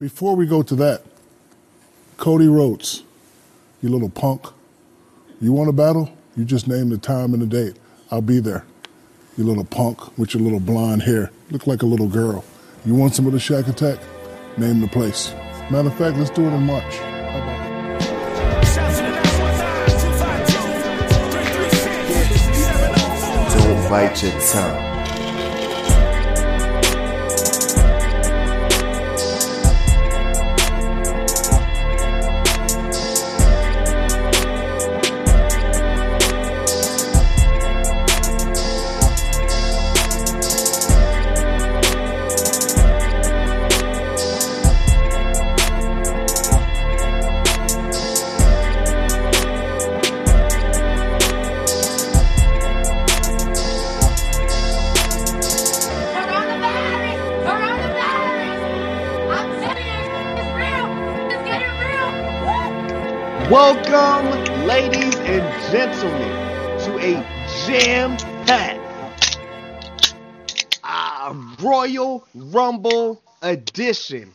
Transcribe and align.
Before 0.00 0.34
we 0.34 0.46
go 0.46 0.62
to 0.62 0.74
that, 0.76 1.02
Cody 2.16 2.48
Rhodes, 2.48 3.02
you 3.82 3.90
little 3.90 4.08
punk. 4.08 4.46
You 5.42 5.52
want 5.52 5.68
a 5.68 5.74
battle? 5.74 6.10
You 6.34 6.46
just 6.46 6.66
name 6.66 6.88
the 6.88 6.96
time 6.96 7.34
and 7.34 7.42
the 7.42 7.46
date. 7.46 7.76
I'll 8.10 8.22
be 8.22 8.40
there. 8.40 8.64
You 9.36 9.44
little 9.44 9.66
punk 9.66 10.16
with 10.16 10.32
your 10.32 10.42
little 10.42 10.58
blonde 10.58 11.02
hair. 11.02 11.30
Look 11.50 11.66
like 11.66 11.82
a 11.82 11.86
little 11.86 12.08
girl. 12.08 12.46
You 12.86 12.94
want 12.94 13.14
some 13.14 13.26
of 13.26 13.32
the 13.32 13.38
Shaq 13.38 13.68
Attack? 13.68 13.98
Name 14.56 14.80
the 14.80 14.88
place. 14.88 15.34
Matter 15.70 15.88
of 15.88 15.94
fact, 15.98 16.16
let's 16.16 16.30
do 16.30 16.46
it 16.46 16.54
in 16.54 16.62
March. 16.64 16.96
Don't 23.52 23.90
bite 23.90 24.22
your 24.22 24.40
tongue. 24.50 24.89
Rumble 72.34 73.22
edition 73.42 74.32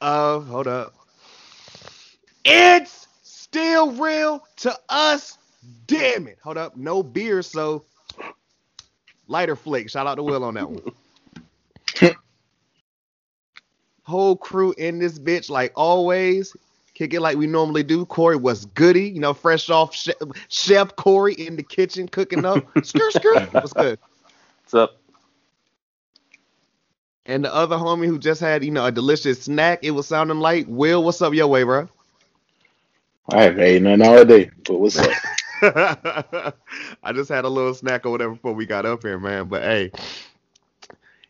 of, 0.00 0.46
hold 0.46 0.66
up, 0.66 0.94
It's 2.44 3.08
Still 3.22 3.92
Real 3.92 4.46
to 4.58 4.78
Us, 4.88 5.38
damn 5.86 6.26
it. 6.26 6.38
Hold 6.42 6.56
up, 6.56 6.76
no 6.76 7.02
beer, 7.02 7.42
so 7.42 7.84
lighter 9.26 9.56
flick. 9.56 9.90
Shout 9.90 10.06
out 10.06 10.16
to 10.16 10.22
Will 10.22 10.44
on 10.44 10.54
that 10.54 10.70
one. 10.70 10.82
Whole 14.04 14.36
crew 14.36 14.74
in 14.78 14.98
this 14.98 15.18
bitch, 15.18 15.50
like 15.50 15.72
always. 15.74 16.54
Kick 16.94 17.14
it 17.14 17.20
like 17.20 17.38
we 17.38 17.46
normally 17.46 17.82
do. 17.82 18.04
Corey 18.04 18.36
was 18.36 18.66
goody, 18.66 19.08
you 19.08 19.20
know, 19.20 19.32
fresh 19.32 19.70
off 19.70 19.94
chef, 19.94 20.16
chef 20.48 20.94
Corey 20.96 21.32
in 21.34 21.56
the 21.56 21.62
kitchen 21.62 22.06
cooking 22.08 22.44
up. 22.44 22.58
skr 22.74 23.10
skr. 23.10 23.52
What's 23.54 23.72
good? 23.72 23.98
What's 24.64 24.74
up? 24.74 24.99
And 27.30 27.44
the 27.44 27.54
other 27.54 27.76
homie 27.76 28.06
who 28.06 28.18
just 28.18 28.40
had, 28.40 28.64
you 28.64 28.72
know, 28.72 28.84
a 28.84 28.90
delicious 28.90 29.42
snack. 29.42 29.78
It 29.82 29.92
was 29.92 30.08
sounding 30.08 30.40
like 30.40 30.66
Will. 30.68 31.04
What's 31.04 31.22
up 31.22 31.32
your 31.32 31.46
way, 31.46 31.62
bro? 31.62 31.88
I 33.28 33.44
haven't 33.44 33.62
ate 33.62 33.82
nothing 33.82 34.02
all 34.02 34.24
day, 34.24 34.50
but 34.64 34.80
what's 34.80 34.98
up? 34.98 35.12
I 37.04 37.12
just 37.12 37.28
had 37.28 37.44
a 37.44 37.48
little 37.48 37.72
snack 37.72 38.04
or 38.04 38.10
whatever 38.10 38.32
before 38.32 38.54
we 38.54 38.66
got 38.66 38.84
up 38.84 39.04
here, 39.04 39.16
man. 39.16 39.44
But 39.44 39.62
hey, 39.62 39.92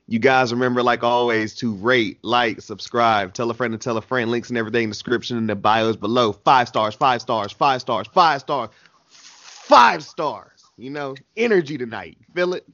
you 0.09 0.19
guys 0.19 0.55
remember, 0.55 0.83
like 0.83 1.03
always, 1.03 1.55
to 1.57 1.75
rate, 1.75 2.19
like, 2.23 2.63
subscribe, 2.63 3.35
tell 3.35 3.51
a 3.51 3.55
friend 3.55 3.73
to 3.73 3.79
tell 3.79 3.99
a 3.99 4.03
friend. 4.03 4.31
Links 4.31 4.49
and 4.49 4.57
everything 4.57 4.85
in 4.85 4.89
the 4.89 4.95
description 4.95 5.37
and 5.37 5.51
the 5.51 5.55
bios 5.55 5.97
below. 5.97 6.33
Five 6.33 6.69
stars, 6.69 6.95
five 6.95 7.21
stars, 7.21 7.53
five 7.53 7.83
stars, 7.83 8.07
five 8.07 8.41
stars, 8.41 8.71
five 9.07 10.03
stars. 10.03 10.65
You 10.79 10.89
know, 10.89 11.15
energy 11.37 11.77
tonight. 11.77 12.17
Feel 12.35 12.55
it? 12.55 12.67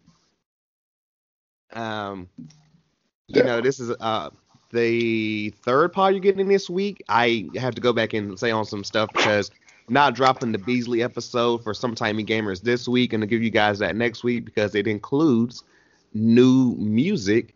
Um, 1.72 2.28
you 3.28 3.42
know, 3.42 3.60
this 3.60 3.80
is 3.80 3.90
uh 4.00 4.30
the 4.70 5.50
third 5.62 5.92
pod 5.92 6.12
you're 6.12 6.20
getting 6.20 6.48
this 6.48 6.68
week. 6.68 7.02
I 7.08 7.48
have 7.56 7.74
to 7.74 7.80
go 7.80 7.92
back 7.92 8.12
and 8.12 8.38
say 8.38 8.50
on 8.50 8.64
some 8.64 8.84
stuff 8.84 9.10
because 9.12 9.50
not 9.88 10.14
dropping 10.14 10.52
the 10.52 10.58
Beasley 10.58 11.02
episode 11.02 11.62
for 11.62 11.72
some 11.72 11.96
Sometime 11.96 12.18
Gamers 12.26 12.62
this 12.62 12.88
week 12.88 13.12
and 13.12 13.20
to 13.22 13.26
give 13.26 13.42
you 13.42 13.50
guys 13.50 13.78
that 13.78 13.94
next 13.94 14.24
week 14.24 14.44
because 14.44 14.74
it 14.74 14.86
includes 14.86 15.62
new 16.12 16.74
music 16.78 17.54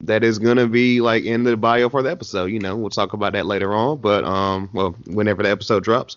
that 0.00 0.22
is 0.22 0.38
gonna 0.38 0.66
be 0.66 1.00
like 1.00 1.24
in 1.24 1.44
the 1.44 1.56
bio 1.56 1.88
for 1.88 2.02
the 2.02 2.10
episode. 2.10 2.46
You 2.46 2.60
know, 2.60 2.76
we'll 2.76 2.90
talk 2.90 3.12
about 3.12 3.32
that 3.32 3.46
later 3.46 3.74
on, 3.74 3.98
but 3.98 4.24
um, 4.24 4.68
well, 4.72 4.92
whenever 5.06 5.42
the 5.42 5.50
episode 5.50 5.84
drops. 5.84 6.16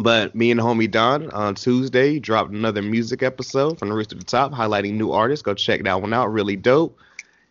But 0.00 0.34
me 0.34 0.52
and 0.52 0.60
homie 0.60 0.90
Don 0.90 1.28
on 1.30 1.56
Tuesday 1.56 2.20
dropped 2.20 2.52
another 2.52 2.82
music 2.82 3.22
episode 3.22 3.78
from 3.78 3.88
the 3.88 3.96
Roost 3.96 4.10
to 4.10 4.16
the 4.16 4.24
Top, 4.24 4.52
highlighting 4.52 4.94
new 4.94 5.10
artists. 5.10 5.42
Go 5.42 5.54
check 5.54 5.82
that 5.82 6.00
one 6.00 6.14
out, 6.14 6.32
really 6.32 6.54
dope. 6.54 6.96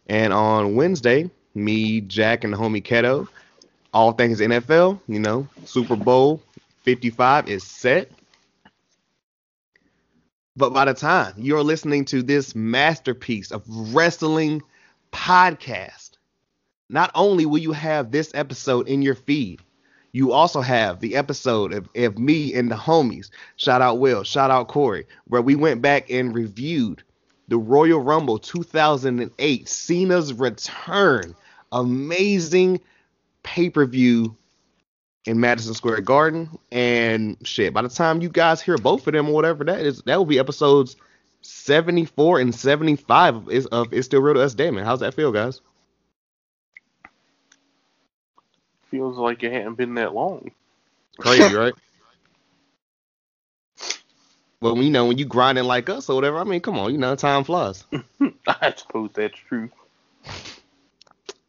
And 0.07 0.33
on 0.33 0.75
Wednesday, 0.75 1.29
me, 1.53 2.01
Jack, 2.01 2.43
and 2.43 2.53
the 2.53 2.57
homie 2.57 2.83
Keto, 2.83 3.27
all 3.93 4.13
things 4.13 4.39
NFL, 4.39 4.99
you 5.07 5.19
know, 5.19 5.47
Super 5.65 5.95
Bowl 5.95 6.41
55 6.83 7.49
is 7.49 7.63
set. 7.63 8.11
But 10.55 10.73
by 10.73 10.85
the 10.85 10.93
time 10.93 11.33
you're 11.37 11.63
listening 11.63 12.05
to 12.05 12.23
this 12.23 12.55
masterpiece 12.55 13.51
of 13.51 13.63
wrestling 13.67 14.61
podcast, 15.11 16.11
not 16.89 17.11
only 17.13 17.45
will 17.45 17.59
you 17.59 17.73
have 17.73 18.11
this 18.11 18.31
episode 18.33 18.87
in 18.87 19.01
your 19.01 19.15
feed, 19.15 19.61
you 20.13 20.31
also 20.31 20.61
have 20.61 20.99
the 20.99 21.15
episode 21.15 21.73
of, 21.73 21.89
of 21.95 22.17
me 22.17 22.53
and 22.53 22.71
the 22.71 22.75
homies. 22.75 23.29
Shout 23.57 23.81
out 23.81 23.99
Will, 23.99 24.23
shout 24.23 24.49
out 24.49 24.67
Corey, 24.67 25.05
where 25.25 25.41
we 25.41 25.55
went 25.55 25.81
back 25.81 26.09
and 26.09 26.33
reviewed 26.33 27.03
the 27.47 27.57
Royal 27.57 27.99
Rumble 28.01 28.39
2008, 28.39 29.67
Cena's 29.69 30.33
return. 30.33 31.35
Amazing 31.71 32.81
pay 33.43 33.69
per 33.69 33.85
view 33.85 34.35
in 35.25 35.39
Madison 35.39 35.73
Square 35.73 36.01
Garden. 36.01 36.49
And 36.71 37.37
shit, 37.43 37.73
by 37.73 37.81
the 37.81 37.89
time 37.89 38.21
you 38.21 38.29
guys 38.29 38.61
hear 38.61 38.77
both 38.77 39.07
of 39.07 39.13
them 39.13 39.29
or 39.29 39.33
whatever 39.33 39.63
that 39.65 39.81
is, 39.81 40.01
that 40.03 40.17
will 40.17 40.25
be 40.25 40.39
episodes 40.39 40.95
74 41.41 42.39
and 42.39 42.55
75 42.55 43.35
of, 43.35 43.49
is- 43.49 43.65
of 43.67 43.93
It's 43.93 44.05
Still 44.05 44.21
Real 44.21 44.35
to 44.35 44.41
Us 44.43 44.53
Damon. 44.53 44.85
How's 44.85 45.01
that 45.01 45.13
feel, 45.13 45.31
guys? 45.31 45.61
Feels 48.89 49.17
like 49.17 49.43
it 49.43 49.51
hadn't 49.51 49.75
been 49.75 49.95
that 49.95 50.13
long. 50.13 50.51
Crazy, 51.17 51.53
right? 51.53 51.73
Well, 54.59 54.77
you 54.77 54.89
know, 54.89 55.05
when 55.05 55.17
you 55.17 55.25
grinding 55.25 55.65
like 55.65 55.89
us 55.89 56.09
or 56.09 56.15
whatever, 56.15 56.39
I 56.39 56.43
mean, 56.43 56.61
come 56.61 56.79
on, 56.79 56.91
you 56.91 56.97
know, 56.97 57.15
time 57.15 57.43
flies. 57.43 57.85
I 58.47 58.73
suppose 58.75 59.11
that's 59.13 59.37
true. 59.37 59.69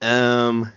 Um, 0.02 0.70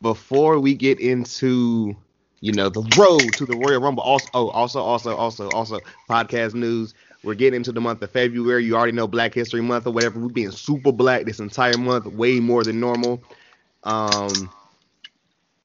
before 0.00 0.58
we 0.58 0.74
get 0.74 0.98
into, 0.98 1.96
you 2.40 2.52
know, 2.52 2.68
the 2.68 2.82
road 2.98 3.32
to 3.34 3.46
the 3.46 3.56
Royal 3.56 3.80
Rumble, 3.80 4.02
also, 4.02 4.28
oh, 4.34 4.48
also, 4.48 4.80
also, 4.82 5.16
also, 5.16 5.48
also, 5.50 5.78
podcast 6.10 6.54
news. 6.54 6.94
We're 7.22 7.34
getting 7.34 7.58
into 7.58 7.70
the 7.70 7.80
month 7.80 8.02
of 8.02 8.10
February. 8.10 8.64
You 8.64 8.74
already 8.74 8.92
know 8.92 9.06
Black 9.06 9.32
History 9.32 9.62
Month 9.62 9.86
or 9.86 9.92
whatever. 9.92 10.18
We're 10.18 10.28
being 10.28 10.50
super 10.50 10.90
black 10.90 11.24
this 11.24 11.38
entire 11.38 11.78
month, 11.78 12.06
way 12.06 12.40
more 12.40 12.64
than 12.64 12.80
normal. 12.80 13.22
Um, 13.84 14.50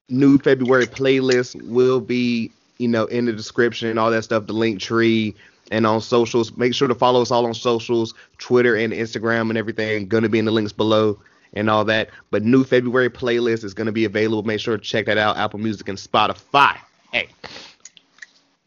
new 0.08 0.38
February 0.38 0.86
playlist 0.86 1.60
will 1.68 2.00
be, 2.00 2.52
you 2.78 2.86
know, 2.86 3.06
in 3.06 3.24
the 3.24 3.32
description 3.32 3.88
and 3.88 3.98
all 3.98 4.12
that 4.12 4.22
stuff, 4.22 4.46
the 4.46 4.52
link 4.52 4.80
tree 4.80 5.34
and 5.70 5.86
on 5.86 6.00
socials. 6.00 6.56
Make 6.56 6.74
sure 6.74 6.88
to 6.88 6.94
follow 6.94 7.22
us 7.22 7.30
all 7.30 7.46
on 7.46 7.54
socials, 7.54 8.14
Twitter 8.38 8.74
and 8.76 8.92
Instagram 8.92 9.48
and 9.48 9.58
everything. 9.58 10.08
Gonna 10.08 10.28
be 10.28 10.38
in 10.38 10.44
the 10.44 10.50
links 10.52 10.72
below 10.72 11.20
and 11.54 11.68
all 11.70 11.84
that. 11.86 12.10
But 12.30 12.42
new 12.44 12.64
February 12.64 13.10
playlist 13.10 13.64
is 13.64 13.74
gonna 13.74 13.92
be 13.92 14.04
available. 14.04 14.42
Make 14.42 14.60
sure 14.60 14.76
to 14.76 14.82
check 14.82 15.06
that 15.06 15.18
out, 15.18 15.36
Apple 15.36 15.58
Music 15.58 15.88
and 15.88 15.98
Spotify. 15.98 16.76
Hey. 17.12 17.28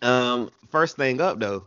Um, 0.02 0.50
first 0.70 0.96
thing 0.98 1.22
up 1.22 1.40
though. 1.40 1.66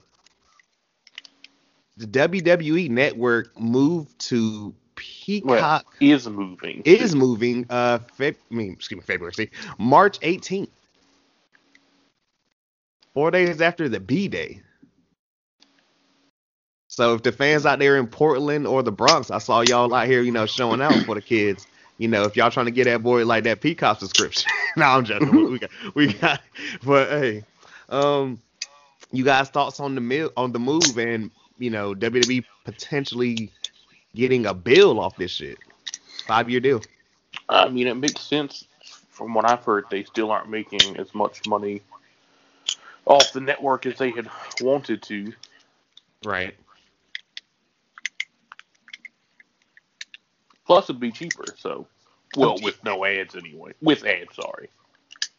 The 1.97 2.07
WWE 2.07 2.91
network 2.91 3.59
moved 3.61 4.19
to 4.31 4.75
Peacock 4.97 5.47
Well, 5.49 5.83
is 6.01 6.29
moving. 6.29 6.83
is 6.85 7.15
moving 7.15 7.67
uh 7.71 7.99
Feb- 8.19 8.37
I 8.51 8.55
mean 8.55 8.73
excuse 8.73 8.99
me 8.99 9.05
February 9.05 9.33
see 9.35 9.51
March 9.79 10.19
18th. 10.21 10.69
Four 13.13 13.31
days 13.31 13.61
after 13.61 13.89
the 13.89 14.01
B 14.01 14.27
Day. 14.29 14.61
So 16.95 17.15
if 17.15 17.25
the 17.25 17.33
fans 17.33 17.67
out 17.67 17.81
there 17.81 17.97
in 17.97 18.07
Portland 18.07 18.69
or 18.69 18.81
the 18.81 18.93
Bronx, 18.93 19.33
I 19.33 19.39
saw 19.39 19.63
y'all 19.63 19.93
out 19.93 20.07
here, 20.07 20.23
you 20.23 20.31
know, 20.31 20.47
showing 20.47 20.81
out 20.81 20.95
for 21.05 21.17
the 21.17 21.21
kids. 21.21 21.67
You 21.99 22.07
know, 22.07 22.23
if 22.23 22.37
y'all 22.37 22.53
trying 22.53 22.67
to 22.67 22.73
get 22.73 22.85
that 22.85 23.03
boy 23.03 23.27
like 23.27 23.43
that 23.45 23.61
Peacock 23.61 23.99
subscription. 23.99 24.49
no, 24.77 24.85
I'm 24.85 25.05
joking. 25.05 25.51
we 25.51 25.59
got 25.59 25.71
we 25.95 26.13
got 26.13 26.41
but 26.85 27.09
hey. 27.09 27.45
Um 27.89 28.41
you 29.11 29.25
guys 29.25 29.49
thoughts 29.49 29.81
on 29.81 29.97
the 29.97 30.01
mil- 30.01 30.33
on 30.37 30.53
the 30.53 30.61
move 30.61 30.97
and 30.97 31.33
you 31.59 31.69
know, 31.69 31.95
WWE 31.97 32.45
potentially 32.65 33.51
getting 34.15 34.47
a 34.47 34.55
bill 34.55 35.01
off 35.01 35.17
this 35.17 35.33
shit. 35.33 35.59
Five 36.29 36.49
year 36.49 36.61
deal. 36.61 36.81
I 37.49 37.71
mean, 37.71 37.89
it 37.89 37.97
makes 37.97 38.21
sense 38.21 38.69
from 39.11 39.35
what 39.35 39.51
I've 39.51 39.65
heard, 39.65 39.87
they 39.91 40.05
still 40.05 40.31
aren't 40.31 40.49
making 40.49 40.97
as 40.97 41.13
much 41.13 41.45
money 41.49 41.83
off 43.05 43.33
the 43.33 43.41
network 43.41 43.85
as 43.85 43.99
they 43.99 44.11
had 44.11 44.29
wanted 44.61 45.03
to. 45.03 45.33
Right. 46.25 46.55
Plus, 50.67 50.87
it'd 50.91 51.01
be 51.01 51.13
cheaper. 51.13 51.55
So, 51.59 51.89
well, 52.35 52.61
with 52.61 52.77
no 52.85 53.05
ads 53.05 53.37
anyway. 53.37 53.73
With 53.83 54.05
ads, 54.05 54.37
sorry. 54.37 54.71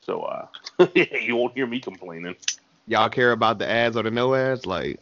So, 0.01 0.21
uh, 0.23 0.47
yeah, 0.95 1.17
you 1.21 1.35
won't 1.37 1.55
hear 1.55 1.67
me 1.67 1.81
complaining. 1.81 2.35
Y'all 2.87 3.09
care 3.09 3.31
about 3.31 3.59
the 3.59 3.69
ads 3.69 3.97
or 3.97 4.03
the 4.03 4.11
no 4.11 4.35
ads? 4.35 4.65
Like, 4.65 4.99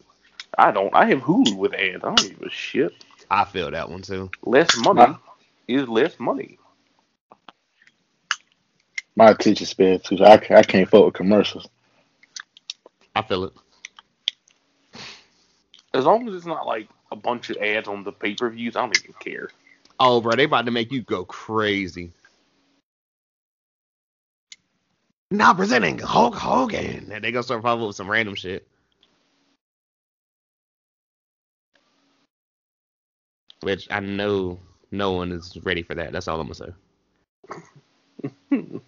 I 0.58 0.72
don't. 0.72 0.96
I 0.96 1.06
have 1.08 1.20
Hulu 1.22 1.58
with 1.58 1.74
ads. 1.76 2.04
I 2.04 2.10
don't 2.10 2.30
give 2.30 2.42
a 2.42 2.50
shit. 2.52 2.94
I 3.30 3.46
feel 3.46 3.72
that 3.72 3.90
one 3.90 4.02
too. 4.04 4.32
Less 4.46 4.76
money 4.76 5.08
Huh? 5.08 5.18
is 5.68 5.88
less 5.88 6.20
money. 6.20 6.60
My 9.16 9.30
attention 9.32 9.68
span 9.68 10.00
too. 10.00 10.24
I, 10.24 10.34
I 10.36 10.64
can't 10.64 10.90
fuck 10.90 11.06
with 11.06 11.16
commercials. 11.16 11.68
I 13.16 13.24
feel 13.24 13.46
it. 13.46 13.54
As 15.94 16.06
long 16.06 16.28
as 16.30 16.36
it's 16.36 16.46
not 16.46 16.68
like 16.68 16.90
a 17.12 17.16
bunch 17.16 17.50
of 17.50 17.58
ads 17.58 17.88
on 17.88 18.04
the 18.04 18.14
pay 18.14 18.36
per 18.36 18.50
views, 18.50 18.76
I 18.76 18.82
don't 18.82 18.96
even 18.98 19.16
care. 19.20 19.50
Oh, 20.00 20.22
bro, 20.22 20.36
they 20.36 20.46
about 20.46 20.66
to 20.66 20.72
make 20.72 20.92
you 20.92 21.02
go 21.04 21.26
crazy. 21.26 22.12
Now 25.32 25.54
presenting 25.54 26.00
Hulk 26.00 26.36
Hogan, 26.36 27.12
and 27.12 27.24
they 27.24 27.32
gonna 27.32 27.44
start 27.44 27.64
popping 27.64 27.88
with 27.88 27.96
some 27.96 28.10
random 28.10 28.36
shit. 28.36 28.68
Which 33.62 33.88
I 33.92 34.00
know 34.02 34.60
no 34.92 35.14
one 35.14 35.32
is 35.32 35.58
ready 35.64 35.84
for 35.84 35.96
that. 35.96 36.12
That's 36.14 36.28
all 36.28 36.40
I'm 36.42 36.48
gonna 36.52 36.74
say. 38.52 38.70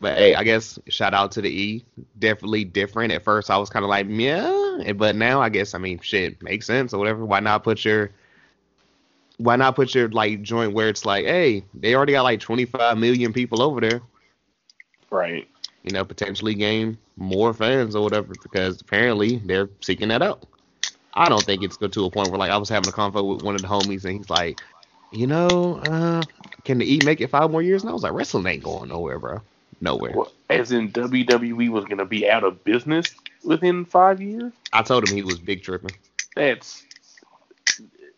But 0.00 0.18
hey, 0.18 0.34
I 0.34 0.44
guess 0.44 0.78
shout 0.88 1.14
out 1.14 1.32
to 1.32 1.42
the 1.42 1.48
E. 1.50 1.84
Definitely 2.18 2.64
different. 2.64 3.12
At 3.12 3.24
first, 3.24 3.50
I 3.50 3.56
was 3.58 3.70
kind 3.70 3.84
of 3.84 3.88
like, 3.88 4.06
yeah, 4.10 4.92
but 4.96 5.16
now 5.16 5.40
I 5.40 5.48
guess 5.48 5.74
I 5.74 5.78
mean, 5.78 6.00
shit 6.00 6.42
makes 6.42 6.66
sense 6.66 6.92
or 6.92 6.98
whatever. 6.98 7.24
Why 7.24 7.40
not 7.40 7.64
put 7.64 7.84
your, 7.84 8.10
why 9.38 9.56
not 9.56 9.76
put 9.76 9.94
your 9.94 10.08
like 10.10 10.42
joint 10.42 10.72
where 10.72 10.88
it's 10.88 11.04
like, 11.04 11.24
hey, 11.24 11.64
they 11.74 11.94
already 11.94 12.12
got 12.12 12.22
like 12.22 12.40
25 12.40 12.98
million 12.98 13.32
people 13.32 13.62
over 13.62 13.80
there. 13.80 14.00
Right. 15.10 15.48
You 15.82 15.92
know, 15.92 16.04
potentially 16.04 16.54
gain 16.54 16.96
more 17.16 17.52
fans 17.52 17.96
or 17.96 18.02
whatever 18.02 18.34
because 18.42 18.80
apparently 18.80 19.38
they're 19.44 19.68
seeking 19.80 20.08
that 20.08 20.22
out. 20.22 20.44
I 21.14 21.28
don't 21.28 21.42
think 21.42 21.62
it's 21.62 21.76
good 21.76 21.92
to 21.92 22.04
a 22.06 22.10
point 22.10 22.30
where 22.30 22.38
like 22.38 22.50
I 22.50 22.56
was 22.56 22.68
having 22.68 22.88
a 22.88 22.92
convo 22.92 23.34
with 23.34 23.42
one 23.42 23.54
of 23.54 23.62
the 23.62 23.68
homies 23.68 24.04
and 24.04 24.16
he's 24.16 24.30
like, 24.30 24.60
you 25.10 25.26
know, 25.26 25.80
uh, 25.86 26.22
can 26.64 26.78
the 26.78 26.94
E 26.94 27.00
make 27.04 27.20
it 27.20 27.28
five 27.28 27.50
more 27.50 27.62
years? 27.62 27.82
And 27.82 27.90
I 27.90 27.92
was 27.92 28.02
like, 28.02 28.12
wrestling 28.12 28.46
ain't 28.46 28.62
going 28.62 28.88
nowhere, 28.88 29.18
bro. 29.18 29.40
Nowhere. 29.80 30.12
Well, 30.14 30.32
as 30.48 30.72
in 30.72 30.90
WWE 30.92 31.68
was 31.68 31.84
going 31.84 31.98
to 31.98 32.06
be 32.06 32.28
out 32.30 32.44
of 32.44 32.62
business 32.64 33.14
within 33.44 33.84
five 33.84 34.22
years. 34.22 34.52
I 34.72 34.82
told 34.82 35.08
him 35.08 35.14
he 35.14 35.22
was 35.22 35.38
big 35.38 35.62
tripping. 35.62 35.96
That's 36.34 36.84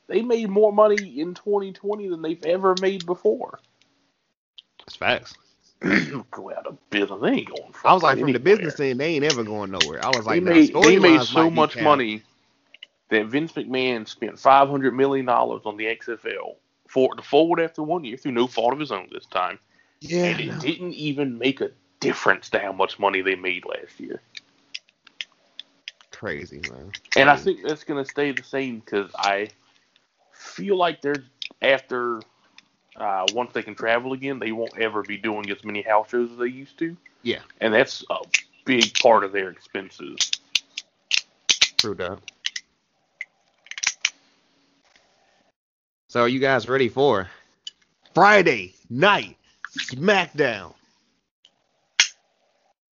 they 0.07 0.23
made 0.23 0.49
more 0.51 0.73
money 0.73 1.21
in 1.21 1.35
2020 1.35 2.09
than 2.09 2.23
they've 2.23 2.45
ever 2.45 2.75
made 2.75 3.07
before. 3.07 3.61
It's 4.87 4.97
facts. 4.97 5.35
Go 6.31 6.53
out 6.53 6.67
of 6.67 6.91
business. 6.91 7.21
They 7.23 7.29
ain't 7.31 7.49
going. 7.51 7.75
I 7.85 7.95
was 7.95 8.03
like, 8.03 8.19
from 8.19 8.33
the 8.33 8.39
business 8.41 8.79
end, 8.81 9.01
they 9.01 9.15
ain't 9.15 9.25
ever 9.25 9.45
going 9.45 9.71
nowhere. 9.71 10.03
I 10.05 10.11
was 10.11 10.27
like, 10.27 10.41
they 10.41 10.41
now, 10.41 10.53
made 10.53 10.81
they 10.81 10.97
made 10.97 11.23
so 11.23 11.51
much 11.51 11.79
capped. 11.79 11.81
money 11.81 12.23
that 13.11 13.27
Vince 13.27 13.53
McMahon 13.53 14.07
spent 14.09 14.39
500 14.39 14.95
million 14.95 15.27
dollars 15.27 15.63
on 15.65 15.77
the 15.77 15.87
XFL 15.87 16.57
for 16.89 17.15
to 17.15 17.23
fold 17.23 17.61
after 17.61 17.83
one 17.83 18.05
year 18.05 18.17
through 18.17 18.33
no 18.33 18.47
fault 18.47 18.73
of 18.73 18.81
his 18.81 18.93
own 18.93 19.09
this 19.13 19.27
time, 19.27 19.59
Yeah, 20.01 20.31
and 20.31 20.41
it 20.41 20.59
didn't 20.59 20.95
even 20.95 21.39
make 21.39 21.61
a 21.61 21.71
difference 22.01 22.51
to 22.51 22.61
how 22.61 22.73
much 22.73 22.99
money 22.99 23.23
they 23.23 23.37
made 23.37 23.65
last 23.67 24.01
year. 24.01 24.21
crazy 26.13 26.61
man. 26.61 26.93
And 27.17 27.31
I 27.31 27.37
think 27.37 27.63
that's 27.63 27.85
going 27.85 28.03
to 28.03 28.09
stay 28.09 28.33
the 28.33 28.43
same 28.43 28.81
because 28.81 29.11
I 29.17 29.51
feel 30.35 30.77
like 30.77 31.01
they're 31.01 31.25
after 31.63 32.21
uh, 32.97 33.27
once 33.33 33.53
they 33.53 33.63
can 33.63 33.75
travel 33.75 34.13
again, 34.13 34.39
they 34.39 34.53
won't 34.53 34.77
ever 34.79 35.03
be 35.03 35.17
doing 35.17 35.51
as 35.51 35.65
many 35.65 35.83
house 35.83 36.11
shows 36.11 36.31
as 36.31 36.39
they 36.39 36.47
used 36.47 36.79
to. 36.79 36.97
Yeah. 37.23 37.41
and 37.61 37.73
that's 37.73 38.05
a 38.11 38.17
big 38.65 38.95
part 38.99 39.25
of 39.25 39.33
their 39.33 39.51
expenses. 39.51 40.31
True 41.79 41.95
that. 41.95 42.19
So 46.09 46.21
are 46.21 46.29
you 46.29 46.39
guys 46.39 46.69
ready 46.69 46.89
for 46.89 47.29
Friday 48.15 48.75
night 48.89 49.37
SmackDown? 49.77 50.75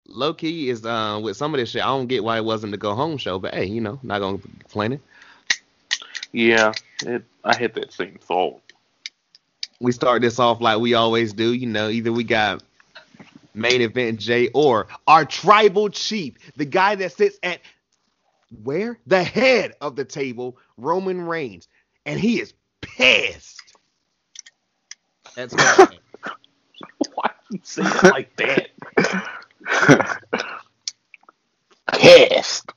Low 0.07 0.33
key 0.33 0.69
is 0.69 0.85
uh, 0.85 1.19
with 1.23 1.37
some 1.37 1.53
of 1.53 1.59
this 1.59 1.69
shit. 1.69 1.81
I 1.81 1.87
don't 1.87 2.07
get 2.07 2.23
why 2.23 2.37
it 2.37 2.43
wasn't 2.43 2.71
the 2.71 2.77
go 2.77 2.93
home 2.93 3.17
show, 3.17 3.39
but 3.39 3.53
hey, 3.53 3.65
you 3.65 3.79
know, 3.79 3.99
not 4.03 4.19
gonna 4.19 4.39
complain 4.39 4.93
it. 4.93 5.01
Yeah, 6.33 6.73
it, 7.05 7.25
I 7.45 7.55
had 7.57 7.75
that 7.75 7.93
same 7.93 8.19
thought. 8.21 8.61
We 9.81 9.91
start 9.93 10.23
this 10.23 10.39
off 10.39 10.61
like 10.61 10.79
we 10.79 10.95
always 10.95 11.33
do. 11.33 11.53
You 11.53 11.67
know, 11.67 11.89
either 11.89 12.13
we 12.13 12.23
got 12.25 12.63
main 13.55 13.81
event 13.81 14.19
Jey 14.19 14.49
or 14.49 14.87
our 15.07 15.25
tribal 15.25 15.89
chief, 15.89 16.35
the 16.57 16.65
guy 16.65 16.95
that 16.95 17.13
sits 17.13 17.39
at 17.43 17.61
where 18.63 18.99
the 19.07 19.23
head 19.23 19.73
of 19.81 19.95
the 19.95 20.05
table, 20.05 20.57
Roman 20.77 21.21
Reigns, 21.21 21.67
and 22.05 22.19
he 22.19 22.41
is 22.41 22.53
pissed. 22.81 23.61
That's 25.35 25.55
right. 25.57 25.99
Why 27.13 27.31
you 27.49 27.59
say 27.63 27.91
it 27.95 28.05
like 28.07 28.35
that? 28.37 28.69
Pissed. 31.93 32.72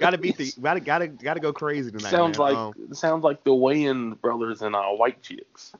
Gotta 0.00 0.18
beat 0.18 0.36
the 0.36 0.52
gotta 0.60 0.80
gotta 0.80 1.08
gotta 1.08 1.40
go 1.40 1.52
crazy 1.52 1.90
tonight. 1.90 2.10
sounds 2.10 2.38
man. 2.38 2.46
like 2.46 2.56
Um, 2.56 2.94
sounds 2.94 3.24
like 3.24 3.44
the 3.44 3.50
Wayans 3.50 4.20
brothers 4.20 4.62
and 4.62 4.74
uh, 4.74 4.88
White 4.88 5.22
Chicks. 5.22 5.72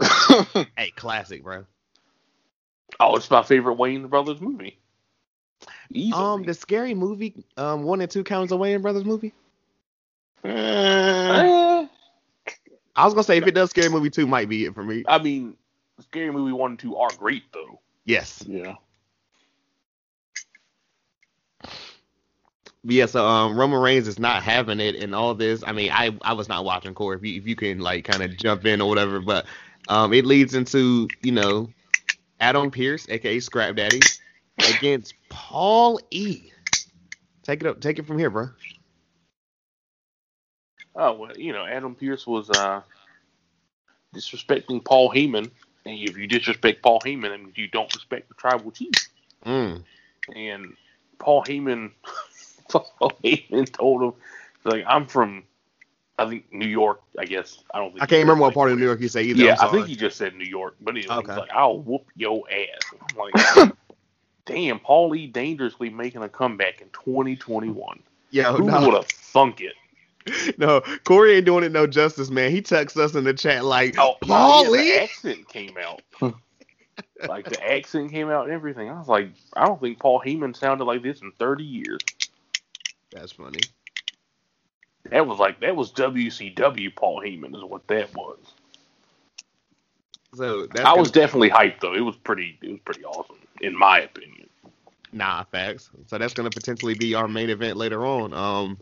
hey, 0.76 0.90
classic, 0.96 1.42
bro. 1.42 1.64
Oh, 3.00 3.16
it's 3.16 3.30
my 3.30 3.42
favorite 3.42 3.78
Wayans 3.78 4.08
brothers 4.08 4.40
movie. 4.40 4.78
Easily. 5.92 6.22
Um, 6.22 6.42
the 6.44 6.54
scary 6.54 6.94
movie, 6.94 7.44
um, 7.56 7.82
one 7.82 8.00
and 8.00 8.10
two 8.10 8.24
counts 8.24 8.52
away 8.52 8.74
in 8.74 8.82
Brothers 8.82 9.04
movie. 9.04 9.32
Eh, 10.44 11.86
I 12.94 13.04
was 13.04 13.14
gonna 13.14 13.24
say 13.24 13.38
if 13.38 13.46
it 13.46 13.54
does 13.54 13.70
scary 13.70 13.88
movie 13.88 14.10
two, 14.10 14.26
might 14.26 14.48
be 14.48 14.66
it 14.66 14.74
for 14.74 14.84
me. 14.84 15.04
I 15.08 15.18
mean, 15.18 15.56
Scary 16.00 16.30
Movie 16.30 16.52
one 16.52 16.72
and 16.72 16.78
two 16.78 16.96
are 16.96 17.10
great 17.18 17.44
though. 17.52 17.80
Yes. 18.04 18.44
yeah. 18.46 18.74
Yeah, 22.84 23.06
so 23.06 23.26
um, 23.26 23.58
Roman 23.58 23.80
Reigns 23.80 24.08
is 24.08 24.18
not 24.18 24.42
having 24.42 24.80
it 24.80 24.94
and 24.96 25.14
all 25.14 25.34
this. 25.34 25.64
I 25.66 25.72
mean, 25.72 25.90
I 25.92 26.16
I 26.22 26.32
was 26.34 26.48
not 26.48 26.64
watching 26.64 26.94
Corey. 26.94 27.16
If 27.16 27.24
you 27.24 27.36
if 27.38 27.46
you 27.46 27.56
can 27.56 27.80
like 27.80 28.04
kind 28.04 28.22
of 28.22 28.36
jump 28.36 28.64
in 28.66 28.80
or 28.80 28.88
whatever, 28.88 29.20
but 29.20 29.46
um, 29.88 30.12
it 30.12 30.24
leads 30.24 30.54
into 30.54 31.08
you 31.20 31.32
know 31.32 31.70
Adam 32.40 32.70
Pearce, 32.70 33.08
aka 33.08 33.40
Scrap 33.40 33.74
Daddy, 33.76 34.00
against 34.58 35.14
Paul 35.28 36.00
E. 36.10 36.52
Take 37.42 37.62
it 37.62 37.66
up, 37.66 37.80
take 37.80 37.98
it 37.98 38.06
from 38.06 38.18
here, 38.18 38.30
bro. 38.30 38.50
Oh 40.94 41.12
well, 41.14 41.36
you 41.36 41.52
know, 41.52 41.64
Adam 41.64 41.94
Pearce 41.94 42.26
was 42.26 42.50
uh, 42.50 42.82
disrespecting 44.14 44.84
Paul 44.84 45.10
Heyman, 45.10 45.50
and 45.84 45.98
if 45.98 46.16
you 46.16 46.26
disrespect 46.26 46.82
Paul 46.82 47.00
Heyman, 47.00 47.30
that 47.30 47.40
means 47.40 47.56
you 47.56 47.68
don't 47.68 47.92
respect 47.94 48.28
the 48.28 48.34
tribal 48.34 48.70
chief. 48.70 48.92
Mm. 49.46 49.84
And 50.34 50.76
Paul 51.18 51.44
Heyman, 51.44 51.92
Paul 52.68 53.12
Heyman 53.24 53.70
told 53.72 54.02
him, 54.02 54.12
like, 54.64 54.84
"I'm 54.86 55.06
from, 55.06 55.44
I 56.18 56.28
think 56.28 56.52
New 56.52 56.66
York. 56.66 57.00
I 57.18 57.24
guess 57.24 57.62
I 57.72 57.78
don't. 57.78 57.90
Think 57.90 58.02
I 58.02 58.06
can't 58.06 58.22
remember 58.22 58.42
what 58.42 58.54
part 58.54 58.70
of 58.70 58.78
New 58.78 58.84
York 58.84 59.00
you 59.00 59.08
say 59.08 59.22
either. 59.24 59.42
Yeah, 59.42 59.56
I'm 59.60 59.70
think 59.70 59.86
he 59.86 59.96
just 59.96 60.16
said 60.16 60.34
New 60.34 60.44
York, 60.44 60.76
but 60.80 60.96
anyway, 60.96 61.14
Okay. 61.16 61.32
he's 61.32 61.38
like, 61.38 61.50
"I'll 61.52 61.78
whoop 61.80 62.06
your 62.16 62.44
ass." 62.50 62.94
I'm 63.10 63.16
like, 63.16 63.72
"Damn, 64.46 64.78
Paul 64.80 65.14
E. 65.14 65.26
dangerously 65.26 65.90
making 65.90 66.22
a 66.22 66.28
comeback 66.28 66.80
in 66.80 66.88
2021. 66.90 68.00
Yeah, 68.30 68.52
Who 68.52 68.64
no. 68.64 68.84
would 68.86 68.94
have 68.94 69.06
thunk 69.06 69.60
it?" 69.60 69.74
No, 70.58 70.82
Corey 71.04 71.36
ain't 71.36 71.46
doing 71.46 71.64
it 71.64 71.72
no 71.72 71.86
justice, 71.86 72.28
man. 72.30 72.50
He 72.50 72.60
texts 72.60 72.98
us 72.98 73.14
in 73.14 73.24
the 73.24 73.32
chat 73.32 73.64
like, 73.64 73.96
Oh, 73.98 74.16
oh 74.22 74.26
Paul 74.26 74.64
yeah, 74.64 74.70
the 74.82 75.02
accent 75.02 75.48
came 75.48 75.74
out. 75.82 76.02
like 77.28 77.48
the 77.48 77.72
accent 77.72 78.10
came 78.10 78.28
out 78.28 78.44
and 78.44 78.52
everything. 78.52 78.90
I 78.90 78.98
was 78.98 79.08
like, 79.08 79.30
I 79.54 79.66
don't 79.66 79.80
think 79.80 79.98
Paul 79.98 80.20
Heyman 80.24 80.54
sounded 80.56 80.84
like 80.84 81.02
this 81.02 81.22
in 81.22 81.32
30 81.38 81.64
years. 81.64 81.98
That's 83.12 83.32
funny. 83.32 83.60
That 85.10 85.26
was 85.26 85.38
like 85.38 85.60
that 85.60 85.74
was 85.74 85.92
WCW 85.92 86.94
Paul 86.94 87.22
Heyman 87.22 87.56
is 87.56 87.64
what 87.64 87.86
that 87.88 88.14
was. 88.14 88.38
So 90.34 90.66
that's 90.66 90.86
I 90.86 90.92
was 90.92 91.10
definitely 91.10 91.50
hyped 91.50 91.80
though. 91.80 91.94
It 91.94 92.00
was 92.00 92.16
pretty. 92.16 92.58
It 92.62 92.70
was 92.70 92.80
pretty 92.84 93.04
awesome 93.04 93.36
in 93.60 93.76
my 93.76 94.00
opinion. 94.00 94.48
nah 95.12 95.44
facts. 95.44 95.90
So 96.06 96.18
that's 96.18 96.34
gonna 96.34 96.50
potentially 96.50 96.94
be 96.94 97.14
our 97.14 97.28
main 97.28 97.50
event 97.50 97.76
later 97.76 98.04
on. 98.04 98.34
Um, 98.34 98.78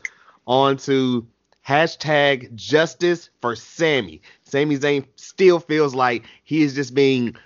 on 0.46 0.76
to 0.78 1.26
hashtag 1.66 2.54
justice 2.54 3.30
for 3.40 3.56
Sami. 3.56 4.22
Sami 4.44 4.78
Zayn 4.78 5.06
still 5.16 5.60
feels 5.60 5.94
like 5.94 6.24
he 6.44 6.62
is 6.62 6.74
just 6.74 6.94
being 6.94 7.36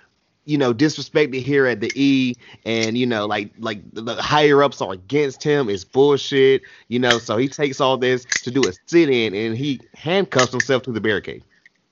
you 0.45 0.57
know, 0.57 0.73
disrespected 0.73 1.41
here 1.41 1.67
at 1.67 1.79
the 1.79 1.91
E, 1.95 2.35
and 2.65 2.97
you 2.97 3.05
know, 3.05 3.25
like 3.25 3.51
like 3.59 3.79
the 3.93 4.15
higher 4.15 4.63
ups 4.63 4.81
are 4.81 4.93
against 4.93 5.43
him. 5.43 5.69
It's 5.69 5.83
bullshit, 5.83 6.63
you 6.87 6.99
know. 6.99 7.19
So 7.19 7.37
he 7.37 7.47
takes 7.47 7.79
all 7.79 7.97
this 7.97 8.25
to 8.43 8.51
do 8.51 8.61
a 8.67 8.73
sit 8.87 9.09
in, 9.09 9.33
and 9.33 9.57
he 9.57 9.81
handcuffs 9.93 10.51
himself 10.51 10.83
to 10.83 10.91
the 10.91 11.01
barricade. 11.01 11.43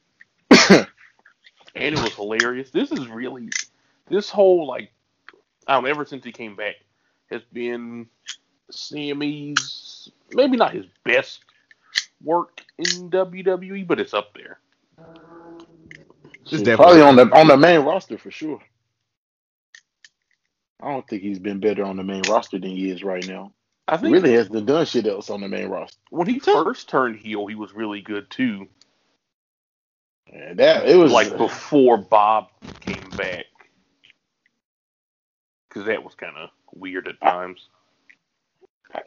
and 0.69 0.87
it 1.75 1.99
was 1.99 2.13
hilarious. 2.15 2.71
This 2.71 2.91
is 2.91 3.07
really 3.07 3.49
this 4.09 4.29
whole 4.29 4.67
like 4.67 4.91
I 5.67 5.73
don't 5.73 5.83
know, 5.83 5.89
ever 5.89 6.05
since 6.05 6.23
he 6.23 6.31
came 6.31 6.55
back 6.55 6.75
has 7.29 7.41
been 7.53 8.07
Sami's 8.71 10.11
maybe 10.31 10.57
not 10.57 10.73
his 10.73 10.85
best 11.03 11.41
work 12.23 12.63
in 12.77 13.09
WWE, 13.09 13.85
but 13.87 13.99
it's 13.99 14.13
up 14.13 14.33
there. 14.33 14.59
It's 16.51 16.63
definitely- 16.63 16.75
probably 16.75 17.01
on 17.01 17.15
the 17.17 17.35
on 17.37 17.47
the 17.47 17.57
main 17.57 17.81
roster 17.81 18.17
for 18.17 18.31
sure. 18.31 18.61
I 20.81 20.91
don't 20.91 21.07
think 21.07 21.23
he's 21.23 21.39
been 21.39 21.59
better 21.59 21.83
on 21.85 21.97
the 21.97 22.03
main 22.03 22.23
roster 22.29 22.59
than 22.59 22.71
he 22.71 22.89
is 22.91 23.03
right 23.03 23.25
now. 23.27 23.53
I 23.87 23.97
He 24.01 24.03
think 24.03 24.13
really 24.13 24.33
hasn't 24.33 24.65
done 24.65 24.85
shit 24.85 25.07
else 25.07 25.29
on 25.29 25.41
the 25.41 25.49
main 25.49 25.69
roster. 25.69 25.99
when 26.11 26.27
he 26.27 26.39
first 26.39 26.89
turned 26.89 27.17
heel, 27.17 27.47
he 27.47 27.55
was 27.55 27.73
really 27.73 28.01
good 28.01 28.29
too. 28.31 28.67
And 30.33 30.59
that 30.59 30.87
it 30.87 30.95
was 30.97 31.11
Like 31.11 31.37
before 31.37 31.97
Bob 31.97 32.49
came 32.81 33.09
back, 33.11 33.45
because 35.69 35.85
that 35.87 36.03
was 36.03 36.15
kind 36.15 36.37
of 36.37 36.49
weird 36.73 37.07
at 37.07 37.21
times. 37.21 37.69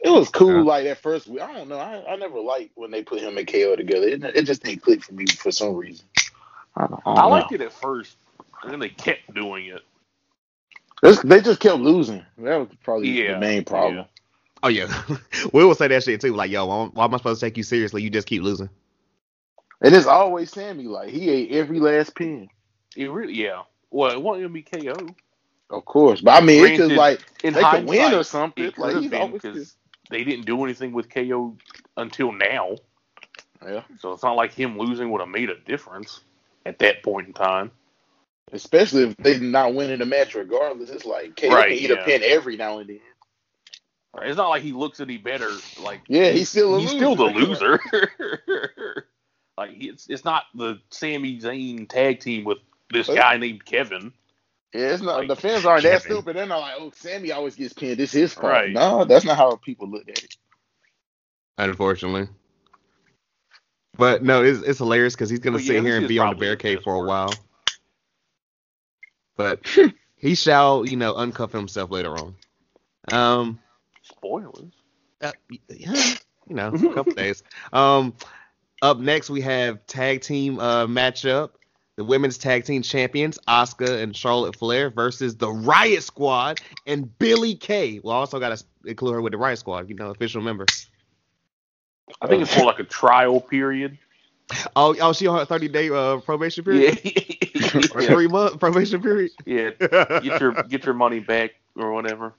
It 0.03 0.09
was 0.09 0.29
cool, 0.29 0.63
Yeah. 0.63 0.63
like 0.63 0.85
that 0.85 0.99
first. 0.99 1.29
I 1.29 1.53
don't 1.53 1.69
know. 1.69 1.79
I, 1.79 2.13
I 2.13 2.15
never 2.17 2.39
liked 2.39 2.71
when 2.75 2.91
they 2.91 3.03
put 3.03 3.21
him 3.21 3.37
and 3.37 3.47
KO 3.47 3.75
together. 3.75 4.07
It, 4.07 4.23
it 4.23 4.43
just 4.45 4.63
didn't 4.63 4.81
click 4.83 5.03
for 5.03 5.13
me 5.13 5.25
for 5.27 5.51
some 5.51 5.75
reason. 5.75 6.05
I, 6.77 6.87
don't, 6.87 7.01
I, 7.05 7.11
I 7.21 7.25
liked 7.27 7.51
it 7.53 7.61
at 7.61 7.73
first, 7.73 8.17
and 8.63 8.71
then 8.71 8.79
they 8.79 8.89
kept 8.89 9.33
doing 9.33 9.67
it. 9.67 9.81
It's- 11.03 11.21
they 11.23 11.41
just 11.41 11.59
kept 11.61 11.79
losing. 11.79 12.25
That 12.39 12.57
was 12.57 12.69
probably 12.83 13.19
Yeah, 13.19 13.23
the 13.25 13.35
main 13.35 13.65
problem. 13.65 13.95
yeah. 13.95 14.05
Oh 14.63 14.69
yeah, 14.69 15.03
we 15.53 15.65
will 15.65 15.75
say 15.75 15.87
that 15.89 16.03
shit 16.03 16.21
too. 16.21 16.35
Like, 16.35 16.51
yo, 16.51 16.65
why, 16.67 16.85
why 16.93 17.05
am 17.05 17.13
I 17.13 17.17
supposed 17.17 17.39
to 17.41 17.45
take 17.47 17.57
you 17.57 17.63
seriously? 17.63 18.03
You 18.03 18.09
just 18.11 18.27
keep 18.27 18.43
losing. 18.43 18.69
And 19.81 19.95
it's 19.95 20.07
always 20.07 20.51
Sami. 20.51 20.85
Like 20.85 21.09
he 21.09 21.29
ate 21.29 21.51
every 21.53 21.79
last 21.79 22.15
pin, 22.15 22.49
It 22.95 23.11
really, 23.11 23.33
yeah. 23.35 23.63
Well, 23.91 24.11
it 24.11 24.21
wasn't 24.21 24.45
gonna 24.45 24.53
be 24.53 24.63
KO. 24.63 25.15
of 25.71 25.85
course. 25.85 26.21
But 26.21 26.41
I 26.41 26.45
mean, 26.45 26.65
it's 26.65 26.75
just 26.77 26.95
Granted, 26.95 26.97
like 26.97 27.21
In 27.43 27.55
they 27.55 27.65
could 27.65 27.85
win 27.85 28.13
or 28.13 28.23
something. 28.23 28.71
it 28.71 28.77
Like 28.77 28.95
have 28.95 29.09
been 29.09 29.13
always 29.13 29.43
because 29.43 29.75
they 30.09 30.23
didn't 30.23 30.45
do 30.47 30.63
anything 30.65 30.93
with 30.93 31.09
KO 31.13 31.57
until 31.97 32.31
now. 32.33 32.77
yeah. 33.65 33.83
So 33.99 34.13
it's 34.13 34.23
not 34.23 34.35
like 34.37 34.53
him 34.53 34.77
losing 34.79 35.11
would 35.11 35.21
have 35.21 35.29
made 35.29 35.49
a 35.49 35.59
difference 35.59 36.21
at 36.65 36.79
that 36.79 37.03
point 37.03 37.27
in 37.27 37.33
time. 37.33 37.71
Especially 38.51 39.03
if 39.03 39.17
they're 39.17 39.39
not 39.39 39.73
winning 39.73 39.99
the 39.99 40.05
match 40.05 40.35
regardless. 40.35 40.89
It's 40.89 41.05
like 41.05 41.35
KO 41.35 41.49
Right, 41.49 41.69
can 41.69 41.77
eat 41.77 41.89
yeah. 41.89 41.95
a 42.01 42.05
pin 42.05 42.21
every 42.23 42.55
now 42.57 42.79
and 42.79 42.89
then. 42.89 42.99
Right? 44.15 44.27
It's 44.27 44.37
not 44.37 44.49
like 44.49 44.61
he 44.61 44.73
looks 44.73 44.99
any 44.99 45.17
better. 45.17 45.49
Like 45.81 46.01
Yeah, 46.07 46.29
he's 46.29 46.49
still 46.49 46.75
a 46.75 46.79
he's 46.79 46.93
loser. 46.93 46.99
still 46.99 47.15
the 47.15 47.25
loser. 47.33 47.79
like 49.57 49.71
it's 49.73 50.07
it's 50.07 50.23
not 50.23 50.43
the 50.53 50.79
Sami 50.91 51.39
Zayn 51.39 51.89
tag 51.89 52.19
team 52.19 52.43
with 52.43 52.59
this 52.91 53.07
guy 53.07 53.37
named 53.37 53.65
Kevin. 53.65 54.13
Yeah, 54.73 54.87
it's 54.93 55.01
not 55.03 55.19
Like, 55.19 55.27
the 55.27 55.35
fans 55.35 55.65
aren't 55.65 55.83
that 55.83 56.01
stupid. 56.01 56.35
They're 56.35 56.45
not 56.47 56.59
like, 56.61 56.73
oh, 56.79 56.91
Sami 56.95 57.31
always 57.31 57.55
gets 57.55 57.73
pinned. 57.73 57.99
It's 57.99 58.11
his 58.11 58.33
fault. 58.33 58.51
Right. 58.53 58.71
No, 58.71 59.03
that's 59.05 59.25
not 59.25 59.37
how 59.37 59.55
people 59.55 59.87
look 59.87 60.07
at 60.09 60.23
it. 60.23 60.35
Unfortunately. 61.59 62.27
But 63.97 64.23
no, 64.23 64.43
it's, 64.43 64.61
it's 64.61 64.79
hilarious 64.79 65.13
because 65.15 65.29
he's 65.29 65.39
gonna 65.39 65.57
Well, 65.57 65.65
sit 65.65 65.73
this 65.73 65.83
here 65.83 65.97
and 65.97 66.07
be 66.07 66.17
on 66.19 66.25
the 66.27 66.31
probably 66.31 66.47
his 66.47 66.57
barricade 66.57 66.83
for 66.83 66.95
a 66.95 66.99
work. 66.99 67.07
while. 67.07 67.33
But 69.35 69.59
he 70.15 70.35
shall, 70.35 70.85
you 70.85 70.97
know, 70.97 71.13
uncuff 71.13 71.51
himself 71.51 71.91
later 71.91 72.15
on. 72.17 72.35
Um, 73.11 73.59
Spoilers. 74.03 74.71
uh, 75.21 75.31
yeah, 75.69 75.93
you 76.47 76.55
know, 76.55 76.69
a 76.69 76.93
couple 76.93 77.13
days. 77.13 77.43
Um, 77.73 78.13
up 78.81 78.97
next 78.99 79.29
we 79.29 79.41
have 79.41 79.85
tag 79.87 80.21
team 80.21 80.59
uh 80.59 80.85
matchup. 80.87 81.51
The 81.95 82.03
women's 82.03 82.39
tag 82.39 82.65
team 82.65 82.81
champions, 82.81 83.37
Asuka 83.47 84.01
and 84.01 84.15
Charlotte 84.15 84.55
Flair, 84.55 84.89
versus 84.89 85.37
the 85.37 85.51
Riot 85.51 86.01
Squad 86.01 86.59
and 86.87 87.15
Billie 87.19 87.53
Kay. 87.53 87.99
Well, 88.03 88.15
also 88.17 88.39
got 88.39 88.57
to 88.57 88.65
include 88.85 89.13
her 89.13 89.21
with 89.21 89.31
the 89.31 89.37
Riot 89.37 89.59
Squad, 89.59 89.87
you 89.89 89.95
know, 89.95 90.09
official 90.09 90.41
member. 90.41 90.65
I 92.21 92.27
think 92.27 92.41
it's 92.43 92.55
more 92.57 92.65
like 92.65 92.79
a 92.79 92.83
trial 92.83 93.39
period. 93.41 93.97
Oh, 94.75 94.95
oh, 95.01 95.13
she 95.13 95.25
on 95.27 95.39
her 95.39 95.45
30 95.45 95.67
day 95.69 95.89
uh, 95.89 96.17
probation 96.17 96.63
period? 96.63 96.99
Yeah. 97.03 97.21
Yeah. 97.55 98.07
three 98.07 98.27
month 98.27 98.59
probation 98.59 99.01
period? 99.01 99.31
yeah. 99.45 99.71
Get 99.79 100.41
your 100.41 100.51
get 100.63 100.83
your 100.85 100.93
money 100.93 101.19
back 101.19 101.51
or 101.75 101.91
whatever. 101.93 102.33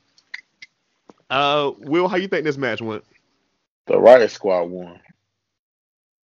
uh, 1.30 1.73
Will, 1.78 2.09
how 2.09 2.16
you 2.16 2.28
think 2.28 2.44
this 2.44 2.56
match 2.59 2.80
went? 2.83 3.04
The 3.87 3.99
Riot 3.99 4.30
Squad 4.30 4.64
won. 4.64 5.00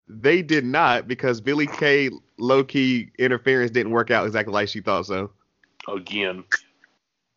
They 0.08 0.42
did 0.42 0.64
not 0.66 1.08
because 1.08 1.42
Billie 1.42 1.68
Kay 1.68 2.10
low 2.38 2.64
key 2.64 3.12
interference 3.20 3.72
didn't 3.72 3.92
work 3.92 4.10
out 4.10 4.26
exactly 4.26 4.54
like 4.54 4.70
she 4.70 4.80
thought 4.82 5.06
so. 5.06 5.32
again. 5.88 6.44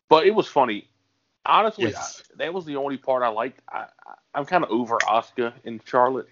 But 0.09 0.25
it 0.25 0.31
was 0.31 0.47
funny. 0.47 0.87
Honestly, 1.45 1.85
Yes. 1.85 2.23
I, 2.33 2.43
that 2.45 2.53
was 2.53 2.65
the 2.65 2.75
only 2.77 2.97
part 2.97 3.23
I 3.23 3.29
liked. 3.29 3.61
I, 3.69 3.85
I, 4.05 4.13
I'm 4.33 4.45
kind 4.45 4.63
of 4.63 4.69
over 4.71 4.97
Asuka 4.99 5.53
and 5.65 5.81
Charlotte. 5.85 6.27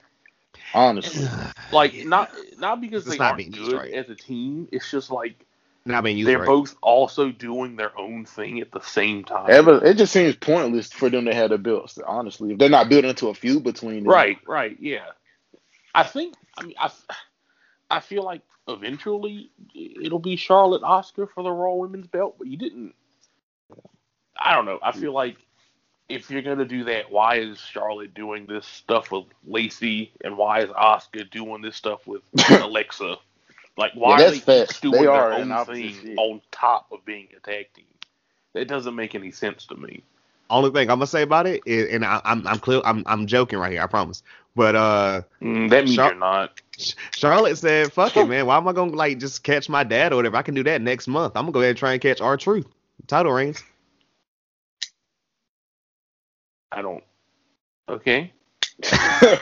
Honestly, 0.73 1.27
Like 1.71 2.05
not 2.05 2.31
not 2.57 2.81
because 2.81 3.03
It's 3.05 3.15
they 3.15 3.17
not 3.17 3.33
aren't 3.33 3.51
good 3.53 3.73
right. 3.73 3.93
as 3.93 4.09
a 4.09 4.15
team. 4.15 4.67
It's 4.71 4.89
just 4.89 5.11
like 5.11 5.45
Not 5.85 6.03
being 6.03 6.17
used 6.17 6.27
they're 6.27 6.39
right. 6.39 6.45
both 6.47 6.75
also 6.81 7.31
doing 7.31 7.75
their 7.75 7.97
own 7.97 8.25
thing 8.25 8.59
at 8.59 8.71
the 8.71 8.81
same 8.81 9.23
time. 9.23 9.49
Ever, 9.49 9.83
it 9.85 9.97
just 9.97 10.11
seems 10.13 10.35
pointless 10.35 10.91
for 10.91 11.09
them 11.09 11.25
to 11.25 11.33
have 11.33 11.51
the 11.51 11.57
belts. 11.57 11.97
Honestly, 12.05 12.51
if 12.53 12.57
they're 12.57 12.69
not 12.69 12.89
building 12.89 13.09
into 13.09 13.29
a 13.29 13.33
feud 13.33 13.63
between 13.63 14.03
them. 14.03 14.11
Right, 14.11 14.37
right, 14.47 14.75
yeah. 14.79 15.05
I 15.93 16.03
think. 16.03 16.35
I 16.57 16.63
mean, 16.63 16.75
I, 16.79 16.91
I 17.89 17.99
feel 18.01 18.23
like 18.23 18.41
eventually 18.67 19.51
it'll 19.73 20.19
be 20.19 20.35
Charlotte 20.35 20.81
Asuka 20.81 21.29
for 21.33 21.43
the 21.43 21.51
Raw 21.51 21.73
Women's 21.75 22.07
Belt, 22.07 22.35
but 22.37 22.47
you 22.47 22.57
didn't. 22.57 22.93
I 24.37 24.53
don't 24.55 24.65
know. 24.65 24.79
I 24.81 24.91
feel 24.91 25.13
like 25.13 25.37
if 26.09 26.29
you're 26.31 26.41
gonna 26.43 26.65
do 26.65 26.85
that, 26.85 27.11
why 27.11 27.37
is 27.37 27.59
Charlotte 27.59 28.13
doing 28.15 28.47
this 28.47 28.65
stuff 28.67 29.11
with 29.11 29.25
Lacey, 29.45 30.13
and 30.23 30.37
why 30.37 30.61
is 30.61 30.69
Asuka 30.71 31.29
doing 31.31 31.61
this 31.61 31.77
stuff 31.77 32.07
with 32.07 32.23
Alexa? 32.59 33.17
Like, 33.77 33.93
why 33.95 34.21
Yeah, 34.21 34.29
are 34.29 34.31
they 34.31 34.43
facts. 34.45 34.79
each 34.79 34.81
doing 34.81 35.05
They 35.05 35.07
their 35.11 35.27
are 35.33 35.33
own 35.33 35.51
opposite 35.51 35.91
thing 35.91 36.03
shit. 36.03 36.17
on 36.17 36.41
top 36.51 36.87
of 36.91 37.05
being 37.05 37.29
a 37.37 37.39
tag 37.41 37.67
team? 37.73 37.85
That 38.53 38.67
doesn't 38.67 38.95
make 38.95 39.15
any 39.15 39.31
sense 39.31 39.65
to 39.67 39.75
me. 39.75 40.03
Only 40.49 40.71
thing 40.71 40.89
I'm 40.89 40.97
gonna 40.99 41.07
say 41.07 41.23
about 41.23 41.47
it 41.47 41.63
is, 41.65 41.89
and 41.93 42.05
I, 42.05 42.21
I'm 42.25 42.47
I'm 42.47 42.59
clear, 42.59 42.81
I'm 42.85 43.03
I'm 43.07 43.27
joking 43.27 43.59
right 43.59 43.71
here, 43.71 43.81
I 43.83 43.87
promise. 43.87 44.23
But 44.55 44.75
uh, 44.75 45.21
Mm, 45.41 45.69
that 45.71 45.85
means 45.85 46.03
Char- 46.03 46.05
you're 46.05 46.15
not. 46.15 46.51
Charlotte 47.11 47.57
said, 47.57 47.93
"Fuck 47.93 48.17
it, 48.17 48.25
man. 48.27 48.45
Why 48.47 48.57
am 48.57 48.67
I 48.67 48.73
gonna 48.73 48.93
like 48.93 49.19
just 49.19 49.43
catch 49.43 49.69
my 49.69 49.83
dad 49.83 50.13
or 50.13 50.17
whatever? 50.17 50.37
I 50.37 50.43
can 50.43 50.55
do 50.55 50.63
that 50.65 50.81
next 50.81 51.07
month. 51.07 51.35
I'm 51.35 51.43
gonna 51.43 51.53
go 51.53 51.59
ahead 51.61 51.71
and 51.71 51.77
try 51.79 51.93
and 51.93 52.01
catch 52.01 52.21
R-Truth 52.21 52.67
title 53.07 53.31
reigns." 53.33 53.63
I 56.71 56.81
don't. 56.81 57.03
Okay. 57.87 58.31
I 58.91 59.39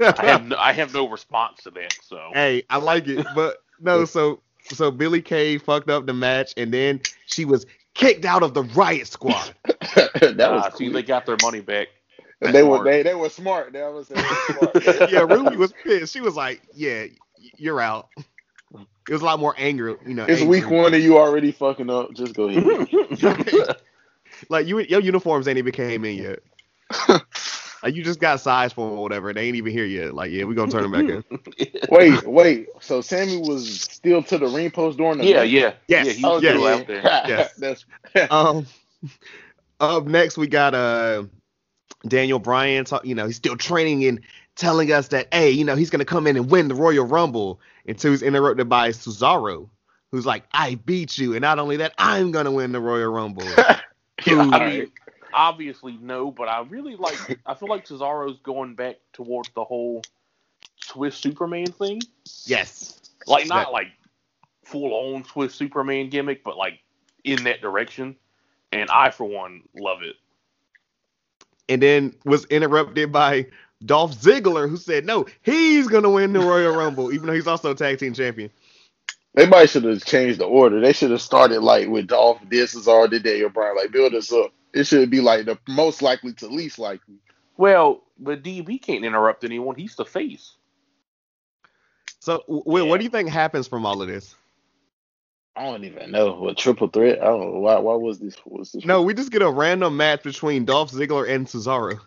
have 0.00 0.46
no, 0.46 0.56
I 0.56 0.72
have 0.72 0.94
no 0.94 1.08
response 1.08 1.62
to 1.64 1.70
that. 1.72 1.94
So 2.02 2.30
hey, 2.32 2.62
I 2.70 2.78
like 2.78 3.06
it, 3.08 3.26
but 3.34 3.58
no. 3.80 4.04
So 4.06 4.40
so 4.70 4.90
Billie 4.90 5.20
Kay 5.20 5.58
fucked 5.58 5.90
up 5.90 6.06
the 6.06 6.14
match, 6.14 6.54
and 6.56 6.72
then 6.72 7.00
she 7.26 7.44
was 7.44 7.66
kicked 7.92 8.24
out 8.24 8.42
of 8.42 8.54
the 8.54 8.62
Riot 8.62 9.06
Squad. 9.08 9.54
that 9.64 10.36
was 10.38 10.62
Ah, 10.64 10.70
see, 10.70 10.88
they 10.88 11.02
got 11.02 11.26
their 11.26 11.36
money 11.42 11.60
back. 11.60 11.88
they 12.40 12.62
were 12.62 12.76
smart. 12.76 12.84
they, 12.84 13.02
they 13.02 13.14
were 13.14 13.28
smart. 13.28 13.72
They 13.72 13.82
was 13.82 14.08
they 14.08 14.14
were 14.14 14.80
smart. 14.80 15.10
yeah, 15.10 15.20
Ruby 15.20 15.56
was 15.56 15.74
pissed. 15.82 16.12
She 16.12 16.20
was 16.22 16.34
like, 16.34 16.62
"Yeah, 16.74 17.06
you're 17.58 17.80
out." 17.80 18.08
It 19.08 19.12
was 19.12 19.20
a 19.20 19.24
lot 19.26 19.38
more 19.38 19.54
anger, 19.58 19.98
you 20.06 20.14
know. 20.14 20.24
It's 20.24 20.40
angry. 20.40 20.60
week 20.60 20.70
one 20.70 20.94
and 20.94 21.02
you 21.02 21.18
already 21.18 21.52
fucking 21.52 21.90
up. 21.90 22.14
Just 22.14 22.34
go 22.34 22.48
ahead. 22.48 23.76
Like 24.48 24.66
you, 24.66 24.80
your 24.80 25.00
uniforms 25.00 25.48
ain't 25.48 25.58
even 25.58 25.72
came 25.72 26.04
in 26.04 26.16
yet. 26.16 26.40
like 27.82 27.94
you 27.94 28.02
just 28.02 28.20
got 28.20 28.40
size 28.40 28.72
for 28.72 28.88
them 28.88 28.98
or 28.98 29.02
whatever. 29.02 29.32
They 29.32 29.46
ain't 29.46 29.56
even 29.56 29.72
here 29.72 29.84
yet. 29.84 30.14
Like, 30.14 30.30
yeah, 30.30 30.44
we 30.44 30.54
gonna 30.54 30.68
turn 30.70 30.82
them 30.82 30.92
back 30.92 31.08
in. 31.08 31.24
wait, 31.88 32.26
wait. 32.26 32.68
So 32.80 33.00
Sami 33.00 33.36
was 33.36 33.82
still 33.82 34.22
to 34.24 34.38
the 34.38 34.48
ring 34.48 34.70
post 34.70 34.98
during 34.98 35.18
the 35.18 35.24
yeah, 35.24 35.26
match? 35.26 35.50
yeah, 35.50 35.74
Yes. 35.88 36.06
yeah. 36.06 36.12
He 36.12 36.24
Oh, 36.24 36.36
was 36.36 36.42
yes. 36.42 36.44
still 36.44 36.66
yeah. 36.66 36.76
out 36.76 36.86
there. 36.86 37.10
Yes. 37.24 37.52
That's 37.58 37.84
Um, 38.30 38.66
up 39.80 40.06
next 40.06 40.38
we 40.38 40.46
got 40.46 40.74
uh 40.74 41.24
Daniel 42.06 42.38
Bryan. 42.38 42.84
Talk, 42.84 43.04
you 43.06 43.14
know, 43.14 43.26
he's 43.26 43.36
still 43.36 43.56
training 43.56 44.04
and 44.04 44.20
telling 44.56 44.92
us 44.92 45.08
that 45.08 45.28
hey, 45.32 45.50
you 45.50 45.64
know, 45.64 45.76
he's 45.76 45.90
gonna 45.90 46.04
come 46.04 46.26
in 46.26 46.36
and 46.36 46.50
win 46.50 46.68
the 46.68 46.74
Royal 46.74 47.06
Rumble. 47.06 47.60
Until 47.86 48.12
he's 48.12 48.22
interrupted 48.22 48.68
by 48.68 48.90
Cesaro, 48.90 49.68
who's 50.10 50.26
like, 50.26 50.44
"I 50.52 50.76
beat 50.76 51.18
you, 51.18 51.32
and 51.34 51.42
not 51.42 51.58
only 51.58 51.76
that, 51.78 51.94
I'm 51.98 52.32
gonna 52.32 52.52
win 52.52 52.72
the 52.72 52.80
Royal 52.80 53.12
Rumble." 53.12 53.62
Yeah, 54.26 54.48
I 54.52 54.70
mean, 54.70 54.92
obviously 55.32 55.98
no, 56.00 56.30
but 56.30 56.48
I 56.48 56.62
really 56.62 56.96
like. 56.96 57.38
I 57.46 57.54
feel 57.54 57.68
like 57.68 57.86
Cesaro's 57.86 58.38
going 58.42 58.74
back 58.74 58.96
towards 59.12 59.50
the 59.54 59.64
whole 59.64 60.02
Swiss 60.80 61.16
Superman 61.16 61.66
thing. 61.66 62.00
yes, 62.44 63.00
Like 63.26 63.48
not 63.48 63.72
like 63.72 63.88
full 64.64 64.92
on 64.92 65.24
Swiss 65.24 65.54
Superman 65.54 66.08
gimmick, 66.10 66.44
but 66.44 66.56
like 66.56 66.80
in 67.24 67.44
that 67.44 67.60
direction. 67.60 68.16
And 68.72 68.90
I, 68.90 69.10
for 69.10 69.24
one, 69.24 69.62
love 69.76 70.02
it. 70.02 70.16
And 71.68 71.80
then 71.80 72.14
was 72.24 72.44
interrupted 72.46 73.12
by 73.12 73.46
Dolph 73.84 74.14
Ziggler, 74.14 74.68
who 74.68 74.76
said, 74.76 75.06
no, 75.06 75.26
he's 75.42 75.86
going 75.86 76.02
to 76.02 76.10
win 76.10 76.32
the 76.32 76.40
Royal 76.40 76.74
Rumble, 76.74 77.12
even 77.12 77.26
though 77.26 77.32
he's 77.32 77.46
also 77.46 77.70
a 77.70 77.74
tag 77.74 77.98
team 77.98 78.12
champion. 78.12 78.50
They 79.34 79.46
might 79.46 79.70
should 79.70 79.84
have 79.84 80.04
changed 80.04 80.38
the 80.40 80.44
order. 80.46 80.80
They 80.80 80.92
should 80.92 81.10
have 81.10 81.22
started 81.22 81.60
like 81.60 81.88
with 81.88 82.06
Dolph, 82.08 82.40
this 82.48 82.74
is 82.74 82.86
all 82.88 83.08
the 83.08 83.18
Daniel 83.20 83.50
Bryan, 83.50 83.76
like 83.76 83.92
build 83.92 84.14
us 84.14 84.32
up. 84.32 84.52
It 84.72 84.84
should 84.86 85.10
be 85.10 85.20
like 85.20 85.46
the 85.46 85.58
most 85.68 86.02
likely 86.02 86.32
to 86.34 86.46
least 86.48 86.78
likely. 86.78 87.16
Well, 87.56 88.02
but 88.18 88.42
DB 88.42 88.80
can't 88.80 89.04
interrupt 89.04 89.44
anyone. 89.44 89.76
He's 89.76 89.96
the 89.96 90.04
face. 90.04 90.56
So, 92.20 92.42
Will, 92.48 92.88
what 92.88 92.98
do 92.98 93.04
you 93.04 93.10
think 93.10 93.28
happens 93.28 93.68
from 93.68 93.84
all 93.86 94.00
of 94.02 94.08
this? 94.08 94.34
I 95.56 95.64
don't 95.64 95.84
even 95.84 96.10
know. 96.10 96.32
What 96.34 96.56
triple 96.56 96.88
threat? 96.88 97.20
I 97.20 97.26
don't 97.26 97.40
know. 97.54 97.60
Why 97.60 97.78
why 97.78 97.94
was 97.94 98.18
this 98.18 98.36
was 98.44 98.72
this 98.72 98.84
No, 98.84 99.02
we 99.02 99.14
just 99.14 99.30
get 99.30 99.42
a 99.42 99.50
random 99.50 99.96
match 99.96 100.22
between 100.24 100.64
Dolph 100.64 100.90
Ziggler 100.90 101.28
and 101.28 101.46
Cesaro. 101.46 102.00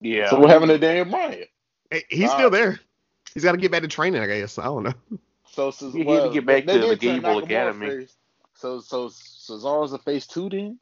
Yeah. 0.00 0.30
So 0.30 0.40
what 0.40 0.50
happened 0.50 0.70
to 0.70 0.78
Daniel 0.78 1.04
Bryan? 1.04 1.44
Hey, 1.90 2.04
He's 2.10 2.30
Wow. 2.30 2.36
still 2.36 2.50
there. 2.50 2.80
He's 3.34 3.44
got 3.44 3.52
to 3.52 3.58
get 3.58 3.70
back 3.70 3.82
to 3.82 3.88
training, 3.88 4.20
I 4.22 4.26
guess. 4.26 4.58
I 4.58 4.64
don't 4.64 4.84
know. 4.84 4.94
So 5.56 5.70
Ces- 5.70 5.94
He 5.94 6.04
had 6.04 6.24
to 6.24 6.30
get 6.30 6.44
back 6.44 6.66
to 6.66 6.78
the 6.78 6.96
turn 6.96 7.20
Gable 7.22 7.38
Academy. 7.38 7.86
face. 7.88 8.14
So 8.52 8.78
so 8.80 9.08
Cesaro's 9.08 9.92
a 9.94 9.98
face 9.98 10.26
two 10.26 10.50
then? 10.50 10.78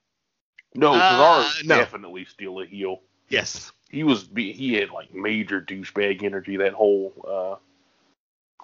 no, 0.75 0.93
Uh, 0.93 0.99
Cesaro's 1.45 1.65
no. 1.65 1.77
definitely 1.77 2.25
still 2.25 2.61
a 2.61 2.67
heel. 2.67 3.01
Yes. 3.29 3.71
He 3.89 4.03
was 4.03 4.29
he 4.35 4.75
had 4.75 4.91
like 4.91 5.15
major 5.15 5.61
douchebag 5.63 6.25
energy 6.25 6.57
that 6.57 6.73
whole 6.73 7.13
uh 7.25 7.57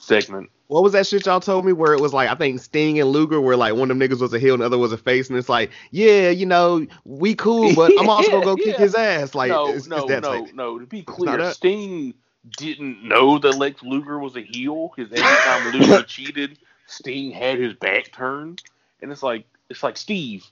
segment. 0.00 0.50
What 0.66 0.82
was 0.82 0.92
that 0.94 1.06
shit 1.06 1.26
y'all 1.26 1.38
told 1.40 1.64
me 1.64 1.72
where 1.72 1.92
it 1.92 2.00
was 2.00 2.12
like 2.12 2.28
I 2.28 2.34
think 2.34 2.60
Sting 2.60 2.98
and 2.98 3.10
Luger 3.10 3.40
were 3.40 3.56
like 3.56 3.74
one 3.74 3.88
of 3.90 3.96
them 3.96 4.00
niggas 4.08 4.20
was 4.20 4.32
a 4.34 4.38
heel 4.40 4.54
and 4.54 4.62
the 4.62 4.66
other 4.66 4.78
was 4.78 4.92
a 4.92 4.98
face 4.98 5.28
and 5.28 5.38
it's 5.38 5.48
like 5.48 5.70
yeah 5.92 6.30
you 6.30 6.46
know 6.46 6.84
we 7.04 7.36
cool 7.36 7.72
but 7.76 7.92
I'm 7.98 8.08
also 8.08 8.30
gonna 8.32 8.44
go 8.44 8.56
kick 8.64 8.76
his 8.76 8.96
ass 8.96 9.34
like 9.36 9.50
no, 9.50 9.68
it's, 9.72 9.86
no, 9.86 9.98
it's 9.98 10.06
that 10.08 10.22
no, 10.22 10.44
type. 10.44 10.54
no. 10.54 10.78
To 10.80 10.86
be 10.86 10.98
not 10.98 11.06
clear, 11.06 11.36
that. 11.36 11.54
Sting 11.54 12.14
didn't 12.48 13.04
know 13.04 13.38
that 13.38 13.58
Lex 13.58 13.82
Luger 13.82 14.18
was 14.18 14.36
a 14.36 14.42
heel 14.42 14.92
because 14.94 15.12
every 15.12 15.22
time 15.22 15.72
Luger 15.80 16.02
cheated, 16.04 16.58
Sting 16.86 17.30
had 17.30 17.58
his 17.58 17.74
back 17.74 18.12
turned, 18.12 18.62
and 19.02 19.12
it's 19.12 19.22
like 19.22 19.46
it's 19.68 19.82
like 19.82 19.96
Steve, 19.96 20.44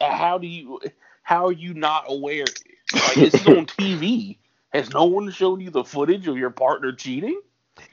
how 0.00 0.38
do 0.38 0.46
you 0.46 0.80
how 1.22 1.46
are 1.46 1.52
you 1.52 1.74
not 1.74 2.04
aware? 2.08 2.44
Like 3.02 3.18
this 3.18 3.34
is 3.34 3.46
on 3.46 3.66
TV. 3.78 4.38
Has 4.72 4.90
no 4.90 5.04
one 5.04 5.30
shown 5.30 5.60
you 5.60 5.70
the 5.70 5.84
footage 5.84 6.26
of 6.28 6.36
your 6.36 6.50
partner 6.50 6.92
cheating 6.92 7.40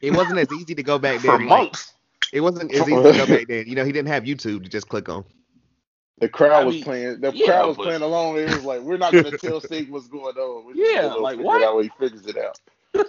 It 0.01 0.11
wasn't 0.11 0.39
as 0.39 0.51
easy 0.51 0.75
to 0.75 0.83
go 0.83 0.99
back 0.99 1.21
there 1.21 1.33
for 1.33 1.37
then. 1.37 1.47
like, 1.49 1.71
months? 1.71 1.93
it 2.31 2.41
wasn't 2.41 2.73
as 2.73 2.87
easy 2.89 3.03
to 3.05 3.13
go 3.13 3.27
back 3.27 3.47
then. 3.47 3.65
You 3.67 3.75
know 3.75 3.85
he 3.85 3.91
didn't 3.91 4.09
have 4.09 4.23
YouTube 4.23 4.63
to 4.63 4.69
just 4.69 4.89
click 4.89 5.09
on. 5.09 5.25
The 6.19 6.29
crowd 6.29 6.51
I 6.61 6.63
was 6.65 6.75
mean, 6.75 6.83
playing. 6.83 7.21
The 7.21 7.31
yeah, 7.33 7.45
crowd 7.47 7.67
was 7.69 7.77
but- 7.77 7.83
playing 7.83 8.01
along. 8.01 8.37
It 8.37 8.45
was 8.49 8.63
like 8.65 8.81
we're 8.81 8.97
not 8.97 9.13
gonna 9.13 9.37
tell 9.37 9.61
Sting 9.61 9.89
what's 9.91 10.07
going 10.07 10.35
on. 10.35 10.65
We're 10.65 10.73
Yeah, 10.75 11.03
gonna 11.03 11.17
like, 11.17 11.33
figure 11.33 11.45
what? 11.45 11.61
It 11.61 11.65
out 11.67 11.75
when 11.75 11.83
he 11.85 11.91
figures 11.99 12.25
it 12.27 12.37
out. 12.37 12.59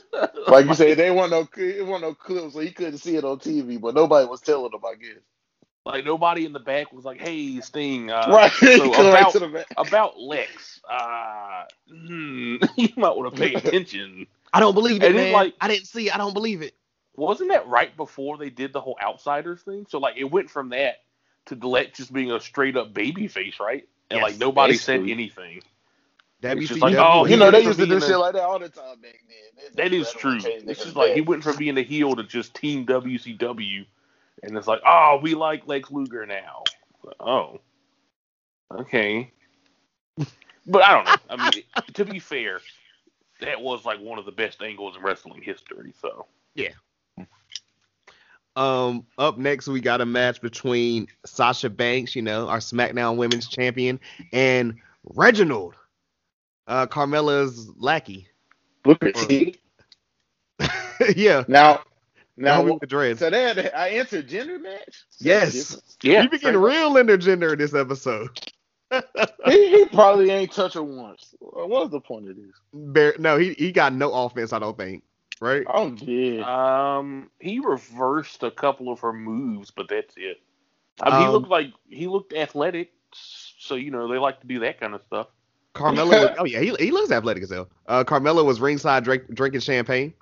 Like 0.48 0.66
you 0.66 0.74
said, 0.74 0.98
they 0.98 1.10
want 1.10 1.30
no 1.30 1.48
it 1.56 1.86
want 1.86 2.02
no 2.02 2.12
clips, 2.14 2.54
so 2.54 2.60
he 2.60 2.70
couldn't 2.70 2.98
see 2.98 3.16
it 3.16 3.24
on 3.24 3.38
TV. 3.38 3.80
But 3.80 3.94
nobody 3.94 4.26
was 4.26 4.40
telling 4.40 4.72
him. 4.72 4.80
I 4.84 4.94
guess. 4.94 5.22
Like 5.86 6.04
nobody 6.04 6.44
in 6.44 6.52
the 6.52 6.60
back 6.60 6.92
was 6.92 7.04
like, 7.04 7.20
"Hey, 7.20 7.60
Sting, 7.60 8.10
uh, 8.10 8.26
right. 8.30 8.52
so 8.52 8.66
He 8.66 8.90
come 8.92 9.06
right 9.06 9.20
about- 9.20 9.32
to 9.32 9.38
the 9.38 9.64
about 9.78 10.18
Lex, 10.20 10.80
uh, 10.90 11.64
hmm, 11.88 12.56
you 12.76 12.88
might 12.96 13.16
want 13.16 13.34
to 13.34 13.40
pay 13.40 13.54
attention." 13.54 14.26
I 14.52 14.60
don't 14.60 14.74
believe 14.74 15.02
it, 15.02 15.06
And 15.06 15.14
it's 15.16 15.24
man. 15.26 15.32
like- 15.32 15.54
I 15.60 15.68
didn't 15.68 15.86
see. 15.86 16.08
it. 16.08 16.14
I 16.14 16.18
don't 16.18 16.34
believe 16.34 16.60
it. 16.62 16.74
Wasn't 17.16 17.48
that 17.50 17.66
right 17.68 17.96
before 17.96 18.36
they 18.36 18.50
did 18.50 18.72
the 18.72 18.80
whole 18.80 18.98
Outsiders 19.02 19.62
thing? 19.62 19.86
So 19.88 19.98
like, 19.98 20.16
it 20.16 20.24
went 20.24 20.50
from 20.50 20.70
that 20.70 20.96
to 21.46 21.54
Lex 21.56 21.98
just 21.98 22.12
being 22.12 22.30
a 22.32 22.40
straight 22.40 22.76
up 22.76 22.92
baby 22.94 23.28
face, 23.28 23.58
right? 23.60 23.86
And 24.10 24.20
Yes, 24.20 24.30
like 24.30 24.38
nobody 24.38 24.74
said 24.74 25.00
anything. 25.00 25.62
WCW. 26.42 26.58
It's 26.58 26.68
just 26.68 26.80
like, 26.80 26.94
oh, 26.96 27.26
You 27.26 27.36
know 27.36 27.50
they 27.50 27.60
used 27.62 27.78
to 27.78 27.84
do 27.84 27.90
being 27.90 28.00
shit 28.00 28.10
a- 28.12 28.18
like 28.18 28.32
that 28.34 28.42
all 28.42 28.58
the 28.58 28.68
time 28.68 29.00
back 29.00 29.20
then. 29.28 29.72
That 29.74 29.92
is 29.92 30.10
true. 30.12 30.40
change 30.40 30.64
It's 30.68 30.82
just 30.82 30.96
like 30.96 31.12
he 31.14 31.20
went 31.20 31.42
from 31.44 31.56
being 31.56 31.76
a 31.78 31.82
heel 31.82 32.16
to 32.16 32.22
just 32.24 32.54
Team 32.54 32.86
WCW, 32.86 33.84
and 34.42 34.56
it's 34.56 34.66
like, 34.66 34.80
oh, 34.86 35.20
we 35.22 35.34
like 35.34 35.66
Lex 35.66 35.90
Luger 35.90 36.24
now. 36.26 36.62
Oh, 37.20 37.60
okay. 38.74 39.30
But 40.66 40.82
I 40.82 40.94
don't 40.94 41.04
know. 41.04 41.16
I 41.28 41.50
mean, 41.50 41.62
to 41.94 42.04
be 42.04 42.18
fair, 42.18 42.60
that 43.40 43.60
was 43.60 43.84
like 43.84 44.00
one 44.00 44.18
of 44.18 44.24
the 44.24 44.32
best 44.32 44.62
angles 44.62 44.96
in 44.96 45.02
wrestling 45.02 45.42
history. 45.42 45.92
So 46.00 46.26
Um, 48.60 49.06
up 49.16 49.38
next 49.38 49.68
we 49.68 49.80
got 49.80 50.02
a 50.02 50.06
match 50.06 50.42
between 50.42 51.06
Sasha 51.24 51.70
Banks, 51.70 52.14
you 52.14 52.20
know, 52.20 52.46
our 52.46 52.58
SmackDown 52.58 53.16
Women's 53.16 53.48
Champion, 53.48 53.98
and 54.34 54.74
Reginald, 55.14 55.76
uh, 56.66 56.86
Carmella's 56.86 57.70
lackey. 57.78 58.28
Look 58.84 59.02
at 59.02 59.30
you. 59.30 59.54
yeah, 61.16 61.44
Now, 61.48 61.80
now 62.36 62.60
now, 62.60 62.62
with 62.62 62.80
the 62.80 62.86
dreads. 62.86 63.20
so 63.20 63.30
they 63.30 63.42
had 63.42 63.56
a- 63.56 63.78
I 63.78 63.92
intergender 63.92 64.60
match. 64.60 65.04
Yes, 65.18 65.80
yeah, 66.02 66.22
you 66.22 66.28
be 66.28 66.38
getting 66.38 66.60
real 66.60 66.92
intergender 66.94 67.54
in 67.54 67.58
this 67.58 67.74
episode. 67.74 68.28
he, 69.46 69.70
he 69.70 69.84
probably 69.86 70.30
ain't 70.30 70.52
touch 70.52 70.74
her 70.74 70.82
once. 70.82 71.34
What 71.38 71.70
was 71.70 71.90
the 71.90 72.00
point 72.00 72.28
of 72.28 72.36
this? 72.36 72.52
Bear, 72.74 73.14
no, 73.18 73.38
he 73.38 73.54
he 73.54 73.72
got 73.72 73.94
no 73.94 74.12
offense, 74.12 74.52
I 74.52 74.58
don't 74.58 74.76
think. 74.76 75.02
Right? 75.40 75.66
Oh 75.66 75.94
yeah. 76.00 76.44
Um, 76.98 77.30
he 77.40 77.60
reversed 77.60 78.42
a 78.42 78.50
couple 78.50 78.90
of 78.92 79.00
her 79.00 79.12
moves, 79.12 79.70
but 79.70 79.88
that's 79.88 80.14
it. 80.16 80.38
I 81.02 81.10
mean, 81.10 81.20
he 81.20 81.26
Um, 81.26 81.32
looked 81.32 81.48
like 81.48 81.72
he 81.88 82.06
looked 82.08 82.32
athletic, 82.34 82.92
so 83.12 83.74
you 83.76 83.90
know 83.90 84.08
they 84.08 84.18
like 84.18 84.40
to 84.40 84.46
do 84.46 84.60
that 84.60 84.80
kind 84.80 84.94
of 84.94 85.02
stuff. 85.06 85.28
Carmella 85.74 86.18
was, 86.18 86.30
oh 86.38 86.44
yeah, 86.44 86.60
he, 86.60 86.74
he 86.78 86.90
looks 86.90 87.10
athletic 87.12 87.42
as 87.44 87.50
hell. 87.50 87.68
Uh, 87.86 88.04
Carmella 88.04 88.44
was 88.44 88.60
ringside 88.60 89.04
drink, 89.04 89.24
drinking 89.34 89.60
champagne. 89.60 90.14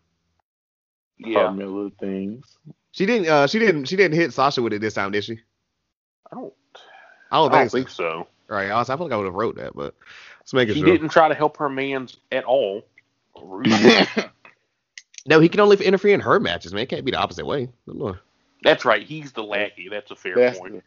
Yeah, 1.18 1.50
Carmella 1.50 1.92
things. 1.98 2.58
She 2.92 3.06
didn't. 3.06 3.28
Uh, 3.28 3.46
she 3.46 3.58
didn't. 3.58 3.86
She 3.86 3.96
didn't 3.96 4.16
hit 4.16 4.32
Sasha 4.32 4.62
with 4.62 4.72
it 4.72 4.80
this 4.80 4.94
time, 4.94 5.12
did 5.12 5.24
she? 5.24 5.40
I 6.32 6.36
don't, 6.36 6.54
I 7.30 7.36
don't 7.36 7.50
I 7.50 7.54
think, 7.54 7.70
don't 7.70 7.70
think 7.70 7.88
so. 7.88 8.04
so. 8.22 8.28
Right. 8.48 8.70
I, 8.70 8.78
was, 8.78 8.88
I 8.90 8.96
feel 8.96 9.06
like 9.06 9.12
I 9.12 9.16
would 9.16 9.26
have 9.26 9.34
wrote 9.34 9.56
that, 9.56 9.74
but 9.74 9.94
let's 10.40 10.52
make 10.54 10.68
it 10.68 10.76
He 10.76 10.80
sure. 10.80 10.88
didn't 10.88 11.08
try 11.10 11.28
to 11.28 11.34
help 11.34 11.56
her 11.58 11.68
man's 11.68 12.16
at 12.32 12.44
all. 12.44 12.82
Rude. 15.28 15.36
No, 15.36 15.40
he 15.40 15.48
can 15.48 15.60
only 15.60 15.76
interfere 15.84 16.14
in 16.14 16.20
her 16.20 16.40
matches, 16.40 16.72
man. 16.72 16.82
It 16.82 16.88
can't 16.88 17.04
be 17.04 17.10
the 17.12 17.18
opposite 17.18 17.46
way. 17.46 17.68
That's 18.62 18.84
right. 18.84 19.02
He's 19.06 19.32
the 19.32 19.42
lackey. 19.44 19.88
That's 19.90 20.10
a 20.10 20.16
fair 20.16 20.34
That's 20.34 20.58
point. 20.58 20.74
the- 20.74 20.82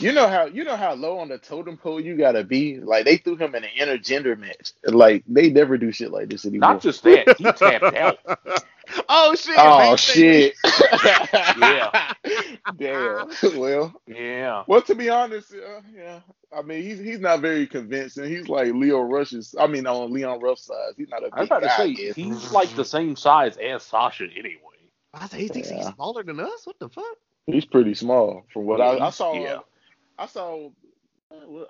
you 0.00 0.10
know 0.10 0.26
how 0.26 0.46
you 0.46 0.64
know 0.64 0.74
how 0.74 0.94
low 0.94 1.18
on 1.20 1.28
the 1.28 1.38
totem 1.38 1.76
pole 1.76 2.00
you 2.00 2.16
gotta 2.16 2.42
be. 2.42 2.78
Like 2.80 3.04
they 3.04 3.16
threw 3.16 3.36
him 3.36 3.54
in 3.54 3.62
an 3.62 3.70
intergender 3.78 4.36
match. 4.36 4.72
Like 4.84 5.22
they 5.28 5.50
never 5.50 5.78
do 5.78 5.92
shit 5.92 6.10
like 6.10 6.28
this 6.28 6.44
anymore. 6.44 6.72
Not 6.72 6.82
just 6.82 7.04
that, 7.04 7.36
he 7.38 7.44
tapped 7.44 7.94
out. 7.94 8.18
oh 9.08 9.34
shit! 9.34 9.54
oh 9.58 9.96
shit. 9.96 10.54
Yeah. 11.58 12.12
Damn. 12.76 13.28
Well, 13.56 14.00
Yeah. 14.06 14.64
well, 14.66 14.82
to 14.82 14.94
be 14.94 15.08
honest, 15.10 15.52
uh, 15.54 15.80
yeah. 15.94 16.20
I 16.56 16.62
mean, 16.62 16.82
he's 16.82 16.98
he's 16.98 17.20
not 17.20 17.40
very 17.40 17.66
convincing. 17.66 18.24
He's 18.24 18.48
like 18.48 18.72
Lio 18.72 19.00
Rush's. 19.00 19.54
I 19.58 19.66
mean, 19.66 19.86
on 19.86 20.12
Leon 20.12 20.40
Ruff's 20.40 20.64
size, 20.66 20.94
he's 20.96 21.08
not 21.08 21.22
a 21.22 21.26
big 21.26 21.32
I 21.34 21.40
was 21.40 21.48
about 21.48 21.60
to 21.60 21.66
guy. 21.66 21.74
I 21.74 21.76
say 21.76 22.12
he's 22.12 22.52
like 22.52 22.74
the 22.74 22.84
same 22.84 23.16
size 23.16 23.56
as 23.58 23.82
Sasha 23.82 24.24
anyway. 24.24 24.58
I 25.14 25.26
say 25.28 25.40
he 25.40 25.48
thinks 25.48 25.68
he's 25.68 25.86
smaller 25.86 26.22
than 26.22 26.40
us. 26.40 26.66
What 26.66 26.78
the 26.78 26.88
fuck? 26.88 27.04
He's 27.46 27.64
pretty 27.64 27.94
small 27.94 28.44
from 28.52 28.64
what 28.66 28.80
I, 28.80 28.98
I 29.06 29.10
saw. 29.10 29.34
Yeah. 29.34 29.58
I 30.18 30.26
saw. 30.26 30.70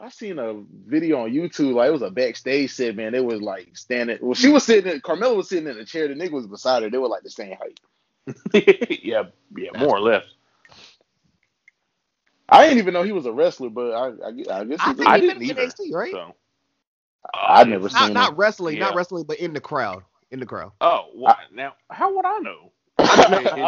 I 0.01 0.09
seen 0.11 0.39
a 0.39 0.63
video 0.87 1.21
on 1.23 1.33
YouTube. 1.33 1.75
Like 1.75 1.89
it 1.89 1.93
was 1.93 2.03
a 2.03 2.11
backstage 2.11 2.73
set, 2.73 2.97
man. 2.97 3.15
It 3.15 3.25
was 3.25 3.41
like 3.43 3.77
standing. 3.77 4.19
Well, 4.21 4.35
she 4.35 4.49
was 4.49 4.65
sitting. 4.65 4.93
In, 4.93 5.01
Carmella 5.01 5.37
was 5.37 5.49
sitting 5.49 5.69
in 5.69 5.79
a 5.79 5.85
chair. 5.85 6.07
The 6.09 6.15
nigga 6.15 6.31
was 6.33 6.47
beside 6.47 6.83
her. 6.85 6.91
They 6.91 6.99
were 6.99 7.09
like 7.09 7.25
the 7.25 7.31
same 7.31 7.57
height. 7.57 7.81
yeah, 9.03 9.25
yeah, 9.57 9.71
more 9.79 9.97
or 9.97 10.01
less. 10.01 10.23
I 12.49 12.65
didn't 12.65 12.79
even 12.79 12.95
know 12.95 13.03
he 13.03 13.13
was 13.13 13.27
a 13.27 13.33
wrestler, 13.33 13.71
but 13.71 13.91
I, 13.93 14.29
I, 14.29 14.33
gu- 14.33 14.51
I 14.51 14.65
guess 14.65 14.81
I 14.81 14.89
he's 14.89 14.97
think 14.97 15.09
a- 15.09 15.11
I 15.11 15.19
he 15.19 15.27
didn't 15.27 15.39
finished 15.41 15.81
either. 15.81 15.85
NXT, 15.85 15.95
right? 15.95 16.13
So. 16.13 16.35
Uh, 17.35 17.39
I 17.49 17.65
never 17.65 17.89
Not 17.89 17.93
seen 18.07 18.13
not 18.15 18.31
him. 18.33 18.37
wrestling, 18.37 18.79
not 18.79 18.95
wrestling, 18.95 19.25
but 19.25 19.39
in 19.39 19.53
the 19.53 19.61
crowd. 19.61 20.05
In 20.31 20.41
the 20.41 20.47
crowd. 20.47 20.73
Oh, 20.81 21.07
well, 21.15 21.37
now 21.53 21.75
how 21.91 22.15
would 22.15 22.25
I 22.25 22.39
know? 22.39 22.73
I, 22.99 23.03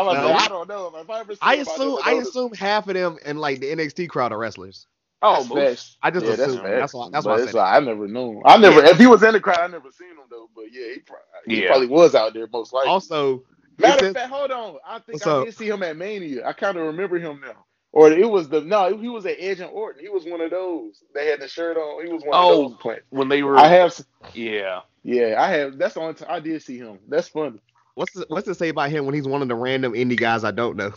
was 0.03 0.17
No. 0.19 0.27
like, 0.31 0.43
I 0.43 0.49
don't 0.49 0.69
know. 0.69 0.93
If 0.97 1.09
I 1.11 1.21
ever 1.21 1.33
seen 1.33 1.39
I 1.43 1.55
assume 1.57 1.97
never 1.97 2.09
I 2.09 2.13
assume 2.21 2.53
half 2.55 2.89
of 2.89 2.95
them 2.95 3.19
in 3.25 3.39
like 3.39 3.61
the 3.61 3.67
NXT 3.75 4.09
crowd 4.09 4.33
are 4.33 4.39
wrestlers. 4.39 4.87
Oh, 5.23 5.45
most. 5.45 5.99
I 6.03 6.11
just 6.11 6.25
yeah. 6.25 6.37
That's, 6.37 6.55
That's 6.57 6.95
why- 6.95 7.09
that's 7.11 7.27
But 7.27 7.39
why 7.39 7.43
I 7.43 7.47
said 7.47 7.55
like, 7.55 7.75
I 7.75 7.81
never 7.81 8.09
knew. 8.09 8.43
I 8.45 8.57
never. 8.57 8.83
If 8.85 8.99
he 8.99 9.07
was 9.07 9.23
in 9.23 9.33
the 9.33 9.41
crowd, 9.41 9.59
I 9.61 9.67
never 9.67 9.91
seen 9.93 10.09
him 10.11 10.17
though. 10.31 10.49
But 10.55 10.67
yeah, 10.73 10.95
he, 10.95 11.01
probably, 11.01 11.55
he 11.57 11.63
Yeah. 11.63 11.69
probably 11.69 11.87
was 11.89 12.15
out 12.15 12.33
there 12.35 12.47
most 12.53 12.73
likely. 12.73 12.91
Also, 12.91 13.45
Matter 13.79 14.09
of 14.09 14.15
fact, 14.15 14.31
hold 14.31 14.51
on. 14.51 14.77
I 14.87 14.99
think 15.01 15.27
I 15.27 15.31
up? 15.31 15.45
did 15.47 15.57
see 15.57 15.69
him 15.69 15.83
at 15.83 15.97
Mania. 15.97 16.47
I 16.47 16.53
kind 16.53 16.77
of 16.79 16.87
remember 16.87 17.19
him 17.19 17.41
now. 17.45 17.65
Or 17.93 18.11
it 18.11 18.29
was 18.31 18.49
the 18.49 18.61
no, 18.61 18.97
he 18.97 19.09
was 19.09 19.27
at 19.27 19.37
Edge 19.39 19.61
and 19.61 19.71
Orton. 19.71 20.03
He 20.03 20.09
was 20.09 20.25
one 20.25 20.41
of 20.41 20.51
those. 20.51 21.03
They 21.15 21.27
had 21.27 21.41
the 21.41 21.49
shirt 21.49 21.77
on. 21.77 22.07
He 22.07 22.13
was 22.13 22.23
one 22.23 22.31
Oh. 22.35 22.65
of 22.67 22.71
those 22.73 22.81
playing. 22.81 23.01
when 23.11 23.29
they 23.29 23.43
were. 23.43 23.59
I 23.59 23.67
have, 23.69 24.01
yeah. 24.33 24.81
yeah, 25.03 25.35
I 25.39 25.49
have. 25.51 25.77
That's 25.77 25.95
the 25.95 26.01
only 26.01 26.15
time 26.15 26.29
I 26.31 26.41
did 26.41 26.63
see 26.63 26.79
him. 26.79 26.99
That's 27.09 27.29
funny. 27.29 27.61
what's 27.95 28.13
the, 28.13 28.25
what's 28.29 28.47
to 28.47 28.55
say 28.55 28.69
about 28.69 28.91
him 28.91 29.07
when 29.07 29.15
he's 29.15 29.27
one 29.27 29.43
of 29.43 29.49
the 29.49 29.55
random 29.57 29.93
indie 29.95 30.17
guys 30.19 30.45
I 30.45 30.51
don't 30.53 30.77
know? 30.77 30.93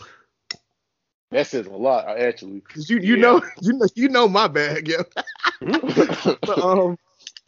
That 1.34 1.48
says 1.48 1.66
a 1.66 1.72
lot, 1.72 2.08
actually. 2.18 2.62
you 2.76 2.98
you 2.98 3.16
Yeah. 3.16 3.22
know 3.22 3.42
you 3.62 3.74
know 3.74 3.86
you 3.96 4.08
know 4.08 4.28
my 4.28 4.48
bag, 4.48 4.88
yo. 4.88 5.02
So, 6.46 6.56
um, 6.62 6.98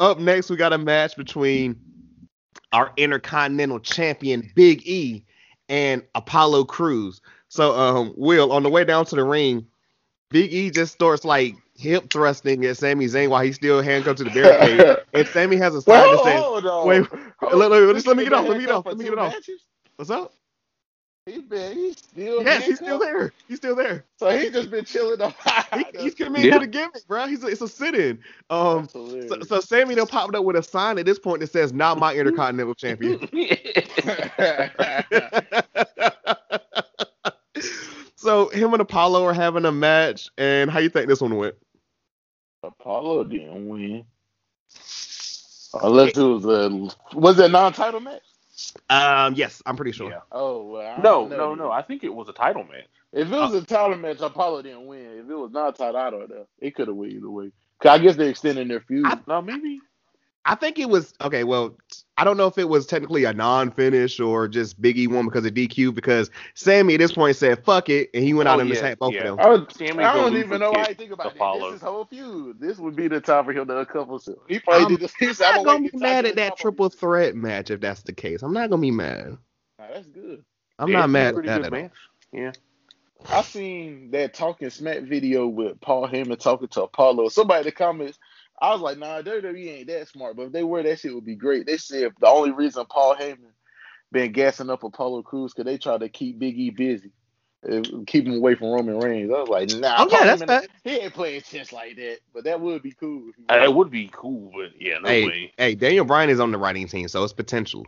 up 0.00 0.18
next, 0.18 0.50
we 0.50 0.56
got 0.56 0.72
a 0.74 0.78
match 0.78 1.16
between 1.16 1.80
our 2.72 2.92
Intercontinental 2.96 3.80
Champion 3.80 4.50
Big 4.56 4.86
E 4.86 5.24
and 5.68 6.02
Apollo 6.16 6.64
Crews. 6.64 7.20
So, 7.48 7.76
um, 7.78 8.14
Will, 8.16 8.52
on 8.52 8.64
the 8.64 8.70
way 8.70 8.84
down 8.84 9.06
to 9.06 9.16
the 9.16 9.24
ring, 9.24 9.66
Big 10.30 10.52
E 10.52 10.70
just 10.70 10.94
starts 10.94 11.24
like 11.24 11.54
hip 11.76 12.10
thrusting 12.12 12.64
at 12.66 12.78
Sami 12.78 13.06
Zayn 13.06 13.30
while 13.30 13.44
he's 13.44 13.56
still 13.56 13.82
handcuffed 13.82 14.18
to 14.18 14.24
the 14.24 14.30
barricade, 14.30 14.88
and 15.14 15.28
Sami 15.28 15.56
has 15.56 15.74
a 15.76 15.82
sign 15.82 16.10
well, 16.10 16.10
that 16.10 16.20
says, 16.20 16.44
hold 16.44 16.66
on. 16.66 16.86
wait, 16.88 17.06
Hold 17.40 17.52
let- 17.52 17.70
let- 17.70 17.82
on. 17.88 17.94
just 17.94 18.06
let 18.08 18.16
me 18.16 18.24
get 18.24 18.32
off, 18.34 18.48
let 18.48 18.56
me 18.58 18.64
get 18.64 18.72
off, 18.72 18.86
let 18.86 18.98
me 18.98 19.04
get 19.04 19.18
off. 19.18 19.34
"What's 19.96 20.10
up?" 20.10 20.32
He 21.26 21.40
been, 21.40 21.76
he's 21.76 21.98
still 21.98 22.42
Yes, 22.44 22.64
he's 22.64 22.76
still 22.76 23.00
there. 23.00 23.32
He's 23.48 23.58
still 23.58 23.74
there. 23.74 24.04
So 24.18 24.30
he 24.30 24.48
just 24.50 24.70
been 24.70 24.84
chilling 24.84 25.20
on. 25.20 25.34
He, 25.74 25.84
he's 26.00 26.14
committed 26.14 26.46
Yeah. 26.46 26.54
to 26.54 26.60
the 26.60 26.68
gimmick, 26.68 27.06
bro. 27.08 27.26
He's 27.26 27.42
a, 27.42 27.48
it's 27.48 27.60
a 27.62 27.68
sit-in. 27.68 28.20
Um, 28.48 28.82
That's 28.82 28.92
hilarious. 28.92 29.28
so, 29.28 29.40
so 29.42 29.60
Sami 29.60 29.96
done 29.96 30.06
popped 30.06 30.36
up 30.36 30.44
with 30.44 30.54
a 30.56 30.62
sign 30.62 30.98
at 30.98 31.06
this 31.06 31.18
point 31.18 31.40
that 31.40 31.50
says 31.50 31.72
"Not 31.72 31.98
my 31.98 32.14
Intercontinental 32.14 32.74
Champion." 32.76 33.18
so 38.16 38.48
him 38.50 38.72
and 38.72 38.80
Apollo 38.82 39.24
are 39.24 39.34
having 39.34 39.64
a 39.64 39.72
match, 39.72 40.30
and 40.38 40.70
how 40.70 40.78
you 40.78 40.88
think 40.90 41.08
this 41.08 41.20
one 41.20 41.36
went? 41.36 41.56
Apollo 42.62 43.24
didn't 43.24 43.68
win. 43.68 44.04
Unless 45.82 46.16
it 46.16 46.22
was 46.22 46.44
a 46.46 47.16
was 47.16 47.38
it 47.40 47.46
a 47.46 47.48
non-title 47.48 48.00
match? 48.00 48.22
Um, 48.88 49.34
yes, 49.34 49.62
I'm 49.66 49.76
pretty 49.76 49.92
sure. 49.92 50.10
Yeah. 50.10 50.20
Oh 50.32 50.64
well, 50.64 50.98
No, 51.02 51.26
no, 51.28 51.48
then. 51.50 51.58
no. 51.58 51.70
I 51.70 51.82
think 51.82 52.04
it 52.04 52.14
was 52.14 52.28
a 52.28 52.32
title 52.32 52.64
match. 52.64 52.86
If 53.12 53.28
it 53.28 53.36
was 53.36 53.54
a 53.54 53.62
title 53.64 53.96
match, 53.96 54.20
Apollo 54.20 54.62
didn't 54.62 54.86
win. 54.86 55.18
If 55.24 55.30
it 55.30 55.34
was 55.34 55.50
not 55.52 55.74
a 55.74 55.78
title, 55.78 55.96
I 56.00 56.10
don't 56.10 56.28
know. 56.30 56.46
It 56.58 56.74
could 56.74 56.88
have 56.88 56.96
went 56.96 57.12
either 57.12 57.30
way. 57.30 57.52
Cause 57.82 57.90
I 57.90 58.02
guess 58.02 58.16
they're 58.16 58.28
extending 58.28 58.68
their 58.68 58.80
feud. 58.80 59.06
I- 59.06 59.18
No, 59.26 59.42
maybe. 59.42 59.80
I 60.44 60.54
think 60.54 60.78
it 60.78 60.88
was 60.88 61.12
okay. 61.20 61.44
Well, 61.44 61.76
I 62.18 62.24
don't 62.24 62.36
know 62.38 62.46
if 62.46 62.56
it 62.56 62.68
was 62.68 62.86
technically 62.86 63.24
a 63.24 63.32
non-finish 63.34 64.20
or 64.20 64.48
just 64.48 64.80
Big 64.80 64.96
E 64.98 65.06
won 65.06 65.26
because 65.26 65.44
of 65.44 65.52
DQ. 65.52 65.94
Because 65.94 66.30
Sami 66.54 66.94
at 66.94 66.98
this 67.00 67.12
point 67.12 67.36
said 67.36 67.62
"fuck 67.64 67.88
it" 67.90 68.08
and 68.14 68.24
he 68.24 68.32
went 68.32 68.48
out 68.48 68.58
Oh, 68.58 68.60
and 68.60 68.70
yeah, 68.70 68.76
attacked 68.76 69.00
both 69.00 69.12
yeah. 69.12 69.28
of 69.28 69.36
them. 69.36 69.40
I, 69.40 69.48
was, 69.50 69.66
Sammy 69.74 70.02
I 70.02 70.14
go 70.14 70.22
don't 70.22 70.36
even 70.38 70.60
know 70.60 70.72
how 70.72 70.80
I 70.80 70.94
think 70.94 71.10
about 71.12 71.34
Apollo. 71.34 71.68
it. 71.68 71.70
This 71.72 71.76
is 71.82 71.86
whole 71.86 72.04
feud. 72.06 72.56
This 72.58 72.78
would 72.78 72.96
be 72.96 73.08
the 73.08 73.20
time 73.20 73.44
for 73.44 73.52
him 73.52 73.66
to 73.68 73.72
uncuff 73.84 74.08
himself. 74.08 74.38
He 74.48 74.58
probably 74.60 74.84
I'm 74.84 74.90
did 74.92 75.00
this. 75.00 75.14
He 75.14 75.26
I'm 75.44 75.58
"I'm 75.58 75.64
not 75.64 75.64
gonna 75.64 75.90
be 75.90 75.98
mad 75.98 76.24
at 76.26 76.36
that 76.36 76.58
Fury." 76.58 76.72
triple 76.72 76.88
threat 76.88 77.34
match 77.36 77.70
if 77.70 77.80
that's 77.80 78.02
the 78.02 78.12
case. 78.14 78.42
I'm 78.42 78.54
not 78.54 78.70
gonna 78.70 78.80
be 78.82 78.90
mad. 78.90 79.36
Nah, 79.78 79.86
that's 79.92 80.06
good. 80.06 80.42
I'm 80.78 80.88
Yeah, 80.88 81.00
not 81.00 81.10
mad 81.10 81.26
at 81.28 81.34
pretty 81.34 81.48
that 81.48 81.62
good 81.62 81.74
at 81.74 81.82
all. 81.82 81.90
Yeah. 82.32 82.52
I 83.28 83.42
seen 83.42 84.10
that 84.12 84.34
talking 84.34 84.70
smack 84.70 85.02
video 85.02 85.48
with 85.48 85.80
Paul 85.80 86.06
Heyman 86.08 86.38
talking 86.38 86.68
to 86.68 86.82
Apollo. 86.84 87.28
Somebody 87.30 87.60
in 87.60 87.64
the 87.66 87.72
comments, 87.72 88.18
I 88.60 88.72
was 88.72 88.80
like, 88.80 88.98
nah, 88.98 89.22
WWE 89.22 89.68
ain't 89.78 89.88
that 89.88 90.08
smart, 90.08 90.36
but 90.36 90.44
if 90.46 90.52
they 90.52 90.64
were, 90.64 90.82
that 90.82 91.00
shit 91.00 91.14
would 91.14 91.24
be 91.26 91.34
great. 91.36 91.66
They 91.66 91.76
said 91.76 92.12
the 92.20 92.28
only 92.28 92.52
reason 92.52 92.86
Paul 92.86 93.16
Heyman 93.16 93.52
been 94.12 94.32
gassing 94.32 94.70
up 94.70 94.84
Apollo 94.84 95.22
Crews 95.22 95.52
because 95.52 95.66
they 95.70 95.78
try 95.78 95.98
to 95.98 96.08
keep 96.08 96.38
Big 96.38 96.58
E 96.58 96.70
busy, 96.70 97.12
uh, 97.70 97.82
keep 98.06 98.26
him 98.26 98.36
away 98.36 98.54
from 98.54 98.68
Roman 98.68 98.98
Reigns. 98.98 99.30
I 99.30 99.40
was 99.40 99.48
like, 99.48 99.68
nah, 99.68 99.96
Oh, 99.98 100.08
yeah, 100.10 100.18
Paul 100.18 100.26
that's 100.26 100.42
Heyman, 100.42 100.46
fact. 100.46 100.68
he 100.84 100.90
ain't 100.96 101.14
playing 101.14 101.42
chess 101.42 101.72
like 101.72 101.96
that, 101.96 102.18
but 102.34 102.44
that 102.44 102.60
would 102.60 102.82
be 102.82 102.92
cool. 102.92 103.28
if 103.30 103.36
he 103.36 103.44
Uh, 103.48 103.58
was. 103.66 103.70
Would 103.70 103.90
be 103.90 104.10
cool, 104.12 104.52
but 104.54 104.80
yeah, 104.80 104.98
no 104.98 105.08
hey, 105.08 105.26
way. 105.26 105.52
hey, 105.58 105.74
Daniel 105.74 106.04
Bryan 106.04 106.30
is 106.30 106.40
on 106.40 106.50
the 106.52 106.58
writing 106.58 106.88
team, 106.88 107.08
so 107.08 107.24
it's 107.24 107.32
potential. 107.34 107.86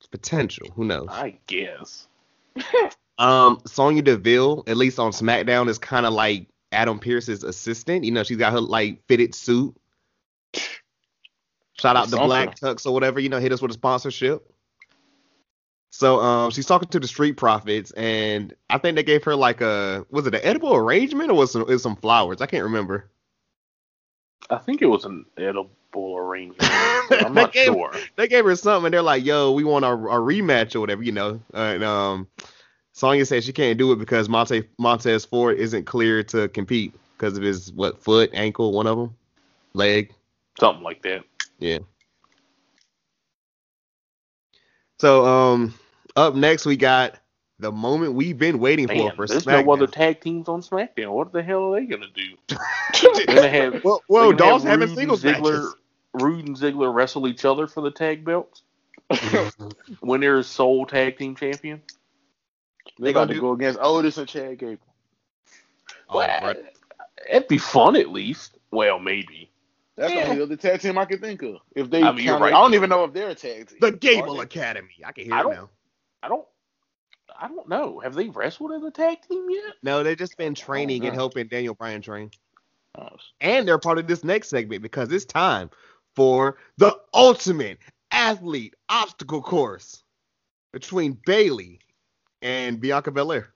It's 0.00 0.08
potential. 0.08 0.68
Who 0.76 0.84
knows? 0.84 1.08
I 1.08 1.38
guess. 1.46 2.06
Um, 3.18 3.60
Sonya 3.66 4.02
Deville, 4.02 4.64
at 4.68 4.76
least 4.76 4.98
on 5.00 5.10
SmackDown, 5.12 5.68
is 5.68 5.78
kind 5.78 6.06
of 6.06 6.12
like 6.12 6.46
Adam 6.72 6.98
Pearce's 6.98 7.44
assistant. 7.44 8.04
You 8.04 8.12
know, 8.12 8.22
she's 8.22 8.36
got 8.36 8.52
her 8.52 8.60
like 8.60 9.02
fitted 9.06 9.34
suit. 9.34 9.74
Shout 11.78 11.96
out 11.96 12.08
to 12.08 12.16
Black 12.16 12.58
Tux 12.58 12.86
or 12.86 12.92
whatever. 12.92 13.20
You 13.20 13.28
know, 13.28 13.38
hit 13.38 13.52
us 13.52 13.62
with 13.62 13.70
a 13.70 13.74
sponsorship. 13.74 14.44
So 15.90 16.20
um, 16.20 16.50
she's 16.50 16.66
talking 16.66 16.88
to 16.90 17.00
the 17.00 17.08
Street 17.08 17.36
Profits, 17.36 17.92
and 17.92 18.52
I 18.68 18.78
think 18.78 18.96
they 18.96 19.02
gave 19.02 19.24
her 19.24 19.34
like 19.34 19.60
a 19.60 20.04
was 20.10 20.26
it 20.26 20.34
an 20.34 20.40
edible 20.42 20.74
arrangement 20.74 21.30
or 21.30 21.34
was 21.34 21.52
some 21.52 21.66
was 21.66 21.82
some 21.82 21.96
flowers? 21.96 22.40
I 22.40 22.46
can't 22.46 22.64
remember. 22.64 23.10
I 24.50 24.58
think 24.58 24.82
it 24.82 24.86
was 24.86 25.04
an 25.04 25.24
edible 25.36 26.16
arrangement. 26.16 26.58
I'm 27.10 27.34
They 27.34 27.40
not 27.42 27.52
gave- 27.52 27.66
sure. 27.66 27.92
They 28.16 28.28
gave 28.28 28.44
her 28.44 28.54
something, 28.56 28.86
and 28.86 28.94
they're 28.94 29.02
like, 29.02 29.24
"Yo, 29.24 29.52
we 29.52 29.64
want 29.64 29.84
a, 29.84 29.88
a 29.92 30.18
rematch 30.20 30.74
or 30.74 30.80
whatever," 30.80 31.02
you 31.02 31.12
know. 31.12 31.40
And 31.54 31.82
um, 31.84 32.28
Sonya 32.98 33.24
said 33.24 33.44
she 33.44 33.52
can't 33.52 33.78
do 33.78 33.92
it 33.92 34.00
because 34.00 34.28
Monte 34.28 34.64
Montez 34.76 35.24
Ford 35.24 35.56
isn't 35.56 35.84
clear 35.84 36.24
to 36.24 36.48
compete 36.48 36.92
because 37.16 37.36
of 37.36 37.44
his 37.44 37.72
what 37.72 38.02
foot, 38.02 38.28
ankle, 38.34 38.72
one 38.72 38.88
of 38.88 38.98
them, 38.98 39.14
leg. 39.72 40.12
Something 40.58 40.82
like 40.82 41.00
that. 41.02 41.22
Yeah. 41.60 41.78
So 44.98 45.24
um, 45.24 45.74
up 46.16 46.34
next 46.34 46.66
we 46.66 46.76
got 46.76 47.14
the 47.60 47.70
moment 47.70 48.14
we've 48.14 48.36
been 48.36 48.58
waiting 48.58 48.88
for 48.88 49.12
for 49.12 49.28
there's 49.28 49.44
SmackDown. 49.44 49.66
no 49.66 49.72
other 49.74 49.86
tag 49.86 50.20
teams 50.20 50.48
on 50.48 50.60
SmackDown. 50.60 51.12
What 51.12 51.32
the 51.32 51.40
hell 51.40 51.72
are 51.72 51.80
they 51.80 51.86
gonna 51.86 52.06
do? 52.12 52.36
They're 53.14 53.26
gonna 53.26 53.48
have 53.48 53.84
well, 53.84 54.02
well, 54.08 54.30
they're 54.30 54.36
gonna 54.36 54.50
Dolph's 54.50 54.64
have 54.64 54.80
having 54.80 54.96
singles 54.96 55.22
Ziggler, 55.22 55.52
matches. 55.52 55.74
Roode 56.14 56.48
and 56.48 56.56
Ziggler 56.56 56.92
wrestle 56.92 57.28
each 57.28 57.44
other 57.44 57.68
for 57.68 57.80
the 57.80 57.92
tag 57.92 58.24
belts 58.24 58.64
when 60.00 60.20
they're 60.20 60.42
sole 60.42 60.84
tag 60.84 61.16
team 61.16 61.36
champion. 61.36 61.80
They 62.98 63.12
got 63.12 63.28
to 63.28 63.34
do- 63.34 63.40
go 63.40 63.52
against 63.52 63.78
Otis 63.80 64.18
and 64.18 64.28
Chad 64.28 64.58
Gable. 64.58 64.78
Oh, 66.08 66.16
Well, 66.18 66.28
right. 66.42 66.56
It'd 67.30 67.48
be 67.48 67.58
fun 67.58 67.96
at 67.96 68.08
least. 68.10 68.58
Well, 68.70 68.98
maybe. 68.98 69.50
That's 69.96 70.12
Yeah. 70.12 70.24
the 70.24 70.30
only 70.30 70.42
other 70.42 70.56
tag 70.56 70.80
team 70.80 70.96
I 70.96 71.04
can 71.04 71.18
think 71.20 71.42
of. 71.42 71.56
If 71.74 71.90
they, 71.90 72.02
I 72.02 72.12
mean, 72.12 72.24
counted- 72.26 72.44
right. 72.44 72.54
I 72.54 72.60
don't 72.60 72.74
even 72.74 72.88
know 72.88 73.04
if 73.04 73.12
they're 73.12 73.30
a 73.30 73.34
tag 73.34 73.68
team. 73.68 73.78
The 73.80 73.92
Gable? 73.92 74.40
Academy. 74.40 74.94
I 75.04 75.12
can 75.12 75.24
hear 75.24 75.34
I 75.34 75.40
it 75.40 75.48
now. 75.48 75.70
I 76.22 76.28
don't. 76.28 76.46
I 77.40 77.46
don't 77.46 77.68
know. 77.68 78.00
Have 78.00 78.14
they 78.14 78.28
wrestled 78.28 78.72
as 78.72 78.82
a 78.82 78.90
tag 78.90 79.18
team 79.22 79.46
yet? 79.50 79.74
No, 79.82 80.02
they've 80.02 80.16
just 80.16 80.36
been 80.36 80.54
training 80.54 81.04
and 81.06 81.14
helping 81.14 81.46
Daniel 81.46 81.74
Bryan 81.74 82.02
train. 82.02 82.30
Oh, 82.96 83.08
and 83.40 83.66
they're 83.68 83.78
part 83.78 83.98
of 83.98 84.06
this 84.08 84.24
next 84.24 84.48
segment 84.48 84.82
because 84.82 85.12
it's 85.12 85.24
time 85.24 85.70
for 86.16 86.56
the 86.78 86.98
ultimate 87.14 87.78
athlete 88.10 88.74
obstacle 88.88 89.42
course 89.42 90.02
between 90.72 91.18
Bayley 91.26 91.78
and 92.42 92.80
Bianca 92.80 93.10
Belair. 93.10 93.52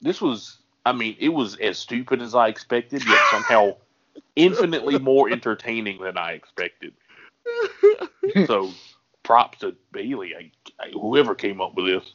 this 0.00 0.20
was. 0.20 0.58
I 0.84 0.92
mean, 0.92 1.16
it 1.20 1.28
was 1.28 1.56
as 1.56 1.78
stupid 1.78 2.20
as 2.20 2.34
I 2.34 2.48
expected, 2.48 3.06
yet 3.06 3.20
somehow 3.30 3.76
infinitely 4.34 4.98
more 4.98 5.30
entertaining 5.30 6.00
than 6.00 6.16
I 6.18 6.32
expected. 6.32 6.92
So, 8.46 8.70
props 9.24 9.58
to 9.58 9.76
Bayley. 9.92 10.34
I, 10.34 10.50
I, 10.80 10.90
whoever 10.90 11.34
came 11.34 11.60
up 11.60 11.74
with 11.74 11.86
this. 11.86 12.14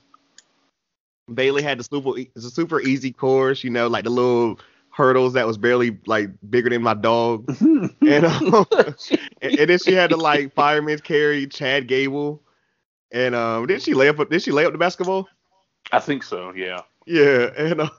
Bayley 1.33 1.61
had 1.61 1.79
the 1.79 1.83
super, 1.83 2.17
a 2.17 2.41
super 2.41 2.81
easy 2.81 3.11
course, 3.11 3.63
you 3.63 3.69
know, 3.69 3.87
like 3.87 4.05
the 4.05 4.09
little 4.09 4.59
hurdles 4.89 5.33
that 5.33 5.45
was 5.45 5.57
barely 5.57 5.97
like 6.05 6.29
bigger 6.49 6.69
than 6.69 6.81
my 6.81 6.93
dog, 6.93 7.45
and, 7.61 8.25
um, 8.25 8.65
and, 8.71 8.95
and 9.59 9.69
then 9.69 9.77
she 9.77 9.93
had 9.93 10.09
to 10.09 10.17
like 10.17 10.53
fireman's 10.55 11.01
carry 11.01 11.45
Chad 11.45 11.87
Gable, 11.87 12.41
and 13.11 13.35
um, 13.35 13.65
did 13.67 13.81
she 13.81 13.93
lay 13.93 14.09
up? 14.09 14.29
Did 14.29 14.41
she 14.41 14.51
lay 14.51 14.65
up 14.65 14.71
the 14.71 14.77
basketball? 14.77 15.27
I 15.91 15.99
think 15.99 16.23
so. 16.23 16.51
Yeah. 16.53 16.81
Yeah, 17.05 17.51
and 17.57 17.81
um, 17.81 17.89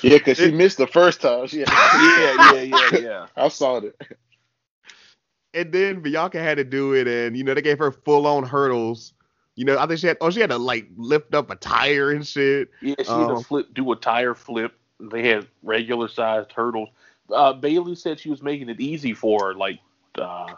Yeah, 0.00 0.16
because 0.18 0.38
she 0.38 0.50
missed 0.50 0.78
the 0.78 0.86
first 0.86 1.20
time. 1.20 1.46
She 1.46 1.58
Yeah. 1.68 2.52
Yeah. 2.54 2.60
Yeah. 2.62 2.98
Yeah. 2.98 3.26
I 3.36 3.48
saw 3.48 3.76
it. 3.78 3.94
And 5.52 5.70
then 5.70 6.00
Bianca 6.00 6.40
had 6.40 6.56
to 6.56 6.64
do 6.64 6.94
it, 6.94 7.06
and 7.06 7.36
you 7.36 7.44
know 7.44 7.54
they 7.54 7.62
gave 7.62 7.78
her 7.78 7.92
full 7.92 8.26
on 8.26 8.42
hurdles. 8.44 9.12
You 9.54 9.64
know, 9.64 9.78
I 9.78 9.86
think 9.86 10.00
she 10.00 10.08
had 10.08 10.16
oh 10.20 10.30
she 10.30 10.40
had 10.40 10.50
to 10.50 10.58
like 10.58 10.88
lift 10.96 11.34
up 11.34 11.50
a 11.50 11.56
tire 11.56 12.10
and 12.10 12.26
shit. 12.26 12.70
Yeah, 12.80 12.94
she 12.98 13.04
had 13.04 13.30
Oh. 13.30 13.38
to 13.38 13.44
flip, 13.44 13.72
do 13.74 13.92
a 13.92 13.96
tire 13.96 14.34
flip. 14.34 14.72
They 14.98 15.28
had 15.28 15.46
regular 15.62 16.08
sized 16.08 16.50
hurdles. 16.52 16.88
Uh, 17.30 17.52
Bayley 17.52 17.94
said 17.94 18.18
she 18.18 18.30
was 18.30 18.42
making 18.42 18.68
it 18.68 18.80
easy 18.80 19.12
for 19.14 19.48
her, 19.48 19.54
like 19.54 19.78
uh, 20.18 20.54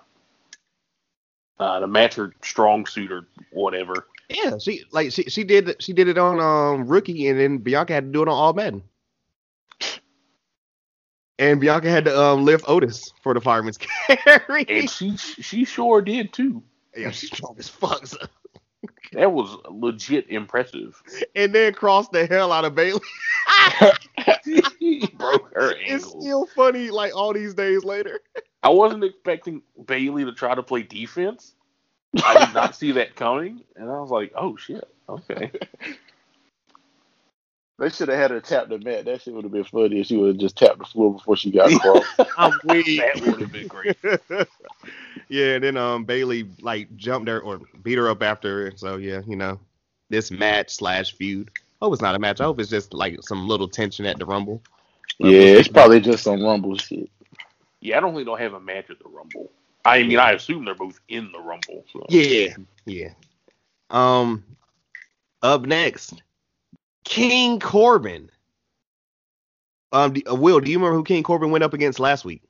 uh, 1.59 1.81
to 1.81 1.87
match 1.87 2.15
her 2.15 2.33
strong 2.43 2.87
suit 2.87 3.11
or 3.13 3.27
whatever. 3.53 4.07
Yeah, 4.29 4.59
she 4.59 4.85
like 4.91 5.13
she 5.13 5.23
she 5.25 5.45
did 5.45 5.81
she 5.83 5.93
did 5.93 6.09
it 6.09 6.19
on 6.19 6.41
um 6.41 6.87
rookie, 6.89 7.29
and 7.29 7.39
then 7.39 7.59
Bianca 7.59 7.93
had 7.93 8.05
to 8.07 8.11
do 8.13 8.23
it 8.23 8.29
on 8.29 8.35
all 8.35 8.53
Madden. 8.53 8.83
And 11.39 11.61
Bianca 11.61 11.89
had 11.91 12.07
to 12.07 12.19
um 12.21 12.45
lift 12.45 12.65
Otis 12.69 13.13
for 13.23 13.35
the 13.35 13.41
fireman's 13.41 13.79
carry. 14.09 14.65
And 14.69 14.89
she 14.91 15.17
she 15.17 15.65
sure 15.65 16.01
did 16.03 16.33
too. 16.33 16.63
yeah, 16.97 17.11
she's 17.11 17.31
strong 17.31 17.55
as 17.59 17.69
fuck. 17.69 18.07
so- 18.07 18.19
That 19.13 19.33
was 19.33 19.57
legit 19.71 20.29
impressive. 20.31 21.01
And 21.35 21.55
then 21.55 21.73
crossed 21.75 22.13
the 22.13 22.27
hell 22.27 22.53
out 22.53 22.65
of 22.65 22.75
Bayley. 22.75 23.01
Broke 25.15 25.53
her 25.55 25.73
It's 25.79 26.07
still 26.09 26.47
funny, 26.47 26.91
like 26.91 27.15
all 27.15 27.33
these 27.33 27.55
days 27.55 27.85
later. 27.85 28.21
I 28.67 28.71
wasn't 28.71 29.05
expecting 29.05 29.63
Bayley 29.87 30.25
to 30.25 30.33
try 30.33 30.53
to 30.53 30.63
play 30.63 30.83
defense. 30.83 31.55
I 32.25 32.47
did 32.47 32.53
not 32.53 32.75
see 32.75 32.91
that 32.93 33.15
coming, 33.15 33.61
and 33.77 33.89
I 33.89 34.01
was 34.01 34.11
like, 34.11 34.33
"Oh 34.35 34.57
shit, 34.57 34.89
okay." 35.09 35.53
They 37.79 37.91
should 37.91 38.09
have 38.09 38.17
had 38.17 38.31
her 38.31 38.41
tap 38.41 38.71
the 38.71 38.79
mat. 38.79 39.05
That 39.05 39.21
shit 39.21 39.35
would 39.35 39.45
have 39.45 39.53
been 39.53 39.65
funny 39.65 40.01
if 40.01 40.07
she 40.07 40.17
would 40.17 40.29
have 40.29 40.39
just 40.39 40.57
tapped 40.57 40.79
the 40.79 40.87
floor 40.87 41.13
before 41.13 41.37
she 41.37 41.51
got 41.51 41.71
across. 41.71 42.07
I'm 42.39 42.59
weak. 42.65 42.99
That 42.99 43.21
would 43.21 43.39
have 43.43 43.53
been 43.53 43.69
great. 43.69 43.99
yeah, 45.29 45.57
and 45.57 45.63
then 45.63 45.77
um 45.77 46.07
Bayley 46.07 46.49
like 46.63 46.97
jumped 46.97 47.29
her 47.29 47.39
or 47.39 47.61
beat 47.83 47.99
her 47.99 48.09
up 48.09 48.23
after. 48.23 48.75
So 48.79 48.97
yeah, 48.97 49.21
you 49.27 49.37
know, 49.37 49.61
this 50.09 50.31
match 50.31 50.71
slash 50.71 51.13
feud. 51.13 51.51
I 51.83 51.85
hope 51.85 51.93
it's 51.93 52.01
not 52.01 52.15
a 52.15 52.19
match. 52.19 52.41
I 52.41 52.45
hope 52.45 52.61
it's 52.61 52.71
just 52.71 52.95
like 52.95 53.19
some 53.21 53.47
little 53.47 53.69
tension 53.69 54.07
at 54.07 54.19
the 54.19 54.25
Rumble. 54.25 54.63
yeah, 55.19 55.39
it's 55.39 55.69
probably 55.69 56.01
just 56.01 56.25
some 56.25 56.43
rumble 56.43 56.79
shit. 56.79 57.11
Yeah, 57.81 57.99
I 57.99 58.01
don't 58.01 58.15
think 58.15 58.27
they'll 58.27 58.37
have 58.37 58.55
a 58.55 58.61
match 58.61 58.91
at 58.91 58.99
the 58.99 59.09
Rumble. 59.09 59.51
I 59.85 60.03
mean, 60.03 60.19
I 60.19 60.33
assume 60.33 60.65
they're 60.65 60.75
both 60.75 60.99
in 61.09 61.31
the 61.33 61.39
Rumble. 61.39 61.85
So. 61.93 62.07
Yeah, 62.09 62.55
yeah. 62.87 63.11
Um, 63.91 64.43
up 65.43 65.63
next, 65.63 66.23
King 67.05 67.61
Corbin. 67.61 68.31
Um, 69.93 70.15
do- 70.15 70.23
uh, 70.29 70.35
Will, 70.35 70.61
do 70.61 70.71
you 70.71 70.79
remember 70.79 70.97
who 70.97 71.05
King 71.05 71.23
Corbin 71.23 71.51
went 71.51 71.63
up 71.63 71.73
against 71.73 72.01
last 72.01 72.25
week? 72.25 72.43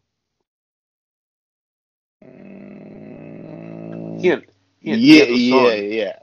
Hint. 2.22 4.44
hint, 4.80 4.82
yeah, 5.00 5.22
a 5.24 5.36
yeah, 5.36 5.74
yeah. 5.74 6.18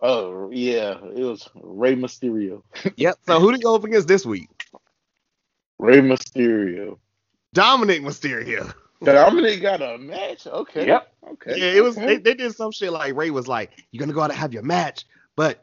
Oh, 0.00 0.50
yeah. 0.50 0.98
It 1.16 1.24
was 1.24 1.48
Rey 1.54 1.94
Mysterio. 1.94 2.62
Yep. 2.96 3.16
So 3.26 3.40
who 3.40 3.50
did 3.50 3.58
he 3.58 3.62
go 3.62 3.74
up 3.74 3.84
against 3.84 4.08
this 4.08 4.26
week? 4.26 4.48
Rey 5.78 6.00
Mysterio. 6.00 6.98
Dominic 7.52 8.02
Mysterio. 8.02 8.72
Dominic 9.02 9.62
got 9.62 9.80
a 9.80 9.98
match. 9.98 10.46
Okay. 10.46 10.86
Yep. 10.86 11.12
Okay. 11.32 11.58
Yeah, 11.58 11.78
it 11.78 11.84
was. 11.84 11.96
okay. 11.96 12.06
They, 12.06 12.16
they 12.18 12.34
did 12.34 12.54
some 12.54 12.72
shit 12.72 12.92
like 12.92 13.14
Rey 13.14 13.30
was 13.30 13.46
like, 13.46 13.84
"You're 13.90 14.00
gonna 14.00 14.12
go 14.12 14.20
out 14.22 14.30
and 14.30 14.38
have 14.38 14.52
your 14.52 14.62
match, 14.62 15.04
but 15.36 15.62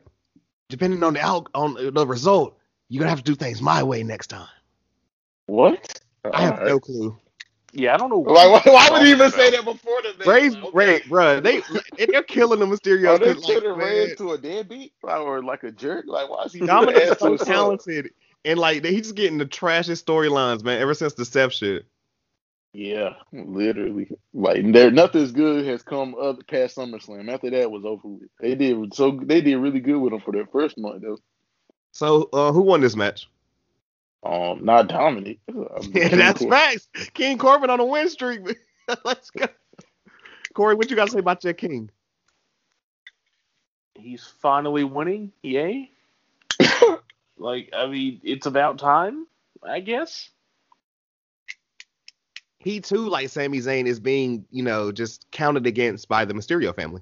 depending 0.69 1.03
on 1.03 1.13
the 1.13 1.21
out 1.21 1.49
on 1.53 1.93
the 1.93 2.07
result, 2.07 2.57
you're 2.89 2.99
gonna 2.99 3.09
have 3.09 3.23
to 3.23 3.31
do 3.31 3.35
things 3.35 3.61
my 3.61 3.83
way 3.83 4.03
next 4.03 4.27
time." 4.27 4.47
what? 5.47 5.99
I 6.33 6.41
have 6.41 6.53
Alright. 6.53 6.67
no 6.67 6.79
clue. 6.79 7.17
Yeah, 7.73 7.93
I 7.93 7.97
don't 7.97 8.09
know. 8.09 8.19
Like, 8.19 8.65
why, 8.65 8.73
why 8.73 8.89
would 8.89 9.03
he 9.03 9.11
even 9.11 9.29
say 9.31 9.51
that? 9.51 9.65
that 9.65 9.65
before 9.65 10.01
the 10.01 10.17
match? 10.17 10.27
Rey's 10.27 10.55
Okay. 10.55 10.69
Rey, 10.73 10.99
bruh, 11.01 11.43
they 11.43 12.05
they're 12.05 12.23
killing 12.23 12.59
the 12.59 12.65
Mysterio. 12.65 13.09
Are 13.09 13.17
they 13.19 13.33
'cause, 13.33 13.43
like, 13.43 13.59
turning 13.59 13.77
man, 13.77 13.87
Rey 13.87 14.11
into 14.11 14.31
a 14.31 14.37
deadbeat 14.37 14.93
or 15.03 15.43
like 15.43 15.63
a 15.63 15.71
jerk? 15.71 16.05
Like, 16.07 16.29
why 16.29 16.43
is 16.43 16.53
he 16.53 16.59
Dominic's 16.61 17.19
so 17.19 17.35
talented. 17.35 18.05
son? 18.05 18.11
Talented, 18.45 18.51
and 18.51 18.59
like 18.59 18.85
he's 18.85 19.03
just 19.03 19.15
getting 19.15 19.37
the 19.37 19.45
trashiest 19.45 20.05
storylines, 20.05 20.63
man. 20.63 20.81
Ever 20.81 20.93
since 20.93 21.13
Deception. 21.13 21.83
Yeah, 22.73 23.13
literally. 23.31 24.09
Like, 24.33 24.69
there 24.73 24.91
nothing's 24.91 25.31
good 25.31 25.65
has 25.65 25.81
come 25.81 26.13
up 26.15 26.45
past 26.47 26.75
SummerSlam. 26.75 27.31
After 27.33 27.49
that 27.51 27.71
was 27.71 27.85
over 27.85 28.07
with. 28.07 28.29
They 28.41 28.55
did 28.55 28.93
so. 28.93 29.17
They 29.23 29.41
did 29.41 29.55
really 29.57 29.79
good 29.79 29.97
with 29.97 30.13
him 30.13 30.19
for 30.19 30.33
their 30.33 30.47
first 30.47 30.77
month 30.77 31.01
though. 31.01 31.17
So 31.91 32.29
uh, 32.33 32.51
who 32.51 32.61
won 32.61 32.81
this 32.81 32.97
match? 32.97 33.29
Um, 34.23 34.65
not 34.65 34.87
Dominic. 34.87 35.39
Yeah, 35.93 36.09
that's 36.09 36.43
facts. 36.43 36.89
King 37.13 37.37
Corbin 37.37 37.69
on 37.69 37.79
a 37.79 37.85
win 37.85 38.09
streak. 38.09 38.41
Let's 39.05 39.29
go. 39.29 39.47
Corey, 40.53 40.75
what 40.75 40.89
you 40.89 40.95
got 40.95 41.05
to 41.05 41.11
say 41.11 41.19
about 41.19 41.43
your 41.43 41.53
king? 41.53 41.89
He's 43.93 44.25
finally 44.41 44.83
winning. 44.83 45.31
Yay. 45.43 45.91
Like, 47.37 47.69
I 47.75 47.87
mean, 47.87 48.21
it's 48.23 48.45
about 48.45 48.77
time, 48.77 49.27
I 49.63 49.79
guess. 49.79 50.29
He 52.59 52.79
too, 52.79 53.07
like 53.09 53.29
Sami 53.29 53.59
Zayn, 53.59 53.85
is 53.85 53.99
being, 53.99 54.45
you 54.49 54.63
know, 54.63 54.91
just 54.91 55.29
counted 55.31 55.67
against 55.67 56.07
by 56.07 56.25
the 56.25 56.33
Mysterio 56.33 56.75
family. 56.75 57.01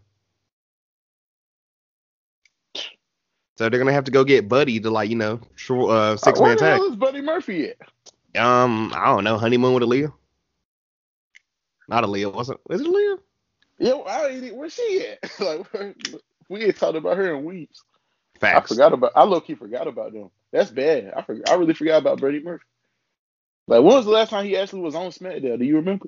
So 3.55 3.69
they're 3.69 3.79
gonna 3.79 3.93
have 3.93 4.03
to 4.05 4.11
go 4.11 4.23
get 4.23 4.49
Buddy 4.49 4.79
to 4.79 4.89
like, 4.89 5.09
you 5.09 5.15
know, 5.15 5.39
tr- 5.55 5.89
uh, 5.89 6.17
six 6.17 6.39
Where 6.39 6.49
man 6.49 6.57
tag. 6.57 6.79
hell 6.79 6.91
is 6.91 6.95
Buddy 6.95 7.21
Murphy 7.21 7.69
at? 7.69 8.41
Um, 8.41 8.91
I 8.95 9.05
don't 9.05 9.23
know, 9.23 9.37
honeymoon 9.37 9.73
with 9.73 9.83
Aaliyah. 9.83 10.11
Not 11.87 12.03
Aaliyah, 12.03 12.33
wasn't? 12.33 12.59
Is 12.69 12.81
it 12.81 12.87
Aaliyah? 12.87 13.19
Yeah, 13.79 13.93
I 14.07 14.51
where's 14.53 14.73
she 14.73 15.05
at? 15.07 15.39
like, 15.39 15.95
we 16.49 16.65
ain't 16.65 16.77
talked 16.77 16.97
about 16.97 17.17
her 17.17 17.35
in 17.35 17.45
weeks. 17.45 17.83
I 18.43 18.62
forgot 18.62 18.93
about. 18.93 19.12
I 19.15 19.23
low 19.23 19.41
key 19.41 19.56
forgot 19.56 19.88
about 19.88 20.13
them. 20.13 20.29
That's 20.51 20.69
bad. 20.71 21.13
I 21.15 21.21
forgot. 21.21 21.49
I 21.49 21.56
really 21.56 21.73
forgot 21.73 21.99
about 21.99 22.19
Brady 22.19 22.41
Murphy. 22.43 22.63
Like, 23.67 23.82
when 23.84 23.95
was 23.95 24.06
the 24.06 24.12
last 24.12 24.29
time 24.29 24.45
he 24.45 24.58
actually 24.58 24.82
was 24.82 24.95
on 24.95 25.12
SmackDown? 25.12 25.60
Do 25.60 25.65
you 25.65 25.77
remember? 25.77 26.08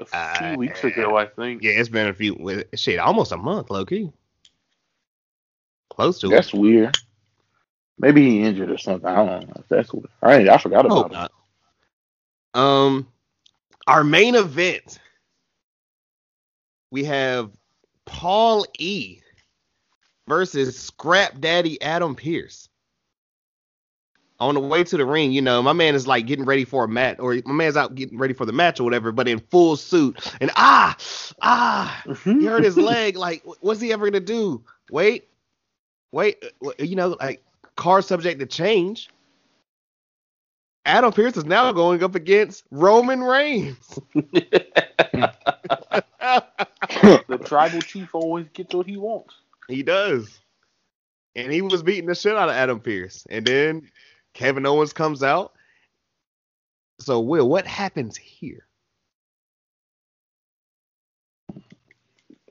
A 0.00 0.04
few 0.38 0.46
Uh, 0.46 0.56
weeks 0.56 0.84
ago, 0.84 1.16
I 1.16 1.26
think. 1.26 1.62
Yeah, 1.62 1.72
it's 1.72 1.88
been 1.88 2.08
a 2.08 2.14
few. 2.14 2.64
Shit, 2.74 2.98
almost 2.98 3.32
a 3.32 3.36
month, 3.36 3.70
low 3.70 3.84
key. 3.84 4.12
Close 5.90 6.18
to 6.20 6.28
it. 6.28 6.30
That's 6.30 6.52
weird. 6.54 6.96
Maybe 7.98 8.22
he 8.22 8.42
injured 8.42 8.70
or 8.70 8.78
something. 8.78 9.06
I 9.08 9.16
don't 9.16 9.48
know. 9.48 9.62
That's 9.68 9.92
weird. 9.92 10.08
I 10.22 10.36
ain't, 10.36 10.48
I 10.48 10.58
forgot 10.58 10.86
about 10.86 11.06
him. 11.12 11.12
not. 11.12 11.32
Um, 12.54 13.08
our 13.86 14.04
main 14.04 14.34
event. 14.34 14.98
We 16.90 17.04
have 17.04 17.50
Paul 18.04 18.66
E 18.78 19.20
versus 20.30 20.78
Scrap 20.78 21.40
Daddy 21.40 21.82
Adam 21.82 22.14
Pearce. 22.14 22.68
On 24.38 24.54
the 24.54 24.60
way 24.60 24.84
to 24.84 24.96
the 24.96 25.04
ring, 25.04 25.32
you 25.32 25.42
know, 25.42 25.60
my 25.60 25.74
man 25.74 25.96
is 25.96 26.06
like 26.06 26.26
getting 26.26 26.46
ready 26.46 26.64
for 26.64 26.84
a 26.84 26.88
match, 26.88 27.18
or 27.18 27.34
my 27.44 27.52
man's 27.52 27.76
out 27.76 27.96
getting 27.96 28.16
ready 28.16 28.32
for 28.32 28.46
the 28.46 28.52
match 28.52 28.78
or 28.78 28.84
whatever, 28.84 29.10
but 29.10 29.26
in 29.26 29.40
full 29.40 29.76
suit. 29.76 30.32
And 30.40 30.52
ah, 30.54 30.96
ah, 31.42 32.02
he 32.24 32.46
hurt 32.46 32.62
his 32.62 32.76
leg. 32.78 33.16
Like, 33.16 33.42
what's 33.60 33.80
he 33.80 33.92
ever 33.92 34.08
gonna 34.08 34.24
do? 34.24 34.62
Wait, 34.90 35.28
wait, 36.12 36.42
uh, 36.64 36.70
you 36.78 36.94
know, 36.94 37.16
like 37.20 37.42
car 37.76 38.00
subject 38.00 38.38
to 38.38 38.46
change. 38.46 39.10
Adam 40.86 41.12
Pearce 41.12 41.36
is 41.36 41.44
now 41.44 41.72
going 41.72 42.02
up 42.02 42.14
against 42.14 42.64
Roman 42.70 43.22
Reigns. 43.22 43.98
the 44.18 44.64
tribal 47.44 47.80
chief 47.80 48.14
always 48.14 48.46
gets 48.54 48.74
what 48.74 48.86
he 48.86 48.96
wants. 48.96 49.34
He 49.70 49.82
does. 49.82 50.38
And 51.36 51.52
he 51.52 51.62
was 51.62 51.82
beating 51.82 52.06
the 52.06 52.14
shit 52.14 52.36
out 52.36 52.48
of 52.48 52.54
Adam 52.54 52.80
Pearce. 52.80 53.26
And 53.30 53.46
then 53.46 53.90
Kevin 54.34 54.66
Owens 54.66 54.92
comes 54.92 55.22
out. 55.22 55.52
So, 56.98 57.20
Will, 57.20 57.48
what 57.48 57.66
happens 57.66 58.16
here? 58.16 58.66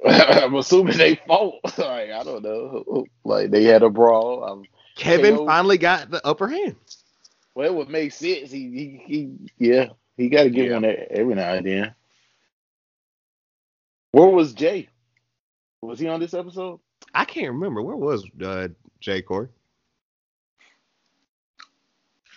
I'm 0.08 0.55
assuming 0.55 0.97
they 0.97 1.15
fought. 1.15 1.55
like, 1.77 2.10
I 2.12 2.23
don't 2.23 2.43
know. 2.43 3.05
Like, 3.23 3.51
they 3.51 3.63
had 3.63 3.84
a 3.84 3.89
brawl. 3.89 4.43
Um, 4.43 4.63
Kevin 4.95 5.36
KO. 5.38 5.45
finally 5.45 5.77
got 5.77 6.10
the 6.10 6.25
upper 6.25 6.47
hand. 6.47 6.75
well, 7.55 7.67
it 7.67 7.73
would 7.73 7.89
make 7.89 8.12
sense. 8.13 8.51
He, 8.51 8.69
he, 8.69 9.03
he 9.05 9.67
yeah. 9.67 9.88
He 10.17 10.29
got 10.29 10.43
to 10.43 10.49
get 10.49 10.65
Yeah. 10.67 10.73
one 10.75 10.86
every 11.12 11.36
now 11.36 11.53
and 11.53 11.65
then. 11.65 11.95
Where 14.12 14.27
was 14.27 14.53
Jey? 14.53 14.89
Was 15.82 15.99
he 15.99 16.08
on 16.08 16.19
this 16.19 16.34
episode? 16.34 16.79
I 17.13 17.26
can't 17.26 17.54
remember. 17.54 17.82
Where 17.82 17.95
was 17.98 18.26
uh, 18.43 18.69
Jey 19.02 19.22
Corey? 19.22 19.50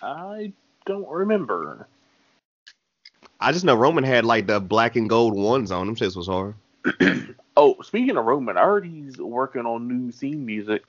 I 0.01 0.53
don't 0.85 1.09
remember. 1.09 1.87
I 3.39 3.51
just 3.51 3.65
know 3.65 3.75
Roman 3.75 4.03
had 4.05 4.25
like 4.25 4.47
the 4.47 4.59
black 4.59 4.95
and 4.95 5.09
gold 5.09 5.35
ones 5.35 5.71
on 5.71 5.87
him. 5.89 5.95
Shit 5.95 6.15
was 6.15 6.27
hard. 6.27 6.55
Oh, 7.57 7.77
speaking 7.83 8.17
of 8.17 8.25
Roman, 8.25 8.57
I 8.57 8.63
heard 8.65 8.85
he's 8.85 9.17
working 9.17 9.65
on 9.65 9.87
new 9.87 10.11
theme 10.11 10.45
music. 10.45 10.83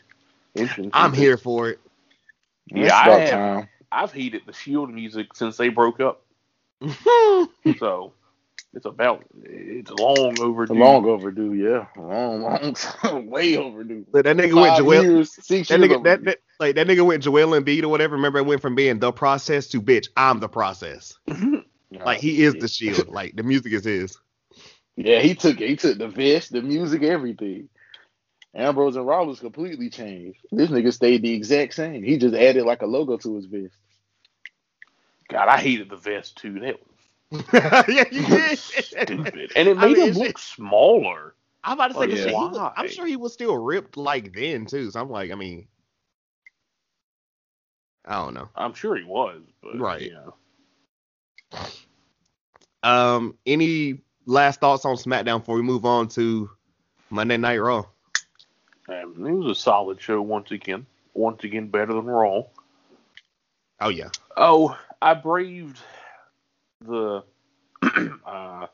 Interesting. 0.54 0.90
I'm 0.92 1.12
here 1.12 1.36
for 1.38 1.70
it. 1.70 1.80
Yeah, 2.68 2.94
It's 2.94 2.98
I 2.98 3.10
about 3.10 3.26
have. 3.26 3.26
time. 3.26 3.68
I've 3.92 4.12
hated 4.12 4.42
the 4.46 4.52
Shield 4.52 4.92
music 4.92 5.28
since 5.34 5.56
they 5.56 5.68
broke 5.68 6.00
up. 6.00 6.22
So 7.78 8.14
it's 8.74 8.86
about 8.86 9.24
it's 9.42 9.90
long 9.90 10.40
overdue. 10.40 10.76
Long 10.78 11.06
overdue, 11.06 11.54
yeah. 11.54 11.86
Long, 11.96 12.42
long, 12.42 13.30
way 13.30 13.56
overdue. 13.56 14.06
But 14.12 14.24
that 14.26 14.36
nigga 14.36 14.58
went 14.58 14.76
Five 14.76 14.76
Joel. 14.76 15.04
years, 15.04 15.32
six 15.46 15.70
That 15.70 15.80
years 15.80 15.80
nigga, 15.80 16.02
that, 16.04 16.24
overdue. 16.24 16.26
that 16.26 16.38
like 16.60 16.76
that 16.76 16.86
nigga 16.86 17.06
went 17.06 17.22
Joel 17.24 17.50
Embiid 17.60 17.84
or 17.84 17.88
whatever. 17.88 18.16
Remember, 18.16 18.38
it 18.40 18.46
went 18.46 18.62
from 18.62 18.74
being 18.76 18.98
the 19.00 19.12
process 19.12 19.68
to 19.68 19.82
bitch. 19.82 20.08
I'm 20.16 20.40
the 20.40 20.48
process. 20.48 21.14
Like 22.04 22.20
he 22.20 22.42
is 22.42 22.56
the 22.56 22.68
shield. 22.68 23.08
Like 23.08 23.36
the 23.36 23.44
music 23.44 23.72
is 23.74 23.84
his. 23.84 24.18
Yeah, 24.96 25.20
he 25.20 25.34
took 25.34 25.58
he 25.58 25.76
took 25.76 25.98
the 25.98 26.08
vest, 26.08 26.52
the 26.52 26.62
music, 26.62 27.02
everything. 27.02 27.68
Ambrose 28.54 28.96
and 28.96 29.06
Rollins 29.06 29.40
completely 29.40 29.90
changed. 29.90 30.40
This 30.52 30.70
nigga 30.70 30.92
stayed 30.92 31.22
the 31.22 31.32
exact 31.34 31.74
same. 31.74 32.02
He 32.04 32.18
just 32.18 32.34
added 32.34 32.64
like 32.66 32.82
a 32.82 32.86
logo 32.86 33.16
to 33.18 33.36
his 33.36 33.46
vest. 33.46 33.74
God, 35.30 35.48
I 35.48 35.58
hated 35.60 35.90
the 35.90 35.96
vest 35.96 36.36
too. 36.38 36.60
That 36.60 36.80
was 36.80 36.93
yeah, 37.52 38.04
you 38.10 38.24
did. 38.26 38.58
stupid, 38.58 39.52
and 39.56 39.68
it 39.68 39.76
I 39.76 39.86
made 39.86 39.96
mean, 39.96 40.12
him 40.12 40.18
look 40.18 40.38
smaller. 40.38 41.34
I'm 41.64 41.74
about 41.74 41.88
to 41.88 41.94
say, 41.94 42.06
Oh, 42.06 42.08
'cause 42.08 42.24
yeah. 42.24 42.26
he 42.26 42.32
was- 42.48 42.72
I'm 42.76 42.88
sure 42.88 43.06
he 43.06 43.16
was 43.16 43.32
still 43.32 43.56
ripped 43.56 43.96
like 43.96 44.34
then 44.34 44.66
too. 44.66 44.90
So 44.90 45.00
I'm 45.00 45.10
like, 45.10 45.30
I 45.30 45.34
mean, 45.34 45.68
I 48.04 48.16
don't 48.16 48.34
know. 48.34 48.48
I'm 48.56 48.74
sure 48.74 48.96
he 48.96 49.04
was, 49.04 49.42
but 49.62 49.76
Right. 49.78 50.12
Know. 50.12 50.34
Um, 52.82 53.38
any 53.46 54.00
last 54.26 54.60
thoughts 54.60 54.84
on 54.84 54.96
SmackDown 54.96 55.40
before 55.40 55.56
we 55.56 55.62
move 55.62 55.84
on 55.84 56.08
to 56.08 56.50
Monday 57.10 57.36
Night 57.36 57.58
Raw? 57.58 57.84
Um, 58.88 59.26
it 59.26 59.32
was 59.32 59.58
a 59.58 59.60
solid 59.60 60.00
show 60.00 60.20
once 60.20 60.50
again. 60.50 60.86
Once 61.14 61.44
again, 61.44 61.68
better 61.68 61.92
than 61.94 62.06
Raw. 62.06 62.42
Oh 63.80 63.88
yeah. 63.88 64.10
Oh, 64.36 64.76
I 65.00 65.14
braved 65.14 65.78
the 66.86 67.24
uh 68.26 68.66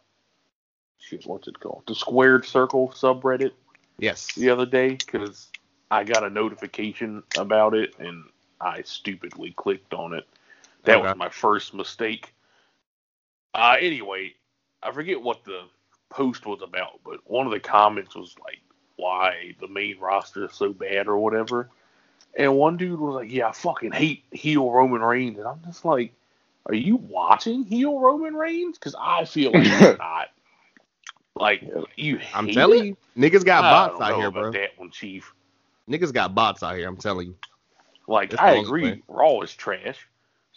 shit, 0.98 1.26
what's 1.26 1.48
it 1.48 1.58
called? 1.60 1.84
The 1.86 1.94
squared 1.94 2.44
circle 2.44 2.88
subreddit 2.90 3.52
Yes. 3.98 4.34
the 4.34 4.50
other 4.50 4.66
day 4.66 4.90
because 4.90 5.48
I 5.90 6.04
got 6.04 6.24
a 6.24 6.30
notification 6.30 7.22
about 7.38 7.74
it 7.74 7.94
and 7.98 8.24
I 8.60 8.82
stupidly 8.82 9.52
clicked 9.56 9.94
on 9.94 10.14
it. 10.14 10.26
That 10.84 10.98
Okay. 10.98 11.08
was 11.08 11.16
my 11.16 11.28
first 11.28 11.74
mistake. 11.74 12.34
Uh 13.54 13.76
anyway, 13.80 14.34
I 14.82 14.92
forget 14.92 15.20
what 15.20 15.44
the 15.44 15.62
post 16.10 16.46
was 16.46 16.62
about, 16.62 17.00
but 17.04 17.20
one 17.30 17.46
of 17.46 17.52
the 17.52 17.60
comments 17.60 18.14
was 18.14 18.34
like 18.44 18.60
why 18.96 19.54
the 19.60 19.68
main 19.68 19.98
roster 19.98 20.44
is 20.44 20.52
so 20.52 20.72
bad 20.72 21.08
or 21.08 21.18
whatever. 21.18 21.68
And 22.36 22.56
one 22.56 22.76
dude 22.76 23.00
was 23.00 23.14
like, 23.16 23.32
"Yeah, 23.32 23.48
I 23.48 23.52
fucking 23.52 23.92
hate 23.92 24.24
heel 24.30 24.70
Roman 24.70 25.00
Reigns," 25.02 25.38
and 25.38 25.48
I'm 25.48 25.60
just 25.64 25.84
like, 25.84 26.12
"Are 26.66 26.74
you 26.74 26.96
watching 26.96 27.64
heel 27.64 27.98
Roman 27.98 28.34
Reigns? 28.34 28.78
Because 28.78 28.94
I 28.98 29.24
feel 29.24 29.52
like 29.52 29.66
you're 29.66 29.94
not. 29.98 30.28
Like 31.36 31.62
you, 31.96 32.20
I'm 32.34 32.48
telling 32.48 32.80
it? 32.80 32.84
you, 32.86 32.96
niggas 33.16 33.44
got 33.44 33.64
I 33.64 33.70
bots 33.70 33.92
don't 33.92 34.00
out 34.00 34.10
know 34.10 34.18
here, 34.18 34.28
about 34.28 34.52
bro. 34.52 34.52
That 34.52 34.70
one, 34.78 34.90
Chief. 34.90 35.32
Niggas 35.88 36.12
got 36.12 36.34
bots 36.34 36.62
out 36.62 36.76
here. 36.76 36.88
I'm 36.88 36.96
telling 36.96 37.28
you. 37.28 37.34
Like 38.06 38.30
That's 38.30 38.42
I 38.42 38.52
agree, 38.52 38.82
way. 38.84 39.02
Raw 39.08 39.40
is 39.40 39.54
trash. 39.54 40.06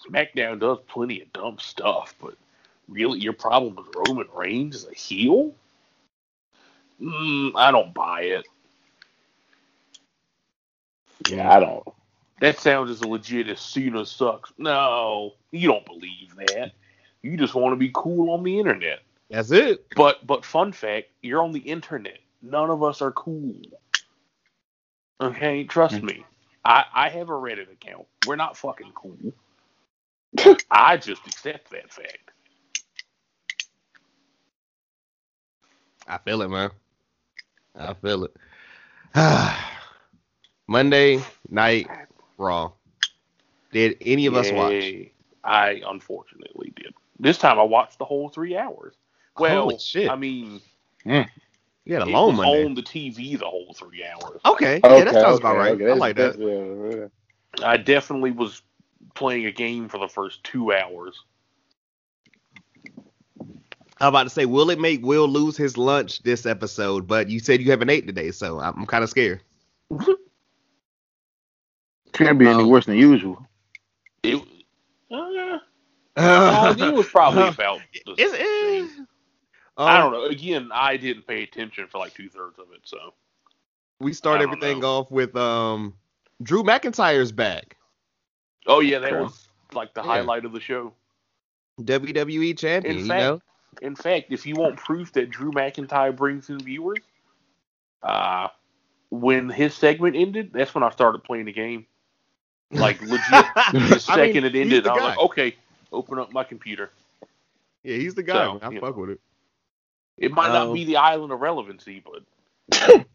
SmackDown 0.10 0.60
does 0.60 0.80
plenty 0.88 1.22
of 1.22 1.32
dumb 1.34 1.58
stuff, 1.60 2.16
but 2.20 2.36
really, 2.90 3.20
your 3.20 3.34
problem 3.34 3.76
with 3.76 3.88
Roman 3.96 4.28
Reigns 4.34 4.76
is 4.76 4.88
a 4.88 4.94
heel? 4.94 5.54
Mm, 7.02 7.52
I 7.56 7.72
don't 7.72 7.94
buy 7.94 8.22
it. 8.24 8.46
Yeah, 11.30 11.56
I 11.56 11.60
don't. 11.60 11.88
That 12.44 12.60
sounds 12.60 12.92
as 12.92 13.06
legit 13.06 13.48
as 13.48 13.62
Cena 13.62 14.06
sucks. 14.06 14.52
No, 14.58 15.36
you 15.52 15.66
don't 15.66 15.86
believe 15.86 16.36
that. 16.36 16.74
You 17.22 17.38
just 17.38 17.56
want 17.56 17.72
to 17.72 17.78
be 17.78 17.90
cool 17.94 18.32
on 18.32 18.44
the 18.44 18.60
internet. 18.60 19.00
That's 19.30 19.50
it. 19.52 19.86
But 19.96 20.28
but 20.28 20.44
fun 20.44 20.74
fact, 20.74 21.08
you're 21.22 21.42
on 21.42 21.54
the 21.54 21.62
internet. 21.62 22.18
None 22.42 22.70
of 22.70 22.84
us 22.84 23.02
are 23.02 23.14
cool. 23.14 23.56
Okay, 25.22 25.64
trust 25.64 25.96
mm. 25.96 26.04
me. 26.04 26.26
I, 26.66 26.84
I 26.94 27.08
have 27.08 27.30
a 27.30 27.32
Reddit 27.32 27.72
account. 27.72 28.08
We're 28.28 28.36
not 28.36 28.58
fucking 28.58 28.92
cool. 28.94 29.16
I 30.70 30.98
just 30.98 31.26
accept 31.26 31.72
that 31.72 31.94
fact. 31.94 32.32
I 36.06 36.18
feel 36.18 36.42
it, 36.42 36.50
man. 36.50 36.72
I 37.74 37.94
feel 37.94 38.26
it. 38.26 38.36
Monday 40.68 41.22
night 41.50 41.88
Raw. 42.38 42.72
Did 43.72 43.98
any 44.02 44.26
of 44.28 44.36
us 44.36 44.52
watch? 44.52 44.84
I 45.44 45.82
unfortunately 45.86 46.74
did. 46.76 46.94
This 47.20 47.38
time 47.38 47.60
I 47.60 47.64
watched 47.64 48.00
the 48.00 48.06
whole 48.06 48.30
three 48.30 48.56
hours. 48.58 48.96
Well, 49.38 49.64
Holy 49.64 49.80
shit. 49.80 50.10
I 50.10 50.16
mean, 50.16 50.62
mm. 51.06 51.28
You 51.86 51.96
had 51.96 52.04
a 52.04 52.06
it 52.06 52.12
long 52.12 52.38
was 52.38 52.48
on 52.48 52.76
the 52.76 52.82
TV 52.82 53.38
the 53.38 53.46
whole 53.46 53.74
three 53.74 54.06
hours. 54.06 54.40
Okay, 54.46 54.80
yeah, 54.84 55.04
that 55.04 55.14
sounds 55.14 55.40
about 55.40 55.58
right. 55.58 55.74
okay, 55.74 55.90
I 55.90 55.94
like 55.96 56.16
that. 56.16 56.38
that's- 56.38 57.10
yeah, 57.60 57.68
I 57.68 57.78
definitely 57.78 58.32
was 58.32 58.62
playing 59.16 59.46
a 59.46 59.52
game 59.52 59.90
for 59.90 59.98
the 59.98 60.08
first 60.08 60.44
two 60.44 60.72
hours. 60.74 61.24
I'm 64.00 64.10
about 64.10 64.24
to 64.24 64.30
say, 64.30 64.46
will 64.46 64.70
it 64.70 64.80
make 64.80 65.06
Will 65.06 65.28
lose 65.28 65.56
his 65.56 65.78
lunch 65.78 66.24
this 66.24 66.46
episode? 66.46 67.08
But 67.08 67.30
you 67.30 67.40
said 67.40 67.62
you 67.62 67.70
haven't 67.72 67.90
ate 67.90 68.08
today, 68.08 68.32
so 68.32 68.60
I'm 68.60 68.86
kind 68.86 69.04
of 69.04 69.10
scared. 69.10 69.42
Can't 72.14 72.38
be 72.40 72.48
any 72.48 72.64
Um, 72.64 72.70
worse 72.70 72.86
than 72.86 72.96
usual. 72.96 73.46
It, 74.24 74.42
uh, 75.12 75.60
uh, 76.18 76.76
it 76.78 76.94
was 76.94 77.08
probably 77.10 77.48
about 77.48 77.82
the 78.06 78.16
It's, 78.18 78.34
same. 78.34 78.86
eh. 78.86 79.04
I 79.86 79.98
Um, 79.98 80.04
don't 80.04 80.12
know. 80.14 80.26
Again, 80.26 80.70
I 80.74 80.98
didn't 80.98 81.28
pay 81.28 81.44
attention 81.44 81.88
for 81.88 81.98
like 81.98 82.14
two 82.14 82.30
thirds 82.30 82.60
of 82.60 82.68
it, 82.74 82.82
so 82.86 83.14
We 84.00 84.14
start 84.14 84.42
everything 84.42 84.82
know. 84.82 84.88
off 84.88 85.12
with 85.12 85.36
um 85.36 85.96
Drew 86.42 86.64
McIntyre's 86.64 87.32
back, 87.32 87.78
oh 88.68 88.80
yeah, 88.82 89.00
that 89.00 89.14
Okay. 89.14 89.22
was 89.24 89.48
like 89.74 89.94
the 89.94 90.02
Yeah. 90.04 90.08
highlight 90.08 90.46
of 90.46 90.52
the 90.54 90.60
show. 90.60 90.94
WWE 91.82 92.54
champion. 92.58 92.96
In 92.98 93.02
you 93.02 93.08
fact- 93.08 93.22
know, 93.22 93.42
In 93.82 93.96
fact, 93.96 94.32
if 94.32 94.46
you 94.46 94.56
want 94.56 94.78
proof 94.78 95.12
that 95.14 95.32
Drew 95.32 95.52
McIntyre 95.52 96.16
brings 96.16 96.50
in 96.50 96.60
viewers, 96.60 97.02
uh, 98.04 98.50
when 99.10 99.50
his 99.50 99.74
segment 99.74 100.16
ended, 100.16 100.52
that's 100.54 100.74
when 100.76 100.84
I 100.84 100.90
started 100.92 101.24
playing 101.24 101.46
the 101.46 101.54
game. 101.54 101.88
Like 102.74 103.02
legit, 103.02 103.46
the 103.90 104.00
second 104.00 104.46
it 104.46 104.56
ended, 104.56 104.88
I 104.88 104.94
was 104.94 105.00
guy. 105.02 105.08
like, 105.10 105.20
okay, 105.20 105.56
open 105.92 106.20
up 106.20 106.32
my 106.34 106.44
computer. 106.44 106.92
yeah, 107.84 107.96
he's 107.98 108.16
the 108.16 108.24
guy. 108.24 108.46
So, 108.46 108.54
man. 108.54 108.60
I 108.64 108.70
you 108.72 108.80
fuck 108.80 108.96
with 108.98 109.12
it. 109.12 109.20
It 110.18 110.32
might 110.32 110.48
Um, 110.48 110.70
not 110.70 110.74
be 110.74 110.84
the 110.86 110.98
island 110.98 111.32
of 111.34 111.40
relevancy, 111.42 112.04
but 112.04 112.24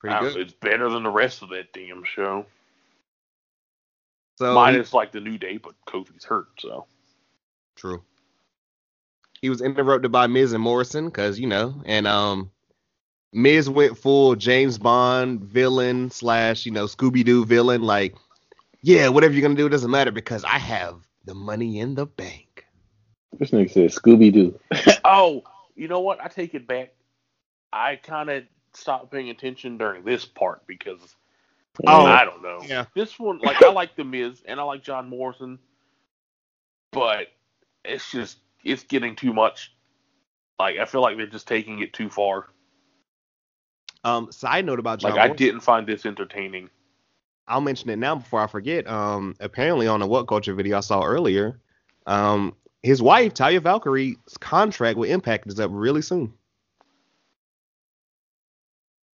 Pretty 0.00 0.18
good. 0.20 0.36
it's 0.36 0.52
better 0.54 0.88
than 0.90 1.02
the 1.02 1.10
rest 1.10 1.42
of 1.42 1.48
that 1.50 1.72
damn 1.72 2.04
show. 2.04 2.46
So 4.38 4.54
Minus 4.54 4.92
like 4.92 5.10
the 5.10 5.20
new 5.20 5.36
day, 5.38 5.56
but 5.56 5.74
Kofi's 5.86 6.24
hurt, 6.24 6.48
so 6.60 6.86
True. 7.74 8.02
He 9.42 9.50
was 9.50 9.60
interrupted 9.62 10.10
by 10.12 10.26
Miz 10.26 10.52
and 10.52 10.62
Morrison 10.62 11.06
because 11.06 11.38
you 11.40 11.46
know, 11.46 11.80
and 11.84 12.06
um, 12.06 12.50
Miz 13.32 13.68
went 13.68 13.98
full 13.98 14.34
James 14.36 14.78
Bond 14.78 15.40
villain 15.42 16.10
slash 16.10 16.66
you 16.66 16.72
know 16.72 16.84
Scooby 16.86 17.24
Doo 17.24 17.44
villain. 17.44 17.82
Like, 17.82 18.14
yeah, 18.82 19.08
whatever 19.08 19.34
you're 19.34 19.42
gonna 19.42 19.54
do 19.54 19.66
it 19.66 19.70
doesn't 19.70 19.90
matter 19.90 20.10
because 20.10 20.44
I 20.44 20.58
have 20.58 21.00
the 21.24 21.34
money 21.34 21.78
in 21.80 21.94
the 21.94 22.06
bank. 22.06 22.64
This 23.38 23.50
nigga 23.50 23.70
said 23.70 23.90
Scooby 23.90 24.32
Doo. 24.32 24.58
Oh, 25.04 25.42
you 25.74 25.88
know 25.88 26.00
what? 26.00 26.22
I 26.22 26.28
take 26.28 26.54
it 26.54 26.66
back. 26.66 26.92
I 27.72 27.96
kind 27.96 28.30
of 28.30 28.44
stopped 28.74 29.10
paying 29.12 29.30
attention 29.30 29.78
during 29.78 30.04
this 30.04 30.24
part 30.24 30.66
because 30.66 31.16
Oh, 31.86 32.04
I 32.04 32.24
don't 32.24 32.42
know. 32.42 32.58
yeah. 32.66 32.86
This 32.94 33.18
one, 33.20 33.38
like, 33.38 33.62
I 33.62 33.70
like 33.70 33.94
The 33.94 34.02
Miz 34.02 34.42
and 34.46 34.58
I 34.58 34.64
like 34.64 34.82
John 34.82 35.08
Morrison, 35.08 35.58
but 36.92 37.28
it's 37.84 38.10
just 38.10 38.38
it's 38.64 38.82
getting 38.82 39.14
too 39.14 39.32
much. 39.32 39.72
Like, 40.58 40.78
I 40.78 40.86
feel 40.86 41.02
like 41.02 41.16
they're 41.16 41.26
just 41.26 41.46
taking 41.46 41.78
it 41.80 41.92
too 41.92 42.10
far. 42.10 42.46
Um, 44.02 44.32
side 44.32 44.64
note 44.66 44.80
about 44.80 44.98
John 45.00 45.12
Like, 45.12 45.30
I 45.30 45.32
didn't 45.32 45.60
find 45.60 45.86
this 45.86 46.04
entertaining. 46.04 46.70
I'll 47.48 47.60
mention 47.60 47.90
it 47.90 47.96
now 47.96 48.16
before 48.16 48.40
I 48.40 48.46
forget. 48.46 48.86
Um, 48.86 49.34
apparently 49.40 49.86
on 49.86 50.02
a 50.02 50.06
What 50.06 50.28
Culture 50.28 50.54
video 50.54 50.78
I 50.78 50.80
saw 50.80 51.02
earlier, 51.02 51.60
um, 52.06 52.54
his 52.82 53.02
wife 53.02 53.34
Taya 53.34 53.60
Valkyrie's 53.60 54.16
contract 54.38 54.98
with 54.98 55.10
Impact 55.10 55.46
is 55.46 55.58
up 55.58 55.70
really 55.72 56.02
soon. 56.02 56.32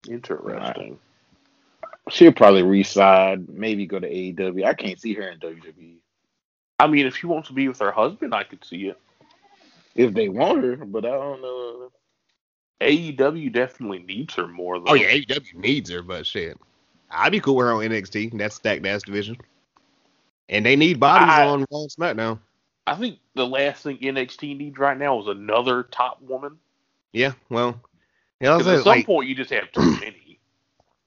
Interesting. 0.09 0.99
She'll 2.09 2.33
probably 2.33 2.63
reside, 2.63 3.47
maybe 3.47 3.85
go 3.85 3.99
to 3.99 4.09
AEW. 4.09 4.65
I 4.65 4.73
can't 4.73 4.99
see 4.99 5.13
her 5.13 5.29
in 5.29 5.39
WWE 5.39 5.97
I 6.79 6.87
mean, 6.87 7.05
if 7.05 7.15
she 7.15 7.27
wants 7.27 7.47
to 7.47 7.53
be 7.53 7.67
with 7.67 7.79
her 7.79 7.91
husband, 7.91 8.33
I 8.33 8.43
could 8.43 8.65
see 8.65 8.87
it. 8.87 8.99
if 9.95 10.13
they 10.13 10.27
want 10.27 10.63
her, 10.63 10.75
but 10.75 11.05
I 11.05 11.11
don't 11.11 11.41
know. 11.41 11.91
AEW 12.81 13.53
definitely 13.53 13.99
needs 13.99 14.33
her 14.35 14.47
more 14.47 14.79
though. 14.79 14.87
Oh 14.89 14.93
yeah, 14.93 15.11
AEW 15.11 15.55
needs 15.55 15.89
her, 15.89 16.01
but 16.01 16.25
shit, 16.25 16.57
I'd 17.13 17.31
be 17.31 17.39
cool 17.39 17.55
with 17.55 17.65
her 17.67 17.73
on 17.73 17.81
NXT. 17.83 18.37
That's 18.37 18.55
stacked 18.55 18.85
ass 18.85 19.03
division, 19.03 19.37
and 20.49 20.65
they 20.65 20.75
need 20.75 20.99
bodies 20.99 21.29
I- 21.29 21.47
on 21.47 21.65
Raw 21.71 21.81
and 21.81 21.89
SmackDown. 21.91 22.39
I 22.85 22.95
think 22.95 23.19
the 23.33 23.47
last 23.47 23.83
thing 23.83 23.97
NXT 23.99 24.57
needs 24.57 24.77
right 24.77 24.97
now 24.97 25.21
is 25.21 25.27
another 25.27 25.83
top 25.83 26.21
woman. 26.21 26.57
Yeah, 27.13 27.31
well, 27.49 27.79
yeah, 28.41 28.51
I 28.53 28.57
was 28.57 28.65
'Cause 28.65 28.79
at 28.79 28.83
some 28.83 28.89
like, 28.91 29.05
point, 29.05 29.29
you 29.29 29.35
just 29.35 29.51
have 29.51 29.71
too 29.71 29.81
many. 30.01 30.39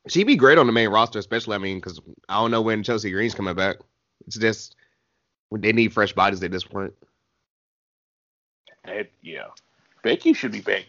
she'd 0.09 0.25
be 0.25 0.37
great 0.37 0.57
on 0.57 0.67
the 0.67 0.73
main 0.73 0.89
roster, 0.89 1.19
especially 1.19 1.55
I 1.55 1.59
mean, 1.59 1.77
because 1.79 2.01
I 2.31 2.37
don't 2.41 2.51
know 2.51 2.63
when 2.63 2.83
Chelsea 2.83 3.11
Green's 3.11 3.35
coming 3.35 3.55
back. 3.55 3.77
It's 4.27 4.39
just 4.39 4.75
they 5.53 5.73
need 5.73 5.93
fresh 5.93 6.13
bodies 6.15 6.43
at 6.43 6.51
this 6.51 6.65
point. 6.65 6.95
Yeah, 9.23 9.47
Becky 10.03 10.33
should 10.33 10.53
be 10.53 10.61
back 10.61 10.85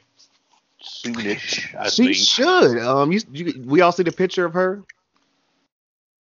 soonish. 0.81 1.75
I 1.75 1.89
she 1.89 2.03
think. 2.05 2.15
should. 2.15 2.77
Um, 2.79 3.11
you, 3.11 3.19
you, 3.31 3.63
we 3.65 3.81
all 3.81 3.91
see 3.91 4.03
the 4.03 4.11
picture 4.11 4.45
of 4.45 4.53
her. 4.53 4.83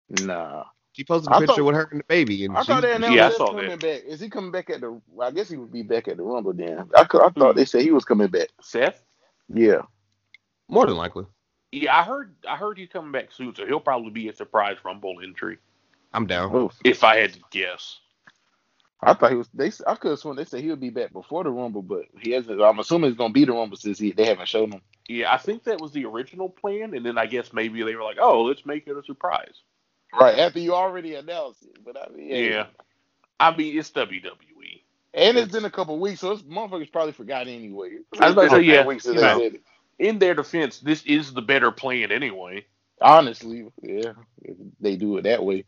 Nah. 0.09 0.65
She 0.93 1.03
posted 1.05 1.33
I 1.33 1.39
a 1.39 1.41
picture 1.41 1.55
thought- 1.57 1.65
with 1.65 1.75
her 1.75 1.89
and 1.91 2.01
the 2.01 2.05
baby, 2.05 2.45
and 2.45 2.57
I 2.57 2.63
she, 2.63 2.67
thought 2.69 2.83
they 2.83 2.93
announced 2.93 3.17
Yeah, 3.17 3.27
I 3.29 3.47
coming 3.49 3.69
that. 3.71 3.81
back. 3.81 4.03
Is 4.07 4.21
he 4.21 4.29
coming 4.31 4.53
back 4.53 4.71
at 4.71 4.81
the? 4.81 5.01
I 5.21 5.31
guess 5.33 5.49
he 5.49 5.57
would 5.57 5.73
be 5.73 5.83
back 5.83 6.07
at 6.09 6.17
the 6.19 6.23
Rumble 6.23 6.53
then. 6.53 6.89
I, 6.95 7.01
I 7.03 7.05
thought 7.05 7.35
Hmm. 7.37 7.57
they 7.57 7.65
said 7.65 7.83
he 7.83 7.91
was 7.91 8.05
coming 8.05 8.29
back. 8.29 8.49
Seth. 8.61 9.03
Yeah. 9.53 9.83
more 10.69 10.87
than 10.87 10.97
likely. 10.97 11.25
Yeah, 11.73 11.99
I 11.99 12.05
heard. 12.05 12.37
I 12.49 12.57
heard 12.57 12.79
he's 12.79 12.89
coming 12.89 13.11
back 13.13 13.33
soon, 13.33 13.55
so 13.57 13.67
he'll 13.67 13.81
probably 13.81 14.11
be 14.11 14.29
a 14.29 14.35
surprise 14.35 14.77
Rumble 14.85 15.17
entry. 15.23 15.59
I'm 16.13 16.27
down. 16.27 16.55
Oh, 16.55 16.71
If 16.85 17.03
I 17.03 17.17
had 17.17 17.33
to 17.33 17.41
guess. 17.51 17.99
I 19.03 19.13
thought 19.15 19.33
he 19.33 19.37
was. 19.37 19.49
They. 19.53 19.73
I 19.87 19.97
could 19.97 20.11
have 20.13 20.19
sworn 20.21 20.37
they 20.37 20.45
said 20.45 20.61
he 20.63 20.71
would 20.71 20.81
be 20.81 20.91
back 20.91 21.13
before 21.13 21.43
the 21.43 21.51
Rumble, 21.51 21.83
but 21.83 22.05
he 22.21 22.31
hasn't. 22.31 22.63
I'm 22.63 22.79
assuming 22.79 23.11
it's 23.11 23.19
gonna 23.19 23.33
be 23.35 23.45
the 23.45 23.53
Rumble 23.53 23.77
since 23.77 23.99
he, 23.99 24.13
they 24.13 24.25
haven't 24.27 24.47
shown 24.49 24.71
him. 24.71 24.81
Yeah, 25.09 25.35
I 25.35 25.39
think 25.39 25.65
that 25.65 25.81
was 25.81 25.91
the 25.91 26.05
original 26.07 26.49
plan, 26.49 26.95
and 26.95 27.05
then 27.05 27.19
I 27.19 27.27
guess 27.27 27.53
maybe 27.53 27.83
they 27.83 27.97
were 27.97 28.05
like, 28.05 28.19
"Oh, 28.21 28.43
let's 28.45 28.65
make 28.65 28.87
it 28.87 28.97
a 28.97 29.03
surprise." 29.03 29.61
Right 30.21 30.39
after 30.39 30.59
you 30.59 30.75
already 30.75 31.15
announced 31.15 31.63
it, 31.65 31.79
but 31.85 31.97
I 31.97 32.13
mean, 32.15 32.29
Yeah. 32.31 32.67
I 33.41 33.55
mean, 33.57 33.79
it's 33.79 33.91
WWE. 33.91 34.83
And 35.13 35.37
it's 35.37 35.53
been 35.53 35.65
a 35.65 35.71
couple 35.71 35.99
weeks, 35.99 36.21
so 36.21 36.33
it's 36.33 36.43
motherfuckers 36.43 36.91
probably 36.91 37.13
forgot 37.13 37.47
anyway. 37.47 37.99
I 38.21 38.27
was 38.27 38.33
about 38.33 38.43
to 38.45 38.51
say, 38.51 38.63
yeah, 38.63 38.85
weeks 38.85 39.07
you 39.07 39.15
know. 39.15 39.51
In 39.99 40.19
their 40.19 40.35
defense, 40.35 40.81
this 40.81 41.05
is 41.05 41.33
the 41.33 41.43
better 41.43 41.71
plan 41.71 42.11
anyway, 42.11 42.65
Honestly, 43.01 43.67
yeah, 43.83 44.13
if 44.43 44.57
they 44.81 44.97
do 44.97 45.17
it 45.19 45.23
that 45.23 45.45
way. 45.45 45.65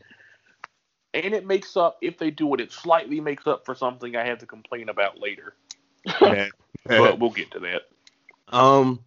and 1.14 1.32
it 1.34 1.46
makes 1.46 1.76
up. 1.76 1.98
If 2.02 2.18
they 2.18 2.30
do 2.30 2.52
it, 2.54 2.60
it 2.60 2.72
slightly 2.72 3.20
makes 3.20 3.46
up 3.46 3.64
for 3.64 3.74
something 3.76 4.16
I 4.16 4.24
have 4.24 4.38
to 4.38 4.46
complain 4.46 4.88
about 4.88 5.20
later. 5.20 5.54
But 6.84 7.18
we'll 7.18 7.30
get 7.30 7.50
to 7.52 7.58
that. 7.60 7.82
Um. 8.48 9.00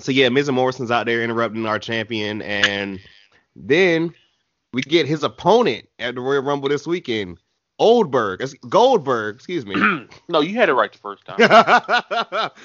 So 0.00 0.12
yeah, 0.12 0.28
Miz 0.28 0.48
and 0.48 0.56
Morrison's 0.56 0.90
out 0.90 1.06
there 1.06 1.22
interrupting 1.22 1.66
our 1.66 1.78
champion, 1.78 2.42
and 2.42 3.00
then 3.56 4.14
we 4.72 4.82
get 4.82 5.06
his 5.06 5.22
opponent 5.22 5.88
at 5.98 6.14
the 6.14 6.20
Royal 6.20 6.42
Rumble 6.42 6.68
this 6.68 6.86
weekend, 6.86 7.38
Oldberg, 7.78 8.42
ex- 8.42 8.54
Goldberg, 8.68 9.36
excuse 9.36 9.64
me. 9.66 9.74
no, 10.28 10.40
you 10.40 10.54
had 10.56 10.68
it 10.68 10.74
right 10.74 10.92
the 10.92 10.98
first 10.98 11.24
time. 11.26 12.50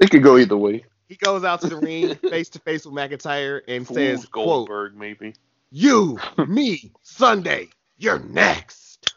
It 0.00 0.10
could 0.10 0.22
go 0.22 0.38
either 0.38 0.56
way. 0.56 0.84
he 1.08 1.16
goes 1.16 1.42
out 1.42 1.60
to 1.62 1.68
the 1.68 1.76
ring 1.76 2.14
face 2.16 2.48
to 2.50 2.60
face 2.60 2.86
with 2.86 2.94
McIntyre 2.94 3.62
and 3.66 3.84
says, 3.84 4.20
Fools 4.20 4.26
"quote 4.26 4.44
Goldberg, 4.46 4.96
maybe. 4.96 5.34
You, 5.72 6.18
me, 6.46 6.92
Sunday, 7.02 7.68
you're 7.98 8.20
next." 8.20 9.12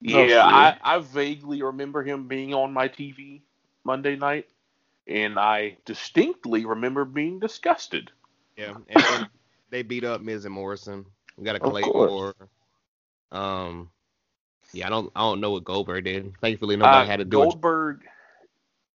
Yeah. 0.00 0.16
Oh, 0.16 0.38
I, 0.40 0.78
I 0.82 0.98
vaguely 1.00 1.62
remember 1.62 2.02
him 2.02 2.28
being 2.28 2.54
on 2.54 2.72
my 2.72 2.88
TV 2.88 3.42
Monday 3.84 4.16
night, 4.16 4.48
and 5.06 5.38
I 5.38 5.76
distinctly 5.84 6.64
remember 6.64 7.04
being 7.04 7.38
disgusted. 7.38 8.10
Yeah, 8.56 8.74
and 8.88 9.04
then 9.04 9.28
they 9.72 9.82
beat 9.82 10.04
up 10.04 10.20
Miz 10.20 10.44
and 10.44 10.54
Morrison. 10.54 11.04
We 11.36 11.44
got 11.44 11.56
a 11.56 11.60
Claymore. 11.60 12.34
Um, 13.32 13.90
yeah, 14.72 14.86
I 14.86 14.90
don't, 14.90 15.10
I 15.16 15.20
don't 15.20 15.40
know 15.40 15.50
what 15.50 15.64
Goldberg 15.64 16.04
did. 16.04 16.32
Thankfully, 16.40 16.76
nobody 16.76 17.04
Uh, 17.04 17.06
had 17.06 17.16
to 17.18 17.24
do 17.24 17.42
it. 17.42 17.50
Goldberg, 17.50 18.02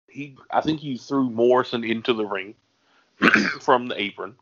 he, 0.10 0.38
I 0.52 0.62
think 0.62 0.82
he 0.82 0.98
threw 0.98 1.30
Morrison 1.30 1.84
into 1.84 2.14
the 2.14 2.26
ring 2.26 2.54
from 3.62 3.88
the 3.88 4.00
apron. 4.00 4.36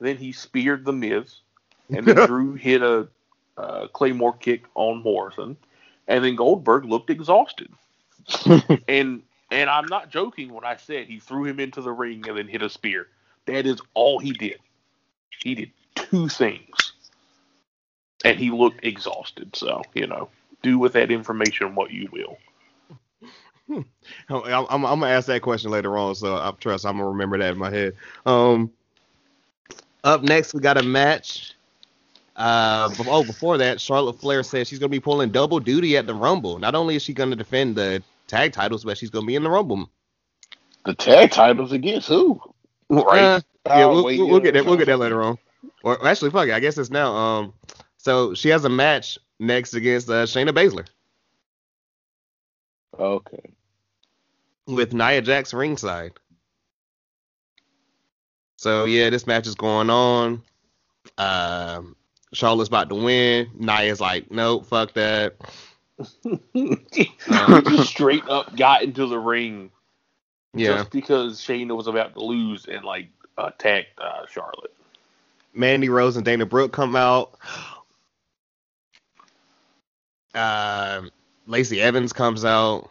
Then 0.00 0.18
he 0.18 0.32
speared 0.32 0.84
the 0.84 0.92
Miz, 0.92 1.40
and 1.90 2.06
then 2.06 2.16
Drew 2.26 2.54
hit 2.54 2.82
a 2.82 3.08
uh, 3.56 3.88
Claymore 3.88 4.34
kick 4.34 4.64
on 4.74 5.02
Morrison, 5.02 5.56
and 6.08 6.24
then 6.24 6.36
Goldberg 6.36 6.84
looked 6.84 7.10
exhausted. 7.10 7.72
and 8.88 9.22
and 9.50 9.70
I'm 9.70 9.88
not 9.88 10.10
joking 10.10 10.52
when 10.52 10.64
I 10.64 10.76
said 10.76 11.06
he 11.06 11.20
threw 11.20 11.44
him 11.44 11.60
into 11.60 11.80
the 11.80 11.92
ring 11.92 12.26
and 12.28 12.36
then 12.36 12.48
hit 12.48 12.62
a 12.62 12.68
spear. 12.68 13.08
That 13.46 13.66
is 13.66 13.80
all 13.94 14.18
he 14.18 14.32
did. 14.32 14.58
He 15.42 15.54
did 15.54 15.70
two 15.94 16.28
things, 16.28 16.92
and 18.24 18.38
he 18.38 18.50
looked 18.50 18.84
exhausted. 18.84 19.54
So 19.56 19.82
you 19.94 20.06
know, 20.06 20.28
do 20.62 20.78
with 20.78 20.92
that 20.94 21.10
information 21.10 21.74
what 21.74 21.90
you 21.90 22.08
will. 22.12 22.38
I'm, 23.70 23.84
I'm, 24.28 24.84
I'm 24.84 25.00
gonna 25.00 25.08
ask 25.08 25.26
that 25.28 25.42
question 25.42 25.70
later 25.70 25.96
on, 25.96 26.14
so 26.14 26.36
I 26.36 26.52
trust 26.58 26.84
I'm 26.84 26.98
gonna 26.98 27.08
remember 27.08 27.38
that 27.38 27.52
in 27.52 27.58
my 27.58 27.70
head. 27.70 27.94
Um, 28.26 28.70
up 30.02 30.22
next 30.22 30.54
we 30.54 30.60
got 30.60 30.76
a 30.76 30.82
match. 30.82 31.54
Uh, 32.36 32.92
oh, 33.06 33.22
before 33.24 33.58
that, 33.58 33.80
Charlotte 33.80 34.18
Flair 34.18 34.42
says 34.42 34.68
she's 34.68 34.78
gonna 34.78 34.88
be 34.88 35.00
pulling 35.00 35.30
double 35.30 35.60
duty 35.60 35.96
at 35.96 36.06
the 36.06 36.14
Rumble. 36.14 36.58
Not 36.58 36.74
only 36.74 36.96
is 36.96 37.02
she 37.02 37.14
gonna 37.14 37.36
defend 37.36 37.76
the 37.76 38.02
tag 38.26 38.52
titles, 38.52 38.84
but 38.84 38.98
she's 38.98 39.10
gonna 39.10 39.26
be 39.26 39.36
in 39.36 39.42
the 39.44 39.50
Rumble. 39.50 39.88
The 40.84 40.94
tag 40.94 41.30
titles 41.30 41.72
against 41.72 42.08
who? 42.08 42.40
Right. 42.90 43.22
Uh, 43.22 43.40
yeah, 43.66 43.86
Oh, 43.86 43.90
we'll, 43.90 44.04
we'll, 44.04 44.28
we'll 44.28 44.40
get 44.40 44.54
that. 44.54 44.64
We'll 44.66 44.76
get 44.76 44.86
that 44.86 44.98
later 44.98 45.22
on. 45.22 45.38
Or 45.82 46.06
actually, 46.06 46.30
fuck 46.30 46.48
it. 46.48 46.54
I 46.54 46.60
guess 46.60 46.78
it's 46.78 46.90
now. 46.90 47.14
Um, 47.14 47.54
so 47.98 48.34
she 48.34 48.48
has 48.50 48.64
a 48.64 48.68
match 48.68 49.18
next 49.38 49.74
against 49.74 50.08
uh, 50.10 50.24
Shayna 50.24 50.50
Baszler 50.50 50.86
Okay. 52.98 53.54
with 54.66 54.92
Nia 54.92 55.20
Jax 55.22 55.52
ringside. 55.54 56.12
So 58.56 58.84
yeah, 58.84 59.10
this 59.10 59.26
match 59.26 59.46
is 59.46 59.54
going 59.54 59.90
on. 59.90 60.42
Um, 61.18 61.96
Charlotte's 62.32 62.68
about 62.68 62.88
to 62.88 62.94
win. 62.94 63.50
Nia's 63.58 64.00
like, 64.00 64.30
nope, 64.30 64.66
fuck 64.66 64.92
that. 64.94 65.36
just 66.54 67.88
straight 67.88 68.26
up 68.28 68.56
got 68.56 68.82
into 68.82 69.06
the 69.06 69.18
ring 69.18 69.70
Yeah, 70.54 70.78
just 70.78 70.90
because 70.90 71.40
Shayna 71.40 71.76
was 71.76 71.86
about 71.86 72.14
to 72.14 72.20
lose 72.24 72.66
and 72.66 72.84
like 72.84 73.10
attacked 73.38 73.98
uh, 73.98 74.26
Charlotte. 74.30 74.74
Mandy 75.54 75.88
Rose 75.88 76.16
and 76.16 76.24
Dana 76.24 76.46
Brooke 76.46 76.72
come 76.72 76.96
out. 76.96 77.38
Um, 80.34 81.10
Lacey 81.46 81.80
Evans 81.80 82.12
comes 82.12 82.44
out. 82.44 82.90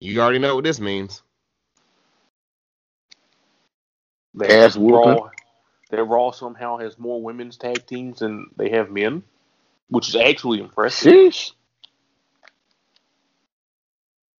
You 0.00 0.20
already 0.20 0.38
know 0.38 0.54
what 0.54 0.64
this 0.64 0.80
means. 0.80 1.22
That 4.34 4.50
Ass 4.50 4.76
whooping. 4.76 5.14
Raw, 5.14 5.30
that 5.90 6.04
Raw 6.04 6.30
somehow 6.30 6.78
has 6.78 6.98
more 6.98 7.22
women's 7.22 7.56
tag 7.56 7.86
teams 7.86 8.18
than 8.20 8.48
they 8.56 8.70
have 8.70 8.90
men, 8.90 9.22
which 9.88 10.08
is 10.08 10.16
actually 10.16 10.60
impressive. 10.60 11.12
Sheesh. 11.12 11.52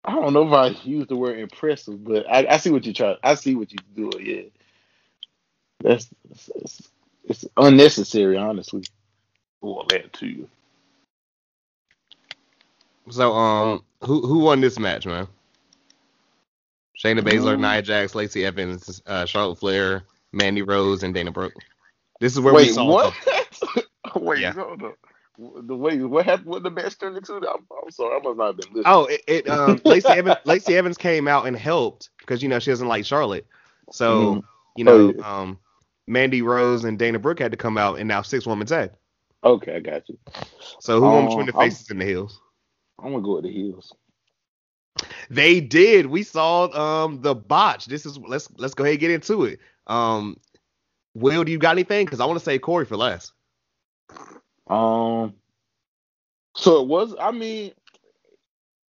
I 0.04 0.12
don't 0.14 0.32
know 0.32 0.46
if 0.46 0.52
I 0.52 0.68
use 0.82 1.06
the 1.06 1.16
word 1.16 1.38
impressive, 1.38 2.02
but 2.02 2.28
I, 2.28 2.46
I 2.48 2.56
see 2.56 2.70
what 2.70 2.84
you 2.84 2.92
try. 2.92 3.16
I 3.22 3.34
see 3.36 3.54
what 3.54 3.72
you 3.72 3.78
do. 3.94 4.10
Yeah, 4.20 4.42
that's 5.82 6.08
it's, 6.56 6.90
it's 7.24 7.46
unnecessary, 7.56 8.38
honestly. 8.38 8.84
Well, 9.62 9.86
that 9.90 10.12
too. 10.12 10.48
So, 13.10 13.32
um, 13.34 13.84
who 14.04 14.26
who 14.26 14.40
won 14.40 14.60
this 14.60 14.78
match, 14.78 15.06
man? 15.06 15.28
Shayna 16.98 17.22
Baszler, 17.22 17.58
Um, 17.58 17.60
Nia 17.60 17.82
Jax, 17.82 18.14
Lacey 18.14 18.44
Evans, 18.46 19.02
uh, 19.06 19.26
Charlotte 19.26 19.58
Flair, 19.60 20.04
Mandy 20.32 20.62
Rose, 20.62 21.02
and 21.04 21.14
Dana 21.14 21.32
Brooke. 21.32 21.54
This 22.20 22.34
is 22.34 22.40
where 22.40 22.56
we 22.56 22.66
Wait, 22.66 22.68
saw. 22.68 22.96
what? 22.96 23.14
Wait, 24.16 24.44
Yeah. 24.44 24.54
hold 24.54 24.82
on. 24.82 24.94
The 25.68 25.76
way 25.76 25.98
what 26.00 26.26
happened? 26.26 26.48
What 26.48 26.62
the 26.64 26.70
match 26.70 26.98
turned 26.98 27.16
into? 27.18 27.34
I'm, 27.34 27.66
I'm 27.84 27.90
sorry, 27.90 28.16
I 28.18 28.22
must 28.22 28.38
not 28.38 28.46
have 28.48 28.56
been 28.58 28.74
listening. 28.74 28.86
Oh, 28.86 29.06
it, 29.06 29.22
it 29.28 29.48
um, 29.48 29.80
Lacey 29.86 30.14
Evans, 30.16 30.38
Lacey 30.44 30.76
Evans 30.76 30.98
came 30.98 31.28
out 31.28 31.46
and 31.46 31.56
helped 31.56 32.10
because 32.20 32.42
you 32.42 32.50
know 32.50 32.60
she 32.60 32.72
doesn't 32.72 32.88
like 32.88 33.06
Charlotte. 33.06 33.46
So 33.90 34.40
Mhm. 34.40 34.44
you 34.76 34.84
know, 34.84 34.98
Oh, 34.98 35.14
yeah. 35.16 35.22
um, 35.22 35.58
Mandy 36.06 36.42
Rose 36.42 36.84
and 36.84 36.98
Dana 36.98 37.18
Brooke 37.18 37.38
had 37.38 37.50
to 37.52 37.56
come 37.56 37.78
out 37.78 37.98
and 37.98 38.08
now 38.08 38.22
six 38.22 38.46
woman 38.46 38.66
tag. 38.66 38.90
Okay, 39.44 39.76
I 39.76 39.80
got 39.80 40.08
you. 40.08 40.18
So 40.80 41.00
who 41.00 41.06
won 41.06 41.24
Oh, 41.24 41.28
between 41.28 41.46
the 41.46 41.56
I'm- 41.56 41.70
faces 41.70 41.90
and 41.90 42.00
the 42.00 42.04
heels? 42.04 42.40
I'm 43.02 43.12
gonna 43.12 43.22
go 43.24 43.34
with 43.36 43.44
the 43.44 43.52
heels. 43.52 43.92
They 45.30 45.60
did. 45.60 46.06
We 46.06 46.22
saw 46.22 46.64
um 47.04 47.22
the 47.22 47.34
botch. 47.34 47.86
This 47.86 48.06
is 48.06 48.18
let's 48.18 48.48
let's 48.58 48.74
go 48.74 48.84
ahead 48.84 48.92
and 48.94 49.00
get 49.00 49.10
into 49.10 49.44
it. 49.44 49.58
Um, 49.86 50.36
Will, 51.14 51.44
do 51.44 51.52
you 51.52 51.58
got 51.58 51.72
anything? 51.72 52.04
Because 52.04 52.20
I 52.20 52.24
want 52.26 52.38
to 52.38 52.44
say 52.44 52.58
Corey 52.58 52.84
for 52.86 52.96
last. 52.96 53.32
Um, 54.68 55.34
so 56.56 56.80
it 56.82 56.88
was. 56.88 57.14
I 57.20 57.30
mean, 57.32 57.72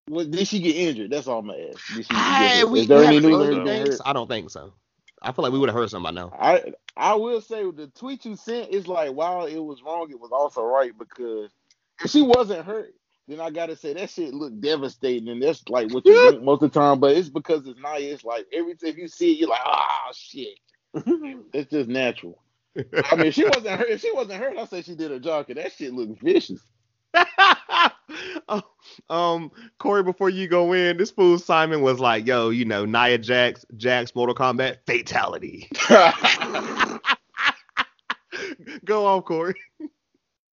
what, 0.07 0.29
did 0.31 0.47
she 0.47 0.59
get 0.59 0.75
injured? 0.75 1.11
That's 1.11 1.27
all 1.27 1.39
I'm 1.39 1.47
gonna 1.47 1.69
ask. 1.73 1.95
Did 1.95 2.05
she, 2.05 2.13
Hey, 2.13 2.59
is, 2.59 2.65
we, 2.65 2.79
is 2.81 2.87
there 2.87 3.03
any 3.03 3.15
haven't 3.15 3.29
news 3.29 3.37
heard 3.45 3.53
or 3.57 3.61
anything? 3.61 3.85
things? 3.85 3.97
hurt? 3.97 4.01
I 4.05 4.13
don't 4.13 4.27
think 4.27 4.49
so. 4.51 4.73
I 5.21 5.31
feel 5.31 5.43
like 5.43 5.53
we 5.53 5.59
would 5.59 5.69
have 5.69 5.75
heard 5.75 5.89
something 5.89 6.13
by 6.13 6.21
now. 6.21 6.33
I 6.39 6.73
I 6.95 7.15
will 7.15 7.41
say 7.41 7.63
the 7.71 7.87
tweet 7.87 8.25
you 8.25 8.35
sent 8.35 8.69
is 8.69 8.87
like 8.87 9.11
while 9.11 9.45
it 9.45 9.59
was 9.59 9.81
wrong, 9.81 10.09
it 10.11 10.19
was 10.19 10.31
also 10.31 10.63
right 10.63 10.91
because 10.97 11.51
if 12.03 12.11
she 12.11 12.21
wasn't 12.21 12.65
hurt, 12.65 12.93
then 13.27 13.39
I 13.39 13.49
gotta 13.49 13.75
say 13.75 13.93
that 13.93 14.09
shit 14.09 14.33
looked 14.33 14.61
devastating, 14.61 15.29
and 15.29 15.41
that's 15.41 15.67
like 15.69 15.91
what 15.91 16.05
you 16.05 16.29
think 16.29 16.43
most 16.43 16.61
of 16.61 16.71
the 16.71 16.79
time. 16.79 16.99
But 16.99 17.15
it's 17.15 17.29
because 17.29 17.65
it's 17.65 17.79
not. 17.79 18.01
It's 18.01 18.23
like 18.23 18.45
every 18.53 18.75
time 18.75 18.95
you 18.97 19.07
see 19.07 19.33
it, 19.33 19.39
you're 19.39 19.49
like, 19.49 19.61
ah, 19.65 20.11
shit. 20.13 20.59
it's 20.93 21.71
just 21.71 21.89
natural. 21.89 22.39
I 22.75 23.15
mean, 23.15 23.27
if 23.27 23.35
she 23.35 23.45
wasn't 23.45 23.79
hurt. 23.79 23.89
If 23.89 24.01
she 24.01 24.11
wasn't 24.11 24.41
hurt, 24.41 24.57
I 24.57 24.65
say 24.65 24.81
she 24.81 24.95
did 24.95 25.11
her 25.11 25.19
job. 25.19 25.47
Cause 25.47 25.55
that 25.55 25.71
shit 25.71 25.93
looked 25.93 26.21
vicious. 26.21 26.61
Oh, 28.47 28.61
um, 29.09 29.51
Corey, 29.79 30.03
before 30.03 30.29
you 30.29 30.47
go 30.47 30.73
in, 30.73 30.97
this 30.97 31.11
fool 31.11 31.37
Simon 31.39 31.81
was 31.81 31.99
like, 31.99 32.25
"Yo, 32.25 32.49
you 32.49 32.65
know, 32.65 32.85
Nia 32.85 33.17
Jax, 33.17 33.65
Jax, 33.77 34.15
Mortal 34.15 34.35
Kombat, 34.35 34.77
fatality." 34.85 35.69
go 38.85 39.05
on, 39.05 39.21
Corey. 39.21 39.55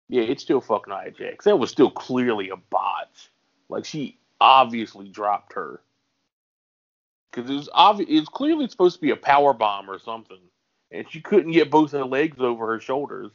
Yeah, 0.08 0.22
it's 0.22 0.42
still 0.42 0.60
fucking 0.60 0.92
Nia 0.92 1.10
Jax. 1.10 1.44
That 1.44 1.56
was 1.56 1.70
still 1.70 1.90
clearly 1.90 2.50
a 2.50 2.56
botch. 2.56 3.30
Like 3.68 3.84
she 3.84 4.18
obviously 4.40 5.08
dropped 5.08 5.52
her 5.54 5.80
because 7.30 7.50
it 7.50 7.54
was 7.54 7.68
obvious. 7.72 8.10
It 8.10 8.20
was 8.20 8.28
clearly 8.28 8.68
supposed 8.68 8.96
to 8.96 9.00
be 9.00 9.10
a 9.10 9.16
power 9.16 9.52
bomb 9.52 9.90
or 9.90 9.98
something, 9.98 10.40
and 10.90 11.10
she 11.10 11.20
couldn't 11.20 11.52
get 11.52 11.70
both 11.70 11.92
her 11.92 12.04
legs 12.04 12.38
over 12.40 12.66
her 12.68 12.80
shoulders. 12.80 13.30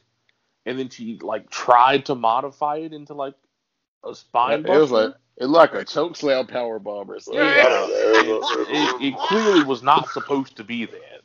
And 0.66 0.78
then 0.78 0.88
she 0.88 1.18
like 1.22 1.48
tried 1.48 2.06
to 2.06 2.16
modify 2.16 2.78
it 2.78 2.92
into 2.92 3.14
like 3.14 3.34
a 4.10 4.14
spine. 4.14 4.66
it 4.66 4.68
was 4.68 4.90
like 4.90 5.14
it 5.36 5.46
like 5.46 5.74
a 5.74 5.84
choke 5.84 6.16
slam 6.16 6.46
power 6.46 6.78
bomb 6.78 7.10
or 7.10 7.20
something. 7.20 7.42
Yeah, 7.42 7.64
know. 7.64 7.86
it, 7.90 8.68
it, 8.68 9.02
it 9.14 9.18
clearly 9.18 9.64
was 9.64 9.82
not 9.82 10.08
supposed 10.10 10.56
to 10.56 10.64
be 10.64 10.86
that. 10.86 11.22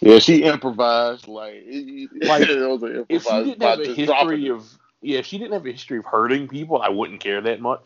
Yeah, 0.00 0.18
she 0.18 0.42
improvised 0.42 1.28
like 1.28 1.64
Like, 1.64 2.48
it 2.48 2.68
was 2.68 2.82
an 2.82 3.06
If 3.08 3.24
you 3.30 3.30
improvised 3.30 3.44
didn't 3.44 3.62
have 3.62 3.80
a 3.80 3.94
history 3.94 4.48
of 4.48 4.78
yeah, 5.00 5.18
if 5.18 5.26
she 5.26 5.38
didn't 5.38 5.52
have 5.52 5.66
a 5.66 5.72
history 5.72 5.98
of 5.98 6.04
hurting 6.04 6.48
people, 6.48 6.80
I 6.80 6.88
wouldn't 6.88 7.20
care 7.20 7.40
that 7.40 7.60
much. 7.60 7.82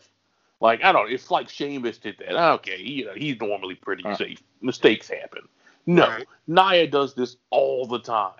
Like 0.59 0.83
I 0.83 0.91
don't. 0.91 1.11
If 1.11 1.29
like 1.31 1.49
Sheamus 1.49 1.97
did 1.99 2.17
that, 2.19 2.35
okay, 2.55 2.77
you 2.81 3.05
know 3.05 3.13
he's 3.15 3.39
normally 3.39 3.75
pretty 3.75 4.03
Uh. 4.05 4.15
safe. 4.15 4.41
Mistakes 4.61 5.09
happen. 5.09 5.47
No, 5.85 6.07
Right. 6.07 6.27
Nia 6.47 6.87
does 6.87 7.13
this 7.13 7.37
all 7.51 7.85
the 7.87 7.99
time. 7.99 8.33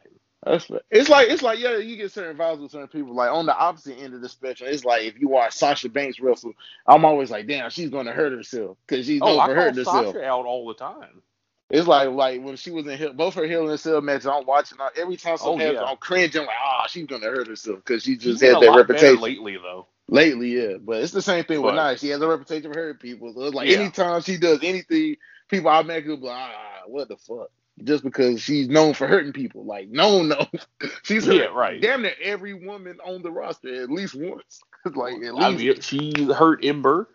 That's. 0.48 0.72
It's 0.92 1.10
like 1.10 1.30
it's 1.30 1.44
like 1.44 1.60
yeah, 1.60 1.78
you 1.78 1.98
get 1.98 2.12
certain 2.12 2.38
vibes 2.38 2.62
with 2.62 2.72
certain 2.72 2.88
people. 2.90 3.16
Like 3.16 3.32
on 3.32 3.46
the 3.46 3.58
opposite 3.58 4.00
end 4.00 4.14
of 4.14 4.22
the 4.22 4.30
spectrum, 4.30 4.70
it's 4.72 4.86
like 4.86 5.04
if 5.04 5.20
you 5.20 5.30
watch 5.30 5.54
Sasha 5.54 5.90
Banks 5.90 6.20
wrestle, 6.20 6.54
I'm 6.88 7.06
always 7.06 7.32
like, 7.32 7.48
damn, 7.48 7.70
she's 7.70 7.90
gonna 7.90 8.14
hurt 8.14 8.34
herself 8.34 8.78
because 8.88 9.06
she's 9.06 9.22
Oh, 9.22 9.38
for 9.46 9.56
hurting 9.56 9.78
herself. 9.80 10.14
Sasha 10.14 10.26
out 10.26 10.46
all 10.46 10.68
the 10.68 10.76
time. 10.76 11.22
It's 11.70 11.88
like 11.88 12.10
like 12.10 12.42
when 12.44 12.56
she 12.56 12.72
was 12.72 12.88
in 12.88 12.98
Hill- 12.98 13.14
both 13.14 13.36
her 13.36 13.46
Hill 13.48 13.70
and 13.70 13.80
Cell 13.80 14.02
matches. 14.02 14.28
I'm 14.28 14.46
watching 14.46 14.78
her 14.80 14.90
every 14.98 15.18
time 15.18 15.38
something 15.38 15.62
Oh, 15.62 15.64
happens, 15.64 15.82
yeah. 15.82 15.92
I'm 15.92 15.98
cringing 15.98 16.32
like, 16.42 16.50
ah, 16.64 16.88
she's 16.88 17.08
gonna 17.08 17.26
hurt 17.28 17.48
herself 17.48 17.80
because 17.86 18.04
she 18.04 18.16
just 18.18 18.40
been 18.40 18.50
had 18.52 18.62
that 18.62 18.72
reputation 18.78 19.22
lately, 19.22 19.58
though. 19.58 19.88
lately. 20.10 20.50
Yeah, 20.62 20.78
but 20.80 21.04
it's 21.04 21.12
the 21.14 21.22
same 21.22 21.44
thing 21.46 21.62
with 21.62 21.76
Nia. 21.76 21.98
She 21.98 22.10
has 22.10 22.22
a 22.22 22.28
reputation 22.28 22.72
for 22.74 22.80
hurting 22.80 23.00
people. 23.00 23.34
So 23.34 23.44
it's 23.44 23.56
like 23.56 23.70
Yeah. 23.70 23.80
anytime 23.80 24.22
she 24.22 24.38
does 24.38 24.60
anything, 24.64 25.18
people 25.50 25.70
automatically 25.70 26.16
be 26.18 26.24
like, 26.28 26.38
ah, 26.56 26.82
what 26.88 27.10
the 27.10 27.18
fuck. 27.18 27.52
Just 27.84 28.04
because 28.04 28.42
she's 28.42 28.68
known 28.70 28.94
for 28.96 29.06
hurting 29.08 29.34
people, 29.34 29.64
like 29.64 29.90
no, 29.90 30.24
no, 30.24 30.48
she's 31.04 31.26
hurt 31.28 31.54
right. 31.54 31.80
damn 31.80 32.02
near 32.02 32.16
every 32.24 32.54
woman 32.56 32.98
on 33.06 33.22
the 33.22 33.32
roster 33.32 33.84
at 33.84 33.92
least 33.92 34.16
once. 34.16 34.62
like 34.96 35.14
at 35.24 35.34
I 35.36 35.50
least 35.50 35.94
mean, 35.94 36.14
she 36.16 36.24
hurt 36.34 36.66
Ember. 36.66 37.08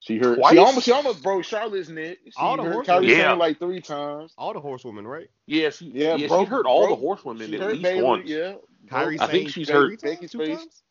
she 0.00 0.18
hurt. 0.18 0.36
Twice? 0.38 0.52
She 0.52 0.58
almost 0.58 0.84
she 0.86 0.90
almost 0.92 1.22
broke 1.22 1.44
Charlotte's 1.44 1.88
neck. 1.90 2.18
She 2.24 2.32
All 2.36 2.56
the 2.56 2.64
hurt 2.64 2.86
horses. 2.86 2.92
Kairi 2.92 3.16
Yeah. 3.16 3.32
Like 3.34 3.60
three 3.60 3.80
times. 3.80 4.32
All 4.36 4.52
the 4.52 4.58
horsewomen, 4.60 5.06
right? 5.06 5.30
Yeah, 5.46 5.70
she 5.70 5.86
Yeah, 5.94 6.16
yeah, 6.16 6.26
broke- 6.26 6.46
she 6.48 6.50
hurt 6.50 6.66
all 6.66 6.86
broke- 6.88 6.98
the 6.98 7.00
horsewomen 7.00 7.48
She 7.50 7.60
at 7.60 7.68
least 7.68 7.82
Bayley, 7.82 8.02
once. 8.02 8.28
yeah. 8.28 8.54
Kairi 8.88 9.20
I 9.20 9.26
think 9.28 9.48
she's 9.50 9.68
three 9.68 9.74
hurt. 9.76 9.88
times, 9.90 10.02
Becky's 10.02 10.32
two 10.32 10.44
times? 10.44 10.82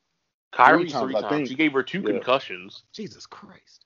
Kairi 0.54 0.78
Three 0.80 0.90
times, 0.90 1.04
three 1.04 1.16
I 1.16 1.22
times. 1.22 1.32
think. 1.34 1.48
She 1.50 1.56
gave 1.56 1.74
her 1.74 1.84
two 1.84 2.00
Yeah. 2.02 2.12
concussions, 2.12 2.84
Jesus 2.94 3.26
Christ. 3.26 3.86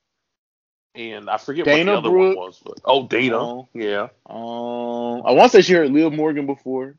And 0.98 1.30
I 1.30 1.38
forget 1.38 1.66
Dana 1.66 1.96
what 1.96 2.02
the 2.02 2.08
other 2.10 2.18
one 2.18 2.36
was. 2.36 2.60
But, 2.64 2.82
oh, 2.86 3.08
Dana. 3.08 3.38
Oh. 3.38 3.70
Yeah, 3.74 4.10
Um, 4.26 5.26
I 5.26 5.32
want 5.32 5.52
to 5.52 5.58
say 5.58 5.62
she 5.62 5.74
hurt 5.74 5.92
Liv 5.92 6.12
Morgan 6.14 6.46
before. 6.46 6.96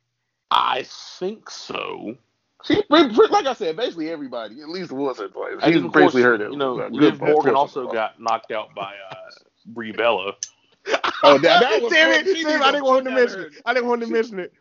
I 0.51 0.84
think 1.18 1.51
so. 1.51 2.16
She, 2.64 2.82
like 2.88 3.46
I 3.46 3.53
said, 3.53 3.76
basically 3.76 4.11
everybody, 4.11 4.61
at 4.61 4.68
least 4.68 4.90
once 4.90 5.20
or 5.20 5.28
twice. 5.28 5.55
She's 5.64 5.76
of 5.76 5.82
course, 5.84 5.94
basically 5.94 6.22
hurt 6.22 6.40
it. 6.40 6.51
You 6.51 6.57
know, 6.57 6.76
good 6.76 6.92
Liv 6.92 7.20
Morgan 7.20 7.55
also 7.55 7.86
got 7.88 8.20
knocked 8.20 8.51
out 8.51 8.74
by 8.74 8.94
uh, 9.11 9.14
Brie 9.66 9.92
Bella. 9.92 10.34
Oh, 11.22 11.36
that, 11.36 11.61
that 11.61 11.82
was 11.82 11.92
Damn 11.92 12.12
it, 12.12 12.24
damn, 12.24 12.62
I 12.62 12.70
didn't 12.70 12.84
want 12.84 13.05
to 13.05 13.11
out 13.11 13.18
of 13.18 13.24
mention 13.24 13.40
it. 13.40 13.62
I 13.66 13.74
didn't 13.74 13.88
want 13.88 14.01
to 14.03 14.07
mention 14.07 14.38
it. 14.38 14.53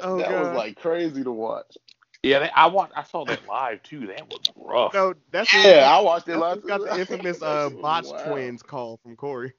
Oh, 0.00 0.18
that 0.18 0.30
was 0.30 0.56
like 0.56 0.76
crazy 0.76 1.24
to 1.24 1.32
watch. 1.32 1.76
Yeah, 2.22 2.40
they, 2.40 2.50
I 2.50 2.66
watched. 2.66 2.92
I 2.96 3.04
saw 3.04 3.24
that 3.26 3.46
live 3.48 3.82
too. 3.82 4.08
That 4.08 4.28
was 4.28 4.40
rough. 4.56 4.94
No, 4.94 5.14
that's 5.30 5.52
Yeah, 5.54 5.88
I 5.90 6.00
watched 6.00 6.28
it 6.28 6.36
live. 6.36 6.62
what's 6.62 6.66
got 6.66 6.80
the 6.82 6.98
infamous 7.00 7.42
uh, 7.42 7.68
shit 7.68 7.74
was 7.76 7.82
botch 7.82 8.06
wild. 8.06 8.26
twins 8.32 8.62
call 8.62 8.98
from 8.98 9.16
Corey. 9.16 9.52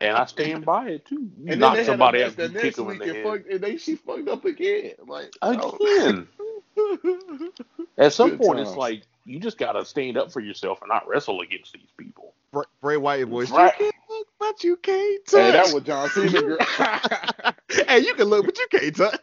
and 0.00 0.16
I 0.16 0.26
stand 0.26 0.64
by 0.66 0.88
it 0.90 1.06
too. 1.06 1.30
You 1.38 1.52
And 1.52 1.60
then 1.60 1.60
knock 1.60 1.74
they 1.74 1.84
had 1.84 1.86
somebody 1.86 2.22
out, 2.22 2.36
the 2.36 2.48
next 2.50 2.76
them 2.76 2.90
in 2.90 2.98
week 2.98 2.98
the 2.98 3.04
and, 3.06 3.16
head. 3.16 3.24
fucked, 3.24 3.50
and 3.50 3.60
they 3.60 3.76
she 3.78 3.96
fucked 3.96 4.28
up 4.28 4.44
again. 4.44 4.92
Like 5.06 5.32
oh. 5.42 5.76
Again. 5.76 6.28
At 7.98 8.12
some 8.12 8.30
Good 8.30 8.38
point, 8.40 8.60
it's 8.60 8.76
like 8.76 9.02
you 9.24 9.40
just 9.40 9.58
gotta 9.58 9.84
stand 9.84 10.16
up 10.16 10.30
for 10.32 10.40
yourself 10.40 10.80
and 10.82 10.88
not 10.88 11.08
wrestle 11.08 11.40
against 11.40 11.72
these 11.72 11.90
people. 11.96 12.34
Bray, 12.52 12.64
Bray 12.80 12.96
Wyatt 12.96 13.28
voice. 13.28 13.50
Right. 13.50 13.72
You 13.80 13.90
can 13.90 14.00
look, 14.10 14.28
but 14.38 14.64
you 14.64 14.76
can't 14.76 15.26
touch. 15.26 15.40
Hey, 15.40 15.50
that 15.52 15.74
was 15.74 15.82
John 15.84 16.08
Cena. 16.10 16.42
Girl. 16.42 16.58
hey, 17.88 18.00
you 18.00 18.14
can 18.14 18.26
look, 18.28 18.44
but 18.46 18.58
you 18.58 18.66
can't 18.70 18.94
touch. 18.96 19.20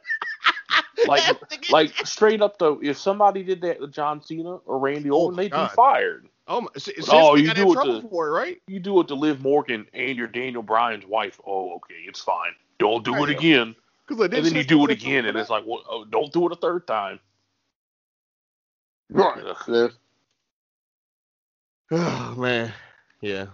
Like, 1.08 1.70
like 1.72 1.96
straight 2.08 2.41
up 2.41 2.58
though, 2.58 2.80
if 2.82 2.98
somebody 2.98 3.43
did 3.43 3.62
that 3.62 3.80
to 3.82 3.88
John 3.88 4.22
Cena 4.22 4.56
or 4.66 4.80
Randy 4.80 5.10
Oh, 5.12 5.24
Orton, 5.26 5.38
they'd 5.38 5.52
God. 5.52 5.70
be 5.72 5.76
fired. 5.76 6.28
oh 6.48 6.62
my, 6.62 6.68
sh- 6.78 6.89
Oh, 7.10 7.36
you 7.36 7.48
got 7.48 7.56
do 7.56 7.72
it 7.72 7.74
trouble 7.74 8.02
to- 8.02 8.08
for 8.10 8.28
it, 8.28 8.32
right? 8.32 8.62
You 8.68 8.80
do 8.80 9.00
it 9.02 9.08
to 9.10 9.16
Liv 9.16 9.41
Morgan 9.41 9.88
and 9.93 10.18
you're 10.18 10.28
Daniel 10.28 10.64
Bryan's 10.64 11.06
wife. 11.06 11.39
Oh, 11.46 11.76
okay, 11.76 11.96
it's 12.08 12.22
fine. 12.22 12.52
Don't 12.80 13.04
do 13.04 13.14
it 13.16 13.20
Right. 13.20 13.30
again. 13.30 13.76
Because 14.08 14.24
And 14.26 14.46
then 14.46 14.54
you 14.56 14.64
do 14.64 14.86
it 14.86 14.91
again, 14.91 15.26
and 15.26 15.36
it's 15.38 15.50
like, 15.50 15.64
well, 15.66 15.84
oh, 15.89 16.06
don't 16.06 16.32
do 16.32 16.46
it 16.46 16.52
a 16.52 16.56
third 16.56 16.86
time. 16.86 17.20
right. 19.10 19.43
Ugh. 19.68 19.91
Oh 21.91 22.34
man, 22.38 22.74
yeah. 23.22 23.46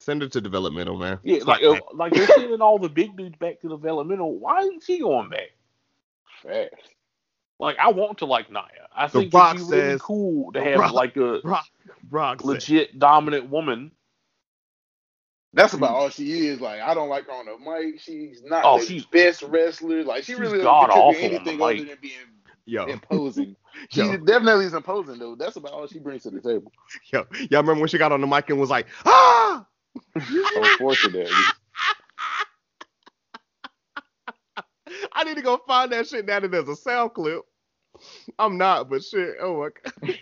Send 0.00 0.22
her 0.22 0.28
to 0.28 0.40
developmental, 0.40 0.96
man. 0.96 1.18
Yeah, 1.22 1.40
like 1.44 1.62
uh, 1.62 1.80
like 1.92 2.12
they're 2.12 2.26
sending 2.28 2.60
all 2.60 2.78
the 2.78 2.88
big 2.88 3.16
dudes 3.16 3.36
back 3.36 3.60
to 3.60 3.68
developmental. 3.68 4.38
Why 4.38 4.60
isn't 4.60 4.82
she 4.84 5.00
going 5.00 5.28
back? 5.28 5.50
Fast. 6.46 6.74
Like 7.58 7.78
I 7.78 7.90
want 7.90 8.18
to 8.18 8.26
like 8.26 8.50
Nia. 8.50 8.62
I 8.94 9.06
The 9.06 9.20
think 9.20 9.34
Rock 9.34 9.54
it'd 9.56 9.66
be 9.68 9.72
really 9.76 9.92
says- 9.92 10.02
cool 10.02 10.52
to 10.52 10.62
have 10.62 10.78
Rock- 10.78 10.92
like 10.92 11.16
a 11.16 11.40
Rock, 11.42 11.64
Rock, 12.10 12.40
said- 12.40 12.46
legit 12.46 12.98
dominant 12.98 13.48
woman. 13.50 13.92
That's 15.52 15.72
about 15.72 15.90
all 15.94 16.10
she 16.10 16.48
is. 16.48 16.60
Like 16.60 16.80
I 16.80 16.92
don't 16.92 17.08
like 17.08 17.26
her 17.26 17.32
on 17.32 17.46
the 17.46 17.58
mic. 17.58 17.98
She's 18.00 18.42
not 18.44 18.62
Oh, 18.64 18.78
the 18.78 18.84
she's- 18.86 19.06
best 19.06 19.42
wrestler. 19.42 20.04
Like 20.04 20.24
she 20.24 20.34
really 20.34 20.58
doesn't 20.58 20.64
god 20.64 20.90
contribute 20.90 21.02
awful 21.02 21.24
on 21.24 21.30
the 21.30 21.50
anything 21.52 21.62
other 21.62 21.84
than 21.90 21.98
being 22.02 22.12
Yo, 22.66 22.84
imposing. 22.86 23.56
she 23.90 24.00
Yo. 24.00 24.16
definitely 24.18 24.66
is 24.66 24.74
imposing 24.74 25.18
though. 25.18 25.34
That's 25.34 25.56
about 25.56 25.72
all 25.72 25.86
she 25.86 25.98
brings 25.98 26.24
to 26.24 26.30
the 26.30 26.40
table. 26.42 26.70
yo, 27.12 27.24
y'all 27.50 27.62
remember 27.62 27.80
when 27.80 27.88
she 27.88 27.96
got 27.96 28.12
on 28.12 28.20
the 28.20 28.26
mic 28.26 28.50
and 28.50 28.58
was 28.60 28.70
like, 28.70 28.86
ah? 29.06 29.64
Unfortunately. 30.14 31.30
Need 35.26 35.36
to 35.36 35.42
go 35.42 35.60
find 35.66 35.92
that 35.92 36.08
shit 36.08 36.26
now 36.26 36.40
that 36.40 36.50
there's 36.50 36.68
a 36.68 36.76
sound 36.76 37.14
clip. 37.14 37.42
I'm 38.38 38.58
not, 38.58 38.90
but 38.90 39.04
shit. 39.04 39.36
Oh 39.40 39.60
my 39.60 39.68
god. 40.06 40.18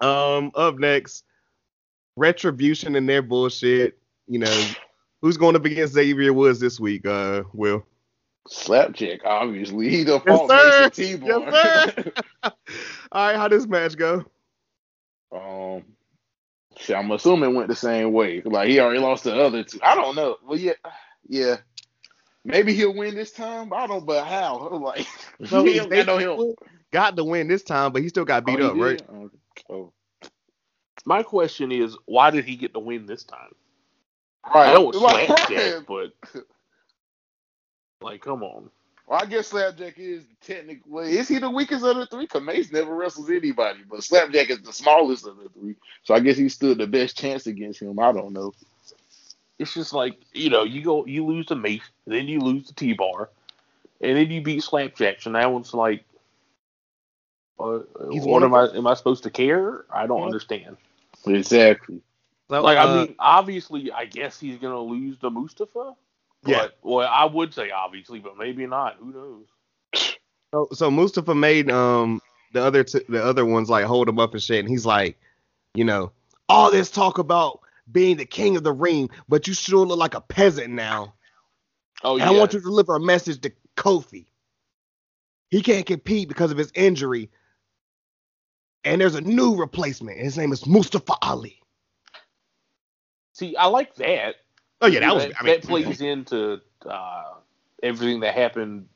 um, 0.36 0.52
up 0.54 0.78
next, 0.78 1.24
retribution 2.16 2.96
and 2.96 3.08
their 3.08 3.22
bullshit. 3.22 3.98
You 4.28 4.40
know, 4.40 4.76
who's 5.22 5.36
going 5.36 5.56
up 5.56 5.64
against 5.64 5.94
Xavier 5.94 6.32
Woods 6.32 6.60
this 6.60 6.80
week? 6.80 7.06
Uh, 7.06 7.44
Will. 7.52 7.84
Slapjack, 8.48 9.20
obviously. 9.24 9.90
He 9.90 10.04
the 10.04 10.20
Yes, 10.26 10.42
fault 10.42 10.46
sir. 10.46 10.54
Mason 10.54 10.90
T-Bar. 10.90 11.44
Yes, 11.46 11.60
sir. 11.62 11.92
All 12.44 12.52
right, 13.14 13.36
how 13.36 13.48
this 13.48 13.66
match 13.66 13.96
go? 13.96 14.24
um, 15.32 15.84
shit, 16.76 16.96
I'm 16.96 17.10
assuming 17.12 17.50
it 17.50 17.54
went 17.54 17.68
the 17.68 17.76
same 17.76 18.12
way. 18.12 18.42
Like 18.44 18.68
he 18.68 18.80
already 18.80 19.00
lost 19.00 19.24
the 19.24 19.34
other 19.34 19.64
two. 19.64 19.80
I 19.82 19.94
don't 19.94 20.16
know. 20.16 20.36
Well, 20.46 20.58
yeah, 20.58 20.72
yeah. 21.28 21.58
Maybe 22.44 22.74
he'll 22.74 22.94
win 22.94 23.14
this 23.16 23.32
time. 23.32 23.72
I 23.72 23.86
don't. 23.86 24.06
But 24.06 24.26
how? 24.26 24.68
Like 24.80 25.06
So 25.46 25.64
he 25.64 25.76
don't 25.76 25.90
got 25.90 26.06
no 26.06 26.18
help. 26.18 26.44
Got 26.92 27.16
the 27.16 27.24
win 27.24 27.48
this 27.48 27.62
time, 27.64 27.92
but 27.92 28.02
he 28.02 28.08
still 28.08 28.24
got 28.24 28.46
beat 28.46 28.60
Oh, 28.60 28.62
up, 28.62 28.76
he 28.76 28.80
right? 28.80 29.02
Oh, 29.10 29.30
Oh, 29.70 29.92
My 31.06 31.22
question 31.22 31.72
is, 31.72 31.96
why 32.06 32.30
did 32.30 32.44
he 32.44 32.56
get 32.56 32.72
the 32.72 32.80
win 32.80 33.06
this 33.06 33.24
time? 33.24 33.52
right. 34.54 34.70
I 34.70 34.72
know 34.72 34.90
it's 34.90 35.00
Like, 35.00 35.36
slapjack, 35.38 35.74
but 35.88 36.12
like, 38.02 38.22
come 38.22 38.42
on. 38.42 38.70
Well, 39.08 39.20
I 39.22 39.26
guess 39.26 39.48
Slapjack 39.48 39.98
is 39.98 40.24
technically 40.42 41.18
is 41.18 41.28
he 41.28 41.38
the 41.38 41.50
weakest 41.50 41.84
of 41.84 41.96
the 41.96 42.06
three? 42.06 42.26
Cause 42.26 42.42
Mace 42.42 42.72
never 42.72 42.94
wrestles 42.94 43.30
anybody, 43.30 43.80
but 43.88 44.02
Slapjack 44.04 44.50
is 44.50 44.62
the 44.62 44.72
smallest 44.72 45.26
of 45.26 45.36
the 45.38 45.50
three. 45.50 45.76
So 46.04 46.14
I 46.14 46.20
guess 46.20 46.38
he 46.38 46.48
stood 46.48 46.78
the 46.78 46.86
best 46.86 47.18
chance 47.18 47.46
against 47.46 47.82
him. 47.82 47.98
I 48.00 48.12
don't 48.12 48.32
know. 48.32 48.54
It's 49.60 49.74
just 49.74 49.92
like 49.92 50.16
you 50.32 50.48
know, 50.48 50.64
you 50.64 50.82
go, 50.82 51.04
you 51.04 51.26
lose 51.26 51.46
the 51.46 51.54
Mace, 51.54 51.82
then 52.06 52.26
you 52.26 52.40
lose 52.40 52.66
the 52.66 52.72
T-bar, 52.72 53.28
and 54.00 54.16
then 54.16 54.30
you 54.30 54.40
beat 54.40 54.62
Slapjack. 54.62 55.20
So 55.20 55.30
now 55.30 55.58
it's 55.58 55.74
like, 55.74 56.02
uh, 57.58 57.80
what 57.98 58.42
am 58.42 58.54
I? 58.54 58.68
Am 58.74 58.86
I 58.86 58.94
supposed 58.94 59.22
to 59.24 59.30
care? 59.30 59.84
I 59.92 60.06
don't 60.06 60.20
Yeah. 60.20 60.24
understand. 60.24 60.78
Exactly. 61.26 62.00
So, 62.48 62.62
Like, 62.62 62.78
I 62.78 62.84
uh, 62.84 62.94
mean, 62.94 63.14
obviously, 63.18 63.92
I 63.92 64.06
guess 64.06 64.40
he's 64.40 64.56
gonna 64.56 64.80
lose 64.80 65.18
the 65.18 65.30
Mustafa. 65.30 65.94
But, 66.42 66.50
Yeah. 66.50 66.68
Well, 66.82 67.06
I 67.06 67.26
would 67.26 67.52
say 67.52 67.70
obviously, 67.70 68.18
but 68.18 68.38
maybe 68.38 68.66
not. 68.66 68.96
Who 68.96 69.12
knows? 69.12 70.14
So, 70.54 70.68
so 70.72 70.90
Mustafa 70.90 71.34
made 71.34 71.70
um 71.70 72.22
the 72.54 72.62
other 72.62 72.82
t- 72.82 73.04
the 73.10 73.22
other 73.22 73.44
ones 73.44 73.68
like 73.68 73.84
hold 73.84 74.08
him 74.08 74.18
up 74.18 74.32
and 74.32 74.42
shit, 74.42 74.60
and 74.60 74.68
he's 74.70 74.86
like, 74.86 75.18
you 75.74 75.84
know, 75.84 76.12
all 76.48 76.70
this 76.70 76.90
talk 76.90 77.18
about 77.18 77.60
being 77.92 78.16
the 78.16 78.26
king 78.26 78.56
of 78.56 78.64
the 78.64 78.72
ring, 78.72 79.10
but 79.28 79.46
you 79.46 79.54
sure 79.54 79.86
look 79.86 79.98
like 79.98 80.14
a 80.14 80.20
peasant 80.20 80.70
now. 80.70 81.14
Oh 82.02 82.16
yeah. 82.16 82.28
I 82.28 82.30
want 82.30 82.52
you 82.52 82.60
to 82.60 82.64
deliver 82.64 82.96
a 82.96 83.00
message 83.00 83.40
to 83.42 83.52
Kofi. 83.76 84.26
He 85.50 85.62
can't 85.62 85.86
compete 85.86 86.28
because 86.28 86.52
of 86.52 86.58
his 86.58 86.70
injury, 86.74 87.30
and 88.84 89.00
there's 89.00 89.16
a 89.16 89.20
new 89.20 89.56
replacement. 89.56 90.18
His 90.18 90.38
name 90.38 90.52
is 90.52 90.66
Mustafa 90.66 91.14
Ali. 91.22 91.60
See, 93.32 93.56
I 93.56 93.66
like 93.66 93.94
that. 93.96 94.36
Oh 94.80 94.86
yeah, 94.86 95.00
that 95.00 95.14
was. 95.14 95.24
that, 95.24 95.32
I 95.40 95.42
mean, 95.42 95.54
that 95.54 95.66
plays 95.66 96.00
into 96.00 96.60
uh, 96.88 97.24
everything 97.82 98.20
that 98.20 98.34
happened. 98.34 98.86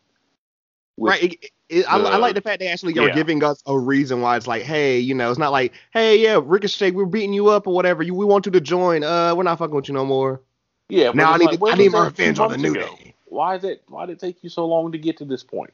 With, 0.96 1.10
right. 1.10 1.22
It, 1.24 1.50
it, 1.68 1.86
I, 1.90 1.98
I 1.98 2.16
like 2.16 2.34
the 2.34 2.40
fact 2.42 2.60
they 2.60 2.68
actually 2.68 2.98
are 2.98 3.08
yeah. 3.08 3.14
giving 3.14 3.42
us 3.42 3.62
a 3.66 3.78
reason 3.78 4.20
why 4.20 4.36
it's 4.36 4.46
like, 4.46 4.62
hey, 4.62 4.98
you 4.98 5.14
know, 5.14 5.30
it's 5.30 5.38
not 5.38 5.52
like, 5.52 5.72
hey, 5.92 6.16
yeah, 6.18 6.40
Ricochet, 6.42 6.90
we're 6.92 7.06
beating 7.06 7.32
you 7.32 7.48
up 7.48 7.66
or 7.66 7.74
whatever. 7.74 8.02
You, 8.02 8.14
we 8.14 8.24
want 8.24 8.46
you 8.46 8.52
to 8.52 8.60
join. 8.60 9.02
Uh, 9.02 9.34
we're 9.34 9.42
not 9.44 9.58
fucking 9.58 9.74
with 9.74 9.88
you 9.88 9.94
no 9.94 10.04
more. 10.04 10.42
Yeah. 10.88 11.08
but 11.08 11.16
Now 11.16 11.32
I 11.32 11.38
need 11.38 11.46
like, 11.46 11.58
to, 11.58 11.58
where 11.58 11.72
I 11.72 11.76
need 11.76 11.92
my 11.92 12.04
revenge 12.04 12.38
on 12.38 12.50
the 12.50 12.58
new 12.58 12.72
ago? 12.72 12.86
day. 12.98 13.14
Why 13.26 13.56
is 13.56 13.64
it? 13.64 13.82
Why 13.88 14.06
did 14.06 14.14
it 14.14 14.20
take 14.20 14.42
you 14.42 14.50
so 14.50 14.66
long 14.66 14.92
to 14.92 14.98
get 14.98 15.16
to 15.18 15.24
this 15.24 15.42
point? 15.42 15.72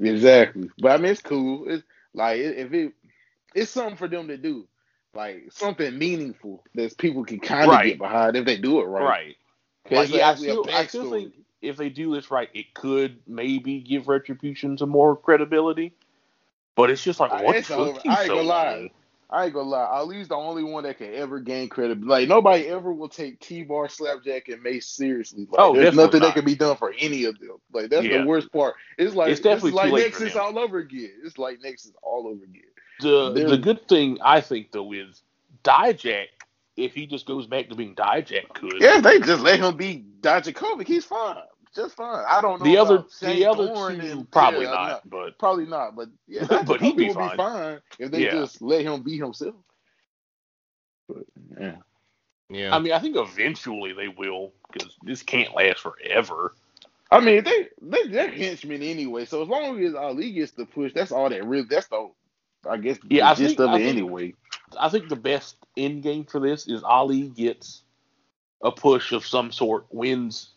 Exactly. 0.00 0.70
But 0.78 0.92
I 0.92 0.96
mean, 0.98 1.12
it's 1.12 1.22
cool. 1.22 1.68
It's 1.68 1.84
like 2.14 2.38
if 2.40 2.72
it, 2.72 2.92
it's 3.54 3.70
something 3.70 3.96
for 3.96 4.08
them 4.08 4.28
to 4.28 4.36
do, 4.36 4.66
like 5.14 5.44
something 5.50 5.96
meaningful 5.96 6.64
that 6.74 6.96
people 6.98 7.24
can 7.24 7.38
kind 7.40 7.64
of 7.64 7.70
Right. 7.70 7.86
get 7.90 7.98
behind 7.98 8.36
if 8.36 8.44
they 8.44 8.56
do 8.56 8.80
it 8.80 8.84
right. 8.86 9.04
Right. 9.04 9.36
'Cause 9.86 9.92
Like, 9.98 10.04
it's 10.10 10.14
yeah, 10.14 10.26
I 10.28 10.30
actually 10.32 10.48
a 10.48 10.50
still, 10.52 10.64
I 10.70 10.86
still 10.86 11.10
think 11.12 11.34
if 11.64 11.76
they 11.76 11.88
do 11.88 12.14
this 12.14 12.30
right, 12.30 12.48
it 12.54 12.74
could 12.74 13.18
maybe 13.26 13.80
give 13.80 14.08
Retribution 14.08 14.76
some 14.78 14.90
more 14.90 15.16
credibility. 15.16 15.92
But 16.76 16.90
it's 16.90 17.02
just 17.02 17.20
like, 17.20 17.30
what 17.42 17.56
it's 17.56 17.68
took 17.68 18.04
I 18.06 18.18
ain't 18.22 18.26
so 18.26 18.36
gonna 18.36 18.42
lie. 18.48 18.74
long? 18.76 18.90
I 19.30 19.44
ain't 19.46 19.54
gonna 19.54 19.68
lie. 19.68 19.86
Ali's 19.86 20.28
the 20.28 20.36
only 20.36 20.62
one 20.62 20.84
that 20.84 20.98
can 20.98 21.12
ever 21.14 21.40
gain 21.40 21.68
credibility. 21.68 22.06
Like 22.08 22.28
nobody 22.28 22.66
ever 22.66 22.92
will 22.92 23.08
take 23.08 23.40
T-Bar, 23.40 23.88
Slapjack, 23.88 24.48
and 24.48 24.62
Mace 24.62 24.86
seriously. 24.86 25.46
Like, 25.50 25.60
Oh, 25.60 25.74
there's 25.74 25.94
nothing 25.96 26.20
that 26.20 26.34
can 26.34 26.44
be 26.44 26.54
done 26.54 26.76
for 26.76 26.92
any 26.98 27.24
of 27.24 27.38
them. 27.38 27.56
Like 27.72 27.90
that's 27.90 28.04
Yeah. 28.06 28.22
the 28.22 28.26
worst 28.26 28.52
part. 28.52 28.74
It's 28.98 29.14
like 29.14 29.30
It's 29.30 29.40
definitely 29.40 29.70
it's 29.70 29.76
like 29.76 29.92
Nexus 29.92 30.36
all 30.36 30.58
over 30.58 30.78
again. 30.78 31.10
It's 31.24 31.38
like 31.38 31.62
Nexus 31.62 31.92
all 32.02 32.26
over 32.28 32.44
again. 32.44 32.62
The 33.00 33.32
They're- 33.32 33.48
the 33.50 33.58
good 33.58 33.88
thing 33.88 34.18
I 34.22 34.40
think 34.40 34.70
though 34.72 34.92
is 34.92 35.22
Dijak, 35.64 36.26
if 36.76 36.92
he 36.94 37.06
just 37.06 37.26
goes 37.26 37.46
back 37.46 37.68
to 37.70 37.74
being 37.76 37.94
Dijak, 37.94 38.52
could. 38.52 38.80
Yeah, 38.80 39.00
they 39.00 39.20
just 39.20 39.42
let 39.42 39.58
him 39.60 39.76
be 39.76 40.04
Dijakovic, 40.20 40.86
he's 40.86 41.04
fine. 41.04 41.36
Just 41.74 41.96
fine. 41.96 42.24
I 42.28 42.40
don't 42.40 42.60
know. 42.60 42.64
the 42.64 42.76
other 42.76 42.94
about 42.96 43.10
Shane 43.18 43.36
the 43.36 43.46
other 43.46 43.66
Thorne 43.66 43.98
two 44.00 44.06
and- 44.06 44.30
probably 44.30 44.64
yeah, 44.64 44.70
not, 44.70 45.10
but 45.10 45.38
Probably 45.38 45.66
not, 45.66 45.96
but 45.96 46.08
yeah, 46.28 46.46
But 46.66 46.80
he'd 46.80 46.96
be 46.96 47.06
Dijakovic 47.06 47.08
will 47.08 47.14
fine. 47.14 47.30
be 47.30 47.36
fine 47.36 47.80
if 47.98 48.10
they 48.12 48.24
Yeah. 48.24 48.30
just 48.32 48.62
let 48.62 48.82
him 48.84 49.02
be 49.02 49.16
himself. 49.18 49.54
But 51.08 51.24
yeah. 51.60 51.76
Yeah. 52.50 52.74
I 52.74 52.78
mean, 52.78 52.92
I 52.92 52.98
think 52.98 53.16
eventually 53.16 53.92
they 53.92 54.08
will 54.08 54.52
because 54.72 54.96
this 55.02 55.22
can't 55.22 55.54
last 55.54 55.80
forever. 55.80 56.54
I 57.10 57.20
mean, 57.20 57.42
they 57.44 57.68
they 57.80 58.06
they're 58.08 58.30
henchmen 58.30 58.82
anyway. 58.82 59.24
So 59.24 59.42
as 59.42 59.48
long 59.48 59.82
as 59.82 59.94
Ali 59.94 60.32
gets 60.32 60.52
the 60.52 60.66
push, 60.66 60.92
that's 60.94 61.12
all 61.12 61.28
that 61.30 61.44
really. 61.44 61.66
That's 61.68 61.86
the, 61.88 62.10
I 62.68 62.76
guess, 62.76 62.98
Yeah, 63.08 63.30
I 63.30 63.34
the 63.34 63.46
think- 63.48 63.60
of 63.60 63.70
I 63.70 63.74
it 63.76 63.78
think- 63.78 63.90
anyway. 63.98 64.34
I 64.78 64.88
think 64.88 65.08
the 65.08 65.16
best 65.16 65.56
end 65.76 66.02
game 66.02 66.24
for 66.24 66.40
this 66.40 66.66
is 66.66 66.82
Ali 66.82 67.28
gets 67.28 67.82
a 68.62 68.72
push 68.72 69.12
of 69.12 69.24
some 69.26 69.52
sort, 69.52 69.86
wins 69.90 70.53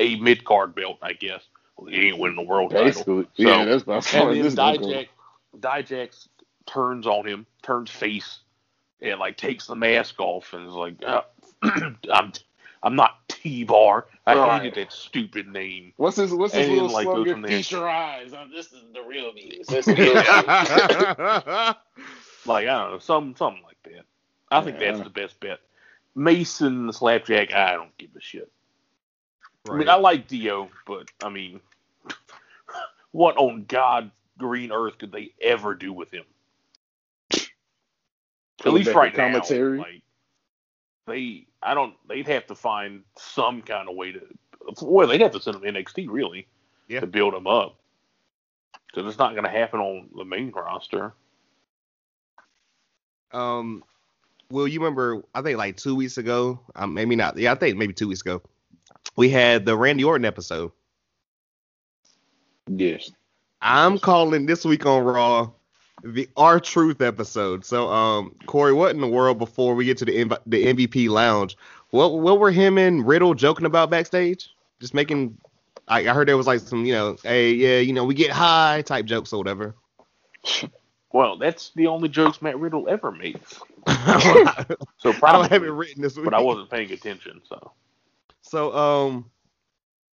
a 0.00 0.16
mid 0.16 0.44
card 0.44 0.74
belt, 0.74 0.98
I 1.02 1.12
guess. 1.12 1.44
He 1.88 2.08
ain't 2.08 2.18
winning 2.18 2.36
the 2.36 2.42
world 2.42 2.72
title. 2.72 2.86
Basically, 2.86 3.26
yeah, 3.36 3.64
So- 3.64 3.70
that's 3.78 4.06
as 4.08 4.12
far 4.12 4.30
And 4.32 4.44
then. 4.44 4.52
Dijak, 4.52 5.08
Dijak 5.58 6.28
turns 6.66 7.06
on 7.06 7.26
him, 7.26 7.46
turns 7.62 7.90
face, 7.90 8.40
and 9.00 9.18
like 9.20 9.36
takes 9.36 9.66
the 9.66 9.74
mask 9.76 10.20
off, 10.20 10.52
and 10.52 10.66
is 10.66 10.74
like, 10.74 10.94
uh, 11.06 11.22
"I'm, 12.12 12.32
I'm 12.82 12.96
not 12.96 13.26
T-Bar. 13.28 14.06
I 14.26 14.34
Right. 14.34 14.62
hated 14.62 14.74
that 14.76 14.92
stupid 14.92 15.48
name." 15.48 15.92
What's 15.96 16.16
his 16.18 16.32
What's 16.34 16.52
his 16.54 16.68
little 16.68 16.88
like, 16.90 17.04
slogan? 17.04 17.44
Feast 17.46 17.72
your 17.72 17.88
eyes. 17.88 18.32
Oh, 18.34 18.46
this 18.54 18.66
is 18.72 18.82
the 18.92 19.02
real 19.02 19.32
me. 19.32 19.62
This 19.66 19.70
is 19.78 19.84
the 19.86 19.94
real 19.94 20.14
me. 20.14 21.74
Like 22.46 22.66
I 22.68 22.78
don't 22.82 22.92
know, 22.92 22.98
some 22.98 23.34
something 23.36 23.62
like 23.64 23.76
that. 23.84 24.04
I 24.50 24.62
think 24.62 24.78
that's 24.78 25.00
the 25.00 25.10
best 25.10 25.38
bet. 25.40 25.60
Mason 26.14 26.86
the 26.86 26.92
Slapjack, 26.92 27.52
I 27.52 27.72
don't 27.74 27.96
give 27.98 28.10
a 28.16 28.20
shit. 28.20 28.50
I 29.68 29.74
mean, 29.74 29.88
I 29.88 29.96
like 29.96 30.26
Dio, 30.26 30.70
but 30.86 31.10
I 31.22 31.28
mean, 31.28 31.60
what 33.12 33.36
on 33.36 33.64
God 33.68 34.10
green 34.38 34.72
earth 34.72 34.98
could 34.98 35.12
they 35.12 35.32
ever 35.42 35.74
do 35.74 35.92
with 35.92 36.10
him? 36.10 36.24
At 38.64 38.72
least 38.72 38.94
right 38.94 39.12
in 39.12 39.18
now, 39.18 39.26
commentary. 39.26 39.78
like 39.78 40.02
they, 41.06 41.46
I 41.62 41.74
don't. 41.74 41.94
They'd 42.08 42.26
have 42.28 42.46
to 42.48 42.54
find 42.54 43.02
some 43.16 43.62
kind 43.62 43.88
of 43.88 43.96
way 43.96 44.12
to. 44.12 44.20
Well, 44.82 45.08
they'd 45.08 45.20
have 45.20 45.32
to 45.32 45.40
send 45.40 45.56
him 45.56 45.62
to 45.62 45.82
NXT 45.82 46.08
really 46.10 46.46
Yeah. 46.88 47.00
to 47.00 47.06
build 47.06 47.34
him 47.34 47.46
up, 47.46 47.76
because 48.86 49.08
it's 49.08 49.18
not 49.18 49.32
going 49.32 49.44
to 49.44 49.50
happen 49.50 49.80
on 49.80 50.08
the 50.14 50.24
main 50.24 50.50
roster. 50.50 51.14
Um, 53.32 53.82
well, 54.50 54.68
you 54.68 54.78
remember? 54.80 55.22
I 55.34 55.40
think 55.42 55.56
like 55.56 55.76
two 55.76 55.94
weeks 55.94 56.18
ago. 56.18 56.60
Um, 56.76 56.92
maybe 56.92 57.16
not. 57.16 57.38
Yeah, 57.38 57.52
I 57.52 57.54
think 57.54 57.76
maybe 57.78 57.94
two 57.94 58.08
weeks 58.08 58.20
ago. 58.20 58.42
We 59.16 59.28
had 59.28 59.64
the 59.66 59.76
Randy 59.76 60.04
Orton 60.04 60.24
episode. 60.24 60.72
yes. 62.68 63.10
I'm 63.62 63.98
calling 63.98 64.46
this 64.46 64.64
week 64.64 64.86
on 64.86 65.04
Raw 65.04 65.50
the 66.02 66.28
R-Truth 66.36 67.02
episode. 67.02 67.64
So, 67.64 67.88
um, 67.90 68.34
Corey, 68.46 68.72
what 68.72 68.94
in 68.94 69.00
the 69.00 69.08
world 69.08 69.38
before 69.38 69.74
we 69.74 69.84
get 69.84 69.98
to 69.98 70.04
the 70.04 70.38
the 70.46 70.66
MVP 70.66 71.08
lounge? 71.08 71.56
What 71.90 72.20
what 72.20 72.38
were 72.38 72.50
him 72.50 72.78
and 72.78 73.06
Riddle 73.06 73.34
joking 73.34 73.66
about 73.66 73.90
backstage? 73.90 74.48
Just 74.80 74.94
making. 74.94 75.36
I, 75.88 76.08
I 76.08 76.14
heard 76.14 76.28
there 76.28 76.36
was 76.36 76.46
like 76.46 76.60
some, 76.60 76.84
you 76.86 76.92
know, 76.94 77.16
hey, 77.22 77.52
yeah, 77.52 77.78
you 77.80 77.92
know, 77.92 78.04
we 78.04 78.14
get 78.14 78.30
high 78.30 78.82
type 78.82 79.06
jokes 79.06 79.32
or 79.32 79.38
whatever. 79.38 79.74
Well, 81.12 81.38
that's 81.38 81.72
the 81.74 81.88
only 81.88 82.08
jokes 82.08 82.40
Matt 82.40 82.56
Riddle 82.60 82.88
ever 82.88 83.10
makes. 83.10 83.58
So 84.98 85.12
probably, 85.18 85.48
haven't 85.48 85.72
written 85.72 86.02
this 86.02 86.14
week. 86.14 86.24
but 86.24 86.34
I 86.34 86.40
wasn't 86.40 86.70
paying 86.70 86.92
attention. 86.92 87.40
So 87.48 87.72
So, 88.50 88.74
um, 88.76 89.30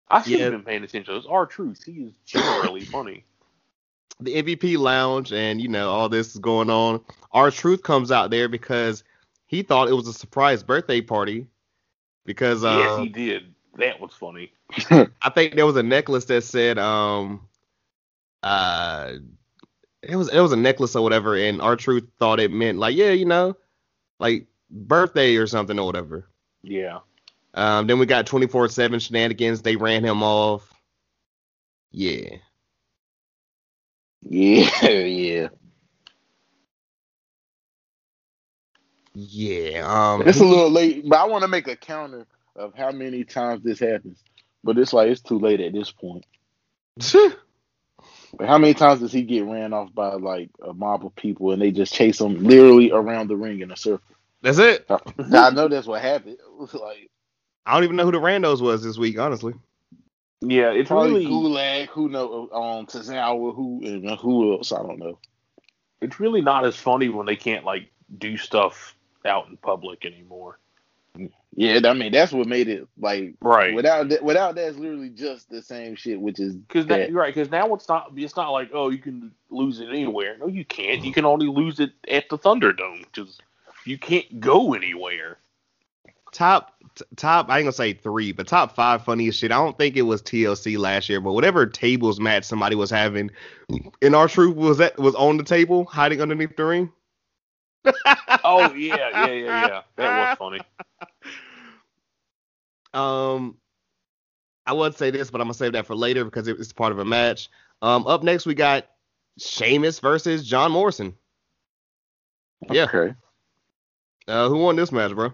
I 0.08 0.22
should 0.22 0.38
Yeah. 0.38 0.44
have 0.44 0.50
been 0.50 0.62
paying 0.64 0.84
attention. 0.84 1.16
It's 1.16 1.26
R-Truth. 1.26 1.84
He 1.84 2.04
is 2.04 2.14
generally 2.24 2.84
funny. 2.92 3.24
the 4.20 4.36
MVP 4.36 4.76
lounge 4.76 5.32
and 5.32 5.60
you 5.60 5.68
know 5.68 5.90
all 5.90 6.08
this 6.08 6.34
is 6.34 6.38
going 6.40 6.70
on. 6.70 7.00
R-Truth 7.32 7.82
comes 7.82 8.10
out 8.12 8.30
there 8.30 8.48
because 8.48 9.04
he 9.46 9.62
thought 9.62 9.88
it 9.88 9.94
was 9.94 10.08
a 10.08 10.12
surprise 10.12 10.62
birthday 10.62 11.00
party 11.00 11.48
because 12.26 12.64
uh, 12.64 12.68
yes, 12.68 12.94
he 12.96 13.08
did. 13.08 13.54
That 13.76 14.00
was 14.00 14.14
funny. 14.14 14.52
I 15.22 15.30
think 15.34 15.54
there 15.56 15.66
was 15.66 15.76
a 15.76 15.82
necklace 15.82 16.26
that 16.26 16.42
said 16.44 16.78
um 16.78 17.48
uh 18.42 19.14
it 20.02 20.16
was 20.16 20.28
it 20.28 20.40
was 20.40 20.52
a 20.52 20.56
necklace 20.56 20.94
or 20.96 21.02
whatever 21.02 21.36
and 21.36 21.60
R-Truth 21.60 22.04
thought 22.18 22.40
it 22.40 22.50
meant 22.52 22.78
like 22.78 22.96
yeah 22.96 23.10
you 23.10 23.24
know 23.26 23.56
like 24.18 24.46
birthday 24.70 25.36
or 25.36 25.46
something 25.46 25.78
or 25.78 25.86
whatever. 25.86 26.28
Yeah. 26.62 27.00
Um 27.58 27.88
then 27.88 28.00
we 28.00 28.06
got 28.06 28.26
24/7 28.26 29.00
shenanigans 29.02 29.62
they 29.62 29.76
ran 29.76 30.04
him 30.04 30.22
off. 30.24 30.72
Yeah. 31.92 32.38
Yeah, 34.22 34.88
yeah. 34.88 35.48
Yeah. 39.14 39.84
Um 39.86 40.22
It's 40.26 40.40
a 40.40 40.44
little 40.44 40.70
late, 40.70 41.08
but 41.08 41.18
I 41.18 41.26
want 41.26 41.42
to 41.42 41.48
make 41.48 41.68
a 41.68 41.76
counter 41.76 42.26
of 42.56 42.74
how 42.76 42.92
many 42.92 43.24
times 43.24 43.62
this 43.64 43.80
happens. 43.80 44.22
But 44.64 44.78
it's 44.78 44.92
like 44.92 45.10
it's 45.10 45.22
too 45.22 45.38
late 45.38 45.60
at 45.60 45.72
this 45.74 45.92
point. 45.92 46.26
But 46.96 47.14
how 48.48 48.58
many 48.58 48.74
times 48.74 49.00
does 49.00 49.12
he 49.12 49.22
get 49.22 49.46
ran 49.46 49.72
off 49.74 49.94
by 49.94 50.14
like 50.14 50.50
a 50.66 50.74
mob 50.74 51.06
of 51.06 51.16
people 51.16 51.52
and 51.52 51.62
they 51.62 51.72
just 51.72 51.94
chase 51.94 52.20
him 52.20 52.44
literally 52.44 52.92
around 52.92 53.28
the 53.28 53.36
ring 53.36 53.60
in 53.60 53.72
a 53.72 53.76
circle? 53.76 54.16
That's 54.42 54.58
it. 54.58 54.86
I 54.90 55.50
know 55.50 55.68
that's 55.68 55.86
what 55.88 56.02
happened. 56.02 56.34
It 56.40 56.60
was 56.60 56.74
like 56.74 57.10
I 57.68 57.74
don't 57.74 57.84
even 57.84 57.96
know 57.96 58.04
who 58.06 58.12
the 58.12 58.18
randos 58.20 58.62
was 58.62 58.82
this 58.82 58.96
week, 58.96 59.18
honestly. 59.18 59.52
Yeah, 60.40 60.70
it's 60.70 60.88
probably 60.88 61.26
really 61.26 61.26
Gulak, 61.26 61.88
who 61.88 62.08
know 62.08 62.48
um 62.52 62.86
Tozawa, 62.86 63.54
who 63.54 63.82
and 63.84 64.08
who 64.18 64.54
else? 64.54 64.72
I 64.72 64.78
don't 64.78 64.98
know. 64.98 65.18
it's 66.00 66.18
really 66.18 66.40
not 66.40 66.64
as 66.64 66.76
funny 66.76 67.08
when 67.10 67.26
they 67.26 67.36
can't 67.36 67.64
like 67.64 67.90
do 68.16 68.36
stuff 68.38 68.94
out 69.26 69.48
in 69.48 69.56
public 69.58 70.06
anymore. 70.06 70.58
Yeah, 71.56 71.80
I 71.84 71.92
mean 71.92 72.12
that's 72.12 72.32
what 72.32 72.46
made 72.46 72.68
it 72.68 72.86
like 72.98 73.34
Right. 73.42 73.74
without 73.74 74.08
that, 74.10 74.22
without 74.22 74.54
that, 74.54 74.68
it's 74.68 74.78
literally 74.78 75.10
just 75.10 75.50
the 75.50 75.60
same 75.60 75.96
shit, 75.96 76.20
which 76.20 76.38
is 76.38 76.54
Because 76.54 76.86
that. 76.86 77.10
you're 77.10 77.18
right. 77.20 77.34
Because 77.34 77.50
now 77.50 77.74
it's 77.74 77.88
not. 77.88 78.12
It's 78.16 78.36
not 78.36 78.50
like 78.50 78.70
oh 78.72 78.88
you 78.90 78.98
can 78.98 79.32
lose 79.50 79.80
it 79.80 79.88
anywhere. 79.88 80.38
No, 80.38 80.46
you 80.46 80.64
can't. 80.64 81.04
You 81.04 81.12
can 81.12 81.24
only 81.26 81.48
lose 81.48 81.80
it 81.80 81.90
at 82.08 82.28
the 82.30 82.38
Thunderdome. 82.38 83.04
Because 83.12 83.38
you 83.84 83.98
can't 83.98 84.38
go 84.40 84.72
anywhere. 84.74 85.38
Top 86.30 86.74
t- 86.98 87.04
top, 87.16 87.48
I 87.50 87.58
ain't 87.58 87.64
gonna 87.64 87.72
say 87.72 87.92
three, 87.94 88.32
but 88.32 88.46
top 88.46 88.74
five 88.74 89.04
funniest 89.04 89.38
shit. 89.38 89.52
I 89.52 89.56
don't 89.56 89.76
think 89.78 89.96
it 89.96 90.02
was 90.02 90.20
TLC 90.22 90.76
last 90.78 91.08
year, 91.08 91.20
but 91.20 91.32
whatever 91.32 91.66
tables 91.66 92.20
match 92.20 92.44
somebody 92.44 92.74
was 92.76 92.90
having, 92.90 93.30
and 94.02 94.14
R-Truth 94.14 94.56
was 94.56 94.78
that 94.78 94.98
was 94.98 95.14
on 95.14 95.36
the 95.36 95.44
table, 95.44 95.84
hiding 95.86 96.20
underneath 96.20 96.56
the 96.56 96.64
ring. 96.64 96.92
Oh 98.44 98.72
yeah, 98.74 98.96
yeah, 99.10 99.26
yeah, 99.32 99.66
yeah. 99.66 99.82
That 99.96 100.28
was 100.30 100.38
funny. 100.38 100.60
Um, 102.94 103.58
I 104.66 104.72
would 104.72 104.94
say 104.96 105.10
this, 105.10 105.30
but 105.30 105.40
I'm 105.40 105.46
gonna 105.46 105.54
save 105.54 105.72
that 105.72 105.86
for 105.86 105.94
later 105.94 106.24
because 106.24 106.48
it- 106.48 106.58
it's 106.58 106.72
part 106.72 106.90
of 106.92 106.98
a 106.98 107.04
match. 107.04 107.50
Um, 107.82 108.06
up 108.06 108.22
next 108.22 108.46
we 108.46 108.54
got 108.54 108.86
Sheamus 109.38 110.00
versus 110.00 110.46
John 110.46 110.72
Morrison. 110.72 111.14
Yeah. 112.70 112.84
Okay. 112.84 113.14
Uh, 114.26 114.48
who 114.48 114.56
won 114.58 114.76
this 114.76 114.90
match, 114.90 115.14
bro? 115.14 115.32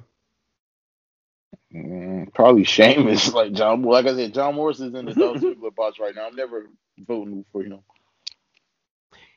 Mm, 1.75 2.33
probably 2.35 2.65
Sheamus. 2.65 3.33
Like 3.35 3.53
John, 3.53 3.83
like 3.83 4.07
I 4.07 4.15
said, 4.15 4.35
John 4.35 4.55
Morris 4.55 4.81
is 4.81 4.95
in 4.95 5.07
the 5.07 5.15
Dolph 5.17 5.39
Ziggler 5.39 5.75
box 5.75 5.99
right 5.99 6.15
now. 6.15 6.27
I'm 6.27 6.37
never 6.37 6.67
voting 6.99 7.45
for 7.53 7.63
him. 7.63 7.81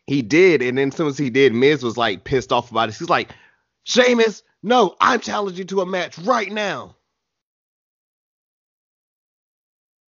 He 0.07 0.21
did, 0.21 0.61
and 0.61 0.77
then 0.77 0.89
as 0.89 0.95
soon 0.95 1.07
as 1.07 1.17
he 1.17 1.29
did, 1.29 1.53
Miz 1.53 1.83
was 1.83 1.97
like 1.97 2.23
pissed 2.23 2.51
off 2.53 2.71
about 2.71 2.89
it. 2.89 2.95
He's 2.95 3.09
like, 3.09 3.31
Sheamus, 3.83 4.43
no, 4.63 4.95
I'm 5.01 5.19
challenging 5.19 5.59
you 5.59 5.65
to 5.65 5.81
a 5.81 5.85
match 5.85 6.17
right 6.19 6.51
now. 6.51 6.95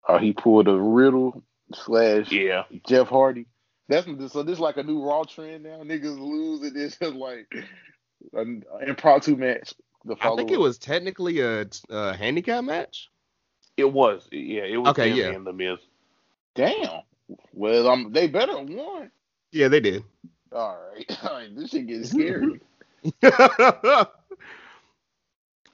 Uh, 0.08 0.18
he 0.18 0.32
pulled 0.32 0.68
a 0.68 0.76
Riddle 0.78 1.42
slash 1.74 2.30
Yeah. 2.32 2.64
Jeff 2.86 3.08
Hardy. 3.08 3.46
That's 3.88 4.06
so. 4.32 4.42
This 4.42 4.54
is 4.54 4.60
like 4.60 4.76
a 4.76 4.82
new 4.82 5.02
Raw 5.02 5.24
trend 5.24 5.64
now. 5.64 5.82
Niggas 5.82 6.18
lose 6.18 6.62
and 6.62 6.76
it's 6.76 6.96
just 6.98 7.14
like 7.14 7.46
an 8.34 8.64
impromptu 8.86 9.36
match. 9.36 9.74
I 10.20 10.36
think 10.36 10.50
it 10.50 10.60
was 10.60 10.78
technically 10.78 11.40
a, 11.40 11.66
a 11.90 12.16
handicap 12.16 12.64
match. 12.64 13.10
It 13.76 13.92
was. 13.92 14.28
Yeah, 14.32 14.62
it 14.62 14.76
was. 14.76 14.88
Okay, 14.90 15.12
yeah. 15.12 15.28
and 15.28 15.46
the 15.46 15.52
Miz. 15.52 15.78
Damn. 16.54 17.02
Well, 17.52 17.88
um, 17.88 18.12
they 18.12 18.26
better 18.26 18.58
won. 18.58 19.10
Yeah, 19.52 19.68
they 19.68 19.80
did. 19.80 20.04
All 20.52 20.78
right. 20.92 21.18
All 21.24 21.34
right. 21.34 21.54
This 21.54 21.70
shit 21.70 21.86
getting 21.86 22.04
scary. 22.04 22.60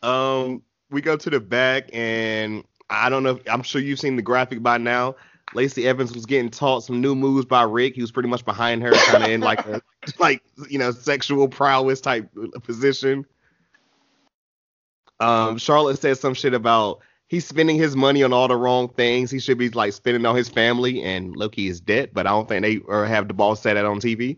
um, 0.02 0.62
we 0.90 1.00
go 1.00 1.16
to 1.16 1.30
the 1.30 1.40
back, 1.40 1.88
and 1.92 2.64
I 2.90 3.08
don't 3.08 3.22
know. 3.22 3.36
If, 3.36 3.48
I'm 3.48 3.62
sure 3.62 3.80
you've 3.80 4.00
seen 4.00 4.16
the 4.16 4.22
graphic 4.22 4.62
by 4.62 4.78
now. 4.78 5.16
Lacey 5.52 5.86
Evans 5.86 6.12
was 6.12 6.26
getting 6.26 6.50
taught 6.50 6.80
some 6.80 7.00
new 7.00 7.14
moves 7.14 7.46
by 7.46 7.62
Ric. 7.62 7.94
He 7.94 8.00
was 8.00 8.10
pretty 8.10 8.28
much 8.28 8.44
behind 8.44 8.82
her, 8.82 8.92
kind 8.92 9.24
of 9.24 9.30
in 9.30 9.40
like 9.40 9.64
a 9.66 9.80
like 10.18 10.42
you 10.68 10.78
know 10.78 10.90
sexual 10.90 11.48
prowess 11.48 12.00
type 12.00 12.28
position. 12.62 13.24
Um, 15.20 15.58
Charlotte 15.58 15.98
said 15.98 16.18
some 16.18 16.34
shit 16.34 16.54
about 16.54 17.00
he's 17.28 17.46
spending 17.46 17.76
his 17.76 17.96
money 17.96 18.22
on 18.22 18.32
all 18.32 18.48
the 18.48 18.56
wrong 18.56 18.88
things. 18.88 19.30
He 19.30 19.38
should 19.38 19.58
be 19.58 19.70
like 19.70 19.92
spending 19.92 20.24
on 20.26 20.36
his 20.36 20.48
family, 20.48 21.02
and 21.02 21.36
Loki 21.36 21.68
is 21.68 21.80
dead. 21.80 22.10
But 22.12 22.26
I 22.26 22.30
don't 22.30 22.48
think 22.48 22.62
they 22.62 22.78
or 22.78 23.06
have 23.06 23.28
the 23.28 23.34
ball 23.34 23.56
set 23.56 23.74
that 23.74 23.84
on 23.84 24.00
TV. 24.00 24.36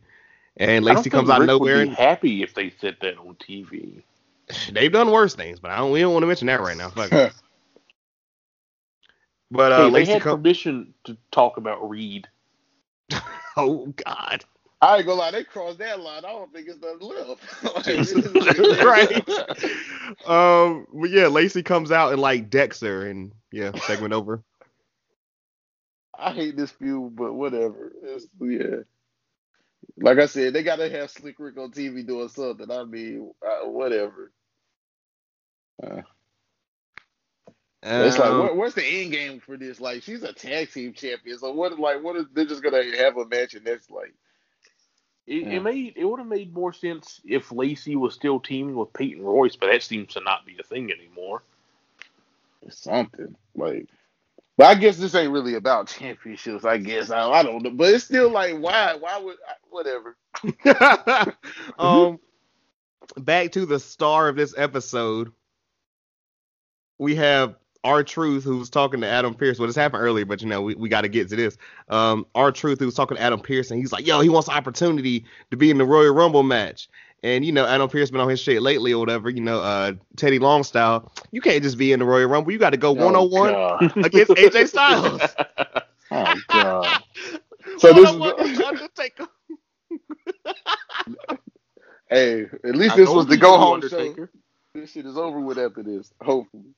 And 0.58 0.84
Lacey 0.84 1.10
comes 1.10 1.28
out 1.28 1.42
of 1.42 1.46
nowhere. 1.46 1.76
Would 1.76 1.82
be 1.82 1.88
and- 1.88 1.98
happy 1.98 2.42
if 2.42 2.54
they 2.54 2.70
said 2.80 2.96
that 3.02 3.18
on 3.18 3.34
TV. 3.36 4.02
They've 4.72 4.92
done 4.92 5.10
worse 5.10 5.34
things, 5.34 5.60
but 5.60 5.70
I 5.70 5.78
don't. 5.78 5.90
We 5.90 6.00
don't 6.00 6.12
want 6.12 6.22
to 6.22 6.28
mention 6.28 6.46
that 6.46 6.60
right 6.60 6.76
now. 6.76 6.90
Fuck. 6.90 7.34
But 9.50 9.72
uh, 9.72 9.76
hey, 9.76 9.84
they 9.84 9.90
Lacey 9.90 10.12
had 10.12 10.22
come. 10.22 10.38
permission 10.38 10.94
to 11.04 11.16
talk 11.30 11.56
about 11.56 11.88
Reed. 11.88 12.28
Oh 13.58 13.86
God. 14.04 14.44
I 14.80 14.98
ain't 14.98 15.06
gonna 15.06 15.18
lie, 15.18 15.30
they 15.30 15.44
crossed 15.44 15.78
that 15.78 16.00
line. 16.00 16.24
I 16.24 16.32
don't 16.32 16.52
think 16.52 16.68
it's 16.68 16.78
the 16.78 16.92
left. 17.00 17.42
Like, 17.64 18.84
right. 18.84 20.26
Um. 20.26 20.86
But 20.92 21.10
yeah, 21.10 21.26
Lacey 21.28 21.62
comes 21.62 21.90
out 21.92 22.12
and 22.12 22.20
like 22.20 22.50
decks 22.50 22.80
her, 22.80 23.06
and 23.08 23.32
yeah, 23.52 23.72
segment 23.86 24.12
over. 24.14 24.42
I 26.18 26.32
hate 26.32 26.56
this 26.56 26.70
feud, 26.70 27.16
but 27.16 27.34
whatever. 27.34 27.92
It's, 28.02 28.26
yeah. 28.40 28.82
Like 29.98 30.18
I 30.18 30.26
said, 30.26 30.52
they 30.52 30.62
gotta 30.62 30.88
have 30.90 31.10
Slick 31.10 31.36
Ric 31.38 31.58
on 31.58 31.70
TV 31.72 32.06
doing 32.06 32.28
something. 32.28 32.70
I 32.70 32.84
mean, 32.84 33.32
uh, 33.44 33.68
whatever. 33.68 34.32
Uh, 35.82 36.02
it's 37.82 38.18
like, 38.18 38.30
Um, 38.30 38.38
what, 38.38 38.56
what's 38.56 38.74
the 38.74 38.84
end 38.84 39.12
game 39.12 39.40
for 39.40 39.56
this? 39.56 39.80
Like, 39.80 40.02
she's 40.02 40.22
a 40.22 40.32
tag 40.32 40.72
team 40.72 40.92
champion, 40.92 41.38
so 41.38 41.52
what? 41.52 41.78
Like, 41.78 42.02
what 42.02 42.16
is 42.16 42.26
they're 42.32 42.46
just 42.46 42.62
gonna 42.62 42.82
have 42.98 43.16
a 43.16 43.26
match 43.26 43.54
and 43.54 43.66
that's 43.66 43.90
like, 43.90 44.14
It, 45.26 45.46
Yeah. 45.46 45.56
it 45.56 45.62
made 45.62 45.94
it 45.96 46.04
would 46.04 46.18
have 46.20 46.28
made 46.28 46.52
more 46.54 46.72
sense 46.72 47.20
if 47.24 47.52
Lacey 47.52 47.96
was 47.96 48.14
still 48.14 48.40
teaming 48.40 48.76
with 48.76 48.92
Peyton 48.92 49.24
Royce, 49.24 49.56
but 49.56 49.70
that 49.70 49.82
seems 49.82 50.14
to 50.14 50.20
not 50.20 50.46
be 50.46 50.56
a 50.58 50.62
thing 50.62 50.90
anymore. 50.92 51.42
something 52.70 53.36
like. 53.54 53.88
But 54.56 54.66
I 54.68 54.74
guess 54.74 54.96
this 54.96 55.14
ain't 55.14 55.32
really 55.32 55.54
about 55.54 55.88
championships. 55.98 56.64
I 56.64 56.78
guess 56.78 57.10
I, 57.10 57.28
I 57.30 57.42
don't 57.42 57.62
know, 57.62 57.70
but 57.70 57.92
it's 57.94 58.04
still 58.04 58.30
like, 58.30 58.56
why? 58.58 58.94
Why 58.98 59.18
would 59.18 59.36
whatever? 59.70 60.16
um. 61.78 62.18
Back 63.18 63.52
to 63.52 63.66
the 63.66 63.78
star 63.78 64.28
of 64.28 64.34
this 64.34 64.52
episode. 64.58 65.32
We 66.98 67.14
have 67.16 67.54
R-Truth 67.86 68.44
who's 68.44 68.68
talking 68.68 69.00
to 69.00 69.06
Adam 69.06 69.34
Pearce. 69.34 69.58
Well, 69.58 69.66
this 69.66 69.76
happened 69.76 70.02
earlier, 70.02 70.24
but 70.24 70.42
you 70.42 70.48
know 70.48 70.60
we, 70.62 70.74
we 70.74 70.88
got 70.88 71.02
to 71.02 71.08
get 71.08 71.28
to 71.30 71.36
this. 71.36 71.56
Um, 71.88 72.26
R-Truth 72.34 72.80
who's 72.80 72.94
talking 72.94 73.16
to 73.16 73.22
Adam 73.22 73.40
Pearce, 73.40 73.70
and 73.70 73.78
he's 73.80 73.92
like, 73.92 74.06
"Yo, 74.06 74.20
he 74.20 74.28
wants 74.28 74.48
an 74.48 74.54
opportunity 74.54 75.24
to 75.50 75.56
be 75.56 75.70
in 75.70 75.78
the 75.78 75.84
Royal 75.86 76.12
Rumble 76.14 76.42
match." 76.42 76.88
And 77.22 77.44
you 77.44 77.52
know, 77.52 77.64
Adam 77.66 77.88
Pearce 77.88 78.10
been 78.10 78.20
on 78.20 78.28
his 78.28 78.40
shit 78.40 78.60
lately 78.60 78.92
or 78.92 78.98
whatever. 79.00 79.30
You 79.30 79.40
know, 79.40 79.60
uh, 79.60 79.92
Teddy 80.16 80.38
Long 80.38 80.64
style. 80.64 81.10
You 81.32 81.40
can't 81.40 81.62
just 81.62 81.78
be 81.78 81.92
in 81.92 81.98
the 82.00 82.04
Royal 82.04 82.28
Rumble. 82.28 82.52
You 82.52 82.58
got 82.58 82.70
to 82.70 82.76
go 82.76 82.92
one 82.92 83.16
on 83.16 83.30
one 83.30 83.54
against 84.04 84.32
AJ 84.32 84.68
Styles. 84.68 85.22
Oh 86.08 86.34
god. 86.48 87.02
So 87.78 87.92
this 87.92 88.08
is 88.08 88.16
One-on-one 88.16 88.36
the- 88.36 88.42
against 88.44 88.62
Undertaker. 88.62 89.26
Hey, 92.08 92.42
at 92.64 92.76
least 92.76 92.94
I 92.94 92.96
this 92.98 93.08
was 93.10 93.26
the 93.26 93.36
go 93.36 93.58
home 93.58 93.86
show. 93.88 94.14
This 94.74 94.92
shit 94.92 95.04
is 95.06 95.16
over 95.18 95.40
with 95.40 95.58
after 95.58 95.82
this, 95.82 96.12
hopefully. 96.22 96.74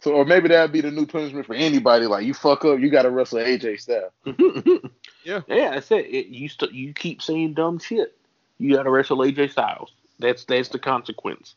So, 0.00 0.12
or 0.12 0.24
maybe 0.24 0.48
that'd 0.48 0.72
be 0.72 0.80
the 0.80 0.90
new 0.92 1.06
punishment 1.06 1.46
for 1.46 1.54
anybody. 1.54 2.06
Like 2.06 2.24
you 2.24 2.32
fuck 2.34 2.64
up, 2.64 2.78
you 2.78 2.88
got 2.90 3.02
to 3.02 3.10
wrestle 3.10 3.38
AJ 3.40 3.80
Styles. 3.80 4.12
Yeah. 5.24 5.40
yeah, 5.46 5.72
that's 5.72 5.90
it. 5.90 6.06
it 6.06 6.26
you 6.28 6.48
st- 6.48 6.72
you 6.72 6.94
keep 6.94 7.20
saying 7.20 7.52
dumb 7.52 7.78
shit. 7.78 8.16
You 8.56 8.74
got 8.74 8.84
to 8.84 8.90
wrestle 8.90 9.18
AJ 9.18 9.50
Styles. 9.50 9.92
That's 10.18 10.44
that's 10.44 10.70
the 10.70 10.78
consequence. 10.78 11.54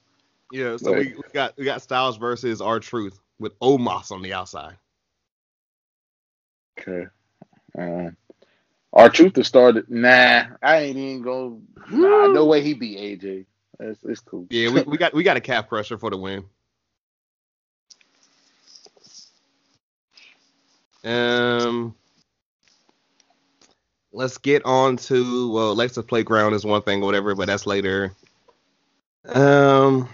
Yeah, 0.51 0.75
so 0.75 0.91
Right. 0.91 1.07
we, 1.07 1.15
we 1.15 1.23
got 1.33 1.55
we 1.57 1.63
got 1.63 1.81
Styles 1.81 2.17
versus 2.17 2.59
R-Truth 2.59 3.19
with 3.39 3.57
Omos 3.59 4.11
on 4.11 4.21
the 4.23 4.33
outside. 4.33 4.75
Okay. 6.79 7.07
Um, 7.77 8.17
R-Truth 8.91 9.37
has 9.37 9.47
started. 9.47 9.89
Nah, 9.89 10.45
I 10.61 10.77
ain't 10.79 10.97
even 10.97 11.21
go. 11.21 11.61
Nah, 11.89 12.27
no 12.27 12.45
way 12.45 12.61
he 12.61 12.73
beat 12.73 12.97
AJ. 13.21 13.45
That's 13.79 14.03
it's 14.03 14.19
cool. 14.19 14.47
Yeah, 14.49 14.69
we, 14.69 14.81
we 14.81 14.97
got 14.97 15.13
we 15.13 15.23
got 15.23 15.37
a 15.37 15.41
calf 15.41 15.69
crusher 15.69 15.97
for 15.97 16.09
the 16.09 16.17
win. 16.17 16.43
Um, 21.03 21.95
let's 24.11 24.37
get 24.37 24.63
on 24.65 24.97
to 24.97 25.51
well, 25.51 25.71
Alexa 25.71 26.03
Playground 26.03 26.53
is 26.53 26.65
one 26.65 26.81
thing 26.81 27.01
or 27.01 27.05
whatever, 27.05 27.35
but 27.35 27.47
that's 27.47 27.65
later. 27.65 28.13
Um, 29.25 30.09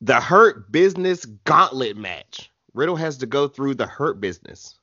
the 0.00 0.20
Hurt 0.20 0.70
Business 0.72 1.24
Gauntlet 1.24 1.96
match. 1.96 2.50
Riddle 2.74 2.96
has 2.96 3.18
to 3.18 3.26
go 3.26 3.48
through 3.48 3.74
the 3.74 3.86
Hurt 3.86 4.20
Business. 4.20 4.78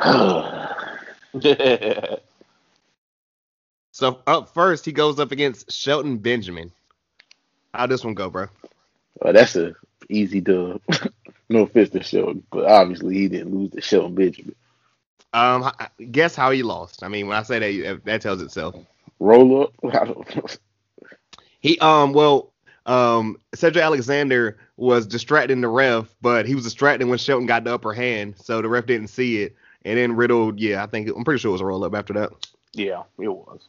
So 3.98 4.20
up 4.28 4.54
first, 4.54 4.84
he 4.84 4.92
goes 4.92 5.18
up 5.18 5.32
against 5.32 5.72
Shelton 5.72 6.18
Benjamin. 6.18 6.70
How'd 7.74 7.90
this 7.90 8.04
one 8.04 8.14
go, 8.14 8.30
bro? 8.30 8.46
Well, 9.20 9.32
that's 9.32 9.56
a 9.56 9.74
easy 10.08 10.40
dub. 10.40 10.80
no 11.48 11.60
offense 11.60 11.90
to 11.90 12.02
Shelton, 12.02 12.42
but 12.50 12.64
obviously 12.66 13.14
he 13.14 13.28
didn't 13.28 13.54
lose 13.54 13.70
to 13.70 13.80
Shelton 13.80 14.14
Benjamin. 14.14 14.54
Um, 15.32 15.70
guess 16.10 16.34
how 16.34 16.50
he 16.50 16.62
lost. 16.62 17.02
I 17.02 17.08
mean, 17.08 17.26
when 17.26 17.36
I 17.36 17.42
say 17.42 17.58
that, 17.58 18.04
that 18.04 18.22
tells 18.22 18.42
itself. 18.42 18.74
Roll 19.18 19.62
up. 19.62 19.72
I 19.84 20.04
don't 20.04 20.36
know. 20.36 20.46
He 21.60 21.78
um, 21.80 22.12
well, 22.12 22.52
um, 22.86 23.36
Cedric 23.54 23.84
Alexander 23.84 24.58
was 24.76 25.06
distracting 25.06 25.60
the 25.60 25.68
ref, 25.68 26.14
but 26.22 26.46
he 26.46 26.54
was 26.54 26.64
distracting 26.64 27.08
when 27.08 27.18
Shelton 27.18 27.46
got 27.46 27.64
the 27.64 27.74
upper 27.74 27.92
hand, 27.92 28.36
so 28.38 28.62
the 28.62 28.68
ref 28.68 28.86
didn't 28.86 29.08
see 29.08 29.42
it. 29.42 29.56
And 29.84 29.98
then 29.98 30.16
Riddle, 30.16 30.54
yeah, 30.56 30.82
I 30.82 30.86
think 30.86 31.08
I'm 31.08 31.24
pretty 31.24 31.40
sure 31.40 31.50
it 31.50 31.52
was 31.52 31.60
a 31.60 31.66
roll 31.66 31.84
up 31.84 31.94
after 31.94 32.12
that. 32.14 32.30
yeah, 32.74 33.02
it 33.18 33.28
was. 33.28 33.68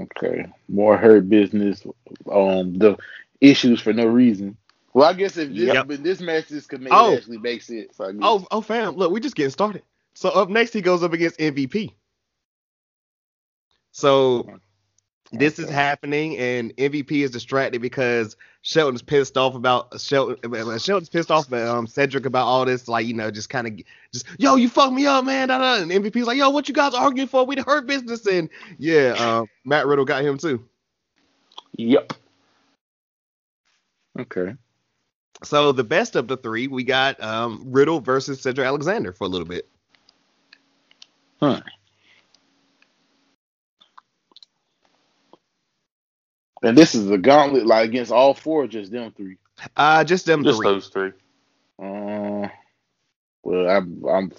Okay. 0.00 0.46
More 0.68 0.96
hurt 0.96 1.28
business. 1.28 1.84
Um, 2.30 2.74
the 2.74 2.96
issues 3.40 3.80
for 3.80 3.92
no 3.92 4.06
reason. 4.06 4.56
Well, 4.98 5.08
I 5.08 5.12
guess 5.12 5.36
if 5.36 5.50
this, 5.50 5.58
Yep. 5.58 5.86
but 5.86 6.02
this 6.02 6.20
match 6.20 6.48
just 6.48 6.68
could 6.68 6.82
make 6.82 6.92
Oh. 6.92 7.12
it 7.12 7.18
actually 7.18 7.38
make 7.38 7.62
sense. 7.62 8.00
I. 8.00 8.10
Oh, 8.20 8.44
oh, 8.50 8.60
fam, 8.60 8.96
look, 8.96 9.12
we're 9.12 9.20
just 9.20 9.36
getting 9.36 9.52
started. 9.52 9.84
So 10.14 10.28
up 10.30 10.48
next, 10.48 10.72
he 10.72 10.80
goes 10.80 11.04
up 11.04 11.12
against 11.12 11.38
MVP. 11.38 11.94
So 13.92 14.58
this 15.30 15.60
is 15.60 15.70
happening, 15.70 16.36
and 16.38 16.76
MVP 16.76 17.22
is 17.22 17.30
distracted 17.30 17.80
because 17.80 18.36
Shelton's 18.62 19.00
pissed 19.00 19.36
off 19.36 19.54
about 19.54 20.00
Shelton. 20.00 20.52
uh, 20.52 20.78
Shelton's 20.78 21.08
pissed 21.08 21.30
off 21.30 21.52
at 21.52 21.68
um, 21.68 21.86
Cedric 21.86 22.26
about 22.26 22.48
all 22.48 22.64
this, 22.64 22.88
like 22.88 23.06
you 23.06 23.14
know, 23.14 23.30
just 23.30 23.50
kind 23.50 23.68
of 23.68 23.76
just 24.12 24.26
yo, 24.36 24.56
you 24.56 24.68
fucked 24.68 24.94
me 24.94 25.06
up, 25.06 25.24
man. 25.24 25.46
Da, 25.46 25.58
da. 25.58 25.80
And 25.80 25.92
MVP's 25.92 26.26
like, 26.26 26.38
yo, 26.38 26.50
what 26.50 26.66
you 26.66 26.74
guys 26.74 26.92
arguing 26.92 27.28
for? 27.28 27.46
We 27.46 27.54
the 27.54 27.62
hurt 27.62 27.86
business, 27.86 28.26
and 28.26 28.50
yeah, 28.78 29.10
um, 29.12 29.46
Matt 29.64 29.86
Riddle 29.86 30.04
got 30.04 30.24
him 30.24 30.38
too. 30.38 30.64
Yep. 31.76 32.14
Okay. 34.18 34.56
So 35.44 35.72
the 35.72 35.84
best 35.84 36.16
of 36.16 36.28
the 36.28 36.36
three, 36.36 36.66
we 36.66 36.84
got 36.84 37.22
um, 37.22 37.62
Riddle 37.66 38.00
versus 38.00 38.40
Cedric 38.40 38.66
Alexander 38.66 39.12
for 39.12 39.24
a 39.24 39.28
little 39.28 39.46
bit. 39.46 39.68
Huh. 41.40 41.60
And 46.62 46.76
this 46.76 46.94
is 46.94 47.06
the 47.06 47.18
gauntlet 47.18 47.66
like 47.66 47.88
against 47.88 48.10
all 48.10 48.34
four, 48.34 48.64
or 48.64 48.66
just 48.66 48.90
them 48.90 49.12
three. 49.12 49.36
Uh, 49.76 50.04
just 50.04 50.26
them 50.26 50.42
Just 50.42 50.58
three. 50.58 50.66
those 50.66 50.88
three. 50.88 51.12
Uh, 51.80 52.48
well, 53.44 53.68
I'm, 53.68 54.04
I'm 54.08 54.32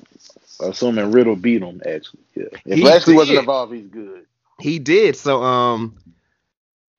assuming 0.60 1.12
Riddle 1.12 1.36
beat 1.36 1.62
him. 1.62 1.82
Actually, 1.86 2.24
yeah. 2.36 2.46
If 2.66 2.78
He 2.78 2.84
Lashley 2.84 3.16
wasn't 3.16 3.40
involved, 3.40 3.74
he's 3.74 3.88
good. 3.88 4.26
He 4.60 4.80
did. 4.80 5.16
So 5.16 5.42
um 5.42 5.98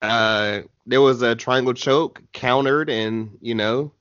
uh 0.01 0.63
there 0.91 1.01
was 1.01 1.23
a 1.23 1.35
triangle 1.35 1.75
choke 1.75 2.23
countered 2.33 2.91
and 2.91 3.39
you 3.41 3.55
know 3.55 3.93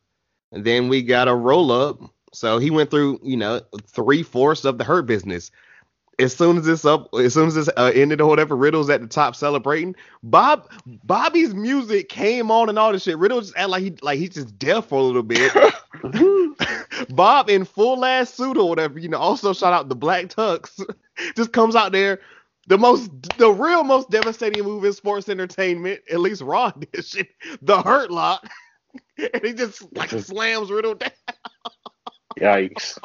and 0.52 0.66
then 0.66 0.90
we 0.90 1.02
got 1.02 1.28
a 1.28 1.36
roll 1.36 1.72
up. 1.72 2.00
So 2.34 2.60
he 2.60 2.70
went 2.70 2.92
through, 2.92 3.20
you 3.24 3.38
know, 3.38 3.62
three 3.88 4.24
fourths 4.24 4.66
of 4.66 4.78
the 4.78 4.84
hurt 4.84 5.06
business. 5.06 5.52
as 6.20 6.36
soon 6.36 6.58
as 6.58 6.66
this 6.66 6.86
up, 6.86 7.10
as 7.14 7.34
soon 7.34 7.48
as 7.48 7.56
this 7.56 7.70
uh, 7.78 7.92
ended 7.96 8.22
or 8.22 8.28
whatever, 8.28 8.56
Riddle's 8.56 8.90
at 8.90 9.02
the 9.02 9.08
top 9.08 9.36
celebrating. 9.36 9.96
Bob, 10.22 10.70
Bobby's 10.86 11.54
music 11.54 12.10
came 12.10 12.52
on 12.52 12.70
and 12.70 12.78
all 12.78 12.92
this 12.92 13.04
shit. 13.04 13.18
Riddle 13.18 13.42
just 13.42 13.56
act 13.56 13.70
like 13.70 13.84
he 13.84 13.96
like 14.02 14.20
he's 14.20 14.32
just 14.32 14.60
deaf 14.60 14.88
for 14.88 15.00
a 15.00 15.04
little 15.04 15.24
bit. 15.24 15.52
Bob 17.10 17.50
in 17.50 17.66
full 17.66 17.98
last 17.98 18.36
suit 18.36 18.58
or 18.58 18.68
whatever, 18.68 19.00
you 19.00 19.10
know. 19.10 19.18
Also 19.18 19.54
shout 19.54 19.74
out 19.74 19.90
the 19.90 19.96
Black 19.96 20.26
Tux, 20.26 20.84
just 21.36 21.54
comes 21.54 21.76
out 21.76 21.92
there. 21.92 22.20
The 22.70 22.78
most, 22.78 23.12
the 23.40 23.52
real 23.52 23.84
most 23.84 24.12
devastating 24.12 24.64
move 24.64 24.86
in 24.86 24.94
sports 24.94 25.30
entertainment, 25.30 26.02
at 26.12 26.22
least 26.22 26.44
Raw 26.44 26.72
did 26.94 27.06
shit. 27.06 27.30
The 27.64 27.82
Hurt 27.82 28.12
Lock, 28.12 28.48
and 29.18 29.44
he 29.46 29.54
just 29.54 29.86
like 29.96 30.12
slams 30.12 30.72
Riddle 30.72 30.96
down. 30.96 31.12
Yikes. 32.40 33.00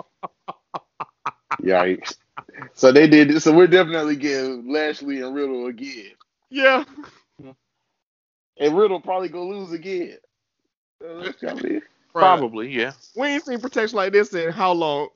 Yikes. 1.62 2.16
So 2.74 2.92
they 2.92 3.08
did. 3.08 3.42
So 3.42 3.52
we're 3.52 3.66
definitely 3.68 4.16
getting 4.16 4.72
Lashley 4.72 5.22
and 5.22 5.34
Riddle 5.34 5.66
again, 5.68 6.12
Yeah, 6.50 6.84
and 8.58 8.76
Riddle 8.76 9.00
probably 9.00 9.30
gonna 9.30 9.50
lose 9.50 9.72
again. 9.72 10.18
Uh, 11.04 11.32
Probably, 12.12 12.70
yeah. 12.70 12.92
we 13.16 13.28
ain't 13.28 13.44
seen 13.44 13.60
protection 13.60 13.96
like 13.96 14.12
this 14.12 14.34
in 14.34 14.52
how 14.52 14.72
long? 14.72 15.08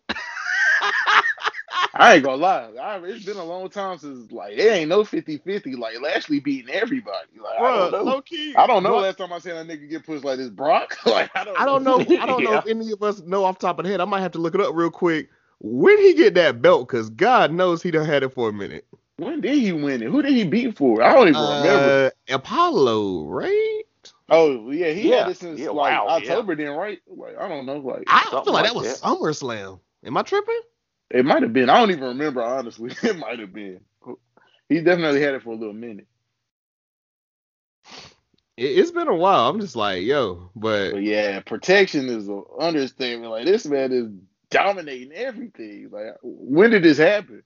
I 1.99 2.15
ain't 2.15 2.25
gonna 2.25 2.37
lie. 2.37 2.71
I, 2.81 2.99
it's 3.05 3.25
been 3.25 3.37
a 3.39 3.45
long 3.45 3.69
time 3.71 3.99
since 3.99 4.31
like 4.33 4.55
it 4.55 4.63
ain't 4.73 4.89
no 4.89 5.03
50-50. 5.03 5.77
Like 5.79 6.01
Lashley 6.01 6.41
beating 6.41 6.75
everybody. 6.75 7.29
Like 7.43 7.59
I 7.59 7.77
don't 7.77 7.93
know. 7.93 8.03
low 8.05 8.23
key. 8.23 8.55
I 8.57 8.67
don't 8.67 8.83
know 8.85 8.95
Bruh, 8.95 9.03
last 9.03 9.19
time 9.19 9.33
I 9.33 9.39
seen 9.41 9.53
a 9.57 9.65
nigga 9.65 9.91
get 9.91 10.07
pushed 10.07 10.25
like 10.25 10.39
this. 10.39 10.51
Brock. 10.51 10.97
like 11.07 11.31
I 11.35 11.45
don't. 11.45 11.61
I 11.61 11.67
don't 11.67 11.85
know. 11.85 12.01
I 12.21 12.27
don't 12.27 12.45
know 12.45 12.53
Yeah. 12.55 12.59
if 12.59 12.67
any 12.67 12.93
of 12.93 13.03
us 13.03 13.21
know 13.23 13.45
off 13.45 13.59
the 13.59 13.67
top 13.67 13.79
of 13.79 13.85
the 13.85 13.91
head. 13.91 14.01
I 14.01 14.05
might 14.07 14.21
have 14.21 14.33
to 14.33 14.39
look 14.39 14.55
it 14.55 14.61
up 14.61 14.75
real 14.75 14.91
quick. 14.91 15.29
When 15.61 15.99
he 15.99 16.15
get 16.15 16.35
that 16.35 16.63
belt? 16.63 16.89
Cause 16.89 17.11
God 17.11 17.53
knows 17.53 17.83
he 17.83 17.91
done 17.91 18.07
had 18.07 18.23
it 18.23 18.33
for 18.33 18.49
a 18.49 18.53
minute. 18.53 18.87
When 19.19 19.41
did 19.41 19.55
he 19.59 19.73
win 19.73 20.03
it? 20.03 20.11
Who 20.11 20.23
did 20.23 20.33
he 20.35 20.45
beat 20.45 20.77
for? 20.79 21.03
I 21.03 21.13
don't 21.15 21.29
even 21.29 21.41
remember. 21.41 21.97
Uh, 22.29 22.35
Apollo, 22.35 23.25
right? 23.27 23.83
Oh 24.31 24.71
yeah, 24.71 24.93
he 24.93 25.09
Yeah. 25.11 25.25
had 25.25 25.29
it 25.31 25.37
since 25.39 25.59
Yeah, 25.61 25.71
like 25.71 25.93
wow, 25.93 26.07
October 26.11 26.55
then, 26.55 26.71
right? 26.73 27.01
Like 27.09 27.37
I 27.39 27.49
don't 27.49 27.67
know. 27.67 27.79
Like 27.79 28.05
I 28.09 28.21
feel 28.23 28.31
Something 28.31 28.53
like, 28.53 28.65
like 28.65 28.73
that 28.73 28.77
was 28.77 28.87
that. 28.89 29.01
SummerSlam. 29.03 29.81
Am 30.05 30.17
I 30.17 30.23
tripping? 30.23 30.61
It 31.11 31.25
might 31.25 31.43
have 31.43 31.53
been. 31.53 31.71
I 31.71 31.79
don't 31.79 31.91
even 31.91 32.05
remember 32.05 32.43
honestly. 32.43 32.95
It 33.03 33.19
might 33.19 33.39
have 33.39 33.53
been. 33.53 33.81
He 34.69 34.81
definitely 34.81 35.23
had 35.23 35.35
it 35.35 35.43
for 35.43 35.55
a 35.55 35.57
little 35.57 35.73
minute. 35.73 36.07
It, 38.57 38.79
it's 38.79 38.91
been 38.91 39.09
a 39.09 39.15
while. 39.15 39.49
I'm 39.49 39.61
just 39.61 39.77
like, 39.77 40.03
yo, 40.03 40.51
but 40.55 40.93
But 40.93 41.03
yeah, 41.03 41.41
protection 41.41 42.09
is 42.09 42.29
an 42.29 42.45
understatement. 42.61 43.31
Like 43.31 43.47
this 43.47 43.65
man 43.67 43.93
is 43.93 44.09
dominating 44.51 45.13
everything. 45.13 45.89
Like 45.91 46.17
when 46.23 46.71
did 46.71 46.83
this 46.83 46.99
happen? 46.99 47.43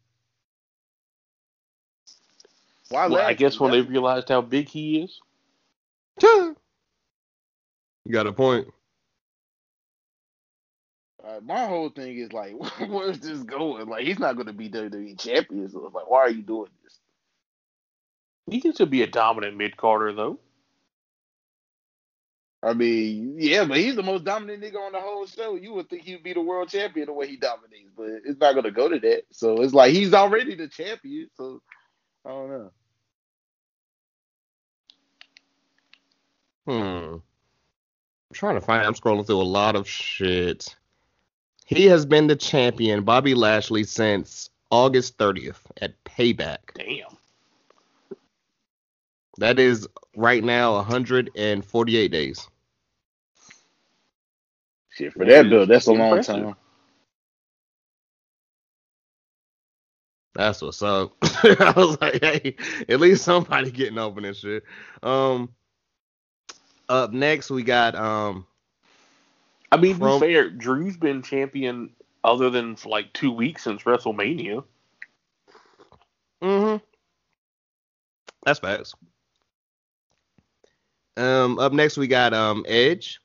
Why? 2.89 3.07
Well, 3.07 3.27
I 3.27 3.35
guess 3.35 3.59
when 3.59 3.71
they 3.71 3.81
realized 3.81 4.29
how 4.29 4.43
big 4.43 4.69
he 4.69 5.03
is. 5.03 5.21
you 6.21 6.57
got 8.11 8.27
a 8.27 8.33
point. 8.33 8.69
Uh, 11.25 11.39
my 11.43 11.67
whole 11.67 11.89
thing 11.89 12.17
is 12.19 12.33
like, 12.33 12.55
where's 12.89 13.21
this 13.21 13.43
going? 13.43 13.89
Like 13.89 14.05
he's 14.05 14.19
not 14.19 14.35
going 14.35 14.49
to 14.49 14.53
be 14.53 14.69
WWE 14.69 15.19
champion. 15.19 15.69
So 15.71 15.87
it's 15.87 15.95
like, 15.95 16.11
why 16.11 16.21
are 16.21 16.31
you 16.31 16.43
doing 16.43 16.71
this? 16.83 16.99
He 18.51 18.61
can 18.61 18.75
still 18.75 18.87
be 18.87 19.03
a 19.03 19.07
dominant 19.07 19.57
mid 19.57 19.77
carder 19.77 20.13
though. 20.13 20.39
I 22.65 22.75
mean, 22.75 23.37
yeah, 23.39 23.65
but 23.65 23.79
he's 23.79 23.97
the 23.97 24.05
most 24.05 24.25
dominant 24.25 24.63
nigga 24.63 24.77
on 24.77 24.93
the 24.93 25.01
whole 25.01 25.27
show. 25.27 25.57
You 25.57 25.73
would 25.75 25.89
think 25.89 26.03
he'd 26.03 26.23
be 26.23 26.33
the 26.33 26.41
world 26.41 26.69
champion 26.69 27.07
the 27.07 27.13
way 27.13 27.27
he 27.27 27.37
dominates, 27.37 27.91
but 27.97 28.07
it's 28.25 28.39
not 28.39 28.55
gonna 28.55 28.71
go 28.71 28.89
to 28.89 29.01
that. 29.01 29.23
So 29.33 29.63
it's 29.63 29.75
like 29.75 29.93
he's 29.93 30.15
already 30.15 30.55
the 30.55 30.69
champion. 30.69 31.29
So 31.37 31.61
I 32.25 32.29
don't 32.29 32.51
know. 32.51 32.71
Hmm. 36.67 37.15
I'm 37.15 37.23
trying 38.35 38.55
to 38.55 38.61
find. 38.61 38.87
I'm 38.87 38.95
scrolling 38.95 39.27
through 39.27 39.41
a 39.41 39.43
lot 39.43 39.75
of 39.75 39.89
shit. 39.89 40.77
He 41.67 41.87
has 41.87 42.05
been 42.05 42.27
the 42.27 42.37
champion, 42.37 43.03
Bobby 43.05 43.35
Lashley, 43.35 43.85
since 43.85 44.51
August 44.71 45.17
30th 45.19 45.61
at 45.81 46.03
Payback. 46.05 46.59
Damn. 46.75 47.17
That 49.39 49.59
is 49.59 49.89
right 50.17 50.45
now 50.45 50.75
148 50.75 52.09
days. 52.09 52.49
Shit 54.91 55.13
for 55.15 55.25
that 55.25 55.49
bill, 55.49 55.67
that's 55.67 55.87
a 55.87 55.93
long 55.93 56.23
time. 56.23 56.55
That's 60.35 60.63
what's 60.63 60.83
up. 60.83 61.15
I 61.23 61.73
was 61.77 62.01
like, 62.01 62.23
hey, 62.23 62.57
at 62.89 63.01
least 63.01 63.25
somebody 63.25 63.71
getting 63.71 63.99
open 63.99 64.25
and 64.25 64.37
shit. 64.37 64.65
Um, 65.03 65.51
up 66.89 67.13
next 67.13 67.51
we 67.51 67.63
got 67.63 67.95
um, 67.95 68.47
I 69.73 69.79
mean, 69.79 69.95
to 69.95 69.99
From- 70.01 70.21
be 70.21 70.27
fair, 70.27 70.51
Drew's 70.51 70.97
been 70.99 71.23
champion 71.23 71.91
other 72.25 72.51
than 72.51 72.77
for 72.77 72.91
like 72.91 73.13
two 73.15 73.33
weeks 73.33 73.65
since 73.65 73.83
WrestleMania. 73.83 74.65
mm-hmm. 76.43 76.85
That's 78.45 78.61
facts. 78.61 78.95
Um, 81.17 81.59
up 81.59 81.73
next 81.73 81.97
we 81.97 82.07
got 82.07 82.35
um 82.35 82.65
Edge. 82.69 83.21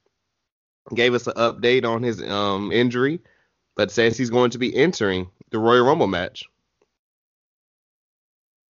Gave 0.96 1.14
us 1.14 1.28
an 1.28 1.34
update 1.34 1.86
on 1.86 2.02
his 2.04 2.22
um 2.24 2.72
injury, 2.72 3.20
but 3.76 3.92
says 3.92 4.18
he's 4.18 4.30
going 4.30 4.52
to 4.52 4.58
be 4.58 4.76
entering 4.76 5.30
the 5.52 5.60
Royal 5.60 5.86
Rumble 5.86 6.08
match. 6.08 6.46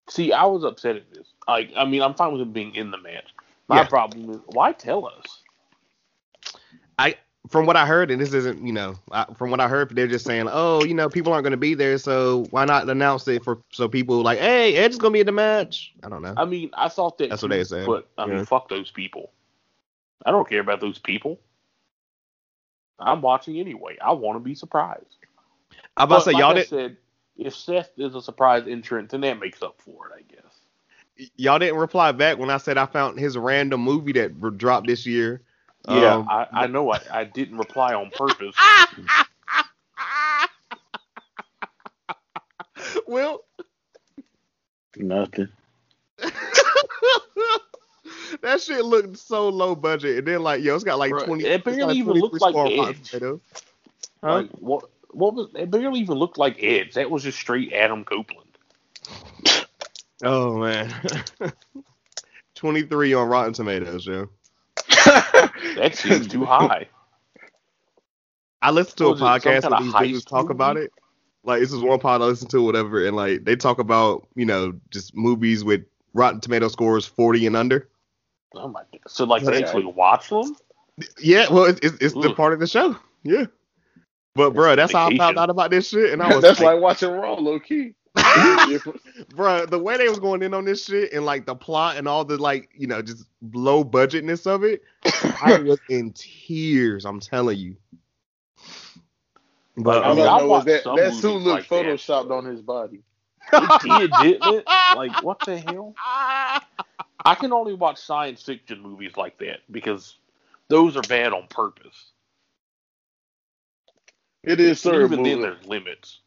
See, 0.09 0.31
I 0.33 0.45
was 0.45 0.63
upset 0.63 0.95
at 0.95 1.13
this. 1.13 1.27
Like, 1.47 1.71
I 1.75 1.85
mean, 1.85 2.01
I'm 2.01 2.13
fine 2.15 2.31
with 2.31 2.41
him 2.41 2.53
being 2.53 2.75
in 2.75 2.91
the 2.91 2.97
match. 2.97 3.33
My 3.67 3.83
Yeah. 3.83 3.83
problem 3.83 4.29
is, 4.31 4.37
why 4.47 4.71
tell 4.71 5.05
us? 5.05 5.43
From 7.49 7.65
what 7.65 7.75
I 7.75 7.85
heard, 7.85 8.11
and 8.11 8.19
this 8.21 8.33
isn't, 8.33 8.65
you 8.65 8.73
know, 8.73 8.95
I, 9.11 9.25
from 9.35 9.51
what 9.51 9.59
I 9.59 9.67
heard, 9.67 9.95
they're 9.95 10.07
just 10.07 10.25
saying, 10.25 10.47
oh, 10.51 10.83
you 10.83 10.93
know, 10.93 11.09
people 11.09 11.33
aren't 11.33 11.43
going 11.43 11.51
to 11.51 11.57
be 11.57 11.73
there, 11.73 11.97
so 11.97 12.45
why 12.49 12.65
not 12.65 12.89
announce 12.89 13.27
it 13.27 13.43
for 13.43 13.59
so 13.71 13.87
people 13.87 14.21
like, 14.21 14.39
hey, 14.39 14.75
Edge 14.75 14.91
is 14.91 14.97
going 14.97 15.11
to 15.11 15.15
be 15.15 15.19
in 15.21 15.25
the 15.25 15.31
match. 15.31 15.93
I 16.03 16.09
don't 16.09 16.21
know. 16.21 16.33
I 16.35 16.45
mean, 16.45 16.71
I 16.73 16.89
thought 16.89 17.17
that. 17.19 17.29
That's 17.29 17.41
what 17.41 17.51
too, 17.51 17.57
they 17.57 17.63
said. 17.63 17.85
But 17.85 18.07
I 18.17 18.25
mean, 18.25 18.45
fuck 18.45 18.69
those 18.69 18.91
people. 18.91 19.31
I 20.25 20.31
don't 20.31 20.47
care 20.49 20.61
about 20.61 20.81
those 20.81 20.99
people. 20.99 21.39
I'm 22.99 23.21
watching 23.21 23.59
anyway. 23.59 23.97
I 24.01 24.11
want 24.11 24.35
to 24.37 24.39
be 24.39 24.55
surprised. 24.55 25.05
I'm 25.95 26.05
about 26.05 26.25
to 26.25 26.25
But 26.25 26.25
say 26.25 26.31
like 26.33 26.39
y'all 26.39 26.51
I 26.51 26.53
didn't 26.55 26.69
said, 26.69 26.97
if 27.37 27.55
Seth 27.55 27.91
is 27.97 28.15
a 28.15 28.21
surprise 28.21 28.63
entrant, 28.67 29.09
then 29.09 29.21
that 29.21 29.39
makes 29.39 29.61
up 29.61 29.79
for 29.79 30.07
it, 30.07 30.13
I 30.17 30.21
guess. 30.21 31.27
y'all 31.37 31.59
didn't 31.59 31.77
reply 31.77 32.11
back 32.11 32.37
when 32.37 32.49
I 32.49 32.57
said 32.57 32.77
I 32.77 32.85
found 32.85 33.19
his 33.19 33.37
random 33.37 33.81
movie 33.81 34.13
that 34.13 34.57
dropped 34.57 34.87
this 34.87 35.05
year. 35.05 35.41
Yeah, 35.87 36.15
Um, 36.15 36.27
I, 36.29 36.47
I 36.51 36.67
know. 36.67 36.91
I, 36.91 36.99
I 37.11 37.23
didn't 37.23 37.57
reply 37.57 37.93
on 37.93 38.11
purpose. 38.11 38.55
well, 43.07 43.43
Nothing. 44.99 45.49
that 48.41 48.61
shit 48.61 48.83
looked 48.83 49.17
so 49.17 49.49
low 49.49 49.75
budget, 49.75 50.19
and 50.19 50.27
then 50.27 50.41
like 50.41 50.63
yo, 50.63 50.75
it's 50.75 50.83
got 50.83 50.97
like 50.97 51.11
Bruh, 51.11 51.25
twenty. 51.25 51.45
it 51.45 51.51
it's 51.51 51.63
got 51.63 51.71
barely 51.75 51.97
even 51.97 52.13
looked 52.13 52.41
like 52.41 52.53
score 52.53 52.67
Edge. 52.67 53.09
Tomatoes. 53.11 53.39
Huh? 54.23 54.33
Like 54.33 54.49
what? 54.51 54.89
What 55.11 55.35
was? 55.35 55.49
It 55.55 55.69
barely 55.71 55.99
even 55.99 56.17
looked 56.17 56.37
like 56.37 56.57
Edge. 56.61 56.93
That 56.95 57.09
was 57.11 57.23
just 57.23 57.37
straight 57.37 57.73
Adam 57.73 58.03
Copeland. 58.03 58.57
Oh 60.23 60.57
man, 60.57 60.91
twenty 62.55 62.81
three 62.83 63.13
on 63.13 63.27
Rotten 63.27 63.53
Tomatoes, 63.53 64.05
yo. 64.07 64.29
That 65.75 65.95
seems 65.95 66.27
too 66.27 66.45
high. 66.45 66.87
I 68.61 68.71
listened 68.71 68.97
to 68.97 69.05
a 69.05 69.09
Was 69.11 69.19
it 69.19 69.21
some 69.21 69.29
podcast 69.29 69.61
kinda 69.61 69.69
where 69.69 69.81
these 69.81 70.11
dudes 70.13 70.25
talk 70.25 70.49
about 70.49 70.77
it. 70.77 70.91
Like 71.43 71.61
this 71.61 71.71
is 71.71 71.81
one 71.81 71.99
pod 71.99 72.21
I 72.21 72.25
listen 72.25 72.49
to, 72.49 72.61
whatever, 72.61 73.05
and 73.05 73.15
like 73.15 73.45
they 73.45 73.55
talk 73.55 73.79
about 73.79 74.27
you 74.35 74.45
know 74.45 74.73
just 74.89 75.15
movies 75.15 75.63
with 75.63 75.85
Rotten 76.13 76.41
Tomato 76.41 76.67
scores 76.67 77.05
forty 77.05 77.45
and 77.47 77.55
under. 77.55 77.87
Oh 78.53 78.67
my 78.67 78.81
god! 78.91 79.01
So 79.07 79.23
like, 79.23 79.43
they 79.43 79.63
actually 79.63 79.85
watch 79.85 80.29
them? 80.29 80.55
Yeah, 81.19 81.47
well, 81.49 81.65
it's 81.65 81.79
it's, 81.81 81.97
it's 82.01 82.13
the 82.13 82.33
part 82.33 82.53
of 82.53 82.59
the 82.59 82.67
show. 82.67 82.97
Yeah, 83.23 83.45
but 84.35 84.51
bro, 84.51 84.75
that's 84.75 84.91
how 84.91 85.07
I 85.07 85.17
found 85.17 85.37
out 85.37 85.49
about 85.49 85.71
this 85.71 85.89
shit, 85.89 86.11
and 86.11 86.21
I 86.21 86.27
was 86.35 86.41
That's 86.41 86.59
like, 86.59 86.73
like 86.73 86.81
watching 86.81 87.11
Raw, 87.11 87.35
low 87.35 87.59
key. 87.59 87.93
bro, 89.35 89.65
the 89.65 89.79
way 89.79 89.97
they 89.97 90.09
was 90.09 90.19
going 90.19 90.41
in 90.43 90.53
on 90.53 90.65
this 90.65 90.85
shit 90.85 91.13
and 91.13 91.25
like 91.25 91.45
the 91.45 91.55
plot 91.55 91.97
and 91.97 92.07
all 92.07 92.25
the 92.25 92.37
like, 92.37 92.69
you 92.75 92.87
know, 92.87 93.01
just 93.01 93.25
low 93.53 93.83
budgetness 93.83 94.47
of 94.47 94.63
it, 94.63 94.83
I 95.41 95.59
was 95.65 95.79
in 95.89 96.11
tears. 96.13 97.05
I'm 97.05 97.19
telling 97.19 97.57
you. 97.57 97.75
But 99.77 100.03
I 100.03 100.11
All 100.11 100.13
I, 100.13 100.15
mean, 100.15 100.27
I 100.27 100.39
know 100.39 100.47
watched 100.47 100.65
that 100.67 100.83
that 100.95 101.13
suit 101.13 101.41
looked 101.41 101.45
like 101.45 101.69
that. 101.69 101.85
photoshopped 101.85 102.31
on 102.31 102.45
his 102.45 102.61
body. 102.61 103.03
It 103.53 103.73
did, 103.81 104.11
didn't 104.21 104.55
it? 104.55 104.65
Like, 104.91 105.23
what 105.23 105.39
the 105.45 105.57
hell? 105.59 105.93
I 107.25 107.35
can 107.35 107.53
only 107.53 107.73
watch 107.73 107.99
science 107.99 108.43
fiction 108.43 108.81
movies 108.81 109.17
like 109.17 109.37
that 109.39 109.59
because 109.71 110.15
those 110.69 110.97
are 110.97 111.03
bad 111.03 111.33
on 111.33 111.47
purpose. 111.49 112.11
It 114.43 114.59
is 114.59 114.69
And 114.69 114.77
sir 114.77 115.01
even 115.01 115.23
then, 115.23 115.41
there's 115.41 115.65
limits. 115.65 116.21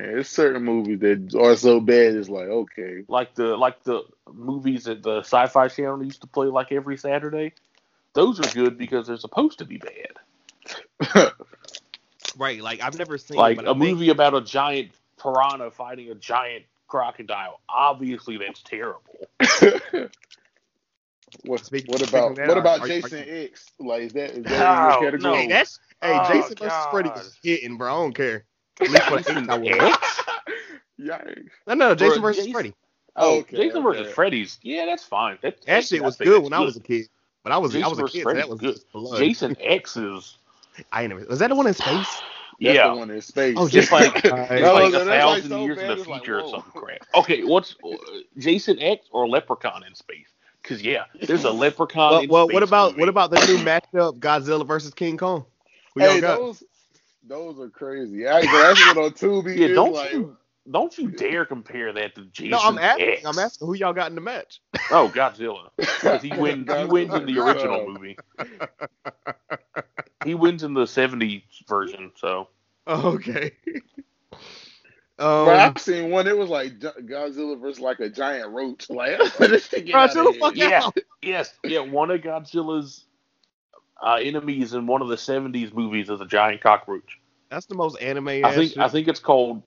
Man, 0.00 0.12
There's 0.12 0.28
certain 0.28 0.64
movies 0.64 1.00
that 1.00 1.34
are 1.38 1.56
so 1.56 1.80
bad. 1.80 2.14
It's 2.14 2.28
like 2.28 2.48
okay. 2.48 3.04
like 3.08 3.34
the 3.34 3.56
like 3.56 3.82
the 3.84 4.02
movies 4.32 4.84
that 4.84 5.02
the 5.02 5.20
Sci-Fi 5.20 5.68
Channel 5.68 6.02
used 6.04 6.20
to 6.22 6.26
play 6.26 6.46
like 6.46 6.72
every 6.72 6.96
Saturday. 6.96 7.52
Those 8.12 8.40
are 8.40 8.54
good 8.54 8.76
because 8.78 9.06
they're 9.06 9.16
supposed 9.18 9.58
to 9.58 9.64
be 9.64 9.78
bad. 9.78 11.32
Right. 12.38 12.62
Like 12.62 12.80
I've 12.80 12.96
never 12.96 13.18
seen 13.18 13.36
Like 13.36 13.56
but 13.56 13.66
a 13.66 13.70
I 13.70 13.72
think- 13.72 13.82
movie 13.98 14.08
about 14.10 14.34
a 14.34 14.40
giant 14.40 14.92
piranha 15.20 15.70
fighting 15.72 16.10
a 16.10 16.14
giant 16.14 16.64
crocodile. 16.86 17.60
Obviously, 17.68 18.36
that's 18.38 18.62
terrible. 18.62 19.28
what, 21.44 21.64
Speak- 21.64 21.88
what 21.88 22.08
about 22.08 22.38
what 22.38 22.56
about 22.56 22.80
are- 22.80 22.86
Jason 22.86 23.18
are- 23.20 23.24
X? 23.26 23.72
Like 23.80 24.02
is 24.02 24.12
that 24.12 24.30
is 24.30 24.44
that 24.44 24.50
No, 24.60 24.96
in 24.98 25.02
your 25.02 25.10
category? 25.10 25.36
Hey, 25.42 25.48
that's 25.48 25.80
hey, 26.00 26.18
Oh, 26.22 26.28
Jason 26.32 26.56
versus 26.56 26.86
Freddy 26.92 27.08
God. 27.08 27.18
was 27.18 27.36
hitting, 27.42 27.76
bro. 27.76 27.88
I 27.92 27.96
don't 27.98 28.14
care. 28.14 28.44
At 28.80 28.90
least 28.90 29.02
for 29.04 29.16
the 29.18 29.22
Jason 29.22 29.44
eight, 29.44 29.50
I 29.50 29.58
would. 29.58 29.72
Yikes. 31.00 31.48
No, 31.66 31.74
no, 31.74 31.94
Jason 31.94 32.08
Jason- 32.08 32.22
versus 32.22 32.46
Freddy. 32.48 32.74
Oh, 33.16 33.38
Okay, 33.40 33.56
Jason 33.56 33.82
versus. 33.82 34.12
Freddy's. 34.12 34.58
Yeah, 34.62 34.86
that's 34.86 35.04
fine. 35.04 35.38
That, 35.42 35.60
That 35.66 35.84
shit 35.84 36.02
was 36.02 36.14
I 36.16 36.18
think 36.18 36.30
good 36.30 36.42
when 36.44 36.52
I 36.52 36.60
was 36.60 36.76
a 36.76 36.80
kid. 36.80 37.06
But 37.42 37.52
I 37.52 37.58
was 37.58 37.74
I 37.74 37.86
was 37.88 37.98
a 37.98 38.02
versus 38.02 38.12
kid, 38.16 38.24
so 38.24 38.34
that 38.34 38.48
was 38.48 38.60
good. 38.60 38.78
blood. 38.92 39.18
Jason 39.18 39.56
X 39.60 39.96
is 39.96 40.36
I 40.92 41.02
ain't 41.02 41.10
never, 41.10 41.24
was 41.26 41.38
that 41.38 41.48
the 41.48 41.54
one 41.54 41.66
in 41.66 41.74
space? 41.74 41.86
That's 42.62 42.74
yeah. 42.76 42.88
the 42.88 42.94
one 42.96 43.10
in 43.10 43.22
space. 43.22 43.54
Oh, 43.58 43.66
Just 43.68 43.90
like 43.90 44.22
Alright. 44.26 44.50
it's 44.50 44.62
No, 44.62 44.74
like 44.74 44.92
no, 44.92 45.00
a 45.00 45.04
that's 45.04 45.06
like 45.06 45.20
thousand 45.20 45.48
so 45.48 45.64
years 45.64 45.76
bad, 45.78 45.82
in 45.84 45.88
the 45.88 46.00
it's 46.02 46.06
like, 46.08 46.20
future 46.20 46.40
or 46.40 46.42
whoa. 46.42 46.50
something 46.50 46.72
crap. 46.82 46.98
Okay, 47.14 47.42
what's 47.42 47.74
uh, 47.82 47.96
Jason 48.36 48.78
X 48.78 49.06
or 49.12 49.26
Leprechaun 49.26 49.82
in 49.84 49.94
space? 49.94 50.26
Because 50.62 50.82
yeah, 50.82 51.04
there's 51.22 51.44
a 51.44 51.50
Leprechaun. 51.50 52.10
Well, 52.12 52.20
in 52.20 52.28
well 52.28 52.46
space 52.48 52.54
what 52.54 52.62
about 52.62 52.90
movie. 52.90 53.00
what 53.00 53.08
about 53.08 53.30
the 53.30 53.36
new 53.46 53.56
matchup 53.64 54.18
Godzilla 54.20 54.66
versus 54.66 54.92
King 54.92 55.16
Kong? 55.16 55.46
Who 55.94 56.02
y'all 56.02 56.10
hey, 56.12 56.20
got? 56.20 56.38
those 56.38 56.62
those 57.26 57.60
are 57.60 57.70
crazy. 57.70 58.28
I 58.28 58.46
that's 58.46 58.80
what 58.80 58.98
on 58.98 59.12
Tubi 59.12 59.56
Yeah, 59.56 59.68
is 59.68 59.86
don't 59.86 59.92
like. 59.92 60.12
you 60.12 60.36
don't 60.70 60.96
you 60.98 61.08
dare 61.08 61.46
compare 61.46 61.92
that 61.94 62.14
to 62.16 62.26
Jason 62.26 62.50
No, 62.50 62.60
I'm 62.60 62.78
asking. 62.78 63.04
X. 63.18 63.24
I'm 63.26 63.38
asking 63.38 63.66
who 63.68 63.74
y'all 63.74 63.92
got 63.94 64.10
in 64.10 64.14
the 64.16 64.20
match. 64.22 64.60
Oh, 64.90 65.10
Godzilla. 65.10 65.70
'Cause 66.00 66.22
he 66.22 66.34
wins. 66.34 66.72
He 66.72 66.84
wins 66.86 67.14
in 67.16 67.26
the 67.26 67.38
original 67.38 67.80
movie. 67.80 68.20
He 70.22 70.34
wins 70.34 70.62
in 70.64 70.74
the 70.74 70.84
'70s 70.86 71.42
version. 71.68 72.12
So 72.16 72.48
Oh, 72.86 73.14
okay. 73.14 73.52
Bro, 75.44 75.56
um, 75.58 75.58
I've 75.58 75.78
seen 75.80 76.10
one. 76.10 76.28
It 76.28 76.36
was 76.38 76.50
like 76.50 76.78
Godzilla 76.80 77.60
versus 77.60 77.80
like 77.80 78.00
a 78.00 78.10
giant 78.10 78.50
roach. 78.50 78.90
Like, 78.90 79.18
this 79.38 79.68
shit 79.68 79.86
get 79.86 79.98
bro, 79.98 80.02
outta 80.02 80.22
chill 80.22 80.24
the 80.24 80.34
fuck 80.34 80.56
Yeah. 80.56 80.82
out. 80.82 80.96
yes, 81.22 81.52
yeah, 81.64 81.80
one 81.80 82.10
of 82.10 82.20
Godzilla's 82.22 83.06
uh, 84.02 84.14
enemies 84.22 84.72
in 84.74 84.86
one 84.86 85.02
of 85.02 85.08
the 85.08 85.16
'70s 85.16 85.72
movies 85.74 86.08
is 86.10 86.20
a 86.20 86.26
giant 86.26 86.60
cockroach. 86.60 87.18
That's 87.50 87.66
the 87.66 87.74
most 87.74 87.96
anime. 88.00 88.28
I 88.28 88.54
think 88.54 88.76
I 88.78 88.88
think 88.88 89.08
it's 89.08 89.20
called. 89.20 89.62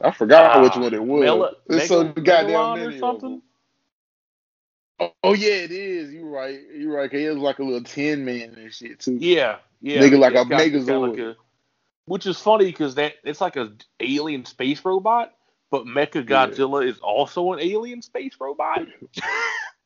I 0.00 0.10
forgot 0.10 0.56
uh, 0.56 0.62
which 0.62 0.76
one 0.76 0.92
it 0.94 1.02
was. 1.02 1.20
Mela- 1.22 1.52
There's 1.66 1.88
so 1.88 2.04
goddamn 2.04 2.78
many 2.80 2.96
or 2.96 2.98
something. 2.98 3.42
Oh, 5.00 5.12
oh, 5.22 5.32
yeah, 5.34 5.52
it 5.54 5.70
is. 5.72 6.12
You're 6.12 6.28
right. 6.28 6.60
You 6.74 6.92
right. 6.94 7.10
'cause 7.10 7.20
He 7.20 7.26
was 7.26 7.38
like 7.38 7.58
a 7.58 7.64
little 7.64 7.82
tin 7.82 8.24
man 8.24 8.54
and 8.56 8.72
shit 8.72 9.00
too. 9.00 9.16
Yeah, 9.20 9.58
yeah, 9.80 10.00
Nigga 10.00 10.18
like 10.18 10.32
a 10.32 10.44
got- 10.44 10.60
kinda 10.60 10.78
Megazord. 10.80 11.10
like 11.10 11.18
a- 11.18 11.36
which 12.06 12.26
is 12.26 12.38
funny 12.38 12.66
because 12.66 12.96
that 12.96 13.14
it's 13.24 13.40
like 13.40 13.56
a 13.56 13.72
alien 14.00 14.44
space 14.44 14.84
robot, 14.84 15.34
but 15.70 15.84
Mecha 15.86 16.28
Yeah. 16.28 16.46
Godzilla 16.48 16.86
is 16.86 16.98
also 16.98 17.52
an 17.52 17.60
alien 17.60 18.02
space 18.02 18.34
robot. 18.40 18.86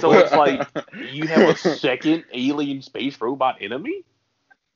so 0.00 0.12
it's 0.12 0.32
like 0.32 0.66
you 1.12 1.26
have 1.26 1.48
a 1.48 1.56
second 1.56 2.24
alien 2.32 2.82
space 2.82 3.20
robot 3.20 3.58
enemy, 3.60 4.04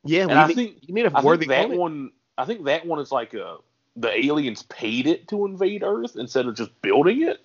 yeah. 0.04 0.22
and 0.22 0.30
we 0.30 0.36
I 0.36 0.46
need, 0.48 0.54
think 0.54 0.76
you 0.82 0.94
need 0.94 1.06
a 1.06 1.16
I 1.16 1.22
worthy 1.22 1.46
that 1.46 1.70
one. 1.70 2.12
I 2.38 2.44
think 2.44 2.64
that 2.64 2.86
one 2.86 3.00
is 3.00 3.12
like 3.12 3.34
a 3.34 3.58
the 3.96 4.24
aliens 4.26 4.62
paid 4.64 5.06
it 5.06 5.28
to 5.28 5.44
invade 5.44 5.82
Earth 5.82 6.16
instead 6.16 6.46
of 6.46 6.56
just 6.56 6.70
building 6.82 7.22
it. 7.22 7.40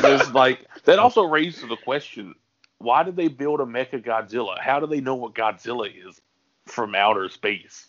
There's 0.00 0.30
like 0.32 0.66
that 0.84 0.98
also 0.98 1.24
raises 1.24 1.68
the 1.68 1.76
question: 1.76 2.34
Why 2.78 3.02
did 3.02 3.16
they 3.16 3.28
build 3.28 3.60
a 3.60 3.64
Mecha 3.64 4.04
Godzilla? 4.04 4.58
How 4.58 4.80
do 4.80 4.86
they 4.86 5.00
know 5.00 5.16
what 5.16 5.34
Godzilla 5.34 5.90
is 6.08 6.20
from 6.66 6.94
outer 6.94 7.28
space? 7.28 7.88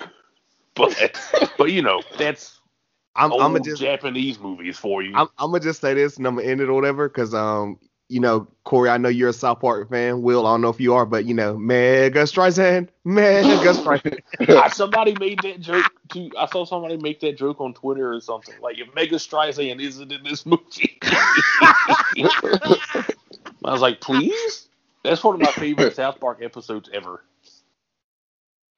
But 0.74 1.18
but 1.56 1.72
you 1.72 1.80
know 1.80 2.02
that's 2.18 2.60
I'm, 3.16 3.32
I'm 3.32 3.52
gonna 3.52 3.60
just 3.60 3.80
Japanese 3.80 4.38
movies 4.38 4.78
for 4.78 5.02
you. 5.02 5.14
I'm, 5.14 5.28
I'm 5.38 5.50
gonna 5.50 5.60
just 5.60 5.80
say 5.80 5.94
this 5.94 6.16
and 6.16 6.26
I'm 6.26 6.36
gonna 6.36 6.48
end 6.48 6.60
it 6.60 6.68
or 6.68 6.74
whatever 6.74 7.08
because 7.08 7.34
um 7.34 7.78
you 8.08 8.20
know 8.20 8.46
Corey 8.64 8.90
I 8.90 8.98
know 8.98 9.08
you're 9.08 9.30
a 9.30 9.32
South 9.32 9.60
Park 9.60 9.90
fan 9.90 10.22
Will 10.22 10.46
I 10.46 10.52
don't 10.52 10.60
know 10.60 10.68
if 10.68 10.80
you 10.80 10.94
are 10.94 11.06
but 11.06 11.24
you 11.24 11.34
know 11.34 11.56
Mecha 11.56 12.12
Streisand 12.12 12.88
Mecha 13.06 13.74
Streisand 13.74 14.72
somebody 14.74 15.14
made 15.18 15.40
that 15.42 15.60
joke 15.60 15.90
too. 16.08 16.30
I 16.38 16.46
saw 16.46 16.64
somebody 16.64 16.96
make 16.96 17.20
that 17.20 17.36
joke 17.36 17.60
on 17.60 17.74
Twitter 17.74 18.12
or 18.12 18.20
something 18.20 18.54
like 18.60 18.78
if 18.78 18.88
Mecha 18.92 19.14
Streisand 19.14 19.80
isn't 19.80 20.12
in 20.12 20.22
this 20.22 20.46
movie. 20.46 20.98
I 23.64 23.72
was 23.72 23.80
like, 23.80 24.00
please. 24.00 24.68
That's 25.02 25.22
one 25.24 25.36
of 25.36 25.40
my 25.40 25.52
favorite 25.52 25.94
South 25.96 26.20
Park 26.20 26.40
episodes 26.42 26.90
ever. 26.92 27.24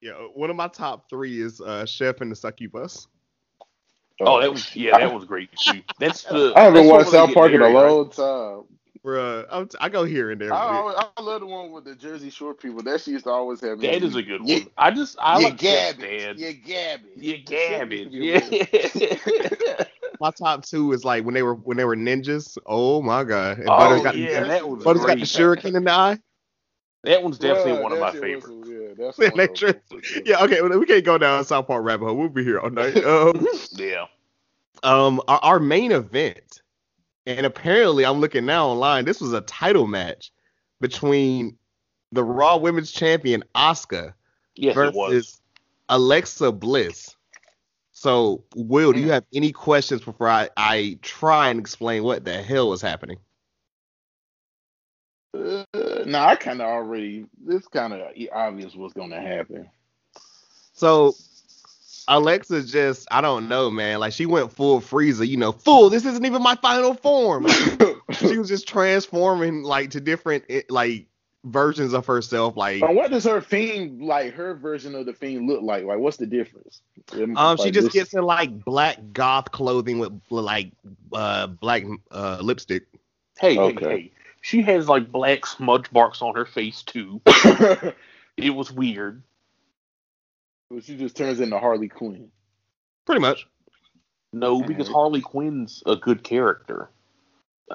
yeah 0.01 0.13
one 0.33 0.49
of 0.49 0.55
my 0.55 0.67
top 0.67 1.09
three 1.09 1.41
is 1.41 1.61
uh 1.61 1.85
Chef 1.85 2.21
and 2.21 2.31
the 2.31 2.35
Succubus 2.35 3.07
Oh, 4.25 4.41
that 4.41 4.51
was 4.53 4.75
yeah, 4.75 4.95
that 4.95 5.11
was 5.11 5.25
great 5.25 5.55
too. 5.57 5.83
That's 5.99 6.25
the. 6.25 6.57
I 6.57 6.63
haven't 6.63 6.87
watched 6.87 7.09
South 7.09 7.33
Park 7.33 7.53
in 7.53 7.61
a 7.61 7.67
married, 7.67 7.77
right? 7.77 7.97
long 7.97 8.09
time. 8.11 8.63
Bruh, 9.05 9.45
I'm 9.51 9.67
t- 9.69 9.77
I 9.81 9.89
go 9.89 10.03
here 10.05 10.31
and 10.31 10.41
there 10.41 10.53
I, 10.53 10.57
I, 10.97 11.09
I 11.17 11.21
love 11.21 11.41
the 11.41 11.47
one 11.47 11.71
with 11.71 11.85
the 11.85 11.95
Jersey 11.95 12.29
Shore 12.31 12.53
people. 12.55 12.83
That 12.83 13.01
she 13.01 13.11
used 13.11 13.25
to 13.25 13.31
always 13.31 13.61
have 13.61 13.79
me. 13.79 13.89
That 13.89 14.03
is 14.03 14.15
a 14.15 14.23
good 14.23 14.41
one. 14.41 14.47
Yeah, 14.47 14.59
I 14.77 14.91
just 14.91 15.17
I 15.21 15.37
yeah, 15.37 15.39
like 15.39 15.59
Chef's 15.59 15.93
Gabbage. 15.93 15.97
dad. 15.97 16.37
Yeah, 16.37 16.51
Gabbage. 16.53 17.03
Yeah, 17.15 17.37
That 17.71 17.83
Gabbage. 17.83 18.09
shit 18.09 18.11
used 18.13 18.33
to 18.33 18.39
be 18.39 18.57
Yeah. 18.95 19.83
my 20.19 20.31
top 20.31 20.65
two 20.65 20.93
is 20.93 21.05
like 21.05 21.25
when 21.25 21.35
they 21.35 21.43
were 21.43 21.55
when 21.55 21.77
they 21.77 21.85
were 21.85 21.97
ninjas 21.97 22.57
oh 22.67 23.01
my 23.01 23.23
god 23.25 23.59
and 23.59 23.75
Oh, 23.75 23.77
Butters 23.77 24.01
got 24.01 24.15
yeah, 24.15 24.43
the, 24.43 24.49
that 24.49 24.67
was 24.69 24.85
Butters 24.85 25.05
got 25.05 25.19
the 25.19 25.25
great. 25.27 25.27
shuriken 25.27 25.75
in 25.77 25.85
the 25.85 25.91
eye 25.91 26.19
that 27.03 27.23
one's 27.23 27.39
definitely 27.39 27.73
Bruh, 27.73 27.81
one 27.81 27.93
of 27.93 27.99
my 27.99 28.13
favorites. 28.13 28.53
Was- 28.99 29.17
yeah, 29.19 29.19
that's 29.19 29.19
Yeah, 29.19 29.29
one 29.29 29.37
they 29.37 29.43
of 29.45 29.53
true. 29.55 29.71
them, 29.73 29.81
for 29.89 30.03
sure. 30.03 30.21
yeah 30.25 30.43
okay 30.43 30.61
well, 30.61 30.79
we 30.79 30.85
can't 30.85 31.03
go 31.05 31.17
down 31.17 31.43
South 31.45 31.67
Park 31.67 31.83
rabbit 31.83 32.05
hole 32.05 32.15
we'll 32.17 32.29
be 32.29 32.43
here 32.43 32.59
all 32.59 32.69
night 32.69 32.95
um 33.03 33.47
Yeah. 33.73 34.05
um 34.83 35.21
our, 35.27 35.39
our 35.41 35.59
main 35.59 35.91
event 35.91 36.61
and 37.25 37.45
apparently 37.45 38.05
i'm 38.05 38.19
looking 38.19 38.45
now 38.45 38.67
online 38.69 39.05
this 39.05 39.19
was 39.21 39.33
a 39.33 39.41
title 39.41 39.87
match 39.87 40.31
between 40.81 41.57
the 42.11 42.23
raw 42.23 42.57
women's 42.57 42.91
champion 42.91 43.43
Asuka 43.55 44.13
Yes, 44.55 44.75
it 44.77 44.93
was. 44.93 45.13
versus 45.13 45.41
alexa 45.89 46.51
bliss 46.51 47.15
so 47.91 48.43
will 48.55 48.93
do 48.93 48.99
you 48.99 49.11
have 49.11 49.25
any 49.33 49.51
questions 49.51 50.01
before 50.01 50.29
I, 50.29 50.49
I 50.55 50.97
try 51.01 51.49
and 51.49 51.59
explain 51.59 52.03
what 52.03 52.23
the 52.25 52.41
hell 52.41 52.69
was 52.69 52.81
happening 52.81 53.17
Uh, 55.33 55.63
nah, 56.05 56.27
I 56.27 56.35
kind 56.35 56.61
of 56.61 56.67
already. 56.67 57.25
This 57.43 57.67
kind 57.67 57.93
of 57.93 58.01
obvious 58.31 58.75
what's 58.75 58.93
gonna 58.93 59.21
happen. 59.21 59.69
so 60.73 61.15
alexa 62.07 62.63
just 62.63 63.07
i 63.11 63.21
don't 63.21 63.47
know 63.47 63.69
man 63.69 63.99
like 63.99 64.13
she 64.13 64.25
went 64.25 64.51
full 64.51 64.79
Frieza 64.79 65.27
you 65.27 65.37
know 65.37 65.51
fool 65.51 65.89
this 65.89 66.05
isn't 66.05 66.25
even 66.25 66.41
my 66.41 66.55
final 66.55 66.93
form 66.93 67.45
she 68.11 68.37
was 68.37 68.47
just 68.47 68.67
transforming 68.67 69.63
like 69.63 69.91
to 69.91 70.01
different 70.01 70.43
eh, 70.49 70.61
like 70.69 71.07
versions 71.45 71.93
of 71.93 72.05
herself 72.05 72.57
like 72.57 72.81
And 72.81 72.95
what 72.95 73.11
does 73.11 73.23
her 73.25 73.41
fiend 73.41 74.01
like? 74.01 74.33
Her 74.33 74.53
version 74.55 74.95
of 74.95 75.05
the 75.05 75.13
fiend 75.13 75.47
look 75.47 75.61
like? 75.61 75.83
Like, 75.83 75.99
what's 75.99 76.17
the 76.17 76.25
difference? 76.25 76.81
Um, 77.35 77.57
she 77.57 77.71
just 77.71 77.85
this- 77.85 77.93
gets 77.93 78.13
in 78.13 78.23
like 78.23 78.63
black 78.63 78.97
goth 79.13 79.51
clothing 79.51 79.99
with 79.99 80.21
like 80.29 80.71
uh 81.13 81.47
black 81.47 81.83
uh 82.11 82.39
lipstick. 82.41 82.83
Hey, 83.39 83.57
Okay. 83.57 83.85
hey, 83.85 83.89
hey. 83.89 84.11
She 84.41 84.61
has 84.63 84.87
like 84.87 85.11
black 85.11 85.45
smudge 85.45 85.91
marks 85.91 86.21
on 86.21 86.35
her 86.35 86.45
face 86.45 86.83
too. 86.83 87.21
It 88.41 88.51
was 88.51 88.71
weird. 88.71 89.21
Well, 90.69 90.79
she 90.79 90.95
just 90.95 91.17
turns 91.17 91.39
into 91.39 91.59
Harley 91.59 91.89
Quinn. 91.89 92.31
Pretty 93.05 93.21
much. 93.21 93.47
No, 94.31 94.61
because 94.61 94.87
Harley 94.87 95.21
Quinn's 95.21 95.83
a 95.85 95.95
good 95.95 96.23
character. 96.23 96.89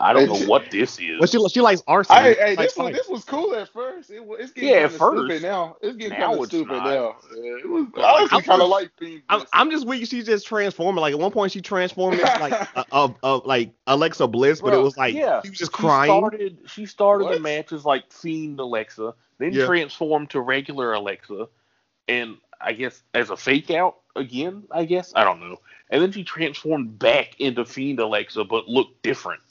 I 0.01 0.13
don't 0.13 0.29
know 0.29 0.47
what 0.49 0.71
this 0.71 0.99
is. 0.99 1.19
But 1.21 1.31
she 1.31 1.49
she 1.49 1.61
likes 1.61 1.83
arson. 1.87 2.17
Hey, 2.17 2.35
hey, 2.35 2.57
Like 2.57 2.69
this 2.69 2.77
was 2.77 2.93
this 2.95 3.09
was 3.09 3.25
cool 3.25 3.55
at 3.55 3.69
first. 3.69 4.11
It, 4.11 4.25
was- 4.25 4.41
it's 4.41 4.53
getting 4.53 4.71
Yeah, 4.71 4.75
kind 4.77 4.85
at 4.87 4.91
of 4.93 4.97
first. 4.99 5.19
stupid 5.21 5.43
now. 5.43 5.77
It's 5.83 5.97
getting 5.97 6.19
Now 6.19 6.27
kind 6.29 6.41
of 6.41 6.47
stupid 6.47 6.73
not. 6.77 6.85
now. 6.85 7.17
Yeah, 7.37 7.57
it 7.59 7.69
was. 7.69 7.87
I 7.97 8.01
honestly 8.03 8.37
I'm 8.39 8.43
kind 8.45 8.63
of 8.63 8.69
just- 8.69 8.71
like 8.71 8.91
Fiend. 8.99 9.23
I'm, 9.29 9.43
I'm 9.53 9.71
just 9.71 9.87
weak. 9.87 10.07
She's 10.09 10.27
just 10.27 10.47
transforming. 10.47 11.01
Like 11.01 11.13
at 11.13 11.19
one 11.19 11.31
point, 11.31 11.53
she 11.53 11.61
transformed 11.61 12.19
into 12.21 12.39
like 12.41 12.53
a, 12.77 12.85
of 12.93 13.15
of 13.23 13.47
like 13.47 13.71
Alexa 13.87 14.27
Bliss, 14.27 14.61
but 14.61 14.75
it 14.75 14.79
was 14.79 14.97
like 14.97 15.15
yeah, 15.15 15.41
she 15.43 15.51
was 15.51 15.59
just 15.59 15.73
She 15.73 15.83
crying. 15.83 16.11
started, 16.11 16.59
she 16.67 16.87
started 16.87 17.25
the 17.27 17.31
What? 17.33 17.43
match 17.43 17.73
as 17.73 17.85
like 17.85 18.11
Fiend 18.13 18.59
Alexa, 18.61 19.15
then 19.39 19.53
Yeah. 19.53 19.67
transformed 19.67 20.31
to 20.31 20.41
regular 20.41 20.93
Alexa, 20.95 21.49
and 22.09 22.37
I 22.61 22.73
guess 22.73 23.03
as 23.15 23.31
a 23.31 23.37
fake 23.37 23.71
out 23.71 23.97
again, 24.17 24.65
I 24.71 24.85
guess. 24.85 25.13
I 25.15 25.25
don't 25.25 25.41
know. 25.41 25.59
And 25.91 26.03
then 26.03 26.11
she 26.13 26.25
transformed 26.25 26.99
back 26.99 27.39
into 27.41 27.65
Fiend 27.65 28.01
Alexa, 28.01 28.43
but 28.45 28.69
looked 28.69 29.03
different. 29.03 29.43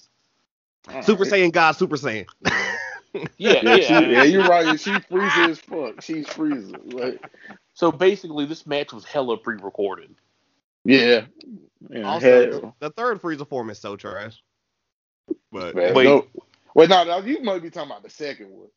Super 1.01 1.25
Saiyan 1.25 1.51
God, 1.51 1.73
Super 1.73 1.97
Saiyan. 1.97 2.27
Yeah, 3.37 3.61
Yeah, 3.61 3.79
she, 3.79 3.93
yeah. 3.93 4.09
yeah, 4.09 4.23
you're 4.23 4.43
right. 4.45 4.79
She 4.79 4.99
freezing 5.01 5.49
as 5.49 5.59
fuck. 5.59 6.01
She's 6.01 6.27
freezing. 6.27 6.91
Like, 6.91 7.21
So 7.73 7.91
basically, 7.91 8.45
this 8.45 8.65
match 8.67 8.93
was 8.93 9.05
hella 9.05 9.37
pre-recorded. 9.37 10.15
yeah. 10.85 11.25
yeah 11.89 12.01
Also, 12.03 12.45
hell. 12.51 12.75
the, 12.79 12.87
the 12.89 12.89
third 12.91 13.21
Frieza 13.21 13.47
form 13.47 13.69
is 13.69 13.79
so 13.79 13.95
trash. 13.97 14.41
But 15.51 15.75
Man, 15.75 15.93
Wait. 15.93 16.05
no. 16.05 16.27
Wait, 16.75 16.89
no, 16.89 17.03
no, 17.03 17.19
you 17.19 17.41
might 17.43 17.61
be 17.61 17.69
talking 17.69 17.91
about 17.91 18.03
the 18.03 18.09
second 18.09 18.49
one. 18.51 18.69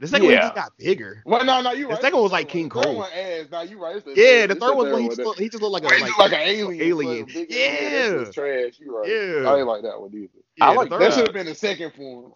the 0.00 0.08
second 0.08 0.26
one 0.26 0.34
Yeah. 0.34 0.40
just 0.40 0.54
got 0.54 0.76
bigger. 0.78 1.22
Well, 1.26 1.44
no, 1.44 1.62
no, 1.62 1.72
you 1.72 1.88
The 1.88 1.94
right. 1.94 2.02
second 2.02 2.16
one 2.16 2.24
was 2.24 2.32
like 2.32 2.48
King 2.48 2.68
the 2.74 2.82
third 2.82 2.84
Kong. 2.86 2.96
one 2.96 3.12
ass. 3.12 3.46
No, 3.52 3.62
you 3.62 3.80
right. 3.82 4.04
The 4.04 4.10
Yeah, 4.16 4.46
the 4.46 4.54
it's 4.54 4.60
third 4.60 4.74
one, 4.76 4.86
he 5.02 5.08
just, 5.08 5.20
look, 5.20 5.38
he 5.38 5.48
just 5.48 5.62
looked 5.62 5.72
like 5.72 5.84
a 5.84 5.88
like, 6.02 6.18
like 6.18 6.32
an 6.32 6.40
alien. 6.40 6.82
alien. 6.82 7.26
It's 7.28 7.34
like 7.36 7.48
Yeah. 7.50 8.08
that 8.24 8.32
trash. 8.32 8.80
You 8.80 8.96
right. 8.98 9.08
Yeah. 9.08 9.50
I 9.50 9.58
ain't 9.58 9.66
like 9.68 9.82
that 9.82 10.00
one 10.00 10.12
either. 10.14 10.28
Yeah, 10.58 10.66
I 10.66 10.74
like 10.74 10.90
third 10.90 11.00
That 11.00 11.12
should 11.14 11.26
have 11.26 11.32
been 11.34 11.46
the 11.46 11.54
second 11.54 11.92
form. 11.94 12.32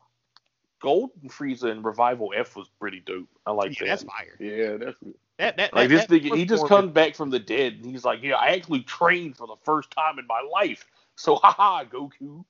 Golden 0.81 1.29
Frieza 1.29 1.71
and 1.71 1.85
Revival 1.85 2.33
F 2.37 2.57
was 2.57 2.69
pretty 2.81 3.01
dope. 3.01 3.29
I 3.47 3.53
like 3.53 3.73
Yeah, 3.73 3.81
that. 3.81 3.89
that's 3.89 4.03
fire. 4.03 4.37
Yeah, 4.41 4.77
that's. 4.77 4.97
That 5.39 5.57
that 5.57 5.75
Like 5.75 5.89
that, 5.89 5.95
this 5.95 6.07
that 6.07 6.23
nigga, 6.23 6.37
he 6.37 6.45
just 6.45 6.67
comes 6.67 6.93
back 6.93 7.15
from 7.15 7.31
the 7.31 7.39
dead, 7.39 7.75
and 7.75 7.87
he's 7.87 8.05
like, 8.05 8.23
"Yeah, 8.23 8.35
I 8.37 8.49
actually 8.49 8.83
trained 8.83 9.37
for 9.37 9.47
the 9.47 9.57
first 9.65 9.91
time 9.91 10.19
in 10.19 10.27
my 10.27 10.41
life." 10.53 10.85
So, 11.17 11.37
haha, 11.43 11.85
Goku. 11.85 12.45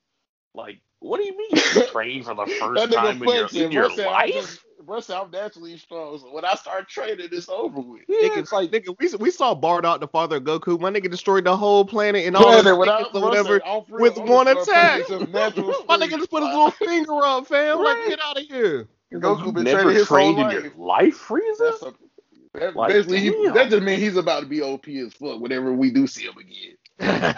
Like, 0.55 0.79
what 0.99 1.17
do 1.19 1.25
you 1.25 1.37
mean 1.37 1.49
you 1.51 1.87
trained 1.91 2.25
for 2.25 2.35
the 2.35 2.45
first 2.45 2.91
time 2.93 3.21
in 3.23 3.29
your, 3.29 3.47
in 3.53 3.71
your 3.71 3.87
Bro 3.87 3.95
said, 3.95 4.07
life? 4.07 4.65
Just- 4.85 5.07
Bro 5.09 5.17
I'm 5.21 5.31
naturally 5.31 5.77
strong. 5.77 6.17
So 6.19 6.31
when 6.33 6.45
I 6.45 6.55
start 6.55 6.87
training, 6.89 7.27
it's 7.31 7.49
over 7.49 7.79
with. 7.79 8.01
Yeah, 8.07 8.29
Nigga, 8.29 8.37
it's 8.37 8.51
like 8.51 8.71
nigga, 8.71 8.95
we, 8.99 9.09
we 9.17 9.31
saw 9.31 9.55
Bardock, 9.55 9.99
the 9.99 10.07
father 10.07 10.37
of 10.37 10.43
Goku. 10.43 10.79
My 10.79 10.91
nigga 10.91 11.09
destroyed 11.09 11.43
the 11.45 11.55
whole 11.57 11.85
planet 11.85 12.25
and 12.25 12.35
all 12.35 12.43
Planet 12.43 12.65
the 12.65 12.75
without- 12.75 13.15
or 13.15 13.21
whatever 13.21 13.61
said, 13.63 13.83
with 13.89 14.17
I'm 14.19 14.27
one 14.27 14.47
attack. 14.47 15.05
put 15.07 15.21
it 15.21 15.25
to 15.25 15.31
natural 15.31 15.73
My 15.87 15.97
nigga 15.97 16.17
just 16.17 16.29
put 16.29 16.43
his 16.43 16.49
little 16.53 16.71
finger 16.71 17.19
up, 17.23 17.47
fam. 17.47 17.79
Like, 17.79 17.97
Right. 17.97 18.09
get 18.09 18.19
out 18.21 18.37
of 18.39 18.43
here. 18.47 18.87
Goku 19.13 19.45
you 19.45 19.51
been 19.51 19.63
never 19.65 19.81
training 19.83 19.95
his 19.99 20.07
trained 20.07 20.37
whole 20.37 20.45
in 20.47 20.51
your 20.51 20.63
life. 20.63 20.77
life, 20.77 21.27
Frieza. 21.27 21.93
That, 22.55 22.75
Like, 22.75 22.91
basically, 22.93 23.19
he, 23.19 23.49
that 23.49 23.69
just 23.69 23.83
means 23.83 24.01
he's 24.01 24.17
about 24.17 24.41
to 24.41 24.45
be 24.47 24.61
OP 24.61 24.87
as 24.87 25.13
fuck 25.13 25.39
whenever 25.39 25.71
we 25.73 25.91
do 25.91 26.05
see 26.07 26.23
him 26.25 26.35
again. 26.37 26.75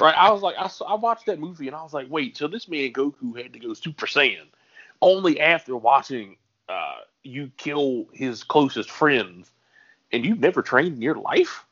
right? 0.00 0.14
I 0.16 0.30
was 0.32 0.42
like, 0.42 0.54
I, 0.58 0.66
saw, 0.68 0.84
I 0.86 0.94
watched 0.94 1.26
that 1.26 1.38
movie 1.38 1.66
and 1.68 1.76
I 1.76 1.82
was 1.82 1.92
like, 1.94 2.06
wait, 2.10 2.36
so 2.36 2.48
this 2.48 2.68
man 2.68 2.92
Goku 2.92 3.36
had 3.40 3.52
to 3.52 3.58
go 3.58 3.74
Super 3.74 4.06
Saiyan 4.06 4.46
only 5.02 5.40
after 5.40 5.76
watching 5.76 6.36
uh, 6.68 6.96
you 7.22 7.50
kill 7.56 8.06
his 8.12 8.42
closest 8.44 8.90
friends, 8.90 9.50
and 10.12 10.24
you've 10.24 10.40
never 10.40 10.62
trained 10.62 10.96
in 10.96 11.02
your 11.02 11.16
life? 11.16 11.64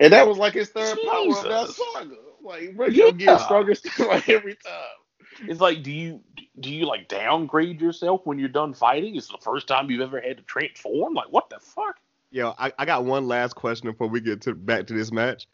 And 0.00 0.12
that 0.12 0.26
was 0.26 0.36
like 0.38 0.54
his 0.54 0.68
third 0.68 0.98
power 1.06 1.28
of 1.28 1.42
that 1.44 1.68
saga. 1.68 2.16
Like, 2.42 2.76
bro, 2.76 2.86
Yeah. 2.86 3.06
you 3.06 3.12
get 3.12 3.40
stronger 3.40 3.74
like 4.00 4.28
every 4.28 4.54
time. 4.54 5.48
It's 5.48 5.60
like, 5.60 5.82
do 5.82 5.90
you 5.92 6.20
do 6.60 6.72
you 6.72 6.86
like 6.86 7.08
downgrade 7.08 7.80
yourself 7.80 8.22
when 8.24 8.38
you're 8.38 8.48
done 8.48 8.72
fighting? 8.72 9.16
It's 9.16 9.28
the 9.28 9.38
first 9.42 9.68
time 9.68 9.90
you've 9.90 10.00
ever 10.00 10.20
had 10.20 10.36
to 10.38 10.42
transform. 10.44 11.14
Like, 11.14 11.30
what 11.30 11.50
the 11.50 11.58
fuck? 11.60 11.96
Yo, 12.30 12.54
I, 12.58 12.72
I 12.78 12.84
got 12.84 13.04
one 13.04 13.26
last 13.28 13.54
question 13.54 13.90
before 13.90 14.08
we 14.08 14.20
get 14.20 14.42
to 14.42 14.54
back 14.54 14.86
to 14.88 14.94
this 14.94 15.12
match. 15.12 15.46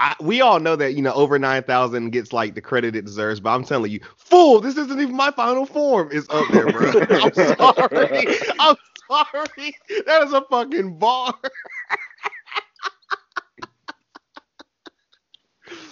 I, 0.00 0.16
we 0.20 0.40
all 0.40 0.58
know 0.60 0.76
that 0.76 0.94
you 0.94 1.02
know 1.02 1.12
over 1.12 1.38
nine 1.38 1.62
thousand 1.62 2.10
gets 2.10 2.32
like 2.32 2.54
the 2.54 2.62
credit 2.62 2.96
it 2.96 3.04
deserves, 3.04 3.38
but 3.38 3.50
I'm 3.50 3.64
telling 3.64 3.92
you, 3.92 4.00
fool, 4.16 4.60
this 4.62 4.78
isn't 4.78 4.98
even 4.98 5.14
my 5.14 5.30
final 5.30 5.66
form. 5.66 6.08
It's 6.10 6.28
up 6.30 6.50
there, 6.50 6.70
bro. 6.70 6.90
I'm 7.12 7.32
sorry. 7.34 8.26
I'm 8.58 8.76
sorry. 9.10 9.76
That 10.06 10.22
is 10.24 10.32
a 10.32 10.42
fucking 10.50 10.98
bar. 10.98 11.34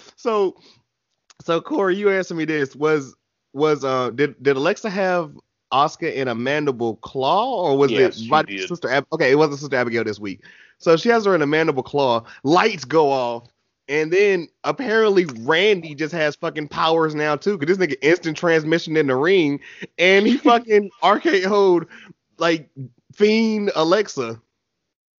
so, 0.15 0.57
so 1.43 1.61
Corey, 1.61 1.95
you 1.95 2.09
answer 2.09 2.33
me 2.33 2.45
this: 2.45 2.75
was 2.75 3.15
was 3.53 3.85
uh 3.85 4.09
did 4.09 4.41
did 4.41 4.57
Alexa 4.57 4.89
have 4.89 5.37
Asuka 5.71 6.11
in 6.11 6.27
a 6.27 6.35
mandible 6.35 6.95
claw, 6.97 7.63
or 7.63 7.77
was 7.77 7.91
Yes, 7.91 8.23
it 8.23 8.27
my 8.27 8.43
sister? 8.57 8.89
Ab- 8.89 9.07
okay, 9.13 9.31
it 9.31 9.35
wasn't 9.35 9.59
Sister 9.59 9.75
Abigail 9.75 10.03
this 10.03 10.19
week. 10.19 10.41
So 10.79 10.97
she 10.97 11.09
has 11.09 11.25
her 11.25 11.35
in 11.35 11.43
a 11.43 11.47
mandible 11.47 11.83
claw. 11.83 12.23
Lights 12.43 12.85
go 12.85 13.11
off. 13.11 13.47
And 13.89 14.13
then 14.13 14.47
apparently 14.63 15.25
Randy 15.25 15.95
just 15.95 16.13
has 16.13 16.35
fucking 16.35 16.67
powers 16.67 17.15
now 17.15 17.35
too, 17.35 17.57
because 17.57 17.75
this 17.75 17.87
nigga 17.87 17.97
instant 18.03 18.37
transmission 18.37 18.95
in 18.95 19.07
the 19.07 19.15
ring, 19.15 19.59
and 19.97 20.27
he 20.27 20.37
fucking 20.37 20.91
RKO'd 21.03 21.87
like 22.37 22.69
fiend 23.13 23.71
Alexa. 23.75 24.39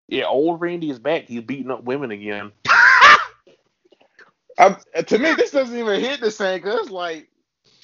Yeah, 0.08 0.26
old 0.26 0.62
Randy 0.62 0.92
is 0.92 1.00
back. 1.00 1.26
He's 1.26 1.42
beating 1.42 1.72
up 1.72 1.84
women 1.84 2.12
again. 2.12 2.52
I, 4.60 4.76
to 5.08 5.18
me, 5.18 5.34
this 5.36 5.52
doesn't 5.52 5.78
even 5.78 6.00
hit 6.02 6.20
the 6.20 6.32
same 6.32 6.60
because, 6.62 6.90
like, 6.90 7.29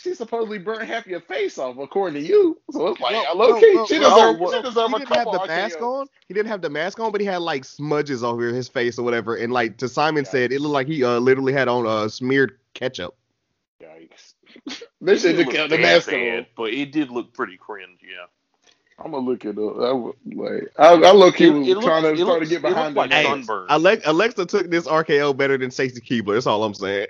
she 0.06 0.16
supposedly 0.16 0.58
burnt 0.60 0.84
half 0.88 1.06
your 1.06 1.20
face 1.20 1.58
off, 1.58 1.78
according 1.78 2.22
to 2.22 2.28
you. 2.28 2.58
So 2.72 2.88
it's 2.88 3.01
like, 3.01 3.12
Well, 3.12 3.38
low 3.38 3.49
well, 3.51 3.60
key, 3.60 3.72
well, 3.76 3.88
she 3.88 3.99
well, 3.99 4.16
deserves 4.16 4.39
well, 4.39 4.51
she 4.53 4.62
deserve 4.62 4.88
he 4.91 4.97
didn't 4.99 5.08
have 5.10 5.18
couple 5.26 5.32
the 5.41 5.47
mask 5.47 5.78
RKOs. 5.80 6.01
on. 6.01 6.08
He 6.28 6.34
didn't 6.34 6.47
have 6.49 6.62
the 6.62 6.70
mask 6.70 6.99
on, 6.99 7.12
but 7.12 7.20
he 7.22 7.28
had 7.28 7.41
like 7.41 7.66
smudges 7.66 8.24
over 8.24 8.47
his 8.53 8.68
face 8.70 8.97
or 8.97 9.03
whatever. 9.03 9.36
And 9.36 9.51
like 9.51 9.78
to 9.78 9.89
Simon 9.89 10.24
said, 10.26 10.51
it 10.53 10.62
looked 10.62 10.74
like 10.74 10.88
he 10.88 11.03
uh 11.03 11.20
literally 11.20 11.51
had 11.53 11.68
on 11.68 11.86
uh 11.86 12.08
smeared 12.08 12.58
ketchup. 12.74 13.16
Yikes. 13.82 14.34
They 15.01 15.14
It 15.14 15.20
should 15.20 15.53
have 15.56 15.70
the 15.70 15.78
mask 15.78 16.10
bad, 16.10 16.39
on. 16.39 16.45
but 16.56 16.74
it 16.74 16.91
did 16.91 17.10
look 17.12 17.34
pretty 17.34 17.58
cringe. 17.58 17.99
Yeah. 18.01 18.26
I'm 19.03 19.12
gonna 19.12 19.26
look 19.26 19.43
it 19.43 19.58
up. 19.58 19.78
I 19.82 19.91
would, 19.91 20.16
like, 20.34 20.72
I, 20.80 20.93
I 20.93 21.12
low 21.12 21.30
key 21.32 21.47
It- 21.47 21.49
was 21.49 21.68
it 21.68 21.74
looks- 21.74 21.86
trying 21.86 22.03
to 22.03 22.10
it 22.14 22.18
looks- 22.20 22.47
to 22.47 22.49
get 22.49 22.60
it 22.60 22.62
behind 22.62 22.95
like 22.95 23.10
the 23.10 23.16
Hey, 23.18 23.24
mask. 23.24 23.34
sunburn. 23.47 23.68
Alex- 23.70 24.03
Alexa 24.06 24.45
took 24.45 24.70
this 24.72 24.88
RKO 24.88 25.36
better 25.36 25.58
than 25.58 25.70
Stacy 25.70 25.99
Keibler. 25.99 26.36
That's 26.36 26.47
all 26.47 26.64
I'm 26.64 26.74
saying. 26.74 27.08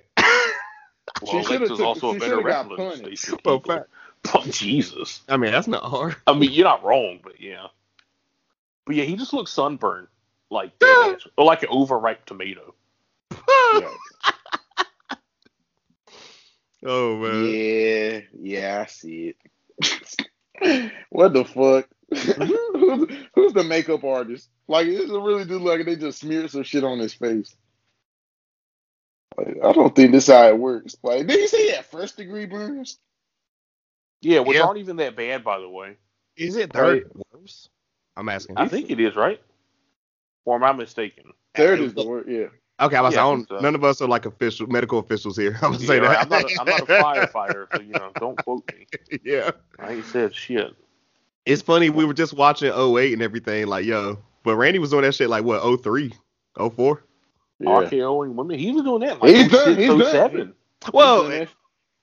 Well, 1.26 1.42
She 1.42 1.48
should've 1.48 1.62
Alexa's 1.62 1.78
took- 1.78 1.88
also 1.88 2.12
she 2.12 2.18
a 2.18 2.20
better 2.20 2.32
should've 2.36 2.44
got 2.46 2.70
wrestler 2.70 2.78
than 2.78 3.00
punished. 3.02 3.22
Stacy 3.24 3.42
Oh, 3.46 3.60
fact. 3.60 3.90
Oh, 4.34 4.44
Jesus. 4.50 5.22
I 5.30 5.38
mean, 5.38 5.52
that's 5.52 5.68
not 5.68 5.84
hard. 5.84 6.16
I 6.28 6.34
mean, 6.34 6.52
you're 6.52 6.66
not 6.66 6.84
wrong, 6.84 7.20
but 7.24 7.40
yeah. 7.40 7.68
But 8.86 8.96
yeah, 8.96 9.04
he 9.04 9.16
just 9.16 9.34
looks 9.34 9.52
sunburned, 9.52 10.08
like 10.50 10.78
dead 10.80 11.18
or 11.38 11.46
like 11.46 11.64
an 11.64 11.70
overripe 11.72 12.26
tomato. 12.26 12.74
Yeah. 13.74 13.90
Oh 16.86 17.18
man. 17.18 17.46
Yeah, 17.46 18.20
yeah, 18.40 18.82
I 18.84 18.86
see 18.86 19.34
it. 19.82 20.92
what 21.10 21.34
the 21.34 21.44
fuck? 21.44 21.90
Mm-hmm. 22.14 22.44
who's, 22.78 23.18
who's 23.34 23.54
the 23.54 23.64
makeup 23.64 24.04
artist? 24.04 24.50
Like, 24.68 24.88
it 24.88 25.10
really 25.10 25.46
do 25.46 25.58
look 25.58 25.78
like 25.78 25.86
they 25.88 25.96
just 25.96 26.20
smeared 26.20 26.52
some 26.52 26.64
shit 26.64 26.84
on 26.84 27.00
his 27.00 27.14
face. 27.14 27.56
Like, 29.38 29.58
I 29.64 29.72
don't 29.74 29.96
think 29.96 30.12
this 30.12 30.28
how 30.28 30.48
it 30.48 30.60
works. 30.60 30.96
Like, 31.04 31.28
did 31.28 31.40
he 31.40 31.48
say 31.48 31.64
he 31.68 31.72
had 31.72 31.86
first 31.86 32.18
degree 32.18 32.46
burns? 32.46 33.00
Yeah, 34.22 34.40
which 34.42 34.58
Yeah. 34.58 34.64
aren't 34.64 34.80
even 34.80 34.98
that 34.98 35.16
bad, 35.16 35.44
by 35.44 35.60
the 35.60 35.70
way. 35.70 35.98
Is 36.38 36.56
it 36.58 36.74
third 36.74 37.12
worse? 37.34 37.70
I'm 38.18 38.30
asking. 38.30 38.56
I 38.58 38.68
think 38.68 38.92
it 38.92 39.00
is, 39.00 39.16
right? 39.16 39.42
Or 40.46 40.56
am 40.56 40.64
I 40.64 40.74
mistaken? 40.74 41.34
Third 41.56 41.82
is 41.82 41.94
the 41.94 42.04
word. 42.04 42.28
Yeah. 42.30 42.48
Okay, 42.82 42.98
I 42.98 43.02
was 43.02 43.16
Yeah, 43.16 43.22
I 43.22 43.24
I 43.24 43.24
don't, 43.32 43.48
so. 43.50 43.62
none 43.62 43.76
of 43.76 43.84
us 43.84 44.02
are 44.02 44.08
like 44.08 44.26
official 44.26 44.68
medical 44.68 45.00
officials 45.00 45.38
here. 45.38 45.54
I'm 45.62 45.72
gonna 45.74 45.80
say 45.80 45.96
Yeah, 45.96 46.02
that. 46.02 46.08
right, 46.08 46.20
I'm, 46.22 46.30
not 46.30 46.46
a, 46.46 46.52
I'm 46.58 46.68
not 46.70 46.82
a 46.84 46.88
firefighter, 46.88 47.68
so 47.74 47.80
you 47.80 47.96
know, 47.96 48.14
don't 48.20 48.38
quote 48.38 48.66
me. 48.68 48.88
yeah. 49.24 49.52
I 49.80 49.94
ain't 49.94 50.06
said 50.06 50.36
shit. 50.36 50.74
It's 51.46 51.62
funny, 51.62 51.90
we 51.92 52.06
were 52.06 52.14
just 52.16 52.34
watching 52.34 52.72
08 52.74 53.14
and 53.14 53.22
everything, 53.22 53.68
like, 53.68 53.86
yo. 53.86 54.20
But 54.44 54.58
Randy 54.58 54.80
was 54.80 54.92
doing 54.92 55.04
that 55.04 55.16
shit 55.16 55.30
like 55.30 55.46
what, 55.46 55.84
03? 55.84 56.14
04? 56.58 57.04
Yeah. 57.60 57.68
RKOing 57.70 58.34
women. 58.36 58.60
He 58.60 58.72
was 58.72 58.84
doing 58.84 59.02
that. 59.02 59.22
Like, 59.22 59.36
He's 59.36 59.48
done- 59.50 59.78
he's 59.78 59.88
done. 59.90 60.02
07. 60.02 60.54
Well, 60.94 61.30
He's 61.30 61.48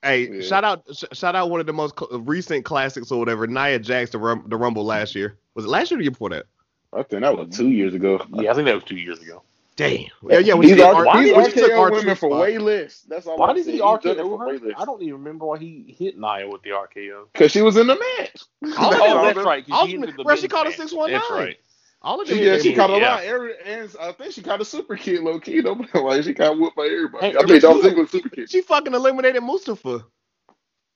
hey, 0.03 0.29
Yeah. 0.29 0.41
shout 0.43 0.65
out 0.65 0.83
sh- 0.93 1.05
shout 1.13 1.37
out 1.37 1.51
one 1.51 1.61
of 1.61 1.67
the 1.67 1.73
most 1.73 1.95
cl- 1.99 2.21
recent 2.21 2.65
classics 2.65 3.11
or 3.13 3.19
whatever, 3.19 3.47
Nia 3.47 3.79
Jax 3.79 4.11
the, 4.11 4.19
rum- 4.19 4.45
the 4.49 4.57
Rumble 4.57 4.85
last 4.85 5.15
year. 5.15 5.37
Was 5.55 5.65
it 5.65 5.69
last 5.69 5.91
year 5.91 5.99
or 5.99 6.01
the 6.01 6.05
year 6.05 6.11
before 6.11 6.31
that? 6.31 6.47
I 6.93 7.03
think 7.05 7.23
that 7.23 7.37
was 7.37 7.57
two 7.57 7.69
years 7.69 7.95
ago. 7.95 8.25
Yeah, 8.35 8.51
I 8.51 8.55
think 8.55 8.67
that 8.67 8.75
was 8.75 8.85
two 8.85 8.97
years 8.97 9.21
ago. 9.21 9.43
Damn. 9.77 10.05
Yeah, 10.29 10.39
yeah, 10.39 10.53
when 10.55 10.69
he's 10.69 10.77
she, 10.77 10.83
R- 10.83 10.95
R- 10.95 11.05
why 11.07 11.23
he's 11.25 11.33
took 11.55 11.71
RKO 11.73 11.79
R2 11.79 11.91
women 11.93 12.15
for 12.17 12.29
spot. 12.29 12.41
way 12.41 12.59
less. 12.59 13.01
That's 13.09 13.27
all. 13.27 13.39
Why 13.39 13.49
I'm 13.49 13.57
did 13.57 13.65
saying. 13.65 13.77
he 13.79 13.83
it 13.83 13.85
RKO 13.87 14.39
her? 14.39 14.73
I 14.77 14.85
don't 14.85 15.01
even 15.01 15.15
remember 15.15 15.47
why 15.47 15.57
he 15.59 15.95
hit 15.99 16.19
Nia 16.19 16.47
with 16.47 16.61
the 16.63 16.71
RKO. 16.71 17.29
Because 17.33 17.51
she 17.53 17.63
was 17.63 17.79
in 17.79 17.87
the 17.87 17.95
match. 17.97 18.43
All 18.79 18.93
of 18.93 19.01
Oh, 19.01 19.25
that's 19.35 19.39
right. 19.39 19.65
'cause 19.67 19.73
all 19.73 19.87
she 19.87 19.95
of 19.95 20.01
them- 20.01 20.09
ended 20.11 20.19
the 20.21 20.25
bro, 20.25 20.37
she 20.37 20.49
called 20.49 20.67
a 20.67 20.71
match. 20.71 20.77
619. 20.79 21.19
That's 21.19 21.31
right. 21.31 21.59
All 22.05 22.21
of 22.21 22.27
She, 22.29 22.45
yeah, 22.45 22.59
she 22.59 22.75
caught 22.75 22.91
a 22.91 22.99
Yeah. 22.99 23.15
lot. 23.15 23.23
Every, 23.25 23.53
and 23.65 23.91
I 24.01 24.13
think 24.13 24.33
she 24.33 24.43
caught 24.43 24.61
a 24.61 24.65
superkick 24.65 25.23
low 25.23 25.39
key. 25.39 25.61
though. 25.61 25.73
like 26.01 26.25
she 26.25 26.33
got 26.35 26.59
whooped 26.59 26.77
by 26.77 26.87
everybody. 26.87 27.27
Hey, 27.27 27.33
I 27.33 27.39
mean, 27.39 27.47
but 27.47 27.63
Dolph 27.63 27.85
you- 27.85 27.91
Ziggler 27.91 28.09
superkick. 28.11 28.51
She 28.51 28.61
fucking 28.61 28.93
eliminated 28.95 29.43
Mustafa. 29.43 30.05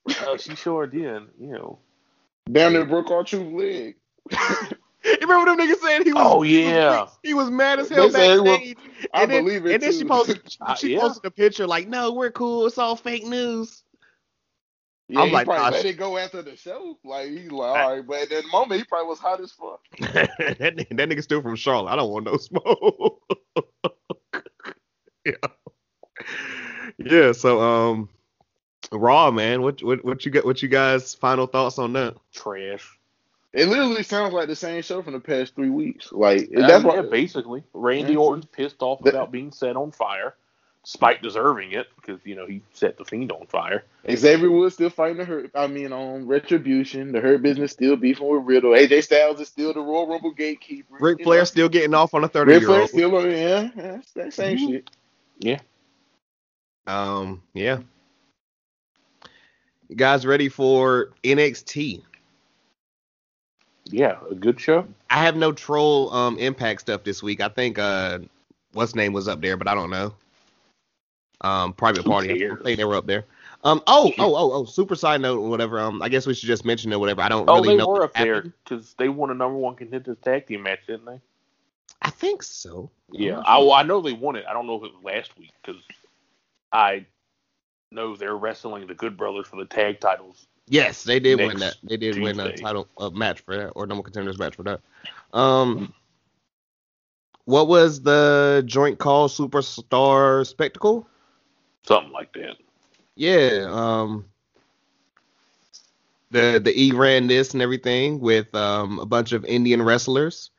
Uh, 0.08 0.36
she 0.36 0.54
sure 0.56 0.86
did. 0.86 1.02
You 1.40 1.46
know. 1.52 1.78
Damn 2.50 2.72
near 2.72 2.84
broke 2.84 3.10
R-Truth 3.10 3.52
leg. 3.52 3.96
You 5.04 5.16
remember 5.20 5.54
them 5.54 5.58
niggas 5.68 5.78
saying 5.82 6.02
he 6.04 6.12
was? 6.12 6.22
Oh, 6.26 6.42
he 6.42 6.64
was- 6.64 6.66
yeah. 6.72 7.06
he 7.22 7.32
was, 7.32 7.48
mad 7.48 7.78
as 7.78 7.88
hell 7.88 8.08
They 8.08 8.18
said 8.36 8.42
backstage. 8.44 8.76
I 9.14 9.22
and 9.22 9.30
then, 9.30 9.44
believe 9.44 9.64
it 9.66 9.74
And 9.74 9.82
then 9.84 9.92
she 9.92 10.00
too. 10.00 10.06
posted, 10.08 10.40
Uh, 10.60 10.74
she 10.74 10.94
yeah. 10.94 11.00
posted 11.00 11.24
a 11.26 11.30
picture 11.30 11.64
like, 11.64 11.86
"No, 11.86 12.12
we're 12.12 12.32
cool. 12.32 12.66
It's 12.66 12.76
all 12.76 12.96
fake 12.96 13.24
news." 13.24 13.84
Yeah, 15.08 15.20
I'm 15.20 15.28
he 15.28 15.34
like, 15.34 15.46
probably 15.46 15.64
gosh. 15.64 15.72
let 15.74 15.84
it 15.84 15.96
go 15.98 16.18
after 16.18 16.42
the 16.42 16.56
show. 16.56 16.98
Like 17.04 17.28
he's 17.28 17.50
like, 17.50 17.78
all 17.80 17.96
right, 17.96 18.06
but 18.06 18.22
at 18.22 18.30
that 18.30 18.44
moment 18.50 18.80
he 18.80 18.84
probably 18.84 19.08
was 19.08 19.18
hot 19.20 19.40
as 19.40 19.52
fuck. 19.52 19.80
that, 20.00 20.76
nigga- 20.76 20.96
that 20.96 21.08
nigga 21.08 21.22
still 21.22 21.42
from 21.42 21.54
Charlotte. 21.56 21.92
I 21.92 21.96
don't 21.96 22.10
want 22.10 22.24
no 22.24 22.36
smoke. 22.38 23.22
yeah. 25.24 25.32
Yeah. 26.98 27.32
So, 27.32 27.60
um, 27.60 28.08
Raw, 28.92 29.30
man. 29.30 29.62
What 29.62 29.82
what 29.82 30.04
what 30.04 30.24
you 30.24 30.30
got? 30.32 30.44
What 30.44 30.62
you 30.62 30.68
guys' 30.68 31.14
final 31.14 31.46
thoughts 31.46 31.78
on 31.78 31.92
that? 31.94 32.16
Trash. 32.32 32.98
It 33.52 33.68
literally 33.68 34.02
sounds 34.02 34.34
like 34.34 34.48
the 34.48 34.56
same 34.56 34.82
show 34.82 35.02
from 35.02 35.14
the 35.14 35.20
past 35.20 35.54
three 35.54 35.70
weeks. 35.70 36.12
Like 36.12 36.50
that's 36.52 36.84
yeah, 36.84 36.90
why. 36.90 37.00
basically. 37.02 37.62
Randy 37.72 38.16
Orton 38.16 38.44
pissed 38.52 38.82
off 38.82 39.02
That- 39.02 39.10
about 39.14 39.32
being 39.32 39.50
set 39.52 39.76
on 39.76 39.92
fire, 39.92 40.34
despite 40.86 41.20
deserving 41.20 41.72
it, 41.72 41.88
because 41.96 42.20
you 42.24 42.36
know 42.36 42.46
he 42.46 42.62
set 42.72 42.96
the 42.96 43.04
fiend 43.04 43.32
on 43.32 43.44
fire. 43.46 43.84
Xavier 44.08 44.50
Woods 44.50 44.74
still 44.74 44.88
fighting 44.88 45.18
the 45.18 45.24
hurt. 45.24 45.50
I 45.54 45.66
mean, 45.66 45.92
on 45.92 46.26
retribution, 46.28 47.10
the 47.12 47.20
hurt 47.20 47.42
business 47.42 47.72
still 47.72 47.96
beefing 47.96 48.28
with 48.28 48.44
Riddle. 48.44 48.70
AJ 48.70 49.02
Styles 49.04 49.40
is 49.40 49.48
still 49.48 49.74
the 49.74 49.80
Royal 49.80 50.06
Rumble 50.06 50.30
gatekeeper. 50.30 50.94
Ric 51.00 51.18
you 51.18 51.24
Flair 51.24 51.40
know. 51.40 51.44
still 51.44 51.68
getting 51.68 51.92
off 51.94 52.14
on 52.14 52.22
a 52.24 52.28
30 52.28 52.52
Ric 52.52 52.60
year 52.60 52.68
Flair 52.68 52.80
old. 52.82 52.88
still 52.88 53.16
on 53.16 53.30
yeah, 53.30 53.70
yeah, 53.76 53.96
it's 53.96 54.12
that 54.12 54.32
same 54.32 54.56
Mhm. 54.56 54.66
shit. 54.66 54.90
Yeah. 55.40 55.58
Um, 56.86 57.42
yeah. 57.52 57.80
You 59.88 59.96
guys 59.96 60.24
ready 60.24 60.48
for 60.48 61.10
NXT? 61.24 62.02
Yeah, 63.86 64.18
a 64.30 64.34
good 64.34 64.60
show. 64.60 64.86
I 65.10 65.22
have 65.22 65.36
no 65.36 65.52
troll 65.52 66.12
um 66.12 66.38
impact 66.38 66.82
stuff 66.82 67.04
this 67.04 67.22
week. 67.22 67.40
I 67.40 67.48
think 67.48 67.78
uh 67.78 68.20
what's 68.72 68.94
name 68.94 69.12
was 69.12 69.28
up 69.28 69.40
there, 69.40 69.56
but 69.56 69.68
I 69.68 69.74
don't 69.74 69.90
know. 69.90 70.14
Um 71.46 71.72
private 71.72 72.02
Who 72.02 72.10
party. 72.10 72.46
I 72.46 72.56
think 72.62 72.78
they 72.78 72.84
were 72.84 72.96
up 72.96 73.06
there. 73.06 73.24
Um 73.64 73.82
oh 73.86 74.12
oh 74.18 74.34
oh 74.36 74.52
oh 74.52 74.64
super 74.64 74.94
side 74.94 75.20
note 75.20 75.38
or 75.38 75.48
whatever. 75.48 75.78
Um 75.80 76.02
I 76.02 76.08
guess 76.08 76.26
we 76.26 76.34
should 76.34 76.46
just 76.46 76.64
mention 76.64 76.92
it 76.92 76.96
or 76.96 76.98
whatever. 76.98 77.22
I 77.22 77.28
don't 77.28 77.48
Oh, 77.48 77.56
really 77.56 77.68
they 77.68 77.76
know. 77.76 77.88
were 77.88 78.04
up 78.04 78.14
there 78.14 78.42
because 78.42 78.94
they 78.98 79.08
won 79.08 79.30
a 79.30 79.34
number 79.34 79.56
one 79.56 79.76
contenders 79.76 80.18
tag 80.22 80.46
team 80.46 80.62
match, 80.62 80.80
didn't 80.86 81.06
they? 81.06 81.20
I 82.02 82.10
think 82.10 82.42
so. 82.42 82.90
Yeah, 83.10 83.40
I, 83.40 83.58
well, 83.58 83.72
I 83.72 83.82
know 83.82 84.00
they 84.00 84.12
won 84.12 84.36
it. 84.36 84.44
I 84.48 84.52
don't 84.52 84.66
know 84.66 84.76
if 84.76 84.84
it 84.84 84.92
was 84.94 85.02
last 85.02 85.36
week 85.38 85.52
because 85.62 85.80
I 86.72 87.06
know 87.90 88.16
they're 88.16 88.36
wrestling 88.36 88.86
the 88.86 88.94
Good 88.94 89.16
Brothers 89.16 89.46
for 89.46 89.56
the 89.56 89.64
tag 89.64 90.00
titles. 90.00 90.46
Yes, 90.68 91.04
they 91.04 91.20
did 91.20 91.38
win 91.38 91.58
that. 91.60 91.76
They 91.82 91.96
did 91.96 92.20
win 92.20 92.40
a 92.40 92.56
title 92.56 92.88
a 92.98 93.10
match 93.10 93.40
for 93.40 93.56
that 93.56 93.70
or 93.70 93.86
number 93.86 94.02
contenders 94.02 94.38
match 94.38 94.56
for 94.56 94.64
that. 94.64 94.80
Um 95.32 95.94
what 97.44 97.68
was 97.68 98.02
the 98.02 98.64
joint 98.66 98.98
call 98.98 99.28
superstar 99.28 100.44
spectacle? 100.46 101.08
Something 101.86 102.12
like 102.12 102.32
that. 102.34 102.56
Yeah, 103.14 103.68
um 103.70 104.26
the 106.30 106.60
the 106.62 106.72
E 106.78 106.92
ran 106.92 107.26
this 107.28 107.52
and 107.52 107.62
everything 107.62 108.20
with 108.20 108.54
um 108.54 108.98
a 108.98 109.06
bunch 109.06 109.32
of 109.32 109.44
Indian 109.44 109.82
wrestlers 109.82 110.50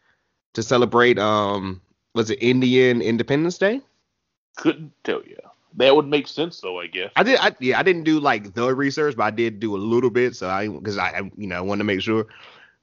to 0.53 0.63
celebrate 0.63 1.19
um 1.19 1.81
was 2.15 2.31
it 2.31 2.41
Indian 2.41 3.01
Independence 3.01 3.57
Day? 3.57 3.81
Couldn't 4.55 4.91
tell 5.03 5.21
you. 5.23 5.37
That 5.75 5.95
would 5.95 6.07
make 6.07 6.27
sense, 6.27 6.59
though. 6.61 6.79
I 6.79 6.87
guess. 6.87 7.11
I 7.15 7.23
did 7.23 7.37
I 7.39 7.55
yeah, 7.59 7.77
I 7.77 7.83
didn't 7.83 8.03
do 8.03 8.19
like 8.19 8.53
the 8.55 8.73
research, 8.73 9.15
but 9.15 9.23
I 9.23 9.31
did 9.31 9.59
do 9.59 9.75
a 9.75 9.77
little 9.77 10.09
bit 10.09 10.35
so 10.35 10.49
I 10.49 10.67
cuz 10.67 10.97
I 10.97 11.09
I, 11.09 11.31
you 11.37 11.47
know, 11.47 11.57
I 11.57 11.61
wanted 11.61 11.79
to 11.79 11.83
make 11.83 12.01
sure. 12.01 12.25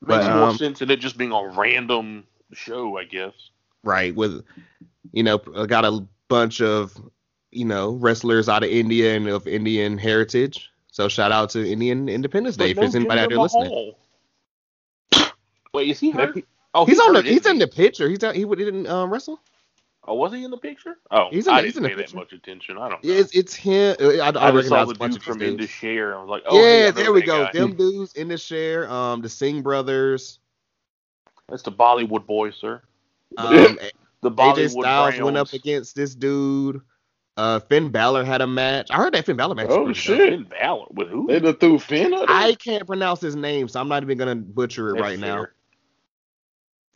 Makes 0.07 0.27
more 0.27 0.51
um, 0.51 0.57
sense 0.57 0.81
than 0.81 0.91
it 0.91 1.01
just 1.01 1.17
being 1.17 1.33
a 1.33 1.49
random 1.49 2.25
show. 2.53 2.99
I 2.99 3.05
guess. 3.05 3.33
right 3.83 4.15
with 4.15 4.45
you 5.13 5.23
know 5.23 5.41
I 5.57 5.67
got 5.67 5.85
a 5.85 6.07
bunch 6.29 6.61
of 6.61 6.95
you 7.55 7.65
know 7.65 7.93
wrestlers 7.93 8.49
out 8.49 8.63
of 8.65 8.71
India 8.71 9.15
and 9.15 9.29
of 9.29 9.47
Indian 9.47 9.99
heritage. 9.99 10.71
So 10.91 11.09
shout 11.09 11.33
out 11.33 11.51
to 11.51 11.69
Indian 11.71 12.09
Independence 12.09 12.57
Day 12.57 12.67
But 12.67 12.71
if 12.71 12.77
there's 12.77 12.95
anybody 12.95 13.21
out 13.21 13.29
there 13.29 13.39
listening. 13.39 13.93
Wait, 15.73 15.89
is 15.89 15.99
he 15.99 16.11
hurt? 16.11 16.45
Oh, 16.73 16.87
He's 16.87 17.01
on 17.01 17.13
the 17.15 17.23
he's 17.23 17.47
in 17.47 17.59
the 17.59 17.69
picture. 17.69 18.09
He's 18.09 18.23
out, 18.25 18.35
he 18.35 18.43
he 18.43 18.55
didn't 18.57 18.87
um, 18.87 19.13
wrestle. 19.13 19.41
Oh, 20.07 20.15
was 20.15 20.33
he 20.33 20.45
in 20.45 20.51
the 20.51 20.59
picture? 20.59 20.99
Oh, 21.11 21.29
He's 21.31 21.47
in 21.47 21.55
I 21.55 21.61
the- 21.61 21.67
he's 21.67 21.75
didn't 21.75 21.87
in 21.87 21.97
the 21.97 22.03
pay 22.03 22.11
that 22.11 22.15
much 22.15 22.33
attention. 22.33 22.77
I 22.77 22.89
don't 22.91 23.05
know. 23.05 23.11
It's 23.11 23.35
it's 23.35 23.55
him. 23.55 23.97
I, 24.01 24.05
I, 24.05 24.29
I 24.29 24.31
just 24.31 24.69
saw 24.69 24.83
recognize 24.83 24.87
the 24.89 24.93
a 24.93 24.95
bunch 24.99 25.13
dude 25.15 25.21
of 25.21 25.25
from 25.25 25.43
Into 25.43 25.57
dudes. 25.59 25.71
Share. 25.73 26.17
I 26.17 26.21
was 26.21 26.29
like, 26.29 26.43
oh, 26.47 26.61
yeah, 26.61 26.91
there 26.91 27.13
we 27.13 27.23
go. 27.23 27.45
guy. 27.45 27.53
Them 27.53 27.75
dudes 27.75 28.13
in 28.15 28.29
the 28.29 28.37
share. 28.37 28.91
Um, 28.91 29.23
the 29.23 29.29
Singh 29.29 29.63
brothers. 29.63 30.41
That's 31.49 31.63
the 31.63 31.73
Bollywood 31.73 32.27
boys, 32.27 32.55
sir. 32.57 32.83
Um, 33.37 33.79
The 34.25 34.31
AJ 34.31 34.37
Bollywood 34.37 34.81
Styles 34.81 35.21
went 35.21 35.37
up 35.37 35.53
against 35.53 35.95
this 35.95 36.15
dude. 36.15 36.81
Uh, 37.37 37.59
Finn 37.59 37.89
Balor 37.91 38.25
had 38.25 38.41
a 38.43 38.47
match. 38.47 38.89
I 38.91 38.97
heard 38.97 39.13
that 39.15 39.27
Finn 39.27 39.37
Balor 39.37 39.57
match. 39.57 39.67
Oh, 39.69 39.93
shit. 39.93 40.19
dope. 40.19 40.29
Finn 40.29 40.43
Balor 40.45 40.87
with 40.93 41.09
who? 41.09 41.27
They 41.27 41.41
done 41.41 41.57
threw 41.57 41.79
Finn 41.81 42.15
up? 42.15 42.27
I 42.29 42.55
can't 42.55 42.87
pronounce 42.87 43.21
his 43.21 43.35
name, 43.35 43.67
so 43.69 43.81
I'm 43.81 43.89
not 43.89 44.03
even 44.05 44.19
gonna 44.19 44.37
butcher 44.37 44.91
it 44.91 44.93
That's 44.95 45.03
right 45.03 45.19
now. 45.19 45.37
fair. 45.39 45.55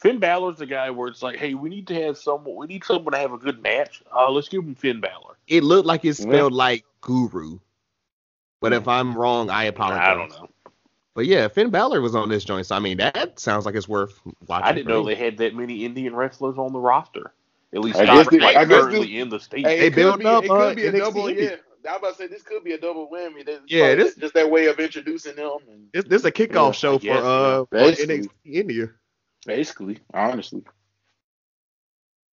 Finn 0.00 0.20
Balor's 0.20 0.58
the 0.58 0.66
guy 0.66 0.90
where 0.90 1.08
it's 1.08 1.22
like, 1.24 1.36
hey, 1.38 1.54
we 1.54 1.68
need 1.68 1.88
to 1.88 1.94
have 2.04 2.16
someone. 2.16 2.54
We 2.54 2.68
need 2.68 2.84
someone 2.84 3.12
to 3.14 3.18
have 3.18 3.32
a 3.32 3.38
good 3.38 3.60
match. 3.60 4.00
Uh, 4.14 4.30
let's 4.30 4.48
give 4.48 4.62
him 4.62 4.76
Finn 4.76 5.00
Balor. 5.00 5.38
It 5.48 5.64
looked 5.64 5.86
like 5.86 6.04
it's 6.04 6.20
Yeah. 6.20 6.26
spelled 6.26 6.52
like 6.52 6.84
Guru, 7.00 7.58
but 8.60 8.72
if 8.72 8.86
I'm 8.86 9.16
wrong, 9.18 9.50
I 9.50 9.64
apologize. 9.64 10.06
I 10.08 10.14
don't 10.14 10.30
know. 10.30 10.48
But 11.14 11.26
yeah, 11.26 11.48
Finn 11.48 11.70
Balor 11.70 12.00
was 12.00 12.14
on 12.14 12.28
this 12.28 12.44
joint, 12.44 12.64
so 12.66 12.76
I 12.76 12.78
mean 12.78 12.98
that 12.98 13.40
sounds 13.40 13.66
like 13.66 13.74
it's 13.74 13.88
worth 13.88 14.20
watching. 14.46 14.66
I 14.68 14.72
didn't 14.72 14.86
know 14.86 15.02
me. 15.02 15.14
they 15.14 15.20
had 15.20 15.36
that 15.38 15.52
many 15.56 15.84
Indian 15.84 16.14
wrestlers 16.14 16.58
on 16.58 16.72
the 16.72 16.78
roster. 16.78 17.32
At 17.74 17.80
least 17.80 17.98
I 17.98 18.04
not 18.04 18.14
guess 18.16 18.28
they- 18.30 18.38
like 18.40 18.56
I 18.56 18.64
guess 18.64 18.80
currently 18.82 19.00
this- 19.12 19.22
in 19.22 19.28
the 19.28 19.40
state. 19.40 19.66
Hey, 19.66 19.78
They 19.80 19.86
it 19.86 19.90
could 19.90 19.96
built 19.96 20.24
up, 20.24 20.44
it 20.44 20.48
could 20.50 20.76
be 20.76 20.86
a 20.86 20.92
NXT 20.92 20.98
double. 20.98 21.26
Indy. 21.28 21.42
Yeah, 21.42 21.48
I 21.50 21.92
was 21.92 21.98
about 21.98 22.08
to 22.10 22.14
say 22.16 22.26
this 22.26 22.42
could 22.42 22.64
be 22.64 22.72
a 22.72 22.78
double 22.78 23.08
whammy. 23.10 23.44
This, 23.44 23.60
Yeah, 23.66 23.88
probably 23.88 24.04
this- 24.04 24.14
just 24.16 24.34
that 24.34 24.50
way 24.50 24.66
of 24.66 24.78
introducing 24.80 25.36
them. 25.36 25.58
And 25.70 25.88
This, 25.92 26.04
this 26.04 26.22
is 26.22 26.24
a 26.26 26.32
kickoff 26.32 26.66
Yeah, 26.68 26.72
show 26.72 26.98
for 26.98 27.04
guess, 27.04 27.22
uh 27.22 27.64
for 27.70 27.76
Basically. 27.78 28.18
NXT 28.20 28.30
India. 28.46 28.90
basically, 29.46 29.98
honestly, 30.14 30.62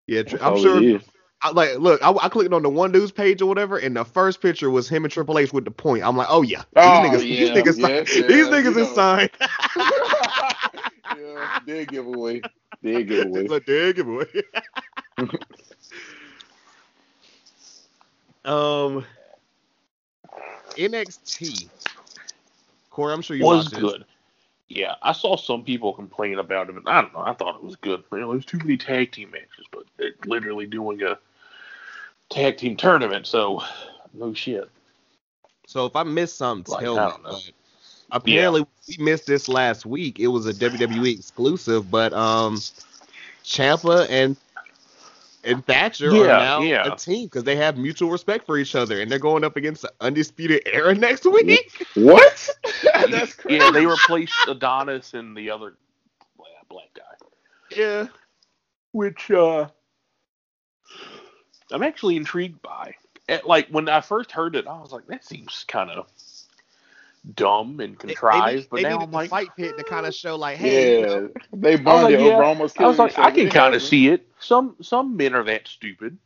Yeah, 0.08 0.24
tr- 0.24 0.38
that's 0.38 0.44
I'm 0.44 0.58
sure. 0.62 1.00
I, 1.42 1.52
like, 1.52 1.78
look, 1.78 2.02
I, 2.02 2.12
I 2.12 2.30
clicked 2.30 2.54
on 2.54 2.64
the 2.64 2.70
one 2.70 2.92
dude's 2.92 3.12
page 3.12 3.42
or 3.42 3.46
whatever, 3.46 3.78
and 3.78 3.96
the 3.96 4.04
first 4.06 4.42
picture 4.42 4.70
was 4.72 4.88
him 4.90 5.04
and 5.04 5.12
Triple 5.12 5.38
H 5.38 5.52
with 5.54 5.66
the 5.66 5.72
point. 5.72 6.04
I'm 6.04 6.16
like, 6.18 6.28
oh 6.30 6.42
yeah, 6.42 6.60
these 6.60 6.66
Oh, 6.78 7.04
niggas, 7.04 7.20
these 7.20 7.40
yeah, 7.50 7.56
niggas, 7.56 7.78
yes, 7.78 8.10
signed- 8.10 8.10
yeah, 8.10 8.28
these 8.28 8.48
niggas 8.48 8.78
is 8.78 8.96
signed. 8.96 9.30
yeah, 11.18 11.60
dead 11.68 11.88
giveaway. 11.90 12.42
Dead 12.84 13.08
giveaway. 13.08 13.42
it's 13.44 13.54
a 13.54 13.60
dead 13.60 13.96
giveaway. 13.96 14.26
um, 18.46 19.06
NXT. 20.76 21.70
Corey, 22.90 23.14
I'm 23.14 23.22
sure 23.22 23.36
you 23.36 23.46
was 23.46 23.70
good. 23.70 24.06
Yeah, 24.68 24.96
I 25.02 25.12
saw 25.12 25.38
some 25.38 25.64
people 25.64 25.94
complain 25.94 26.40
about 26.40 26.70
it, 26.70 26.76
but 26.76 26.90
I 26.92 27.02
don't 27.02 27.14
know. 27.14 27.20
I 27.20 27.34
thought 27.34 27.56
it 27.56 27.64
was 27.64 27.76
good. 27.76 28.04
You 28.12 28.20
know, 28.20 28.32
there's 28.32 28.46
too 28.46 28.58
many 28.58 28.78
tag 28.78 29.12
team 29.12 29.30
matches, 29.32 29.66
but 29.72 29.84
they're 29.98 30.14
literally 30.26 30.66
doing 30.66 31.04
a 31.04 31.20
tag 32.30 32.58
team 32.58 32.76
tournament, 32.76 33.28
so 33.28 33.62
no 34.14 34.34
shit. 34.34 34.70
So 35.68 35.86
if 35.86 35.96
I 35.96 36.04
missed 36.04 36.38
something, 36.38 36.74
Like, 36.74 36.84
tell 36.84 36.96
me. 36.96 37.12
don't 37.12 37.24
know. 37.24 37.30
but 37.32 37.52
Apparently, 38.12 38.66
we 38.88 39.04
missed 39.04 39.28
this 39.28 39.48
last 39.48 39.86
week. 39.86 40.20
It 40.20 40.28
was 40.28 40.48
a 40.48 40.54
WWE 40.54 41.18
exclusive, 41.18 41.90
but 41.92 42.14
um, 42.14 42.56
Ciampa 43.44 44.08
and 44.10 44.38
and 45.46 45.66
Thatcher 45.66 46.10
are 46.12 46.16
Yeah, 46.26 46.38
now 46.38 46.62
yeah. 46.62 46.94
a 46.94 46.96
team 46.96 47.26
because 47.28 47.44
they 47.44 47.56
have 47.56 47.78
mutual 47.78 48.10
respect 48.12 48.46
for 48.46 48.58
each 48.58 48.76
other, 48.76 49.02
and 49.02 49.12
they're 49.12 49.20
going 49.20 49.44
up 49.44 49.56
against 49.56 49.84
the 49.84 49.94
Undisputed 50.02 50.64
Era 50.66 50.94
next 50.96 51.26
week. 51.26 51.86
What? 51.96 52.50
That's 53.10 53.34
crazy. 53.34 53.58
Yeah, 53.60 53.72
they 53.72 53.86
replaced 53.86 54.34
Adonis 54.48 55.14
and 55.14 55.36
the 55.38 55.52
other 55.52 55.76
black 56.70 56.90
guy. 56.96 57.28
Yeah, 57.78 58.08
which 58.92 59.30
uh 59.32 59.68
I'm 61.72 61.84
actually 61.84 62.16
intrigued 62.18 62.62
by. 62.62 62.94
Eh, 63.28 63.40
Like 63.46 63.68
when 63.70 63.90
I 63.90 64.02
first 64.02 64.32
heard 64.32 64.56
it, 64.56 64.68
I 64.68 64.80
was 64.80 64.92
like, 64.92 65.08
that 65.08 65.26
seems 65.26 65.66
kind 65.68 65.90
of 65.90 66.08
dumb 67.34 67.80
and 67.80 67.98
They- 68.06 68.14
they, 68.14 68.14
contrived. 68.14 68.70
but 68.70 68.78
they 68.78 68.84
now 68.84 69.00
needed 69.00 69.04
I'm 69.04 69.12
like, 69.12 69.30
fight 69.30 69.56
pit 69.56 69.78
to 69.78 69.84
kind 69.84 70.06
of 70.06 70.14
show 70.14 70.36
like, 70.36 70.58
hey, 70.58 70.86
you 70.86 71.00
Yeah, 71.02 71.06
know, 71.06 71.30
they 71.54 71.76
I 71.86 71.94
was 71.94 72.04
bonded 72.04 72.20
like, 72.20 72.26
yeah. 72.26 72.34
over 72.34 72.44
almost 72.44 72.80
I 72.80 72.88
was 72.88 72.98
killing 72.98 72.98
like, 72.98 73.12
each 73.12 73.18
I 73.18 73.32
can 73.32 73.50
kind 73.50 73.74
of 73.76 73.82
see 73.82 74.08
it. 74.10 74.28
Some 74.40 74.76
some 74.82 75.16
men 75.18 75.34
are 75.36 75.44
that 75.44 75.68
stupid. 75.68 76.18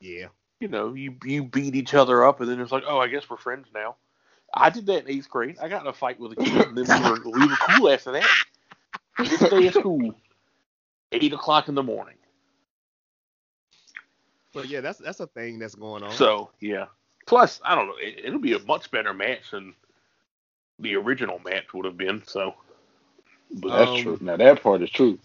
yeah, 0.00 0.28
You 0.60 0.68
know, 0.68 0.94
you 0.94 1.16
you 1.24 1.44
beat 1.44 1.74
each 1.74 1.94
other 1.94 2.24
up, 2.24 2.40
and 2.40 2.50
then 2.50 2.60
it's 2.60 2.72
like, 2.72 2.84
oh, 2.86 2.98
I 2.98 3.08
guess 3.08 3.28
we're 3.28 3.36
friends 3.36 3.68
now. 3.74 3.96
I 4.52 4.70
did 4.70 4.86
that 4.86 5.04
in 5.04 5.10
eighth 5.10 5.28
grade. 5.28 5.58
I 5.60 5.68
got 5.68 5.82
in 5.82 5.86
a 5.88 5.92
fight 5.92 6.18
with 6.18 6.32
a 6.32 6.36
kid, 6.36 6.66
and 6.68 6.76
then 6.76 6.86
we 6.88 7.10
were 7.10 7.20
we 7.30 7.46
were 7.48 7.56
cool 7.56 7.88
after 7.90 8.12
that. 8.12 8.26
This 9.18 9.38
day 9.40 9.66
at 9.68 9.74
school, 9.74 10.14
eight 11.12 11.32
o'clock 11.32 11.68
in 11.68 11.74
the 11.74 11.82
morning. 11.82 12.16
but 14.52 14.68
yeah, 14.68 14.80
that's 14.80 14.98
that's 14.98 15.20
a 15.20 15.26
thing 15.26 15.58
that's 15.58 15.74
going 15.74 16.02
on. 16.02 16.10
So 16.12 16.50
yeah. 16.60 16.86
Plus, 17.26 17.60
I 17.64 17.74
don't 17.74 17.86
know. 17.86 17.94
It, 18.00 18.24
it'll 18.24 18.40
be 18.40 18.54
a 18.54 18.58
much 18.60 18.90
better 18.90 19.14
match 19.14 19.50
than 19.52 19.74
the 20.80 20.96
original 20.96 21.38
match 21.44 21.72
would 21.74 21.84
have 21.84 21.96
been. 21.96 22.22
So, 22.26 22.54
but, 23.60 23.76
That's 23.78 23.90
Um, 23.90 24.02
true. 24.02 24.18
Now 24.20 24.36
that 24.36 24.62
part 24.62 24.82
is 24.82 24.90
true. 24.90 25.18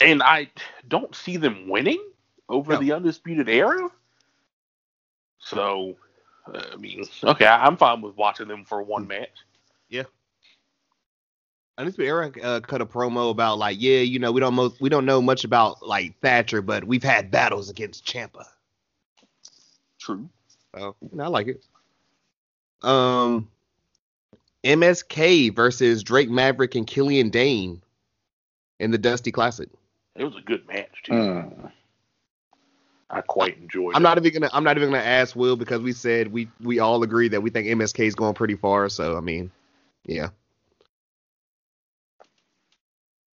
and 0.00 0.22
I 0.22 0.50
don't 0.88 1.14
see 1.14 1.36
them 1.36 1.68
winning 1.68 2.02
over 2.48 2.72
No. 2.74 2.78
the 2.80 2.92
undisputed 2.92 3.48
era. 3.48 3.88
So, 5.38 5.96
uh, 6.52 6.62
I 6.72 6.76
mean, 6.76 7.04
okay, 7.24 7.46
I- 7.46 7.64
I'm 7.66 7.76
fine 7.76 8.00
with 8.00 8.16
watching 8.16 8.48
them 8.48 8.64
for 8.64 8.82
one 8.82 9.06
match. 9.06 9.30
Yeah. 9.88 10.04
Undisputed 11.78 12.08
Era 12.08 12.30
uh, 12.42 12.60
cut 12.60 12.80
a 12.82 12.86
promo 12.86 13.30
about 13.30 13.58
like, 13.58 13.78
yeah, 13.80 14.00
you 14.00 14.18
know, 14.18 14.30
we 14.30 14.40
don't 14.40 14.54
mo- 14.54 14.74
we 14.80 14.88
don't 14.88 15.06
know 15.06 15.22
much 15.22 15.44
about 15.44 15.82
like 15.86 16.18
Thatcher, 16.20 16.60
but 16.62 16.84
we've 16.84 17.02
had 17.02 17.30
battles 17.30 17.70
against 17.70 18.04
Ciampa. 18.04 18.44
True. 19.98 20.28
So 20.74 20.96
you 21.00 21.16
know, 21.16 21.24
I 21.24 21.28
like 21.28 21.48
it. 21.48 21.64
Um, 22.82 23.48
MSK 24.64 25.54
versus 25.54 26.02
Drake 26.02 26.30
Maverick 26.30 26.74
and 26.74 26.86
Killian 26.86 27.30
Dain 27.30 27.82
in 28.78 28.90
the 28.90 28.98
Dusty 28.98 29.32
Classic. 29.32 29.68
It 30.16 30.24
was 30.24 30.36
a 30.36 30.40
good 30.42 30.66
match 30.68 31.02
too. 31.04 31.12
Hmm. 31.14 31.66
I 33.10 33.20
quite 33.20 33.58
enjoyed. 33.58 33.94
I'm 33.94 34.02
it. 34.02 34.04
not 34.04 34.18
even 34.18 34.32
gonna 34.32 34.50
I'm 34.54 34.64
not 34.64 34.76
even 34.78 34.90
gonna 34.90 35.02
ask 35.02 35.36
Will 35.36 35.56
because 35.56 35.82
we 35.82 35.92
said 35.92 36.32
we 36.32 36.48
we 36.60 36.78
all 36.78 37.02
agree 37.02 37.28
that 37.28 37.42
we 37.42 37.50
think 37.50 37.68
MSK 37.68 38.06
is 38.06 38.14
going 38.14 38.34
pretty 38.34 38.54
far. 38.56 38.88
So 38.88 39.16
I 39.16 39.20
mean, 39.20 39.50
yeah. 40.06 40.28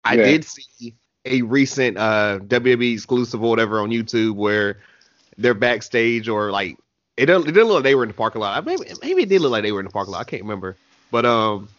I 0.03 0.15
Yeah. 0.15 0.23
did 0.23 0.45
see 0.45 0.95
a 1.25 1.41
recent 1.43 1.97
uh 1.97 2.39
WWE 2.47 2.93
exclusive 2.93 3.43
or 3.43 3.49
whatever 3.49 3.79
on 3.81 3.89
YouTube 3.89 4.35
where 4.35 4.79
they're 5.37 5.53
backstage 5.53 6.27
or 6.27 6.51
like 6.51 6.77
it 7.17 7.25
didn't, 7.27 7.43
it 7.47 7.51
didn't 7.51 7.67
look 7.67 7.75
like 7.75 7.83
they 7.83 7.95
were 7.95 8.03
in 8.03 8.09
the 8.09 8.13
parking 8.15 8.41
lot. 8.41 8.63
Maybe 8.65 8.83
maybe 9.03 9.23
it 9.23 9.29
did 9.29 9.41
look 9.41 9.51
like 9.51 9.63
they 9.63 9.71
were 9.71 9.79
in 9.79 9.85
the 9.85 9.91
parking 9.91 10.13
lot. 10.13 10.21
I 10.21 10.23
can't 10.23 10.41
remember. 10.43 10.75
But 11.11 11.25
um, 11.25 11.69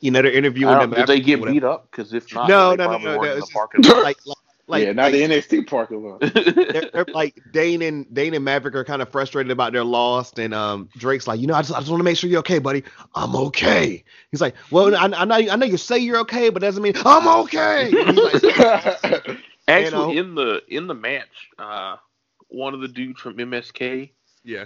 you 0.00 0.10
know 0.10 0.22
they're 0.22 0.32
interviewing 0.32 0.78
them. 0.78 0.90
don't, 0.90 1.06
did 1.06 1.06
they 1.06 1.20
get 1.20 1.42
beat 1.44 1.64
up? 1.64 1.90
Because 1.90 2.12
if 2.12 2.32
not, 2.34 2.48
No, 2.48 2.70
they 2.70 2.76
no, 2.76 2.92
no, 2.92 2.98
no, 2.98 3.18
weren't 3.18 3.22
no, 3.22 3.28
it's 3.28 3.34
the 3.34 3.40
just- 3.40 3.52
parking 3.52 3.82
like 3.82 4.26
like 4.26 4.36
like 4.68 4.84
yeah, 4.84 4.92
not 4.92 5.12
like, 5.12 5.12
the 5.12 5.22
NXT 5.22 5.66
parking 5.68 6.02
lot. 6.02 6.20
they're, 6.72 6.90
they're 6.92 7.14
like 7.14 7.40
Dain 7.52 7.82
and 7.82 8.12
Dain 8.12 8.34
and 8.34 8.44
Maverick 8.44 8.74
are 8.74 8.84
kind 8.84 9.00
of 9.00 9.08
frustrated 9.08 9.52
about 9.52 9.72
their 9.72 9.84
loss, 9.84 10.32
and 10.38 10.52
um, 10.52 10.88
Drake's 10.96 11.28
like, 11.28 11.38
you 11.40 11.46
know, 11.46 11.54
I 11.54 11.62
just, 11.62 11.72
I 11.72 11.78
just 11.78 11.88
want 11.90 12.00
to 12.00 12.04
make 12.04 12.16
sure 12.16 12.28
you're 12.28 12.40
okay, 12.40 12.58
buddy. 12.58 12.82
I'm 13.14 13.36
okay. 13.36 14.02
He's 14.32 14.40
like, 14.40 14.56
well, 14.72 14.94
I, 14.96 15.04
I 15.04 15.24
know, 15.24 15.34
I 15.36 15.56
know 15.56 15.66
you 15.66 15.76
say 15.76 15.98
you're 15.98 16.18
okay, 16.18 16.50
but 16.50 16.62
that 16.62 16.68
doesn't 16.68 16.82
mean 16.82 16.94
I'm 17.04 17.28
okay. 17.44 17.92
And 17.96 18.18
he's 18.18 18.42
like, 18.42 19.40
Actually, 19.68 20.14
know? 20.14 20.20
in 20.20 20.34
the 20.34 20.62
in 20.68 20.86
the 20.88 20.94
match, 20.94 21.48
uh, 21.58 21.96
one 22.48 22.74
of 22.74 22.80
the 22.80 22.88
dudes 22.88 23.20
from 23.20 23.36
MSK, 23.36 24.10
yeah, 24.44 24.64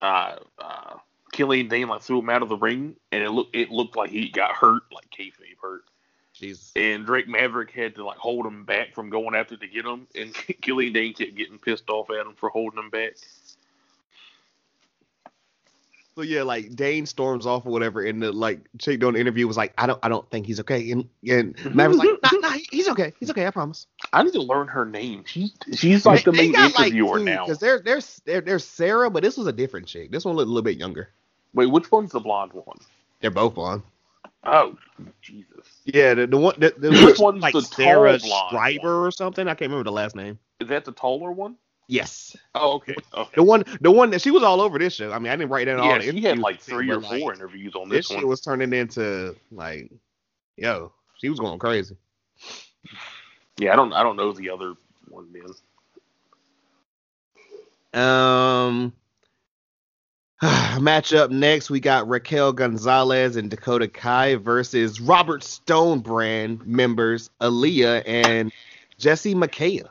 uh, 0.00 0.36
uh, 0.58 0.94
Killian 1.32 1.68
Dain, 1.68 1.88
like 1.88 2.02
threw 2.02 2.20
him 2.20 2.30
out 2.30 2.42
of 2.42 2.48
the 2.48 2.56
ring, 2.56 2.94
and 3.10 3.22
it 3.24 3.30
looked 3.30 3.56
it 3.56 3.70
looked 3.70 3.96
like 3.96 4.10
he 4.10 4.28
got 4.28 4.52
hurt, 4.52 4.82
like 4.92 5.10
kayfabe 5.10 5.56
hurt. 5.60 5.82
Jesus. 6.32 6.72
And 6.76 7.04
Drake 7.04 7.28
Maverick 7.28 7.70
had 7.70 7.94
to 7.96 8.04
like 8.04 8.18
hold 8.18 8.46
him 8.46 8.64
back 8.64 8.94
from 8.94 9.10
going 9.10 9.34
after 9.34 9.56
to 9.56 9.66
get 9.66 9.84
him, 9.84 10.06
and 10.14 10.34
Killian 10.60 10.92
Dain 10.92 11.14
kept 11.14 11.34
getting 11.34 11.58
pissed 11.58 11.88
off 11.90 12.10
at 12.10 12.26
him 12.26 12.34
for 12.36 12.48
holding 12.50 12.78
him 12.78 12.90
back. 12.90 13.14
So 16.14 16.20
yeah, 16.20 16.42
like 16.42 16.74
Dain 16.76 17.06
storms 17.06 17.46
off 17.46 17.64
or 17.64 17.72
whatever, 17.72 18.04
and 18.04 18.22
the 18.22 18.32
like 18.32 18.60
chick 18.78 19.00
doing 19.00 19.14
the 19.14 19.20
interview 19.20 19.46
was 19.48 19.56
like, 19.56 19.72
I 19.78 19.86
don't, 19.86 19.98
I 20.02 20.10
don't 20.10 20.28
think 20.30 20.46
he's 20.46 20.60
okay, 20.60 20.90
and 20.90 21.08
and 21.26 21.56
Maverick's 21.74 22.04
like, 22.04 22.32
nah, 22.32 22.50
nah, 22.50 22.56
he's 22.70 22.88
okay, 22.88 23.14
he's 23.18 23.30
okay, 23.30 23.46
I 23.46 23.50
promise. 23.50 23.86
I 24.12 24.22
need 24.22 24.34
to 24.34 24.42
learn 24.42 24.68
her 24.68 24.84
name. 24.84 25.24
She's 25.26 25.54
she's 25.72 26.04
like 26.04 26.24
the 26.24 26.32
main 26.32 26.54
interviewer 26.54 27.18
now. 27.18 27.46
because 27.46 27.58
they're 27.58 27.80
they're 27.80 28.42
they're 28.42 28.58
Sarah, 28.58 29.08
but 29.08 29.22
this 29.22 29.38
was 29.38 29.46
a 29.46 29.52
different 29.52 29.86
chick. 29.86 30.12
This 30.12 30.26
one 30.26 30.36
looked 30.36 30.48
a 30.48 30.50
little 30.50 30.62
bit 30.62 30.76
younger. 30.76 31.08
Wait, 31.54 31.66
which 31.66 31.90
one's 31.92 32.12
the 32.12 32.20
blonde 32.20 32.52
one? 32.52 32.78
They're 33.20 33.30
both 33.30 33.54
blonde. 33.54 33.82
Oh, 34.44 34.76
Jesus. 35.20 35.46
Yeah, 35.84 36.14
the, 36.14 36.26
the 36.26 36.36
one 36.36 36.54
the, 36.58 36.74
the 36.76 36.90
Which 37.06 37.18
one's 37.18 37.42
like 37.42 37.52
the 37.52 37.62
Sarah 37.62 38.18
tall 38.18 38.28
blonde 38.28 38.50
Schreiber 38.50 38.98
one? 39.00 39.08
or 39.08 39.10
something. 39.10 39.46
I 39.46 39.50
can't 39.54 39.70
remember 39.70 39.84
the 39.84 39.92
last 39.92 40.16
name. 40.16 40.38
Is 40.60 40.68
that 40.68 40.84
the 40.84 40.92
taller 40.92 41.30
one? 41.32 41.56
Yes, 41.88 42.36
Oh, 42.54 42.74
okay. 42.74 42.94
Okay. 43.12 43.32
the 43.34 43.42
one 43.42 43.64
the 43.80 43.90
one 43.90 44.10
that 44.10 44.22
she 44.22 44.30
was 44.30 44.42
all 44.42 44.60
over 44.60 44.78
this 44.78 44.94
show. 44.94 45.12
I 45.12 45.18
mean, 45.18 45.30
I 45.30 45.36
didn't 45.36 45.50
write 45.50 45.64
down 45.64 45.80
all 45.80 45.88
Yeah, 45.88 46.00
she 46.00 46.22
had 46.22 46.38
like 46.38 46.60
three 46.60 46.88
or 46.90 47.00
but, 47.00 47.10
like, 47.10 47.20
four 47.20 47.34
interviews 47.34 47.74
on 47.74 47.88
This 47.88 47.98
this, 47.98 48.06
shit 48.08 48.18
one. 48.18 48.28
was 48.28 48.40
turning 48.40 48.72
into 48.72 49.36
like, 49.50 49.90
yo, 50.56 50.92
she 51.18 51.28
was 51.28 51.38
going 51.38 51.58
crazy. 51.58 51.96
Yeah, 53.58 53.72
I 53.72 53.76
don't 53.76 53.92
I 53.92 54.02
don't 54.02 54.16
know 54.16 54.32
the 54.32 54.48
other 54.50 54.74
one 55.08 55.28
then. 55.32 55.52
Um, 58.02 58.92
match 60.80 61.12
up 61.12 61.30
next, 61.30 61.70
we 61.70 61.78
got 61.78 62.08
Raquel 62.08 62.52
Gonzalez 62.52 63.36
and 63.36 63.48
Dakota 63.48 63.86
Kai 63.86 64.34
versus 64.36 65.00
Robert 65.00 65.44
Stone 65.44 66.00
brand 66.00 66.66
members 66.66 67.30
Aaliyah 67.40 68.02
and 68.06 68.50
Jessi 68.98 69.34
Makaya. 69.34 69.88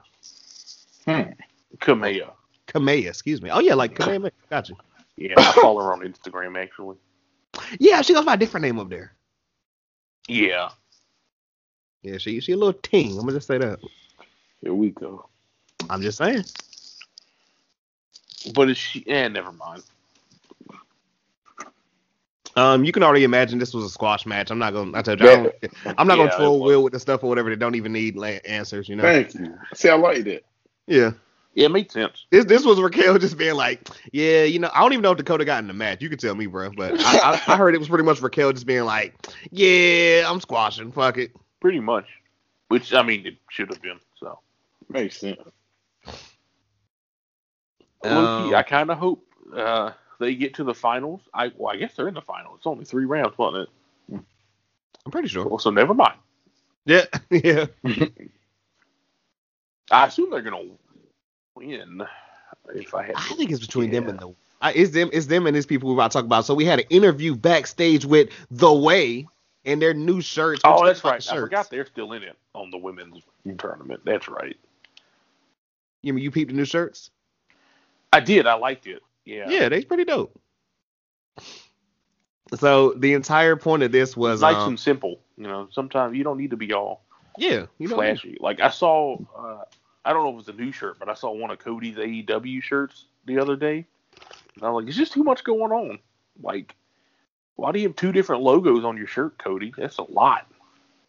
Kamea. 1.77 2.31
Kamea, 2.67 3.07
excuse 3.07 3.41
me. 3.41 3.49
Oh 3.49 3.59
yeah, 3.59 3.75
like 3.75 3.95
Kamea. 3.95 4.31
Gotcha. 4.49 4.73
Yeah, 5.15 5.35
I 5.37 5.53
follow 5.53 5.81
her 5.83 5.93
on 5.93 6.01
Instagram 6.01 6.61
actually. 6.61 6.97
Yeah, 7.79 8.01
she 8.01 8.13
goes 8.13 8.25
by 8.25 8.33
a 8.33 8.37
different 8.37 8.65
name 8.65 8.79
up 8.79 8.89
there. 8.89 9.13
Yeah. 10.27 10.69
Yeah, 12.01 12.17
she 12.17 12.39
she 12.41 12.51
a 12.51 12.57
little 12.57 12.73
ting. 12.73 13.11
I'm 13.11 13.21
gonna 13.21 13.33
just 13.33 13.47
say 13.47 13.57
that. 13.57 13.79
Here 14.61 14.73
we 14.73 14.89
go. 14.89 15.29
I'm 15.89 16.01
just 16.01 16.17
saying. 16.17 16.43
But 18.53 18.69
is 18.69 18.77
she 18.77 19.07
eh, 19.07 19.29
never 19.29 19.51
mind. 19.53 19.83
Um, 22.55 22.83
you 22.83 22.91
can 22.91 23.03
already 23.03 23.23
imagine 23.23 23.59
this 23.59 23.73
was 23.73 23.85
a 23.85 23.89
squash 23.89 24.25
match. 24.25 24.51
I'm 24.51 24.59
not 24.59 24.73
gonna. 24.73 24.97
I 24.97 25.01
told 25.01 25.19
you, 25.19 25.27
yeah. 25.27 25.47
I 25.85 25.93
am 25.97 26.07
not 26.07 26.17
Yeah, 26.17 26.25
gonna 26.25 26.35
troll 26.35 26.61
it. 26.61 26.65
Will 26.65 26.83
with 26.83 26.93
the 26.93 26.99
stuff 26.99 27.23
or 27.23 27.27
whatever. 27.27 27.49
They 27.49 27.55
don't 27.55 27.75
even 27.75 27.93
need 27.93 28.17
answers. 28.21 28.89
You 28.89 28.97
know. 28.97 29.03
Thank 29.03 29.33
you. 29.35 29.57
See, 29.73 29.89
I 29.89 29.95
like 29.95 30.23
that. 30.25 30.43
Yeah. 30.87 31.11
Yeah, 31.53 31.65
it 31.65 31.71
made 31.71 31.91
sense. 31.91 32.25
This 32.29 32.45
this 32.45 32.65
was 32.65 32.79
Raquel 32.79 33.17
just 33.17 33.37
being 33.37 33.55
like, 33.55 33.87
yeah, 34.13 34.43
you 34.43 34.57
know, 34.57 34.69
I 34.73 34.81
don't 34.81 34.93
even 34.93 35.03
know 35.03 35.11
if 35.11 35.17
Dakota 35.17 35.43
got 35.43 35.59
in 35.59 35.67
the 35.67 35.73
match. 35.73 36.01
You 36.01 36.07
can 36.07 36.17
tell 36.17 36.33
me, 36.33 36.45
bro. 36.45 36.71
But 36.71 36.93
I, 37.05 37.19
I, 37.33 37.41
I 37.53 37.57
heard 37.57 37.75
it 37.75 37.77
was 37.77 37.89
pretty 37.89 38.05
much 38.05 38.21
Raquel 38.21 38.53
just 38.53 38.65
being 38.65 38.85
like, 38.85 39.13
yeah, 39.51 40.23
I'm 40.29 40.39
squashing. 40.39 40.91
Fuck 40.93 41.17
it. 41.17 41.31
Pretty 41.59 41.81
much. 41.81 42.05
Which 42.69 42.93
I 42.93 43.03
mean 43.03 43.25
it 43.25 43.35
should 43.49 43.69
have 43.69 43.81
been, 43.81 43.99
so. 44.17 44.39
Makes 44.89 45.17
sense. 45.17 45.39
Low-key, 48.03 48.09
Um, 48.09 48.53
I 48.55 48.63
kinda 48.63 48.95
hope 48.95 49.25
uh 49.53 49.91
they 50.21 50.35
get 50.35 50.53
to 50.55 50.63
the 50.63 50.73
finals. 50.73 51.21
I 51.33 51.51
well, 51.57 51.73
I 51.73 51.77
guess 51.77 51.95
they're 51.95 52.07
in 52.07 52.13
the 52.13 52.21
finals. 52.21 52.55
It's 52.57 52.67
only 52.67 52.85
three 52.85 53.05
rounds, 53.05 53.37
wasn't 53.37 53.67
it? 53.67 54.19
I'm 55.05 55.11
pretty 55.11 55.27
sure. 55.27 55.47
Well, 55.47 55.59
so 55.59 55.71
never 55.71 55.93
mind. 55.93 56.17
Yeah, 56.85 57.05
yeah. 57.29 57.65
I 59.91 60.05
assume 60.05 60.29
they're 60.29 60.41
gonna 60.41 60.63
win. 61.55 62.03
If 62.73 62.93
I 62.93 63.03
had, 63.03 63.15
I 63.15 63.33
think 63.35 63.51
it's 63.51 63.59
between 63.59 63.91
them 63.91 64.07
and 64.07 64.19
the. 64.19 64.33
I, 64.61 64.73
it's 64.73 64.91
them. 64.91 65.09
It's 65.11 65.25
them 65.25 65.47
and 65.47 65.55
these 65.55 65.65
people 65.65 65.89
we're 65.89 65.95
about 65.95 66.11
to 66.11 66.19
talk 66.19 66.25
about. 66.25 66.45
So 66.45 66.53
we 66.53 66.65
had 66.65 66.79
an 66.79 66.85
interview 66.89 67.35
backstage 67.35 68.05
with 68.05 68.29
The 68.51 68.71
Way 68.71 69.27
and 69.65 69.81
their 69.81 69.93
new 69.93 70.21
shirts. 70.21 70.61
Oh, 70.63 70.85
that's 70.85 71.03
right. 71.03 71.21
the 71.21 71.33
I 71.33 71.37
forgot 71.37 71.69
they're 71.69 71.87
still 71.87 72.13
in 72.13 72.23
it 72.23 72.37
on 72.53 72.69
the 72.69 72.77
women's 72.77 73.23
tournament. 73.57 74.01
That's 74.05 74.29
right. 74.29 74.55
You 76.03 76.13
mean 76.13 76.23
you 76.23 76.31
peeped 76.31 76.51
the 76.51 76.57
new 76.57 76.65
shirts? 76.65 77.09
I 78.13 78.19
did. 78.19 78.45
I 78.45 78.53
liked 78.53 78.87
it. 78.87 79.01
Yeah. 79.25 79.49
Yeah, 79.49 79.69
they're 79.69 79.83
pretty 79.83 80.05
dope. 80.05 80.39
So 82.55 82.93
the 82.93 83.13
entire 83.13 83.55
point 83.55 83.83
of 83.83 83.91
this 83.91 84.17
was 84.17 84.41
nice 84.41 84.55
um, 84.55 84.69
and 84.69 84.79
simple. 84.79 85.19
You 85.37 85.47
know, 85.47 85.69
sometimes 85.71 86.15
you 86.17 86.23
don't 86.23 86.37
need 86.37 86.51
to 86.51 86.57
be 86.57 86.73
all 86.73 87.01
yeah, 87.37 87.65
you 87.77 87.87
know, 87.87 87.95
flashy. 87.95 88.37
Like 88.39 88.59
I 88.59 88.69
saw, 88.69 89.17
uh, 89.37 89.63
I 90.03 90.13
don't 90.13 90.23
know 90.23 90.29
if 90.29 90.33
it 90.33 90.37
was 90.37 90.47
a 90.49 90.53
new 90.61 90.71
shirt, 90.71 90.99
but 90.99 91.09
I 91.09 91.13
saw 91.13 91.31
one 91.31 91.51
of 91.51 91.59
Cody's 91.59 91.95
AEW 91.95 92.61
shirts 92.61 93.05
the 93.25 93.39
other 93.39 93.55
day. 93.55 93.85
And 94.55 94.63
I 94.63 94.69
was 94.69 94.83
like, 94.83 94.89
it's 94.89 94.97
just 94.97 95.13
too 95.13 95.23
much 95.23 95.43
going 95.43 95.71
on. 95.71 95.99
Like, 96.41 96.75
why 97.55 97.71
do 97.71 97.79
you 97.79 97.87
have 97.87 97.95
two 97.95 98.11
different 98.11 98.41
logos 98.41 98.83
on 98.83 98.97
your 98.97 99.07
shirt, 99.07 99.37
Cody? 99.37 99.73
That's 99.77 99.97
a 99.97 100.03
lot. 100.03 100.47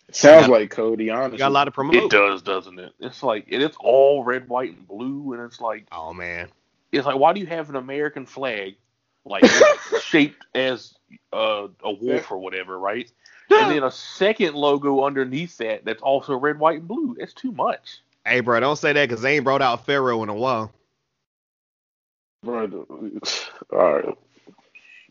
It 0.08 0.16
Sounds 0.16 0.46
Yeah. 0.46 0.52
like 0.52 0.70
Cody, 0.70 1.10
honestly. 1.10 1.32
you 1.32 1.38
got 1.38 1.50
a 1.50 1.54
lot 1.54 1.68
of 1.68 1.74
promo. 1.74 1.94
It 1.94 2.10
does, 2.10 2.42
doesn't 2.42 2.78
it? 2.78 2.92
It's 3.00 3.22
like 3.22 3.48
and 3.50 3.62
it's 3.62 3.76
all 3.80 4.22
red, 4.22 4.48
white, 4.48 4.76
and 4.76 4.86
blue, 4.86 5.32
and 5.32 5.42
it's 5.42 5.60
like 5.60 5.86
Oh 5.90 6.12
man, 6.12 6.48
it's 6.92 7.06
like 7.06 7.16
why 7.16 7.32
do 7.32 7.40
you 7.40 7.46
have 7.46 7.70
an 7.70 7.76
American 7.76 8.26
flag 8.26 8.76
like 9.24 9.44
shaped 10.02 10.44
as 10.54 10.94
uh, 11.32 11.68
a 11.82 11.92
wolf 11.92 12.30
or 12.30 12.38
whatever, 12.38 12.78
right? 12.78 13.10
And 13.50 13.70
then 13.70 13.82
a 13.82 13.90
second 13.90 14.54
logo 14.54 15.04
underneath 15.04 15.58
that 15.58 15.84
that's 15.84 16.00
also 16.00 16.36
red, 16.36 16.58
white, 16.58 16.78
and 16.78 16.88
blue. 16.88 17.14
That's 17.18 17.34
too 17.34 17.52
much. 17.52 18.00
hey 18.24 18.40
bro, 18.40 18.60
don't 18.60 18.76
say 18.76 18.92
that 18.92 19.08
because 19.08 19.22
they 19.22 19.36
ain't 19.36 19.44
brought 19.44 19.62
out 19.62 19.84
Pharaoh 19.84 20.22
in 20.22 20.28
a 20.28 20.34
while. 20.34 20.72
Bro, 22.42 22.86
all 23.72 23.92
right. 23.92 24.18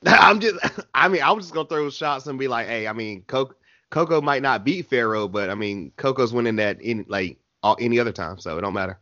I'm 0.06 0.40
just, 0.40 0.58
I 0.94 1.08
mean, 1.08 1.22
I 1.22 1.32
was 1.32 1.46
just 1.46 1.54
gonna 1.54 1.68
throw 1.68 1.90
shots 1.90 2.28
and 2.28 2.40
be 2.40 2.48
like, 2.48 2.68
hey, 2.68 2.88
I 2.88 2.94
mean, 2.94 3.24
Coco, 3.28 3.56
Coco 3.90 4.22
might 4.22 4.42
not 4.42 4.64
beat 4.64 4.88
Pharaoh, 4.88 5.28
but 5.28 5.50
I 5.50 5.56
mean, 5.56 5.92
Coco's 5.98 6.34
winning 6.34 6.56
that 6.58 6.82
in 6.82 7.06
like 7.08 7.38
all, 7.64 7.78
any 7.80 8.00
other 8.00 8.12
time, 8.12 8.40
so 8.40 8.58
it 8.58 8.62
don't 8.62 8.74
matter. 8.74 9.00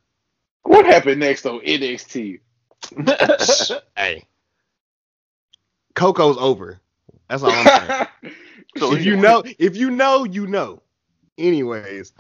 What 0.64 0.86
happened 0.86 1.22
next 1.22 1.46
on 1.46 1.62
NXT? 1.62 2.40
Hey, 3.96 4.26
Coco's 5.96 6.38
over. 6.38 6.80
That's 7.30 7.44
all 7.44 7.52
I'm 7.52 7.88
saying. 7.88 8.08
So 8.78 8.94
if 8.94 9.04
you 9.04 9.18
know, 9.18 9.44
if 9.58 9.76
you 9.76 9.90
know, 9.90 10.24
you 10.24 10.46
know. 10.48 10.82
Anyways, 11.38 12.14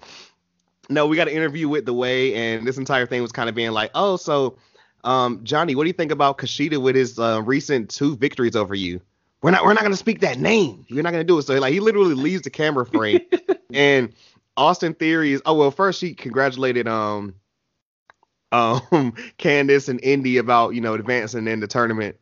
no, 0.90 1.06
we 1.06 1.15
got 1.15 1.27
an 1.27 1.34
interview 1.34 1.69
with 1.69 1.86
the 1.86 1.94
way, 1.94 2.34
and 2.34 2.65
this 2.65 2.77
entire 2.77 3.06
thing 3.06 3.22
was 3.22 3.31
kind 3.31 3.48
of 3.49 3.56
being 3.56 3.72
like, 3.72 3.91
oh, 3.94 4.18
so, 4.18 4.57
um, 5.03 5.41
Johnny, 5.44 5.76
what 5.76 5.84
do 5.84 5.88
you 5.88 5.94
think 5.94 6.11
about 6.11 6.38
Kushida 6.40 6.81
with 6.81 6.95
his 6.95 7.19
uh, 7.19 7.41
recent 7.45 7.90
two 7.90 8.18
victories 8.18 8.56
over 8.56 8.73
you? 8.73 8.99
We're 9.41 9.52
not, 9.52 9.64
we're 9.64 9.73
not 9.73 9.84
gonna 9.84 9.95
speak 9.95 10.22
that 10.22 10.40
name. 10.40 10.86
You're 10.90 11.03
not 11.03 11.11
gonna 11.11 11.23
do 11.23 11.38
it. 11.38 11.44
So 11.44 11.53
like, 11.60 11.72
he 11.72 11.80
literally 11.80 12.15
leaves 12.15 12.41
the 12.41 12.49
camera 12.49 12.86
frame, 12.86 13.22
and 13.73 14.11
Austin 14.57 14.94
Theory 14.95 15.34
is. 15.34 15.41
Oh 15.45 15.53
well, 15.53 15.72
first 15.72 15.99
she 15.99 16.14
congratulated 16.14 16.88
um, 16.88 17.36
um, 18.52 18.82
Candice 19.38 19.90
and 19.90 20.00
Indi 20.04 20.38
about 20.38 20.76
you 20.76 20.82
know 20.82 20.94
advancing 20.94 21.48
in 21.48 21.60
the 21.60 21.68
tournament. 21.68 22.18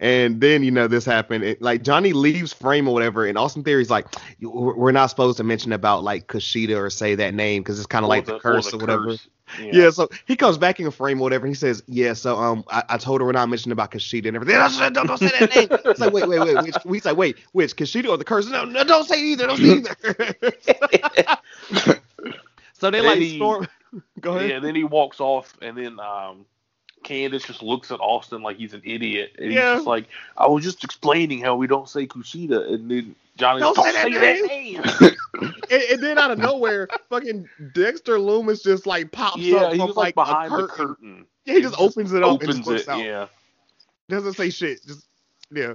And 0.00 0.40
then 0.40 0.64
you 0.64 0.72
know 0.72 0.88
this 0.88 1.04
happened. 1.04 1.44
It, 1.44 1.62
like 1.62 1.84
Johnny 1.84 2.12
leaves 2.12 2.52
frame 2.52 2.88
or 2.88 2.94
whatever, 2.94 3.24
and 3.24 3.38
Austin 3.38 3.62
Theory's 3.62 3.88
like, 3.88 4.06
"We're 4.40 4.74
we're 4.74 4.90
not 4.90 5.06
supposed 5.06 5.36
to 5.36 5.44
mention 5.44 5.72
about 5.72 6.02
like 6.02 6.26
Kushida 6.26 6.76
or 6.76 6.90
say 6.90 7.14
that 7.14 7.34
name 7.34 7.62
because 7.62 7.78
it's 7.78 7.86
kind 7.86 8.04
of 8.04 8.08
like 8.08 8.26
the, 8.26 8.40
curse 8.40 8.74
or, 8.74 8.78
whatever." 8.78 9.06
curse. 9.06 9.28
Yeah. 9.60 9.90
so 9.90 10.08
he 10.24 10.34
comes 10.34 10.58
back 10.58 10.80
in 10.80 10.86
a 10.86 10.90
frame 10.90 11.20
or 11.20 11.22
whatever. 11.22 11.46
And 11.46 11.54
he 11.54 11.58
says, 11.58 11.84
"Yeah, 11.86 12.14
so 12.14 12.36
um, 12.36 12.64
I, 12.68 12.82
I 12.88 12.98
told 12.98 13.20
her 13.20 13.26
we're 13.26 13.32
not 13.32 13.48
mentioning 13.48 13.72
about 13.72 13.92
Kushida 13.92 14.26
and 14.26 14.34
everything. 14.34 14.56
Don't, 14.78 14.92
don't, 14.92 15.06
don't 15.06 15.18
say 15.18 15.30
that 15.38 15.54
name." 15.54 15.68
It's 15.84 16.00
like, 16.00 16.12
wait, 16.12 16.26
wait, 16.26 16.40
wait. 16.40 16.62
Which, 16.62 16.76
we 16.84 16.98
say, 16.98 17.12
wait, 17.12 17.38
which 17.52 17.76
Kushida 17.76 18.08
or 18.08 18.16
the 18.16 18.24
curse? 18.24 18.48
No, 18.48 18.64
no, 18.64 18.82
don't 18.82 19.06
say 19.06 19.22
either. 19.22 19.46
Don't 19.46 19.58
say 19.58 19.84
either. 19.84 21.36
so 22.72 22.90
they 22.90 23.00
like 23.00 23.20
Then 23.20 23.36
storm. 23.36 23.68
Go 24.20 24.36
ahead. 24.36 24.50
Yeah, 24.50 24.58
then 24.60 24.74
he 24.74 24.84
walks 24.84 25.20
off, 25.20 25.56
and 25.62 25.76
then 25.76 25.98
um, 26.00 26.46
Candice 27.04 27.46
just 27.46 27.62
looks 27.62 27.90
at 27.90 28.00
Austin 28.00 28.42
like 28.42 28.56
he's 28.56 28.74
an 28.74 28.82
idiot, 28.84 29.32
and 29.38 29.52
Yeah. 29.52 29.70
he's 29.72 29.78
just 29.78 29.86
like, 29.86 30.06
"I 30.36 30.46
was 30.46 30.64
just 30.64 30.84
explaining 30.84 31.40
how 31.40 31.56
we 31.56 31.66
don't 31.66 31.88
say 31.88 32.06
Kushida," 32.06 32.72
and 32.72 32.90
then 32.90 33.14
Johnny, 33.36 33.60
Don't 33.60 33.74
don't, 33.74 33.84
say 33.84 33.92
that 33.92 34.04
say 34.04 34.42
name." 34.42 34.82
that 34.82 35.12
name. 35.40 35.54
and, 35.70 35.82
and 35.90 36.02
then 36.02 36.18
out 36.18 36.30
of 36.30 36.38
nowhere, 36.38 36.88
fucking 37.10 37.48
Dexter 37.74 38.18
Lumis 38.18 38.62
just 38.62 38.86
like 38.86 39.10
pops 39.12 39.38
yeah, 39.38 39.56
up 39.58 39.72
he 39.72 39.78
from 39.78 39.88
like, 39.88 39.96
like 39.96 40.10
a 40.12 40.14
behind 40.14 40.52
the 40.52 40.66
curtain. 40.68 40.86
curtain. 40.86 41.26
Yeah, 41.44 41.54
he 41.54 41.60
just 41.62 41.78
opens 41.80 42.12
it 42.12 42.22
up 42.22 42.40
and 42.40 42.42
Opens 42.50 42.56
just 42.58 42.68
looks 42.68 42.82
it, 42.82 42.88
out. 42.88 43.04
yeah. 43.04 43.26
Doesn't 44.08 44.34
say 44.34 44.50
shit. 44.50 44.84
Just 44.86 45.06
yeah. 45.52 45.74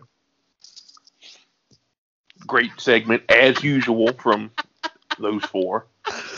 Great 2.45 2.71
segment 2.77 3.23
as 3.29 3.61
usual 3.63 4.13
from 4.13 4.51
those 5.19 5.43
four. 5.45 5.85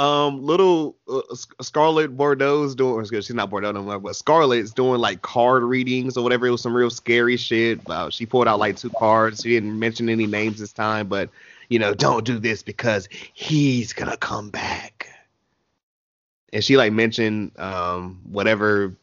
Um, 0.00 0.42
little 0.42 0.96
uh, 1.12 1.20
Sc- 1.34 1.62
Scarlett 1.62 2.16
Bordeaux's 2.16 2.74
doing. 2.74 3.04
She's 3.04 3.34
not 3.34 3.50
Bordeaux 3.50 3.72
no 3.72 3.82
more, 3.82 3.98
but 3.98 4.16
Scarlett's 4.16 4.72
doing 4.72 4.98
like 4.98 5.20
card 5.20 5.62
readings 5.62 6.16
or 6.16 6.24
whatever. 6.24 6.46
It 6.46 6.52
was 6.52 6.62
some 6.62 6.74
real 6.74 6.88
scary 6.88 7.36
shit. 7.36 7.80
Uh, 7.86 8.08
she 8.08 8.24
pulled 8.24 8.48
out 8.48 8.58
like 8.58 8.78
two 8.78 8.88
cards. 8.88 9.42
She 9.42 9.50
didn't 9.50 9.78
mention 9.78 10.08
any 10.08 10.26
names 10.26 10.58
this 10.58 10.72
time, 10.72 11.06
but 11.06 11.28
you 11.68 11.78
know, 11.78 11.92
don't 11.92 12.24
do 12.24 12.38
this 12.38 12.62
because 12.62 13.10
he's 13.34 13.92
gonna 13.92 14.16
come 14.16 14.48
back. 14.48 15.06
And 16.50 16.64
she 16.64 16.78
like 16.78 16.94
mentioned 16.94 17.52
um 17.58 18.22
whatever, 18.24 18.94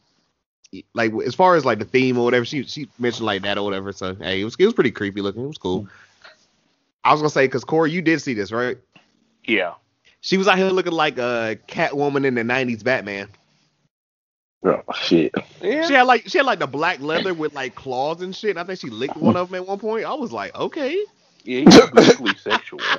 like 0.94 1.12
as 1.24 1.36
far 1.36 1.54
as 1.54 1.64
like 1.64 1.78
the 1.78 1.84
theme 1.84 2.18
or 2.18 2.24
whatever. 2.24 2.44
She 2.44 2.64
she 2.64 2.88
mentioned 2.98 3.24
like 3.24 3.42
that 3.42 3.56
or 3.56 3.62
whatever. 3.62 3.92
So 3.92 4.16
hey, 4.16 4.40
it 4.40 4.44
was 4.44 4.56
it 4.58 4.64
was 4.64 4.74
pretty 4.74 4.90
creepy 4.90 5.20
looking. 5.20 5.44
It 5.44 5.46
was 5.46 5.58
cool. 5.58 5.86
I 7.04 7.12
was 7.12 7.20
gonna 7.20 7.30
say 7.30 7.46
because 7.46 7.62
Corey, 7.62 7.92
you 7.92 8.02
did 8.02 8.20
see 8.20 8.34
this 8.34 8.50
right? 8.50 8.78
Yeah. 9.44 9.74
She 10.20 10.36
was 10.36 10.48
out 10.48 10.58
here 10.58 10.68
looking 10.68 10.92
like 10.92 11.18
a 11.18 11.58
Catwoman 11.68 12.24
in 12.24 12.34
the 12.34 12.42
'90s 12.42 12.82
Batman. 12.82 13.28
Oh 14.64 14.82
shit. 14.94 15.32
Yeah. 15.62 15.86
She 15.86 15.94
had 15.94 16.02
like 16.02 16.28
she 16.28 16.38
had 16.38 16.46
like 16.46 16.58
the 16.58 16.66
black 16.66 17.00
leather 17.00 17.32
with 17.32 17.54
like 17.54 17.74
claws 17.74 18.22
and 18.22 18.34
shit. 18.34 18.50
And 18.50 18.58
I 18.58 18.64
think 18.64 18.80
she 18.80 18.90
licked 18.90 19.16
one 19.16 19.36
of 19.36 19.50
them 19.50 19.62
at 19.62 19.68
one 19.68 19.78
point. 19.78 20.04
I 20.04 20.14
was 20.14 20.32
like, 20.32 20.54
okay. 20.56 21.04
Yeah, 21.44 21.60
he's 21.60 21.90
basically 21.90 22.34
sexual. 22.36 22.80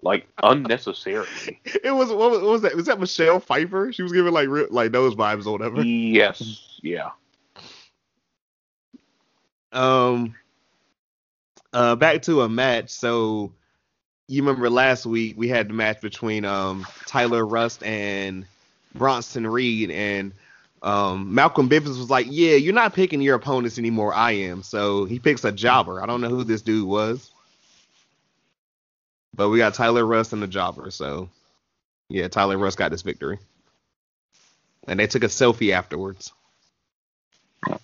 Like 0.00 0.26
unnecessarily. 0.42 1.60
It 1.84 1.90
was 1.90 2.08
what 2.08 2.30
was, 2.30 2.40
what 2.40 2.50
was 2.50 2.62
that? 2.62 2.74
Was 2.76 2.86
that 2.86 2.98
Michelle 2.98 3.40
Pfeiffer? 3.40 3.92
She 3.92 4.02
was 4.02 4.12
giving 4.12 4.32
like 4.32 4.48
real, 4.48 4.68
like 4.70 4.92
those 4.92 5.14
vibes 5.14 5.44
or 5.44 5.52
whatever. 5.52 5.82
Yes. 5.82 6.78
Yeah. 6.82 7.10
Um. 9.72 10.34
Uh, 11.72 11.96
back 11.96 12.22
to 12.22 12.42
a 12.42 12.48
match. 12.48 12.88
So 12.88 13.52
you 14.28 14.42
remember 14.42 14.68
last 14.68 15.06
week 15.06 15.34
we 15.36 15.48
had 15.48 15.68
the 15.68 15.74
match 15.74 16.00
between 16.00 16.44
um 16.44 16.86
Tyler 17.06 17.46
Rust 17.46 17.82
and 17.82 18.44
Bronson 18.94 19.46
Reed, 19.46 19.90
and 19.90 20.32
um 20.82 21.34
Malcolm 21.34 21.68
Bivens 21.68 21.98
was 21.98 22.10
like, 22.10 22.26
"Yeah, 22.28 22.54
you're 22.54 22.74
not 22.74 22.94
picking 22.94 23.20
your 23.20 23.36
opponents 23.36 23.78
anymore. 23.78 24.12
I 24.12 24.32
am." 24.32 24.62
So 24.62 25.04
he 25.04 25.18
picks 25.18 25.44
a 25.44 25.52
jobber. 25.52 26.02
I 26.02 26.06
don't 26.06 26.20
know 26.20 26.28
who 26.28 26.44
this 26.44 26.62
dude 26.62 26.88
was, 26.88 27.30
but 29.34 29.48
we 29.48 29.58
got 29.58 29.74
Tyler 29.74 30.04
Rust 30.04 30.32
and 30.32 30.42
the 30.42 30.48
jobber. 30.48 30.90
So 30.90 31.28
yeah, 32.08 32.28
Tyler 32.28 32.58
Rust 32.58 32.78
got 32.78 32.90
this 32.90 33.02
victory, 33.02 33.38
and 34.88 34.98
they 34.98 35.06
took 35.06 35.24
a 35.24 35.28
selfie 35.28 35.72
afterwards. 35.72 36.32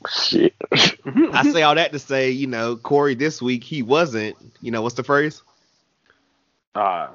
Shit. 0.08 0.54
I 0.72 1.50
say 1.50 1.62
all 1.62 1.74
that 1.74 1.92
to 1.92 1.98
say, 1.98 2.30
you 2.30 2.46
know, 2.46 2.76
Corey 2.76 3.14
this 3.14 3.42
week 3.42 3.64
he 3.64 3.82
wasn't. 3.82 4.36
You 4.60 4.70
know, 4.70 4.82
what's 4.82 4.94
the 4.94 5.02
phrase? 5.02 5.42
Uh, 6.74 7.08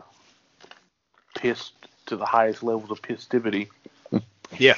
pissed 1.35 1.73
to 2.07 2.15
the 2.15 2.25
highest 2.25 2.63
levels 2.63 2.91
of 2.91 3.01
pistivity. 3.01 3.69
Yeah, 4.57 4.75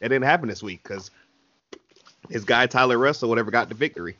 it 0.00 0.08
didn't 0.08 0.24
happen 0.24 0.48
this 0.48 0.62
week 0.62 0.82
because 0.82 1.10
his 2.30 2.44
guy 2.44 2.66
Tyler 2.66 2.96
Russell 2.96 3.28
whatever 3.28 3.50
got 3.50 3.68
the 3.68 3.74
victory. 3.74 4.16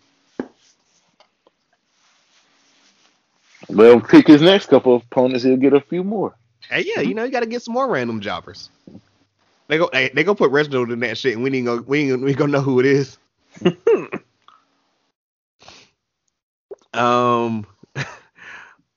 Well, 3.68 4.00
pick 4.00 4.26
his 4.26 4.42
next 4.42 4.66
couple 4.66 4.96
of 4.96 5.02
opponents. 5.04 5.44
He'll 5.44 5.56
get 5.56 5.72
a 5.72 5.80
few 5.80 6.04
more. 6.04 6.34
Hey, 6.68 6.84
yeah, 6.86 7.00
you 7.00 7.14
know, 7.14 7.24
you 7.24 7.30
got 7.30 7.40
to 7.40 7.46
get 7.46 7.62
some 7.62 7.74
more 7.74 7.88
random 7.88 8.20
jobbers. 8.20 8.70
They 9.68 9.78
go, 9.78 9.88
they, 9.92 10.10
they 10.10 10.24
go 10.24 10.34
put 10.34 10.50
Reginald 10.50 10.90
in 10.90 11.00
that 11.00 11.16
shit, 11.16 11.34
and 11.34 11.42
we 11.42 11.54
ain't 11.56 11.66
go, 11.66 11.80
we 11.80 12.12
ain't, 12.12 12.22
we 12.22 12.34
gonna 12.34 12.52
know 12.52 12.60
who 12.60 12.80
it 12.80 12.86
is. 12.86 13.18
um, 16.94 17.66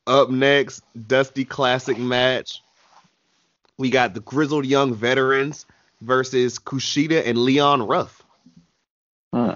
up 0.08 0.30
next, 0.30 0.84
Dusty 1.08 1.46
Classic 1.46 1.98
match. 1.98 2.62
We 3.78 3.90
got 3.90 4.14
the 4.14 4.20
Grizzled 4.20 4.66
Young 4.66 4.94
Veterans 4.94 5.66
versus 6.02 6.60
Kushida 6.60 7.26
and 7.26 7.38
Leon 7.38 7.82
Ruff. 7.88 8.22
Hmm. 9.32 9.54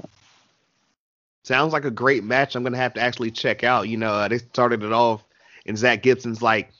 Sounds 1.43 1.71
like 1.71 1.85
a 1.85 1.91
great 1.91 2.23
match. 2.23 2.55
I'm 2.55 2.63
gonna 2.63 2.77
have 2.77 2.95
to 2.95 3.01
actually 3.01 3.31
check 3.31 3.63
out. 3.63 3.87
You 3.87 3.97
know, 3.97 4.11
uh, 4.11 4.27
they 4.27 4.39
started 4.39 4.83
it 4.83 4.91
off, 4.91 5.23
and 5.65 5.77
Zach 5.77 6.01
Gibson's 6.01 6.41
like, 6.41 6.71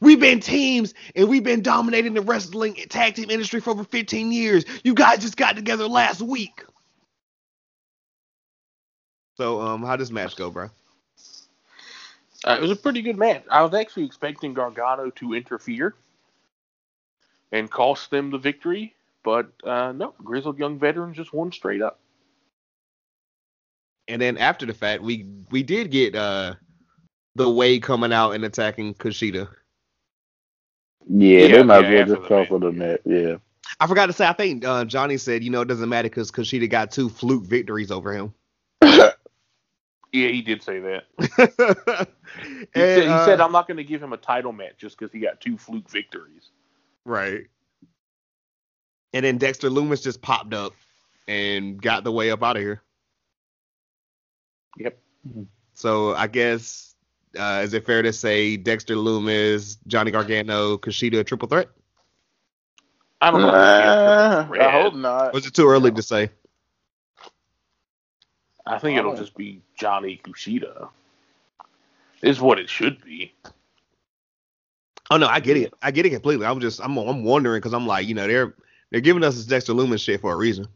"We've 0.00 0.20
been 0.20 0.40
teams, 0.40 0.94
and 1.14 1.28
we've 1.28 1.44
been 1.44 1.62
dominating 1.62 2.14
the 2.14 2.22
wrestling 2.22 2.74
tag 2.88 3.16
team 3.16 3.28
industry 3.28 3.60
for 3.60 3.70
over 3.70 3.84
15 3.84 4.32
years. 4.32 4.64
You 4.82 4.94
guys 4.94 5.18
just 5.18 5.36
got 5.36 5.56
together 5.56 5.88
last 5.88 6.22
week." 6.22 6.64
So, 9.36 9.60
um, 9.60 9.82
how 9.82 9.96
does 9.96 10.12
match 10.12 10.36
go, 10.36 10.50
bro? 10.50 10.70
Uh, 12.44 12.56
it 12.58 12.62
was 12.62 12.70
a 12.70 12.76
pretty 12.76 13.02
good 13.02 13.18
match. 13.18 13.44
I 13.50 13.62
was 13.62 13.74
actually 13.74 14.04
expecting 14.06 14.54
Gargano 14.54 15.10
to 15.10 15.34
interfere 15.34 15.94
and 17.52 17.70
cost 17.70 18.10
them 18.10 18.30
the 18.30 18.38
victory, 18.38 18.94
but 19.24 19.48
uh, 19.64 19.92
no, 19.92 20.14
Grizzled 20.22 20.58
Young 20.58 20.78
Veterans 20.78 21.16
just 21.16 21.32
won 21.32 21.52
straight 21.52 21.82
up. 21.82 21.98
And 24.08 24.20
then 24.20 24.36
after 24.38 24.66
the 24.66 24.74
fact, 24.74 25.02
we 25.02 25.26
we 25.50 25.62
did 25.62 25.90
get 25.90 26.14
uh 26.14 26.54
the 27.36 27.50
way 27.50 27.78
coming 27.80 28.12
out 28.12 28.32
and 28.32 28.44
attacking 28.44 28.94
Kushida. 28.94 29.48
Yeah, 31.08 31.46
Yeah, 31.46 31.48
they 31.48 31.62
might 31.62 31.80
yeah, 31.80 31.86
as 31.86 31.92
well 31.92 32.04
just 32.04 32.08
the 32.08 32.16
call 32.18 32.44
match. 32.44 32.46
for 32.46 32.58
the 32.60 32.72
match. 32.72 33.00
Yeah. 33.04 33.36
I 33.80 33.86
forgot 33.86 34.06
to 34.06 34.12
say, 34.12 34.26
I 34.26 34.32
think 34.32 34.64
uh, 34.64 34.84
Johnny 34.84 35.16
said, 35.18 35.42
you 35.44 35.50
know, 35.50 35.62
it 35.62 35.68
doesn't 35.68 35.88
matter 35.88 36.08
because 36.08 36.30
Kushida 36.30 36.68
got 36.70 36.90
two 36.90 37.08
fluke 37.08 37.44
victories 37.44 37.90
over 37.90 38.12
him. 38.12 38.34
Yeah, 40.14 40.28
he 40.28 40.42
did 40.42 40.62
say 40.62 40.78
that. 40.78 41.06
and, 41.18 42.08
He, 42.72 42.80
said, 42.80 43.02
he 43.02 43.08
uh, 43.08 43.24
said, 43.26 43.40
I'm 43.40 43.50
not 43.50 43.66
going 43.66 43.78
to 43.78 43.84
give 43.84 44.00
him 44.00 44.12
a 44.12 44.16
title 44.16 44.52
match 44.52 44.74
just 44.78 44.96
because 44.96 45.12
he 45.12 45.18
got 45.18 45.40
two 45.40 45.58
fluke 45.58 45.90
victories. 45.90 46.50
right. 47.04 47.46
And 49.12 49.24
then 49.24 49.38
Dexter 49.38 49.70
Lumis 49.70 50.04
just 50.04 50.22
popped 50.22 50.54
up 50.54 50.72
and 51.26 51.82
got 51.82 52.04
the 52.04 52.12
way 52.12 52.30
up 52.30 52.44
out 52.44 52.56
of 52.56 52.62
here. 52.62 52.80
Yep. 54.78 54.98
So 55.72 56.14
I 56.14 56.28
guess 56.28 56.94
uh, 57.36 57.62
is 57.64 57.74
it 57.74 57.84
fair 57.84 58.02
to 58.02 58.12
say 58.12 58.56
Dexter 58.56 58.94
Lumis, 58.94 59.78
Johnny 59.88 60.12
Gargano, 60.12 60.78
Kushida 60.78 61.18
a 61.18 61.24
triple 61.24 61.48
threat? 61.48 61.68
I 63.20 63.32
don't 63.32 63.40
know. 63.40 63.48
if 63.48 63.52
Nah, 63.52 64.52
it's 64.52 64.72
hope 64.72 64.94
not. 64.94 65.34
Was 65.34 65.46
it 65.46 65.54
too 65.54 65.68
early 65.68 65.90
to 65.90 66.02
say? 66.02 66.30
I 68.66 68.78
think 68.78 68.98
it'll 68.98 69.12
Oh. 69.12 69.16
just 69.16 69.36
be 69.36 69.62
Johnny 69.76 70.20
Kushida. 70.24 70.88
Is 72.22 72.40
what 72.40 72.58
it 72.58 72.70
should 72.70 73.02
be. 73.04 73.34
Oh 75.10 75.16
no, 75.18 75.26
I 75.26 75.40
get 75.40 75.56
it. 75.56 75.74
I 75.82 75.90
get 75.90 76.06
it 76.06 76.10
completely. 76.10 76.46
I'm 76.46 76.60
just 76.60 76.80
I'm 76.82 76.96
I'm 76.98 77.24
wondering 77.24 77.58
because 77.60 77.74
I'm 77.74 77.86
like, 77.86 78.06
you 78.08 78.14
know, 78.14 78.26
they're 78.26 78.54
they're 78.90 79.00
giving 79.02 79.24
us 79.24 79.36
this 79.36 79.46
Dexter 79.46 79.74
Lumis 79.74 80.00
shit 80.00 80.20
for 80.20 80.32
a 80.32 80.36
reason. 80.36 80.66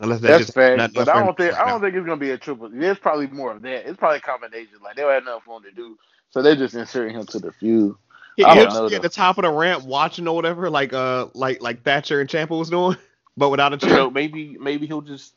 Unless 0.00 0.20
that's, 0.20 0.38
That's 0.38 0.44
just 0.46 0.54
fact, 0.54 0.76
not 0.76 0.92
but 0.94 1.08
I 1.08 1.22
don't 1.24 1.36
think 1.36 1.52
work 1.52 1.60
I 1.60 1.66
don't 1.66 1.74
out. 1.74 1.82
think 1.82 1.94
it's 1.94 2.06
gonna 2.06 2.16
be 2.16 2.30
a 2.30 2.38
triple. 2.38 2.68
There's 2.70 2.98
probably 2.98 3.26
more 3.28 3.52
of 3.52 3.62
that. 3.62 3.86
It's 3.88 3.98
probably 3.98 4.18
a 4.18 4.22
combination. 4.22 4.78
Like 4.82 4.96
they 4.96 5.02
don't 5.02 5.12
have 5.12 5.22
enough 5.22 5.44
for 5.44 5.58
him 5.58 5.64
to 5.64 5.72
do, 5.72 5.98
so 6.30 6.42
they're 6.42 6.56
just 6.56 6.74
inserting 6.74 7.16
him 7.16 7.26
to 7.26 7.38
the 7.38 7.52
feud. 7.52 7.96
He, 8.36 8.44
I 8.44 8.54
he'll 8.54 8.66
don't 8.66 8.70
just 8.70 8.86
be 8.86 8.94
at 8.96 9.02
the 9.02 9.08
top 9.10 9.38
of 9.38 9.44
the 9.44 9.50
ramp 9.52 9.84
watching 9.84 10.26
or 10.26 10.34
whatever, 10.34 10.70
like 10.70 10.92
uh 10.92 11.28
like 11.34 11.62
like 11.62 11.82
Thatcher 11.84 12.20
and 12.20 12.28
Ciampa 12.30 12.58
was 12.58 12.70
doing, 12.70 12.96
but 13.36 13.50
without 13.50 13.74
a 13.74 13.78
You 13.82 13.88
chair. 13.88 13.96
know, 13.96 14.10
maybe 14.10 14.56
maybe 14.58 14.86
he'll 14.86 15.02
just, 15.02 15.34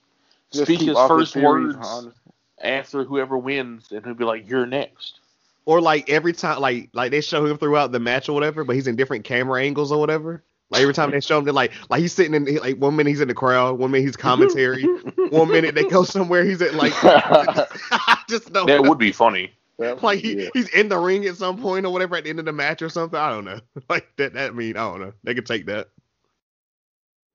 Just 0.54 0.66
speak 0.66 0.82
his 0.82 0.98
first 0.98 1.36
words 1.36 1.76
honest. 1.82 2.18
after 2.62 3.04
whoever 3.04 3.38
wins, 3.38 3.92
and 3.92 4.06
he'll 4.06 4.14
be 4.14 4.24
like, 4.24 4.48
"You're 4.48 4.66
next." 4.66 5.20
Or 5.66 5.82
like 5.82 6.10
every 6.10 6.34
time, 6.34 6.62
like 6.62 6.90
like 6.94 7.12
they 7.12 7.22
show 7.22 7.46
him 7.46 7.58
throughout 7.58 7.92
the 7.92 8.00
match 8.00 8.30
or 8.30 8.34
whatever, 8.34 8.64
but 8.64 8.76
he's 8.76 8.88
in 8.88 8.96
different 8.96 9.24
camera 9.24 9.62
angles 9.62 9.92
or 9.92 10.00
whatever. 10.00 10.44
Like 10.70 10.82
every 10.82 10.94
time 10.94 11.12
they 11.12 11.20
show 11.20 11.38
him, 11.38 11.46
they're 11.46 11.54
like, 11.54 11.72
like 11.90 12.02
he's 12.02 12.14
sitting 12.14 12.34
in 12.34 12.56
like 12.56 12.78
one 12.78 12.96
minute 12.96 13.10
he's 13.10 13.22
in 13.22 13.28
the 13.28 13.34
crowd, 13.34 13.78
one 13.78 13.92
minute 13.92 14.06
he's 14.06 14.16
commentary, 14.16 14.84
one 15.30 15.50
minute 15.50 15.76
they 15.76 15.84
go 15.84 16.04
somewhere 16.04 16.44
he's 16.44 16.62
at 16.62 16.74
like, 16.74 16.94
I 17.04 18.20
just 18.30 18.52
don't. 18.52 18.68
That 18.68 18.84
would 18.84 18.98
be 18.98 19.12
funny. 19.12 19.52
like 19.78 20.20
he, 20.20 20.44
yeah. 20.44 20.50
he's 20.54 20.70
in 20.70 20.90
the 20.90 20.98
ring 20.98 21.26
at 21.26 21.36
some 21.36 21.62
point 21.62 21.86
or 21.86 21.94
whatever 21.94 22.16
at 22.16 22.24
the 22.24 22.30
end 22.30 22.40
of 22.40 22.46
the 22.46 22.54
match 22.54 22.82
or 22.82 22.90
something. 22.90 23.20
I 23.20 23.30
don't 23.30 23.46
know. 23.46 23.60
Like 23.90 24.08
that. 24.18 24.34
That 24.34 24.56
mean 24.56 24.76
I 24.78 24.90
don't 24.90 25.02
know. 25.02 25.14
They 25.24 25.34
could 25.34 25.46
take 25.46 25.68
that. 25.68 25.90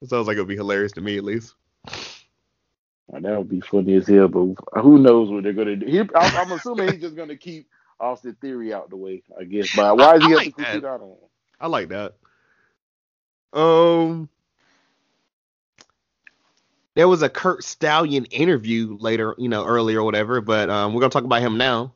It 0.02 0.10
sounds 0.10 0.26
like 0.26 0.36
it 0.36 0.40
would 0.40 0.48
be 0.48 0.56
hilarious 0.56 0.92
to 0.92 1.00
me 1.00 1.16
at 1.16 1.24
least. 1.24 1.54
That 3.10 3.38
would 3.38 3.48
be 3.48 3.60
funny 3.60 3.94
as 3.94 4.06
hell, 4.06 4.28
but 4.28 4.82
who 4.82 4.98
knows 4.98 5.30
what 5.30 5.42
they're 5.42 5.52
gonna 5.52 5.76
do? 5.76 5.86
He, 5.86 6.00
I'm, 6.00 6.08
I'm 6.14 6.52
assuming 6.52 6.92
he's 6.92 7.00
just 7.00 7.16
gonna 7.16 7.36
keep 7.36 7.68
Austin 7.98 8.36
Theory 8.40 8.72
out 8.72 8.90
the 8.90 8.96
way, 8.96 9.22
I 9.38 9.44
guess. 9.44 9.74
But 9.74 9.96
why 9.96 10.16
is 10.16 10.22
I 10.22 10.28
he 10.28 10.34
like 10.34 10.58
have 10.58 10.72
to 10.72 10.80
that. 10.80 10.86
out 10.86 11.00
on? 11.00 11.16
I 11.60 11.66
like 11.68 11.88
that. 11.88 12.14
Um, 13.52 14.28
there 16.94 17.08
was 17.08 17.22
a 17.22 17.28
Curt 17.30 17.64
Stallion 17.64 18.26
interview 18.26 18.96
later, 19.00 19.34
you 19.38 19.48
know, 19.48 19.64
earlier 19.64 20.00
or 20.00 20.04
whatever, 20.04 20.40
but 20.40 20.68
um, 20.68 20.92
we're 20.92 21.00
gonna 21.00 21.10
talk 21.10 21.24
about 21.24 21.40
him 21.42 21.56
now. 21.56 21.94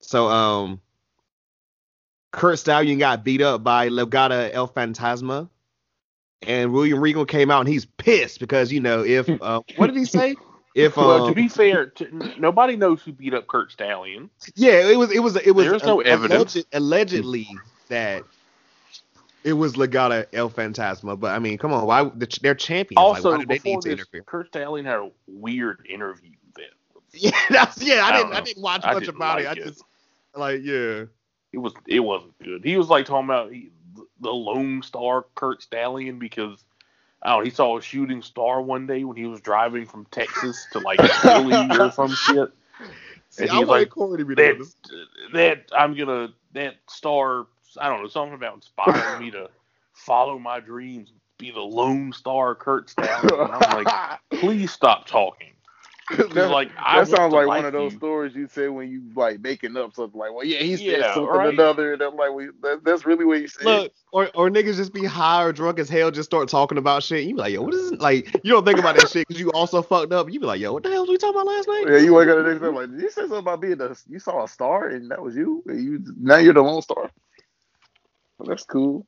So, 0.00 0.28
um, 0.28 0.80
Curt 2.32 2.58
Stallion 2.58 2.98
got 2.98 3.24
beat 3.24 3.40
up 3.40 3.64
by 3.64 3.88
Legado 3.88 4.52
del 4.52 4.68
Fantasma, 4.68 5.48
and 6.46 6.72
William 6.72 7.00
Regal 7.00 7.24
came 7.24 7.50
out 7.50 7.60
and 7.60 7.68
he's 7.68 7.84
pissed 7.84 8.40
because 8.40 8.72
you 8.72 8.80
know 8.80 9.04
if 9.04 9.28
uh, 9.42 9.60
what 9.76 9.88
did 9.88 9.96
he 9.96 10.04
say? 10.04 10.36
If 10.74 10.96
well, 10.96 11.18
to 11.18 11.24
um, 11.28 11.34
be 11.34 11.48
fair, 11.48 11.86
to, 11.86 12.34
nobody 12.38 12.76
knows 12.76 13.02
who 13.02 13.12
beat 13.12 13.34
up 13.34 13.46
Curt 13.46 13.72
Stallion. 13.72 14.30
Yeah, 14.54 14.88
it 14.88 14.98
was 14.98 15.10
it 15.10 15.20
was 15.20 15.36
it 15.36 15.52
was 15.52 15.66
There's 15.66 15.84
no 15.84 16.00
evidence. 16.00 16.54
alleged- 16.54 16.68
allegedly 16.72 17.48
that 17.88 18.24
it 19.44 19.52
was 19.52 19.74
Legado 19.74 20.28
del 20.30 20.50
Fantasma, 20.50 21.20
but 21.20 21.32
I 21.32 21.38
mean, 21.38 21.58
come 21.58 21.72
on, 21.72 21.86
why 21.86 22.04
the, 22.04 22.26
they're 22.40 22.54
champions? 22.54 22.98
Also, 22.98 23.30
like, 23.30 23.38
why 23.38 23.42
do 23.42 23.46
they 23.46 23.54
before 23.54 23.72
need 23.72 23.82
to 23.82 23.88
this, 23.88 23.92
interfere? 23.98 24.22
Curt 24.22 24.48
Stallion 24.48 24.86
had 24.86 24.96
a 24.96 25.10
weird 25.26 25.86
interview 25.88 26.32
that 26.56 26.70
Yeah, 27.12 27.30
that's 27.50 27.82
yeah. 27.82 28.04
I, 28.04 28.08
I 28.08 28.12
didn't 28.12 28.30
don't 28.30 28.36
I 28.36 28.40
didn't 28.40 28.62
watch 28.62 28.80
I 28.84 28.94
much 28.94 29.04
didn't 29.04 29.16
about 29.16 29.40
it. 29.40 29.44
like 29.44 29.58
I 29.58 29.62
just 29.62 29.82
like 30.34 30.60
yeah. 30.64 31.04
it 31.52 31.58
was 31.58 31.74
it 31.86 32.00
wasn't 32.00 32.36
good. 32.42 32.64
He 32.64 32.76
was 32.76 32.88
like 32.88 33.06
talking 33.06 33.26
about 33.26 33.52
he, 33.52 33.70
the 34.20 34.30
Lone 34.30 34.82
Star 34.82 35.26
Curt 35.34 35.62
Stallion 35.62 36.18
because 36.18 36.64
I 37.22 37.30
don't 37.30 37.38
know, 37.40 37.44
he 37.44 37.50
saw 37.50 37.78
a 37.78 37.82
shooting 37.82 38.22
star 38.22 38.60
one 38.60 38.86
day 38.86 39.04
when 39.04 39.16
he 39.16 39.26
was 39.26 39.40
driving 39.40 39.86
from 39.86 40.06
Texas 40.10 40.66
to 40.72 40.78
like 40.78 41.00
Philly 41.00 41.54
or 41.78 41.90
some 41.92 42.14
shit. 42.14 42.50
See, 43.30 43.44
And 43.44 43.50
I 43.50 43.58
he's 43.58 43.68
like, 43.68 43.90
Corey 43.90 44.18
to 44.18 44.24
be 44.24 44.34
That 44.34 44.56
that 45.32 45.64
I'm 45.76 45.96
gonna 45.96 46.28
that 46.52 46.76
star 46.88 47.46
I 47.80 47.88
don't 47.88 48.02
know 48.02 48.08
something 48.08 48.34
about 48.34 48.54
inspiring 48.54 49.20
me 49.20 49.30
to 49.32 49.48
follow 49.94 50.38
my 50.38 50.60
dreams, 50.60 51.12
be 51.38 51.50
the 51.50 51.60
Lone 51.60 52.12
Star 52.12 52.54
Curt 52.54 52.90
Stallion. 52.90 53.40
And 53.40 53.52
I'm 53.52 53.84
like, 53.84 54.20
please 54.40 54.70
stop 54.70 55.06
talking. 55.06 55.53
He's 56.10 56.18
That- 56.34 56.50
like, 56.50 56.70
I 56.78 56.98
that 57.00 57.08
sounds 57.08 57.32
to 57.32 57.36
like 57.38 57.46
one 57.46 57.64
of 57.64 57.72
those 57.72 57.92
you. 57.92 57.98
stories 57.98 58.34
you 58.34 58.46
say 58.46 58.68
when 58.68 58.90
you 58.90 59.02
like 59.16 59.40
making 59.40 59.76
up 59.76 59.94
something 59.94 60.18
like, 60.18 60.34
well, 60.34 60.44
yeah, 60.44 60.58
he 60.58 60.76
said 60.76 60.84
Yeah, 60.86 61.14
something 61.14 61.30
right. 61.30 61.54
another, 61.54 61.94
and 61.94 62.02
I'm 62.02 62.14
like, 62.16 62.32
well, 62.34 62.48
that, 62.62 62.84
that's 62.84 63.06
really 63.06 63.24
what 63.24 63.38
he 63.40 63.46
said. 63.46 63.64
Look, 63.64 63.92
or 64.12 64.28
or 64.34 64.50
niggas 64.50 64.76
just 64.76 64.92
be 64.92 65.04
high 65.04 65.42
or 65.42 65.52
drunk 65.52 65.78
as 65.78 65.88
hell, 65.88 66.10
just 66.10 66.28
start 66.28 66.48
talking 66.50 66.76
about 66.76 67.02
shit. 67.02 67.24
You 67.24 67.34
be 67.36 67.40
like, 67.40 67.52
yo, 67.54 67.62
what 67.62 67.72
is 67.74 67.92
it? 67.92 68.00
like? 68.00 68.38
You 68.44 68.52
don't 68.52 68.66
think 68.66 68.78
about 68.78 68.96
that 68.96 69.08
shit 69.08 69.26
because 69.26 69.40
you 69.40 69.50
also 69.52 69.80
fucked 69.80 70.12
up. 70.12 70.30
You 70.30 70.40
be 70.40 70.46
like, 70.46 70.60
yo, 70.60 70.74
what 70.74 70.82
the 70.82 70.90
hell 70.90 71.00
was 71.02 71.10
we 71.10 71.16
talking 71.16 71.40
about 71.40 71.46
last 71.46 71.68
night? 71.68 71.84
Yeah, 71.88 71.98
you 71.98 72.12
wake 72.12 72.28
up 72.28 72.36
the 72.36 72.42
next 72.50 72.60
day 72.60 72.68
like, 72.68 72.90
did 72.90 73.00
you 73.00 73.10
say 73.10 73.22
something 73.22 73.38
about 73.38 73.60
being 73.62 73.78
the? 73.78 73.98
You 74.06 74.18
saw 74.18 74.44
a 74.44 74.48
star 74.48 74.88
and 74.88 75.10
that 75.10 75.22
was 75.22 75.34
you. 75.34 75.62
And 75.66 75.82
you 75.82 76.04
now 76.20 76.36
you're 76.36 76.52
the 76.54 76.62
lone 76.62 76.82
star. 76.82 77.10
Well, 78.38 78.46
that's 78.48 78.64
cool. 78.64 79.06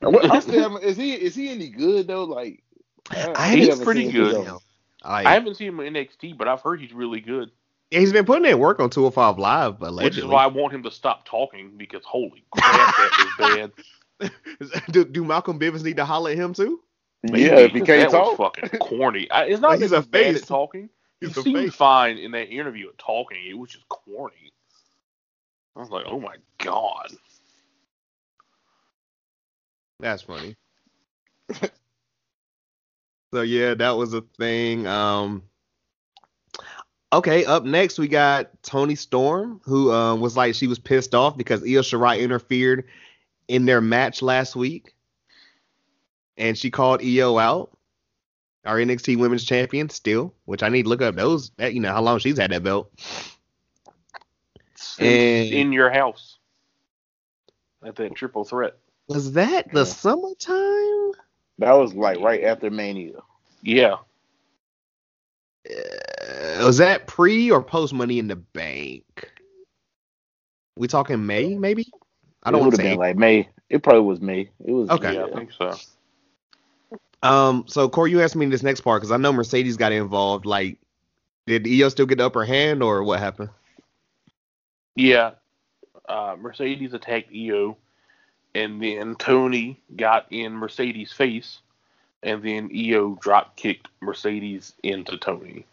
And 0.00 0.14
what, 0.14 0.30
I 0.30 0.40
still 0.40 0.76
is 0.78 0.96
he 0.96 1.12
is 1.12 1.34
he 1.34 1.50
any 1.50 1.68
good 1.68 2.06
though? 2.06 2.24
Like, 2.24 2.62
I, 3.10 3.32
I 3.36 3.50
still 3.50 3.76
He's 3.76 3.78
pretty 3.80 4.10
good. 4.10 4.36
him 4.36 4.44
go. 4.44 4.62
Like, 5.04 5.26
I 5.26 5.34
haven't 5.34 5.56
seen 5.56 5.68
him 5.68 5.80
in 5.80 5.94
NXT, 5.94 6.36
but 6.38 6.48
I've 6.48 6.60
heard 6.62 6.80
he's 6.80 6.92
really 6.92 7.20
good. 7.20 7.50
he's 7.90 8.12
been 8.12 8.24
putting 8.24 8.50
in 8.50 8.58
work 8.58 8.80
on 8.80 8.90
205 8.90 9.38
Live, 9.38 9.78
but 9.78 9.92
Which 10.04 10.18
is 10.18 10.24
why 10.26 10.44
I 10.44 10.48
want 10.48 10.74
him 10.74 10.82
to 10.84 10.90
stop 10.90 11.24
talking 11.26 11.76
because 11.76 12.04
holy 12.04 12.44
crap, 12.52 12.92
that 12.96 13.12
was 13.18 13.32
bad. 13.38 13.72
do, 14.90 15.04
do 15.04 15.24
Malcolm 15.24 15.58
Bivens 15.58 15.84
need 15.84 15.96
to 15.98 16.04
holler 16.04 16.30
at 16.32 16.36
him 16.38 16.54
too? 16.54 16.80
Yeah, 17.24 17.66
if 17.66 17.72
he 17.72 17.80
because 17.80 17.86
can't 17.86 18.10
that 18.10 18.10
talk. 18.10 18.26
was 18.26 18.34
fucking 18.34 18.70
corny. 18.80 19.30
I, 19.30 19.44
it's 19.46 19.60
not 19.60 19.78
Like, 19.78 19.80
he's 19.80 19.92
a 19.92 20.00
he's 20.00 20.06
bad 20.06 20.36
face. 20.36 20.36
at 20.36 20.46
talking. 20.46 20.90
He's 21.20 21.30
he 21.30 21.34
a 21.36 21.42
seemed 21.42 21.54
face. 21.56 21.74
fine 21.74 22.18
in 22.18 22.32
that 22.32 22.48
interview 22.50 22.88
at 22.88 22.98
talking. 22.98 23.38
It 23.48 23.54
was 23.58 23.70
just 23.70 23.88
corny. 23.88 24.52
I 25.76 25.80
was 25.80 25.90
like, 25.90 26.06
oh 26.08 26.20
my 26.20 26.36
god. 26.58 27.12
That's 30.00 30.22
funny. 30.22 30.56
so 33.32 33.42
yeah, 33.42 33.74
that 33.74 33.92
was 33.92 34.14
a 34.14 34.22
thing. 34.38 34.86
Um 34.86 35.42
Okay, 37.12 37.44
up 37.44 37.64
next 37.64 37.98
we 37.98 38.08
got 38.08 38.50
Toni 38.62 38.94
Storm, 38.94 39.60
who 39.66 39.92
uh, 39.92 40.14
was 40.14 40.34
like 40.34 40.54
she 40.54 40.66
was 40.66 40.78
pissed 40.78 41.14
off 41.14 41.36
because 41.36 41.60
Io 41.62 41.82
Shirai 41.82 42.20
interfered 42.20 42.84
in 43.48 43.66
their 43.66 43.82
match 43.82 44.22
last 44.22 44.56
week, 44.56 44.94
and 46.38 46.56
she 46.56 46.70
called 46.70 47.02
Io 47.04 47.36
out, 47.36 47.76
our 48.64 48.78
NXT 48.78 49.18
Women's 49.18 49.44
Champion, 49.44 49.90
still. 49.90 50.32
Which 50.46 50.62
I 50.62 50.70
need 50.70 50.84
to 50.84 50.88
look 50.88 51.02
up 51.02 51.14
those. 51.14 51.50
That 51.58 51.74
you 51.74 51.80
know 51.80 51.92
how 51.92 52.00
long 52.00 52.18
she's 52.18 52.38
had 52.38 52.50
that 52.50 52.62
belt. 52.62 52.90
Since 54.74 55.00
And- 55.50 55.52
in 55.54 55.72
your 55.72 55.90
house. 55.90 56.38
At 57.84 57.96
that 57.96 58.14
triple 58.14 58.44
threat. 58.44 58.78
Was 59.08 59.32
that 59.32 59.70
the 59.70 59.80
Yeah. 59.80 59.84
summertime? 59.84 61.12
That 61.62 61.74
was 61.74 61.94
like 61.94 62.18
right 62.18 62.42
after 62.42 62.70
Mania. 62.70 63.20
Yeah. 63.62 63.96
Uh, 65.70 66.64
was 66.66 66.78
that 66.78 67.06
pre 67.06 67.50
or 67.52 67.62
post 67.62 67.92
Money 67.94 68.18
in 68.18 68.26
the 68.26 68.34
Bank? 68.36 69.30
We 70.76 70.88
talking 70.88 71.24
May, 71.24 71.54
maybe? 71.54 71.86
I 72.42 72.50
don't 72.50 72.58
it 72.58 72.62
want 72.62 72.72
would 72.72 72.76
to 72.78 72.82
have 72.82 72.86
say. 72.88 72.92
been 72.94 72.98
like 72.98 73.16
May. 73.16 73.48
It 73.70 73.84
probably 73.84 74.02
was 74.02 74.20
May. 74.20 74.50
It 74.64 74.72
was 74.72 74.90
Okay. 74.90 75.14
Yeah, 75.14 75.26
yeah. 75.26 75.32
I 75.32 75.38
think 75.38 75.52
so. 75.52 75.74
Um, 77.22 77.64
so 77.68 77.88
Corey, 77.88 78.10
you 78.10 78.20
asked 78.20 78.34
me 78.34 78.46
this 78.46 78.64
next 78.64 78.80
part 78.80 79.00
because 79.00 79.12
I 79.12 79.16
know 79.16 79.32
Mercedes 79.32 79.76
got 79.76 79.92
involved. 79.92 80.44
Like, 80.44 80.78
did 81.46 81.64
Io 81.68 81.88
still 81.88 82.06
get 82.06 82.18
the 82.18 82.26
upper 82.26 82.44
hand 82.44 82.82
or 82.82 83.04
what 83.04 83.20
happened? 83.20 83.50
Yeah. 84.96 85.32
Uh, 86.08 86.34
Mercedes 86.40 86.92
attacked 86.92 87.30
Io, 87.32 87.76
and 88.54 88.82
then 88.82 89.16
Toni 89.16 89.80
got 89.96 90.26
in 90.30 90.52
Mercedes' 90.52 91.12
face, 91.12 91.60
and 92.22 92.42
then 92.42 92.70
Io 92.74 93.18
drop 93.20 93.56
kicked 93.56 93.88
Mercedes 94.00 94.74
into 94.82 95.16
Toni. 95.18 95.64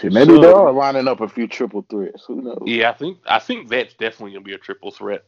Shit, 0.00 0.12
maybe 0.12 0.34
So- 0.34 0.40
they 0.40 0.52
are 0.52 0.72
lining 0.72 1.06
up 1.08 1.20
a 1.20 1.28
few 1.28 1.46
triple 1.46 1.82
threats. 1.88 2.24
Who 2.24 2.42
knows? 2.42 2.62
Yeah, 2.64 2.90
I 2.90 2.94
think 2.94 3.18
I 3.26 3.38
think 3.38 3.68
that's 3.68 3.94
definitely 3.94 4.32
gonna 4.32 4.44
be 4.44 4.54
a 4.54 4.58
triple 4.58 4.90
threat. 4.90 5.24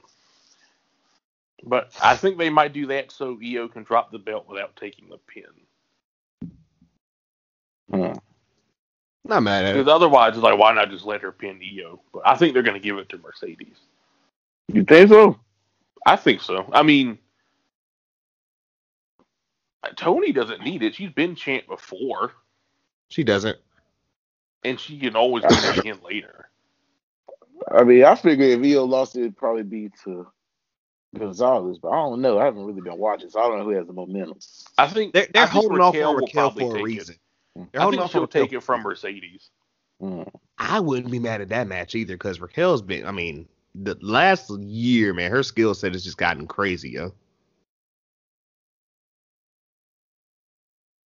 But 1.62 1.93
I 2.02 2.16
think 2.16 2.39
they 2.39 2.51
might 2.51 2.73
do 2.73 2.86
that 2.86 3.10
so 3.10 3.39
Io 3.43 3.68
can 3.68 3.85
drop 3.85 4.10
the 4.10 4.18
belt 4.18 4.48
without 4.48 4.77
taking 4.77 5.09
the 5.09 5.18
pin. 5.18 5.44
Hmm. 7.90 8.18
Not 9.28 9.43
mad 9.43 9.65
at 9.65 9.73
Because 9.74 9.89
it. 9.89 9.93
otherwise, 9.93 10.35
it's 10.35 10.43
like, 10.43 10.59
why 10.59 10.73
not 10.73 10.90
just 10.90 11.05
let 11.05 11.23
her 11.23 11.32
pin 11.32 11.61
Io? 11.62 12.01
But 12.12 12.23
I 12.27 12.36
think 12.36 12.55
they're 12.55 12.62
going 12.62 12.81
to 12.81 12.81
give 12.81 12.98
it 12.98 13.09
to 13.11 13.19
Mercedes. 13.19 13.77
You 14.73 14.85
think 14.85 15.09
so? 15.09 15.39
I 16.07 16.16
think 16.16 16.40
so. 16.40 16.69
I 16.73 16.82
mean, 16.82 17.19
Toni 19.97 20.32
doesn't 20.32 20.62
need 20.62 20.82
it. 20.82 20.94
She's 20.94 21.11
been 21.11 21.35
champ 21.35 21.66
before, 21.69 22.32
She 23.09 23.23
doesn't. 23.24 23.59
and 24.65 24.78
she 24.81 24.98
can 24.98 25.15
always 25.16 25.44
win 25.44 25.53
it 25.65 25.78
again 25.78 25.98
later. 26.05 26.48
I 27.70 27.85
mean, 27.85 28.05
I 28.05 28.15
figure 28.16 28.47
if 28.47 28.61
Io 28.61 28.85
lost 28.85 29.16
it, 29.16 29.20
it'd 29.20 29.36
probably 29.36 29.62
be 29.62 29.90
to 30.05 30.27
Gonzalez, 31.19 31.78
but 31.78 31.89
I 31.90 31.97
don't 31.97 32.20
know. 32.20 32.39
I 32.39 32.44
haven't 32.44 32.65
really 32.66 32.81
been 32.82 32.98
watching, 32.98 33.31
so 33.31 33.40
I 33.40 33.48
don't 33.48 33.59
know 33.59 33.65
who 33.65 33.70
has 33.70 33.86
the 33.86 33.93
momentum. 33.93 34.39
I 34.77 34.89
think 34.89 35.15
They're, 35.15 35.27
they're 35.32 35.44
I 35.44 35.47
think 35.47 35.62
holding 35.65 35.81
off 35.81 35.94
on 35.94 36.01
will 36.01 36.16
Raquel 36.16 36.51
for 36.51 36.77
a 36.77 36.82
reason. 36.82 37.15
It. 37.15 37.20
They're 37.72 37.80
I 37.80 37.84
holding 37.84 37.98
think 37.98 38.04
off 38.04 38.12
she'll 38.12 38.20
on 38.20 38.26
Raquel 38.26 38.42
take 38.42 38.52
it 38.52 38.62
from. 38.62 38.82
Mercedes. 38.82 39.50
Hmm. 40.00 40.22
I 40.58 40.80
wouldn't 40.80 41.10
be 41.10 41.18
mad 41.18 41.40
at 41.40 41.48
that 41.48 41.68
match 41.68 41.94
either 41.94 42.14
because 42.14 42.40
Raquel's 42.40 42.82
been. 42.82 43.06
I 43.06 43.12
mean, 43.12 43.48
the 43.74 43.96
last 44.00 44.50
year, 44.50 45.14
man, 45.14 45.30
her 45.30 45.42
skill 45.42 45.74
set 45.74 45.92
has 45.92 46.04
just 46.04 46.18
gotten 46.18 46.46
crazy, 46.46 46.90
yo. 46.90 47.12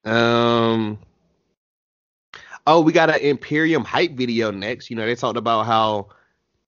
Um. 0.05 0.98
Oh, 2.66 2.81
we 2.81 2.93
got 2.93 3.10
an 3.10 3.20
Imperium 3.20 3.85
hype 3.85 4.12
video 4.12 4.51
next. 4.51 4.90
You 4.90 4.97
know, 4.97 5.06
they 5.06 5.14
talked 5.14 5.39
about 5.39 5.66
how 5.66 6.09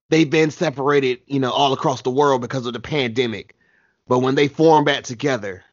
they've 0.09 0.29
been 0.29 0.51
separated, 0.51 1.21
you 1.27 1.41
know, 1.41 1.51
all 1.51 1.73
across 1.73 2.03
the 2.03 2.11
world 2.11 2.41
because 2.41 2.67
of 2.67 2.73
the 2.73 2.81
pandemic. 2.81 3.57
But 4.09 4.21
when 4.21 4.35
they 4.35 4.49
form 4.49 4.85
back 4.85 5.05
together, 5.05 5.65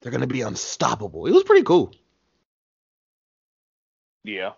they're 0.00 0.12
gonna 0.12 0.26
be 0.26 0.42
unstoppable. 0.42 1.26
It 1.26 1.32
was 1.32 1.44
pretty 1.44 1.64
cool. 1.64 1.92
Yeah. 4.26 4.52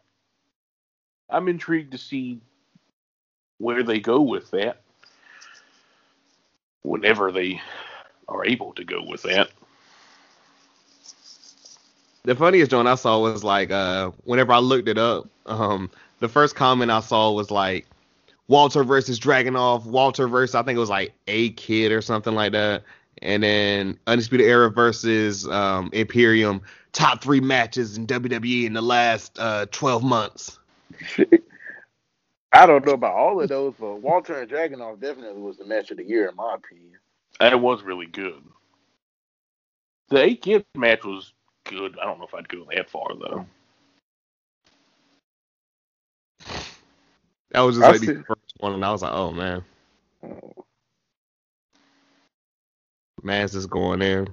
I'm 1.31 1.49
intrigued 1.49 1.93
to 1.93 1.99
see 1.99 2.40
where 3.59 3.85
they 3.85 4.01
go 4.01 4.23
with 4.23 4.51
that. 4.53 4.82
whenever 6.82 7.32
they 7.32 7.61
are 8.28 8.47
able 8.47 8.73
to 8.74 8.85
go 8.85 9.03
with 9.03 9.23
that. 9.24 9.51
The 12.24 12.35
funniest 12.36 12.70
joint 12.70 12.89
I 12.89 12.97
saw 12.97 13.20
was 13.20 13.45
like 13.45 13.70
uh 13.70 14.12
whenever 14.24 14.53
I 14.53 14.59
looked 14.59 14.89
it 14.89 14.99
up, 14.99 15.28
um 15.47 15.90
the 16.20 16.28
first 16.28 16.57
comment 16.57 16.90
I 16.90 17.01
saw 17.01 17.32
was 17.32 17.51
like 17.51 17.86
Walter 18.49 18.85
versus 18.85 19.20
Dragunov, 19.20 19.86
Walter 19.86 20.28
versus 20.28 20.55
I 20.55 20.62
think 20.62 20.77
it 20.77 20.81
was 20.81 20.90
like 20.90 21.15
A 21.28 21.51
Kid 21.53 21.93
or 21.93 22.03
something 22.03 22.35
like 22.35 22.53
that. 22.53 22.85
And 23.23 23.43
then 23.43 23.99
Undisputed 24.07 24.47
Era 24.47 24.70
versus 24.70 25.47
um, 25.49 25.90
Imperium, 25.93 26.62
top 26.93 27.23
three 27.23 27.40
matches 27.40 27.97
in 27.97 28.06
WWE 28.06 28.65
in 28.65 28.73
the 28.73 28.82
last 28.82 29.39
uh, 29.39 29.66
12 29.70 30.02
months. 30.02 30.59
I 32.52 32.66
don't 32.66 32.85
know 32.86 32.93
about 32.93 33.15
all 33.15 33.40
of 33.40 33.48
those, 33.48 33.74
but 33.78 33.97
Walter 33.97 34.40
and 34.40 34.51
Dragunov 34.51 35.01
definitely 35.01 35.43
was 35.43 35.59
the 35.59 35.66
match 35.66 35.90
of 35.90 35.98
the 35.98 36.05
year 36.05 36.28
in 36.28 36.36
my 36.36 36.55
opinion. 36.55 36.98
That 37.40 37.60
was 37.60 37.82
really 37.82 38.06
good. 38.06 38.43
The 40.09 40.23
A 40.23 40.35
Kid 40.35 40.65
match 40.74 41.05
was 41.05 41.35
good. 41.65 41.98
I 42.01 42.05
don't 42.05 42.19
know 42.19 42.24
if 42.27 42.35
I'd 42.35 42.48
go 42.48 42.66
that 42.74 42.89
far 42.89 43.09
though. 43.19 43.47
That 47.51 47.60
was 47.60 47.77
just 47.77 47.86
I 47.86 47.93
like 47.93 48.01
the 48.01 48.24
first 48.27 48.55
one, 48.59 48.74
and 48.74 48.85
I 48.85 48.90
was 48.90 49.02
like, 49.02 49.12
oh 49.12 49.32
man, 49.32 49.62
man's 53.23 53.52
just 53.52 53.70
going 53.70 54.02
in. 54.02 54.28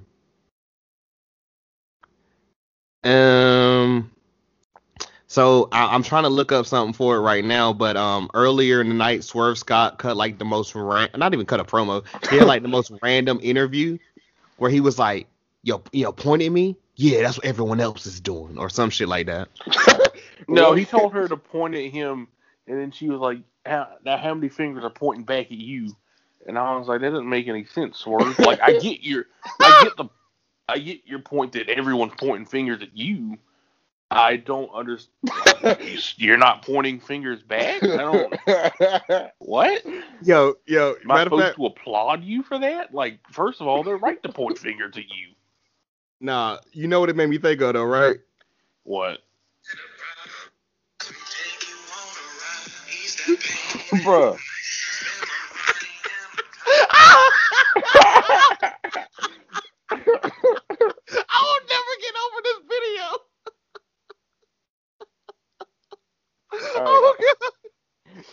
Um, 3.06 4.10
so 5.28 5.68
I, 5.72 5.94
I'm 5.94 6.02
trying 6.02 6.24
to 6.24 6.28
look 6.28 6.52
up 6.52 6.66
something 6.66 6.92
for 6.92 7.16
it 7.16 7.20
right 7.20 7.44
now, 7.44 7.72
but 7.72 7.96
um, 7.96 8.30
earlier 8.34 8.80
in 8.80 8.88
the 8.88 8.94
night, 8.94 9.24
Swerve 9.24 9.58
Scott 9.58 9.98
cut 9.98 10.16
like 10.16 10.38
the 10.38 10.44
most 10.44 10.74
ran- 10.74 11.10
not 11.16 11.34
even 11.34 11.46
cut 11.46 11.60
a 11.60 11.64
promo. 11.64 12.04
He 12.30 12.36
had 12.36 12.46
like 12.46 12.62
the 12.62 12.68
most 12.68 12.92
random 13.02 13.38
interview 13.42 13.98
where 14.56 14.70
he 14.70 14.80
was 14.80 14.98
like, 14.98 15.28
"Yo, 15.62 15.82
yo, 15.92 16.12
point 16.12 16.42
at 16.42 16.50
me." 16.50 16.76
Yeah, 16.96 17.22
that's 17.22 17.36
what 17.36 17.46
everyone 17.46 17.80
else 17.80 18.06
is 18.06 18.20
doing, 18.20 18.56
or 18.58 18.70
some 18.70 18.90
shit 18.90 19.08
like 19.08 19.26
that. 19.26 19.48
No, 20.48 20.74
he 20.74 20.84
told 20.84 21.12
her 21.12 21.26
to 21.26 21.36
point 21.36 21.74
at 21.74 21.90
him, 21.90 22.28
and 22.68 22.78
then 22.78 22.92
she 22.92 23.08
was 23.08 23.18
like, 23.18 23.38
how, 23.64 23.88
"Now, 24.04 24.16
how 24.16 24.32
many 24.32 24.48
fingers 24.48 24.84
are 24.84 24.90
pointing 24.90 25.24
back 25.24 25.46
at 25.46 25.52
you?" 25.52 25.96
And 26.46 26.56
I 26.56 26.76
was 26.76 26.86
like, 26.86 27.00
"That 27.00 27.10
doesn't 27.10 27.28
make 27.28 27.48
any 27.48 27.64
sense, 27.64 27.98
Swerve. 27.98 28.38
Like, 28.38 28.60
I 28.60 28.72
get 28.72 29.02
your, 29.02 29.26
I 29.60 29.82
get 29.82 29.96
the, 29.96 30.04
I 30.68 30.78
get 30.78 31.06
your 31.06 31.20
point 31.20 31.52
that 31.52 31.68
everyone's 31.68 32.14
pointing 32.18 32.46
fingers 32.46 32.82
at 32.82 32.96
you. 32.96 33.38
I 34.10 34.36
don't 34.36 34.70
understand. 34.72 35.78
You're 36.16 36.36
not 36.36 36.62
pointing 36.64 37.00
fingers 37.00 37.42
back. 37.42 37.82
I 37.82 37.96
don't. 37.96 39.30
What? 39.38 39.84
Yo, 40.22 40.54
yo, 40.66 40.94
Am 41.02 41.10
I 41.10 41.14
matter 41.14 41.26
supposed 41.28 41.44
fact, 41.44 41.56
to 41.56 41.66
applaud 41.66 42.24
you 42.24 42.42
for 42.42 42.58
that? 42.58 42.92
Like, 42.92 43.18
first 43.30 43.60
of 43.60 43.66
all, 43.68 43.82
they're 43.84 43.96
right 43.96 44.20
to 44.22 44.28
point 44.28 44.58
fingers 44.58 44.96
at 44.96 45.04
you. 45.04 45.34
nah, 46.20 46.58
you 46.72 46.88
know 46.88 46.98
what 47.00 47.08
it 47.10 47.16
made 47.16 47.28
me 47.28 47.38
think 47.38 47.60
of 47.60 47.74
though, 47.74 47.84
right? 47.84 48.16
What? 48.84 49.20
Bruh. 54.04 54.38
I 60.24 61.40
will 61.42 61.62
never 61.68 61.94
get 62.00 62.14
over 62.24 62.40
this 62.42 62.60
video. 62.68 63.04
oh 66.52 67.16
god. 67.20 67.50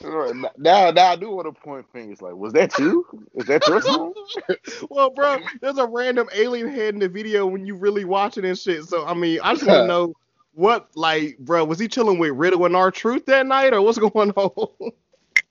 Alright, 0.03 0.35
Now, 0.57 0.91
now 0.91 1.07
I 1.11 1.15
do 1.15 1.29
want 1.31 1.53
to 1.53 1.61
point 1.61 1.85
fingers. 1.91 2.21
Like, 2.21 2.35
was 2.35 2.53
that 2.53 2.77
you? 2.79 3.05
Is 3.35 3.45
that 3.47 3.67
your 3.67 3.81
well, 4.89 5.09
bro, 5.09 5.39
there's 5.61 5.77
a 5.77 5.85
random 5.85 6.29
alien 6.33 6.69
head 6.69 6.93
in 6.93 6.99
the 6.99 7.09
video 7.09 7.45
when 7.45 7.65
you 7.65 7.75
really 7.75 8.05
watching 8.05 8.45
and 8.45 8.57
shit. 8.57 8.85
So 8.85 9.05
I 9.05 9.13
mean, 9.13 9.39
I 9.43 9.53
just 9.53 9.65
want 9.65 9.83
to 9.83 9.87
know 9.87 10.13
what, 10.53 10.89
like, 10.95 11.37
bro, 11.39 11.65
was 11.65 11.79
he 11.79 11.87
chilling 11.87 12.19
with 12.19 12.31
Riddle 12.31 12.65
and 12.65 12.75
R-Truth 12.75 13.25
that 13.25 13.45
night, 13.47 13.73
or 13.73 13.81
what's 13.81 13.97
going 13.97 14.31
on? 14.31 14.91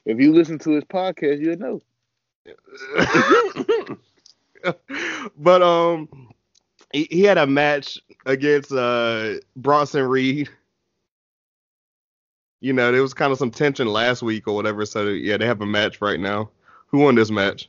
If 0.04 0.18
you 0.18 0.32
listen 0.32 0.58
to 0.60 0.70
his 0.70 0.84
podcast, 0.84 1.40
you'll 1.40 1.58
know. 1.58 1.82
but 5.36 5.62
um, 5.62 6.08
he, 6.92 7.06
he 7.10 7.22
had 7.22 7.38
a 7.38 7.46
match 7.46 7.98
against 8.26 8.72
uh 8.72 9.34
Bronson 9.56 10.04
Reed. 10.04 10.48
You 12.60 12.72
know, 12.72 12.92
there 12.92 13.02
was 13.02 13.14
kind 13.14 13.32
of 13.32 13.38
some 13.38 13.50
tension 13.50 13.88
last 13.88 14.22
week 14.22 14.46
or 14.46 14.54
whatever. 14.54 14.86
So 14.86 15.08
yeah, 15.08 15.36
they 15.36 15.46
have 15.46 15.60
a 15.60 15.66
match 15.66 16.00
right 16.00 16.20
now. 16.20 16.50
Who 16.88 16.98
won 16.98 17.14
this 17.14 17.30
match? 17.30 17.68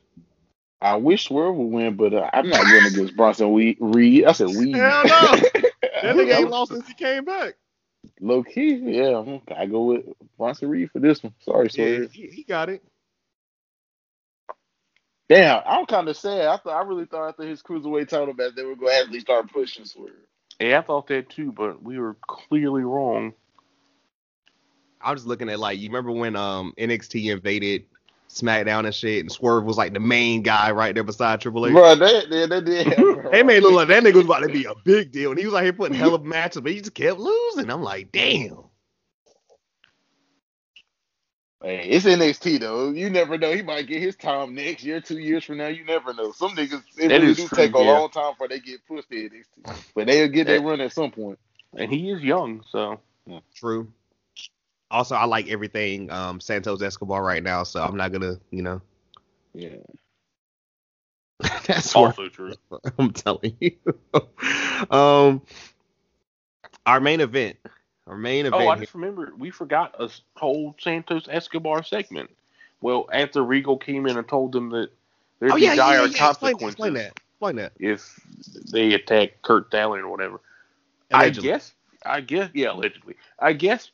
I 0.81 0.97
wish 0.97 1.25
Swerve 1.29 1.55
would 1.55 1.71
win, 1.71 1.95
but 1.95 2.13
uh, 2.13 2.29
I'm 2.33 2.49
not 2.49 2.61
going 2.65 2.85
against 2.87 3.15
Bronson 3.15 3.53
Weed, 3.53 3.77
Reed. 3.79 4.25
I 4.25 4.33
said 4.33 4.49
Weed. 4.49 4.75
Hell 4.75 5.03
no. 5.05 5.35
That 6.03 6.17
nigga 6.17 6.39
ain't 6.39 6.49
lost 6.49 6.73
since 6.73 6.85
he 6.85 6.93
came 6.95 7.23
back. 7.23 7.53
Low 8.19 8.43
key, 8.43 8.75
yeah. 8.75 9.11
I'm- 9.11 9.69
go 9.71 9.85
with 9.85 10.05
Bronson 10.37 10.67
Reed 10.67 10.91
for 10.91 10.99
this 10.99 11.23
one. 11.23 11.33
Sorry, 11.39 11.69
Yeah, 11.73 12.07
he, 12.11 12.27
he 12.27 12.43
got 12.43 12.67
it. 12.69 12.83
Damn, 15.29 15.61
I'm 15.65 15.85
kind 15.85 16.07
of 16.09 16.17
sad. 16.17 16.47
I 16.47 16.57
thought 16.57 16.83
I 16.83 16.87
really 16.87 17.05
thought 17.05 17.29
after 17.29 17.43
his 17.43 17.61
cruiserweight 17.63 18.09
title 18.09 18.33
match 18.33 18.53
they 18.55 18.63
were 18.63 18.75
going 18.75 18.93
to 18.93 18.99
actually 19.01 19.19
start 19.21 19.51
pushing 19.51 19.85
Swerve. 19.85 20.11
Yeah, 20.59 20.79
I 20.79 20.81
thought 20.81 21.07
that 21.07 21.29
too, 21.29 21.51
but 21.51 21.81
we 21.81 21.97
were 21.99 22.15
clearly 22.27 22.83
wrong. 22.83 23.33
I 25.01 25.11
was 25.11 25.21
just 25.21 25.27
looking 25.27 25.49
at 25.49 25.59
like 25.59 25.79
you 25.79 25.89
remember 25.89 26.11
when 26.11 26.35
um 26.35 26.73
NXT 26.77 27.31
invaded 27.31 27.85
SmackDown 28.29 28.85
and 28.85 28.95
shit, 28.95 29.21
and 29.21 29.31
Swerve 29.31 29.65
was 29.65 29.77
like 29.77 29.93
the 29.93 29.99
main 29.99 30.41
guy 30.41 30.71
right 30.71 30.93
there 30.93 31.03
beside 31.03 31.41
Triple 31.41 31.67
H. 31.67 31.73
Bro, 31.73 31.95
they, 31.95 32.25
they, 32.29 32.47
they 32.47 32.61
did. 32.61 32.87
They 33.31 33.43
made 33.43 33.57
it 33.57 33.63
look 33.63 33.73
like 33.73 33.87
that 33.89 34.03
nigga 34.03 34.15
was 34.15 34.25
about 34.25 34.41
to 34.41 34.49
be 34.49 34.65
a 34.65 34.73
big 34.83 35.11
deal, 35.11 35.31
and 35.31 35.39
he 35.39 35.45
was 35.45 35.53
out 35.55 35.63
here 35.63 35.73
putting 35.73 35.97
hell 35.97 36.15
of 36.15 36.23
matches, 36.23 36.61
but 36.61 36.71
he 36.71 36.79
just 36.79 36.93
kept 36.93 37.19
losing. 37.19 37.69
I'm 37.69 37.83
like, 37.83 38.11
damn. 38.11 38.63
Hey, 41.63 41.87
it's 41.89 42.05
NXT 42.05 42.59
though. 42.59 42.91
You 42.91 43.09
never 43.09 43.37
know. 43.37 43.53
He 43.53 43.63
might 43.63 43.87
get 43.87 44.01
his 44.01 44.17
time 44.17 44.55
next 44.55 44.83
year, 44.83 45.01
two 45.01 45.19
years 45.19 45.45
from 45.45 45.57
now. 45.59 45.67
You 45.69 45.85
never 45.85 46.13
know. 46.13 46.31
Some 46.33 46.55
niggas 46.55 46.83
it 46.97 47.09
That 47.09 47.21
really 47.21 47.35
do 47.35 47.47
true, 47.47 47.49
take 47.49 47.75
a 47.75 47.79
yeah. 47.79 47.83
long 47.83 48.09
time 48.11 48.33
before 48.33 48.49
they 48.49 48.59
get 48.59 48.85
pushed 48.87 49.09
to 49.09 49.15
NXT, 49.15 49.65
but 49.95 50.07
they'll 50.07 50.27
get 50.29 50.47
their 50.47 50.61
run 50.61 50.81
at 50.81 50.93
some 50.93 51.11
point. 51.11 51.39
And 51.77 51.91
he 51.91 52.11
is 52.11 52.21
young, 52.23 52.63
so 52.69 52.99
True. 53.55 53.91
Also, 54.91 55.15
I 55.15 55.25
like 55.25 55.49
everything 55.49 56.11
um 56.11 56.39
Santos 56.39 56.81
Escobar 56.81 57.23
right 57.23 57.43
now, 57.43 57.63
so 57.63 57.81
I'm 57.83 57.97
not 57.97 58.11
gonna, 58.11 58.39
you 58.51 58.61
know. 58.63 58.81
Yeah. 59.53 59.77
That's 61.67 61.95
what 61.95 62.17
also 62.17 62.29
true. 62.29 62.53
I'm 62.97 63.11
telling 63.11 63.55
you. 63.59 63.77
um, 64.91 65.41
our 66.85 66.99
main 66.99 67.21
event. 67.21 67.57
Our 68.07 68.17
main 68.17 68.45
event. 68.45 68.63
Oh, 68.63 68.67
I 68.67 68.77
just 68.77 68.93
remember 68.93 69.33
we 69.37 69.49
forgot 69.49 69.95
a 69.99 70.09
whole 70.35 70.75
Santos 70.79 71.27
Escobar 71.29 71.83
segment. 71.83 72.29
Well, 72.81 73.07
after 73.13 73.43
Regal 73.43 73.77
came 73.77 74.05
in 74.07 74.17
and 74.17 74.27
told 74.27 74.51
them 74.51 74.69
that 74.71 74.89
there'd 75.39 75.53
oh 75.53 75.55
be 75.55 75.61
yeah, 75.61 75.73
yeah, 75.73 75.75
dire 75.75 76.01
yeah, 76.01 76.07
yeah. 76.07 76.17
Consequences 76.17 76.67
explain 76.69 76.93
that. 76.95 77.13
Explain 77.31 77.55
that. 77.57 77.71
if 77.79 78.19
they 78.71 78.93
attack 78.93 79.41
Curt 79.41 79.67
Stallion 79.67 80.05
or 80.05 80.09
whatever. 80.11 80.41
I 81.13 81.29
guess. 81.29 81.73
I 82.05 82.19
guess. 82.21 82.49
Yeah, 82.53 82.71
allegedly. 82.73 83.15
I 83.39 83.53
guess 83.53 83.91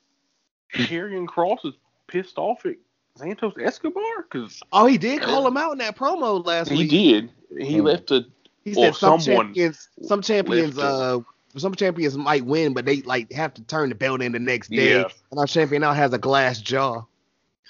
Karrion 0.73 1.27
Cross 1.27 1.65
is 1.65 1.73
pissed 2.07 2.37
off 2.39 2.65
at 2.65 2.75
Santos 3.15 3.53
Escobar 3.61 4.23
because 4.23 4.59
Oh, 4.71 4.87
he 4.87 4.97
did 4.97 5.21
call 5.21 5.45
him 5.47 5.57
out 5.57 5.73
in 5.73 5.77
that 5.79 5.95
promo 5.95 6.43
last 6.43 6.71
he 6.71 6.77
week. 6.77 6.91
He 6.91 7.11
did. 7.11 7.31
He 7.59 7.77
Hmm. 7.77 7.85
left 7.85 8.11
a 8.11 8.25
He 8.63 8.73
said 8.73 8.95
some 8.95 9.19
someone 9.19 9.47
champions, 9.47 9.89
some 10.01 10.21
champions, 10.21 10.77
left 10.77 11.01
uh, 11.01 11.19
some 11.57 11.73
champions 11.75 12.17
might 12.17 12.45
win, 12.45 12.73
but 12.73 12.85
they 12.85 13.01
like 13.01 13.31
have 13.31 13.53
to 13.55 13.61
turn 13.63 13.89
the 13.89 13.95
belt 13.95 14.21
in 14.21 14.31
the 14.31 14.39
next 14.39 14.69
day. 14.69 14.99
Yeah. 14.99 15.07
And 15.31 15.39
our 15.39 15.47
champion 15.47 15.81
now 15.81 15.93
has 15.93 16.13
a 16.13 16.17
glass 16.17 16.59
jaw. 16.61 17.03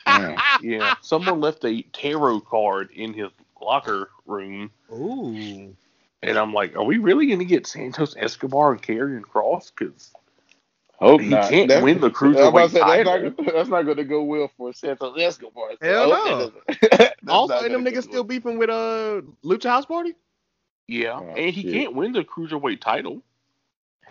Yeah. 0.08 0.38
yeah. 0.62 0.94
Someone 1.02 1.40
left 1.40 1.64
a 1.66 1.82
tarot 1.94 2.42
card 2.42 2.90
in 2.92 3.14
his 3.14 3.30
locker 3.62 4.10
room, 4.26 4.72
Ooh. 4.92 5.76
and 6.24 6.38
I'm 6.38 6.54
like, 6.54 6.76
are 6.76 6.84
we 6.84 6.98
really 6.98 7.28
going 7.28 7.40
to 7.40 7.46
get 7.46 7.68
Santos 7.68 8.16
Escobar 8.18 8.72
and 8.74 8.82
Karrion 8.82 9.22
Cross? 9.22 9.72
Because 9.72 10.12
Hope 10.96 11.22
He 11.22 11.30
not. 11.30 11.50
can't 11.50 11.68
That's- 11.70 11.84
win 11.84 12.02
the 12.02 12.08
I'm 12.08 12.12
about 12.12 12.18
to 12.20 12.26
cruiserweight 12.26 12.72
say, 12.72 12.80
that's 12.80 12.88
title. 13.10 13.34
not, 13.46 13.54
that's 13.54 13.70
not 13.70 13.82
going 13.84 13.98
to 13.98 14.04
go 14.04 14.24
well 14.24 14.52
for 14.58 14.74
Santos 14.74 15.16
Escobar. 15.18 15.72
So 15.82 15.88
Hell 15.88 16.10
no. 16.10 16.26
that 16.26 16.68
doesn't- 16.80 16.92
that's 17.00 17.16
Also, 17.30 17.54
not 17.54 17.66
and 17.66 17.74
them 17.76 17.86
niggas 17.86 18.04
still 18.04 18.16
well. 18.16 18.24
beefing 18.26 18.58
with 18.58 18.70
uh 18.70 19.22
Lucha 19.46 19.70
House 19.70 19.86
Party. 19.86 20.14
yeah, 20.88 21.20
Oh, 21.22 21.34
and 21.38 21.54
he 21.56 21.62
shit. 21.62 21.74
can't 21.74 21.96
win 21.96 22.12
the 22.14 22.24
cruiserweight 22.24 22.82
title. 22.82 23.22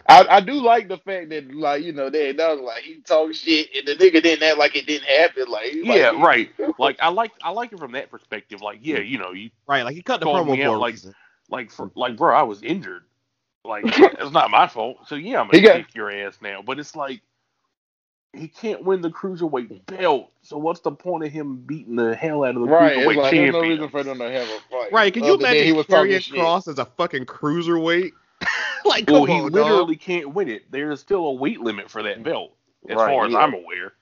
I, 0.07 0.27
I 0.37 0.41
do 0.41 0.55
like 0.55 0.89
the 0.89 0.99
fact 0.99 1.29
that 1.31 1.55
like 1.55 1.83
you 1.83 1.93
know 1.93 2.09
they 2.11 2.33
that 2.33 2.49
was 2.51 2.61
like 2.61 2.83
he 2.83 2.97
talk 3.01 3.35
shit 3.35 3.69
and 3.77 3.87
the 3.87 3.95
nigga 3.95 4.23
didn't 4.23 4.43
act 4.43 4.59
like 4.59 4.77
it 4.77 4.87
didn't 4.87 5.07
happen. 5.09 5.47
Like 5.49 5.73
Yeah, 5.75 6.11
like, 6.11 6.23
right. 6.23 6.51
Like 6.79 6.97
I 7.01 7.09
like 7.09 7.33
I 7.43 7.51
like 7.51 7.73
it 7.73 7.79
from 7.79 7.93
that 7.93 8.11
perspective. 8.11 8.61
Like, 8.63 8.79
yeah, 8.83 8.99
you 8.99 9.19
know, 9.19 9.33
you 9.33 9.51
Right, 9.67 9.83
like 9.83 9.95
he 9.95 10.03
cut 10.03 10.21
the 10.21 10.27
Called 10.27 10.47
promo 10.47 10.57
for 10.57 10.63
out 10.75 10.79
like- 10.81 10.93
reason. 10.95 11.15
like 11.51 11.71
for 11.71 11.91
like, 11.95 12.17
bro, 12.17 12.35
I 12.37 12.43
was 12.43 12.63
injured. 12.63 13.03
Like 13.65 13.85
it's 13.87 14.33
not 14.33 14.51
my 14.51 14.67
fault. 14.67 14.99
So 15.09 15.15
yeah, 15.15 15.41
I'm 15.41 15.49
gonna 15.49 15.63
got- 15.63 15.77
kick 15.79 15.95
your 15.95 16.11
ass 16.11 16.39
now. 16.41 16.63
But 16.63 16.79
it's 16.79 16.95
like 16.97 17.21
he 18.35 18.47
can't 18.47 18.85
win 18.85 19.01
the 19.01 19.11
cruiserweight 19.11 19.87
belt. 19.87 20.31
So 20.43 20.59
what's 20.59 20.81
the 20.81 20.91
point 20.93 21.25
of 21.25 21.33
him 21.33 21.57
beating 21.57 21.97
the 21.97 22.15
hell 22.15 22.45
out 22.45 22.55
of 22.57 22.61
the 22.63 22.69
Right. 22.69 22.99
Cruiserweight 22.99 23.07
like 23.07 23.17
there's 23.17 23.17
no 23.17 23.31
champion? 23.61 23.63
reason 23.63 23.89
for 23.89 24.03
them 24.05 24.19
to 24.19 24.31
have 24.31 24.49
a 24.49 24.61
fight. 24.71 24.93
Right? 24.93 25.13
Can 25.13 25.25
you 25.25 25.35
imagine 25.35 25.65
he 25.65 25.73
was 25.73 25.87
talking 25.87 26.13
Karrion 26.13 26.21
shit. 26.23 26.35
Cross 26.39 26.69
as 26.69 26.79
a 26.79 26.85
fucking 26.85 27.25
cruiserweight? 27.27 28.13
like, 28.85 29.09
well, 29.09 29.27
come 29.27 29.37
he 29.37 29.41
on, 29.43 29.53
literally 29.53 29.95
dog. 29.97 30.03
can't 30.03 30.35
win 30.35 30.49
it. 30.49 30.71
There's 30.71 31.01
still 31.01 31.27
a 31.27 31.33
weight 31.33 31.61
limit 31.61 31.91
for 31.91 32.03
that 32.03 32.23
belt, 32.23 32.57
as 32.89 32.97
Right, 32.97 33.07
far 33.07 33.27
as 33.27 33.33
yeah. 33.33 33.39
I'm 33.39 33.55
aware. 33.55 33.93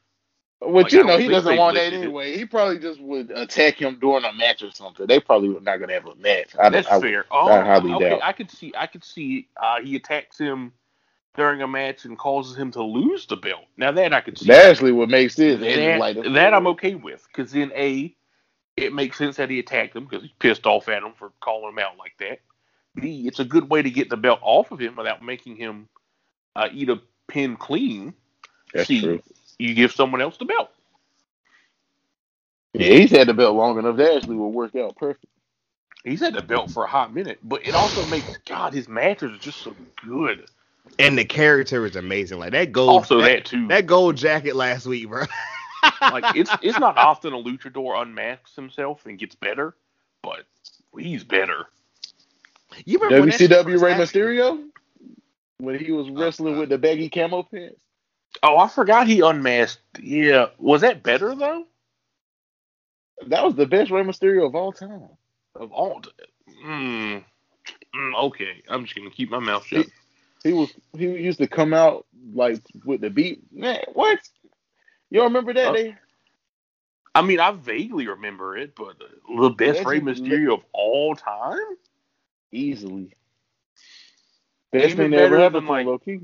Which 0.60 0.84
Like, 0.84 0.92
you 0.92 1.04
know 1.04 1.18
he 1.18 1.28
doesn't 1.28 1.56
want 1.56 1.74
that 1.76 1.92
lifted 1.92 1.96
it. 2.00 2.02
anyway. 2.04 2.36
He 2.36 2.46
probably 2.46 2.78
just 2.78 3.00
would 3.00 3.30
attack 3.30 3.74
him 3.80 3.98
during 4.00 4.24
a 4.24 4.32
match 4.32 4.62
or 4.62 4.70
something. 4.70 5.06
They 5.06 5.20
probably 5.20 5.50
were 5.50 5.60
not 5.60 5.78
gonna 5.78 5.92
have 5.92 6.06
a 6.06 6.14
match. 6.16 6.56
I, 6.58 6.70
That's 6.70 6.88
I, 6.88 6.98
fair. 7.00 7.26
Oh, 7.30 7.48
I 7.48 7.64
highly 7.64 7.92
okay. 7.94 8.08
doubt. 8.10 8.20
I 8.22 8.32
could 8.32 8.50
see. 8.50 8.72
I 8.76 8.86
could 8.86 9.04
see. 9.04 9.48
Uh, 9.56 9.80
he 9.82 9.96
attacks 9.96 10.38
him 10.38 10.72
during 11.36 11.60
a 11.60 11.68
match 11.68 12.06
and 12.06 12.18
causes 12.18 12.56
him 12.56 12.70
to 12.72 12.82
lose 12.82 13.26
the 13.26 13.36
belt. 13.36 13.66
Now 13.76 13.92
that 13.92 14.14
I 14.14 14.22
could 14.22 14.38
see. 14.38 14.46
That 14.46 14.64
actually 14.70 14.92
would 14.92 15.10
make 15.10 15.30
sense. 15.30 15.62
And 15.62 15.78
that, 15.80 15.98
like, 16.00 16.16
that 16.32 16.54
I'm 16.54 16.66
okay 16.68 16.94
with 16.94 17.26
because 17.28 17.52
then 17.52 17.70
a, 17.76 18.14
it 18.78 18.94
makes 18.94 19.18
sense 19.18 19.36
that 19.36 19.50
he 19.50 19.58
attacked 19.58 19.94
him 19.94 20.04
because 20.04 20.22
he's 20.22 20.32
pissed 20.38 20.64
off 20.64 20.88
at 20.88 21.02
him 21.02 21.12
for 21.18 21.32
calling 21.40 21.68
him 21.74 21.78
out 21.78 21.98
like 21.98 22.14
that. 22.20 22.40
B, 22.96 23.26
it's 23.26 23.38
a 23.38 23.44
good 23.44 23.70
way 23.70 23.82
to 23.82 23.90
get 23.90 24.10
the 24.10 24.16
belt 24.16 24.40
off 24.42 24.72
of 24.72 24.80
him 24.80 24.96
without 24.96 25.22
making 25.22 25.56
him 25.56 25.88
uh, 26.56 26.68
eat 26.72 26.88
a 26.88 27.00
pin 27.28 27.56
clean. 27.56 28.14
That's 28.74 28.88
C, 28.88 29.00
true. 29.00 29.22
you 29.58 29.74
give 29.74 29.92
someone 29.92 30.20
else 30.20 30.36
the 30.36 30.44
belt. 30.44 30.70
Yeah, 32.72 32.88
he's 32.88 33.10
had 33.10 33.28
the 33.28 33.34
belt 33.34 33.56
long 33.56 33.78
enough. 33.78 33.96
That 33.96 34.16
actually 34.16 34.36
will 34.36 34.52
work 34.52 34.74
out 34.74 34.96
perfect. 34.96 35.26
He's 36.04 36.20
had 36.20 36.34
the 36.34 36.42
belt 36.42 36.70
for 36.70 36.84
a 36.84 36.88
hot 36.88 37.12
minute, 37.12 37.40
but 37.42 37.66
it 37.66 37.74
also 37.74 38.06
makes 38.06 38.36
God 38.46 38.72
his 38.72 38.88
matches 38.88 39.32
are 39.32 39.38
just 39.38 39.58
so 39.58 39.74
good. 40.04 40.46
And 40.98 41.18
the 41.18 41.24
character 41.24 41.84
is 41.84 41.96
amazing. 41.96 42.38
Like 42.38 42.52
that 42.52 42.70
gold. 42.70 42.90
Also, 42.90 43.20
that, 43.20 43.26
that 43.26 43.44
too. 43.44 43.66
that 43.68 43.86
gold 43.86 44.16
jacket 44.16 44.54
last 44.54 44.86
week, 44.86 45.08
bro. 45.08 45.24
like 46.00 46.36
it's 46.36 46.50
it's 46.62 46.78
not 46.78 46.96
often 46.96 47.32
a 47.32 47.36
luchador 47.36 48.00
unmasks 48.00 48.54
himself 48.54 49.04
and 49.06 49.18
gets 49.18 49.34
better, 49.34 49.74
but 50.22 50.44
he's 50.96 51.24
better. 51.24 51.66
You 52.84 52.98
remember 52.98 53.20
when 53.20 53.30
that 53.30 53.38
shit 53.38 53.50
WCW 53.50 53.64
first 53.64 53.82
Rey 53.82 53.90
happened? 53.92 54.08
Mysterio 54.08 54.68
when 55.58 55.78
he 55.78 55.92
was 55.92 56.10
wrestling 56.10 56.58
with 56.58 56.68
the 56.68 56.78
baggy 56.78 57.08
camo 57.08 57.42
pants. 57.42 57.80
Oh, 58.42 58.58
I 58.58 58.68
forgot 58.68 59.06
he 59.06 59.20
unmasked. 59.20 59.80
Yeah, 60.00 60.46
was 60.58 60.82
that 60.82 61.02
better 61.02 61.34
though? 61.34 61.64
That 63.28 63.44
was 63.44 63.54
the 63.54 63.66
best 63.66 63.90
Rey 63.90 64.02
Mysterio 64.02 64.46
of 64.46 64.54
all 64.54 64.72
time. 64.72 65.08
Of 65.54 65.72
all, 65.72 66.02
mm, 66.64 67.24
mm, 67.94 68.14
okay, 68.24 68.62
I'm 68.68 68.84
just 68.84 68.94
gonna 68.94 69.10
keep 69.10 69.30
my 69.30 69.38
mouth 69.38 69.64
shut. 69.64 69.86
He 70.44 70.52
was 70.52 70.72
he 70.96 71.06
used 71.06 71.38
to 71.38 71.46
come 71.46 71.72
out 71.72 72.06
like 72.34 72.60
with 72.84 73.00
the 73.00 73.10
beat. 73.10 73.40
Man, 73.52 73.80
what? 73.94 74.18
You 75.10 75.20
don't 75.20 75.28
remember 75.32 75.54
that? 75.54 75.68
Uh, 75.68 75.72
They 75.72 75.96
I 77.14 77.22
mean, 77.22 77.40
I 77.40 77.52
vaguely 77.52 78.06
remember 78.08 78.58
it, 78.58 78.74
but 78.76 78.98
the 78.98 79.48
best 79.48 79.86
Rey 79.86 80.00
Legend- 80.00 80.26
Mysterio 80.26 80.54
of 80.54 80.64
all 80.74 81.14
time. 81.14 81.56
Easily 82.52 83.12
best 84.72 84.92
Even 84.92 84.96
thing 84.96 85.10
that 85.12 85.20
ever 85.20 85.38
happened 85.38 85.66
to 85.66 85.72
like- 85.72 85.86
low 85.86 85.98
key. 85.98 86.20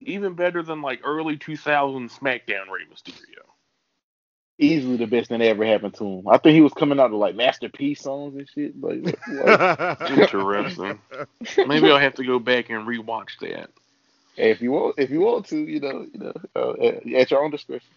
Even 0.00 0.34
better 0.34 0.62
than 0.62 0.82
like 0.82 1.00
early 1.04 1.36
2000 1.36 2.10
SmackDown 2.10 2.68
Rey 2.70 2.82
Mysterio. 2.92 3.14
Easily 4.58 4.96
the 4.96 5.06
best 5.06 5.28
thing 5.30 5.38
that 5.38 5.46
ever 5.46 5.64
happened 5.64 5.94
to 5.94 6.04
him. 6.04 6.28
I 6.28 6.36
think 6.36 6.54
he 6.54 6.60
was 6.60 6.74
coming 6.74 7.00
out 7.00 7.08
to 7.08 7.16
like 7.16 7.34
Master 7.34 7.68
P 7.68 7.94
songs 7.94 8.36
and 8.36 8.48
shit. 8.48 8.78
Like, 8.80 9.16
like 9.28 10.00
Interesting. 10.10 11.00
Maybe 11.66 11.90
I'll 11.90 11.98
have 11.98 12.14
to 12.16 12.24
go 12.24 12.38
back 12.38 12.68
and 12.70 12.86
rewatch 12.86 13.38
that. 13.40 13.70
hey, 14.36 14.50
if 14.50 14.60
you 14.60 14.72
want, 14.72 14.96
if 14.98 15.10
you 15.10 15.20
want 15.20 15.46
to, 15.46 15.56
you 15.56 15.80
know, 15.80 16.06
you 16.12 16.20
know, 16.20 16.32
uh, 16.54 16.72
at, 16.84 17.06
at 17.14 17.30
your 17.30 17.42
own 17.42 17.50
discretion. 17.50 17.88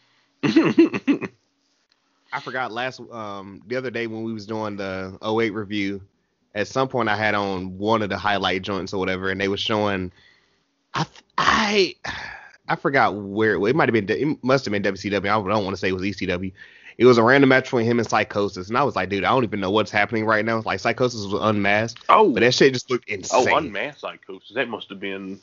I 2.31 2.39
forgot 2.41 2.71
last 2.71 3.01
um 3.11 3.61
the 3.67 3.75
other 3.75 3.91
day 3.91 4.07
when 4.07 4.23
we 4.23 4.34
was 4.34 4.45
doing 4.45 4.77
the 4.77 5.17
08 5.21 5.49
review. 5.51 6.01
At 6.57 6.67
some 6.67 6.88
point, 6.88 7.07
I 7.07 7.15
had 7.15 7.35
on 7.35 7.77
one 7.77 8.01
of 8.01 8.09
the 8.09 8.17
highlight 8.17 8.63
joints 8.63 8.91
or 8.91 8.97
whatever, 8.97 9.29
and 9.29 9.39
they 9.39 9.47
were 9.47 9.57
showing. 9.57 10.11
I 10.95 11.03
th- 11.03 11.23
I 11.38 11.95
I 12.67 12.75
forgot 12.75 13.15
where 13.15 13.53
it, 13.53 13.63
it 13.63 13.75
might 13.75 13.88
have 13.89 13.93
been. 13.93 14.09
It 14.09 14.43
must 14.43 14.65
have 14.65 14.71
been 14.71 14.81
WCW. 14.81 15.19
I 15.19 15.49
don't 15.49 15.63
want 15.63 15.75
to 15.75 15.77
say 15.77 15.89
it 15.89 15.93
was 15.93 16.01
ECW. 16.01 16.51
It 16.97 17.05
was 17.05 17.19
a 17.19 17.23
random 17.23 17.49
match 17.49 17.65
between 17.65 17.85
him 17.85 17.99
and 17.99 18.07
Psicosis, 18.07 18.69
and 18.69 18.77
I 18.77 18.84
was 18.84 18.95
like, 18.95 19.09
dude, 19.09 19.23
I 19.23 19.29
don't 19.29 19.43
even 19.43 19.59
know 19.59 19.69
what's 19.69 19.91
happening 19.91 20.25
right 20.25 20.43
now. 20.43 20.63
Like 20.65 20.79
Psicosis 20.79 21.31
was 21.31 21.39
unmasked, 21.43 22.03
oh, 22.09 22.31
but 22.31 22.39
that 22.39 22.55
shit 22.55 22.73
just 22.73 22.89
looked 22.89 23.05
oh, 23.07 23.13
insane. 23.13 23.49
oh, 23.51 23.57
unmasked 23.57 24.01
Psicosis. 24.01 24.55
That 24.55 24.67
must 24.67 24.89
have 24.89 24.99
been 24.99 25.39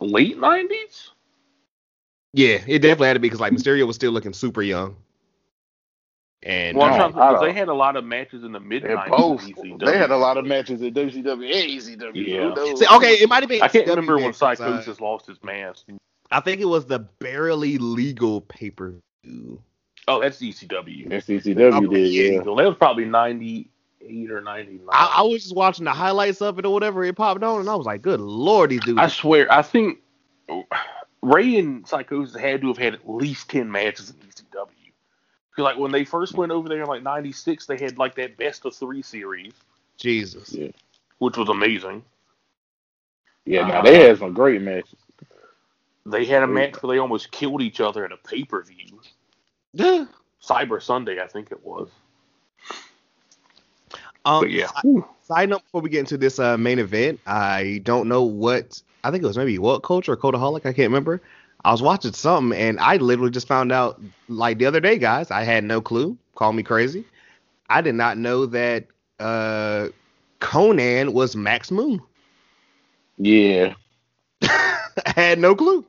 late 0.00 0.36
90s. 0.36 1.10
Yeah, 2.32 2.58
it 2.66 2.80
definitely 2.80 3.06
had 3.06 3.14
to 3.14 3.20
be 3.20 3.28
because 3.28 3.38
like 3.38 3.52
Mysterio 3.52 3.86
was 3.86 3.94
still 3.94 4.10
looking 4.10 4.32
super 4.32 4.62
young. 4.62 4.96
And 6.46 6.76
Well, 6.76 6.86
I'm 6.86 6.92
No, 6.92 6.96
trying 6.98 6.98
to 6.98 7.04
I 7.04 7.06
think, 7.06 7.14
'cause 7.32 7.40
don't- 7.40 7.48
they 7.48 7.58
had 7.58 7.68
a 7.68 7.74
lot 7.74 7.96
of 7.96 8.04
matches 8.04 8.44
in 8.44 8.52
the 8.52 8.60
mid 8.60 8.82
They're 8.82 8.96
90s. 8.96 9.16
both. 9.16 9.42
in 9.44 9.48
ECW. 9.54 9.78
They 9.86 9.96
had 9.98 10.10
a 10.10 10.16
lot 10.16 10.36
of 10.36 10.44
matches 10.44 10.82
at 10.82 10.92
WCW 10.92 11.46
and 11.50 11.70
ECW. 11.70 12.22
Yeah. 12.22 12.74
See, 12.74 12.86
okay, 12.96 13.14
it 13.14 13.28
might 13.30 13.42
have 13.42 13.48
been. 13.48 13.62
I 13.62 13.68
can't 13.68 13.86
remember 13.88 14.16
when 14.16 14.24
then, 14.24 14.32
'cause, 14.34 14.60
uh, 14.60 14.82
Psicosis 14.82 15.00
lost 15.00 15.26
his 15.26 15.42
mask. 15.42 15.86
I 16.30 16.40
think 16.40 16.60
it 16.60 16.66
was 16.66 16.84
the 16.84 16.98
barely 16.98 17.78
legal 17.78 18.42
pay 18.42 18.68
per 18.70 18.92
view. 19.24 19.60
Oh, 20.06 20.20
that's 20.20 20.42
ECW. 20.42 21.08
That's 21.08 21.26
ECW 21.30 21.86
Okay, 21.86 21.86
did, 21.94 22.08
yeah. 22.12 22.42
So 22.42 22.54
that 22.56 22.66
was 22.68 22.76
probably 22.76 23.06
98 23.06 24.30
or 24.30 24.42
99. 24.42 24.86
I, 24.92 25.14
I 25.18 25.22
was 25.22 25.42
just 25.44 25.56
watching 25.56 25.86
the 25.86 25.92
highlights 25.92 26.42
of 26.42 26.58
it 26.58 26.66
or 26.66 26.74
whatever. 26.74 27.04
It 27.04 27.16
popped 27.16 27.42
on, 27.42 27.60
and 27.60 27.70
I 27.70 27.74
was 27.74 27.86
like, 27.86 28.02
"Good 28.02 28.20
lord, 28.20 28.68
these 28.68 28.80
dudes!" 28.84 28.98
I 28.98 29.06
swear, 29.08 29.50
I 29.50 29.62
think 29.62 30.00
Rey 31.22 31.56
and 31.56 31.84
Psicosis 31.86 32.38
had 32.38 32.60
to 32.60 32.68
have 32.68 32.76
had 32.76 32.94
at 32.94 33.08
least 33.08 33.48
10 33.48 33.70
matches 33.70 34.10
in 34.10 34.16
ECW. 34.28 34.68
Because, 35.54 35.64
like, 35.70 35.78
when 35.78 35.92
they 35.92 36.04
first 36.04 36.34
went 36.34 36.50
over 36.50 36.68
there 36.68 36.82
in, 36.82 36.88
like, 36.88 37.02
96, 37.02 37.66
they 37.66 37.78
had, 37.78 37.96
like, 37.96 38.16
that 38.16 38.36
best 38.36 38.64
of 38.64 38.74
three 38.74 39.02
series, 39.02 39.52
Jesus. 39.98 40.52
Yeah. 40.52 40.68
which 41.18 41.36
was 41.36 41.48
amazing. 41.48 42.02
Yeah, 43.46 43.66
now 43.68 43.82
they 43.82 44.00
had 44.08 44.18
some 44.18 44.32
great 44.32 44.60
matches. 44.62 44.96
They 46.06 46.24
had 46.24 46.42
a 46.42 46.46
match 46.46 46.82
where 46.82 46.94
they 46.94 46.98
almost 46.98 47.30
killed 47.30 47.62
each 47.62 47.80
other 47.80 48.04
at 48.04 48.10
a 48.12 48.16
pay 48.16 48.44
per 48.44 48.62
view. 48.64 49.00
Yeah. 49.74 50.06
Cyber 50.42 50.82
Sunday, 50.82 51.20
I 51.20 51.26
think 51.26 51.52
it 51.52 51.64
was. 51.64 51.88
Um, 54.24 54.40
But 54.40 54.50
yeah. 54.50 54.68
si- 54.82 55.02
Side 55.22 55.48
note 55.50 55.62
before 55.62 55.80
we 55.80 55.88
get 55.88 56.00
into 56.00 56.18
this 56.18 56.38
uh, 56.38 56.56
main 56.58 56.78
event, 56.78 57.20
I 57.26 57.80
don't 57.84 58.08
know 58.08 58.24
what 58.24 58.82
I 59.04 59.10
think 59.10 59.22
it 59.22 59.26
was 59.26 59.38
maybe 59.38 59.58
what 59.58 59.82
coach 59.82 60.08
or 60.08 60.16
Codeaholic, 60.16 60.60
I 60.66 60.72
can't 60.72 60.88
remember. 60.90 61.22
I 61.64 61.72
was 61.72 61.80
watching 61.80 62.12
something 62.12 62.58
and 62.58 62.78
I 62.78 62.96
literally 62.96 63.30
just 63.30 63.48
found 63.48 63.72
out 63.72 64.00
like 64.28 64.58
the 64.58 64.66
other 64.66 64.80
day, 64.80 64.98
guys. 64.98 65.30
I 65.30 65.44
had 65.44 65.64
no 65.64 65.80
clue. 65.80 66.16
Call 66.34 66.52
me 66.52 66.62
crazy. 66.62 67.04
I 67.70 67.80
did 67.80 67.94
not 67.94 68.18
know 68.18 68.46
that 68.46 68.86
uh, 69.18 69.88
Konnan 70.40 71.14
was 71.14 71.34
Max 71.34 71.70
Moon. 71.70 72.00
Yeah. 73.16 73.74
I 74.42 74.78
had 75.16 75.38
no 75.38 75.54
clue. 75.54 75.86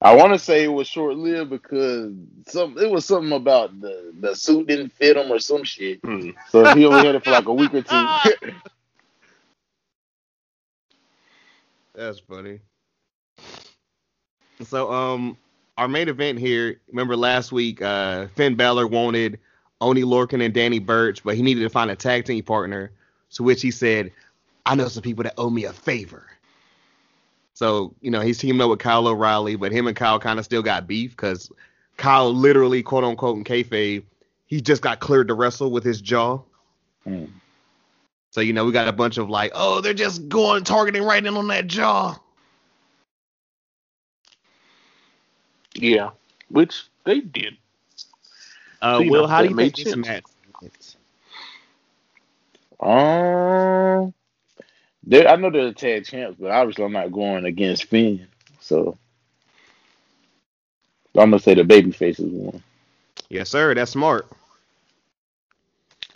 I 0.00 0.16
want 0.16 0.32
to 0.32 0.38
say 0.38 0.64
it 0.64 0.68
was 0.68 0.88
short 0.88 1.16
lived 1.16 1.50
because 1.50 2.12
some 2.48 2.76
it 2.76 2.90
was 2.90 3.04
something 3.04 3.30
about 3.32 3.80
the 3.80 4.12
the 4.18 4.34
suit 4.34 4.66
didn't 4.66 4.90
fit 4.90 5.16
him 5.16 5.30
or 5.30 5.38
some 5.38 5.62
shit. 5.62 6.00
Hmm. 6.04 6.30
So 6.48 6.74
he 6.74 6.84
only 6.84 7.06
had 7.06 7.14
it 7.14 7.22
for 7.22 7.30
like 7.30 7.46
a 7.46 7.54
week 7.54 7.72
or 7.72 7.82
two. 7.82 8.06
That's 11.94 12.18
funny. 12.18 12.58
So, 14.64 14.92
um, 14.92 15.36
our 15.78 15.88
main 15.88 16.08
event 16.08 16.38
here. 16.38 16.80
Remember 16.88 17.16
last 17.16 17.52
week, 17.52 17.82
uh, 17.82 18.26
Finn 18.34 18.54
Balor 18.54 18.86
wanted 18.86 19.38
Oni 19.80 20.02
Lorcan 20.02 20.44
and 20.44 20.52
Danny 20.52 20.78
Burch, 20.78 21.22
but 21.24 21.34
he 21.34 21.42
needed 21.42 21.62
to 21.62 21.70
find 21.70 21.90
a 21.90 21.96
tag 21.96 22.24
team 22.24 22.42
partner. 22.44 22.90
To 23.32 23.42
which 23.42 23.62
he 23.62 23.70
said, 23.70 24.12
"I 24.66 24.74
know 24.74 24.88
some 24.88 25.02
people 25.02 25.24
that 25.24 25.34
owe 25.38 25.48
me 25.48 25.64
a 25.64 25.72
favor." 25.72 26.26
So, 27.54 27.94
you 28.00 28.10
know, 28.10 28.20
he's 28.20 28.38
teaming 28.38 28.60
up 28.60 28.70
with 28.70 28.78
Kyle 28.78 29.06
O'Reilly, 29.06 29.56
but 29.56 29.72
him 29.72 29.86
and 29.86 29.96
Kyle 29.96 30.18
kind 30.18 30.38
of 30.38 30.44
still 30.44 30.62
got 30.62 30.86
beef 30.86 31.12
because 31.12 31.50
Kyle 31.96 32.32
literally, 32.32 32.82
quote 32.82 33.04
unquote, 33.04 33.36
in 33.36 33.44
kayfabe, 33.44 34.02
he 34.46 34.60
just 34.60 34.82
got 34.82 35.00
cleared 35.00 35.28
to 35.28 35.34
wrestle 35.34 35.70
with 35.70 35.84
his 35.84 36.00
jaw. 36.00 36.40
Hmm. 37.04 37.26
So, 38.30 38.40
you 38.40 38.52
know, 38.52 38.64
we 38.64 38.72
got 38.72 38.88
a 38.88 38.92
bunch 38.92 39.18
of 39.18 39.28
like, 39.28 39.52
oh, 39.54 39.80
they're 39.80 39.94
just 39.94 40.28
going 40.28 40.64
targeting 40.64 41.02
right 41.02 41.24
in 41.24 41.36
on 41.36 41.48
that 41.48 41.66
jaw. 41.66 42.18
Yeah. 45.74 46.10
Which 46.48 46.84
they 47.04 47.20
did. 47.20 47.56
Uh, 48.82 49.00
So, 49.00 49.04
Will, 49.04 49.26
know, 49.26 49.26
how 49.26 49.42
do 49.42 49.48
you 49.48 49.54
made 49.54 49.74
think 49.74 49.76
this 49.76 49.90
sense. 49.90 49.96
match? 49.96 50.24
Um, 52.80 54.14
they 55.04 55.26
I 55.26 55.36
know 55.36 55.50
they're 55.50 55.66
the 55.66 55.72
tag 55.74 56.04
champs, 56.04 56.38
but 56.40 56.50
obviously 56.50 56.84
I'm 56.84 56.92
not 56.92 57.12
going 57.12 57.44
against 57.44 57.84
Finn. 57.86 58.28
So 58.60 58.98
I'm 61.16 61.30
gonna 61.30 61.38
say 61.40 61.54
the 61.54 61.64
baby 61.64 61.92
faces 61.92 62.30
won. 62.32 62.62
Yes, 63.28 63.50
sir. 63.50 63.74
That's 63.74 63.92
smart. 63.92 64.28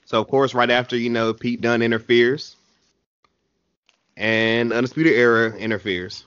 So, 0.07 0.21
of 0.21 0.29
course, 0.29 0.55
right 0.55 0.71
after 0.71 0.97
you 0.97 1.11
know 1.11 1.33
Pete 1.35 1.61
Dunn 1.61 1.83
interferes, 1.83 2.57
and 4.17 4.73
Undisputed 4.73 5.15
Era 5.15 5.57
interferes. 5.57 6.25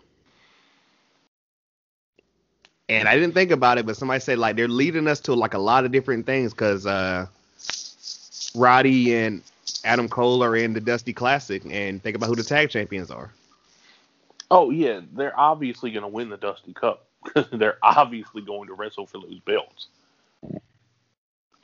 And 2.89 3.07
I 3.07 3.15
didn't 3.15 3.35
think 3.35 3.51
about 3.51 3.77
it, 3.77 3.85
but 3.85 3.95
somebody 3.95 4.19
said 4.19 4.39
like 4.39 4.55
they're 4.55 4.67
leading 4.67 5.07
us 5.07 5.19
to 5.21 5.35
like 5.35 5.53
a 5.53 5.59
lot 5.59 5.85
of 5.85 5.91
different 5.91 6.25
things 6.25 6.53
because 6.53 6.87
uh, 6.87 7.27
Roddy 8.55 9.15
and 9.15 9.43
Adam 9.83 10.09
Cole 10.09 10.43
are 10.43 10.55
in 10.55 10.73
the 10.73 10.81
Dusty 10.81 11.13
Classic, 11.13 11.61
and 11.69 12.01
think 12.01 12.15
about 12.15 12.27
who 12.27 12.35
the 12.35 12.43
tag 12.43 12.71
champions 12.71 13.11
are. 13.11 13.31
Oh 14.49 14.71
yeah, 14.71 15.01
they're 15.13 15.39
obviously 15.39 15.91
going 15.91 16.01
to 16.01 16.07
win 16.07 16.29
the 16.29 16.37
Dusty 16.37 16.73
Cup 16.73 17.05
because 17.23 17.45
they're 17.53 17.77
obviously 17.83 18.41
going 18.41 18.67
to 18.67 18.73
wrestle 18.73 19.05
for 19.05 19.19
those 19.19 19.39
belts. 19.39 19.87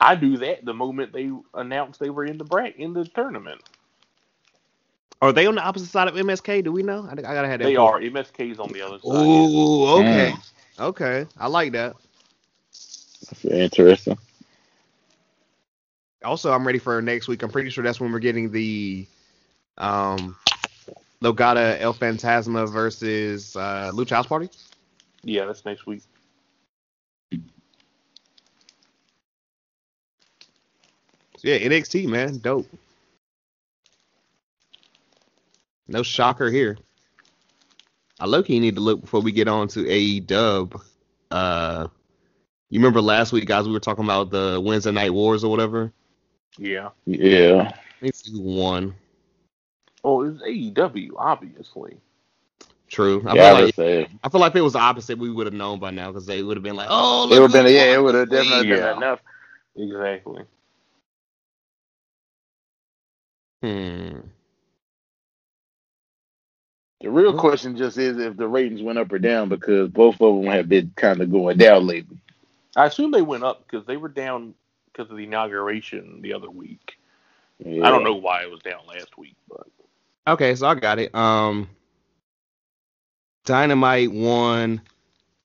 I 0.00 0.14
do 0.14 0.36
that 0.38 0.64
the 0.64 0.74
moment 0.74 1.12
they 1.12 1.32
announced 1.54 1.98
they 1.98 2.10
were 2.10 2.24
in 2.24 2.38
the 2.38 2.44
bracket 2.44 2.76
in 2.76 2.92
the 2.92 3.04
tournament. 3.04 3.62
Are 5.22 5.32
they 5.32 5.46
on 5.46 5.54
the 5.54 5.62
opposite 5.62 5.88
side 5.88 6.06
of 6.06 6.14
MSK? 6.14 6.62
Do 6.62 6.70
we 6.70 6.82
know? 6.82 7.08
I, 7.08 7.12
I 7.12 7.16
gotta 7.16 7.48
have 7.48 7.58
that. 7.58 7.64
They 7.64 7.74
pulled. 7.74 7.94
are 7.94 8.00
MSK's 8.00 8.60
on 8.60 8.68
the 8.68 8.82
other 8.82 8.98
side. 8.98 9.26
Ooh, 9.26 9.86
okay, 9.98 10.34
okay, 10.78 11.26
I 11.38 11.46
like 11.48 11.72
that. 11.72 11.94
That's 12.70 13.44
interesting. 13.44 14.18
Also, 16.24 16.52
I'm 16.52 16.66
ready 16.66 16.78
for 16.78 17.00
next 17.02 17.28
week. 17.28 17.42
I'm 17.42 17.50
pretty 17.50 17.70
sure 17.70 17.84
that's 17.84 18.00
when 18.00 18.12
we're 18.12 18.18
getting 18.18 18.50
the 18.50 19.06
um 19.78 20.36
Legado 21.22 21.78
del 21.78 21.94
Fantasma 21.94 22.70
versus 22.70 23.56
uh, 23.56 23.90
Lucha 23.94 24.10
House 24.10 24.26
Party. 24.26 24.50
Yeah, 25.22 25.46
that's 25.46 25.64
next 25.64 25.86
week. 25.86 26.02
So 27.32 27.38
yeah, 31.42 31.58
NXT 31.58 32.08
man, 32.08 32.38
dope. 32.38 32.66
No 35.88 36.02
shocker 36.02 36.50
here. 36.50 36.78
I 38.20 38.26
low 38.26 38.42
key 38.42 38.60
need 38.60 38.76
to 38.76 38.80
look 38.80 39.00
before 39.02 39.20
we 39.20 39.32
get 39.32 39.48
on 39.48 39.68
to 39.68 39.84
AEW. 39.84 40.80
Uh, 41.30 41.88
you 42.70 42.80
remember 42.80 43.00
last 43.00 43.32
week, 43.32 43.46
guys? 43.46 43.66
We 43.66 43.72
were 43.72 43.80
talking 43.80 44.04
about 44.04 44.30
the 44.30 44.60
Wednesday 44.62 44.92
Night 44.92 45.12
Wars 45.12 45.44
or 45.44 45.50
whatever. 45.50 45.92
Yeah. 46.58 46.90
Yeah. 47.06 47.72
Let 48.00 48.02
me 48.02 48.10
see 48.12 48.32
who 48.32 48.40
won. 48.42 48.94
Oh, 50.04 50.22
it 50.22 50.32
was 50.32 50.42
AEW, 50.42 51.12
obviously. 51.18 52.00
True. 52.88 53.24
I 53.26 53.34
yeah, 53.34 53.42
feel 53.42 53.50
I 53.54 53.64
like 53.64 53.74
say 53.74 54.08
I 54.22 54.28
feel 54.28 54.40
like 54.40 54.52
if 54.52 54.56
it 54.56 54.62
was 54.62 54.74
the 54.74 54.78
opposite, 54.80 55.18
we 55.18 55.30
would 55.30 55.46
have 55.46 55.54
known 55.54 55.78
by 55.80 55.90
now 55.90 56.08
because 56.10 56.26
they 56.26 56.42
would 56.42 56.56
have 56.56 56.64
been 56.64 56.76
like, 56.76 56.88
"Oh, 56.90 57.26
it 57.30 57.38
look 57.38 57.40
would 57.40 57.52
have 57.52 57.52
who 57.52 57.64
been. 57.64 57.74
Yeah, 57.74 57.94
it 57.94 58.02
would 58.02 58.14
have 58.14 58.30
this 58.30 58.48
week." 58.50 58.64
definitely 58.64 58.64
been 58.76 58.84
Yeah. 58.84 58.96
enough. 58.96 59.20
Exactly. 59.76 60.44
Hmm. 63.62 64.20
The 67.02 67.10
real 67.10 67.36
question 67.36 67.76
just 67.76 67.98
is 67.98 68.16
if 68.18 68.36
the 68.36 68.48
ratings 68.48 68.82
went 68.82 68.98
up 68.98 69.12
or 69.12 69.18
down 69.18 69.48
because 69.48 69.90
both 69.90 70.20
of 70.20 70.34
them 70.42 70.50
have 70.50 70.68
been 70.68 70.92
kind 70.96 71.20
of 71.20 71.30
going 71.30 71.58
down 71.58 71.86
lately. 71.86 72.18
I 72.74 72.86
assume 72.86 73.10
they 73.10 73.22
went 73.22 73.44
up 73.44 73.66
because 73.66 73.86
they 73.86 73.96
were 73.96 74.08
down 74.08 74.54
because 74.92 75.10
of 75.10 75.16
the 75.16 75.24
inauguration 75.24 76.20
the 76.22 76.32
other 76.32 76.50
week. 76.50 76.98
Yeah. 77.58 77.86
I 77.86 77.90
don't 77.90 78.04
know 78.04 78.14
why 78.14 78.42
it 78.42 78.50
was 78.50 78.60
down 78.60 78.80
last 78.88 79.16
week, 79.18 79.36
but 79.48 79.66
Okay, 80.26 80.54
so 80.56 80.66
I 80.66 80.74
got 80.74 80.98
it. 80.98 81.14
Um, 81.14 81.68
Dynamite 83.44 84.10
won 84.10 84.80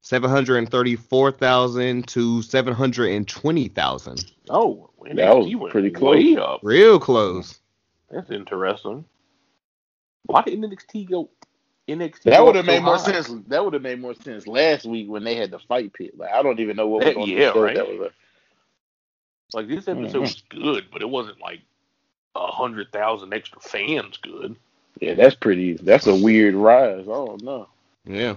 seven 0.01 0.29
hundred 0.29 0.67
thirty-four 0.69 1.31
thousand 1.33 2.07
to 2.09 2.41
seven 2.41 2.73
hundred 2.73 3.27
twenty 3.27 3.67
thousand. 3.67 4.31
oh, 4.49 4.89
That 5.13 5.37
was 5.37 5.53
went 5.55 5.71
pretty 5.71 5.91
close. 5.91 6.35
up. 6.37 6.61
Real 6.63 6.99
close. 6.99 7.59
That's 8.09 8.31
interesting. 8.31 9.05
Why 10.25 10.41
didn't 10.41 10.69
NXT 10.69 11.09
go? 11.09 11.29
NXT 11.89 12.25
That 12.25 12.45
would 12.45 12.55
up 12.55 12.57
have 12.57 12.65
so 12.65 12.71
made 12.73 12.83
more 12.83 12.97
high? 12.97 13.03
sense. 13.13 13.27
That 13.47 13.63
would 13.63 13.73
have 13.73 13.83
made 13.83 13.99
more 14.01 14.15
sense 14.15 14.47
last 14.47 14.85
week 14.85 15.09
when 15.09 15.23
they 15.23 15.35
had 15.35 15.51
the 15.51 15.59
fight 15.59 15.93
pit. 15.93 16.17
Like 16.17 16.31
I 16.31 16.41
don't 16.43 16.59
even 16.59 16.75
know 16.77 16.87
what 16.87 17.03
was 17.03 17.15
on 17.17 17.29
Yeah, 17.29 17.47
the 17.47 17.53
show 17.53 17.61
right. 17.61 17.75
that 17.75 17.87
was. 17.87 18.11
Like 19.53 19.67
this 19.67 19.87
episode 19.87 20.21
Mhm. 20.21 20.21
was 20.21 20.43
good, 20.49 20.85
but 20.91 21.01
it 21.01 21.09
wasn't 21.09 21.41
like 21.41 21.61
a 22.35 22.47
hundred 22.47 22.91
thousand 22.91 23.33
extra 23.33 23.59
fans 23.61 24.17
good. 24.17 24.55
Yeah, 24.99 25.15
that's 25.15 25.35
pretty. 25.35 25.73
That's 25.73 26.07
a 26.07 26.15
weird 26.15 26.55
rise. 26.55 27.01
I 27.07 27.13
don't 27.13 27.43
know. 27.43 27.67
Yeah. 28.05 28.35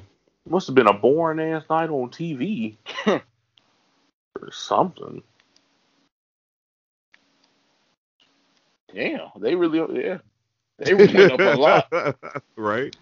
Must 0.49 0.66
have 0.69 0.75
been 0.77 0.89
a 0.89 0.93
boring 0.95 1.41
ass 1.41 1.65
night 1.71 1.91
on 1.91 2.11
TV 2.11 2.77
or 3.07 4.53
something. 4.53 5.23
Damn, 8.95 9.31
they 9.39 9.55
really. 9.55 10.05
Yeah, 10.05 10.19
they 10.79 10.95
went 10.95 11.33
up 11.33 11.41
a 11.41 11.59
lot. 11.59 12.16
right. 12.57 12.97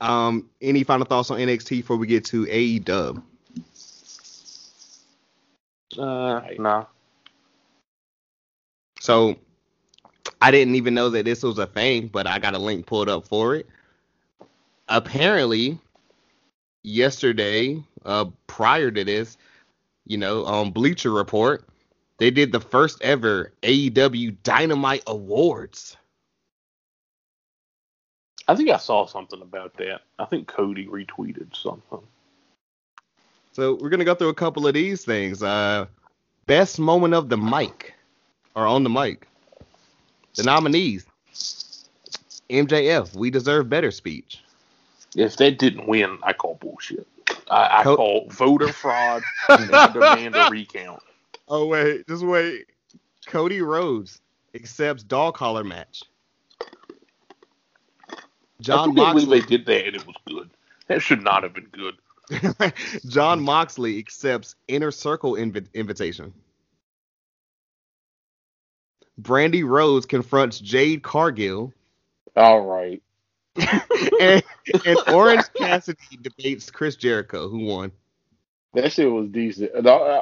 Um, 0.00 0.50
any 0.60 0.84
final 0.84 1.06
thoughts 1.06 1.30
on 1.30 1.38
NXT 1.38 1.68
before 1.68 1.96
we 1.96 2.06
get 2.06 2.24
to 2.26 2.46
AEW? 2.46 3.22
Uh, 5.98 6.40
nah. 6.58 6.84
So 9.00 9.36
I 10.40 10.50
didn't 10.50 10.74
even 10.74 10.94
know 10.94 11.10
that 11.10 11.24
this 11.24 11.42
was 11.42 11.58
a 11.58 11.66
thing, 11.66 12.08
but 12.08 12.26
I 12.26 12.38
got 12.38 12.54
a 12.54 12.58
link 12.58 12.86
pulled 12.86 13.08
up 13.08 13.26
for 13.26 13.54
it. 13.54 13.68
Apparently, 14.88 15.78
yesterday, 16.82 17.82
uh, 18.04 18.26
prior 18.46 18.90
to 18.90 19.04
this, 19.04 19.36
you 20.06 20.18
know, 20.18 20.44
on 20.44 20.70
Bleacher 20.70 21.10
Report, 21.10 21.64
they 22.18 22.30
did 22.30 22.52
the 22.52 22.60
first 22.60 23.00
ever 23.02 23.52
AEW 23.62 24.36
Dynamite 24.42 25.02
Awards. 25.06 25.96
I 28.46 28.54
think 28.54 28.70
I 28.70 28.76
saw 28.76 29.06
something 29.06 29.40
about 29.40 29.74
that. 29.78 30.02
I 30.18 30.24
think 30.26 30.48
Cody 30.48 30.86
retweeted 30.86 31.56
something. 31.56 32.00
So 33.52 33.78
we're 33.80 33.88
gonna 33.88 34.04
go 34.04 34.14
through 34.14 34.28
a 34.28 34.34
couple 34.34 34.66
of 34.66 34.74
these 34.74 35.04
things. 35.04 35.42
Uh, 35.42 35.86
best 36.46 36.78
moment 36.78 37.14
of 37.14 37.28
the 37.28 37.36
mic, 37.38 37.94
or 38.54 38.66
on 38.66 38.82
the 38.82 38.90
mic. 38.90 39.28
The 40.34 40.42
nominees: 40.42 41.06
MJF, 42.50 43.14
"We 43.14 43.30
Deserve 43.30 43.68
Better" 43.68 43.90
speech. 43.90 44.40
If 45.16 45.36
that 45.36 45.58
didn't 45.58 45.86
win, 45.86 46.18
I 46.22 46.32
call 46.32 46.56
bullshit. 46.56 47.06
I, 47.48 47.80
I 47.80 47.82
Co- 47.84 47.96
call 47.96 48.28
voter 48.30 48.68
fraud 48.68 49.22
and 49.48 49.92
demand 49.92 50.36
a 50.36 50.50
recount. 50.50 51.02
Oh 51.48 51.66
wait, 51.66 52.06
just 52.08 52.24
wait. 52.24 52.66
Cody 53.26 53.62
Rhodes 53.62 54.20
accepts 54.54 55.02
dog 55.02 55.34
collar 55.34 55.64
match. 55.64 56.02
Jon 58.60 58.94
Moxley. 58.94 59.40
they 59.40 59.46
did 59.46 59.66
that 59.66 59.86
and 59.86 59.96
it 59.96 60.06
was 60.06 60.16
good. 60.26 60.50
That 60.88 61.00
should 61.02 61.22
not 61.22 61.42
have 61.42 61.54
been 61.54 61.68
good. 61.72 61.94
Jon 63.08 63.42
Moxley 63.42 63.98
accepts 63.98 64.54
inner 64.68 64.90
circle 64.90 65.32
invi- 65.34 65.72
invitation. 65.74 66.32
Brandi 69.20 69.64
Rhodes 69.66 70.06
confronts 70.06 70.58
Jade 70.58 71.02
Cargill, 71.02 71.72
All 72.36 72.62
right. 72.62 73.00
and, 74.20 74.42
and 74.84 74.98
Orange 75.08 75.44
Cassidy 75.54 76.18
debates 76.20 76.70
Chris 76.70 76.96
Jericho, 76.96 77.48
who 77.48 77.58
won. 77.60 77.92
That 78.72 78.92
shit 78.92 79.08
was 79.10 79.28
decent. 79.28 79.70
I, 79.74 79.78
I, 79.88 79.92
uh, 79.92 80.20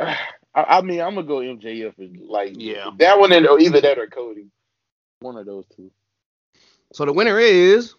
uh, 0.00 0.14
I, 0.56 0.62
I 0.78 0.82
mean, 0.82 1.00
I'm 1.00 1.14
gonna 1.14 1.26
go 1.26 1.36
MJF. 1.38 1.96
and, 1.98 2.20
Like, 2.28 2.54
Yeah. 2.56 2.90
that 2.98 3.20
one, 3.20 3.30
and, 3.32 3.46
either 3.60 3.80
that 3.80 3.98
or 3.98 4.08
Cody. 4.08 4.46
One 5.20 5.36
of 5.36 5.46
those 5.46 5.64
two. 5.76 5.92
So 6.94 7.04
the 7.04 7.12
winner 7.12 7.38
is 7.40 7.94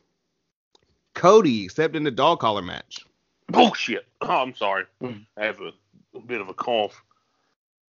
Cody 1.15 1.65
except 1.65 1.95
in 1.95 2.03
the 2.03 2.11
dog 2.11 2.39
collar 2.39 2.61
match. 2.61 3.05
Bullshit. 3.49 4.05
Oh, 4.21 4.27
I'm 4.43 4.55
sorry. 4.55 4.85
Hmm. 5.01 5.19
I 5.37 5.45
have 5.45 5.61
a, 5.61 5.71
a 6.17 6.21
bit 6.21 6.41
of 6.41 6.49
a 6.49 6.53
cough. 6.53 7.03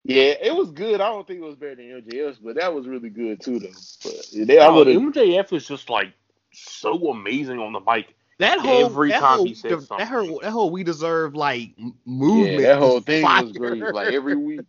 Yeah, 0.05 0.35
it 0.41 0.55
was 0.55 0.71
good. 0.73 1.01
I 1.01 1.09
don't 1.09 1.27
think 1.27 1.41
it 1.41 1.45
was 1.45 1.57
better 1.57 1.77
than 1.77 2.03
MJF's, 2.03 2.39
but 2.39 2.57
that 2.57 2.75
was 2.75 2.87
really 2.89 3.11
good 3.11 3.41
too, 3.41 3.59
though. 3.59 3.69
But 4.05 4.33
yeah, 4.33 4.45
they, 4.45 4.59
I 4.61 4.69
Oh, 4.69 4.77
would. 4.77 4.87
MJF 4.87 5.53
is 5.53 5.67
just 5.67 5.91
like 5.91 6.13
so 6.53 7.11
amazing 7.11 7.59
on 7.59 7.73
the 7.73 7.81
mic. 7.81 8.15
That 8.39 8.61
whole 8.61 8.87
Every 8.87 9.11
that 9.11 9.21
time 9.21 9.39
whole, 9.39 9.47
he 9.47 9.55
said 9.55 9.81
that, 9.97 10.09
something. 10.09 10.09
whole 10.09 10.41
that 10.43 10.51
whole 10.53 10.71
we 10.71 10.85
deserve 10.85 11.35
like 11.35 11.71
m- 11.79 11.95
Yeah, 12.25 12.61
movement. 12.61 12.63
that 12.63 12.79
whole 12.79 13.01
thing 13.01 13.23
fire. 13.23 13.43
was 13.43 13.53
great. 13.53 13.91
Like 13.93 14.09
every 14.13 14.37
week. 14.37 14.67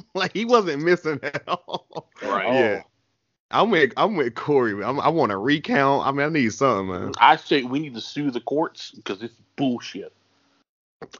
like 0.14 0.32
he 0.32 0.44
wasn't 0.44 0.82
missing 0.82 1.20
at 1.22 1.44
all. 1.48 2.10
Right. 2.22 2.54
Yeah. 2.54 2.82
I'm 3.50 3.70
with 3.70 3.92
I'm 3.96 4.16
with 4.16 4.34
Corey. 4.34 4.82
I'm, 4.84 5.00
I 5.00 5.08
want 5.08 5.32
a 5.32 5.36
recount. 5.36 6.06
I 6.06 6.12
mean, 6.12 6.26
I 6.26 6.28
need 6.28 6.52
something, 6.52 6.88
man. 6.88 7.12
I 7.18 7.36
say 7.36 7.62
we 7.62 7.80
need 7.80 7.94
to 7.94 8.00
sue 8.00 8.30
the 8.30 8.40
courts 8.40 8.92
because 8.92 9.22
it's 9.22 9.34
bullshit. 9.56 10.12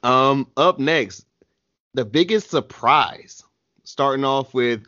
Um, 0.03 0.47
up 0.55 0.79
next, 0.79 1.25
the 1.93 2.05
biggest 2.05 2.49
surprise. 2.49 3.43
Starting 3.83 4.23
off 4.23 4.53
with 4.53 4.85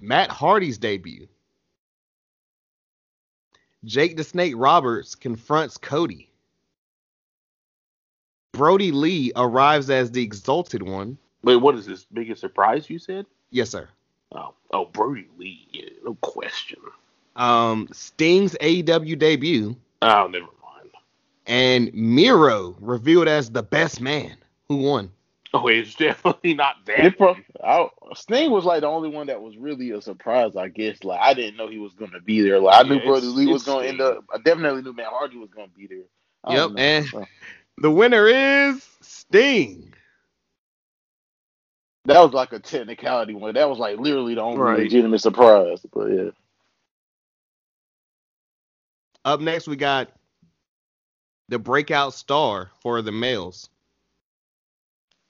Matt 0.00 0.30
Hardy's 0.30 0.78
debut. 0.78 1.28
Jake 3.84 4.16
the 4.16 4.24
Snake 4.24 4.54
Roberts 4.56 5.14
confronts 5.14 5.78
Cody. 5.78 6.30
Brodie 8.52 8.92
Lee 8.92 9.32
arrives 9.36 9.88
as 9.88 10.10
the 10.10 10.22
exalted 10.22 10.82
one. 10.82 11.16
Wait, 11.42 11.56
what 11.56 11.76
is 11.76 11.86
this 11.86 12.04
biggest 12.04 12.40
surprise 12.40 12.90
you 12.90 12.98
said? 12.98 13.24
Yes, 13.50 13.70
sir. 13.70 13.88
Oh, 14.34 14.54
oh, 14.72 14.84
Brodie 14.86 15.28
Lee, 15.38 15.66
yeah, 15.72 15.88
no 16.04 16.14
question. 16.16 16.78
Um, 17.36 17.88
Sting's 17.92 18.54
AEW 18.60 19.18
debut 19.18 19.76
Oh, 20.02 20.26
never 20.28 20.46
mind. 20.62 20.90
And 21.46 21.92
Miro 21.94 22.76
revealed 22.80 23.28
as 23.28 23.50
the 23.50 23.62
best 23.62 24.00
man. 24.00 24.36
Who 24.68 24.76
won? 24.76 25.12
Oh, 25.52 25.66
it's 25.68 25.94
definitely 25.96 26.54
not 26.54 26.76
that. 26.86 27.16
Pro- 27.16 27.36
I, 27.62 27.88
Sting 28.14 28.50
was 28.50 28.64
like 28.64 28.80
the 28.82 28.86
only 28.88 29.08
one 29.08 29.26
that 29.28 29.40
was 29.40 29.56
really 29.56 29.90
a 29.90 30.00
surprise, 30.00 30.56
I 30.56 30.68
guess. 30.68 31.02
Like 31.04 31.20
I 31.20 31.34
didn't 31.34 31.56
know 31.56 31.68
he 31.68 31.78
was 31.78 31.94
gonna 31.94 32.20
be 32.20 32.40
there. 32.42 32.58
Like 32.60 32.84
I 32.84 32.88
knew 32.88 33.00
Brodie 33.00 33.26
Lee 33.26 33.46
was 33.46 33.62
gonna 33.62 33.86
end 33.86 34.00
up. 34.00 34.24
I 34.32 34.38
definitely 34.38 34.82
knew 34.82 34.92
Matt 34.92 35.06
Hardy 35.08 35.36
was 35.38 35.50
gonna 35.50 35.68
be 35.76 35.86
there. 35.86 36.04
I 36.44 36.54
Yep, 36.54 36.62
don't 36.62 36.74
know. 36.74 36.80
and 36.80 37.06
the 37.78 37.90
winner 37.90 38.26
is 38.26 38.84
Sting. 39.00 39.94
That 42.06 42.20
was 42.20 42.32
like 42.32 42.52
a 42.52 42.58
technicality 42.60 43.34
one. 43.34 43.54
That 43.54 43.68
was 43.70 43.78
like 43.78 43.98
literally 43.98 44.34
the 44.34 44.42
only 44.42 44.62
Right. 44.62 44.78
legitimate 44.84 45.20
surprise. 45.20 45.80
But 45.92 46.06
yeah, 46.12 46.30
Up 49.24 49.40
next, 49.40 49.68
we 49.68 49.76
got 49.76 50.10
the 51.48 51.58
breakout 51.58 52.14
star 52.14 52.70
for 52.82 53.02
the 53.02 53.12
males. 53.12 53.70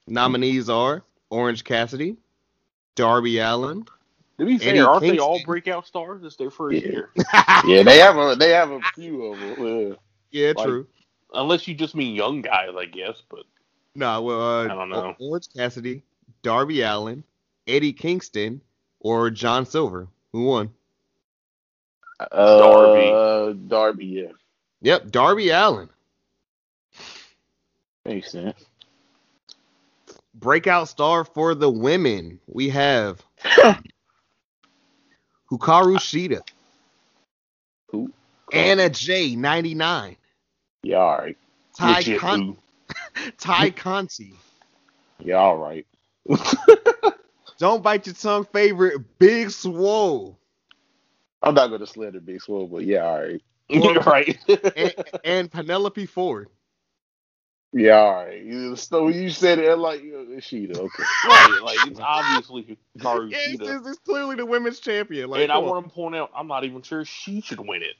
Nominees 0.09 0.68
are 0.70 1.05
Orange 1.30 1.64
Cassidy, 1.64 2.16
Darby 2.97 3.38
Allin. 3.38 3.86
To 4.38 4.47
be 4.47 4.59
fair, 4.59 4.88
aren't 4.88 5.06
they 5.06 5.18
all 5.18 5.40
breakout 5.40 5.86
stars? 5.86 6.22
It's 6.24 6.36
their 6.36 6.51
first 6.51 6.84
Yeah. 6.84 6.86
year. 6.86 7.10
yeah, 7.64 7.82
they 7.84 7.98
have 7.98 8.16
a 8.18 8.36
they 8.36 8.51
have 8.51 8.70
a 8.70 8.82
few 8.94 9.24
of 9.26 9.40
them. 9.40 9.66
Yeah. 9.90 9.94
yeah, 10.32 10.52
Like- 10.55 10.64
true. 10.64 10.88
Unless 11.34 11.68
you 11.68 11.74
just 11.74 11.94
mean 11.94 12.14
young 12.16 12.42
guys, 12.42 12.70
I 12.76 12.86
guess. 12.86 13.22
But 13.30 13.44
No, 13.94 14.22
well, 14.22 14.60
uh, 14.66 14.70
I 14.70 14.74
don't 14.74 14.90
know. 14.90 15.16
Orange 15.18 15.48
Cassidy, 15.56 16.05
Darby 16.43 16.83
Allin, 16.83 17.25
Eddie 17.67 17.93
Kingston, 17.93 18.61
or 19.01 19.31
John 19.31 19.67
Silver. 19.67 20.09
Who 20.33 20.45
won? 20.45 20.71
Uh, 22.21 23.53
Darby, 23.69 24.07
yeah, 24.07 24.33
Yep, 24.83 25.11
Darby 25.11 25.51
Allin. 25.51 25.89
makes 28.05 28.31
sense. 28.33 28.67
Breakout 30.35 30.89
star 30.89 31.25
for 31.25 31.55
the 31.55 31.71
women. 31.71 32.41
We 32.47 32.71
have 32.71 33.23
Hikaru 35.51 35.97
Shida, 35.99 36.41
Who? 37.91 38.11
Anna 38.53 38.89
Jay, 38.91 39.35
99, 39.37 40.17
Yeah, 40.83 40.97
all 40.97 41.19
right. 41.19 41.37
Ty, 41.77 41.99
legit 41.99 42.21
Con- 42.21 42.57
Tay 43.39 43.71
Conti. 43.71 44.35
Yeah, 45.23 45.37
all 45.37 45.57
right. 45.59 45.87
Don't 47.59 47.82
bite 47.82 48.06
your 48.06 48.14
tongue 48.14 48.47
favorite, 48.52 49.18
Big 49.18 49.51
Swole. 49.51 50.38
I'm 51.42 51.55
not 51.55 51.68
gonna 51.68 51.86
slander 51.86 52.20
Big 52.20 52.40
Swole, 52.42 52.66
but 52.66 52.84
yeah, 52.84 53.05
all 53.06 53.20
right. 53.20 53.42
right. 54.06 54.38
and, 54.76 54.94
and 55.24 55.51
Penelope 55.51 56.06
Ford. 56.06 56.48
Yeah, 57.72 57.92
all 57.98 58.24
right. 58.24 58.78
So 58.78 59.09
you 59.09 59.30
said 59.30 59.59
it 59.60 59.76
like 59.78 60.02
Sheeta, 60.40 60.80
okay. 60.80 61.05
right. 61.24 61.60
Like 61.62 61.78
it's 61.86 62.01
obviously 62.01 62.78
Hikaru 62.98 63.30
Yeah, 63.30 63.38
it's, 63.40 63.62
Shida. 63.62 63.62
it's- 63.62 63.86
it's 63.86 63.98
clearly 64.01 64.36
the 64.36 64.47
women's 64.47 64.80
champion. 64.80 65.30
Like, 65.30 65.42
and 65.42 65.52
I 65.52 65.56
on. 65.56 65.64
want 65.66 65.88
to 65.88 65.94
point 65.94 66.16
out, 66.16 66.30
I'm 66.34 66.48
not 66.48 66.64
even 66.64 66.82
sure 66.82 67.05
she 67.05 67.40
should 67.42 67.60
win 67.60 67.82
it. 67.82 67.94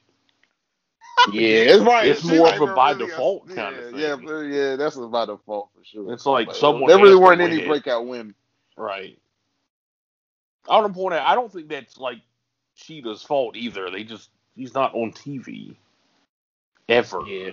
Yeah, 1.32 1.42
it's 1.74 1.82
right. 1.82 2.06
It's 2.09 2.22
She 2.22 2.28
more 2.36 2.47
like 2.47 2.60
of 2.60 2.68
a 2.70 2.74
by 2.74 2.92
really 2.92 3.06
default 3.06 3.48
yeah, 3.48 3.55
kind 3.55 3.76
of 3.76 3.98
Yeah, 3.98 4.16
thing. 4.16 4.26
but 4.26 4.40
yeah, 4.42 4.76
that's 4.76 4.97
a 4.97 5.06
by 5.06 5.26
default 5.26 5.70
for 5.76 5.84
sure. 5.84 6.12
It's 6.12 6.26
like 6.26 6.48
Like, 6.48 6.56
someone 6.56 6.88
there 6.88 6.98
really 6.98 7.16
weren't 7.16 7.40
any 7.40 7.62
it. 7.62 7.68
breakout 7.68 8.06
women. 8.06 8.34
Right. 8.76 9.18
I 10.68 10.78
want 10.78 10.92
to 10.92 10.98
point 10.98 11.14
out, 11.14 11.26
I 11.26 11.34
don't 11.34 11.52
think 11.52 11.68
that's 11.68 11.98
like 11.98 12.18
Sheeta's 12.76 13.22
fault 13.22 13.56
either. 13.56 13.90
They 13.90 14.05
just 14.05 14.30
she's 14.56 14.74
not 14.74 14.94
on 14.94 15.12
TV 15.12 15.74
ever. 16.88 17.20
Yeah. 17.26 17.51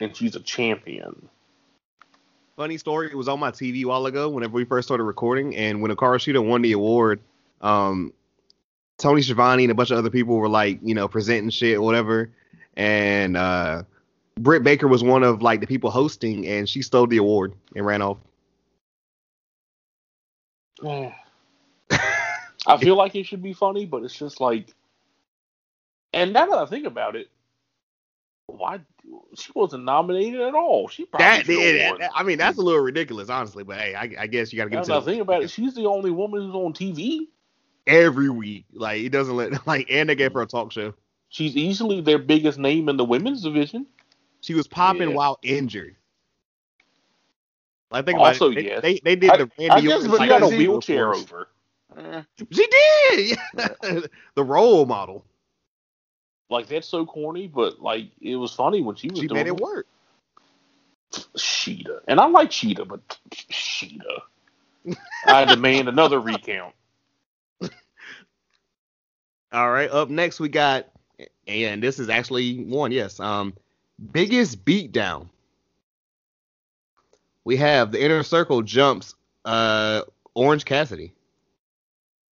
And 0.00 0.16
she's 0.16 0.36
a 0.36 0.40
champion. 0.40 1.28
Funny 2.56 2.76
story. 2.76 3.08
It 3.10 3.16
was 3.16 3.28
on 3.28 3.38
my 3.40 3.50
TV 3.50 3.82
a 3.82 3.86
while 3.86 4.06
ago 4.06 4.28
whenever 4.28 4.52
we 4.54 4.64
first 4.64 4.88
started 4.88 5.04
recording, 5.04 5.54
and 5.56 5.80
when 5.80 5.90
Akara 5.92 6.16
Shida 6.18 6.44
won 6.44 6.62
the 6.62 6.72
award, 6.72 7.20
um, 7.60 8.12
Tony 8.98 9.22
Schiavone 9.22 9.62
and 9.64 9.70
a 9.70 9.74
bunch 9.76 9.92
of 9.92 9.98
other 9.98 10.10
people 10.10 10.36
were 10.36 10.48
like, 10.48 10.80
you 10.82 10.94
know, 10.94 11.06
presenting 11.06 11.50
shit 11.50 11.76
or 11.76 11.82
whatever, 11.82 12.30
and 12.78 13.36
uh, 13.36 13.82
Britt 14.38 14.62
Baker 14.62 14.88
was 14.88 15.02
one 15.04 15.24
of 15.24 15.42
like 15.42 15.60
the 15.60 15.66
people 15.66 15.90
hosting, 15.90 16.46
and 16.46 16.66
she 16.68 16.80
stole 16.80 17.06
the 17.06 17.18
award 17.18 17.52
and 17.76 17.84
ran 17.84 18.00
off. 18.00 18.18
I 22.66 22.76
feel 22.78 22.96
like 22.96 23.14
it 23.16 23.26
should 23.26 23.42
be 23.42 23.52
funny, 23.52 23.84
but 23.84 24.02
it's 24.04 24.14
just 24.14 24.40
like, 24.40 24.74
and 26.12 26.32
now 26.32 26.46
that 26.46 26.58
I 26.58 26.66
think 26.66 26.86
about 26.86 27.16
it, 27.16 27.28
why 28.46 28.80
she 29.34 29.50
wasn't 29.54 29.84
nominated 29.84 30.40
at 30.40 30.54
all? 30.54 30.88
She 30.88 31.04
probably 31.04 31.42
That, 31.42 31.46
yeah, 31.48 31.92
that- 31.98 32.10
I 32.14 32.22
mean, 32.22 32.38
that's 32.38 32.58
a 32.58 32.62
little 32.62 32.80
ridiculous, 32.80 33.28
honestly. 33.28 33.64
But 33.64 33.78
hey, 33.78 33.94
I, 33.94 34.22
I 34.22 34.26
guess 34.28 34.52
you 34.52 34.56
got 34.56 34.64
to 34.64 34.70
give 34.70 34.78
Now 34.78 34.82
it 34.82 34.86
that 34.86 34.96
I 34.96 35.00
to 35.00 35.04
think 35.04 35.22
about 35.22 35.42
it, 35.42 35.50
she's 35.50 35.74
the 35.74 35.86
only 35.86 36.10
woman 36.10 36.42
who's 36.42 36.54
on 36.54 36.72
TV. 36.72 37.26
every 37.86 38.30
week. 38.30 38.66
Like 38.72 39.02
it 39.02 39.10
doesn't 39.10 39.34
let 39.34 39.66
like, 39.66 39.88
and 39.90 40.08
they 40.08 40.14
gave 40.14 40.32
her 40.34 40.42
a 40.42 40.46
talk 40.46 40.70
show. 40.72 40.94
She's 41.28 41.56
easily 41.56 42.00
their 42.00 42.18
biggest 42.18 42.58
name 42.58 42.88
in 42.88 42.96
the 42.96 43.04
women's 43.04 43.42
division. 43.42 43.86
She 44.40 44.54
was 44.54 44.66
popping 44.66 45.10
Yeah. 45.10 45.14
while 45.16 45.38
injured. 45.42 45.96
I 47.90 48.02
think 48.02 48.18
about 48.18 48.28
Also, 48.28 48.50
it. 48.50 48.54
They, 48.56 48.64
yes. 48.66 48.82
they, 48.82 49.00
they 49.02 49.16
did 49.16 49.30
I- 49.30 49.36
the 49.38 49.50
I 49.70 49.76
Randy 49.76 49.88
guess 49.88 50.06
Orton 50.06 50.10
but 50.10 50.16
She 50.16 50.20
like, 50.20 50.28
got 50.28 50.42
a 50.42 50.48
wheelchair 50.56 51.06
course. 51.12 51.22
over. 51.22 51.48
Eh, 51.96 52.22
She 52.50 52.66
did. 52.66 53.38
Yeah. 53.56 54.00
the 54.34 54.44
role 54.44 54.84
model. 54.86 55.24
Like 56.50 56.66
that's 56.66 56.86
so 56.88 57.04
corny, 57.04 57.46
but 57.46 57.80
like 57.80 58.10
it 58.20 58.36
was 58.36 58.54
funny 58.54 58.80
when 58.82 58.96
she 58.96 59.08
was 59.10 59.18
She 59.18 59.26
doing 59.26 59.38
made 59.40 59.46
it 59.48 59.56
work. 59.56 59.86
Sheeta, 61.36 62.02
and 62.08 62.20
I 62.20 62.26
like 62.26 62.52
Sheeta, 62.52 62.84
but 62.84 63.00
Sheeta. 63.50 64.22
I 65.26 65.44
demand 65.44 65.88
another 65.88 66.20
recount. 66.20 66.74
All 69.52 69.70
right. 69.70 69.90
Up 69.90 70.08
next 70.10 70.40
we 70.40 70.48
got, 70.48 70.86
and 71.48 71.82
this 71.82 71.98
is 71.98 72.08
actually 72.08 72.62
one. 72.64 72.92
Yes. 72.92 73.18
Um, 73.18 73.54
biggest 74.12 74.64
beatdown. 74.64 75.28
We 77.44 77.56
have 77.56 77.92
the 77.92 78.02
inner 78.02 78.22
circle 78.22 78.62
jumps. 78.62 79.14
Uh, 79.44 80.02
Orange 80.34 80.64
Cassidy. 80.64 81.12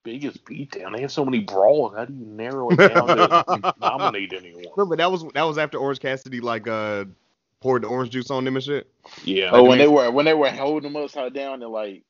Biggest 0.03 0.43
beatdown. 0.45 0.95
They 0.95 1.01
have 1.01 1.11
so 1.11 1.23
many 1.25 1.39
brawls. 1.39 1.93
How 1.95 2.05
do 2.05 2.13
you 2.13 2.25
narrow 2.25 2.69
it 2.71 2.77
down 2.77 3.07
to 3.07 3.73
nominate 3.79 4.33
anyone? 4.33 4.63
Remember 4.75 4.95
that 4.95 5.11
was 5.11 5.23
that 5.33 5.43
was 5.43 5.57
after 5.57 5.77
Orange 5.77 5.99
Cassidy 5.99 6.39
like 6.39 6.67
uh 6.67 7.05
poured 7.59 7.83
the 7.83 7.87
orange 7.87 8.11
juice 8.11 8.31
on 8.31 8.43
them 8.43 8.55
and 8.55 8.63
shit. 8.63 8.89
Yeah. 9.23 9.49
Oh, 9.51 9.63
when 9.63 9.77
they 9.77 9.87
were 9.87 10.09
when 10.09 10.25
they 10.25 10.33
were 10.33 10.49
holding 10.49 10.89
him 10.89 10.95
upside 10.95 11.33
down 11.33 11.61
and 11.61 11.71
like 11.71 12.03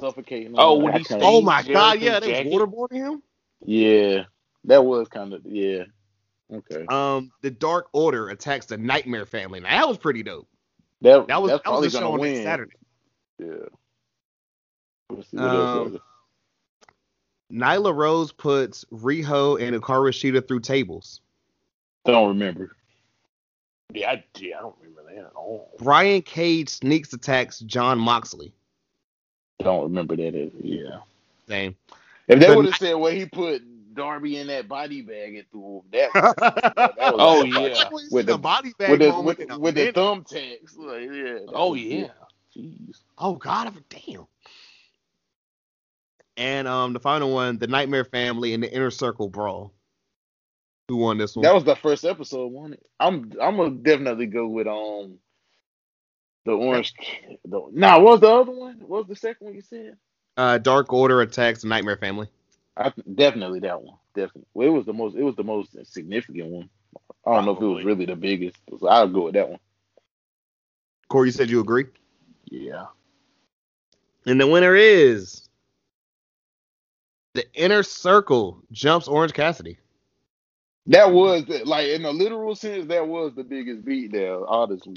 suffocating. 0.00 0.48
him, 0.48 0.54
Oh, 0.58 0.74
when 0.78 0.94
he 0.94 1.04
Oh 1.12 1.40
my 1.42 1.62
god, 1.62 2.00
yeah, 2.00 2.18
they 2.18 2.32
jacket? 2.32 2.52
was 2.52 2.62
waterboarding 2.62 2.96
him. 2.96 3.22
yeah, 3.64 4.24
that 4.64 4.84
was 4.84 5.06
kind 5.08 5.32
of 5.32 5.42
yeah. 5.44 5.84
Okay, 6.52 6.86
Um, 6.88 7.32
the 7.42 7.50
Dark 7.50 7.88
Order 7.92 8.28
attacks 8.28 8.66
the 8.66 8.76
Nightmare 8.78 9.26
Family. 9.26 9.60
Now 9.60 9.80
that 9.80 9.88
was 9.88 9.98
pretty 9.98 10.22
dope. 10.22 10.46
that 11.00 11.26
That 11.26 11.42
was 11.42 11.50
that 11.50 11.62
was 11.66 11.92
the 11.92 11.98
show 11.98 12.12
on 12.12 12.20
win. 12.20 12.42
Saturday. 12.44 12.76
Yeah. 13.38 13.46
Let's 15.10 15.30
see 15.30 15.36
what 15.36 15.46
Um, 15.48 16.00
Nyla 17.52 17.94
Rose 17.94 18.32
puts 18.32 18.84
Riho 18.92 19.60
and 19.60 19.76
Hikaru 19.76 20.10
Shida 20.10 20.46
through 20.46 20.60
tables. 20.60 21.20
I 22.06 22.12
Don't 22.12 22.28
remember. 22.28 22.76
Yeah, 23.92 24.10
I, 24.12 24.24
yeah, 24.38 24.58
I 24.58 24.60
don't 24.62 24.74
remember 24.80 25.14
that 25.14 25.26
at 25.26 25.32
all. 25.34 25.72
Brian 25.78 26.22
Cage 26.22 26.68
sneaks 26.68 27.12
attacks 27.12 27.60
Jon 27.60 27.98
Moxley. 27.98 28.52
Don't 29.60 29.84
remember 29.84 30.16
that. 30.16 30.28
Either. 30.34 30.50
Yeah. 30.60 30.98
Same. 31.48 31.76
If 32.28 32.40
they 32.40 32.54
would 32.54 32.64
have 32.66 32.76
said 32.76 32.94
well, 32.94 33.12
he 33.12 33.26
put 33.26 33.62
Darby 33.96 34.36
in 34.38 34.46
that 34.48 34.68
body 34.68 35.02
bag 35.02 35.36
and 35.36 35.44
threw 35.50 35.78
him, 35.78 35.82
that, 35.92 36.10
that 36.98 37.14
was 37.14 37.14
Oh, 37.18 37.40
like- 37.40 37.74
yeah. 37.76 37.88
with 38.10 38.26
the 38.26 38.32
the 38.32 38.38
body 38.38 38.72
bag 38.78 38.90
with 38.90 39.00
the 39.00 39.20
with, 39.20 39.38
with 39.58 39.74
the 39.74 39.92
thumbtacks. 39.92 40.76
Like, 40.76 41.02
yeah. 41.12 41.38
Oh 41.52 41.70
was 41.72 41.80
yeah. 41.80 42.00
good. 42.54 42.62
Jeez. 42.62 42.96
Oh 43.18 43.34
God, 43.34 43.68
I- 43.68 43.96
damn. 44.06 44.26
And 46.36 46.68
um, 46.68 46.92
the 46.92 47.00
final 47.00 47.32
one, 47.32 47.58
the 47.58 47.66
Nightmare 47.66 48.04
Family 48.04 48.52
and 48.52 48.62
the 48.62 48.70
Inner 48.72 48.90
Circle 48.90 49.28
Brawl. 49.30 49.72
Who 50.88 50.96
won 50.98 51.18
this 51.18 51.34
one? 51.34 51.42
That 51.42 51.54
was 51.54 51.64
the 51.64 51.74
first 51.74 52.04
episode, 52.04 52.48
wasn't 52.52 52.74
it? 52.74 52.86
I'm 53.00 53.32
I'm 53.40 53.56
gonna 53.56 53.70
definitely 53.70 54.26
go 54.26 54.46
with 54.46 54.66
um 54.68 55.18
the 56.44 56.52
orange. 56.52 56.94
The, 57.48 57.60
nah, 57.72 57.98
what 58.00 58.12
was 58.12 58.20
the 58.20 58.28
other 58.28 58.52
one? 58.52 58.76
What 58.80 59.00
was 59.00 59.08
the 59.08 59.16
second 59.16 59.46
one 59.46 59.54
you 59.54 59.62
said? 59.62 59.96
uh, 60.36 60.58
Dark 60.58 60.92
Order 60.92 61.20
attacks 61.22 61.62
the 61.62 61.68
Nightmare 61.68 61.96
Family. 61.96 62.28
I 62.76 62.90
th- 62.90 63.06
definitely 63.16 63.60
that 63.60 63.82
one. 63.82 63.96
Definitely. 64.14 64.46
Well, 64.54 64.68
it 64.68 64.72
was 64.72 64.86
the 64.86 64.94
most. 64.94 65.16
It 65.16 65.22
was 65.24 65.36
the 65.36 65.44
most 65.44 65.76
significant 65.92 66.48
one. 66.50 66.70
I 67.26 67.34
don't 67.36 67.46
know 67.46 67.56
if 67.56 67.62
it 67.62 67.66
was 67.66 67.84
really 67.84 68.06
the 68.06 68.16
biggest. 68.16 68.58
So 68.80 68.88
I'll 68.88 69.08
go 69.08 69.24
with 69.26 69.34
that 69.34 69.50
one. 69.50 69.60
Corey, 71.08 71.28
you 71.28 71.32
said 71.32 71.50
you 71.50 71.60
agree. 71.60 71.86
Yeah. 72.50 72.86
And 74.26 74.40
the 74.40 74.46
winner 74.46 74.74
is 74.76 75.48
the 77.34 77.44
Inner 77.54 77.82
Circle 77.82 78.62
jumps 78.72 79.08
Orange 79.08 79.34
Cassidy. 79.34 79.78
That 80.88 81.12
was 81.12 81.48
like 81.66 81.88
in 81.88 82.04
a 82.06 82.10
literal 82.10 82.54
sense. 82.56 82.88
That 82.88 83.08
was 83.08 83.34
the 83.34 83.44
biggest 83.44 83.84
beat 83.84 84.12
there. 84.12 84.46
Honestly, 84.46 84.96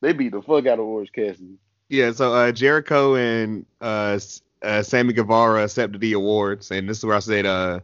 They 0.00 0.12
beat 0.12 0.32
the 0.32 0.42
fuck 0.42 0.66
out 0.66 0.78
of 0.78 0.86
Orange 0.86 1.12
Cassidy. 1.12 1.58
Yeah, 1.88 2.12
so 2.12 2.34
uh, 2.34 2.52
Jericho 2.52 3.16
and 3.16 3.66
uh, 3.80 4.14
S- 4.16 4.42
uh, 4.64 4.82
Sammy 4.82 5.12
Guevara 5.12 5.64
accepted 5.64 6.00
the 6.00 6.14
awards, 6.14 6.70
and 6.70 6.88
this 6.88 6.98
is 6.98 7.04
where 7.04 7.16
I 7.16 7.20
said 7.20 7.46
uh, 7.46 7.80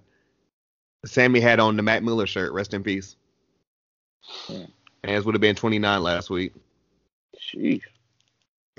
Sammy 1.05 1.40
had 1.40 1.61
on 1.61 1.77
the 1.77 1.82
Mac 1.82 2.02
Miller 2.02 2.27
shirt. 2.27 2.52
Rest 2.52 2.74
in 2.74 2.82
peace. 2.82 3.16
Hmm. 4.24 4.65
And 5.02 5.12
his 5.12 5.24
would 5.24 5.35
have 5.35 5.40
been 5.40 5.57
29 5.57 6.02
last 6.02 6.31
week. 6.31 6.52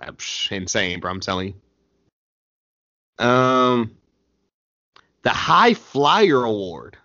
Uh, 0.02 0.12
psh, 0.12 0.52
insane, 0.52 1.00
bro. 1.00 1.12
I'm 1.12 1.20
telling 1.20 1.54
you. 3.20 3.26
Um, 3.26 3.96
the 5.24 5.30
High 5.30 5.74
Flyer 5.74 6.44
Award. 6.44 6.98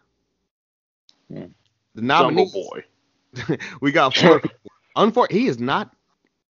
Hmm. 1.30 1.46
The 1.94 2.02
Jungle. 2.02 2.50
Boy. 2.50 3.56
we 3.80 3.92
got 3.92 4.16
four. 4.16 4.42
Unfor- 4.96 5.30
he 5.30 5.46
is 5.46 5.58
not 5.58 5.94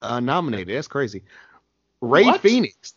uh, 0.02 0.20
nominated. 0.20 0.76
That's 0.76 0.88
crazy. 0.88 1.24
Rey 2.02 2.26
What? 2.26 2.42
Fénix, 2.42 2.94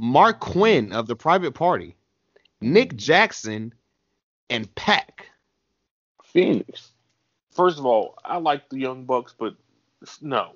Marq 0.00 0.40
Quen 0.40 0.92
of 0.92 1.06
the 1.06 1.16
Private 1.16 1.52
Party, 1.52 1.96
Nick 2.60 2.96
Jackson, 2.96 3.74
and 4.50 4.72
Pac. 4.74 5.26
Fénix. 6.34 6.88
First 7.50 7.78
of 7.78 7.86
all, 7.86 8.16
I 8.24 8.36
like 8.36 8.68
the 8.68 8.78
Young 8.78 9.04
Bucks, 9.04 9.34
but 9.36 9.54
no, 10.20 10.52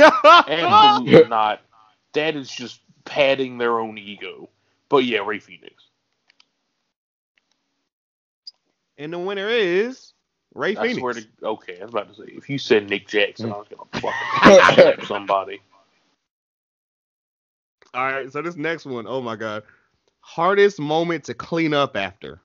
absolutely 0.00 1.24
not. 1.28 1.60
That 2.14 2.34
is 2.36 2.50
just 2.50 2.80
padding 3.04 3.58
their 3.58 3.78
own 3.78 3.98
ego. 3.98 4.48
But 4.88 5.04
yeah, 5.04 5.20
Rey 5.24 5.38
Fénix. 5.38 5.72
and 9.02 9.12
the 9.12 9.18
winner 9.18 9.48
is 9.48 10.12
Rey 10.54 10.76
I 10.76 10.88
Fénix. 10.88 11.26
to 11.40 11.46
okay, 11.46 11.78
I 11.80 11.84
was 11.84 11.92
about 11.92 12.14
to 12.14 12.14
say 12.14 12.32
if 12.32 12.48
you 12.48 12.58
said 12.58 12.88
Nick 12.88 13.08
Jackson, 13.08 13.52
I 13.52 13.56
was 13.56 13.66
gonna 13.68 13.88
fucking 14.00 14.74
slap 14.74 15.04
somebody. 15.06 15.60
All 17.94 18.04
right, 18.04 18.32
so 18.32 18.40
this 18.42 18.56
next 18.56 18.86
one, 18.86 19.06
oh 19.06 19.20
my 19.20 19.36
god, 19.36 19.62
hardest 20.20 20.80
moment 20.80 21.24
to 21.24 21.34
clean 21.34 21.74
up 21.74 21.96
after. 21.96 22.40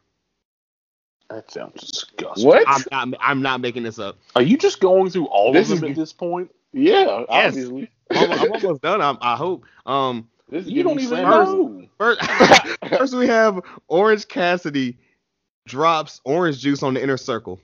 That 1.30 1.50
sounds 1.52 1.82
disgusting. 1.90 2.46
What? 2.48 2.64
I'm 2.68 2.84
not, 3.12 3.20
I'm 3.22 3.42
not 3.42 3.62
making 3.62 3.84
this 3.84 4.00
up. 4.00 4.18
Are 4.36 4.42
you 4.42 4.58
just 4.58 4.80
going 4.80 5.10
through 5.10 5.26
all 5.28 5.52
This 5.54 5.70
of 5.72 5.80
them 5.82 5.90
is- 5.92 5.98
at 5.98 6.02
this 6.02 6.14
point? 6.14 6.52
Yeah, 6.74 7.20
Yes. 7.20 7.26
obviously. 7.30 7.90
I'm, 8.12 8.32
I'm 8.32 8.52
almost 8.54 8.82
done. 8.82 9.02
I'm, 9.02 9.18
I 9.22 9.36
hope. 9.36 9.66
Um, 9.86 10.28
This 10.50 10.66
You 10.68 10.84
don't 10.84 11.00
even 11.00 11.10
Sanders- 11.18 11.48
know. 11.50 11.88
First, 11.98 12.22
first 12.90 13.16
we 13.16 13.28
have 13.28 13.62
Orange 13.88 14.28
Cassidy 14.28 14.98
drops 15.66 16.22
orange 16.24 16.60
juice 16.60 16.84
on 16.84 16.94
the 16.94 17.02
inner 17.04 17.18
circle. 17.18 17.60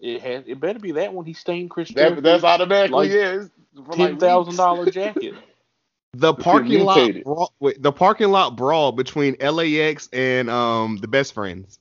It 0.00 0.20
has. 0.22 0.44
It 0.46 0.58
better 0.60 0.78
be 0.78 0.92
that 0.92 1.12
one. 1.12 1.24
He 1.24 1.32
stained 1.34 1.70
Chris 1.70 1.90
That, 1.90 2.22
that's 2.22 2.44
automatically 2.44 3.08
Like 3.08 3.10
yeah. 3.10 3.40
it's 3.42 3.50
for 3.74 3.92
like 3.92 3.98
ten 3.98 4.18
thousand 4.18 4.50
weeks. 4.52 4.56
dollar 4.56 4.90
jacket. 4.90 5.34
The 6.18 6.34
parking 6.34 6.84
lot, 6.84 7.10
brawl, 7.24 7.52
wait, 7.60 7.82
the 7.82 7.92
parking 7.92 8.30
lot 8.30 8.56
brawl 8.56 8.92
between 8.92 9.36
LAX 9.40 10.08
and 10.12 10.48
um 10.48 10.96
the 10.96 11.08
best 11.08 11.34
friends. 11.34 11.78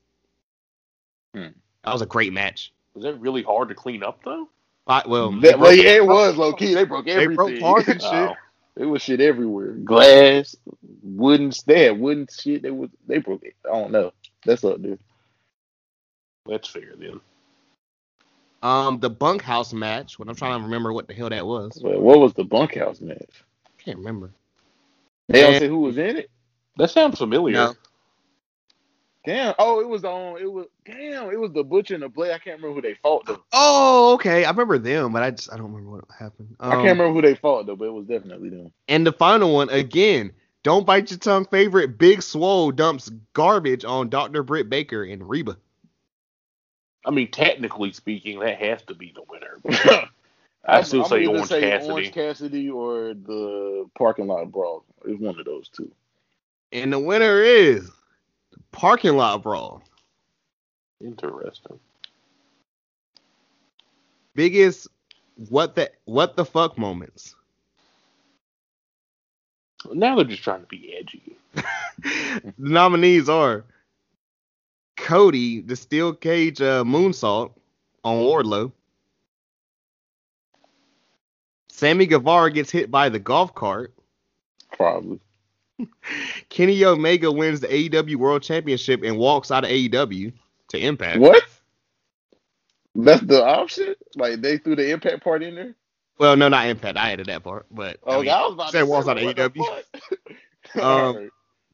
Hmm. 1.34 1.48
That 1.84 1.94
was 1.94 2.02
a 2.02 2.06
great 2.06 2.34
match. 2.34 2.74
Was 2.96 3.04
that 3.04 3.20
really 3.20 3.44
hard 3.44 3.70
to 3.70 3.76
clean 3.76 4.04
up 4.04 4.20
though? 4.24 4.50
I, 4.88 5.04
well, 5.08 5.32
That, 5.42 5.58
well, 5.60 5.74
yeah, 5.74 5.92
it 5.92 6.06
was 6.06 6.36
low 6.38 6.54
key. 6.54 6.74
They 6.74 6.84
broke 6.84 7.08
everything. 7.08 7.30
They 7.30 7.36
broke 7.36 7.60
parts 7.60 7.88
and 7.88 8.02
shit. 8.02 8.12
Oh. 8.14 8.36
It 8.78 8.86
was 8.86 9.02
shit 9.02 9.22
everywhere. 9.22 9.72
Glass, 9.72 10.56
wooden. 11.02 11.52
They 11.66 11.86
had 11.86 12.00
wooden 12.00 12.28
shit. 12.30 12.62
They 12.62 12.72
was 12.72 12.90
they 13.08 13.20
broke 13.20 13.44
it. 13.44 13.56
I 13.66 13.70
don't 13.70 13.92
know. 13.92 14.12
That's 14.46 14.64
up 14.66 14.82
there. 14.82 14.98
That's 16.46 16.68
figure 16.68 16.96
then. 16.98 17.22
Um, 18.62 19.00
the 19.00 19.10
bunkhouse 19.10 19.72
match. 19.72 20.20
When 20.20 20.28
I'm 20.28 20.36
trying 20.36 20.60
to 20.60 20.66
remember 20.66 20.92
what 20.92 21.08
the 21.08 21.14
hell 21.14 21.30
that 21.30 21.46
was, 21.46 21.80
But 21.82 22.02
what 22.02 22.20
was 22.20 22.34
the 22.34 22.44
bunkhouse 22.44 23.00
match? 23.00 23.45
Can't 23.86 24.00
remember. 24.00 24.32
They 25.30 25.42
don't 25.42 25.60
say 25.60 25.68
who 25.68 25.80
was 25.80 25.98
in 25.98 26.18
it. 26.18 26.30
That 26.78 26.90
sounds 26.92 27.18
familiar. 27.18 27.54
No. 27.54 27.76
Damn. 29.26 29.56
Oh, 29.58 29.80
it 29.82 29.90
was 29.90 30.06
on. 30.06 30.40
It 30.40 30.52
was 30.52 30.68
damn. 30.86 31.32
It 31.32 31.40
was 31.40 31.52
the 31.52 31.64
butcher 31.64 31.96
and 31.96 32.04
the 32.04 32.10
blade. 32.10 32.32
I 32.32 32.40
can't 32.40 32.62
remember 32.62 32.76
who 32.76 32.82
they 32.82 32.96
fought 32.96 33.26
though. 33.26 33.44
Oh, 33.54 34.14
okay. 34.16 34.46
I 34.46 34.52
remember 34.52 34.78
them, 34.78 35.14
but 35.14 35.24
I 35.24 35.32
just 35.32 35.52
I 35.52 35.58
don't 35.58 35.72
remember 35.74 35.98
what 35.98 36.06
happened. 36.18 36.56
I 36.60 36.68
Um, 36.68 36.72
can't 36.84 37.00
remember 37.00 37.14
who 37.14 37.22
they 37.22 37.36
fought 37.36 37.66
though, 37.66 37.76
but 37.76 37.86
it 37.86 37.94
was 37.94 38.06
definitely 38.06 38.50
them. 38.50 38.72
And 38.88 39.06
the 39.06 39.14
final 39.14 39.54
one 39.54 39.70
again. 39.70 40.32
Don't 40.64 40.86
bite 40.86 41.12
your 41.12 41.20
tongue. 41.20 41.46
Favorite 41.46 41.98
Big 42.00 42.24
Swole 42.24 42.72
dumps 42.72 43.12
garbage 43.34 43.86
on 43.86 44.10
Dr. 44.10 44.42
Britt 44.44 44.68
Baker 44.70 45.04
and 45.04 45.30
Reba. 45.30 45.58
I 47.06 47.12
mean, 47.12 47.30
technically 47.32 47.94
speaking, 47.94 48.40
that 48.40 48.58
has 48.60 48.82
to 48.84 48.96
be 48.96 49.14
the 49.16 49.24
winner. 49.30 50.08
I 50.68 50.82
still 50.82 51.04
I'm 51.04 51.10
say 51.10 51.24
either 51.24 51.30
Orange 51.30 51.48
say 51.48 51.62
Cassidy. 51.62 51.92
Orange 51.92 52.12
Cassidy 52.12 52.70
or 52.70 53.14
the 53.14 53.90
parking 53.98 54.28
lot 54.28 54.52
brawl. 54.52 54.84
It's 55.06 55.22
one 55.22 55.40
of 55.40 55.46
those 55.46 55.70
two. 55.70 55.92
And 56.72 56.92
the 56.92 57.00
winner 57.00 57.42
is 57.42 57.90
Parking 58.72 59.16
Lot 59.16 59.42
Brawl. 59.44 59.82
Interesting. 61.00 61.80
Biggest 64.34 64.90
what 65.50 65.76
the 65.76 65.92
what 66.04 66.36
the 66.36 66.44
fuck 66.44 66.78
moments. 66.78 67.36
Now 69.94 70.16
they're 70.16 70.26
just 70.26 70.44
trying 70.44 70.62
to 70.62 70.68
be 70.68 70.94
edgy. 70.98 71.38
the 71.54 72.54
nominees 72.58 73.30
are 73.30 73.64
Cody, 74.98 75.62
the 75.62 75.76
steel 75.76 76.14
cage 76.14 76.62
uh, 76.62 76.84
moonsault 76.84 77.52
on 78.04 78.18
Wardlow. 78.18 78.72
Sammy 81.76 82.06
Guevara 82.06 82.52
gets 82.52 82.72
hit 82.72 82.90
by 82.90 83.10
the 83.10 83.20
golf 83.20 83.54
cart. 83.54 83.94
Probably. 84.72 85.20
Kenny 86.50 86.86
Omega 86.86 87.30
wins 87.30 87.60
the 87.60 87.68
AEW 87.68 88.16
World 88.16 88.44
Championship 88.44 89.04
and 89.04 89.18
walks 89.18 89.52
out 89.52 89.66
of 89.66 89.70
AEW 89.70 90.32
to 90.70 90.78
Impact. 90.78 91.20
What? 91.20 91.44
That's 92.96 93.24
the 93.24 93.44
option? 93.44 93.96
Like 94.16 94.40
they 94.40 94.58
threw 94.58 94.78
the 94.78 94.90
impact 94.90 95.22
part 95.22 95.44
in 95.44 95.56
there? 95.56 95.76
Well, 96.18 96.38
no, 96.38 96.48
not 96.48 96.68
Impact. 96.68 96.98
I 96.98 97.12
added 97.12 97.28
that 97.28 97.44
part, 97.44 97.66
but 97.70 97.98
I 98.08 98.16
Oh, 98.16 98.22
mean, 98.22 98.30
I 98.30 98.42
was 98.44 98.54
about 98.54 98.72
to 98.72 98.86
walks 98.86 99.06
say, 99.06 99.12
out 99.12 99.18
of 99.18 99.54
AEW. 99.54 99.84
Um, 100.82 101.30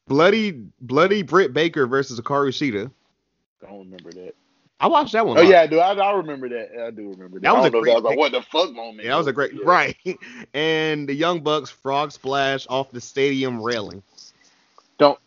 bloody, 0.08 0.52
bloody 0.82 1.22
Britt 1.22 1.54
Baker 1.54 1.86
versus 1.86 2.20
Hikaru 2.20 2.50
Shida. 2.50 2.92
I 3.64 3.70
don't 3.70 3.80
remember 3.92 4.12
that. 4.14 4.34
I 4.82 4.88
watched 4.88 5.14
that 5.14 5.26
one. 5.26 5.38
Oh 5.38 5.42
live. 5.42 5.50
yeah, 5.50 5.62
I 5.62 5.68
do. 5.68 5.80
I, 5.80 5.94
I 5.94 6.12
remember 6.14 6.50
that. 6.50 6.86
I 6.88 6.90
do 6.92 7.10
remember 7.12 7.40
that. 7.40 7.44
That 7.44 7.56
was 7.56 7.66
I 7.66 7.68
a 7.68 7.72
don't 7.72 7.74
know 7.74 7.82
great 7.82 7.94
that 7.94 8.04
was 8.04 8.04
like 8.04 8.18
what 8.18 8.32
the 8.32 8.42
fuck 8.42 8.74
moment. 8.74 9.04
Yeah, 9.06 9.12
that 9.12 9.18
was 9.18 9.28
a 9.28 9.34
great 9.34 9.54
Yeah. 9.54 9.60
right. 9.64 9.96
And 10.54 11.08
the 11.08 11.14
Young 11.14 11.42
Bucks 11.42 11.70
frog 11.70 12.12
splash 12.12 12.66
off 12.70 12.90
the 12.92 13.00
stadium 13.00 13.62
railing. 13.62 14.02
Don't. 14.98 15.20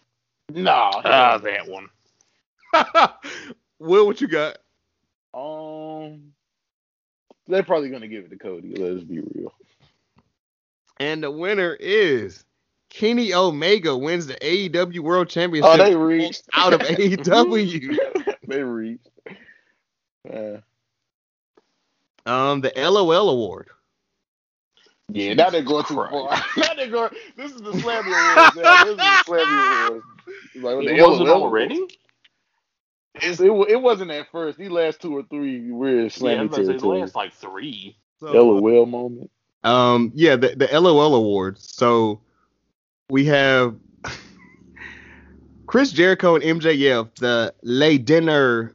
Nah. 0.52 0.90
Ah, 1.04 1.38
that 1.38 1.68
one. 1.68 1.88
Will, 3.78 4.06
what 4.06 4.20
you 4.20 4.28
got? 4.28 4.58
Um, 5.32 6.32
they're 7.46 7.62
probably 7.62 7.90
gonna 7.90 8.08
give 8.08 8.24
it 8.24 8.30
to 8.30 8.36
Cody. 8.36 8.74
Let's 8.74 9.04
be 9.04 9.20
real. 9.20 9.52
And 10.98 11.22
the 11.22 11.30
winner 11.30 11.74
is 11.74 12.44
Kenny 12.90 13.34
Omega 13.34 13.96
wins 13.96 14.26
the 14.26 14.34
AEW 14.34 15.00
World 15.00 15.28
Championship 15.28 15.70
Oh, 15.72 15.76
they 15.76 15.94
reached 15.96 16.44
out 16.54 16.72
of 16.72 16.80
AEW. 16.82 17.96
they 18.46 18.62
reached. 18.62 19.08
Uh, 20.32 20.58
Um, 22.26 22.60
the 22.62 22.72
LOL 22.76 23.28
award. 23.30 23.68
yeah, 25.12 25.34
now 25.34 25.50
they're 25.50 25.62
going 25.62 25.84
too 25.84 25.94
far. 25.94 26.10
now 26.56 26.74
they're 26.74 26.88
going. 26.90 27.10
This 27.36 27.52
is 27.52 27.60
the 27.60 27.72
Slammy 27.72 28.06
Awards. 28.06 28.56
now. 28.56 28.84
This 28.84 28.90
is 28.92 28.96
the 28.96 29.02
Slammy 29.26 29.86
Awards. 29.88 30.04
Like, 30.56 30.84
It 30.86 30.96
the 30.96 31.02
wasn't 31.02 31.28
LOL 31.28 31.42
already. 31.42 31.86
It's, 33.16 33.38
it, 33.40 33.50
it 33.50 33.80
wasn't 33.80 34.10
at 34.10 34.30
first. 34.32 34.58
These 34.58 34.70
last 34.70 35.00
two 35.00 35.16
or 35.16 35.22
three 35.24 35.70
were 35.70 35.88
in 35.88 35.96
Yeah, 35.98 36.04
I 36.04 36.08
Slammy 36.08 36.38
was 36.38 36.46
about 36.48 36.56
to 36.56 36.64
say 36.66 36.72
the 36.72 36.78
territory. 36.78 37.00
last 37.00 37.14
like 37.14 37.32
three. 37.34 37.96
So, 38.20 38.32
LOL 38.32 38.86
moment. 38.86 39.30
um, 39.64 40.10
yeah, 40.14 40.36
the 40.36 40.54
the 40.56 40.80
LOL 40.80 41.14
awards. 41.14 41.74
So 41.76 42.20
we 43.10 43.26
have 43.26 43.76
Chris 45.66 45.92
Jericho 45.92 46.36
and 46.36 46.44
MJF, 46.60 47.14
the 47.16 47.54
lay 47.62 47.98
dinner, 47.98 48.74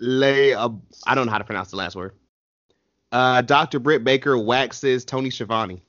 lay. 0.00 0.54
Uh, 0.54 0.70
I 1.06 1.14
don't 1.14 1.26
know 1.26 1.32
how 1.32 1.38
to 1.38 1.44
pronounce 1.44 1.70
the 1.70 1.76
last 1.76 1.94
word. 1.94 2.12
Uh, 3.12 3.42
Dr. 3.42 3.78
Britt 3.78 4.04
Baker 4.04 4.38
waxes 4.38 5.04
Tony 5.04 5.30
Schiavone. 5.30 5.82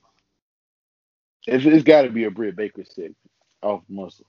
It's, 1.47 1.65
it's 1.65 1.83
got 1.83 2.03
to 2.03 2.09
be 2.09 2.25
a 2.25 2.31
Britt 2.31 2.55
Baker 2.55 2.83
segment 2.83 3.15
off 3.61 3.81
muscle. 3.89 4.25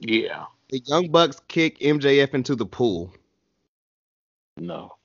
Yeah. 0.00 0.44
The 0.68 0.80
Young 0.86 1.10
Bucks 1.10 1.40
kick 1.48 1.78
MJF 1.78 2.34
into 2.34 2.54
the 2.54 2.66
pool. 2.66 3.12
No. 4.56 4.96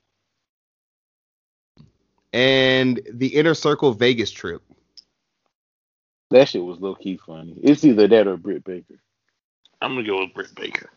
And 2.32 3.00
the 3.12 3.28
Inner 3.28 3.54
Circle 3.54 3.92
Vegas 3.92 4.30
trip. 4.30 4.62
That 6.30 6.48
shit 6.48 6.62
was 6.62 6.78
low 6.78 6.94
key 6.94 7.18
funny. 7.24 7.54
It's 7.60 7.84
either 7.84 8.06
that 8.06 8.28
or 8.28 8.36
Britt 8.36 8.62
Baker. 8.64 9.00
I'm 9.82 9.94
gonna 9.94 10.06
go 10.06 10.20
with 10.20 10.34
Britt 10.34 10.54
Baker. 10.54 10.90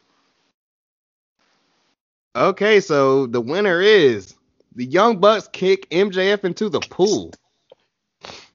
Okay, 2.35 2.80
so 2.80 3.27
the 3.27 3.41
winner 3.41 3.80
is 3.81 4.35
the 4.76 4.85
Young 4.85 5.19
Bucks 5.19 5.47
kick 5.51 5.89
MJF 5.91 6.43
into 6.43 6.69
the 6.69 6.80
pool. 6.80 7.31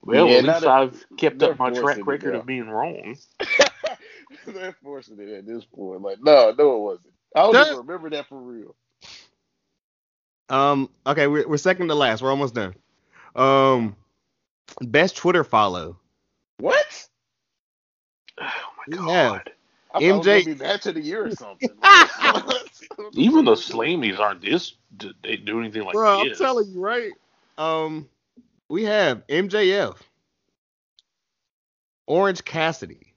Well, 0.03 0.27
Yeah, 0.27 0.37
at 0.37 0.43
least 0.43 0.61
that- 0.61 0.69
I've 0.69 1.05
kept 1.17 1.41
up 1.43 1.57
my 1.59 1.69
track 1.71 2.05
record 2.05 2.35
of 2.35 2.45
being 2.45 2.69
wrong. 2.69 3.17
They're 4.45 4.75
forcing 4.83 5.19
it 5.19 5.29
at 5.29 5.45
this 5.47 5.63
point. 5.65 6.01
Like, 6.01 6.17
no, 6.21 6.53
no, 6.57 6.75
it 6.75 6.79
wasn't. 6.79 7.13
I 7.35 7.41
don't 7.43 7.53
That- 7.53 7.67
even 7.67 7.77
remember 7.79 8.09
that 8.11 8.27
for 8.27 8.39
real. 8.41 8.75
Um. 10.49 10.89
Okay, 11.05 11.27
we're 11.27 11.47
we're 11.47 11.57
second 11.57 11.89
to 11.89 11.95
last. 11.95 12.23
We're 12.23 12.31
almost 12.31 12.55
done. 12.55 12.73
Um, 13.35 13.95
best 14.81 15.15
Twitter 15.15 15.43
follow. 15.43 15.97
What? 16.59 17.07
Oh 18.41 18.45
my 18.87 18.95
have. 18.95 19.05
god. 19.05 19.51
I 19.91 19.99
thought 19.99 20.03
it 20.03 20.07
MJ 20.07 20.43
gonna 20.45 20.55
be 20.55 20.63
match 20.63 20.85
of 20.85 20.95
the 20.95 21.01
year 21.01 21.25
or 21.25 21.31
something. 21.31 21.69
Even 23.13 23.45
the 23.45 23.53
Slammies 23.53 24.19
aren't 24.19 24.41
this. 24.41 24.73
They 25.23 25.37
do 25.37 25.59
anything 25.59 25.83
like 25.83 25.93
Bro, 25.93 26.21
I'm 26.21 26.35
telling 26.35 26.71
you, 26.71 26.79
right? 26.79 27.11
Um, 27.57 28.07
we 28.69 28.83
have 28.85 29.25
MJF, 29.27 29.97
Orange 32.07 32.43
Cassidy, 32.45 33.13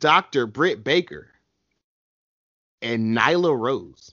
Dr. 0.00 0.46
Britt 0.46 0.84
Baker, 0.84 1.28
and 2.82 3.16
Nyla 3.16 3.58
Rose. 3.58 4.12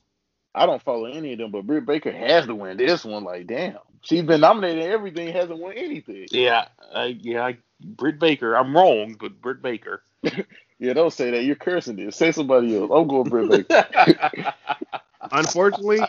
I 0.54 0.66
don't 0.66 0.82
follow 0.82 1.06
any 1.06 1.34
of 1.34 1.40
them, 1.40 1.52
but 1.52 1.68
Britt 1.68 1.86
Baker 1.86 2.12
has 2.12 2.46
to 2.46 2.56
win 2.56 2.78
this 2.78 3.04
one. 3.04 3.26
Like, 3.26 3.48
damn, 3.48 3.78
she's 4.02 4.24
been 4.24 4.42
nominated 4.42 4.86
in 4.86 4.92
everything, 4.92 5.34
hasn't 5.34 5.60
won 5.60 5.74
anything. 5.74 6.28
Yeah, 6.32 6.68
uh, 6.94 7.10
yeah. 7.20 7.46
I- 7.46 7.58
Britt 7.82 8.20
Baker. 8.20 8.56
I'm 8.56 8.74
wrong, 8.76 9.18
but 9.20 9.42
Britt 9.42 9.62
Baker. 9.62 10.02
Yeah, 10.78 10.92
don't 10.94 11.14
say 11.14 11.32
that. 11.32 11.44
You're 11.46 11.56
cursing 11.56 11.96
this. 11.96 12.18
Say 12.18 12.34
somebody 12.34 12.76
else. 12.78 12.92
I'm 12.94 13.08
going 13.08 13.30
Britt 13.30 13.68
Baker. 13.70 14.54
Unfortunately, 15.32 16.00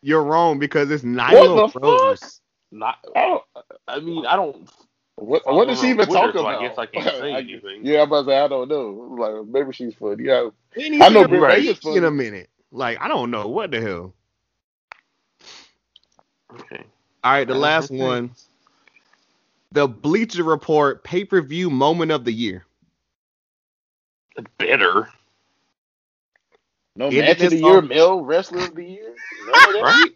you're 0.00 0.22
wrong 0.24 0.58
because 0.58 0.90
it's 0.90 1.04
what 1.04 1.12
Nyla 1.12 1.72
the 1.72 1.80
Rose. 1.80 2.20
fuck? 2.20 2.30
Not. 2.70 2.96
I 3.14 3.20
don't, 3.26 3.42
I 3.86 4.00
mean, 4.00 4.24
I 4.26 4.36
don't. 4.36 4.68
what, 5.16 5.44
follow 5.44 5.58
what 5.58 5.68
does 5.68 5.80
she 5.80 5.88
even 5.90 6.06
Twitter, 6.06 6.32
talk 6.32 6.32
so 6.32 6.40
about? 6.40 6.62
I 6.62 6.68
guess 6.68 6.78
I 6.78 6.86
can't 6.86 7.04
say 7.18 7.34
I- 7.34 7.38
anything. 7.40 7.80
Yeah, 7.84 8.02
I'm 8.02 8.08
about 8.08 8.22
to 8.22 8.28
say 8.30 8.38
I 8.38 8.48
don't 8.48 8.68
know. 8.68 9.16
Like 9.18 9.46
maybe 9.46 9.72
she's 9.72 9.94
funny. 9.94 10.24
Yeah, 10.24 10.48
We 10.76 11.02
I 11.02 11.10
know 11.10 11.24
gonna 11.24 11.28
Britt 11.28 11.42
rate 11.42 11.66
Baker's 11.66 11.84
you 11.84 11.96
in 11.96 12.04
a 12.04 12.10
minute. 12.10 12.48
Like, 12.72 12.98
I 13.00 13.08
don't 13.08 13.30
know 13.30 13.48
what 13.48 13.70
the 13.70 13.80
hell. 13.80 14.14
Okay. 16.54 16.84
All 17.24 17.32
right, 17.32 17.46
the 17.46 17.54
last 17.54 17.90
one. 17.90 18.30
The 19.72 19.86
Bleacher 19.86 20.44
Report 20.44 21.04
pay 21.04 21.24
per 21.24 21.42
view 21.42 21.68
moment 21.68 22.10
of 22.10 22.24
the 22.24 22.32
year. 22.32 22.64
Better, 24.58 25.08
no 26.96 27.06
Ending 27.06 27.20
match 27.22 27.40
of 27.42 27.50
the 27.50 27.56
year, 27.58 27.78
off- 27.78 27.84
male 27.84 28.20
wrestler 28.22 28.64
of 28.64 28.74
the 28.74 28.84
year. 28.84 29.14
None 29.46 29.68
of 29.68 29.72
that? 29.74 30.12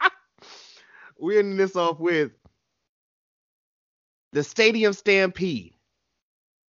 right? 0.00 0.12
We're 1.18 1.38
ending 1.40 1.56
this 1.56 1.76
off 1.76 2.00
with 2.00 2.32
the 4.32 4.42
Stadium 4.42 4.92
Stampede. 4.92 5.74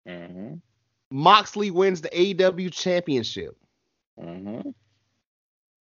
Mhm, 0.07 0.59
Moxley 1.11 1.71
wins 1.71 2.01
the 2.01 2.09
AEW 2.09 2.71
Championship. 2.71 3.55
mhm. 4.19 4.73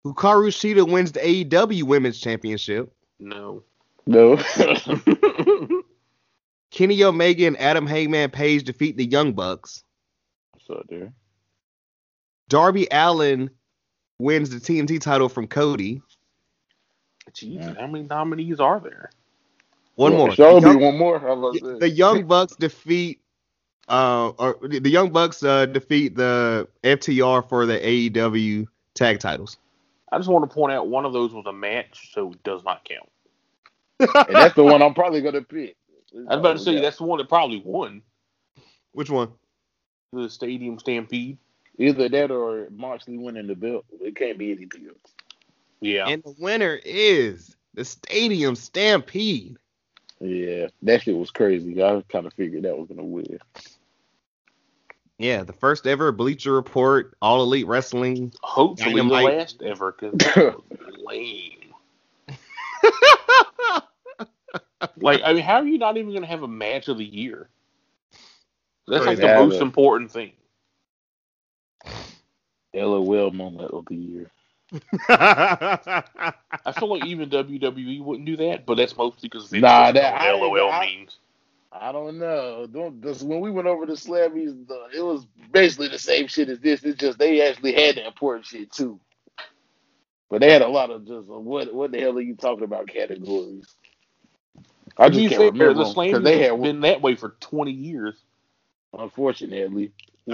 Hikaru 0.06 0.48
Shida 0.50 0.90
wins 0.90 1.12
the 1.12 1.20
AEW 1.20 1.84
Women's 1.84 2.18
Championship. 2.20 2.92
No. 3.20 3.62
No. 4.06 4.36
Kenny 6.72 7.04
Omega 7.04 7.46
and 7.46 7.56
Adam 7.60 7.86
Hangman 7.86 8.30
Page 8.30 8.64
defeat 8.64 8.96
the 8.96 9.04
Young 9.06 9.32
Bucks. 9.32 9.84
So 10.66 10.82
there. 10.88 11.12
Darby 12.48 12.86
Allin 12.90 13.50
wins 14.18 14.50
the 14.50 14.58
TNT 14.58 15.00
title 15.00 15.28
from 15.28 15.46
Cody. 15.46 16.02
Jesus, 17.34 17.76
how 17.78 17.86
many 17.86 18.04
nominees 18.04 18.60
are 18.60 18.80
there? 18.80 19.10
One 19.94 20.12
Yeah, 20.12 20.18
more. 20.18 20.30
Sure, 20.32 20.54
The 20.60 20.60
be 20.60 20.66
Young- 20.72 20.82
one 20.82 20.98
more. 20.98 21.18
How 21.18 21.32
about 21.32 21.78
the? 21.80 21.88
Young 21.88 22.26
Bucks 22.26 22.56
defeat 22.56 23.20
uh 23.88 24.28
or 24.38 24.58
the 24.62 24.88
Young 24.90 25.10
Bucks 25.10 25.42
uh 25.42 25.66
defeat 25.66 26.14
the 26.16 26.68
FTR 26.84 27.48
for 27.48 27.66
the 27.66 27.78
AEW 27.78 28.66
tag 28.94 29.18
titles. 29.18 29.58
I 30.10 30.18
just 30.18 30.28
want 30.28 30.48
to 30.48 30.54
point 30.54 30.72
out 30.72 30.88
one 30.88 31.04
of 31.04 31.12
those 31.12 31.32
was 31.32 31.46
a 31.46 31.52
match, 31.52 32.12
so 32.12 32.32
it 32.32 32.42
does 32.42 32.64
not 32.64 32.84
count. 32.84 33.08
and 34.28 34.36
that's 34.36 34.54
the 34.54 34.64
one 34.64 34.82
I'm 34.82 34.94
probably 34.94 35.20
gonna 35.22 35.42
pick. 35.42 35.76
I 36.28 36.36
was 36.36 36.40
about 36.40 36.52
to 36.54 36.58
say 36.58 36.80
that's 36.80 36.98
the 36.98 37.04
one 37.04 37.18
that 37.18 37.28
probably 37.28 37.62
won 37.64 38.02
Which 38.92 39.10
one? 39.10 39.32
The 40.12 40.28
Stadium 40.28 40.78
Stampede. 40.78 41.38
either 41.78 42.08
that 42.08 42.30
or 42.30 42.68
Moxley 42.70 43.18
winning 43.18 43.46
the 43.46 43.54
belt. 43.54 43.84
It 44.00 44.16
can't 44.16 44.38
be 44.38 44.52
anything 44.52 44.86
else. 44.86 45.14
Yeah. 45.80 46.06
And 46.06 46.22
the 46.22 46.34
winner 46.38 46.78
is 46.84 47.56
the 47.74 47.84
Stadium 47.84 48.54
Stampede. 48.54 49.56
Yeah, 50.20 50.68
that 50.82 51.02
shit 51.02 51.16
was 51.16 51.30
crazy. 51.32 51.82
I 51.82 52.02
kind 52.08 52.26
of 52.26 52.34
figured 52.34 52.62
that 52.62 52.78
was 52.78 52.88
gonna 52.88 53.02
win. 53.02 53.38
Yeah, 55.18 55.42
the 55.42 55.52
first 55.52 55.86
ever 55.86 56.12
Bleacher 56.12 56.52
Report 56.52 57.16
All 57.20 57.42
Elite 57.42 57.66
Wrestling. 57.66 58.32
Hopefully 58.42 58.94
the 58.94 59.02
last 59.02 59.62
ever, 59.62 59.92
because 59.92 60.14
that 60.34 60.54
was 60.68 60.96
lame. 61.04 61.74
Like, 64.96 65.20
I 65.24 65.32
mean, 65.32 65.44
how 65.44 65.56
are 65.56 65.66
you 65.66 65.78
not 65.78 65.96
even 65.96 66.10
going 66.10 66.22
to 66.22 66.28
have 66.28 66.42
a 66.42 66.48
match 66.48 66.88
of 66.88 66.98
the 66.98 67.04
year? 67.04 67.48
That's 68.88 69.06
like 69.06 69.18
the 69.18 69.28
most 69.34 69.60
important 69.60 70.10
thing. 70.10 70.32
LOL 72.74 73.30
moment 73.30 73.70
of 73.72 73.84
the 73.86 73.94
year. 73.94 74.30
I 75.08 76.72
feel 76.78 76.88
like 76.88 77.04
even 77.04 77.28
WWE 77.28 78.02
wouldn't 78.02 78.26
do 78.26 78.36
that, 78.38 78.64
but 78.64 78.76
that's 78.76 78.96
mostly 78.96 79.28
because 79.28 79.48
Vince 79.48 79.62
Nah, 79.62 79.92
that- 79.92 80.12
what 80.14 80.22
I- 80.22 80.32
LOL 80.32 80.70
I- 80.72 80.86
means. 80.86 81.16
I 81.74 81.90
don't 81.90 82.18
know. 82.18 82.66
Don't, 82.66 83.00
when 83.24 83.40
we 83.40 83.50
went 83.50 83.66
over 83.66 83.86
to 83.86 83.92
Slammies, 83.92 84.66
the, 84.68 84.88
it 84.94 85.00
was 85.02 85.24
basically 85.52 85.88
the 85.88 85.98
same 85.98 86.26
shit 86.26 86.50
as 86.50 86.60
this. 86.60 86.82
It's 86.84 87.00
just 87.00 87.18
they 87.18 87.48
actually 87.48 87.72
had 87.72 87.96
the 87.96 88.06
important 88.06 88.44
shit 88.44 88.70
too. 88.70 89.00
But 90.28 90.42
they 90.42 90.52
had 90.52 90.60
a 90.60 90.68
lot 90.68 90.90
of 90.90 91.06
just 91.06 91.30
uh, 91.30 91.38
what 91.38 91.72
what 91.74 91.92
the 91.92 91.98
hell 92.00 92.18
are 92.18 92.20
you 92.20 92.36
talking 92.36 92.64
about 92.64 92.88
categories? 92.88 93.74
I 94.98 95.08
just 95.08 95.28
can't 95.30 95.40
remember 95.52 95.82
the 95.84 95.94
them, 96.12 96.22
they 96.24 96.38
had 96.42 96.60
been 96.62 96.80
that 96.82 97.00
way 97.00 97.14
for 97.16 97.30
20 97.40 97.70
years. 97.70 98.16
Unfortunately. 98.98 99.92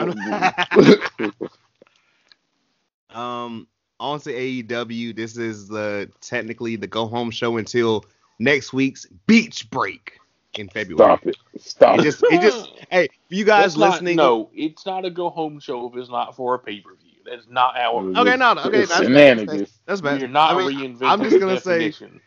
um, 3.11 3.67
on 4.01 4.21
to 4.21 4.33
AEW. 4.33 5.15
This 5.17 5.37
is 5.37 5.69
the 5.69 6.11
technically 6.21 6.77
the 6.77 6.87
go 6.87 7.07
home 7.07 7.31
show 7.31 7.57
until 7.57 8.05
next 8.39 8.73
week's 8.73 9.07
Beach 9.27 9.69
Break 9.71 10.19
in 10.55 10.69
February. 10.69 11.17
Stop 11.19 11.27
it! 11.27 11.37
Stop 11.59 11.99
It 11.99 12.03
just, 12.03 12.23
it 12.25 12.41
just, 12.41 12.71
hey, 12.91 13.09
for 13.29 13.35
you 13.35 13.45
guys 13.45 13.75
That's 13.75 13.77
not- 13.77 13.91
listening, 13.93 14.17
no, 14.17 14.51
it's 14.55 14.87
not 14.87 15.05
a 15.05 15.11
go 15.11 15.31
home 15.31 15.61
show 15.61 15.89
if 15.91 15.97
it's 15.97 16.11
not 16.11 16.37
for 16.37 16.55
a 16.55 16.59
pay 16.59 16.81
per 16.81 16.95
view. 16.95 17.05
That's 17.25 17.47
not 17.49 17.77
how 17.77 17.99
it 17.99 18.17
Okay, 18.17 18.37
no, 18.37 18.55
no, 18.55 18.63
okay, 18.65 18.79
It's 18.81 18.91
that's 18.91 19.03
shenanigans. 19.05 19.81
that's 19.85 20.01
bad. 20.01 20.21
You're 20.21 20.29
not 20.29 20.55
I 20.55 20.67
mean, 20.67 20.97
reinventing 20.97 21.09
I'm 21.09 21.21
just 21.21 21.33
the 21.33 21.39
gonna 21.41 21.61
say- 21.61 21.91
definition. 21.91 22.21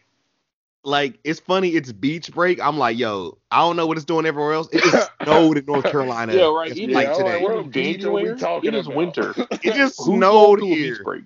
Like 0.83 1.19
it's 1.23 1.39
funny. 1.39 1.69
It's 1.69 1.91
beach 1.91 2.31
break. 2.31 2.59
I'm 2.59 2.77
like, 2.77 2.97
yo, 2.97 3.37
I 3.51 3.59
don't 3.59 3.75
know 3.75 3.85
what 3.87 3.97
it's 3.97 4.05
doing 4.05 4.25
everywhere 4.25 4.53
else. 4.53 4.69
It 4.71 4.83
just 4.83 5.11
snowed 5.23 5.57
in 5.57 5.65
North 5.65 5.85
Carolina. 5.85 6.33
Yeah, 6.33 6.45
right. 6.53 6.71
It's 6.71 6.79
Yeah, 6.79 6.95
like 6.95 7.15
today. 7.17 7.33
Like, 7.33 7.41
we're 7.43 7.61
we 7.61 7.69
January, 7.69 8.39
talking 8.39 8.69
it 8.69 8.75
is 8.75 8.85
about? 8.87 8.95
winter. 8.97 9.33
it 9.63 9.73
just 9.75 9.95
snowed 10.03 10.59
going 10.59 10.71
to 10.71 10.73
a 10.73 10.75
here. 10.77 10.93
beach 10.95 11.03
break? 11.03 11.23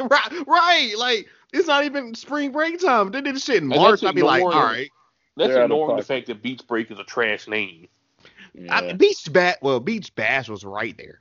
right, 0.00 0.46
right. 0.46 0.94
Like 0.98 1.28
it's 1.52 1.66
not 1.68 1.84
even 1.84 2.14
spring 2.14 2.52
break 2.52 2.80
time. 2.80 3.10
They 3.10 3.20
did 3.20 3.34
this 3.36 3.44
shit 3.44 3.56
in 3.62 3.72
And 3.72 3.80
March. 3.80 4.02
I'd 4.04 4.14
be 4.14 4.22
like, 4.22 4.42
all 4.42 4.48
ignoring- 4.50 4.68
right. 4.72 4.90
That's 5.36 5.48
They're 5.48 5.58
out 5.58 5.64
of 5.64 5.70
ignoring 5.72 5.96
the 5.96 6.02
fact 6.04 6.26
that 6.28 6.42
beach 6.42 6.62
break 6.68 6.90
is 6.92 6.98
a 6.98 7.04
trash 7.04 7.48
name. 7.48 7.88
I, 8.70 8.84
Yeah. 8.86 8.92
beach 8.92 9.32
bash. 9.32 9.56
Well, 9.62 9.80
beach 9.80 10.14
bash 10.14 10.48
was 10.48 10.64
right 10.64 10.96
there. 10.96 11.20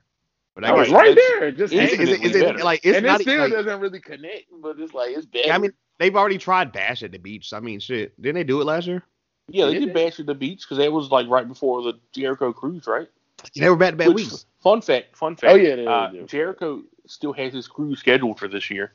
But 0.53 0.65
I 0.65 0.69
I 0.69 0.71
was 0.73 0.87
guess 0.87 0.95
right, 0.95 1.07
right 1.07 1.15
there. 1.39 1.51
Just 1.51 1.73
is, 1.73 1.79
it's 1.91 1.93
it- 1.93 1.99
is, 1.99 2.09
it- 2.09 2.23
is 2.25 2.35
it 2.35 2.63
like 2.63 2.81
it's 2.83 2.97
and 2.97 3.05
not 3.07 3.21
it 3.21 3.23
still 3.23 3.39
like, 3.39 3.51
doesn't 3.53 3.79
really 3.79 3.99
connect, 3.99 4.45
but 4.61 4.79
it's 4.79 4.93
like 4.93 5.17
it's 5.17 5.25
better. 5.25 5.51
I 5.51 5.57
mean, 5.57 5.73
they've 5.99 6.15
already 6.15 6.37
tried 6.37 6.71
bash 6.71 7.03
at 7.03 7.11
the 7.11 7.17
beach. 7.19 7.53
I 7.53 7.59
mean, 7.59 7.79
shit. 7.79 8.19
Didn't 8.21 8.35
they 8.35 8.43
do 8.43 8.61
it 8.61 8.65
last 8.65 8.87
year? 8.87 9.03
Yeah, 9.49 9.65
they 9.65 9.73
Did 9.73 9.79
did 9.81 9.89
they? 9.89 10.05
bash 10.05 10.19
at 10.19 10.25
the 10.25 10.33
beach 10.35 10.61
because 10.61 10.77
that 10.77 10.91
was 10.91 11.11
like 11.11 11.27
right 11.27 11.47
before 11.47 11.81
the 11.83 11.93
Jericho 12.13 12.53
cruise, 12.53 12.87
right? 12.87 13.07
You 13.53 13.61
never 13.61 13.75
back 13.75 13.91
to 13.91 13.97
back 13.97 14.07
Which- 14.07 14.15
weeks. 14.15 14.45
Fun 14.61 14.79
fact, 14.81 15.17
fun 15.17 15.35
fact. 15.35 15.51
Oh, 15.51 15.55
yeah, 15.55 15.75
they 15.75 15.85
uh, 15.85 16.07
did. 16.07 16.27
Jericho 16.29 16.81
still 17.05 17.33
has 17.33 17.53
his 17.53 17.67
cruise 17.67 17.99
scheduled 17.99 18.39
for 18.39 18.47
this 18.47 18.71
year. 18.71 18.93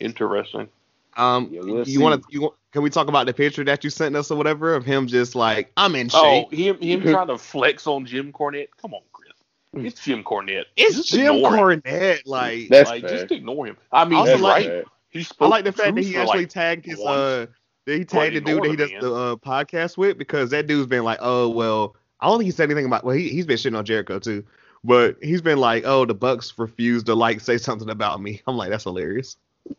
Interesting. 0.00 0.68
Um, 1.16 1.48
Yeah, 1.50 1.60
you 1.84 2.00
want 2.00 2.22
to? 2.22 2.28
You 2.32 2.40
want- 2.42 2.54
can 2.72 2.80
we 2.82 2.88
talk 2.88 3.08
about 3.08 3.26
the 3.26 3.34
picture 3.34 3.62
that 3.64 3.84
you 3.84 3.90
sent 3.90 4.16
us 4.16 4.30
or 4.30 4.38
whatever 4.38 4.74
of 4.74 4.84
him 4.86 5.06
just 5.06 5.34
like 5.34 5.70
I'm 5.76 5.94
in 5.94 6.08
Oh, 6.14 6.46
shape? 6.50 6.52
him 6.58 6.78
him 6.80 7.02
trying 7.12 7.26
to 7.28 7.36
flex 7.36 7.86
on 7.86 8.06
Jim 8.06 8.32
Cornette. 8.32 8.68
Come 8.80 8.94
on, 8.94 9.02
Chris. 9.12 9.32
It's 9.74 10.02
Jim 10.02 10.24
Cornette. 10.24 10.64
it's 10.76 10.96
Just 10.96 11.10
Jim 11.10 11.36
ignore 11.36 11.72
him. 11.72 11.82
Cornette. 11.82 12.22
Like 12.24 12.68
That's 12.70 12.88
like 12.88 13.02
fair. 13.02 13.10
just 13.18 13.30
ignore 13.32 13.66
him. 13.66 13.76
I 13.92 14.06
mean, 14.06 14.18
Also, 14.20 14.32
he's 14.32 14.40
like- 14.40 14.84
right. 15.14 15.20
He 15.20 15.26
I 15.40 15.46
like 15.46 15.64
the 15.64 15.72
fact 15.72 15.94
that 15.94 16.04
he 16.04 16.16
actually 16.16 16.40
like, 16.40 16.50
tagged 16.50 16.86
his 16.86 16.98
once. 16.98 17.08
uh 17.08 17.46
that 17.86 17.98
he 17.98 18.04
tagged 18.04 18.36
the 18.36 18.40
dude 18.40 18.62
that 18.62 18.70
he 18.70 18.76
does 18.76 18.90
the 18.90 19.00
the 19.00 19.14
uh, 19.14 19.36
podcast 19.36 19.96
with 19.96 20.18
because 20.18 20.50
that 20.50 20.66
dude's 20.66 20.86
been 20.86 21.04
like, 21.04 21.18
oh 21.20 21.48
well, 21.48 21.96
I 22.20 22.26
don't 22.26 22.38
think 22.38 22.46
he 22.46 22.52
said 22.52 22.70
anything 22.70 22.86
about. 22.86 23.04
Well, 23.04 23.16
he 23.16 23.28
he's 23.28 23.46
been 23.46 23.56
shitting 23.56 23.76
on 23.76 23.84
Jericho 23.84 24.18
too, 24.18 24.44
but 24.84 25.16
he's 25.22 25.42
been 25.42 25.58
like, 25.58 25.84
oh, 25.84 26.04
the 26.04 26.14
Bucks 26.14 26.54
refused 26.58 27.06
to 27.06 27.14
like 27.14 27.40
say 27.40 27.58
something 27.58 27.90
about 27.90 28.20
me. 28.20 28.40
I'm 28.46 28.56
like, 28.56 28.70
that's 28.70 28.84
hilarious. 28.84 29.36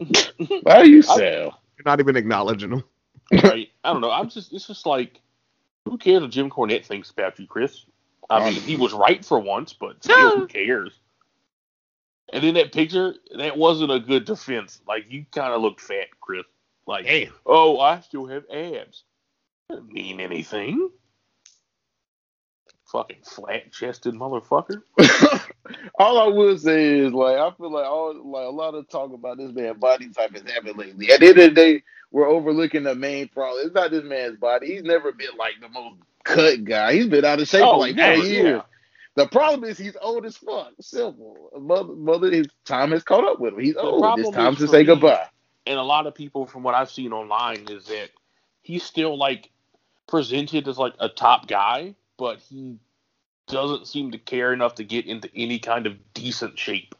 Why 0.63 0.83
you 0.83 1.01
sell? 1.01 1.17
You're 1.17 1.85
not 1.85 1.99
even 1.99 2.15
acknowledging 2.15 2.71
him. 2.71 2.83
right? 3.31 3.69
I 3.83 3.93
don't 3.93 4.01
know. 4.01 4.11
I'm 4.11 4.29
just 4.29 4.53
it's 4.53 4.67
just 4.67 4.85
like 4.85 5.21
Who 5.85 5.97
cares 5.97 6.21
what 6.21 6.31
Jim 6.31 6.49
Cornette 6.49 6.85
thinks 6.85 7.09
about 7.09 7.39
you, 7.39 7.47
Chris? 7.47 7.85
I 8.29 8.49
mean, 8.49 8.61
he 8.61 8.75
was 8.75 8.93
right 8.93 9.23
for 9.23 9.39
once, 9.39 9.73
but 9.73 10.03
still, 10.03 10.39
who 10.39 10.47
cares? 10.47 10.93
And 12.33 12.43
then 12.43 12.55
that 12.55 12.73
picture, 12.73 13.15
that 13.37 13.57
wasn't 13.57 13.93
a 13.93 14.01
good 14.01 14.25
defense. 14.25 14.81
Like 14.87 15.05
you 15.09 15.25
kind 15.33 15.53
of 15.53 15.61
looked 15.63 15.81
fat, 15.81 16.07
Chris. 16.21 16.45
Like, 16.87 17.05
Damn. 17.05 17.33
oh, 17.45 17.79
I 17.79 18.01
still 18.01 18.27
have 18.27 18.45
abs. 18.53 19.05
Doesn't 19.69 19.93
mean 19.93 20.19
anything. 20.21 20.89
Fucking 22.91 23.23
flat 23.23 23.71
chested 23.71 24.15
motherfucker. 24.15 24.83
all 25.99 26.19
I 26.19 26.27
will 26.27 26.57
say 26.57 26.99
is 26.99 27.13
like 27.13 27.37
I 27.37 27.51
feel 27.57 27.71
like 27.71 27.85
all 27.87 28.13
like 28.31 28.47
a 28.47 28.51
lot 28.51 28.75
of 28.75 28.89
talk 28.89 29.13
about 29.13 29.37
this 29.39 29.51
man 29.53 29.79
body 29.79 30.09
type 30.09 30.35
is 30.35 30.43
happening 30.51 30.77
lately. 30.77 31.11
At 31.11 31.21
the 31.21 31.29
end 31.29 31.39
of 31.39 31.45
the 31.45 31.51
day, 31.55 31.83
we're 32.11 32.29
overlooking 32.29 32.83
the 32.83 32.95
main 32.95 33.29
problem. 33.29 33.65
It's 33.65 33.75
not 33.75 33.91
this 33.91 34.03
man's 34.05 34.37
body. 34.37 34.67
He's 34.73 34.83
never 34.83 35.11
been 35.13 35.35
like 35.39 35.55
the 35.61 35.69
most 35.69 35.97
cut 36.25 36.65
guy. 36.65 36.93
He's 36.93 37.07
been 37.07 37.25
out 37.25 37.41
of 37.41 37.47
shape 37.49 37.71
for 37.71 37.75
Oh, 37.75 37.79
like 37.79 37.95
never, 37.95 38.15
four 38.17 38.25
years. 38.25 38.57
yeah. 38.57 38.61
The 39.15 39.27
problem 39.27 39.69
is 39.69 39.77
he's 39.77 39.95
old 40.01 40.25
as 40.25 40.37
fuck. 40.37 40.71
Simple. 40.81 41.51
Mother, 41.59 41.93
mother, 41.93 42.31
his 42.31 42.47
time 42.65 42.91
has 42.91 43.03
caught 43.03 43.23
up 43.23 43.39
with 43.39 43.53
him. 43.53 43.59
He's 43.59 43.75
The 43.75 43.81
old. 43.81 44.19
It's 44.19 44.29
time 44.31 44.55
to 44.55 44.67
say 44.67 44.83
goodbye. 44.83 45.27
and 45.67 45.77
a 45.77 45.83
lot 45.83 46.07
of 46.07 46.15
people 46.15 46.45
from 46.45 46.63
what 46.63 46.73
I've 46.75 46.89
seen 46.89 47.13
online 47.13 47.65
is 47.69 47.85
that 47.85 48.09
he's 48.61 48.83
still 48.83 49.17
like 49.17 49.49
presented 50.07 50.67
as 50.67 50.77
like 50.77 50.93
a 50.99 51.09
top 51.09 51.47
guy, 51.47 51.95
but 52.17 52.39
he 52.39 52.77
doesn't 53.47 53.87
seem 53.87 54.11
to 54.11 54.17
care 54.17 54.51
enough 54.53 54.75
to 54.75 54.83
get 54.83 55.05
into 55.05 55.29
any 55.35 55.59
kind 55.59 55.85
of 55.85 55.95
decent 56.13 56.57
shape. 56.57 56.95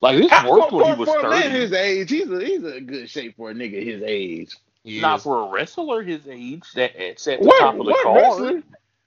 Like 0.00 0.18
this 0.18 0.30
worked 0.44 0.70
for, 0.70 0.76
when 0.84 0.94
he 0.94 1.00
was 1.00 1.08
for 1.08 1.18
a 1.20 1.30
man 1.30 1.42
thirty. 1.42 1.50
his 1.60 1.72
age, 1.72 2.10
he's 2.10 2.30
a, 2.30 2.44
he's 2.44 2.64
a 2.64 2.80
good 2.80 3.08
shape 3.10 3.36
for 3.36 3.50
a 3.50 3.54
nigga 3.54 3.82
his 3.84 4.02
age. 4.04 4.54
Not 4.84 5.22
for 5.22 5.46
a 5.46 5.50
wrestler 5.50 6.02
his 6.02 6.28
age. 6.28 6.62
That 6.74 6.94
at 6.96 7.18
the 7.18 7.36
What, 7.38 7.58
top 7.58 7.74
of 7.74 7.86
the 7.86 7.92
what 7.92 8.02
card. 8.02 8.22
wrestler? 8.22 8.62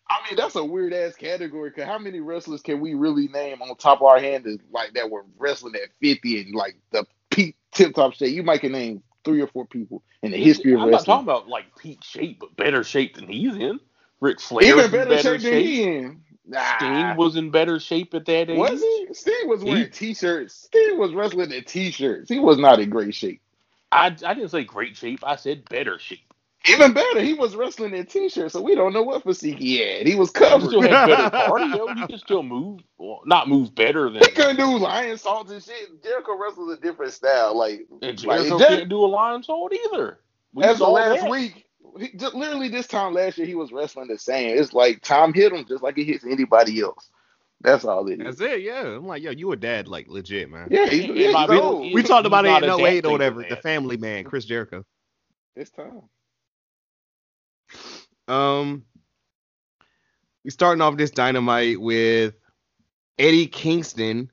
I 0.10 0.28
mean, 0.28 0.38
that's 0.38 0.56
a 0.56 0.64
weird 0.64 0.94
ass 0.94 1.16
category. 1.16 1.72
Cause 1.72 1.86
how 1.86 2.00
many 2.00 2.20
wrestlers 2.20 2.62
can 2.62 2.80
we 2.80 2.94
really 2.94 3.28
name 3.28 3.62
on 3.62 3.76
top 3.78 4.02
of 4.02 4.08
our 4.08 4.20
hand 4.20 4.46
that, 4.46 4.60
like 4.72 4.94
that 4.94 5.10
were 5.10 5.26
wrestling 5.38 5.76
at 5.76 5.90
fifty 6.02 6.42
and 6.42 6.56
like 6.56 6.78
the 6.92 7.06
peak 7.30 7.56
tip 7.74 7.96
top 7.96 8.14
shape? 8.14 8.34
You 8.34 8.44
might 8.44 8.62
can 8.62 8.72
name 8.72 9.04
three 9.26 9.42
or 9.42 9.48
four 9.48 9.66
people 9.66 10.04
in 10.24 10.32
the 10.32 10.38
history 10.38 10.74
of 10.74 10.80
I'm 10.80 10.92
not 10.92 10.98
wrestling. 10.98 11.16
talking 11.16 11.28
about 11.28 11.50
like 11.50 11.66
peak 11.78 12.04
shape, 12.04 12.40
but 12.40 12.56
better 12.56 12.84
shape 12.84 13.16
than 13.16 13.28
he's 13.28 13.56
in. 13.56 13.80
Ric 14.22 14.40
Flair 14.40 14.66
Even 14.66 14.86
in 14.86 14.92
better, 14.92 15.18
shape, 15.22 15.42
than 15.42 15.54
he 15.54 15.84
in. 15.84 16.22
Nah. 16.46 16.78
Sting 16.78 17.18
was 17.18 17.36
in 17.36 17.52
better 17.52 17.80
shape 17.80 18.14
at 18.14 18.26
that 18.26 18.50
age. 18.50 18.58
Was 18.58 18.82
he? 18.82 19.08
Sting 19.12 19.48
was 19.50 19.64
wearing 19.64 19.84
He- 19.84 19.90
t-shirts. 19.90 20.54
Sting 20.54 20.98
was 20.98 21.14
wrestling 21.14 21.52
in 21.52 21.64
t-shirts. 21.66 22.30
He 22.30 22.40
was 22.40 22.58
not 22.58 22.80
in 22.80 22.90
great 22.90 23.14
shape. 23.14 23.42
I, 23.92 24.08
I 24.08 24.34
didn't 24.34 24.50
say 24.50 24.64
great 24.64 24.96
shape. 24.96 25.20
I 25.24 25.36
said 25.36 25.68
better 25.70 26.00
shape. 26.00 26.34
Even 26.70 26.92
better, 26.94 27.22
he 27.22 27.34
was 27.34 27.56
wrestling 27.56 27.94
in 27.96 28.06
t-shirts, 28.06 28.54
so 28.54 28.62
we 28.62 28.76
don't 28.76 28.92
know 28.92 29.02
what 29.04 29.24
physique 29.24 29.60
he 29.60 29.78
had. 29.80 30.06
He 30.06 30.16
was 30.16 30.30
He 30.30 30.34
covered. 30.34 30.68
still 30.68 30.82
had 30.82 31.06
better 31.08 31.30
cardio. 31.50 31.96
He 31.98 32.08
could 32.08 32.20
still 32.20 32.44
move. 32.44 32.82
Well, 32.98 33.22
not 33.26 33.48
move 33.48 33.74
better 33.74 34.10
than. 34.10 34.22
He 34.24 34.32
couldn't 34.32 34.58
do 34.58 34.64
Lionsaults 34.64 35.50
and 35.52 35.64
shit. 35.64 36.04
Jericho 36.04 36.38
wrestles 36.38 36.74
a 36.74 36.82
different 36.82 37.14
style. 37.14 37.58
Like, 37.58 37.88
And 38.02 38.24
like 38.26 38.40
Jericho 38.40 38.60
Jer- 38.60 38.66
can't 38.66 38.90
do 38.90 39.06
a 39.06 39.08
lion 39.08 39.44
salt 39.44 39.74
either. 39.74 40.20
We 40.54 40.64
as 40.66 40.82
of 40.82 40.90
last 40.90 41.22
that. 41.22 41.30
week, 41.30 41.66
he, 42.00 42.10
just, 42.18 42.36
literally 42.36 42.68
this 42.68 42.88
time 42.88 43.14
last 43.14 43.38
year, 43.38 43.48
he 43.48 43.56
was 43.56 43.72
wrestling 43.72 44.08
the 44.10 44.18
same. 44.18 44.58
It's 44.58 44.74
like 44.74 45.02
Tom 45.02 45.34
hit 45.34 45.54
him 45.54 45.64
just 45.66 45.84
like 45.84 45.98
it 45.98 46.04
hits 46.06 46.26
anybody 46.26 46.82
else. 46.82 47.10
That's 47.62 47.86
all 47.86 48.08
it 48.10 48.20
is. 48.20 48.38
That's 48.40 48.54
it, 48.54 48.62
yeah. 48.62 48.82
I'm 48.88 49.08
like, 49.08 49.24
yo, 49.24 49.32
you 49.32 49.52
a 49.54 49.56
dad, 49.56 49.88
like 49.88 50.08
legit, 50.10 50.50
man. 50.52 50.68
Yeah, 50.70 50.88
he's, 50.88 51.06
In 51.06 51.16
yeah, 51.16 51.32
my 51.32 51.42
he's 51.42 51.46
opinion, 51.50 51.66
old. 51.66 51.86
he- 51.86 51.96
We 51.96 52.04
talked 52.04 52.26
he's 52.26 52.28
about 52.28 52.46
it 52.46 52.50
not 52.50 52.64
in 52.64 52.70
08 52.86 53.06
or 53.06 53.12
whatever. 53.12 53.46
The 53.50 53.56
family 53.56 53.96
man, 53.98 54.26
Chris 54.26 54.44
Jericho. 54.46 54.84
It's 55.56 55.72
time. 55.72 56.02
Um, 58.28 58.84
we 60.44 60.52
starting 60.52 60.82
off 60.82 60.98
this 60.98 61.12
dynamite 61.12 61.80
with 61.80 62.34
Eddie 63.18 63.48
Kingston 63.48 64.32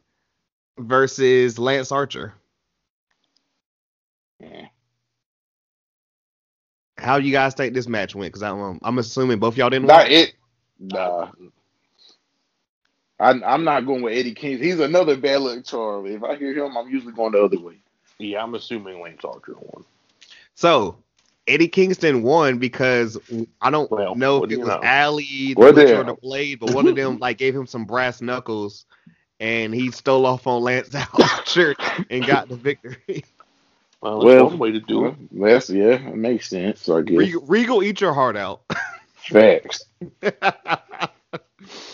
versus 0.78 1.58
Lance 1.58 1.92
Archer. 1.92 2.34
Yeah. 4.40 4.66
How 6.98 7.16
you 7.16 7.32
guys 7.32 7.54
think 7.54 7.74
this 7.74 7.88
match 7.88 8.14
went? 8.14 8.32
Because 8.32 8.42
I'm, 8.42 8.78
I'm 8.82 8.98
assuming 8.98 9.38
both 9.38 9.56
y'all 9.56 9.70
didn't. 9.70 9.86
Nah, 9.86 9.98
watch. 9.98 10.10
it. 10.10 10.34
Nah. 10.78 11.30
I, 13.20 13.30
I'm 13.30 13.64
not 13.64 13.86
going 13.86 14.02
with 14.02 14.16
Eddie 14.16 14.34
King. 14.34 14.58
He's 14.58 14.80
another 14.80 15.16
bad 15.16 15.40
luck 15.40 15.64
charm. 15.64 16.06
If 16.06 16.22
I 16.22 16.36
hear 16.36 16.52
him, 16.52 16.76
I'm 16.76 16.88
usually 16.88 17.12
going 17.12 17.32
the 17.32 17.42
other 17.42 17.60
way. 17.60 17.76
Yeah, 18.18 18.42
I'm 18.42 18.54
assuming 18.54 19.00
Lance 19.00 19.24
Archer 19.24 19.54
won. 19.54 19.84
So 20.54 20.96
Eddie 21.46 21.68
Kingston 21.68 22.22
won 22.22 22.58
because 22.58 23.18
I 23.60 23.70
don't 23.70 23.90
Well, 23.90 24.14
know 24.14 24.38
if 24.38 24.50
it 24.50 24.60
was 24.60 24.76
know? 24.76 24.82
Allie, 24.82 25.54
the 25.54 25.66
Well, 25.66 25.72
Butcher, 25.72 26.00
or 26.00 26.04
the 26.04 26.14
Blade, 26.14 26.60
but 26.60 26.68
one 26.68 26.88
of 26.88 26.96
them 26.96 27.18
like 27.20 27.38
gave 27.38 27.54
him 27.56 27.66
some 27.66 27.86
brass 27.86 28.20
knuckles, 28.22 28.86
and 29.40 29.74
he 29.74 29.90
stole 29.92 30.26
off 30.26 30.46
on 30.46 30.62
Lance 30.62 30.94
Archer 31.14 31.76
and 32.10 32.26
got 32.26 32.48
the 32.48 32.56
victory. 32.56 33.24
Well, 34.02 34.20
that's 34.20 34.36
Well, 34.36 34.50
one 34.50 34.58
way 34.58 34.72
to 34.72 34.80
do 34.80 35.06
it. 35.06 35.16
That's 35.32 35.70
yeah, 35.70 35.94
it 36.10 36.16
makes 36.16 36.48
sense. 36.48 36.88
I 36.88 37.02
guess. 37.02 37.30
Regal, 37.30 37.42
Regal, 37.46 37.82
eat 37.82 38.00
your 38.00 38.14
heart 38.14 38.36
out. 38.36 38.62
Facts. 39.16 39.84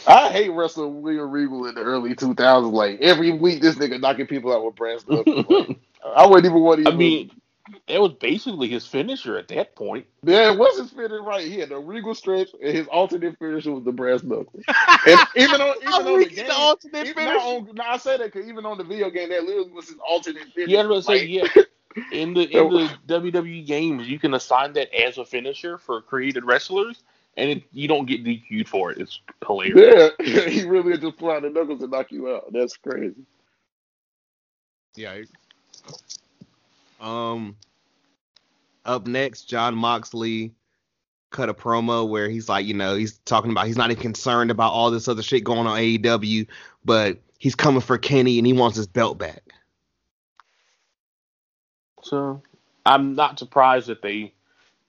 I 0.06 0.30
hate 0.32 0.50
wrestling 0.50 1.02
William 1.02 1.30
Regal 1.30 1.66
in 1.66 1.74
the 1.76 1.82
early 1.82 2.14
2000s. 2.14 2.72
Like 2.72 3.00
every 3.00 3.32
week, 3.32 3.62
this 3.62 3.76
nigga 3.76 4.00
knocking 4.00 4.26
people 4.26 4.52
out 4.54 4.64
with 4.64 4.76
brass 4.76 5.06
knuckles. 5.08 5.46
Like, 5.46 5.68
I 6.04 6.26
wouldn't 6.26 6.46
even 6.46 6.60
want 6.62 6.80
to. 6.80 6.84
I 6.86 6.92
Even, 6.92 6.96
mean, 6.96 7.30
that 7.88 8.00
was 8.00 8.12
basically 8.14 8.68
his 8.68 8.86
finisher 8.86 9.36
at 9.38 9.48
that 9.48 9.74
point. 9.74 10.06
yeah, 10.22 10.52
it 10.52 10.58
was 10.58 10.78
his 10.78 10.90
finish 10.90 11.20
right. 11.22 11.46
He 11.46 11.58
had 11.58 11.68
the 11.68 11.78
Regal 11.78 12.14
stretch, 12.14 12.48
and 12.62 12.76
his 12.76 12.86
alternate 12.88 13.38
finisher 13.38 13.72
was 13.72 13.84
the 13.84 13.92
brass 13.92 14.22
knuckles. 14.22 14.62
And 15.06 15.18
even 15.36 15.60
on 15.60 15.76
even 15.82 15.92
on 15.92 16.20
the 16.20 16.26
game, 16.26 16.46
the 16.46 16.54
alternate 16.54 17.06
even 17.06 17.14
finisher? 17.14 17.34
not 17.34 17.46
on, 17.46 17.74
no, 17.74 17.84
I 17.84 17.96
say 17.96 18.16
that 18.16 18.32
because 18.32 18.48
even 18.48 18.66
on 18.66 18.78
the 18.78 18.84
video 18.84 19.10
game, 19.10 19.30
that 19.30 19.44
literally 19.44 19.70
was 19.70 19.88
his 19.88 19.98
alternate 19.98 20.52
finish. 20.54 20.70
Yeah, 20.70 20.80
I 20.80 20.86
was 20.86 21.06
gonna 21.06 21.18
say 21.18 21.26
yeah. 21.26 21.46
In 22.12 22.34
the 22.34 22.42
in 22.42 22.70
the 23.06 23.20
WWE 23.20 23.66
games, 23.66 24.08
you 24.08 24.18
can 24.18 24.34
assign 24.34 24.72
that 24.74 24.94
as 24.94 25.18
a 25.18 25.24
finisher 25.24 25.78
for 25.78 26.00
created 26.02 26.44
wrestlers, 26.44 27.02
and 27.36 27.50
it, 27.50 27.62
you 27.72 27.88
don't 27.88 28.06
get 28.06 28.24
DQ'd 28.24 28.68
for 28.68 28.92
it. 28.92 28.98
It's 28.98 29.20
hilarious. 29.46 30.12
Yeah, 30.20 30.48
he 30.48 30.64
really 30.64 30.96
just 30.98 31.16
pull 31.18 31.30
out 31.30 31.42
the 31.42 31.50
knuckles 31.50 31.82
and 31.82 31.90
knock 31.90 32.12
you 32.12 32.34
out. 32.34 32.52
That's 32.52 32.76
crazy. 32.76 33.24
Yeah. 34.96 35.22
Um. 37.00 37.56
Up 38.84 39.06
next, 39.06 39.44
Jon 39.44 39.74
Moxley 39.74 40.54
cut 41.30 41.48
a 41.48 41.54
promo 41.54 42.08
where 42.08 42.28
he's 42.28 42.48
like, 42.48 42.66
you 42.66 42.74
know, 42.74 42.96
he's 42.96 43.18
talking 43.18 43.50
about 43.50 43.66
he's 43.66 43.76
not 43.76 43.90
even 43.90 44.02
concerned 44.02 44.50
about 44.50 44.72
all 44.72 44.90
this 44.90 45.08
other 45.08 45.22
shit 45.22 45.44
going 45.44 45.66
on 45.66 45.78
AEW, 45.78 46.46
but 46.84 47.18
he's 47.38 47.54
coming 47.54 47.80
for 47.80 47.98
Kenny 47.98 48.38
and 48.38 48.46
he 48.46 48.52
wants 48.52 48.76
his 48.76 48.86
belt 48.86 49.18
back. 49.18 49.42
So 52.02 52.42
I'm 52.84 53.14
not 53.14 53.38
surprised 53.38 53.88
that 53.88 54.02
they 54.02 54.34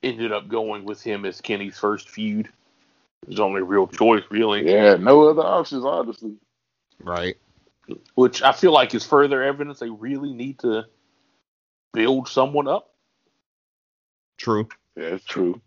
ended 0.02 0.32
up 0.32 0.48
going 0.48 0.84
with 0.84 1.02
him 1.02 1.24
as 1.24 1.40
Kenny's 1.40 1.78
first 1.78 2.08
feud. 2.08 2.48
His 3.28 3.38
only 3.38 3.62
real 3.62 3.86
choice, 3.86 4.24
really. 4.30 4.68
Yeah, 4.68 4.96
no 4.96 5.28
other 5.28 5.42
options, 5.42 5.84
honestly. 5.84 6.34
Right. 7.00 7.36
Which 8.14 8.42
I 8.42 8.52
feel 8.52 8.72
like 8.72 8.94
is 8.94 9.06
further 9.06 9.42
evidence 9.42 9.78
they 9.78 9.90
really 9.90 10.32
need 10.32 10.58
to 10.60 10.86
build 11.92 12.28
someone 12.28 12.68
up. 12.68 12.90
True. 14.38 14.68
Yeah, 14.96 15.04
it's 15.14 15.24
true. 15.24 15.60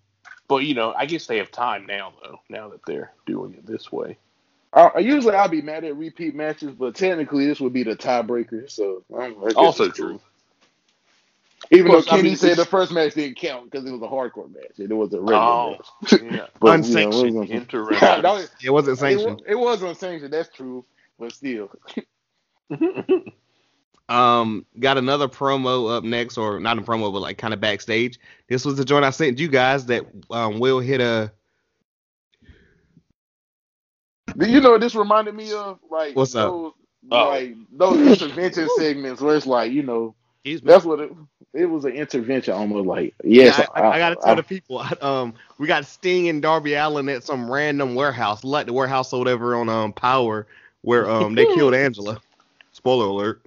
But 0.48 0.58
you 0.66 0.76
know, 0.76 0.94
I 0.96 1.06
guess 1.06 1.28
they 1.28 1.38
have 1.38 1.52
time 1.52 1.86
now, 1.88 2.14
though. 2.24 2.40
Now 2.50 2.70
that 2.70 2.82
they're 2.86 3.12
doing 3.26 3.54
it 3.56 3.66
this 3.66 3.92
way. 3.92 4.18
I, 4.74 4.92
I 4.96 5.00
usually 5.00 5.36
I'll 5.36 5.48
be 5.50 5.62
mad 5.62 5.84
at 5.86 5.96
repeat 5.98 6.36
matches, 6.36 6.72
but 6.74 6.96
technically 6.96 7.48
this 7.48 7.60
would 7.62 7.74
be 7.74 7.84
the 7.84 7.96
tiebreaker. 7.96 8.70
So 8.70 9.04
I 9.18 9.32
Also 9.56 9.86
it's 9.86 9.98
cool. 10.00 10.10
true. 10.10 10.22
Even 11.72 11.92
though 11.92 12.02
Plus, 12.02 12.08
I 12.10 12.18
Kenny 12.18 12.24
mean, 12.24 12.36
said 12.36 12.58
the 12.58 12.66
first 12.66 12.92
match 12.92 13.16
didn't 13.16 13.38
count 13.38 13.72
because 13.72 13.86
it 13.88 13.92
was 13.92 14.02
a 14.02 14.06
hardcore 14.06 14.54
match 14.54 14.78
and 14.80 14.92
it 14.92 14.96
was 14.96 15.14
a 15.14 15.22
regular 15.22 15.38
Oh, 15.38 15.70
match. 15.70 15.88
yeah. 16.22 16.48
But, 16.60 16.86
you 16.86 16.98
know, 16.98 17.26
Unsanctioned. 17.26 17.36
it 17.36 17.52
was- 17.52 17.52
Interesting. 17.52 18.22
No, 18.22 18.38
it, 18.38 18.52
It 18.64 18.70
wasn't 18.72 18.98
it, 19.08 19.20
sanctioned. 19.20 19.44
it 19.48 19.56
was 19.56 19.82
unsanctioned. 19.82 20.34
That's 20.34 20.50
true, 20.56 20.86
but 21.20 21.34
still. 21.34 21.72
Um, 24.08 24.66
got 24.80 24.98
another 24.98 25.28
promo 25.28 25.96
up 25.98 26.04
next, 26.04 26.38
or 26.38 26.60
not 26.60 26.78
a 26.78 26.82
promo, 26.82 27.12
but 27.12 27.22
like 27.22 27.38
kind 27.40 27.54
of 27.54 27.60
backstage. 27.60 28.20
This 28.48 28.64
was 28.64 28.76
the 28.76 28.86
joint 28.86 29.04
I 29.04 29.10
sent 29.10 29.40
you 29.40 29.48
guys 29.48 29.86
that 29.88 30.06
um 30.30 30.60
will 30.60 30.80
hit 30.80 31.02
a 31.02 31.32
Do 34.38 34.48
you 34.50 34.60
know 34.62 34.78
this 34.78 34.96
reminded 34.96 35.34
me 35.36 35.52
of? 35.54 35.80
Like 35.90 36.16
What's 36.16 36.36
up? 36.36 36.52
those, 36.52 36.72
Oh. 37.12 37.28
like 37.30 37.56
those 37.72 38.22
intervention 38.22 38.68
segments 38.78 39.22
where 39.22 39.36
it's 39.36 39.46
like, 39.46 39.72
you 39.72 39.84
know, 39.84 40.16
excuse 40.44 40.64
me. 40.64 40.68
that's 40.70 40.84
what 40.86 41.00
it 41.00 41.12
it 41.54 41.68
was 41.68 41.86
an 41.86 41.92
intervention 41.92 42.54
almost 42.54 42.86
like 42.88 43.14
yes, 43.24 43.60
Yeah, 43.60 43.68
I, 43.76 43.82
I, 43.82 43.92
I 43.94 44.00
gotta 44.00 44.16
tell 44.16 44.32
I- 44.32 44.36
the 44.36 44.44
people. 44.44 44.84
Um, 45.02 45.34
we 45.60 45.68
got 45.68 45.86
Sting 45.86 46.30
and 46.30 46.42
Darby 46.42 46.74
Allin 46.74 47.08
at 47.10 47.24
some 47.24 47.50
random 47.50 47.94
warehouse, 47.96 48.44
like 48.44 48.66
the 48.66 48.74
warehouse 48.74 49.14
or 49.14 49.20
whatever 49.20 49.56
on 49.56 49.70
um 49.70 49.94
Power, 49.94 50.48
where 50.82 51.10
um 51.10 51.36
they 51.36 51.46
killed 51.46 51.74
Angela. 51.76 52.20
Spoiler 52.72 53.06
alert. 53.06 53.42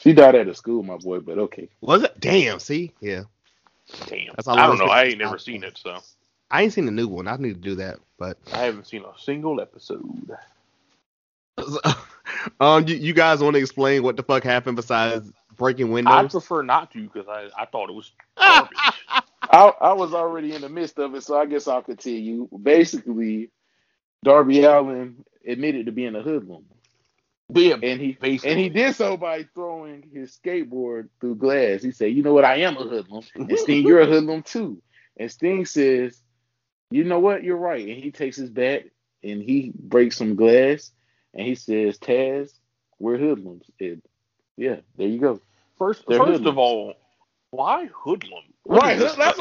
She 0.00 0.12
died 0.12 0.36
at 0.36 0.48
a 0.48 0.54
school, 0.54 0.82
my 0.82 0.96
boy, 0.96 1.20
but 1.20 1.38
okay. 1.38 1.68
Was 1.80 2.02
it? 2.04 2.18
Damn. 2.20 2.60
See, 2.60 2.92
yeah. 3.00 3.24
Damn. 4.06 4.34
That's 4.36 4.46
all 4.46 4.58
I 4.58 4.64
I 4.64 4.66
don't 4.66 4.78
know. 4.78 4.86
I 4.86 5.04
ain't 5.04 5.18
never 5.18 5.38
seen 5.38 5.64
it, 5.64 5.78
so 5.78 5.98
I 6.50 6.62
ain't 6.62 6.72
seen 6.72 6.86
the 6.86 6.92
new 6.92 7.08
one. 7.08 7.26
I 7.26 7.36
need 7.36 7.54
to 7.54 7.60
do 7.60 7.74
that. 7.76 7.98
But 8.18 8.38
I 8.52 8.58
haven't 8.58 8.86
seen 8.86 9.04
a 9.04 9.18
single 9.18 9.60
episode. 9.60 10.30
um, 12.60 12.86
you, 12.86 12.96
you 12.96 13.12
guys 13.12 13.40
want 13.40 13.54
to 13.54 13.60
explain 13.60 14.02
what 14.02 14.16
the 14.16 14.22
fuck 14.22 14.44
happened 14.44 14.76
besides 14.76 15.32
breaking 15.56 15.90
windows? 15.90 16.14
I 16.14 16.26
prefer 16.26 16.62
not 16.62 16.92
to 16.92 17.02
because 17.02 17.28
I, 17.28 17.48
I 17.60 17.66
thought 17.66 17.90
it 17.90 17.94
was 17.94 18.12
garbage. 18.38 18.76
I, 19.50 19.72
I 19.80 19.92
was 19.94 20.14
already 20.14 20.54
in 20.54 20.60
the 20.60 20.68
midst 20.68 20.98
of 20.98 21.14
it, 21.14 21.22
so 21.22 21.38
I 21.38 21.46
guess 21.46 21.66
I'll 21.66 21.82
continue. 21.82 22.48
Basically, 22.62 23.50
Darby 24.22 24.62
Allin 24.64 25.24
admitted 25.46 25.86
to 25.86 25.92
being 25.92 26.14
a 26.14 26.22
hoodlum, 26.22 26.64
and 27.54 28.00
he 28.00 28.12
basically. 28.20 28.50
and 28.50 28.60
he 28.60 28.68
did 28.68 28.94
so 28.94 29.16
by 29.16 29.44
throwing 29.54 30.02
his 30.12 30.38
skateboard 30.38 31.08
through 31.20 31.36
glass. 31.36 31.82
He 31.82 31.92
said, 31.92 32.12
"You 32.12 32.22
know 32.22 32.34
what? 32.34 32.44
I 32.44 32.56
am 32.56 32.76
a 32.76 32.84
hoodlum, 32.84 33.24
and 33.34 33.58
Sting, 33.58 33.86
you're 33.86 34.00
a 34.00 34.06
hoodlum 34.10 34.42
too." 34.42 34.82
And 35.16 35.30
Sting 35.30 35.64
says, 35.64 36.20
"You 36.90 37.04
know 37.04 37.20
what? 37.20 37.42
You're 37.44 37.56
right." 37.56 37.86
And 37.86 37.96
he 38.02 38.10
takes 38.10 38.36
his 38.36 38.50
bat 38.50 38.84
and 39.22 39.42
he 39.42 39.72
breaks 39.74 40.16
some 40.16 40.36
glass, 40.36 40.90
and 41.34 41.46
he 41.46 41.54
says, 41.54 41.98
"Taz, 41.98 42.52
we're 42.98 43.18
hoodlums." 43.18 43.64
And 43.80 44.02
yeah, 44.56 44.76
there 44.96 45.08
you 45.08 45.18
go. 45.18 45.40
First, 45.78 46.04
They're 46.06 46.18
first 46.18 46.30
hoodlums. 46.32 46.48
of 46.48 46.58
all, 46.58 46.94
why 47.50 47.86
hoodlum? 47.86 48.47
What 48.68 48.84
Right, 48.84 48.94
is 48.94 49.00
that's 49.00 49.16
the 49.16 49.16
why 49.16 49.26
that's 49.26 49.38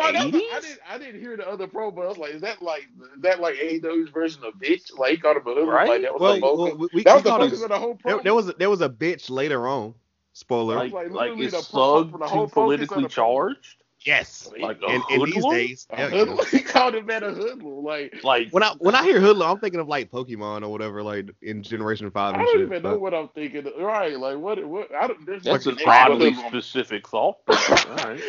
I 0.53 0.61
didn't 0.61 0.79
I 0.89 0.97
didn't 0.99 1.21
hear 1.21 1.37
the 1.37 1.47
other 1.49 1.67
promo. 1.67 2.03
I 2.03 2.07
was 2.09 2.17
like, 2.19 2.33
is 2.33 2.41
that 2.41 2.61
like 2.61 2.83
is 3.15 3.21
that 3.23 3.41
like 3.41 3.55
AEW's 3.55 4.11
version 4.11 4.43
of 4.45 4.55
bitch? 4.55 4.97
Like 4.97 5.11
he 5.13 5.17
called 5.17 5.37
him 5.37 5.43
a 5.47 5.55
hoodlum, 5.55 5.85
Right? 5.85 5.85
like 5.85 6.03
that 6.03 6.13
was 6.13 6.23
well, 6.23 6.33
the 6.33 6.39
focus. 6.39 6.73
well, 6.73 6.77
we, 6.77 6.89
we, 6.93 7.05
that 7.05 7.13
we 7.13 7.21
was 7.21 7.23
the 7.23 7.33
focus 7.33 7.63
it- 7.63 7.63
of 7.63 7.69
the 7.69 7.79
whole 7.79 7.95
there, 8.05 8.19
promo. 8.19 8.23
there 8.23 8.35
was 8.35 8.49
a, 8.49 8.53
there 8.53 8.69
was 8.69 8.81
a 8.81 8.89
bitch 8.89 9.29
later 9.29 9.67
on. 9.67 9.95
Spoiler. 10.33 10.75
Like, 10.75 10.91
like, 10.91 11.11
like, 11.11 11.37
literally 11.37 11.37
is 11.37 11.51
the 11.51 11.63
Thug 11.63 12.11
for 12.11 12.19
the 12.19 12.27
too 12.27 12.29
whole 12.29 12.49
focus 12.49 12.91
politically 12.91 12.91
of 12.91 13.03
the 13.03 13.09
promo. 13.09 13.49
charged? 13.49 13.83
Yes. 14.07 14.49
Like 14.59 14.79
a 14.81 14.85
in, 14.87 15.01
in 15.11 15.23
these 15.25 15.45
days. 15.45 15.87
A 15.91 16.09
yeah. 16.09 16.35
He 16.51 16.59
called 16.61 16.95
him 16.95 17.05
that 17.07 17.21
a 17.23 17.31
hoodlum. 17.31 17.83
Like 17.83 18.23
Like, 18.23 18.49
When 18.51 18.63
I 18.63 18.71
when 18.79 18.95
I 18.95 19.03
hear 19.03 19.19
hoodlum, 19.19 19.51
I'm 19.51 19.59
thinking 19.59 19.79
of 19.79 19.87
like 19.87 20.09
Pokemon 20.09 20.63
or 20.63 20.69
whatever, 20.69 21.03
like 21.03 21.29
in 21.41 21.61
Generation 21.61 22.09
Five 22.09 22.35
I 22.35 22.37
don't 22.39 22.47
shit. 22.53 22.61
even 22.61 22.81
know 22.83 22.97
what 22.97 23.13
I'm 23.13 23.27
thinking. 23.29 23.65
Right, 23.79 24.17
like 24.17 24.37
what 24.37 24.65
what 24.65 24.93
I 24.95 25.07
don't 25.07 25.25
there's 25.25 25.43
that's 25.43 25.65
an 25.67 25.73
nothing 25.75 25.87
extra 25.87 26.13
oddly 26.13 26.31
hoodlum. 26.31 26.49
specific 26.51 27.07
thought. 27.07 27.37
All 27.49 27.55
right. 27.97 28.19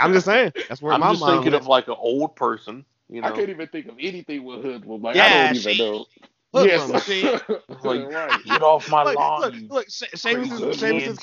I'm 0.00 0.12
just 0.12 0.26
saying. 0.26 0.52
That's 0.68 0.82
where 0.82 0.92
I'm 0.94 1.00
my 1.00 1.10
just 1.10 1.20
mind 1.20 1.32
thinking 1.36 1.52
went. 1.52 1.62
of 1.62 1.68
like 1.68 1.88
an 1.88 1.96
old 1.98 2.34
person, 2.34 2.84
you 3.08 3.20
know. 3.20 3.28
I 3.28 3.32
can't 3.32 3.50
even 3.50 3.68
think 3.68 3.86
of 3.86 3.94
anything 4.00 4.44
with 4.44 4.62
hoodlum. 4.62 5.02
Like 5.02 5.16
I 5.16 5.18
Yeah, 5.18 5.46
don't 5.48 5.56
even 5.56 5.72
she- 5.74 5.78
know. 5.78 6.06
Hoodlum, 6.54 6.90
yes. 6.90 7.04
shit. 7.04 7.42
Like. 7.84 8.44
Get 8.44 8.62
off 8.62 8.90
my 8.90 9.04
Look, 9.04 9.16
lawn. 9.16 9.40
look, 9.42 9.54
you- 9.54 9.68
look, 9.68 9.86
She- 9.90 10.06
Sheamus's, 10.16 11.18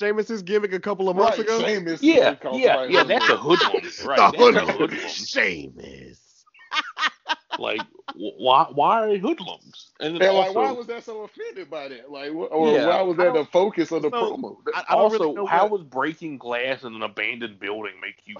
crazy 0.00 0.26
Sheamus's, 0.26 0.42
kids. 0.42 0.42
gimmick 0.42 0.72
a 0.72 0.80
couple 0.80 1.08
of 1.08 1.16
months 1.16 1.38
Right, 1.38 1.38
ago. 1.38 1.58
Sheamus 1.58 2.02
Yeah, 2.02 2.34
called 2.36 2.62
yeah, 2.62 2.76
yeah. 2.88 3.04
That's 3.04 3.28
a 3.28 3.36
hoodlum. 3.36 3.38
hoodlum, 3.38 3.82
right? 4.00 4.26
The 4.30 4.30
That's 4.30 4.56
a 4.56 4.64
hoodlum. 4.68 4.74
hoodlum. 4.74 5.26
Sheamus. 5.26 6.46
Like, 7.58 7.86
why? 8.14 8.66
Why 8.72 9.00
are 9.02 9.08
they 9.08 9.18
hoodlums? 9.18 9.92
And 10.00 10.14
then 10.14 10.22
And 10.22 10.36
like, 10.36 10.54
why 10.54 10.70
was 10.72 10.86
that 10.86 11.04
so 11.04 11.22
offended 11.22 11.70
by 11.70 11.88
that? 11.88 12.10
Like, 12.10 12.32
or 12.32 12.74
Yeah, 12.74 12.86
why 12.86 13.02
was 13.02 13.16
that 13.18 13.32
the 13.34 13.44
focus 13.46 13.92
of 13.92 14.02
the 14.02 14.10
so, 14.10 14.20
promo? 14.22 14.56
I, 14.74 14.84
I 14.90 14.94
also, 14.94 15.34
really 15.34 15.42
how 15.44 15.66
what- 15.66 15.72
was 15.72 15.82
breaking 15.82 16.38
glass 16.38 16.84
in 16.84 16.94
an 16.94 17.02
abandoned 17.02 17.58
building 17.60 17.94
make 18.00 18.16
you? 18.26 18.38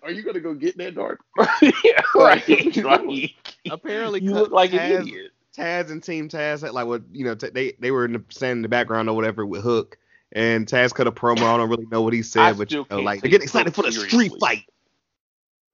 Are 0.02 0.10
you 0.10 0.22
gonna 0.22 0.40
go 0.40 0.54
get 0.54 0.76
that 0.78 0.94
dark? 0.94 1.20
yeah, 1.62 2.00
right. 2.14 2.76
Like. 2.76 3.34
Apparently, 3.70 4.22
You 4.22 4.32
look 4.32 4.50
like 4.50 4.70
Taz, 4.70 4.90
an 4.96 5.08
idiot. 5.08 5.30
Taz 5.56 5.90
and 5.90 6.02
Team 6.02 6.28
Taz 6.28 6.62
had 6.62 6.72
like 6.72 6.86
what 6.86 7.02
you 7.12 7.24
know 7.24 7.34
t- 7.34 7.50
they 7.50 7.72
they 7.78 7.90
were 7.90 8.04
in 8.04 8.12
the, 8.12 8.24
standing 8.30 8.58
in 8.58 8.62
the 8.62 8.68
background 8.68 9.08
or 9.08 9.16
whatever 9.16 9.46
with 9.46 9.62
Hook, 9.62 9.98
and 10.32 10.66
Taz 10.66 10.94
cut 10.94 11.06
a 11.06 11.12
promo. 11.12 11.42
I 11.42 11.56
don't 11.56 11.70
really 11.70 11.86
know 11.86 12.02
what 12.02 12.12
he 12.12 12.22
I 12.36 12.52
said, 12.52 12.58
but 12.58 12.70
you 12.72 12.84
know, 12.90 13.00
like 13.00 13.22
they 13.22 13.28
take 13.28 13.32
get 13.32 13.42
excited 13.42 13.74
Hook 13.74 13.86
for 13.86 13.90
the 13.90 13.92
street 13.92 14.32
fight. 14.40 14.64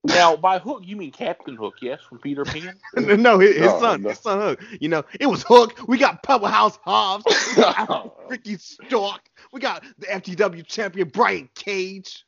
Now, 0.05 0.35
by 0.35 0.59
Hook, 0.59 0.83
you 0.85 0.97
mean 0.97 1.13
Captain 1.13 1.57
Hook, 1.57 1.75
yes, 1.83 2.01
from 2.09 2.19
Peter 2.19 2.45
Pan? 2.45 2.75
no, 2.97 3.39
his, 3.39 3.57
his 3.57 3.61
No, 3.61 3.79
son, 3.81 4.03
no. 4.03 4.09
his 4.09 4.19
son 4.19 4.41
Hook. 4.41 4.63
You 4.81 4.89
know, 4.89 5.05
it 5.19 5.27
was 5.27 5.43
Hook. 5.47 5.79
We 5.87 5.99
got 5.99 6.23
Powerhouse 6.23 6.79
Hobbs. 6.83 7.25
We 7.57 7.63
got 7.63 8.29
Ricky 8.29 8.57
Stark. 8.57 9.29
We 9.53 9.61
got 9.61 9.85
the 9.99 10.07
FTW 10.07 10.67
champion 10.67 11.09
Brian 11.09 11.51
Cage. 11.55 12.25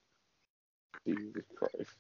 Jesus 1.07 1.45
Christ. 1.57 1.91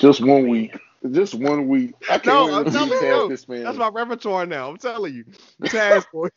Just 0.00 0.20
one 0.24 0.48
week. 0.48 0.76
Just 1.10 1.34
one 1.34 1.68
week. 1.68 1.94
I 2.08 2.18
can't 2.18 2.24
No, 2.24 2.58
I'm 2.58 2.70
telling 2.70 2.90
you, 2.90 3.28
this 3.28 3.48
man. 3.48 3.64
That's 3.64 3.78
my 3.78 3.88
repertoire 3.88 4.46
now. 4.46 4.68
I'm 4.70 4.76
telling 4.76 5.14
you, 5.14 5.24
Task 5.68 6.08
Force. 6.10 6.30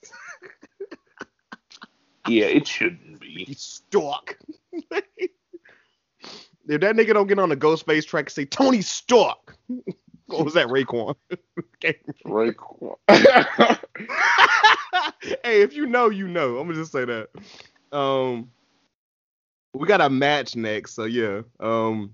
yeah, 2.27 2.45
it 2.45 2.67
shouldn't 2.67 3.19
be. 3.19 3.37
Ricky 3.39 3.53
Stark. 3.53 4.39
if 6.67 6.81
that 6.81 6.95
nigga 6.95 7.13
don't 7.13 7.27
get 7.27 7.39
on 7.39 7.49
the 7.49 7.57
Ghostface 7.57 8.05
track 8.05 8.25
and 8.25 8.31
say 8.31 8.45
Tony 8.45 8.81
Stark. 8.81 9.57
What 10.27 10.43
was 10.43 10.55
that, 10.55 10.69
Raekwon? 10.69 11.13
Right. 12.25 12.55
hey, 15.21 15.61
if 15.61 15.75
you 15.75 15.85
know, 15.85 16.09
you 16.09 16.27
know. 16.27 16.57
I'm 16.57 16.65
gonna 16.65 16.79
just 16.79 16.91
say 16.91 17.05
that. 17.05 17.29
Um, 17.95 18.49
we 19.75 19.87
got 19.87 20.01
a 20.01 20.09
match 20.09 20.55
next, 20.55 20.93
so 20.93 21.05
yeah. 21.05 21.41
Um, 21.59 22.13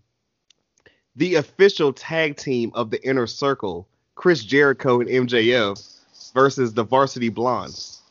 the 1.15 1.35
official 1.35 1.93
tag 1.93 2.37
team 2.37 2.71
of 2.73 2.89
the 2.89 3.01
Inner 3.07 3.27
Circle, 3.27 3.87
Chris 4.15 4.43
Jericho 4.43 5.01
and 5.01 5.09
MJF, 5.09 5.99
versus 6.33 6.73
the 6.73 6.83
Varsity 6.83 7.29
Blondes. 7.29 8.01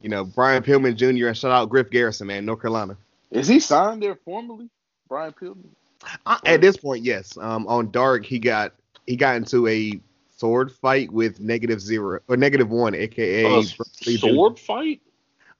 You 0.00 0.08
know, 0.08 0.24
Brian 0.24 0.62
Pillman 0.62 0.96
Jr. 0.96 1.28
and 1.28 1.36
shout 1.36 1.50
out 1.50 1.68
Griff 1.68 1.90
Garrison, 1.90 2.28
man, 2.28 2.46
North 2.46 2.60
Carolina. 2.60 2.96
Is 3.30 3.48
he 3.48 3.58
signed 3.58 4.02
there 4.02 4.14
formally? 4.14 4.70
Brian 5.08 5.32
Pillman? 5.32 5.68
Uh, 6.24 6.38
at 6.44 6.60
this 6.60 6.76
point, 6.76 7.04
yes. 7.04 7.36
Um, 7.36 7.66
on 7.66 7.90
Dark, 7.90 8.24
he 8.24 8.38
got 8.38 8.74
he 9.06 9.16
got 9.16 9.36
into 9.36 9.66
a 9.66 10.00
sword 10.36 10.70
fight 10.70 11.10
with 11.10 11.40
Negative 11.40 11.80
Zero 11.80 12.20
or 12.28 12.36
Negative 12.36 12.70
One, 12.70 12.94
aka 12.94 13.42
Bruce 13.42 14.06
Lee 14.06 14.16
Jr. 14.16 14.28
sword 14.28 14.58
fight? 14.58 15.00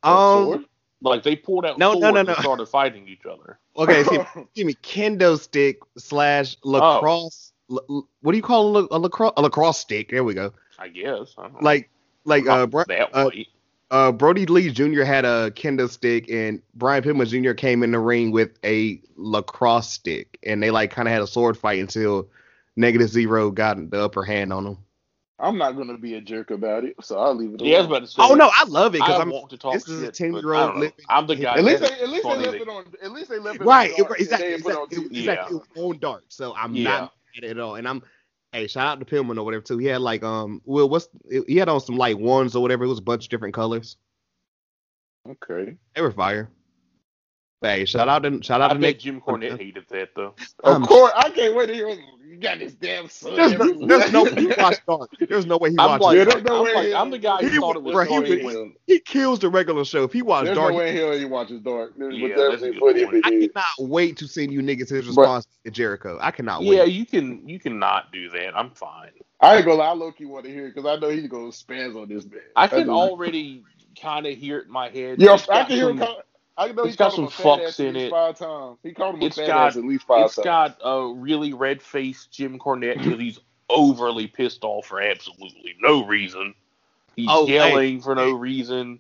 Um, 0.05 0.45
Sword? 0.45 0.65
Like 1.01 1.23
they 1.23 1.37
pulled 1.37 1.65
out 1.65 1.79
No, 1.79 1.93
swords 1.93 2.03
no, 2.03 2.11
no, 2.11 2.21
and 2.21 2.29
no. 2.29 2.35
started 2.35 2.67
fighting 2.67 3.07
each 3.09 3.25
other. 3.25 3.59
Okay, 3.77 4.03
see, 4.05 4.17
excuse 4.37 4.67
me, 4.67 4.75
kendo 4.83 5.39
stick 5.39 5.79
slash 5.97 6.57
lacrosse. 6.65 7.53
l- 7.71 7.85
l- 7.89 8.09
what 8.23 8.33
do 8.33 8.37
you 8.37 8.43
call 8.43 8.77
a, 8.77 8.81
la- 8.81 8.89
a 8.91 8.99
lacrosse? 8.99 9.33
A 9.37 9.43
lacrosse 9.43 9.79
stick. 9.79 10.11
There 10.11 10.25
we 10.25 10.35
go. 10.35 10.53
I 10.79 10.89
guess. 10.89 11.35
I. 11.39 11.49
Like, 11.61 11.91
like 12.25 12.47
uh, 12.49 12.67
that 12.67 13.09
uh, 13.13 13.31
uh, 13.91 14.13
Brodie 14.13 14.47
Lee 14.47 14.71
Jr. 14.71 15.03
had 15.03 15.25
a 15.25 15.51
kendo 15.53 15.89
stick, 15.89 16.29
and 16.31 16.61
Brian 16.75 17.03
Pillman 17.03 17.27
Jr. 17.29 17.53
came 17.55 17.83
in 17.83 17.93
the 17.93 17.99
ring 18.01 18.33
with 18.33 18.59
a 18.65 19.01
lacrosse 19.17 19.91
stick, 19.91 20.37
and 20.43 20.63
they 20.63 20.71
like 20.71 20.91
kind 20.91 21.07
of 21.09 21.13
had 21.13 21.23
a 21.23 21.27
sword 21.27 21.57
fight 21.57 21.79
until 21.81 22.29
Negative 22.77 23.09
Zero 23.09 23.51
got 23.51 23.91
the 23.91 24.01
upper 24.03 24.25
hand 24.25 24.53
on 24.53 24.65
them. 24.65 24.79
I'm 25.41 25.57
not 25.57 25.77
gonna 25.77 25.97
be 25.97 26.15
a 26.15 26.21
jerk 26.21 26.51
about 26.51 26.85
it, 26.85 26.97
so 27.01 27.17
I'll 27.19 27.35
leave 27.35 27.55
it. 27.55 27.61
Yeah, 27.63 27.77
I 27.77 27.79
was 27.79 27.87
about 27.87 28.01
to 28.01 28.07
say. 28.09 28.15
Oh 28.19 28.35
no, 28.35 28.51
I 28.53 28.65
love 28.65 28.95
it 28.97 28.99
because 28.99 29.21
I'm 29.21 29.31
want 29.31 29.51
to 29.51 29.57
talk 29.59 29.75
this 29.75 29.87
is 29.89 30.03
a 30.03 30.07
shit, 30.07 30.15
10-year-old 30.33 30.75
living. 30.77 30.93
I'm 31.09 31.27
the 31.29 31.37
guy. 31.37 31.57
At 31.57 31.65
least 31.65 31.81
they, 31.81 31.87
at 31.93 32.09
least 32.09 32.25
they 32.25 32.31
funny 32.31 32.47
left 32.47 32.57
it 32.57 32.69
on. 32.69 32.85
At 33.03 33.13
least 33.13 33.31
they 33.31 33.39
left 33.39 33.61
it 33.61 33.65
right. 33.65 33.93
On 33.93 34.01
It, 34.01 34.09
dark. 34.09 34.21
exactly, 34.21 34.49
They 34.49 34.55
it 34.55 34.67
on 34.67 34.83
exactly, 34.91 35.09
TV. 35.09 35.25
Yeah. 35.25 35.47
It 35.47 35.53
was 35.53 35.63
on 35.77 35.99
dark, 36.01 36.25
so 36.29 36.55
I'm 36.57 36.75
Yeah. 36.75 36.83
not 36.91 37.13
mad 37.41 37.51
at 37.51 37.59
all. 37.61 37.77
And 37.77 37.87
I'm, 37.87 38.03
hey, 38.53 38.67
shout 38.67 38.89
out 38.89 38.99
to 38.99 39.05
Pillman 39.07 39.39
or 39.39 39.45
whatever 39.45 39.63
too. 39.63 39.79
He 39.79 39.87
had 39.87 40.01
like 40.01 40.25
um, 40.25 40.61
well, 40.65 40.89
what's 40.89 41.09
he 41.47 41.57
had 41.57 41.69
on 41.69 41.81
some 41.81 41.97
like 41.97 42.19
ones 42.19 42.57
or 42.57 42.63
whatever. 42.63 42.85
It 42.85 42.89
was 42.89 42.99
a 42.99 43.03
bunch 43.03 43.25
of 43.25 43.31
different 43.31 43.55
colors. 43.55 43.97
Okay. 45.29 45.77
They 45.95 46.01
were 46.01 46.11
fire. 46.13 46.51
But, 47.61 47.71
hey, 47.79 47.85
shout 47.87 48.09
out 48.09 48.23
to 48.23 48.41
shout 48.43 48.61
out 48.61 48.71
I 48.71 48.75
to 48.75 48.81
bet 48.81 48.89
Nick. 48.91 48.99
Jim 49.01 49.21
Cornette 49.21 49.59
hated 49.59 49.85
that 49.89 50.11
though. 50.15 50.35
Of 50.63 50.77
Um, 50.77 50.87
course, 50.87 51.13
I 51.17 51.29
can't 51.31 51.57
wait 51.57 51.67
to 51.67 51.75
hear. 51.75 51.89
You 51.89 52.37
got 52.37 52.59
this 52.61 52.75
damn 52.75 53.09
son. 53.09 53.35
There's 53.35 53.53
no, 53.59 53.87
there's 53.87 54.13
no 54.13 54.23
way 54.25 54.35
he 54.37 54.47
watched 54.57 54.87
Dark. 54.87 55.11
There's 55.29 55.47
no 55.47 55.57
way 55.59 55.71
he 55.71 55.77
I'm 55.79 55.89
watched. 55.91 56.03
like, 56.05 56.17
Yeah, 56.19 56.25
Dark. 56.27 56.45
no 56.45 56.59
I'm, 56.59 56.65
way 56.65 56.93
like 56.93 57.01
I'm 57.01 57.11
the 57.11 57.19
guy 57.19 57.41
he 57.41 57.49
who 57.49 57.61
thought 57.61 57.75
it 57.77 57.83
was 57.83 57.95
bro, 57.95 58.05
he 58.05 58.11
funny 58.11 58.31
would- 58.37 58.45
when 58.45 58.75
he 58.87 59.01
kills 59.01 59.41
the 59.41 59.49
regular 59.49 59.85
show. 59.85 60.05
If 60.05 60.13
he 60.13 60.23
watched 60.23 60.45
There's 60.45 60.57
Dark, 60.59 60.73
no 60.73 60.79
way 60.79 60.91
in 60.91 60.97
hell 60.97 61.13
he 61.19 61.25
watches 61.25 61.61
Dark. 61.63 61.95
There's 61.97 62.15
Yeah, 62.17 62.29
yeah, 62.29 62.35
that's 62.37 62.63
a 62.63 62.71
definitely 62.71 62.71
good 62.71 62.81
funny 62.81 63.05
point. 63.07 63.17
if 63.17 63.57
I 63.57 63.61
cannot 63.63 63.91
wait 63.91 64.17
to 64.19 64.29
send 64.29 64.53
you 64.53 64.61
niggas 64.61 64.91
his 64.91 65.07
response 65.09 65.47
to 65.65 65.71
Jericho. 65.73 66.17
I 66.21 66.31
cannot 66.31 66.61
wait. 66.61 66.77
Yeah, 66.77 66.85
you 66.85 67.07
can 67.07 67.49
you 67.49 67.59
cannot 67.59 68.13
do 68.13 68.31
that. 68.31 68.57
I'm 68.57 68.71
fine. 68.71 69.11
I 69.41 69.57
ain't 69.57 69.65
gonna 69.65 69.79
lie, 69.79 69.87
I 69.89 69.93
low 69.95 70.13
key 70.13 70.27
want 70.27 70.45
to 70.45 70.51
hear 70.53 70.67
it 70.67 70.75
because 70.77 70.89
I 70.89 71.01
know 71.01 71.09
he's 71.09 71.27
gonna 71.29 71.49
spaz 71.49 72.01
on 72.01 72.09
this 72.09 72.25
man. 72.25 72.41
I 72.55 72.69
can 72.69 72.89
already 72.89 73.65
kind 74.01 74.27
of 74.27 74.37
hear 74.37 74.59
it 74.59 74.67
in 74.67 74.73
my 74.73 74.91
head. 74.91 75.21
Yeah, 75.21 75.35
It's 75.35 75.49
I 75.49 75.65
can 75.65 75.77
hear 75.77 75.91
him. 75.91 75.99
some- 75.99 76.07
Call, 76.07 76.23
I 76.59 76.73
know 76.73 76.83
he 76.83 76.89
it's 76.89 76.97
got 76.97 77.13
called 77.13 77.21
him 77.21 77.25
a 77.27 77.31
some 77.31 77.45
fucks 77.61 77.81
in 77.81 77.95
least 77.95 78.07
it. 78.07 78.11
five 78.11 78.37
times. 78.39 78.79
He 78.83 78.93
called 78.93 79.15
him 79.15 79.23
a 79.23 79.27
It's 79.27 79.37
fat 79.37 79.47
got- 79.47 79.67
ass 79.69 79.77
at 79.77 79.85
least 79.85 80.05
five 80.07 80.27
It's 80.27 80.35
times. 80.35 80.45
got 80.45 80.79
a 80.85 81.13
really 81.15 81.53
red 81.55 81.81
faced 81.81 82.33
Jim 82.33 82.59
Cornette 82.59 82.99
because 82.99 83.19
he's 83.21 83.39
overly 83.71 84.27
pissed 84.27 84.65
off 84.65 84.87
for 84.87 85.01
absolutely 85.01 85.75
no 85.81 86.05
reason. 86.05 86.55
He's 87.17 87.29
Oh, 87.31 87.47
hey. 87.47 87.55
yelling 87.55 88.01
for 88.01 88.15
no 88.15 88.33
reason. 88.33 88.99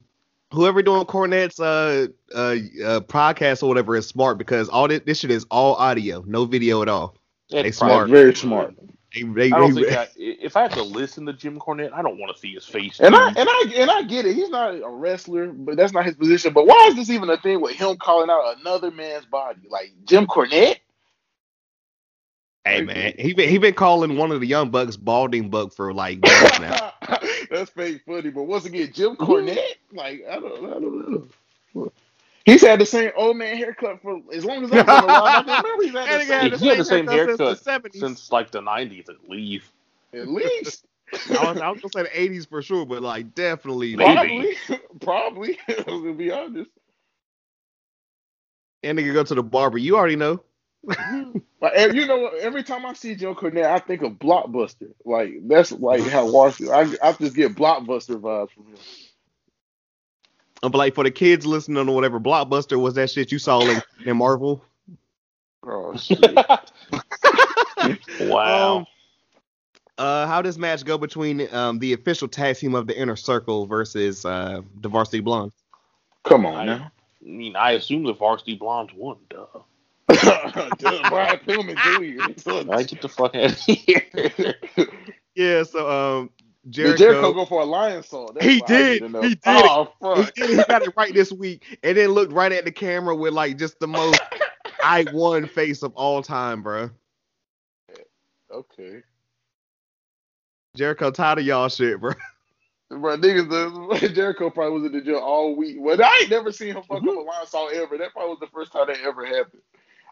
Whoever 0.52 0.82
doing 0.82 1.04
Cornette's 1.04 1.60
uh, 1.60 2.06
uh 2.34 2.38
uh 2.38 3.00
podcast 3.00 3.62
or 3.62 3.66
whatever 3.68 3.96
is 3.96 4.06
smart 4.06 4.38
because 4.38 4.68
all 4.68 4.88
this, 4.88 5.02
this 5.04 5.18
shit 5.20 5.30
is 5.30 5.44
all 5.50 5.74
audio, 5.74 6.22
no 6.26 6.44
video 6.46 6.80
at 6.82 6.88
all. 6.88 7.16
That's 7.50 7.64
They 7.64 7.70
smart. 7.72 8.08
Very 8.08 8.34
smart. 8.34 8.74
They, 9.14 9.22
they, 9.24 9.52
I 9.52 9.58
don't 9.58 9.74
they- 9.74 9.82
think 9.82 9.92
I, 9.92 10.08
if 10.16 10.56
I 10.56 10.62
have 10.62 10.74
to 10.74 10.82
listen 10.82 11.26
to 11.26 11.32
Jim 11.32 11.58
Cornette, 11.58 11.92
I 11.92 12.02
don't 12.02 12.18
want 12.18 12.34
to 12.34 12.40
see 12.40 12.54
his 12.54 12.66
face. 12.66 13.00
And 13.00 13.14
I 13.14 13.28
and 13.36 13.48
I 13.48 13.64
and 13.76 13.90
I 13.90 14.02
get 14.02 14.26
it. 14.26 14.34
He's 14.34 14.50
not 14.50 14.74
a 14.74 14.88
wrestler, 14.88 15.48
but 15.52 15.76
that's 15.76 15.92
not 15.92 16.06
his 16.06 16.16
position. 16.16 16.52
But 16.52 16.66
why 16.66 16.88
is 16.90 16.96
this 16.96 17.10
even 17.10 17.30
a 17.30 17.38
thing 17.38 17.60
with 17.60 17.76
him 17.76 17.96
calling 17.96 18.30
out 18.30 18.58
another 18.60 18.90
man's 18.90 19.26
body, 19.26 19.62
like 19.70 19.92
Jim 20.04 20.26
Cornette? 20.26 20.78
hey 22.64 22.82
man, 22.82 23.14
he 23.18 23.34
been 23.34 23.48
he 23.48 23.58
been 23.58 23.74
calling 23.74 24.16
one 24.16 24.32
of 24.32 24.40
the 24.40 24.46
young 24.46 24.70
bucks 24.70 24.96
balding 24.96 25.50
buck 25.50 25.74
for 25.74 25.92
like 25.94 26.20
months 26.20 26.58
now. 26.58 26.92
that's 27.50 27.70
fake 27.70 28.02
funny. 28.06 28.30
But 28.30 28.44
once 28.44 28.66
again, 28.66 28.90
Jim 28.94 29.16
Cornette, 29.16 29.76
like 29.92 30.22
I 30.30 30.34
don't, 30.36 30.66
I 30.66 30.74
don't 30.74 31.10
know. 31.12 31.28
He's 32.48 32.62
had 32.62 32.80
the 32.80 32.86
same 32.86 33.10
old 33.14 33.36
man 33.36 33.56
haircut 33.58 34.00
for 34.00 34.20
as 34.32 34.42
long 34.42 34.64
as 34.64 34.72
I've 34.72 34.86
been 34.86 34.96
alive. 35.04 35.44
I 35.48 35.62
can 35.62 35.64
remember 35.64 35.84
he's 35.84 35.92
had 35.92 36.52
the 36.52 36.58
he 36.58 36.68
had 36.68 36.78
same, 36.78 36.78
had 36.78 36.78
the 36.78 36.84
same 36.84 37.06
haircut 37.06 37.38
haircut 37.38 37.38
since 37.38 37.60
the 37.60 37.70
70s. 37.70 38.00
since 38.00 38.32
like 38.32 38.50
the 38.50 38.60
'90s 38.62 39.10
at 39.10 39.28
least. 39.28 39.70
at 40.14 40.28
least. 40.28 40.86
I 41.30 41.52
was, 41.52 41.60
I 41.60 41.70
was 41.70 41.80
gonna 41.82 41.92
say 41.94 42.02
the 42.04 42.20
eighties 42.20 42.46
for 42.46 42.62
sure, 42.62 42.86
but 42.86 43.02
like 43.02 43.34
definitely. 43.34 43.96
Maybe. 43.96 44.56
Probably, 45.00 45.58
probably. 45.58 45.58
to 45.68 46.14
be 46.14 46.30
honest. 46.30 46.70
And 48.82 48.96
they 48.96 49.02
can 49.02 49.12
go 49.12 49.24
to 49.24 49.34
the 49.34 49.42
barber. 49.42 49.76
You 49.78 49.96
already 49.96 50.16
know. 50.16 50.42
Mm-hmm. 50.86 51.38
Like, 51.60 51.72
and 51.76 51.94
you 51.94 52.06
know, 52.06 52.18
what? 52.18 52.34
every 52.36 52.62
time 52.62 52.86
I 52.86 52.94
see 52.94 53.14
Joe 53.14 53.34
Cornette, 53.34 53.64
I 53.70 53.78
think 53.78 54.02
of 54.02 54.12
Blockbuster. 54.12 54.92
Like 55.04 55.34
that's 55.48 55.72
like 55.72 56.02
how 56.04 56.30
Washington. 56.30 56.74
I 56.74 57.08
I 57.08 57.12
just 57.12 57.34
get 57.36 57.54
Blockbuster 57.56 58.20
vibes 58.20 58.52
from 58.52 58.66
him. 58.68 58.76
But 60.60 60.74
like 60.74 60.94
for 60.94 61.04
the 61.04 61.10
kids 61.10 61.46
listening 61.46 61.88
or 61.88 61.94
whatever, 61.94 62.18
Blockbuster 62.18 62.80
was 62.80 62.94
that 62.94 63.10
shit 63.10 63.30
you 63.30 63.38
saw 63.38 63.60
in, 63.60 63.82
in 64.04 64.16
Marvel. 64.16 64.64
Oh 65.64 65.96
shit! 65.98 66.20
wow. 68.20 68.78
Um, 68.78 68.86
uh, 69.98 70.26
how 70.26 70.42
does 70.42 70.58
match 70.58 70.84
go 70.84 70.96
between 70.96 71.52
um, 71.52 71.78
the 71.78 71.92
official 71.92 72.28
tag 72.28 72.56
team 72.56 72.74
of 72.74 72.86
the 72.86 72.98
Inner 72.98 73.16
Circle 73.16 73.66
versus 73.66 74.24
uh, 74.24 74.62
the 74.80 74.88
Varsity 74.88 75.20
Blondes? 75.20 75.54
Come 76.24 76.46
on 76.46 76.54
I- 76.54 76.64
now. 76.64 76.92
I 77.20 77.28
mean, 77.28 77.56
I 77.56 77.72
assume 77.72 78.04
the 78.04 78.14
Varsity 78.14 78.54
Blondes 78.54 78.94
won. 78.94 79.16
Duh. 79.28 79.44
Dude, 80.78 81.02
Brian 81.10 81.38
Pillman 81.40 81.76
Jr. 81.76 82.72
I 82.72 82.82
get 82.84 83.02
the 83.02 83.08
fuck 83.08 83.34
out 83.34 83.50
of 83.50 83.58
here. 83.58 84.54
Yeah, 85.34 85.62
so 85.64 85.90
um, 85.90 86.30
Did 86.70 86.74
Jericho, 86.74 86.96
Jericho 86.98 87.32
go 87.32 87.44
for 87.46 87.62
a 87.62 87.66
Lionsault? 87.66 88.34
That's 88.34 88.44
He 88.46 88.58
what 88.58 88.70
I 88.70 88.74
did. 88.74 89.02
He 89.02 89.28
did. 89.28 89.38
Oh, 89.46 89.92
he, 90.00 90.24
fuck. 90.24 90.34
did- 90.34 90.50
he 90.50 90.56
got 90.64 90.82
it 90.82 90.92
right 90.96 91.14
this 91.14 91.32
week, 91.32 91.78
and 91.82 91.96
then 91.96 92.10
looked 92.10 92.32
right 92.32 92.52
at 92.52 92.64
the 92.64 92.72
camera 92.72 93.14
with 93.16 93.32
like 93.32 93.56
just 93.58 93.78
the 93.80 93.86
most 93.88 94.20
I 94.82 95.06
won 95.12 95.46
face 95.46 95.82
of 95.82 95.92
all 95.94 96.22
time, 96.22 96.62
bro. 96.62 96.90
Okay. 98.52 99.02
Jericho 100.76 101.10
tired 101.10 101.38
of 101.38 101.44
y'all 101.44 101.68
shit, 101.68 102.00
bro. 102.00 102.12
Bro, 102.90 103.18
niggas, 103.18 103.50
the, 104.00 104.08
Jericho 104.14 104.48
probably 104.48 104.80
was 104.80 104.86
in 104.86 104.92
the 104.92 105.02
jail 105.04 105.18
all 105.18 105.54
week. 105.54 105.76
Well, 105.78 106.00
I 106.02 106.20
ain't 106.22 106.30
never 106.30 106.50
seen 106.52 106.68
him 106.74 106.82
fuck 106.82 107.02
Mm-hmm. 107.02 107.08
up 107.08 107.26
a 107.26 107.56
Lionsault 107.56 107.72
ever. 107.74 107.98
That 107.98 108.12
probably 108.12 108.30
was 108.30 108.38
the 108.40 108.46
first 108.46 108.72
time 108.72 108.86
that 108.86 108.96
ever 109.04 109.26
happened. 109.26 109.60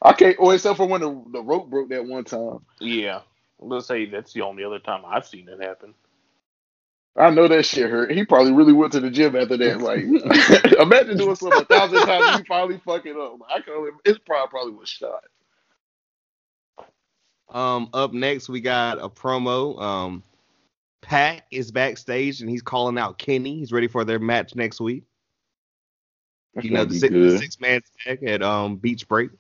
I 0.02 0.12
can't, 0.12 0.36
or 0.38 0.54
except 0.54 0.76
for 0.76 0.86
when 0.86 1.00
the, 1.00 1.22
the 1.32 1.42
rope 1.42 1.70
broke 1.70 1.88
that 1.90 2.04
one 2.04 2.24
time. 2.24 2.58
yeah. 2.80 3.20
Let's 3.58 3.86
say 3.86 4.04
that's 4.04 4.34
the 4.34 4.42
only 4.42 4.62
other 4.64 4.78
time 4.78 5.02
I've 5.06 5.26
seen 5.26 5.48
it 5.48 5.62
happen. 5.62 5.94
I 7.18 7.30
know 7.30 7.48
that 7.48 7.64
shit 7.64 7.90
hurt. 7.90 8.12
He 8.12 8.24
probably 8.24 8.52
really 8.52 8.74
went 8.74 8.92
to 8.92 9.00
the 9.00 9.10
gym 9.10 9.36
after 9.36 9.56
that. 9.56 9.80
Like, 9.80 10.00
imagine 10.78 11.16
doing 11.16 11.34
something 11.34 11.62
a 11.62 11.64
thousand 11.64 12.00
times 12.06 12.26
and 12.28 12.38
you 12.40 12.44
finally 12.46 12.80
fuck 12.84 13.06
it 13.06 13.16
up. 13.16 13.38
I 13.48 13.60
can 13.60 13.72
only, 13.74 13.90
his 14.04 14.18
pride 14.18 14.48
probably 14.50 14.74
was 14.74 14.88
shot. 14.88 15.24
Um, 17.48 17.88
up 17.94 18.12
next 18.12 18.48
we 18.48 18.60
got 18.60 19.02
a 19.02 19.08
promo. 19.08 19.80
Um, 19.80 20.22
Pac 21.00 21.44
is 21.50 21.70
backstage 21.70 22.40
and 22.40 22.50
he's 22.50 22.62
calling 22.62 22.98
out 22.98 23.18
Kenny. 23.18 23.58
He's 23.58 23.72
ready 23.72 23.88
for 23.88 24.04
their 24.04 24.18
match 24.18 24.54
next 24.54 24.80
week. 24.80 25.04
That's 26.54 26.66
You 26.66 26.72
know 26.72 26.84
the 26.84 26.98
six, 26.98 27.12
good. 27.12 27.38
six 27.38 27.60
man 27.60 27.80
tag 28.04 28.24
at 28.24 28.42
um 28.42 28.76
Beach 28.76 29.06
Break. 29.08 29.30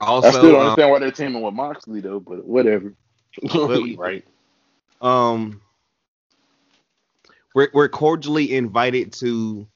I 0.00 0.20
still 0.30 0.42
don't 0.42 0.54
um, 0.54 0.60
understand 0.60 0.90
why 0.90 0.98
they're 1.00 1.10
teaming 1.10 1.42
with 1.42 1.54
Moxley 1.54 2.00
though, 2.00 2.20
but 2.20 2.46
whatever. 2.46 2.94
right. 3.98 4.24
Um, 5.00 5.60
we're 7.54 7.68
we're 7.72 7.88
cordially 7.88 8.54
invited 8.54 9.12
to 9.14 9.66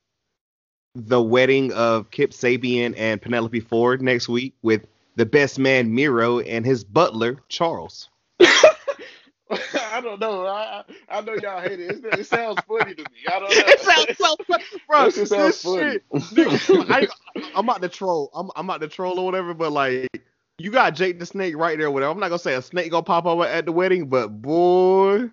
the 0.94 1.22
wedding 1.22 1.72
of 1.72 2.10
Kip 2.10 2.32
Sabian 2.32 2.94
and 2.96 3.20
Penelope 3.20 3.60
Ford 3.60 4.02
next 4.02 4.28
week 4.28 4.54
with 4.62 4.86
the 5.16 5.26
best 5.26 5.58
man 5.58 5.94
Miro 5.94 6.40
and 6.40 6.64
his 6.64 6.84
butler 6.84 7.42
Charles. 7.48 8.08
I 8.40 10.00
don't 10.00 10.20
know. 10.20 10.46
I 10.46 10.82
I 11.08 11.20
know 11.20 11.34
y'all 11.34 11.60
hate 11.60 11.78
it. 11.80 11.90
It's, 11.90 12.18
it 12.18 12.26
sounds 12.26 12.58
funny 12.66 12.94
to 12.94 13.02
me. 13.02 13.18
I 13.28 13.38
don't 13.38 13.42
know. 13.56 13.62
It 13.66 13.80
sounds 13.80 14.18
so 14.18 14.36
funny, 14.46 14.64
bro. 14.88 15.04
That 15.04 15.14
shit 15.14 15.28
sounds 15.28 15.62
this 15.62 15.62
funny. 15.62 15.98
shit, 16.34 16.90
I, 16.90 17.08
I'm 17.54 17.68
about 17.68 17.82
to 17.82 17.88
troll. 17.88 18.30
I'm 18.34 18.50
I'm 18.56 18.68
about 18.68 18.80
to 18.80 18.88
troll 18.88 19.18
or 19.18 19.26
whatever, 19.26 19.52
but 19.54 19.72
like 19.72 20.08
you 20.58 20.70
got 20.70 20.94
Jake 20.94 21.18
the 21.18 21.26
Snake 21.26 21.56
right 21.56 21.78
there, 21.78 21.90
with 21.90 21.94
whatever. 21.94 22.12
I'm 22.12 22.20
not 22.20 22.28
gonna 22.28 22.38
say 22.38 22.54
a 22.54 22.62
snake 22.62 22.90
gonna 22.90 23.02
pop 23.02 23.26
up 23.26 23.40
at 23.40 23.66
the 23.66 23.72
wedding, 23.72 24.08
but 24.08 24.28
boy, 24.28 25.30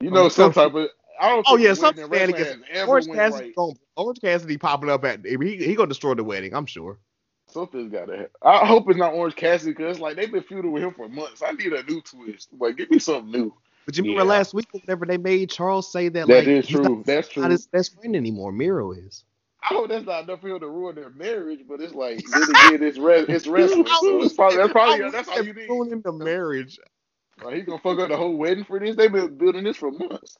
You 0.00 0.10
know, 0.10 0.28
some 0.28 0.52
type 0.52 0.74
of. 0.74 0.88
I 1.20 1.28
don't. 1.28 1.46
oh 1.48 1.56
yeah, 1.56 1.70
the 1.70 1.76
some 1.76 1.94
wedding 1.96 2.04
in 2.04 2.10
wrestling 2.10 2.36
shenanigans. 2.36 2.66
has 2.70 2.78
ever 2.82 2.90
Orange 2.90 3.06
Cassidy, 3.08 3.44
right. 3.46 3.54
gonna, 3.56 3.72
Orange 3.96 4.20
Cassidy 4.20 4.58
popping 4.58 4.90
up 4.90 5.04
at 5.04 5.24
he 5.24 5.56
he 5.56 5.74
gonna 5.74 5.88
destroy 5.88 6.14
the 6.14 6.24
wedding. 6.24 6.54
I'm 6.54 6.66
sure. 6.66 6.98
Something's 7.46 7.90
got 7.92 8.06
to 8.06 8.12
happen. 8.12 8.30
I 8.42 8.64
hope 8.64 8.88
it's 8.88 8.98
not 8.98 9.12
Orange 9.12 9.34
Cassidy 9.34 9.72
because 9.72 9.98
like 9.98 10.16
they've 10.16 10.30
been 10.30 10.42
feuding 10.42 10.70
with 10.72 10.82
him 10.84 10.94
for 10.94 11.08
months. 11.08 11.42
I 11.42 11.50
need 11.52 11.72
a 11.72 11.82
new 11.82 12.00
twist. 12.00 12.48
Like, 12.58 12.76
give 12.76 12.90
me 12.90 13.00
something 13.00 13.30
new. 13.32 13.52
But 13.86 13.96
you 13.96 14.04
remember 14.04 14.22
Yeah. 14.22 14.38
last 14.38 14.54
week 14.54 14.68
whenever 14.72 15.04
they 15.04 15.18
made 15.18 15.50
Charles 15.50 15.90
say 15.90 16.08
that, 16.10 16.28
That 16.28 16.34
like 16.36 16.46
is 16.46 16.68
true. 16.68 16.82
not, 16.82 17.06
That's 17.06 17.28
true. 17.28 17.42
not 17.42 17.50
his 17.50 17.66
best 17.66 17.96
friend 17.96 18.14
anymore. 18.14 18.52
Miro 18.52 18.92
is. 18.92 19.24
I 19.62 19.68
hope 19.74 19.88
that's 19.88 20.06
not 20.06 20.24
enough 20.24 20.40
for 20.40 20.48
him 20.48 20.60
to 20.60 20.68
ruin 20.68 20.94
their 20.94 21.10
marriage, 21.10 21.60
but 21.68 21.80
it's 21.80 21.94
like 21.94 22.22
then 22.32 22.42
again, 22.42 22.82
it's 22.82 22.98
re- 22.98 23.26
it's 23.28 23.46
wrestling, 23.46 23.86
so 23.86 24.22
it's 24.22 24.34
probably 24.34 24.56
that's 24.58 24.72
probably 24.72 25.10
that's 25.10 25.28
all 25.28 25.42
you 25.42 25.52
need. 25.54 25.68
Ruining 25.68 26.02
the 26.02 26.12
marriage. 26.12 26.78
Like, 27.42 27.54
he 27.54 27.62
gonna 27.62 27.78
fuck 27.78 27.98
up 27.98 28.10
the 28.10 28.18
whole 28.18 28.36
wedding 28.36 28.64
for 28.64 28.78
this. 28.78 28.96
They've 28.96 29.10
been 29.10 29.38
building 29.38 29.64
this 29.64 29.78
for 29.78 29.90
months. 29.90 30.36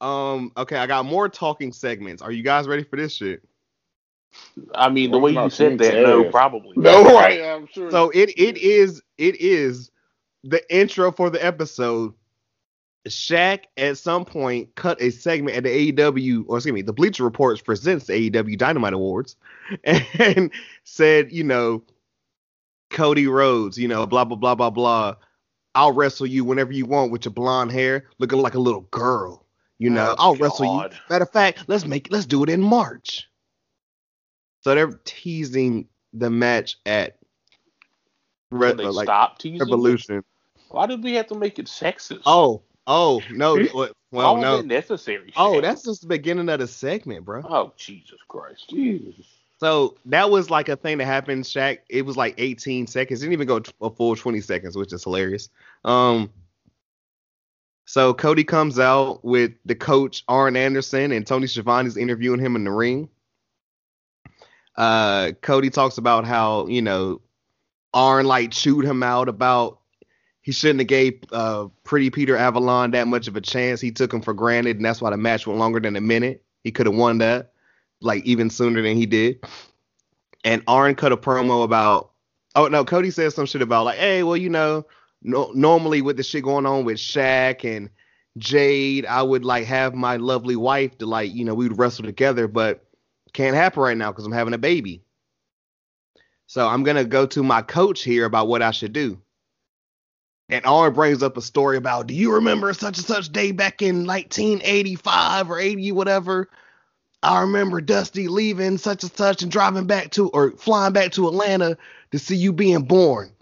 Um. 0.00 0.52
Okay, 0.56 0.76
I 0.76 0.86
got 0.86 1.04
more 1.04 1.28
talking 1.28 1.72
segments. 1.72 2.22
Are 2.22 2.30
you 2.30 2.44
guys 2.44 2.68
ready 2.68 2.84
for 2.84 2.96
this 2.96 3.12
shit? 3.12 3.42
I 4.74 4.88
mean, 4.88 5.10
the 5.10 5.18
Well, 5.18 5.32
way 5.32 5.32
you 5.32 5.50
said 5.50 5.50
saying 5.50 5.76
that, 5.78 5.94
no, 6.02 6.24
probably. 6.30 6.72
No, 6.76 7.04
right? 7.14 7.42
I'm 7.42 7.66
sure. 7.66 7.90
So 7.90 8.10
it 8.10 8.30
it 8.38 8.56
is 8.58 9.02
it 9.18 9.40
is 9.40 9.90
the 10.44 10.62
intro 10.74 11.12
for 11.12 11.30
the 11.30 11.44
episode. 11.44 12.14
Shaq 13.08 13.64
at 13.76 13.98
some 13.98 14.24
point 14.24 14.74
cut 14.76 15.00
a 15.02 15.10
segment 15.10 15.56
at 15.56 15.64
the 15.64 15.92
AEW 15.92 16.44
or 16.46 16.58
excuse 16.58 16.72
me, 16.72 16.82
the 16.82 16.92
Bleacher 16.92 17.24
Reports 17.24 17.60
presents 17.60 18.06
the 18.06 18.30
AEW 18.30 18.56
Dynamite 18.56 18.92
Awards 18.92 19.36
and 19.84 20.50
said, 20.84 21.32
you 21.32 21.42
know, 21.44 21.82
Cody 22.90 23.26
Rhodes, 23.26 23.78
you 23.78 23.88
know, 23.88 24.06
blah 24.06 24.24
blah 24.24 24.36
blah 24.36 24.54
blah 24.54 24.70
blah. 24.70 25.16
I'll 25.74 25.92
wrestle 25.92 26.26
you 26.26 26.44
whenever 26.44 26.72
you 26.72 26.84
want 26.84 27.10
with 27.10 27.24
your 27.24 27.32
blonde 27.32 27.72
hair, 27.72 28.04
looking 28.18 28.40
like 28.40 28.54
a 28.54 28.58
little 28.60 28.82
girl. 28.82 29.46
You 29.78 29.90
know, 29.90 30.10
Oh, 30.10 30.14
I'll 30.18 30.36
wrestle 30.36 30.82
you. 30.82 30.90
Matter 31.10 31.24
of 31.24 31.30
fact, 31.30 31.64
let's 31.66 31.84
make 31.86 32.08
let's 32.12 32.26
do 32.26 32.42
it 32.44 32.50
in 32.50 32.60
March. 32.60 33.28
So 34.60 34.74
they're 34.74 35.00
teasing 35.04 35.88
the 36.12 36.30
match 36.30 36.76
at 36.86 37.16
Re- 38.52 38.74
they 38.74 38.84
like 38.84 39.06
stop 39.06 39.38
teasing? 39.38 39.56
it? 39.56 39.64
Revolution. 39.64 40.22
Why 40.68 40.86
did 40.86 41.02
we 41.02 41.14
have 41.14 41.26
to 41.28 41.34
make 41.34 41.58
it 41.58 41.66
sexist? 41.66 42.22
Oh, 42.26 42.62
oh 42.86 43.22
no, 43.30 43.54
well, 44.10 44.36
no. 44.36 44.60
necessary? 44.60 45.32
Oh, 45.36 45.60
that's 45.60 45.82
just 45.82 46.02
the 46.02 46.08
beginning 46.08 46.48
of 46.48 46.58
the 46.60 46.66
segment, 46.66 47.24
bro. 47.24 47.42
Oh, 47.44 47.72
Jesus 47.76 48.18
Christ. 48.28 48.68
Jesus. 48.70 49.26
So 49.58 49.96
that 50.06 50.28
was 50.28 50.50
like 50.50 50.68
a 50.68 50.74
thing 50.74 50.98
that 50.98 51.04
happened. 51.04 51.44
Shaq, 51.44 51.78
it 51.88 52.04
was 52.04 52.16
like 52.16 52.34
18 52.36 52.88
seconds. 52.88 53.20
Didn't 53.20 53.32
even 53.32 53.46
go 53.46 53.60
t- 53.60 53.72
a 53.80 53.90
full 53.90 54.16
20 54.16 54.40
seconds, 54.40 54.76
which 54.76 54.92
is 54.92 55.04
hilarious. 55.04 55.50
Um, 55.84 56.32
so 57.84 58.12
Cody 58.12 58.42
comes 58.42 58.80
out 58.80 59.24
with 59.24 59.52
the 59.64 59.76
coach 59.76 60.24
Arn 60.26 60.56
Anderson 60.56 61.12
and 61.12 61.24
Tony 61.24 61.46
Schiavone's 61.46 61.96
interviewing 61.96 62.40
him 62.40 62.56
in 62.56 62.64
the 62.64 62.72
ring. 62.72 63.08
Uh, 64.76 65.32
Cody 65.42 65.70
talks 65.70 65.98
about 65.98 66.24
how 66.24 66.66
you 66.66 66.82
know 66.82 67.20
Arn 67.94 68.26
like 68.26 68.50
chewed 68.50 68.84
him 68.84 69.02
out 69.02 69.28
about 69.28 69.78
he 70.42 70.52
shouldn't 70.52 70.80
have 70.80 70.88
gave 70.88 71.20
uh 71.32 71.68
Pretty 71.84 72.10
Peter 72.10 72.36
Avalon 72.36 72.90
that 72.90 73.08
much 73.08 73.28
of 73.28 73.36
a 73.36 73.40
chance. 73.40 73.80
He 73.80 73.90
took 73.90 74.12
him 74.12 74.20
for 74.20 74.34
granted, 74.34 74.76
and 74.76 74.84
that's 74.84 75.00
why 75.00 75.10
the 75.10 75.16
match 75.16 75.46
went 75.46 75.58
longer 75.58 75.80
than 75.80 75.96
a 75.96 76.00
minute. 76.00 76.44
He 76.64 76.70
could 76.70 76.86
have 76.86 76.94
won 76.94 77.18
that 77.18 77.52
like 78.02 78.24
even 78.24 78.50
sooner 78.50 78.82
than 78.82 78.96
he 78.96 79.06
did. 79.06 79.42
And 80.44 80.62
Arn 80.66 80.94
cut 80.96 81.12
a 81.12 81.16
promo 81.16 81.64
about 81.64 82.10
oh 82.54 82.68
no, 82.68 82.84
Cody 82.84 83.10
said 83.10 83.32
some 83.32 83.46
shit 83.46 83.62
about 83.62 83.84
like, 83.84 83.98
hey, 83.98 84.22
well, 84.22 84.36
you 84.36 84.50
know, 84.50 84.84
no, 85.22 85.50
normally 85.54 86.02
with 86.02 86.16
the 86.16 86.22
shit 86.22 86.44
going 86.44 86.66
on 86.66 86.84
with 86.84 86.98
Shaq 86.98 87.64
and 87.64 87.88
Jade, 88.38 89.06
I 89.06 89.22
would 89.22 89.44
like 89.44 89.66
have 89.66 89.94
my 89.94 90.16
lovely 90.16 90.56
wife 90.56 90.98
to 90.98 91.06
like, 91.06 91.32
you 91.32 91.44
know, 91.44 91.54
we 91.54 91.68
would 91.68 91.78
wrestle 91.78 92.04
together, 92.04 92.48
but 92.48 92.84
can't 93.32 93.56
happen 93.56 93.82
right 93.82 93.96
now 93.96 94.10
because 94.10 94.26
I'm 94.26 94.32
having 94.32 94.54
a 94.54 94.58
baby. 94.58 95.02
So 96.46 96.66
I'm 96.66 96.82
gonna 96.82 97.04
go 97.04 97.26
to 97.26 97.42
my 97.42 97.62
coach 97.62 98.02
here 98.02 98.24
about 98.24 98.48
what 98.48 98.62
I 98.62 98.72
should 98.72 98.92
do. 98.92 99.20
And 100.52 100.66
Arn 100.66 100.92
brings 100.92 101.22
up 101.22 101.38
a 101.38 101.40
story 101.40 101.78
about, 101.78 102.06
do 102.08 102.12
you 102.12 102.34
remember 102.34 102.74
such 102.74 102.98
and 102.98 103.06
such 103.06 103.32
day 103.32 103.52
back 103.52 103.80
in 103.80 104.06
1985 104.06 105.50
or 105.50 105.58
80, 105.58 105.92
whatever? 105.92 106.50
I 107.22 107.40
remember 107.40 107.80
Dusty 107.80 108.28
leaving 108.28 108.76
such 108.76 109.02
and 109.02 109.10
such 109.16 109.42
and 109.42 109.50
driving 109.50 109.86
back 109.86 110.10
to 110.10 110.28
or 110.28 110.50
flying 110.50 110.92
back 110.92 111.12
to 111.12 111.26
Atlanta 111.26 111.78
to 112.10 112.18
see 112.18 112.36
you 112.36 112.52
being 112.52 112.82
born. 112.82 113.32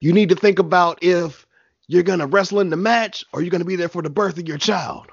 You 0.00 0.14
need 0.14 0.30
to 0.30 0.34
think 0.34 0.58
about 0.58 1.00
if 1.02 1.46
you're 1.88 2.02
going 2.02 2.20
to 2.20 2.26
wrestle 2.26 2.60
in 2.60 2.70
the 2.70 2.76
match 2.76 3.22
or 3.34 3.42
you're 3.42 3.50
going 3.50 3.60
to 3.60 3.66
be 3.66 3.76
there 3.76 3.90
for 3.90 4.00
the 4.00 4.08
birth 4.08 4.38
of 4.38 4.48
your 4.48 4.56
child. 4.56 5.08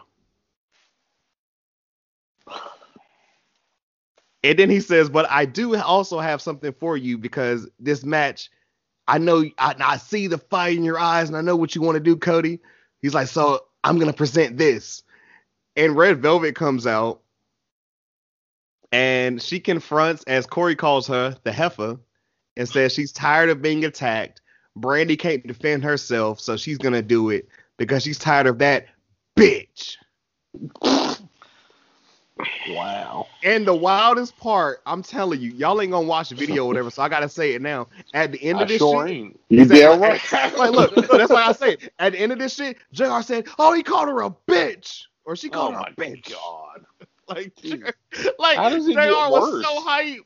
And 4.45 4.57
then 4.57 4.70
he 4.70 4.80
says, 4.80 5.10
but 5.10 5.30
I 5.30 5.44
do 5.44 5.76
also 5.76 6.20
have 6.20 6.41
something 6.41 6.72
for 6.72 6.95
you 6.95 7.18
because 7.18 7.68
this 7.80 8.06
match, 8.06 8.49
I 9.08 9.18
know 9.18 9.44
I, 9.58 9.76
I 9.80 9.98
see 9.98 10.28
the 10.28 10.38
fire 10.38 10.72
in 10.72 10.84
your 10.84 11.00
eyes 11.00 11.28
and 11.28 11.38
I 11.38 11.42
know 11.42 11.56
what 11.56 11.76
you 11.76 11.82
want 11.82 11.96
to 11.96 12.00
do, 12.00 12.16
Cody. 12.16 12.60
He's 13.02 13.14
like, 13.14 13.28
so 13.28 13.66
I'm 13.84 14.00
to 14.00 14.18
present 14.18 14.58
this. 14.58 15.04
And 15.76 15.98
Red 15.98 16.22
Velvet 16.22 16.56
comes 16.56 16.88
out 16.88 17.22
and 18.92 19.42
she 19.42 19.60
confronts, 19.60 20.24
as 20.26 20.46
Corey 20.46 20.76
calls 20.76 21.08
her, 21.08 21.36
the 21.44 21.52
heifer, 21.52 21.98
and 22.56 22.70
says 22.70 22.94
she's 22.94 23.12
tired 23.12 23.50
of 23.50 23.62
being 23.62 23.84
attacked. 23.86 24.42
Brandi 24.78 25.18
can't 25.18 25.46
defend 25.46 25.84
herself, 25.84 26.40
so 26.40 26.58
she's 26.58 26.78
gonna 26.78 27.02
do 27.02 27.30
it 27.30 27.50
because 27.78 28.04
she's 28.04 28.20
tired 28.20 28.48
of 28.48 28.60
that 28.60 28.88
bitch. 29.36 29.98
Wow. 32.65 33.30
And 33.41 33.65
the 33.68 33.76
wildest 33.76 34.38
part, 34.38 34.80
I'm 34.85 35.01
telling 35.01 35.41
you, 35.41 35.51
y'all 35.51 35.81
ain't 35.81 35.91
gonna 35.91 36.07
watch 36.07 36.30
the 36.30 36.35
video 36.35 36.65
or 36.65 36.68
whatever, 36.68 36.89
so 36.91 37.01
I 37.03 37.10
gotta 37.10 37.30
say 37.30 37.53
it 37.53 37.61
now. 37.61 37.88
At 38.14 38.31
the 38.34 38.43
end 38.43 38.61
I 38.61 38.61
of 38.61 38.68
this 38.68 38.84
sure 38.84 38.88
shit, 38.88 39.07
ain't. 39.07 39.39
You 39.49 39.65
Exactly. 39.65 39.69
damn 39.69 40.01
right. 40.01 40.22
like, 40.57 40.72
look, 40.72 40.91
look, 41.07 41.18
that's 41.19 41.31
why 41.31 41.43
I 41.47 41.53
say 41.53 41.73
it. 41.73 41.93
At 41.99 42.14
the 42.14 42.19
end 42.19 42.34
of 42.34 42.39
this 42.39 42.55
shit, 42.55 42.77
JR 42.93 43.22
said, 43.22 43.47
"Oh, 43.60 43.73
he 43.73 43.84
called 43.84 44.10
her 44.10 44.22
a 44.23 44.31
bitch," 44.47 45.03
or 45.26 45.35
she 45.38 45.49
Oh 45.51 45.72
called 45.72 45.76
her 45.76 45.81
a 45.81 46.01
bitch. 46.01 46.30
god. 46.30 46.85
Like, 47.30 47.53
Jeez. 47.64 47.93
like 48.39 48.64
How 48.64 48.69
does 48.69 48.88
it 48.88 48.95
JR 48.95 48.99
get 49.01 49.26
was 49.31 49.47
worse? 49.47 49.61
so 49.61 49.81
hype. 49.81 50.22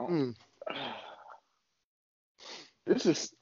Mm. 0.00 0.34
This 2.86 3.06
is 3.06 3.34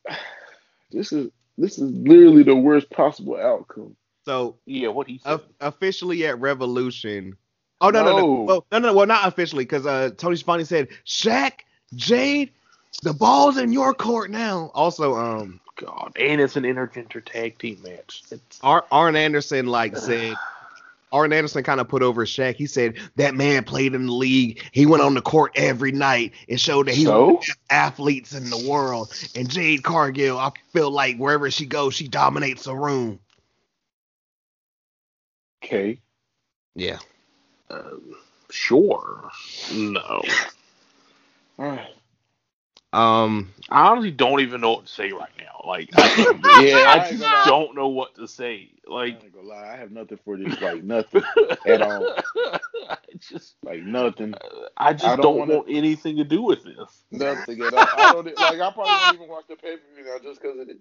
this 0.92 1.12
is 1.12 1.30
this 1.58 1.78
is 1.78 1.92
literally 1.92 2.44
the 2.44 2.56
worst 2.56 2.90
possible 2.90 3.36
outcome. 3.36 3.96
So 4.24 4.56
Yeah, 4.66 4.88
what 4.88 5.06
he 5.06 5.18
said. 5.18 5.32
of- 5.32 5.44
officially 5.60 6.26
at 6.26 6.38
Revolution. 6.40 7.36
Oh 7.80 7.90
no, 7.90 8.02
no, 8.04 8.10
no, 8.12 8.18
No. 8.18 8.42
Well, 8.44 8.66
no, 8.72 8.78
no, 8.78 8.94
well, 8.94 9.06
not 9.06 9.28
officially, 9.28 9.64
because 9.64 9.84
uh, 9.84 10.10
Tony 10.16 10.36
Schiavone 10.36 10.64
said, 10.64 10.88
"Shaq, 11.04 11.60
Jade, 11.94 12.50
the 13.02 13.12
ball's 13.12 13.58
in 13.58 13.72
your 13.72 13.92
court 13.92 14.30
now." 14.30 14.70
Also, 14.74 15.14
um, 15.14 15.60
God, 15.76 16.12
and 16.18 16.40
it's 16.40 16.56
an 16.56 16.62
intergender 16.62 17.22
tag 17.22 17.58
team 17.58 17.80
match. 17.82 18.22
It's, 18.30 18.60
Ar- 18.62 18.86
Arn 18.90 19.16
Anderson 19.16 19.66
like 19.66 19.96
said, 19.96 20.36
Arn 21.12 21.32
Anderson 21.32 21.62
kind 21.62 21.80
of 21.80 21.88
put 21.88 22.02
over 22.02 22.24
Shaq. 22.24 22.54
He 22.54 22.66
said 22.66 22.94
that 23.16 23.34
man 23.34 23.64
played 23.64 23.94
in 23.94 24.06
the 24.06 24.12
league. 24.12 24.62
He 24.72 24.86
went 24.86 25.02
on 25.02 25.14
the 25.14 25.20
court 25.20 25.52
every 25.56 25.92
night 25.92 26.32
and 26.48 26.58
showed 26.60 26.86
that 26.86 26.94
he 26.94 27.04
So? 27.04 27.26
was 27.26 27.46
the 27.46 27.52
best 27.52 27.58
athletes 27.70 28.34
in 28.34 28.48
the 28.50 28.66
world. 28.68 29.12
And 29.36 29.50
Jade 29.50 29.82
Cargill, 29.82 30.38
I 30.38 30.50
feel 30.72 30.90
like 30.90 31.16
wherever 31.18 31.50
she 31.50 31.66
goes, 31.66 31.94
she 31.94 32.08
dominates 32.08 32.66
a 32.66 32.74
room. 32.74 33.18
Okay. 35.64 35.98
Yeah. 36.74 36.98
um, 37.70 38.14
sure. 38.50 39.30
No. 39.72 40.22
Alright. 41.58 41.88
Um. 42.92 43.52
I 43.70 43.88
honestly 43.88 44.10
don't 44.12 44.40
even 44.40 44.60
know 44.60 44.72
what 44.74 44.86
to 44.86 44.92
say 44.92 45.10
right 45.10 45.30
now. 45.38 45.62
Like, 45.66 45.88
I, 45.96 46.60
Yeah, 46.62 46.76
I 46.76 46.92
I 47.06 47.10
just 47.10 47.20
gonna 47.22 47.44
don't 47.46 47.74
know 47.74 47.88
what 47.88 48.14
to 48.16 48.28
say. 48.28 48.70
Like, 48.86 49.14
ain't 49.24 49.32
gonna 49.34 49.48
lie, 49.48 49.72
I 49.72 49.76
have 49.76 49.90
nothing 49.90 50.18
for 50.24 50.36
this, 50.36 50.60
like 50.60 50.84
nothing, 50.84 51.22
At 51.66 51.80
all. 51.82 52.16
I 52.90 52.98
just, 53.18 53.56
like 53.64 53.80
nothing, 53.82 54.34
I 54.76 54.92
just 54.92 55.04
I 55.06 55.16
don't, 55.16 55.22
don't 55.22 55.38
wanna- 55.38 55.54
want 55.54 55.68
anything 55.70 56.16
to 56.18 56.24
do 56.24 56.42
with 56.42 56.62
this. 56.64 57.04
nothing 57.10 57.62
at 57.62 57.72
all. 57.74 57.86
I 57.96 58.12
don't 58.12 58.26
like. 58.26 58.60
I 58.60 58.70
probably 58.70 58.84
won't 58.92 59.14
even 59.14 59.28
watch 59.28 59.44
the 59.48 59.56
pay 59.56 59.76
per 59.76 59.82
view 59.96 60.04
now 60.04 60.18
just 60.22 60.40
because 60.42 60.58
of 60.60 60.66
this. 60.68 60.76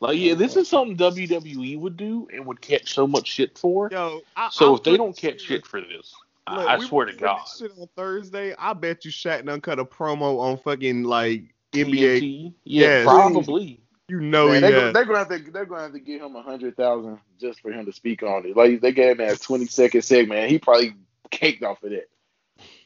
Like, 0.00 0.18
yeah, 0.18 0.34
this 0.34 0.56
is 0.56 0.68
something 0.68 0.96
WWE 0.96 1.78
would 1.78 1.96
do 1.96 2.28
and 2.32 2.46
would 2.46 2.60
catch 2.60 2.94
so 2.94 3.06
much 3.06 3.26
shit 3.26 3.58
for. 3.58 3.88
Yo. 3.90 4.20
I, 4.36 4.48
So 4.50 4.70
I'm 4.70 4.74
if 4.76 4.82
they 4.84 4.96
don't 4.96 5.16
catch 5.16 5.40
shit 5.40 5.66
for 5.66 5.80
this, 5.80 6.14
Look, 6.50 6.66
I, 6.66 6.74
I 6.74 6.78
we 6.78 6.86
swear 6.86 7.06
to 7.06 7.12
God, 7.12 7.44
Shit 7.46 7.72
on 7.78 7.88
Thursday. 7.96 8.54
I 8.58 8.72
bet 8.72 9.04
you 9.04 9.10
Shaq 9.10 9.44
done 9.44 9.60
cut 9.60 9.78
a 9.78 9.84
promo 9.84 10.38
on 10.40 10.58
fucking 10.58 11.02
like 11.04 11.54
NBA. 11.72 12.20
TNT, 12.20 12.54
yeah, 12.64 12.86
Yes. 12.86 13.04
probably. 13.04 13.80
You 14.08 14.20
know 14.20 14.46
Man, 14.46 14.54
he 14.54 14.60
they, 14.70 14.72
had. 14.72 14.94
they're 14.94 15.04
gonna 15.04 15.18
have 15.18 15.28
to. 15.28 15.38
They're 15.38 15.66
gonna 15.66 15.82
have 15.82 15.92
to 15.92 16.00
give 16.00 16.22
him 16.22 16.34
a 16.34 16.42
hundred 16.42 16.78
thousand 16.78 17.18
just 17.38 17.60
for 17.60 17.70
him 17.70 17.84
to 17.84 17.92
speak 17.92 18.22
on 18.22 18.46
it. 18.46 18.56
Like 18.56 18.80
they 18.80 18.92
gave 18.92 19.18
him 19.20 19.26
that 19.26 19.42
twenty 19.42 19.66
second 19.66 20.00
segment. 20.00 20.50
He 20.50 20.58
probably 20.58 20.94
caked 21.30 21.62
off 21.62 21.82
of 21.82 21.90
that. 21.90 22.08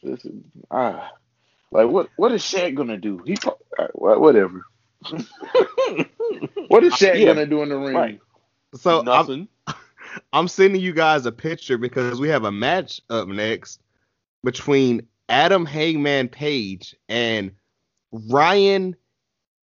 This 0.02 0.24
is 0.24 0.32
ah, 0.68 1.12
like 1.70 1.86
what? 1.86 2.08
What 2.16 2.32
is 2.32 2.42
Shaq 2.42 2.74
gonna 2.74 2.97
do? 2.97 3.23
He 3.24 3.36
pro- 3.36 3.57
all 3.78 3.89
right, 4.00 4.20
whatever. 4.20 4.62
What 6.68 6.84
is 6.84 6.94
Shaq 6.94 7.18
Yeah, 7.18 7.26
gonna 7.26 7.47
do 7.47 7.62
in 7.62 7.68
the 7.68 7.76
ring? 7.76 7.94
right. 7.94 8.20
so 8.74 9.05
I'm, 9.06 9.48
I'm 10.32 10.48
sending 10.48 10.81
you 10.81 10.92
guys 10.92 11.26
a 11.26 11.32
picture 11.32 11.76
because 11.78 12.20
we 12.20 12.28
have 12.28 12.44
a 12.44 12.52
match 12.52 13.00
up 13.10 13.28
next 13.28 13.81
between 14.44 15.06
Adam 15.28 15.66
Hangman 15.66 16.28
Page 16.28 16.97
and 17.08 17.52
Ryan 18.12 18.97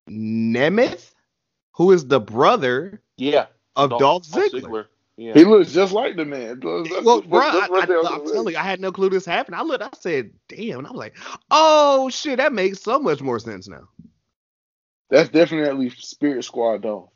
Nemeth, 0.08 1.12
who 1.72 1.92
is 1.92 2.06
the 2.06 2.20
brother 2.20 3.00
yeah. 3.16 3.46
of 3.76 3.90
Dolph 3.98 4.24
Ziggler. 4.24 4.86
Yeah. 5.16 5.34
He 5.34 5.44
looks 5.44 5.72
just 5.72 5.92
like 5.92 6.14
the 6.14 6.24
man. 6.24 6.60
That's- 6.60 7.04
Well, 7.04 7.20
that's- 7.22 7.26
bro, 7.28 7.40
that's 7.40 7.56
I, 7.56 7.68
what 7.70 7.88
they 7.88 7.96
was 7.96 8.06
am 8.06 8.24
telling 8.32 8.54
you, 8.54 8.60
I 8.60 8.62
had 8.62 8.80
no 8.80 8.92
clue 8.92 9.10
this 9.10 9.24
happened. 9.26 9.56
I 9.56 9.62
looked, 9.62 9.82
I 9.82 9.90
said, 9.98 10.30
"Damn," 10.48 10.78
and 10.78 10.86
I 10.86 10.90
was 10.90 10.98
like, 10.98 11.16
"Oh 11.50 12.08
shit, 12.08 12.36
that 12.36 12.52
makes 12.52 12.80
so 12.80 13.00
much 13.00 13.20
more 13.20 13.40
sense 13.40 13.66
now." 13.66 13.88
That's 15.10 15.30
definitely 15.30 15.90
Spirit 15.90 16.44
Squad 16.44 16.82
though. 16.82 17.10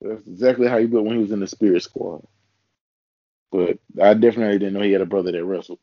That's 0.00 0.26
exactly 0.26 0.68
how 0.68 0.78
he 0.78 0.86
looked 0.86 1.06
when 1.06 1.16
he 1.16 1.22
was 1.22 1.32
in 1.32 1.40
the 1.40 1.48
Spirit 1.48 1.82
Squad. 1.82 2.26
But 3.52 3.78
I 4.02 4.14
definitely 4.14 4.58
didn't 4.58 4.74
know 4.74 4.82
he 4.82 4.92
had 4.92 5.02
a 5.02 5.06
brother 5.06 5.32
that 5.32 5.44
wrestled. 5.44 5.80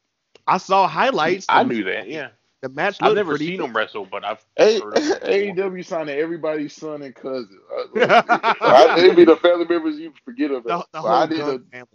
I 0.48 0.58
saw 0.58 0.88
highlights. 0.88 1.48
I 1.50 1.64
knew 1.64 1.86
that. 1.86 2.10
Yeah. 2.10 2.30
The 2.62 2.70
match 2.70 3.02
I've 3.02 3.14
never 3.14 3.38
seen 3.38 3.60
good. 3.60 3.66
him 3.66 3.76
wrestle, 3.76 4.06
but 4.06 4.26
I've 4.26 4.46
A- 4.60 4.82
heard 4.82 4.96
of. 4.96 5.04
AEW 5.26 5.86
signing 5.86 6.18
everybody's 6.18 6.76
son 6.76 7.02
and 7.04 7.16
cousin. 7.16 7.60
Uh, 8.00 8.06
I, 8.64 8.86
I, 8.86 8.98
it'd 9.00 9.16
be 9.18 9.26
the 9.26 9.38
family 9.38 9.66
members 9.66 9.98
you 10.00 10.14
forget 10.26 10.52
The, 10.68 10.78
about. 10.78 10.88
the 10.94 11.02
But 11.02 11.12
I 11.14 11.28
did. 11.28 11.48
Gunn 11.48 11.50
A, 11.50 11.62
family. 11.72 11.88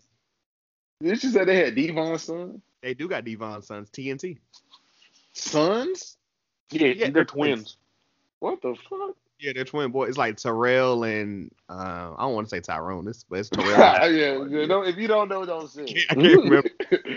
did 1.05 1.23
you 1.25 1.31
say 1.31 1.45
they 1.45 1.57
had 1.65 1.77
Devon's 1.77 2.23
son? 2.25 2.63
They 2.83 2.95
do 2.95 3.09
got 3.09 3.25
Devon's 3.25 3.67
sons, 3.69 3.91
TNT. 3.91 4.39
Sons? 5.35 6.17
Yeah, 6.71 6.95
Yeah, 6.95 7.11
they're 7.13 7.25
they're 7.43 7.55
twins. 7.55 7.79
What 8.41 8.61
the 8.63 8.75
fuck? 8.89 9.17
Yeah, 9.39 9.53
they're 9.55 9.65
twin 9.65 9.91
boys. 9.91 10.11
It's 10.11 10.19
like 10.19 10.37
Terrell 10.37 11.05
and 11.05 11.51
uh, 11.71 12.13
I 12.17 12.23
don't 12.23 12.35
want 12.35 12.47
to 12.47 12.51
say 12.51 12.61
Tyrone. 12.61 13.05
This, 13.07 13.25
but 13.25 13.39
it's 13.39 13.49
Terrell. 13.51 14.13
yeah, 14.13 14.45
yeah, 14.49 14.67
no, 14.67 14.83
if 14.83 14.97
you 14.97 15.07
don't 15.09 15.29
know, 15.29 15.47
don't 15.47 15.71
say. 15.71 15.85
I 16.11 16.15
can't 16.15 16.45
remember. 16.45 16.69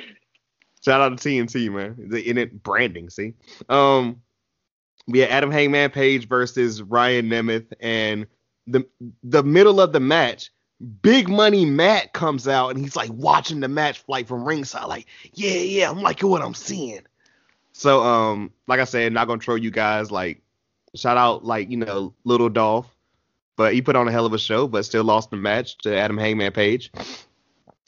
Shout 0.85 1.01
out 1.01 1.17
to 1.17 1.29
TNT, 1.29 1.71
man. 1.71 2.09
The 2.09 2.29
in 2.29 2.37
it 2.37 2.61
branding, 2.63 3.09
see. 3.09 3.33
Um 3.67 4.21
we 5.07 5.19
had 5.19 5.29
Adam 5.29 5.51
Hangman 5.51 5.89
Page 5.89 6.27
versus 6.27 6.81
Ryan 6.81 7.29
Nemeth, 7.29 7.73
and 7.79 8.25
the 8.67 8.85
the 9.23 9.43
middle 9.43 9.81
of 9.81 9.91
the 9.91 9.99
match, 9.99 10.51
Big 11.01 11.27
Money 11.27 11.65
Matt 11.65 12.13
comes 12.13 12.47
out 12.47 12.69
and 12.69 12.79
he's 12.79 12.95
like 12.95 13.11
watching 13.13 13.59
the 13.59 13.67
match 13.67 14.03
like 14.07 14.27
from 14.27 14.45
ringside, 14.45 14.85
like, 14.87 15.07
yeah, 15.33 15.51
yeah, 15.55 15.89
I'm 15.89 16.01
liking 16.01 16.29
what 16.29 16.41
I'm 16.41 16.53
seeing. 16.53 17.01
So 17.73 18.01
um, 18.03 18.51
like 18.67 18.79
I 18.79 18.85
said, 18.85 19.11
not 19.13 19.27
gonna 19.27 19.39
troll 19.39 19.57
you 19.57 19.71
guys, 19.71 20.11
like 20.11 20.42
shout 20.95 21.17
out 21.17 21.43
like, 21.43 21.69
you 21.69 21.77
know, 21.77 22.13
little 22.23 22.49
Dolph. 22.49 22.87
But 23.55 23.73
he 23.73 23.81
put 23.81 23.95
on 23.95 24.07
a 24.07 24.11
hell 24.11 24.25
of 24.25 24.33
a 24.33 24.39
show, 24.39 24.67
but 24.67 24.83
still 24.83 25.03
lost 25.03 25.29
the 25.29 25.35
match 25.35 25.77
to 25.79 25.95
Adam 25.95 26.17
Hangman 26.17 26.53
Page. 26.53 26.91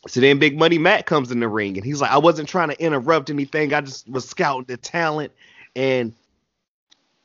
So 0.08 0.20
then 0.20 0.38
Big 0.38 0.58
Money 0.58 0.78
Matt 0.78 1.08
comes 1.08 1.32
in 1.32 1.40
the 1.40 1.48
ring 1.48 1.76
and 1.78 1.86
he's 1.86 2.02
like, 2.02 2.12
I 2.12 2.20
wasn't 2.20 2.48
trying 2.48 2.70
to 2.70 2.80
interrupt 2.80 3.32
anything. 3.32 3.74
I 3.74 3.82
just 3.82 4.08
was 4.08 4.30
scouting 4.30 4.66
the 4.68 4.78
talent. 4.78 5.32
And 5.76 6.14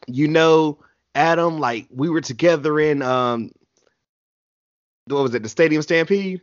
you 0.07 0.29
know, 0.29 0.79
Adam, 1.15 1.59
like 1.59 1.87
we 1.95 2.09
were 2.09 2.23
together 2.23 2.81
in 2.81 3.03
um 3.03 3.53
what 5.07 5.23
was 5.23 5.35
it, 5.35 5.43
the 5.43 5.49
Stadium 5.49 5.83
Stampede? 5.83 6.41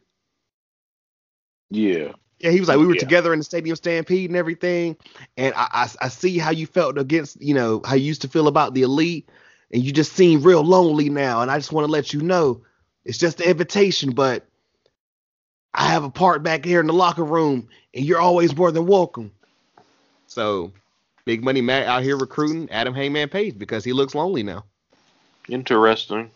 yeah. 1.69 2.11
Yeah, 2.39 2.51
he 2.51 2.59
was 2.59 2.69
like, 2.69 2.77
we 2.77 2.85
were 2.85 2.93
Yeah. 2.93 2.99
together 2.99 3.33
in 3.33 3.39
the 3.39 3.45
Stadium 3.45 3.75
Stampede 3.75 4.29
and 4.29 4.37
everything. 4.37 4.95
And 5.37 5.53
I, 5.55 5.67
I 5.71 5.89
I 6.01 6.07
see 6.09 6.37
how 6.37 6.51
you 6.51 6.67
felt 6.67 6.97
against, 6.97 7.41
you 7.41 7.53
know, 7.53 7.81
how 7.85 7.95
you 7.95 8.05
used 8.05 8.21
to 8.23 8.27
feel 8.27 8.47
about 8.47 8.73
the 8.73 8.83
elite, 8.83 9.29
and 9.71 9.83
you 9.83 9.91
just 9.91 10.13
seem 10.13 10.41
real 10.43 10.63
lonely 10.63 11.09
now. 11.09 11.41
And 11.41 11.49
I 11.51 11.57
just 11.57 11.71
want 11.71 11.85
to 11.85 11.91
let 11.91 12.13
you 12.13 12.21
know, 12.21 12.63
it's 13.05 13.17
just 13.17 13.41
an 13.41 13.47
invitation, 13.49 14.11
but 14.11 14.45
I 15.73 15.87
have 15.89 16.03
a 16.03 16.09
part 16.09 16.43
back 16.43 16.65
here 16.65 16.79
in 16.79 16.87
the 16.87 16.93
locker 16.93 17.23
room, 17.23 17.67
and 17.93 18.05
you're 18.05 18.19
always 18.21 18.55
more 18.55 18.71
than 18.71 18.85
welcome. 18.85 19.31
So 20.27 20.71
Big 21.25 21.43
Money 21.43 21.61
Matt 21.61 21.87
out 21.87 22.03
here 22.03 22.17
recruiting 22.17 22.69
Adam 22.71 22.93
Hangman 22.93 23.29
Page 23.29 23.57
because 23.57 23.83
he 23.83 23.93
looks 23.93 24.15
lonely 24.15 24.43
now. 24.43 24.65
Interesting. 25.49 26.31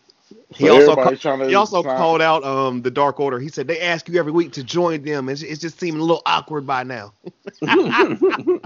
He 0.56 0.70
So 0.70 0.74
also 0.74 0.96
ca- 0.96 1.14
he 1.48 1.56
also 1.56 1.84
find- 1.84 1.98
called 1.98 2.22
out 2.22 2.44
um 2.44 2.82
the 2.84 2.92
Dark 2.92 3.20
Order. 3.20 3.40
He 3.40 3.50
said 3.50 3.68
they 3.68 3.82
ask 3.82 4.10
you 4.10 4.20
every 4.20 4.32
week 4.34 4.54
to 4.54 4.64
join 4.64 5.04
them, 5.04 5.30
and 5.30 5.34
it's, 5.36 5.44
it's 5.44 5.62
just 5.62 5.80
seeming 5.80 6.02
a 6.02 6.04
little 6.06 6.24
awkward 6.26 6.68
by 6.68 6.84
now. 6.84 7.14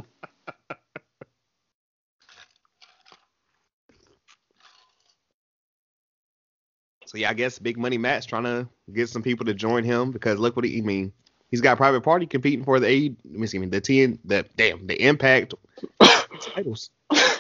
So 7.06 7.18
yeah, 7.18 7.30
I 7.30 7.34
guess 7.34 7.60
Big 7.60 7.78
Money 7.78 7.98
Matt's 7.98 8.26
trying 8.26 8.44
to 8.44 8.68
get 8.94 9.10
some 9.10 9.24
people 9.24 9.46
to 9.48 9.54
join 9.54 9.84
him 9.84 10.12
because 10.12 10.40
look 10.40 10.56
what 10.56 10.66
he 10.66 10.80
I 10.80 10.82
mean. 10.82 11.14
He's 11.52 11.62
got 11.62 11.78
Private 11.78 12.02
Party 12.02 12.26
competing 12.26 12.66
for 12.66 12.80
the 12.80 12.88
A. 12.88 13.10
Let 13.26 13.40
me 13.40 13.48
see, 13.48 13.60
the 13.60 13.82
ten, 13.82 14.20
the 14.26 14.46
damn, 14.58 14.88
the 14.88 15.02
Impact 15.02 15.54
titles. 16.42 16.90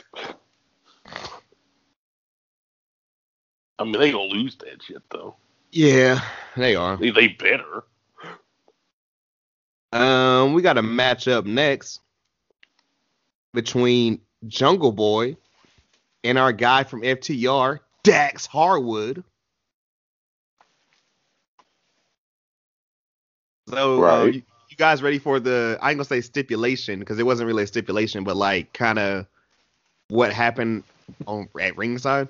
I 3.77 3.83
mean, 3.83 3.99
they 3.99 4.11
gonna 4.11 4.25
lose 4.25 4.55
that 4.57 4.81
shit 4.83 5.03
though. 5.09 5.35
Yeah, 5.71 6.21
they 6.55 6.75
are. 6.75 6.97
They, 6.97 7.09
they 7.09 7.27
better. 7.27 7.83
Um, 9.91 10.53
we 10.53 10.61
got 10.61 10.77
a 10.77 10.81
match 10.81 11.27
up 11.27 11.45
next 11.45 12.01
between 13.53 14.21
Jungle 14.47 14.91
Boy 14.91 15.37
and 16.23 16.37
our 16.37 16.51
guy 16.51 16.83
from 16.83 17.01
FTR, 17.01 17.79
Dax 18.03 18.45
Harwood. 18.45 19.23
So, 23.69 24.03
uh, 24.03 24.25
you, 24.25 24.43
you 24.69 24.77
guys 24.77 25.01
ready 25.01 25.19
for 25.19 25.39
the? 25.39 25.77
I 25.81 25.91
ain't 25.91 25.97
gonna 25.97 26.05
say 26.05 26.21
stipulation 26.21 26.99
because 26.99 27.19
it 27.19 27.25
wasn't 27.25 27.47
really 27.47 27.63
a 27.63 27.67
stipulation, 27.67 28.23
but 28.23 28.35
like 28.35 28.73
kind 28.73 28.99
of 28.99 29.25
what 30.09 30.31
happened 30.31 30.83
on 31.25 31.49
at 31.59 31.77
ringside. 31.77 32.27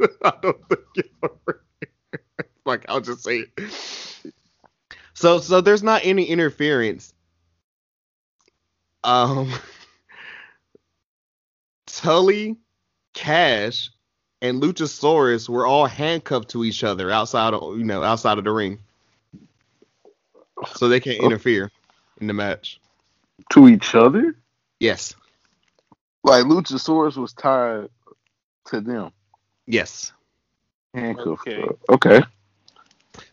I 0.22 0.32
don't 0.42 0.68
think 0.68 0.80
you're 0.94 1.60
like 2.66 2.84
I'll 2.88 3.00
just 3.00 3.24
say 3.24 3.44
it. 3.56 3.72
So 5.14 5.40
so 5.40 5.60
there's 5.60 5.82
not 5.82 6.02
any 6.04 6.24
interference. 6.24 7.14
Um 9.02 9.52
Tully, 11.86 12.56
Cash, 13.14 13.90
and 14.42 14.60
Luchasaurus 14.60 15.48
were 15.48 15.66
all 15.66 15.86
handcuffed 15.86 16.50
to 16.50 16.64
each 16.64 16.84
other 16.84 17.10
outside 17.10 17.54
of 17.54 17.78
you 17.78 17.84
know, 17.84 18.02
outside 18.02 18.38
of 18.38 18.44
the 18.44 18.50
ring. 18.50 18.78
So 20.74 20.88
they 20.88 21.00
can't 21.00 21.22
interfere 21.22 21.70
in 22.20 22.26
the 22.26 22.32
match. 22.32 22.80
to 23.50 23.68
each 23.68 23.94
other. 23.94 24.36
Yes. 24.80 25.14
Like 26.22 26.44
Luchasaurus 26.44 27.16
was 27.16 27.32
tied 27.34 27.88
to 28.66 28.80
them. 28.80 29.12
Yes. 29.66 30.12
Handcuffed. 30.94 31.46
Okay. 31.48 31.64
Okay. 31.88 32.22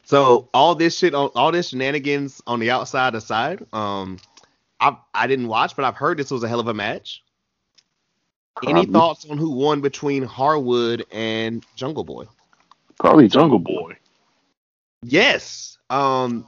So 0.04 0.50
all 0.54 0.76
this 0.76 0.98
shit, 0.98 1.14
on 1.14 1.30
all 1.36 1.52
this 1.52 1.70
shenanigans 1.70 2.42
on 2.48 2.60
the 2.60 2.72
outside 2.72 3.16
aside, 3.16 3.66
um, 3.74 4.18
I 4.80 4.98
I 5.14 5.28
didn't 5.28 5.48
watch, 5.48 5.76
but 5.76 5.86
I've 5.86 5.96
heard 5.96 6.18
this 6.18 6.32
was 6.32 6.44
a 6.44 6.48
hell 6.48 6.60
of 6.60 6.68
a 6.68 6.74
match. 6.74 7.24
Any 8.64 8.74
Probably- 8.74 8.92
thoughts 8.94 9.26
on 9.30 9.38
who 9.38 9.52
won 9.52 9.82
between 9.82 10.24
Harwood 10.24 11.06
and 11.12 11.66
Jungle 11.76 12.04
Boy? 12.04 12.26
Probably 13.00 13.28
Jungle 13.28 13.60
Boy. 13.60 13.74
Boy. 13.74 13.98
Yes. 15.04 15.78
Um, 15.90 16.48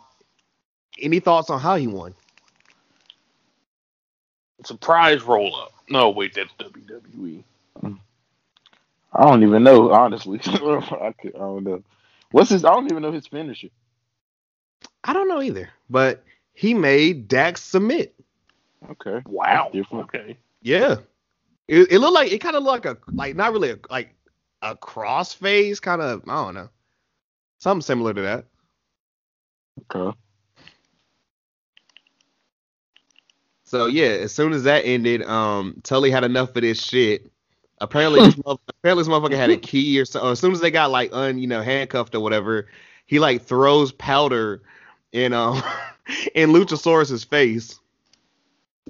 any 1.02 1.20
thoughts 1.20 1.50
on 1.50 1.60
how 1.60 1.76
he 1.76 1.88
won? 1.88 2.14
Surprise 4.66 5.24
roll 5.24 5.56
up. 5.56 5.74
No, 5.90 6.10
wait, 6.10 6.34
that's 6.34 6.52
WWE. 6.60 7.44
I 9.16 9.26
don't 9.26 9.44
even 9.44 9.64
know, 9.64 9.92
honestly. 9.92 10.40
I, 10.46 11.14
could, 11.22 11.36
I 11.36 11.40
don't 11.40 11.64
know. 11.64 11.84
What's 12.32 12.52
his? 12.52 12.66
I 12.66 12.70
don't 12.72 12.92
even 12.92 13.04
know 13.04 13.12
his 13.12 13.28
finisher. 13.28 13.70
I 15.04 15.14
don't 15.14 15.30
know 15.30 15.42
either, 15.42 15.70
but 15.90 16.24
he 16.54 16.74
made 16.74 17.28
Dax 17.28 17.62
submit. 17.62 18.16
Okay. 18.92 19.22
Wow. 19.28 19.70
Different. 19.74 20.06
Okay. 20.06 20.38
Yeah. 20.62 20.98
It, 21.68 21.92
it 21.92 22.00
looked 22.00 22.16
like 22.16 22.32
it 22.32 22.40
kind 22.40 22.56
of 22.58 22.64
looked 22.64 22.86
like 22.86 22.98
a 22.98 23.12
like 23.14 23.36
not 23.36 23.54
really 23.54 23.72
a, 23.72 23.80
like 23.90 24.16
a 24.62 24.76
crossface 24.76 25.82
kind 25.82 26.02
of 26.02 26.24
I 26.28 26.46
don't 26.46 26.56
know 26.56 26.70
something 27.60 27.82
similar 27.84 28.14
to 28.14 28.22
that. 28.24 28.46
Okay. 29.96 30.18
So 33.66 33.88
yeah, 33.88 34.08
as 34.08 34.34
soon 34.34 34.54
as 34.54 34.66
that 34.66 34.86
ended, 34.86 35.24
um, 35.24 35.82
Tully 35.84 36.12
had 36.12 36.26
enough 36.26 36.56
of 36.56 36.64
this 36.64 36.84
shit. 36.84 37.33
Apparently, 37.84 38.22
this 38.22 38.36
apparently 38.46 39.04
this 39.04 39.08
motherfucker 39.08 39.36
had 39.36 39.50
a 39.52 39.58
key 39.72 40.00
or 40.00 40.06
so. 40.06 40.32
As 40.32 40.40
soon 40.40 40.54
as 40.54 40.62
they 40.62 40.72
got 40.72 40.92
like 40.92 41.10
un, 41.14 41.38
you 41.38 41.48
know, 41.48 41.62
handcuffed 41.62 42.16
or 42.16 42.22
whatever, 42.22 42.68
he 43.06 43.20
like 43.20 43.44
throws 43.44 43.92
powder 43.92 44.62
in 45.12 45.34
um 45.34 45.62
in 46.36 46.52
Luchasaurus's 46.52 47.24
face. 47.24 47.80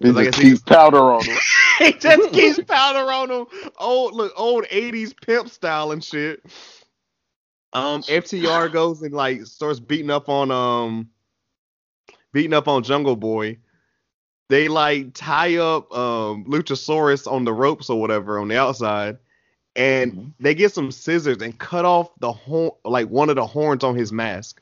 He 0.02 0.12
Like 0.12 0.28
just 0.28 0.38
said, 0.38 0.44
keep 0.44 0.66
powder 0.66 1.00
on 1.00 1.24
him. 1.26 1.38
he 1.80 1.94
just 1.94 2.32
keeps 2.32 2.60
powder 2.68 3.12
on 3.12 3.32
him, 3.32 3.46
old 3.78 4.14
look 4.14 4.34
old 4.36 4.66
'80s 4.66 5.14
pimp 5.20 5.50
style 5.50 5.92
and 5.92 6.04
shit. 6.04 6.44
Um, 7.74 8.04
FTR 8.04 8.72
goes 8.72 9.02
and 9.02 9.14
like 9.14 9.46
starts 9.46 9.80
beating 9.80 10.12
up 10.12 10.30
on 10.30 10.52
um, 10.52 11.10
beating 12.32 12.54
up 12.54 12.68
on 12.68 12.84
Jungle 12.84 13.16
Boy. 13.16 13.58
They 14.54 14.68
like 14.70 15.16
tie 15.16 15.58
up 15.58 15.92
um 15.98 16.46
Luchasaurus 16.46 17.32
on 17.32 17.46
the 17.46 17.54
ropes 17.54 17.90
or 17.90 18.00
whatever 18.00 18.40
on 18.40 18.50
the 18.50 18.58
outside, 18.60 19.18
and 19.76 20.14
Mhm. 20.14 20.34
they 20.40 20.56
get 20.56 20.74
some 20.74 20.92
scissors 20.92 21.42
and 21.42 21.58
cut 21.60 21.86
off 21.86 22.12
the 22.20 22.32
horn, 22.34 22.72
like 22.86 23.10
one 23.10 23.30
of 23.30 23.38
the 23.38 23.48
horns 23.48 23.84
on 23.84 23.96
his 23.96 24.12
mask. 24.14 24.62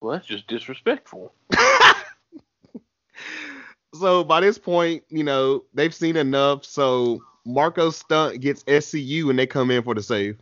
Well, 0.00 0.14
that's 0.14 0.26
just 0.26 0.48
disrespectful. 0.48 1.34
so 3.94 4.24
by 4.24 4.40
this 4.40 4.58
point, 4.58 5.04
you 5.10 5.24
know, 5.24 5.64
they've 5.74 5.94
seen 5.94 6.16
enough. 6.16 6.64
So 6.64 7.22
Marko 7.46 7.90
Stunt 7.90 8.40
gets 8.40 8.64
SCU 8.64 9.30
and 9.30 9.38
they 9.38 9.46
come 9.46 9.70
in 9.70 9.82
for 9.84 9.94
the 9.94 10.02
save. 10.02 10.38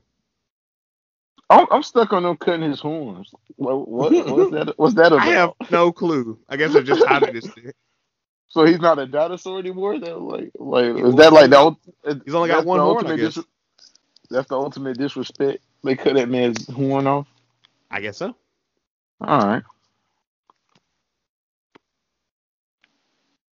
I'm, 1.51 1.67
I'm 1.71 1.83
stuck 1.85 2.13
on 2.13 2.25
them 2.25 2.37
cutting 2.39 2.71
his 2.71 2.81
horns. 2.81 3.33
What, 3.57 3.89
what 3.89 4.27
what's 4.29 4.51
that? 4.51 4.75
What's 4.79 4.95
that 4.97 5.13
about? 5.13 5.21
I 5.23 5.27
have 5.27 5.53
no 5.71 5.93
clue. 5.93 6.39
I 6.49 6.57
guess 6.57 6.73
they're 6.73 6.83
just 6.83 7.03
hiding 7.03 7.33
this 7.35 7.47
shit. 7.55 7.77
So 8.57 8.67
he's 8.67 8.81
not 8.81 8.99
a 9.01 9.07
dinosaur 9.07 9.61
anymore. 9.61 10.01
That 10.01 10.21
like 10.21 10.53
like 10.59 10.87
is 10.87 11.15
that 11.17 11.33
like 11.35 11.51
the 11.51 11.77
He's 12.25 12.35
only 12.35 12.49
got 12.49 12.65
that's 12.65 12.67
one 12.67 12.81
the 12.81 12.83
horn, 12.83 13.07
I 13.07 13.15
ultimate 13.15 13.17
guess. 13.17 13.35
dis- 13.35 13.47
that's 14.31 14.49
the 14.49 14.57
ultimate 14.57 14.99
disrespect. 14.99 15.61
They 15.85 15.97
cut 15.97 16.15
that 16.17 16.31
man's 16.31 16.67
horn 16.69 17.07
off. 17.07 17.29
I 17.91 18.01
guess 18.01 18.19
so. 18.19 18.35
All 19.21 19.47
right. 19.47 19.63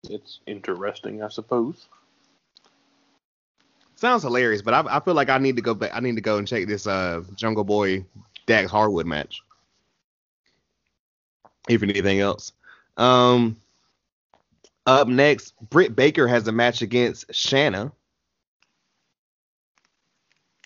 It's 0.09 0.39
interesting, 0.47 1.23
I 1.23 1.29
suppose. 1.29 1.87
Sounds 3.95 4.23
hilarious, 4.23 4.61
but 4.63 4.73
I, 4.73 4.97
I 4.97 4.99
feel 5.01 5.13
like 5.15 5.29
I 5.29 5.37
need 5.39 5.57
to 5.57 5.61
go 5.63 5.75
back. 5.75 5.91
I 5.93 6.01
need 6.01 6.15
to 6.15 6.21
go 6.21 6.37
and 6.37 6.47
check 6.47 6.67
this 6.67 6.87
uh 6.87 7.23
Jungle 7.35 7.63
Boy 7.65 8.05
Dax 8.47 8.71
Harwood 8.71 9.07
match. 9.07 9.41
If 11.69 11.83
anything 11.83 12.19
else. 12.21 12.53
Um 12.97 13.57
up 14.99 15.07
next, 15.07 15.53
Britt 15.69 15.95
Baker 15.95 16.27
has 16.27 16.47
a 16.47 16.51
match 16.51 16.81
against 16.81 17.33
Shanna. 17.33 17.91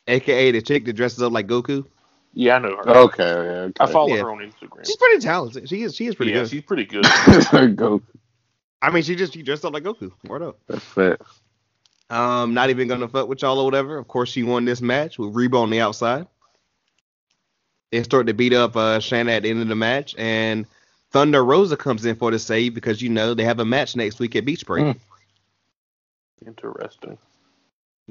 AKA 0.08 0.52
the 0.52 0.62
chick 0.62 0.86
that 0.86 0.94
dresses 0.94 1.22
up 1.22 1.32
like 1.32 1.48
Goku. 1.48 1.86
Yeah, 2.34 2.58
I 2.58 2.60
know 2.60 2.76
her. 2.76 2.90
Okay. 2.90 3.24
Yeah, 3.24 3.70
I 3.80 3.92
follow 3.92 4.14
Yeah. 4.14 4.22
her 4.24 4.32
on 4.32 4.40
Instagram. 4.40 4.86
She's 4.86 4.98
pretty 4.98 5.20
talented. 5.20 5.70
She 5.70 5.82
is 5.84 5.96
she 5.96 6.08
is 6.08 6.16
pretty 6.16 6.32
yeah, 6.34 6.42
good. 6.42 6.50
she's 6.50 6.62
pretty 6.62 6.86
good. 6.86 7.06
okay. 7.28 7.68
Go. 7.68 8.02
I 8.82 8.92
mean 8.92 9.04
she 9.04 9.16
just 9.16 9.34
she 9.34 9.42
dressed 9.42 9.66
up 9.66 9.74
like 9.74 9.84
Goku. 9.84 10.12
Word 10.28 10.44
up. 10.44 10.60
That's 10.68 10.84
fat. 10.84 11.22
Um, 12.10 12.54
not 12.54 12.70
even 12.70 12.88
gonna 12.88 13.08
fuck 13.08 13.28
with 13.28 13.42
y'all 13.42 13.58
or 13.58 13.66
whatever. 13.66 13.98
Of 13.98 14.08
course, 14.08 14.30
she 14.30 14.44
won 14.44 14.66
this 14.66 14.82
match 14.82 15.18
with 15.18 15.34
Rebel 15.34 15.62
on 15.62 15.70
the 15.72 15.80
outside. 15.82 16.28
They 17.92 18.04
start 18.04 18.28
to 18.28 18.34
beat 18.34 18.54
up 18.54 18.76
uh, 18.76 19.00
Shanna 19.00 19.32
at 19.32 19.44
the 19.44 19.50
end 19.50 19.62
of 19.62 19.70
the 19.70 19.76
match, 19.76 20.14
and 20.18 20.68
Thunder 21.16 21.46
Rosa 21.46 21.78
comes 21.78 22.04
in 22.06 22.18
for 22.18 22.30
the 22.30 22.38
save 22.38 22.74
because 22.74 23.02
you 23.02 23.08
know 23.08 23.34
they 23.34 23.46
have 23.46 23.62
a 23.62 23.66
match 23.66 23.96
next 23.96 24.20
week 24.20 24.36
at 24.36 24.44
Beach 24.44 24.66
Break. 24.66 24.84
Mm. 24.84 25.00
Interesting. 26.46 27.18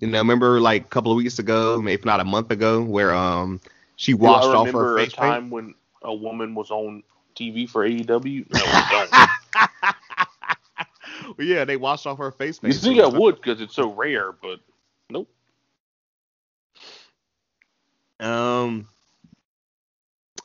You 0.00 0.08
know, 0.08 0.16
remember 0.20 0.58
like 0.58 0.86
a 0.86 0.88
couple 0.88 1.12
of 1.12 1.16
weeks 1.18 1.38
ago, 1.38 1.86
if 1.86 2.06
not 2.06 2.20
a 2.20 2.24
month 2.24 2.50
ago, 2.50 2.80
where 2.82 3.14
um 3.14 3.60
she 3.96 4.12
Do 4.12 4.20
washed 4.20 4.46
I 4.46 4.54
off 4.54 4.68
remember 4.68 4.94
her 4.94 4.96
a 5.00 5.00
face 5.02 5.12
paint. 5.12 5.16
time 5.16 5.50
when 5.50 5.74
a 6.02 6.14
woman 6.14 6.54
was 6.54 6.70
on 6.70 7.02
TV 7.36 7.68
for 7.68 7.86
AEW? 7.86 8.46
No, 8.50 9.24
Well, 11.36 11.46
yeah, 11.46 11.66
they 11.66 11.76
washed 11.76 12.06
off 12.06 12.16
her 12.16 12.30
face 12.30 12.58
you 12.62 12.72
paint. 12.72 12.80
think 12.82 13.00
I 13.00 13.06
would 13.06 13.36
because 13.36 13.60
it's 13.60 13.74
so 13.74 13.92
rare, 13.92 14.32
but 14.32 14.60
nope. 15.10 15.28
Um, 18.18 18.88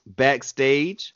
backstage. 0.06 1.16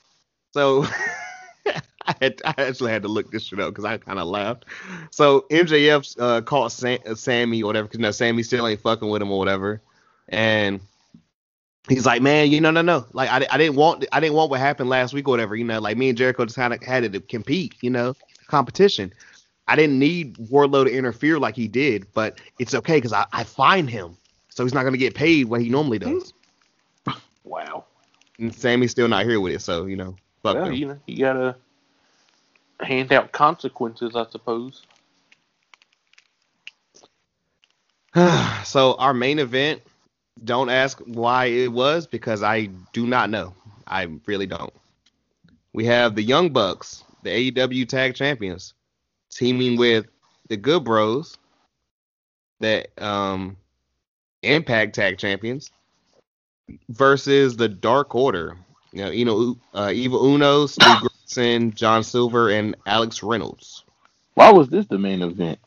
So 0.54 0.86
I, 2.06 2.16
had, 2.22 2.42
I 2.46 2.54
actually 2.58 2.92
had 2.92 3.04
to 3.04 3.08
look 3.08 3.32
this 3.32 3.44
shit 3.44 3.60
up 3.60 3.70
because 3.70 3.86
I 3.86 3.98
kind 3.98 4.20
of 4.20 4.28
laughed. 4.28 4.66
So 5.12 5.46
MJF 5.50 6.16
uh, 6.20 6.42
called 6.42 6.72
Sam, 6.72 7.00
uh, 7.06 7.16
Sammy 7.16 7.64
or 7.64 7.68
whatever 7.68 7.88
because 7.88 8.00
you 8.00 8.04
know 8.04 8.12
Sammy 8.12 8.44
still 8.44 8.68
ain't 8.68 8.82
fucking 8.82 9.10
with 9.10 9.22
him 9.22 9.32
or 9.32 9.40
whatever, 9.40 9.82
and 10.28 10.82
he's 11.88 12.06
like, 12.06 12.22
man, 12.22 12.52
you 12.52 12.62
know, 12.62 12.72
no, 12.72 12.82
no, 12.82 13.06
like 13.14 13.30
I, 13.30 13.46
I 13.50 13.58
didn't 13.58 13.76
want 13.76 14.06
I 14.12 14.20
didn't 14.20 14.36
want 14.36 14.52
what 14.52 14.60
happened 14.60 14.90
last 14.90 15.14
week 15.14 15.28
or 15.28 15.32
whatever. 15.32 15.56
You 15.56 15.64
know, 15.64 15.80
like 15.80 15.98
me 15.98 16.10
and 16.10 16.18
Jericho 16.18 16.46
just 16.46 16.56
kind 16.56 16.74
of 16.74 16.84
had 16.84 17.12
to 17.12 17.20
compete. 17.22 17.76
You 17.82 17.90
know, 17.90 18.16
competition. 18.48 19.14
I 19.68 19.78
didn't 19.78 19.98
need 19.98 20.36
Wardlow 20.36 20.86
to 20.86 20.94
interfere 20.94 21.40
like 21.40 21.56
he 21.56 21.70
did, 21.70 22.06
but 22.14 22.42
it's 22.60 22.74
okay 22.74 22.98
because 22.98 23.14
I, 23.14 23.26
I 23.32 23.46
find 23.46 23.90
him, 23.90 24.18
so 24.50 24.64
he's 24.64 24.74
not 24.74 24.84
gonna 24.84 24.98
get 24.98 25.16
paid 25.16 25.46
what 25.46 25.62
he 25.62 25.70
normally 25.70 26.00
does. 26.00 26.34
Wow. 27.46 27.84
And 28.40 28.56
Sammy's 28.56 28.92
still 28.92 29.10
not 29.10 29.26
here 29.26 29.40
with 29.40 29.54
it, 29.54 29.62
so 29.62 29.86
you 29.86 29.98
know, 29.98 30.16
fuck 30.44 30.56
Well, 30.56 30.72
you 30.72 30.88
know, 30.88 31.00
you 31.08 31.20
gotta 31.20 31.56
hand 32.82 33.12
out 33.12 33.32
consequences, 33.32 34.16
I 34.16 34.26
suppose. 34.30 34.84
so 38.64 38.94
our 38.96 39.14
main 39.14 39.40
event, 39.40 39.82
don't 40.44 40.70
ask 40.70 41.00
why 41.06 41.46
it 41.46 41.72
was 41.72 42.06
because 42.08 42.44
I 42.44 42.70
do 42.92 43.08
not 43.08 43.30
know. 43.30 43.54
I 43.88 44.08
really 44.26 44.48
don't. 44.48 44.74
We 45.74 45.86
have 45.86 46.16
the 46.16 46.24
Young 46.24 46.52
Bucks, 46.52 47.04
the 47.24 47.52
AEW 47.52 47.88
Tag 47.88 48.16
Champions, 48.16 48.74
teaming 49.32 49.78
with 49.78 50.06
the 50.50 50.58
Good 50.58 50.84
Bros, 50.84 51.38
the 52.60 52.86
um 52.98 53.58
Impact 54.42 54.94
Tag 54.94 55.18
Champions, 55.18 55.72
versus 56.90 57.56
the 57.56 57.70
Dark 57.70 58.14
Order. 58.14 58.58
You 58.94 59.04
know, 59.06 59.12
you 59.12 59.26
know, 59.26 59.58
uh, 59.74 59.92
Evil 59.94 60.24
Uno, 60.26 60.68
Steve 60.68 60.98
Grayson, 61.26 61.72
John 61.74 62.04
Silver, 62.04 62.52
and 62.52 62.76
Alex 62.86 63.24
Reynolds. 63.24 63.84
Why 64.36 64.52
was 64.52 64.70
this 64.70 64.86
the 64.86 65.00
main 65.00 65.22
event? 65.24 65.60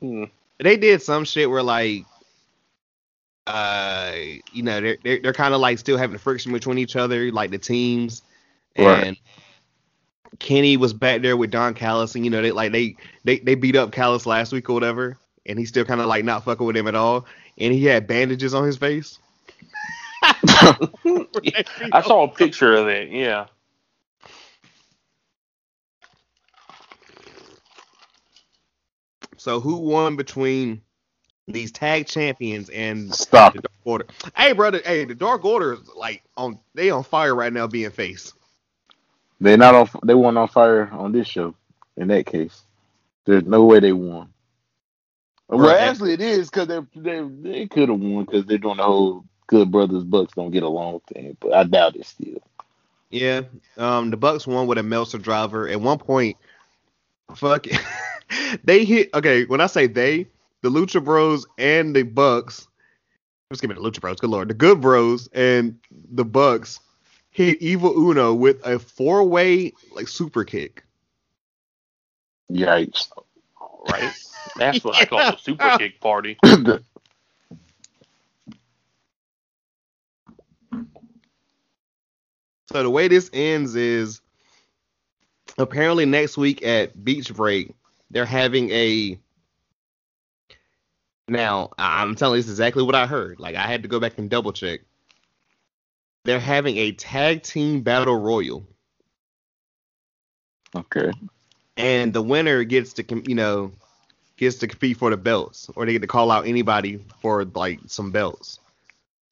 Hmm. 0.00 0.24
they 0.60 0.76
did 0.76 1.02
some 1.02 1.24
shit 1.24 1.50
where 1.50 1.62
like 1.62 2.04
uh 3.48 4.12
you 4.52 4.62
know 4.62 4.80
they're 4.80 4.96
they're, 5.02 5.18
they're 5.20 5.32
kind 5.32 5.54
of 5.54 5.60
like 5.60 5.78
still 5.78 5.98
having 5.98 6.18
friction 6.18 6.52
between 6.52 6.78
each 6.78 6.94
other 6.94 7.32
like 7.32 7.50
the 7.50 7.58
teams 7.58 8.22
and 8.76 8.86
Right. 8.86 9.18
Kenny 10.38 10.76
was 10.76 10.92
back 10.92 11.22
there 11.22 11.36
with 11.36 11.50
Don 11.50 11.74
Callis 11.74 12.14
and 12.14 12.24
you 12.24 12.30
know 12.30 12.42
they 12.42 12.52
like 12.52 12.70
they 12.70 12.94
they, 13.24 13.40
they 13.40 13.56
beat 13.56 13.74
up 13.74 13.90
Callis 13.90 14.24
last 14.24 14.52
week 14.52 14.70
or 14.70 14.74
whatever 14.74 15.18
and 15.46 15.58
he's 15.58 15.68
still 15.70 15.84
kind 15.84 16.00
of 16.00 16.06
like 16.06 16.24
not 16.24 16.44
fucking 16.44 16.64
with 16.64 16.76
him 16.76 16.86
at 16.86 16.94
all 16.94 17.26
and 17.56 17.74
he 17.74 17.84
had 17.84 18.06
bandages 18.06 18.54
on 18.54 18.64
his 18.64 18.76
face 18.76 19.18
I 21.92 22.02
saw 22.02 22.24
a 22.24 22.28
picture 22.34 22.74
of 22.76 22.86
that. 22.86 23.10
Yeah. 23.10 23.46
so 29.38 29.60
who 29.60 29.78
won 29.78 30.16
between 30.16 30.82
these 31.48 31.72
tag 31.72 32.06
champions 32.06 32.70
and 32.70 33.12
Stop 33.12 33.54
the. 33.54 33.60
Dark 33.60 33.72
Order 33.84 34.06
hey 34.36 34.52
brother 34.52 34.80
hey 34.84 35.04
the 35.06 35.14
Dark 35.14 35.44
Order 35.44 35.74
is 35.74 35.80
like 35.96 36.22
on 36.36 36.60
they 36.74 36.90
on 36.90 37.04
fire 37.04 37.34
right 37.34 37.52
now 37.52 37.66
being 37.66 37.90
face 37.90 38.34
They 39.40 39.56
not 39.56 39.74
on. 39.74 39.88
They 40.04 40.14
weren't 40.14 40.38
on 40.38 40.48
fire 40.48 40.88
on 40.92 41.12
this 41.12 41.28
show. 41.28 41.54
In 41.96 42.08
that 42.08 42.26
case, 42.26 42.62
there's 43.26 43.44
no 43.44 43.64
way 43.66 43.80
they 43.80 43.92
won. 43.92 44.32
Well, 45.48 45.76
Right. 45.76 45.80
actually, 45.80 46.14
it 46.14 46.20
is 46.22 46.50
because 46.50 46.68
they 46.68 46.80
they 47.00 47.22
they 47.42 47.66
could 47.68 47.88
have 47.90 48.00
won 48.00 48.24
because 48.26 48.46
they're 48.46 48.58
doing 48.58 48.78
the 48.78 48.84
whole 48.84 49.24
good 49.48 49.72
brothers 49.72 50.04
Bucks 50.04 50.34
don't 50.36 50.52
get 50.52 50.62
along 50.62 51.00
thing. 51.12 51.36
But 51.40 51.54
I 51.54 51.64
doubt 51.64 51.96
it 51.96 52.06
still. 52.06 52.40
Yeah, 53.10 53.42
um, 53.76 54.10
the 54.10 54.16
Bucks 54.16 54.46
won 54.46 54.66
with 54.66 54.78
a 54.78 54.82
Meltzer 54.82 55.18
driver. 55.18 55.66
At 55.68 55.80
one 55.80 55.98
point, 55.98 56.36
fuck, 57.34 57.66
it. 57.66 57.80
they 58.64 58.84
hit. 58.84 59.10
Okay, 59.12 59.44
when 59.46 59.60
I 59.60 59.66
say 59.66 59.86
they, 59.86 60.26
the 60.62 60.70
Lucha 60.70 61.02
Bros 61.02 61.46
and 61.58 61.96
the 61.96 62.02
Bucks. 62.04 62.68
Let's 63.50 63.62
give 63.62 63.70
me 63.70 63.76
the 63.76 63.80
Lucha 63.80 64.00
Bros. 64.00 64.20
Good 64.20 64.30
lord, 64.30 64.48
the 64.48 64.54
Good 64.54 64.80
Bros 64.80 65.28
and 65.32 65.78
the 65.90 66.24
Bucks 66.24 66.80
hit 67.30 67.62
Evil 67.62 67.96
Uno 67.96 68.34
with 68.34 68.64
a 68.66 68.78
four-way 68.78 69.72
like 69.92 70.08
super 70.08 70.44
kick. 70.44 70.84
Yikes! 72.52 73.08
Right. 73.90 74.12
That's 74.56 74.84
what 74.84 74.96
I 74.96 75.04
call 75.06 75.18
the 75.30 75.36
super 75.38 75.78
kick 75.78 76.00
party. 76.00 76.36
So 82.72 82.82
the 82.82 82.90
way 82.90 83.08
this 83.08 83.30
ends 83.32 83.74
is 83.74 84.20
apparently 85.56 86.04
next 86.04 86.36
week 86.36 86.62
at 86.62 87.02
Beach 87.02 87.34
Break, 87.34 87.74
they're 88.10 88.26
having 88.26 88.70
a. 88.70 89.18
Now, 91.28 91.70
I'm 91.78 92.14
telling 92.14 92.36
you, 92.36 92.42
this 92.42 92.46
is 92.46 92.52
exactly 92.52 92.82
what 92.82 92.94
I 92.94 93.06
heard. 93.06 93.38
Like, 93.38 93.54
I 93.54 93.66
had 93.66 93.82
to 93.82 93.88
go 93.88 94.00
back 94.00 94.18
and 94.18 94.30
double 94.30 94.52
check. 94.52 94.80
They're 96.24 96.40
having 96.40 96.76
a 96.76 96.92
tag 96.92 97.42
team 97.42 97.82
battle 97.82 98.16
royal, 98.16 98.66
okay. 100.74 101.10
and 101.76 102.12
the 102.12 102.22
winner 102.22 102.64
gets 102.64 102.92
to, 102.94 103.22
you 103.26 103.34
know, 103.34 103.72
gets 104.36 104.56
to 104.58 104.68
compete 104.68 104.98
for 104.98 105.10
the 105.10 105.16
belts, 105.16 105.70
or 105.74 105.86
they 105.86 105.92
get 105.92 106.02
to 106.02 106.08
call 106.08 106.30
out 106.30 106.46
anybody 106.46 107.02
for 107.20 107.44
like 107.44 107.80
some 107.86 108.10
belts. 108.10 108.58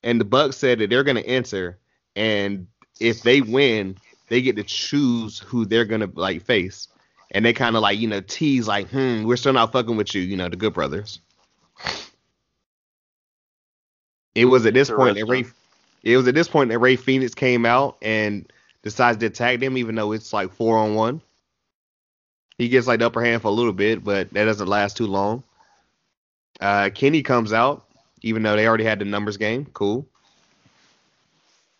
And 0.03 0.19
the 0.21 0.25
Bucks 0.25 0.57
said 0.57 0.79
that 0.79 0.89
they're 0.89 1.05
going 1.05 1.17
to 1.17 1.27
enter, 1.27 1.79
and 2.15 2.67
if 3.00 3.23
they 3.23 3.41
win, 3.41 3.97
they 4.28 4.42
get 4.42 4.57
to 4.57 4.62
choose 4.62 5.39
who 5.39 5.65
they're 5.65 5.84
gonna 5.84 6.10
like 6.15 6.42
face, 6.42 6.89
and 7.31 7.44
they 7.44 7.52
kind 7.52 7.76
of 7.76 7.83
like 7.83 7.99
you 7.99 8.08
know 8.08 8.20
tease 8.20 8.66
like, 8.66 8.89
hmm, 8.89 9.25
we're 9.25 9.36
still 9.36 9.52
not 9.52 9.73
fucking 9.73 9.97
with 9.97 10.15
you, 10.15 10.23
you 10.23 10.36
know, 10.36 10.49
the 10.49 10.57
Good 10.57 10.75
Brothers. 10.75 11.20
It 14.34 14.44
was 14.44 14.66
at 14.66 14.75
this 14.75 14.91
point 14.91 15.16
that 15.16 15.25
Ray, 15.25 15.44
it 16.02 16.16
was 16.16 16.28
at 16.28 16.34
this 16.34 16.49
point 16.49 16.70
that 16.70 16.78
Rey 16.78 16.97
Fénix 16.97 17.34
came 17.34 17.65
out 17.65 17.97
and 18.02 18.50
decides 18.83 19.18
to 19.18 19.26
attack 19.26 19.60
them, 19.60 19.78
even 19.78 19.94
though 19.94 20.12
it's 20.12 20.33
like 20.33 20.52
four 20.52 20.76
on 20.76 20.94
one. 20.94 21.23
He 22.58 22.68
gets 22.68 22.86
like 22.86 23.00
the 23.00 23.07
upper 23.07 23.23
hand 23.25 23.42
for 23.42 23.49
a 23.49 23.52
little 23.52 23.73
bit, 23.73 24.05
but 24.05 24.31
that 24.33 24.44
doesn't 24.44 24.68
last 24.68 24.97
too 24.97 25.07
long. 25.07 25.42
Uh, 26.60 26.91
Kenny 26.94 27.23
comes 27.23 27.52
out, 27.52 27.84
even 28.23 28.42
though 28.42 28.57
they 28.57 28.66
already 28.66 28.84
had 28.84 28.99
the 28.99 29.05
numbers 29.05 29.36
game. 29.36 29.66
Cool. 29.73 30.07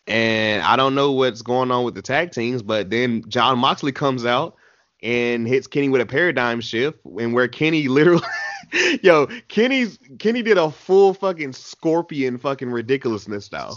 And 0.07 0.63
I 0.63 0.77
don't 0.77 0.95
know 0.95 1.13
what's 1.13 1.43
going 1.43 1.71
on 1.71 1.85
with 1.85 1.95
the 1.95 2.03
tag 2.03 2.31
teams, 2.31 2.63
but 2.63 2.91
then 2.91 3.25
Jon 3.29 3.59
Moxley 3.59 3.93
comes 3.93 4.25
out 4.25 4.55
and 5.03 5.47
hits 5.49 5.67
Kenny 5.67 5.89
with 5.89 6.01
a 6.01 6.07
paradigm 6.07 6.61
shift, 6.61 6.99
and 7.19 7.35
where 7.35 7.49
Kenny 7.49 7.89
literally, 7.89 8.23
yo, 9.03 9.27
Kenny's 9.49 9.99
Kenny 10.19 10.43
did 10.43 10.59
a 10.59 10.71
full 10.71 11.13
fucking 11.13 11.53
scorpion 11.53 12.39
fucking 12.39 12.71
ridiculousness 12.71 13.45
style. 13.47 13.75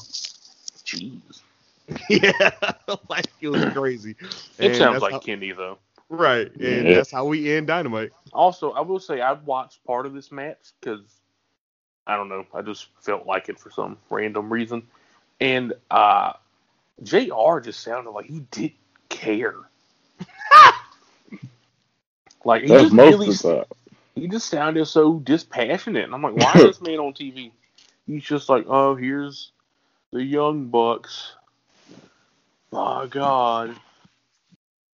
Jeez. 0.85 1.41
yeah, 2.09 2.51
like 3.09 3.25
it 3.41 3.49
was 3.49 3.66
crazy. 3.74 4.16
It 4.59 4.67
And 4.67 4.75
sounds 4.75 5.01
like 5.01 5.14
how- 5.14 5.19
Kenny 5.19 5.51
though. 5.51 5.80
right, 6.09 6.51
and 6.56 6.88
Yeah. 6.88 6.93
that's 6.95 7.11
how 7.11 7.25
we 7.25 7.51
end 7.51 7.66
Dynamite. 7.67 8.11
Also, 8.33 8.72
I 8.74 8.82
will 8.82 8.99
say 8.99 9.22
I 9.22 9.33
watched 9.33 9.83
part 9.83 10.06
of 10.06 10.14
this 10.14 10.32
match 10.32 10.74
because 10.80 11.01
I 12.06 12.16
don't 12.16 12.30
know, 12.30 12.45
I 12.53 12.61
just 12.61 12.88
felt 13.01 13.25
like 13.25 13.49
it 13.49 13.59
for 13.59 13.72
some 13.72 13.98
random 14.11 14.51
reason, 14.53 14.83
and 15.39 15.73
uh, 15.89 16.33
Jr. 17.03 17.59
just 17.63 17.81
sounded 17.81 18.11
like 18.11 18.25
he 18.25 18.41
didn't 18.51 18.73
care. 19.09 19.55
like 22.45 22.63
he 22.63 22.67
That's 22.69 22.83
just 22.83 22.93
most 22.93 23.45
really, 23.45 23.65
he 24.15 24.27
just 24.27 24.49
sounded 24.49 24.85
so 24.85 25.19
dispassionate, 25.19 26.05
and 26.05 26.13
I'm 26.13 26.21
like, 26.21 26.35
why 26.35 26.53
is 26.55 26.63
this 26.63 26.81
man 26.87 26.99
on 26.99 27.13
TV? 27.13 27.51
He's 28.05 28.23
just 28.23 28.49
like, 28.49 28.65
oh, 28.67 28.95
here's 28.95 29.51
the 30.11 30.23
young 30.23 30.65
bucks. 30.67 31.33
My 32.71 33.07
God. 33.07 33.75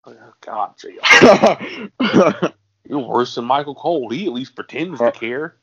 Oh, 0.05 0.33
God, 0.41 0.73
Jr. 0.77 2.47
You're 2.89 2.99
worse 2.99 3.35
than 3.35 3.45
Michael 3.45 3.75
Cole. 3.75 4.09
He 4.09 4.25
at 4.25 4.33
least 4.33 4.55
pretends 4.55 4.99
to 4.99 5.11
care. 5.11 5.55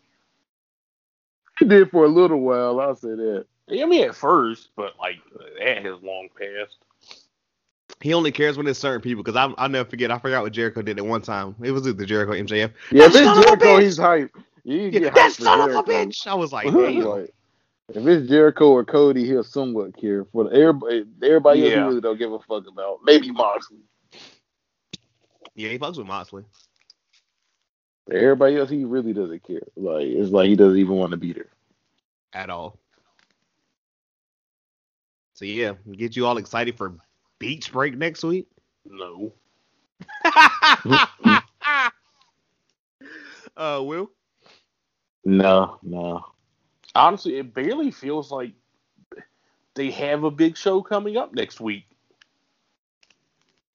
he 1.58 1.66
did 1.66 1.90
for 1.90 2.04
a 2.04 2.08
little 2.08 2.40
while. 2.40 2.80
I'll 2.80 2.96
say 2.96 3.14
that. 3.14 3.46
I 3.68 3.84
mean, 3.84 4.04
at 4.04 4.14
first, 4.14 4.70
but 4.76 4.98
like 4.98 5.16
that 5.60 5.84
has 5.84 6.02
long 6.02 6.28
passed. 6.36 6.78
He 8.00 8.14
only 8.14 8.32
cares 8.32 8.56
when 8.56 8.66
it's 8.66 8.78
certain 8.78 9.00
people 9.00 9.22
because 9.22 9.36
I'll 9.58 9.68
never 9.68 9.88
forget. 9.88 10.10
I 10.10 10.18
forgot 10.18 10.42
what 10.42 10.52
Jericho 10.52 10.80
did 10.82 10.98
at 10.98 11.04
one 11.04 11.22
time. 11.22 11.54
It 11.62 11.70
was 11.72 11.82
the 11.82 11.92
Jericho 12.06 12.32
MJF. 12.32 12.72
Yeah, 12.92 13.04
if 13.06 13.12
That 13.12 13.24
son 13.24 13.38
it's 13.38 13.44
Jericho, 13.44 13.78
he's 13.78 13.98
hype. 13.98 14.30
You 14.64 14.76
Yeah, 14.78 14.90
get 14.90 15.02
that 15.02 15.12
hype 15.12 15.32
for 15.32 15.42
son 15.42 15.70
of 15.70 15.76
a 15.76 15.82
bitch! 15.82 16.26
I 16.26 16.34
was 16.34 16.52
like, 16.52 16.64
damn. 16.72 17.00
like, 17.04 17.34
if 17.94 18.06
it's 18.06 18.28
Jericho 18.28 18.70
or 18.70 18.84
Cody, 18.84 19.26
he'll 19.26 19.44
somewhat 19.44 19.96
care. 19.96 20.24
For 20.26 20.44
the, 20.44 20.50
everybody, 20.50 21.04
everybody 21.22 21.64
else, 21.64 21.74
he 21.74 21.78
really 21.80 22.00
don't 22.00 22.18
give 22.18 22.32
a 22.32 22.38
fuck 22.40 22.66
about. 22.66 23.00
Maybe 23.04 23.30
Moxley. 23.30 23.78
Yeah, 25.54 25.68
he 25.70 25.78
fucks 25.78 25.98
with 25.98 26.06
Moxley. 26.06 26.44
Everybody 28.10 28.56
else, 28.56 28.70
he 28.70 28.84
really 28.84 29.12
doesn't 29.12 29.44
care. 29.44 29.62
Like 29.76 30.06
it's 30.06 30.30
like 30.30 30.48
he 30.48 30.56
doesn't 30.56 30.78
even 30.78 30.94
want 30.96 31.10
to 31.12 31.16
beat 31.16 31.36
her. 31.36 31.46
at 32.32 32.48
all. 32.50 32.78
So 35.40 35.46
yeah, 35.46 35.72
get 35.96 36.16
you 36.16 36.26
all 36.26 36.36
excited 36.36 36.76
for 36.76 36.96
beach 37.38 37.72
break 37.72 37.96
next 37.96 38.22
week? 38.22 38.46
No. 38.84 39.32
uh, 43.56 43.80
Will. 43.82 44.10
No, 45.24 45.78
no. 45.82 46.26
Honestly, 46.94 47.38
it 47.38 47.54
barely 47.54 47.90
feels 47.90 48.30
like 48.30 48.52
they 49.74 49.90
have 49.92 50.24
a 50.24 50.30
big 50.30 50.58
show 50.58 50.82
coming 50.82 51.16
up 51.16 51.32
next 51.32 51.58
week. 51.58 51.86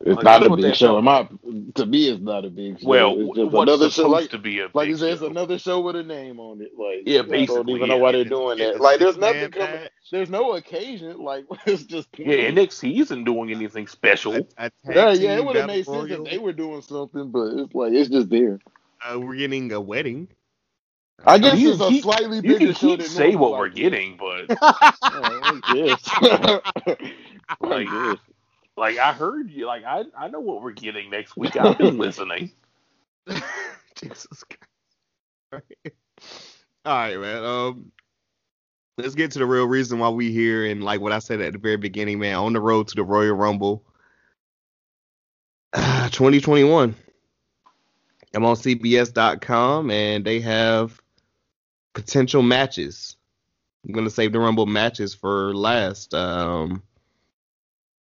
It's 0.02 0.16
Like, 0.18 0.24
not 0.24 0.44
a 0.46 0.50
big 0.50 0.76
that 0.78 0.78
show. 0.78 1.02
my, 1.02 1.28
to 1.76 1.86
me, 1.86 2.10
it's 2.10 2.22
not 2.22 2.46
a 2.46 2.50
big 2.50 2.80
show. 2.82 2.88
Well, 2.88 3.16
it's 3.18 3.34
just 3.36 3.52
what's 3.52 3.70
another 3.70 3.90
supposed 3.92 3.96
show. 3.96 4.08
Like, 4.08 4.30
to 4.32 4.38
be 4.38 4.60
a 4.60 4.70
like 4.74 4.88
you 4.90 4.98
said, 4.98 5.14
it's 5.14 5.22
show. 5.22 5.28
another 5.28 5.58
show 5.60 5.82
with 5.82 5.96
a 5.96 6.04
name 6.04 6.40
on 6.40 6.62
it. 6.62 6.72
Like, 6.78 7.04
Yeah, 7.06 7.22
I 7.22 7.24
don't 7.24 7.30
basically, 7.32 7.74
even 7.74 7.90
yeah. 7.90 7.96
know 7.96 7.98
why 7.98 8.12
they're 8.12 8.26
doing 8.26 8.60
it's 8.60 8.78
that. 8.78 8.82
Like, 8.82 9.00
there's 9.00 9.18
nothing 9.18 9.52
coming. 9.52 9.82
match. 9.84 9.92
There's 10.12 10.30
no 10.30 10.54
occasion. 10.56 11.20
Like, 11.24 11.46
it's 11.66 11.84
just 11.84 12.10
Yeah, 12.18 12.52
NXT 12.52 13.02
isn't 13.02 13.24
doing 13.26 13.52
anything 13.52 13.88
special. 13.88 14.36
A, 14.36 14.42
a 14.58 14.72
Yeah, 14.94 15.12
yeah, 15.14 15.38
it 15.38 15.46
would 15.46 15.56
have 15.56 15.66
made 15.68 15.88
sense 15.88 16.10
royal. 16.10 16.26
if 16.26 16.32
they 16.32 16.38
were 16.40 16.54
doing 16.54 16.82
something, 16.82 17.32
but 17.32 17.54
it's 17.58 17.74
like 17.76 17.94
it's 17.94 18.10
just 18.10 18.30
there. 18.30 18.60
Uh, 19.04 19.20
we're 19.20 19.36
getting 19.36 19.72
a 19.72 19.82
wedding. 19.82 20.30
I 21.26 21.40
guess 21.40 21.60
You 21.60 21.72
it's 21.72 21.82
a 21.82 21.90
keep- 21.90 22.04
slightly 22.04 22.42
You 22.42 22.58
bigger 22.60 22.60
can 22.60 22.74
show 22.74 22.98
keep 22.98 23.00
than 23.00 23.08
say 23.08 23.36
what 23.36 23.54
I 23.54 23.60
we're 23.60 23.70
guess. 23.70 23.76
getting, 23.76 24.18
but 24.18 24.48
Yeah, 25.04 25.42
I 25.44 25.62
guess. 25.66 26.02
I 27.50 27.56
Like, 27.62 27.88
guess. 27.90 28.18
Like 28.78 28.98
I 28.98 29.14
heard 29.14 29.50
you, 29.50 29.66
like 29.68 29.84
I 29.84 30.04
I 30.18 30.28
know 30.28 30.40
what 30.40 30.62
we're 30.62 30.72
getting 30.72 31.10
next 31.10 31.38
week. 31.38 31.56
I've 31.56 31.78
been 31.78 31.98
listening. 32.00 32.52
Jesus 33.96 34.44
Christ. 35.52 35.66
All 36.86 36.94
right, 36.94 37.20
man. 37.20 37.44
Um, 37.44 37.92
let's 38.98 39.16
get 39.16 39.32
to 39.32 39.40
the 39.40 39.46
real 39.46 39.66
reason 39.66 40.00
why 40.00 40.10
we 40.10 40.32
here 40.32 40.66
and 40.66 40.84
like 40.84 41.02
what 41.02 41.12
I 41.12 41.20
said 41.20 41.42
at 41.42 41.54
the 41.54 41.60
very 41.60 41.78
beginning, 41.78 42.20
man. 42.20 42.36
On 42.36 42.54
the 42.54 42.62
road 42.62 42.88
to 42.90 42.96
the 42.96 43.04
Royal 43.04 43.36
Rumble, 43.36 43.84
2021. 45.76 46.96
I'm 48.34 48.46
on 48.46 48.56
CBS.com 48.56 49.90
and 49.92 50.26
they 50.26 50.42
have 50.42 51.02
potential 51.94 52.42
matches. 52.42 53.16
I'm 53.88 53.94
gonna 53.94 54.10
save 54.10 54.34
the 54.34 54.40
Rumble 54.40 54.66
matches 54.66 55.14
for 55.14 55.56
last. 55.56 56.14
Um, 56.14 56.84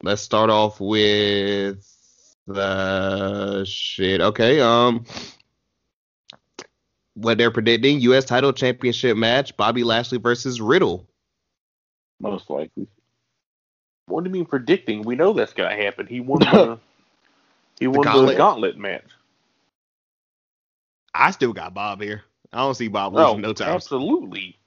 let's 0.03 0.21
start 0.21 0.49
off 0.49 0.79
with 0.79 1.83
the 2.47 3.63
shit. 3.65 4.21
Okay. 4.21 4.61
Um, 4.61 5.05
what 7.15 7.37
they're 7.37 7.51
predicting: 7.51 7.99
U.S. 8.01 8.25
Title 8.25 8.53
Championship 8.53 9.17
match: 9.17 9.55
Bobby 9.57 9.83
Lashley 9.83 10.17
versus 10.19 10.61
Riddle. 10.61 11.07
Most 12.19 12.49
likely. 12.49 12.87
What 14.07 14.23
do 14.23 14.29
you 14.29 14.33
mean 14.33 14.45
predicting? 14.45 15.01
We 15.03 15.15
know 15.15 15.33
that's 15.33 15.53
gonna 15.53 15.75
happen. 15.75 16.07
He 16.07 16.19
won 16.19 16.39
the 16.49 16.79
he 17.79 17.87
won 17.87 18.11
the 18.11 18.11
gauntlet? 18.11 18.37
gauntlet 18.37 18.77
match. 18.77 19.03
I 21.13 21.31
still 21.31 21.53
got 21.53 21.73
Bob 21.73 22.01
here. 22.01 22.23
I 22.53 22.59
don't 22.59 22.75
see 22.75 22.87
Bob 22.89 23.13
No, 23.13 23.21
losing 23.21 23.41
no 23.41 23.53
time. 23.53 23.69
absolutely. 23.75 24.59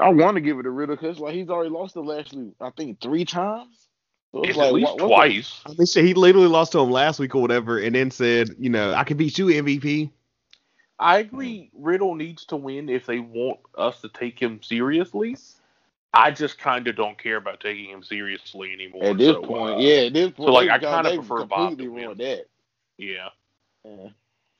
I 0.00 0.08
want 0.10 0.36
to 0.36 0.40
give 0.40 0.58
it 0.58 0.64
to 0.64 0.70
Riddle 0.70 0.96
because 0.96 1.18
like 1.18 1.34
he's 1.34 1.50
already 1.50 1.70
lost 1.70 1.94
to 1.94 2.00
Lashley, 2.00 2.52
I 2.60 2.70
think 2.70 3.00
three 3.00 3.24
times. 3.24 3.83
So 4.34 4.42
It's 4.42 4.56
like, 4.56 4.66
at 4.66 4.72
least 4.74 4.86
what- 4.86 5.00
what's 5.02 5.14
twice. 5.14 5.60
I 5.64 5.68
mean, 5.78 5.86
shit, 5.86 6.04
he 6.04 6.12
literally 6.12 6.48
lost 6.48 6.72
to 6.72 6.80
him 6.80 6.90
last 6.90 7.20
week 7.20 7.36
or 7.36 7.40
whatever, 7.40 7.78
and 7.78 7.94
then 7.94 8.10
said, 8.10 8.50
you 8.58 8.68
know, 8.68 8.92
I 8.92 9.04
can 9.04 9.16
beat 9.16 9.38
you, 9.38 9.46
MVP. 9.46 10.10
I 10.98 11.18
agree. 11.18 11.70
Riddle 11.72 12.16
needs 12.16 12.44
to 12.46 12.56
win 12.56 12.88
if 12.88 13.06
they 13.06 13.20
want 13.20 13.60
us 13.78 14.00
to 14.00 14.08
take 14.08 14.40
him 14.40 14.60
seriously. 14.60 15.36
I 16.12 16.32
just 16.32 16.58
kind 16.58 16.88
of 16.88 16.96
don't 16.96 17.16
care 17.16 17.36
about 17.36 17.60
taking 17.60 17.90
him 17.90 18.02
seriously 18.02 18.72
anymore. 18.72 19.04
At 19.04 19.18
this 19.18 19.34
so, 19.34 19.42
point, 19.42 19.76
uh, 19.76 19.78
yeah, 19.78 20.06
at 20.06 20.12
this 20.12 20.30
point, 20.32 20.50
like, 20.50 20.70
I 20.70 20.78
kinda 20.80 21.14
prefer 21.14 21.44
Bob 21.44 21.78
to 21.78 21.88
win. 21.88 22.16
that. 22.18 22.46
yeah. 22.98 23.28
Yeah. 23.84 24.08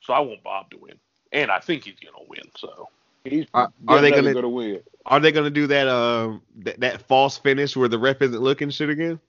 So 0.01 0.13
I 0.13 0.19
want 0.19 0.41
Bob 0.43 0.69
to 0.71 0.77
win, 0.77 0.97
and 1.33 1.51
I 1.51 1.59
think 1.59 1.83
he's 1.83 1.99
gonna 1.99 2.25
win. 2.29 2.43
So 2.55 2.87
He's 3.25 3.47
Are- 3.55 3.73
are 3.87 4.01
they 4.01 4.11
gonna- 4.11 4.35
gonna 4.35 4.47
win? 4.47 4.83
Are 5.07 5.19
they 5.19 5.31
gonna 5.31 5.49
do 5.49 5.65
that 5.67 5.87
um 5.87 6.43
that, 6.57 6.79
that 6.81 7.01
false 7.07 7.37
finish 7.39 7.75
where 7.75 7.87
the 7.89 7.97
ref 7.97 8.21
isn't 8.21 8.39
looking 8.39 8.69
shit 8.69 8.89
again? 8.89 9.19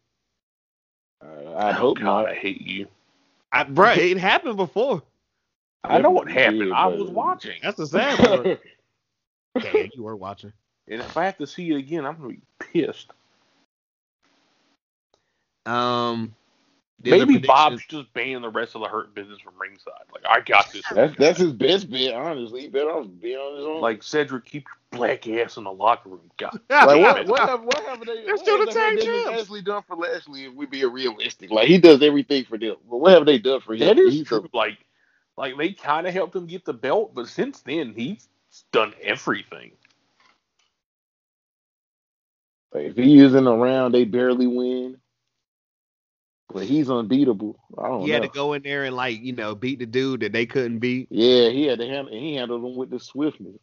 I 1.57 1.71
Oh, 1.71 1.73
hope 1.73 1.99
God, 1.99 2.05
not. 2.05 2.29
I 2.29 2.35
hate 2.35 2.61
you. 2.61 2.87
I, 3.53 3.65
bruh, 3.65 3.97
it 3.97 4.19
happened 4.19 4.57
before. 4.57 5.03
I 5.85 5.99
know 5.99 6.11
what 6.11 6.31
happened. 6.31 6.61
did, 6.61 6.73
I 6.73 6.87
was 6.87 7.09
watching, 7.11 7.59
That's 7.63 7.77
the 7.77 7.87
sad 7.87 8.19
part. 8.19 8.61
Damn, 9.63 9.89
you 9.95 10.03
were 10.03 10.17
watching. 10.17 10.53
and 10.89 11.01
if 11.01 11.17
I 11.17 11.25
have 11.25 11.39
to 11.39 11.47
see 11.47 11.71
it 11.71 11.77
again, 11.77 12.05
I'm 12.05 12.17
gonna 12.17 12.29
be 12.35 12.41
pissed. 12.59 13.11
Um, 15.65 16.35
Maybe 17.03 17.25
predictions- 17.25 17.47
Bob's 17.47 17.87
just 17.87 18.13
banning 18.13 18.43
the 18.43 18.49
rest 18.51 18.75
of 18.75 18.83
the 18.83 18.89
Hurt 18.89 19.15
Business 19.15 19.41
from 19.41 19.55
ringside. 19.59 19.93
Like 20.13 20.25
I 20.29 20.41
got 20.41 20.73
this. 20.73 20.83
That's 20.93 21.17
that's 21.17 21.39
his 21.39 21.53
best 21.53 21.91
bet, 21.91 22.15
honestly. 22.15 22.63
He 22.63 22.69
better 22.69 22.91
off 22.91 23.07
being 23.21 23.37
on 23.39 23.57
his 23.57 23.65
own. 23.67 23.81
Like 23.81 24.03
Cedric, 24.03 24.45
keep 24.45 24.65
your 24.65 24.76
black 24.93 25.27
ass 25.29 25.57
in 25.57 25.65
the 25.65 25.73
locker 25.73 26.09
room. 26.11 26.31
God. 26.37 26.59
Like 26.71 26.89
damn 26.89 27.03
what, 27.03 27.19
it. 27.19 27.27
what 27.29 27.41
have 27.49 27.63
what 27.63 27.85
have 27.87 28.01
they? 28.01 28.25
They're 28.25 28.37
still 28.37 28.59
have 28.59 28.67
the 28.67 28.73
the 28.73 28.73
tag 28.73 28.93
Hurt 28.93 28.97
Business 28.97 29.25
champs. 29.25 29.41
actually 29.43 29.63
done 29.63 29.83
for 29.87 29.97
Lashley? 29.97 30.45
If 30.45 30.55
we 30.55 30.67
being 30.67 30.93
realistic, 30.93 31.51
like 31.51 31.69
he 31.69 31.79
does 31.79 32.03
everything 32.03 32.45
for 32.45 32.59
them. 32.59 32.77
But 32.89 32.99
what 32.99 33.13
have 33.13 33.27
they 33.27 33.39
done 33.39 33.61
for 33.61 33.75
him? 33.75 33.81
That 33.81 33.99
is 33.99 34.13
He's 34.15 34.23
a- 34.23 34.25
true. 34.27 34.49
Like, 34.53 34.79
like 35.37 35.57
they 35.59 35.73
kind 35.73 36.07
of 36.07 36.15
helped 36.15 36.35
him 36.37 36.47
get 36.47 36.65
the 36.65 36.73
belt, 36.75 37.15
but 37.15 37.29
since 37.29 37.61
then 37.63 37.93
he's 37.95 38.29
done 38.73 38.95
everything. 39.03 39.73
like, 42.73 42.85
if 42.87 42.97
he 42.97 43.19
isn't 43.19 43.47
around, 43.47 43.93
they 43.93 44.05
barely 44.05 44.47
win. 44.47 44.99
But 46.53 46.65
he's 46.65 46.89
unbeatable. 46.89 47.59
I 47.77 47.89
don't 47.89 48.03
He 48.03 48.11
had 48.11 48.23
to 48.23 48.29
go 48.29 48.53
in 48.53 48.63
there 48.63 48.85
and 48.85 48.95
like 48.95 49.21
you 49.21 49.33
know 49.33 49.55
beat 49.57 49.81
the 49.81 49.87
dude 49.87 50.21
that 50.21 50.33
they 50.33 50.47
couldn't 50.47 50.79
beat. 50.79 51.09
Yeah, 51.11 51.49
he 51.51 51.65
had 51.67 51.81
to 51.81 51.87
handle. 51.87 52.13
He 52.13 52.37
handled 52.37 52.63
them 52.63 52.77
with 52.77 52.91
the 52.91 53.01
swiftness. 53.01 53.57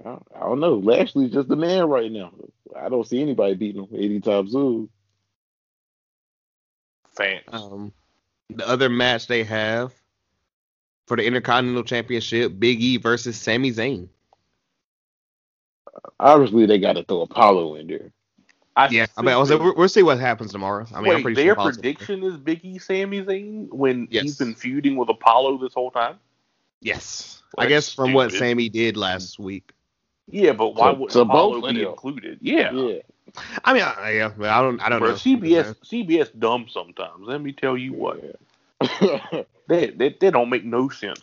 I 0.00 0.08
don't, 0.08 0.26
I 0.34 0.40
don't 0.40 0.60
know. 0.60 0.74
Lashley's 0.74 1.32
just 1.32 1.48
the 1.48 1.56
man 1.56 1.88
right 1.88 2.10
now. 2.12 2.32
I 2.78 2.88
don't 2.88 3.06
see 3.06 3.22
anybody 3.22 3.54
beating 3.54 3.86
him 3.86 3.94
anytime 3.94 4.48
soon. 4.48 4.88
Fans. 7.16 7.42
Um, 7.48 7.92
the 8.50 8.68
other 8.68 8.88
match 8.88 9.26
they 9.26 9.42
have 9.44 9.92
for 11.06 11.16
the 11.16 11.24
Intercontinental 11.24 11.82
Championship: 11.82 12.58
Big 12.58 12.80
E 12.82 12.98
versus 12.98 13.36
Sami 13.40 13.72
Zayn. 13.72 14.08
Obviously, 16.20 16.66
they 16.66 16.78
got 16.78 16.94
to 16.94 17.04
throw 17.04 17.22
Apollo 17.22 17.76
in 17.76 17.86
there. 17.86 18.12
I 18.76 18.88
Yeah, 18.88 19.06
I 19.16 19.22
mean, 19.22 19.30
I 19.32 19.38
was 19.38 19.50
like, 19.50 19.60
we'll, 19.60 19.74
we'll 19.74 19.88
see 19.88 20.02
what 20.02 20.18
happens 20.18 20.52
tomorrow. 20.52 20.86
I 20.94 21.00
mean, 21.00 21.14
I'm 21.14 21.22
pretty 21.22 21.42
their 21.42 21.54
sure. 21.54 21.72
Prediction 21.72 22.22
is 22.22 22.36
Big 22.36 22.62
E, 22.64 22.78
Sami 22.78 23.22
Zayn 23.24 23.72
when 23.72 24.06
Yes. 24.10 24.24
he's 24.24 24.36
been 24.36 24.54
feuding 24.54 24.96
with 24.96 25.08
Apollo 25.08 25.58
this 25.58 25.72
whole 25.72 25.90
time. 25.90 26.16
Yes, 26.82 27.42
Well, 27.56 27.66
I 27.66 27.68
guess 27.70 27.86
that's 27.86 27.94
from 27.94 28.12
what 28.12 28.30
stupid. 28.30 28.50
Sami 28.50 28.68
did 28.68 28.98
last 28.98 29.38
week. 29.38 29.72
Yeah, 30.28 30.52
but 30.52 30.74
why 30.74 30.92
So- 30.92 30.98
would 30.98 31.12
so 31.12 31.20
Apollo 31.22 31.60
both 31.60 31.70
be 31.72 31.80
them. 31.82 31.90
included? 31.92 32.38
Yeah, 32.40 32.72
Yeah. 32.72 32.98
I 33.64 33.72
mean, 33.74 33.82
I, 33.82 34.10
yeah, 34.12 34.30
I 34.40 34.62
don't, 34.62 34.80
I 34.80 34.88
don't 34.88 35.00
Bro, 35.00 35.10
know. 35.10 35.14
CBS 35.16 35.74
CBS 35.84 36.30
dumb 36.38 36.66
sometimes. 36.70 37.20
Let 37.20 37.42
me 37.42 37.52
tell 37.52 37.76
you 37.76 37.92
what. 37.92 38.20
They, 39.68 39.90
they 39.90 40.10
they 40.20 40.30
don't 40.30 40.48
make 40.48 40.64
no 40.64 40.88
sense. 40.90 41.20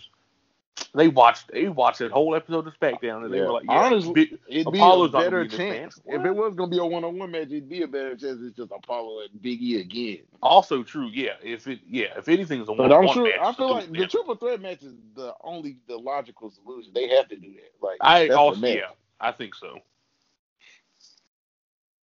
They 0.96 1.08
watched 1.08 1.52
they 1.52 1.70
watched 1.70 2.00
that 2.00 2.12
whole 2.12 2.36
episode 2.36 2.68
of 2.68 2.78
SmackDown 2.80 3.26
and 3.26 3.34
they 3.34 3.38
Yeah. 3.40 3.46
were 3.46 3.52
like, 3.54 3.66
yeah, 3.66 3.72
Honestly, 3.86 4.14
Big- 4.14 4.40
It'd 4.48 4.72
be 4.72 4.80
Apollo's 4.80 5.14
a 5.14 5.18
better 5.18 5.44
be 5.44 5.50
chance. 5.50 6.00
If 6.06 6.24
it 6.26 6.32
was 6.32 6.56
gonna 6.56 6.70
be 6.70 6.78
a 6.78 6.86
one 6.86 7.04
on 7.04 7.18
one 7.18 7.32
match, 7.32 7.48
it'd 7.48 7.70
be 7.70 7.82
a 7.84 7.88
better 7.88 8.16
chance 8.16 8.40
it's 8.42 8.56
just 8.56 8.72
Apollo 8.72 9.22
and 9.22 9.42
Big 9.42 9.62
E 9.62 9.80
again. 9.82 10.20
also 10.42 10.84
true. 10.84 11.08
Yeah, 11.08 11.34
if 11.44 11.68
it 11.68 11.80
yeah 11.88 12.18
if 12.18 12.28
anything's 12.28 12.68
a 12.70 12.74
one 12.74 12.92
I'm 12.92 13.06
one 13.06 13.24
match, 13.24 13.34
I 13.40 13.54
feel 13.54 13.72
like 13.72 13.86
it 13.86 13.94
the 13.94 14.08
triple 14.08 14.36
threat 14.36 14.62
match 14.62 14.84
is 14.84 14.94
the 15.16 15.34
only 15.44 15.78
the 15.88 15.98
logical 15.98 16.52
solution. 16.52 16.92
They 16.94 17.08
have 17.10 17.28
to 17.30 17.36
do 17.38 17.54
that. 17.54 17.72
Like 17.82 17.98
I 18.02 18.30
also 18.30 18.66
yeah 18.68 18.90
I 19.20 19.32
think 19.32 19.56
so. 19.56 19.80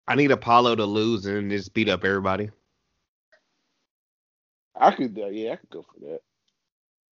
I 0.07 0.15
need 0.15 0.31
Apollo 0.31 0.77
to 0.77 0.85
lose 0.85 1.25
and 1.27 1.51
just 1.51 1.73
beat 1.73 1.89
up 1.89 2.03
everybody. 2.03 2.49
I 4.75 4.91
could 4.91 5.17
uh, 5.19 5.27
yeah, 5.27 5.53
I 5.53 5.56
could 5.57 5.69
go 5.69 5.83
for 5.83 5.99
that. 6.01 6.22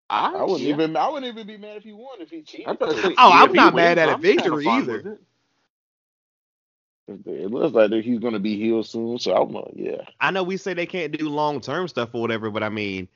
I, 0.10 0.34
I 0.36 0.44
wouldn't 0.44 0.61
yeah. 0.61 0.74
even 0.74 0.95
I 0.95 1.10
wouldn't 1.10 1.32
even 1.32 1.48
be 1.48 1.58
mad 1.58 1.77
if 1.77 1.84
he 1.84 1.94
won 1.94 2.22
if 2.22 2.30
he 2.30 2.42
cheated. 2.42 2.68
I'm 2.68 2.76
about 2.76 2.92
to 2.95 3.02
say, 3.02 3.16
Oh, 3.18 3.30
yeah, 3.30 3.42
I'm 3.42 3.45
if 3.48 3.52
he 3.52 3.58
not 3.58 3.74
wins, 3.74 3.86
mad 3.86 3.98
at 3.98 4.10
a 4.10 4.14
I'm 4.14 4.22
kinda 4.22 4.34
victory 4.34 4.66
either. 4.68 4.98
it. 5.00 5.22
It 7.26 7.52
looks 7.52 7.74
like 7.74 7.90
that 7.90 8.03
he's 8.03 8.19
gonna 8.19 8.40
be 8.40 8.58
healed 8.58 8.86
soon, 8.86 9.19
so 9.19 9.36
I'm 9.36 9.56
uh, 9.56 9.61
yeah. 9.74 10.02
I 10.19 10.32
know 10.32 10.44
we 10.44 10.58
say 10.58 10.74
they 10.74 10.86
can't 10.86 11.18
do 11.18 11.30
long 11.30 11.61
term 11.61 11.88
stuff 11.88 12.10
or 12.14 12.22
whatever, 12.22 12.50
but 12.52 12.64
I 12.64 12.69
mean, 12.69 13.08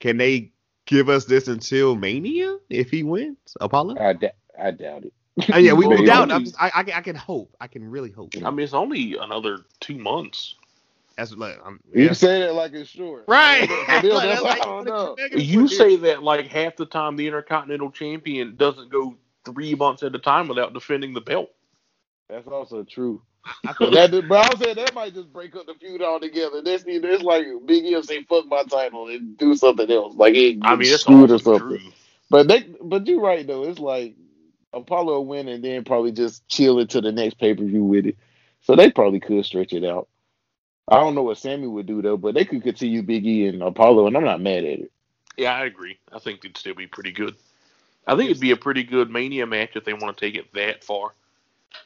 can 0.00 0.16
they 0.16 0.52
give 0.86 1.08
us 1.08 1.24
this 1.24 1.48
until 1.48 1.96
Mania 1.96 2.58
if 2.68 2.90
he 2.90 3.02
wins? 3.02 3.38
Apollo? 3.60 3.96
I 3.98 4.12
da- 4.12 4.30
I 4.60 4.70
doubt 4.72 5.04
it. 5.04 5.12
Uh, 5.52 5.58
yeah, 5.58 5.72
we, 5.72 5.86
we 5.88 6.04
doubt. 6.04 6.30
I'm 6.30 6.44
just, 6.44 6.56
I, 6.60 6.70
I, 6.74 6.80
I 6.98 7.00
can 7.00 7.16
hope. 7.16 7.56
I 7.60 7.66
can 7.66 7.88
really 7.88 8.10
hope. 8.10 8.34
I 8.44 8.50
mean, 8.50 8.60
it's 8.60 8.74
only 8.74 9.16
another 9.16 9.58
two 9.80 9.98
months. 9.98 10.54
That's 11.16 11.32
like, 11.32 11.58
I'm, 11.64 11.80
You 11.94 12.04
yeah. 12.06 12.12
say 12.12 12.40
that 12.40 12.54
like 12.54 12.72
it's 12.72 12.88
short. 12.90 13.24
right. 13.28 13.68
For 13.68 14.02
them, 14.02 14.12
Like, 14.14 14.22
that's- 14.28 14.42
like, 14.42 14.62
I 14.62 14.64
don't 14.64 14.86
know. 14.86 15.16
You 15.36 15.68
say 15.68 15.96
that 15.96 16.22
like 16.22 16.46
half 16.46 16.76
the 16.76 16.86
time 16.86 17.16
the 17.16 17.26
Intercontinental 17.26 17.90
Champion 17.90 18.56
doesn't 18.56 18.90
go 18.90 19.16
three 19.44 19.74
months 19.74 20.02
at 20.02 20.14
a 20.14 20.18
time 20.18 20.48
without 20.48 20.72
defending 20.74 21.12
the 21.14 21.20
belt. 21.20 21.50
That's 22.28 22.46
also 22.48 22.84
true. 22.84 23.22
But 23.78 23.90
that, 23.92 24.10
but 24.28 24.46
I 24.46 24.48
was 24.50 24.58
saying 24.60 24.76
that 24.76 24.94
might 24.94 25.14
just 25.14 25.32
break 25.32 25.56
up 25.56 25.66
the 25.66 25.72
feud 25.74 26.02
altogether. 26.02 26.60
This, 26.62 26.84
it's 26.86 27.22
like 27.22 27.46
Big 27.64 27.86
E 27.86 27.94
will 27.94 28.02
say 28.02 28.22
"fuck 28.24 28.44
my 28.46 28.62
title" 28.64 29.08
and 29.08 29.36
do 29.38 29.54
something 29.56 29.90
else, 29.90 30.14
like 30.14 30.34
he 30.34 30.58
I 30.62 30.76
mean, 30.76 30.92
it's 30.92 31.00
screwed 31.02 31.30
or 31.30 31.38
something. 31.38 31.78
true. 31.78 31.92
But 32.28 32.48
they, 32.48 32.64
but 32.82 33.06
you're 33.06 33.20
right 33.22 33.46
though. 33.46 33.64
It's 33.64 33.78
like 33.78 34.14
Apollo 34.74 35.14
will 35.14 35.26
win 35.26 35.48
and 35.48 35.64
then 35.64 35.84
probably 35.84 36.12
just 36.12 36.46
chill 36.48 36.78
it 36.80 36.90
to 36.90 37.00
the 37.00 37.12
next 37.12 37.38
pay 37.38 37.54
per 37.54 37.64
view 37.64 37.82
with 37.82 38.04
it. 38.06 38.18
So 38.60 38.76
they 38.76 38.90
probably 38.90 39.20
could 39.20 39.44
stretch 39.46 39.72
it 39.72 39.86
out. 39.86 40.08
I 40.90 40.96
don't 40.96 41.14
know 41.14 41.22
what 41.22 41.38
Sami 41.38 41.68
would 41.68 41.86
do 41.86 42.02
though, 42.02 42.16
but 42.16 42.34
they 42.34 42.44
could 42.44 42.62
continue 42.62 43.02
Big 43.02 43.24
E 43.24 43.46
and 43.46 43.62
Apollo, 43.62 44.08
and 44.08 44.16
I'm 44.16 44.24
not 44.24 44.40
mad 44.40 44.64
at 44.64 44.80
it. 44.80 44.92
Yeah, 45.36 45.54
I 45.54 45.64
agree. 45.64 45.98
I 46.12 46.18
think 46.18 46.44
it'd 46.44 46.56
still 46.56 46.74
be 46.74 46.88
pretty 46.88 47.12
good. 47.12 47.36
I 48.06 48.16
think 48.16 48.30
it'd 48.30 48.40
be 48.40 48.50
a 48.50 48.56
pretty 48.56 48.82
good 48.82 49.10
Mania 49.10 49.46
match 49.46 49.70
if 49.76 49.84
they 49.84 49.92
want 49.92 50.16
to 50.16 50.26
take 50.26 50.34
it 50.34 50.52
that 50.54 50.82
far. 50.82 51.14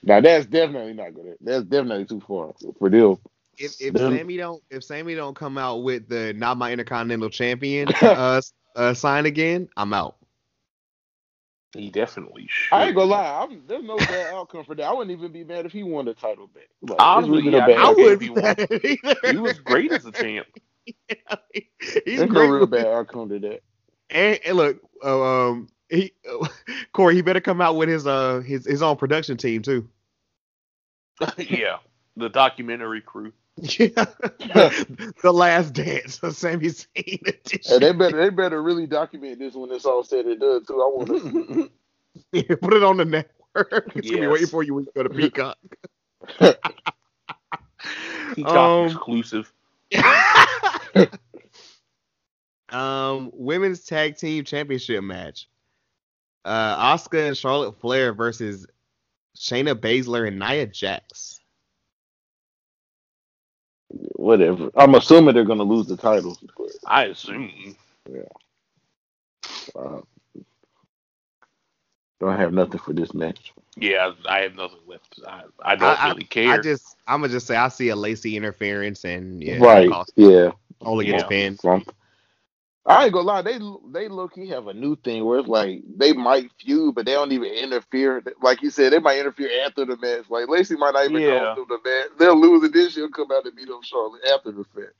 Now 0.02 0.20
that's 0.20 0.47
definitely 0.47 0.94
not 0.94 1.15
good. 1.15 1.36
That's 1.41 1.65
definitely 1.65 2.07
too 2.07 2.20
far 2.26 2.55
for 2.78 2.89
them. 2.89 3.18
if 3.58 3.81
if 3.81 3.92
Them- 3.92 4.16
Sami 4.16 4.36
don't 4.39 4.62
if 4.70 4.84
Sami 4.84 5.15
don't 5.15 5.36
come 5.36 5.58
out 5.58 5.83
with 5.83 6.08
the 6.08 6.33
not 6.33 6.57
my 6.57 6.73
Intercontinental 6.73 7.28
Champion 7.28 7.89
uh, 8.02 8.41
uh 8.74 8.94
sign 8.94 9.26
again, 9.26 9.68
I'm 9.76 9.92
out. 9.92 10.16
He 11.75 11.91
definitely 11.91 12.47
should. 12.49 12.73
I 12.75 12.86
ain't 12.86 12.94
gonna 12.94 13.07
lie. 13.11 13.43
I'm, 13.43 13.67
there's 13.67 13.83
no 13.85 13.97
bad 13.97 14.33
outcome 14.33 14.65
for 14.65 14.75
that. 14.77 14.85
I 14.85 14.93
wouldn't 14.93 15.11
even 15.17 15.33
be 15.33 15.43
mad 15.44 15.67
if 15.67 15.73
he 15.73 15.83
won 15.83 16.05
the 16.05 16.15
title 16.15 16.47
back. 16.47 16.69
Like, 16.83 16.97
Honestly, 17.01 17.43
there's 17.43 17.44
really 17.44 17.57
yeah, 17.57 17.67
no 17.67 17.67
bad 17.67 17.78
I 17.78 17.83
I 17.85 17.89
would- 17.89 17.97
would 17.97 18.19
be 18.20 18.28
be 18.28 19.01
one. 19.25 19.33
He 19.33 19.36
was 19.39 19.59
great 19.59 19.91
as 19.93 20.07
a 20.07 20.12
champ. 20.12 20.47
He's 21.53 21.65
There's 22.05 22.20
no 22.20 22.27
great. 22.28 22.49
real 22.49 22.61
with- 22.61 22.70
bad 22.70 22.86
outcome 22.86 23.28
to 23.31 23.39
that. 23.41 23.62
And, 24.11 24.39
and 24.47 24.57
look, 24.57 24.81
uh, 25.03 25.49
um, 25.51 25.69
he 25.89 26.12
Corey, 26.93 27.15
he 27.17 27.23
better 27.23 27.41
come 27.41 27.61
out 27.61 27.77
with 27.77 27.89
his 27.89 28.07
uh 28.07 28.41
his 28.41 28.65
his 28.67 28.83
own 28.83 28.97
production 28.97 29.36
team 29.36 29.62
too. 29.62 29.89
yeah, 31.39 31.78
the 32.17 32.28
documentary 32.28 33.01
crew. 33.01 33.33
Yeah, 33.57 33.89
the 35.23 35.33
last 35.33 35.74
dance 35.74 36.18
of 36.24 36.34
Sami 36.34 36.66
Zayn 36.66 37.26
edition. 37.28 37.73
And 37.74 37.83
they 37.83 37.92
better 37.92 38.16
they 38.16 38.31
better 38.31 38.60
really 38.62 38.86
document 38.86 39.39
this 39.39 39.55
when 39.55 39.70
it's 39.70 39.84
all 39.84 40.02
said 40.02 40.26
and 40.26 40.41
done 40.41 40.65
too. 40.65 40.74
I 40.74 40.86
want 40.86 41.08
to. 41.08 41.70
Yeah, 42.33 42.55
put 42.60 42.74
it 42.74 42.83
on 42.84 42.97
the 42.97 43.05
network. 43.05 43.92
It's 43.97 44.10
gonna 44.10 44.23
be 44.23 44.26
waiting 44.28 44.47
for 44.47 44.62
you 44.62 44.74
when 44.74 44.84
you 44.84 44.92
go 44.94 45.02
to 45.02 45.10
Peacock. 45.10 45.58
Peacock 48.34 48.57
Um, 48.57 48.86
exclusive. 48.86 49.52
um, 52.70 53.31
women's 53.34 53.84
tag 53.84 54.16
team 54.16 54.44
championship 54.44 55.02
match. 55.02 55.49
Uh, 56.44 56.97
Asuka 56.97 57.26
and 57.26 57.36
Charlotte 57.36 57.81
Flair 57.81 58.12
versus 58.12 58.66
Shayna 59.36 59.74
Baszler 59.74 60.26
and 60.26 60.39
Nia 60.39 60.66
Jax. 60.66 61.41
Whatever. 64.17 64.71
I'm 64.77 64.95
assuming 64.95 65.35
they're 65.35 65.45
gonna 65.45 65.63
lose 65.63 65.87
the 65.87 65.97
title. 65.97 66.37
I 66.87 67.05
assume. 67.05 67.77
uh, 69.77 70.01
don't 72.21 72.39
have 72.39 72.53
nothing 72.53 72.79
for 72.79 72.93
this 72.93 73.13
match. 73.15 73.53
Yeah, 73.77 74.13
I 74.29 74.41
have 74.41 74.55
nothing 74.55 74.79
left. 74.87 75.21
I, 75.27 75.43
I 75.63 75.77
don't 75.77 76.03
I, 76.03 76.09
really 76.09 76.25
care. 76.25 76.53
I 76.53 76.63
just, 76.63 76.97
I'm 77.07 77.21
gonna 77.21 77.33
just 77.33 77.47
say 77.47 77.57
I 77.57 77.69
see 77.69 77.89
a 77.89 77.97
Lacey 77.97 78.37
interference 78.37 79.05
and 79.05 79.43
yeah, 79.43 79.59
right. 79.59 79.91
Yeah. 80.17 80.53
only 80.81 81.07
gets 81.07 81.23
Yeah. 81.23 81.29
pinned. 81.29 81.61
From, 81.61 81.85
I 82.87 83.05
ain't 83.05 83.13
gonna 83.15 83.27
lie, 83.27 83.43
they 83.43 83.59
they 83.93 84.09
low 84.09 84.29
key 84.29 84.49
have 84.49 84.69
a 84.69 84.75
new 84.75 84.97
thing 84.97 85.25
where 85.25 85.41
it's 85.41 85.49
like 85.49 85.83
they 85.97 86.13
might 86.13 86.51
feud, 86.61 86.97
but 86.97 87.07
they 87.07 87.13
don't 87.13 87.33
even 87.33 87.51
interfere. 87.53 88.23
Like 88.43 88.63
you 88.63 88.71
said, 88.71 88.93
they 88.93 89.01
might 89.01 89.21
interfere 89.21 89.51
after 89.67 89.85
the 89.87 89.97
match. 89.97 90.27
Like 90.31 90.49
Lacey 90.49 90.77
might 90.77 90.95
not 90.95 91.07
even 91.07 91.23
Yeah. 91.23 91.25
go 91.25 91.49
through 91.55 91.67
the 91.69 91.79
match. 91.85 92.09
They'll 92.19 92.41
lose 92.41 92.65
and 92.65 92.75
then 92.75 92.91
she'll 92.91 93.11
come 93.11 93.33
out 93.33 93.47
and 93.47 93.57
beat 93.57 93.71
up 93.71 93.85
Charlotte 93.85 94.23
after 94.35 94.53
the 94.53 94.65
fact. 94.65 94.95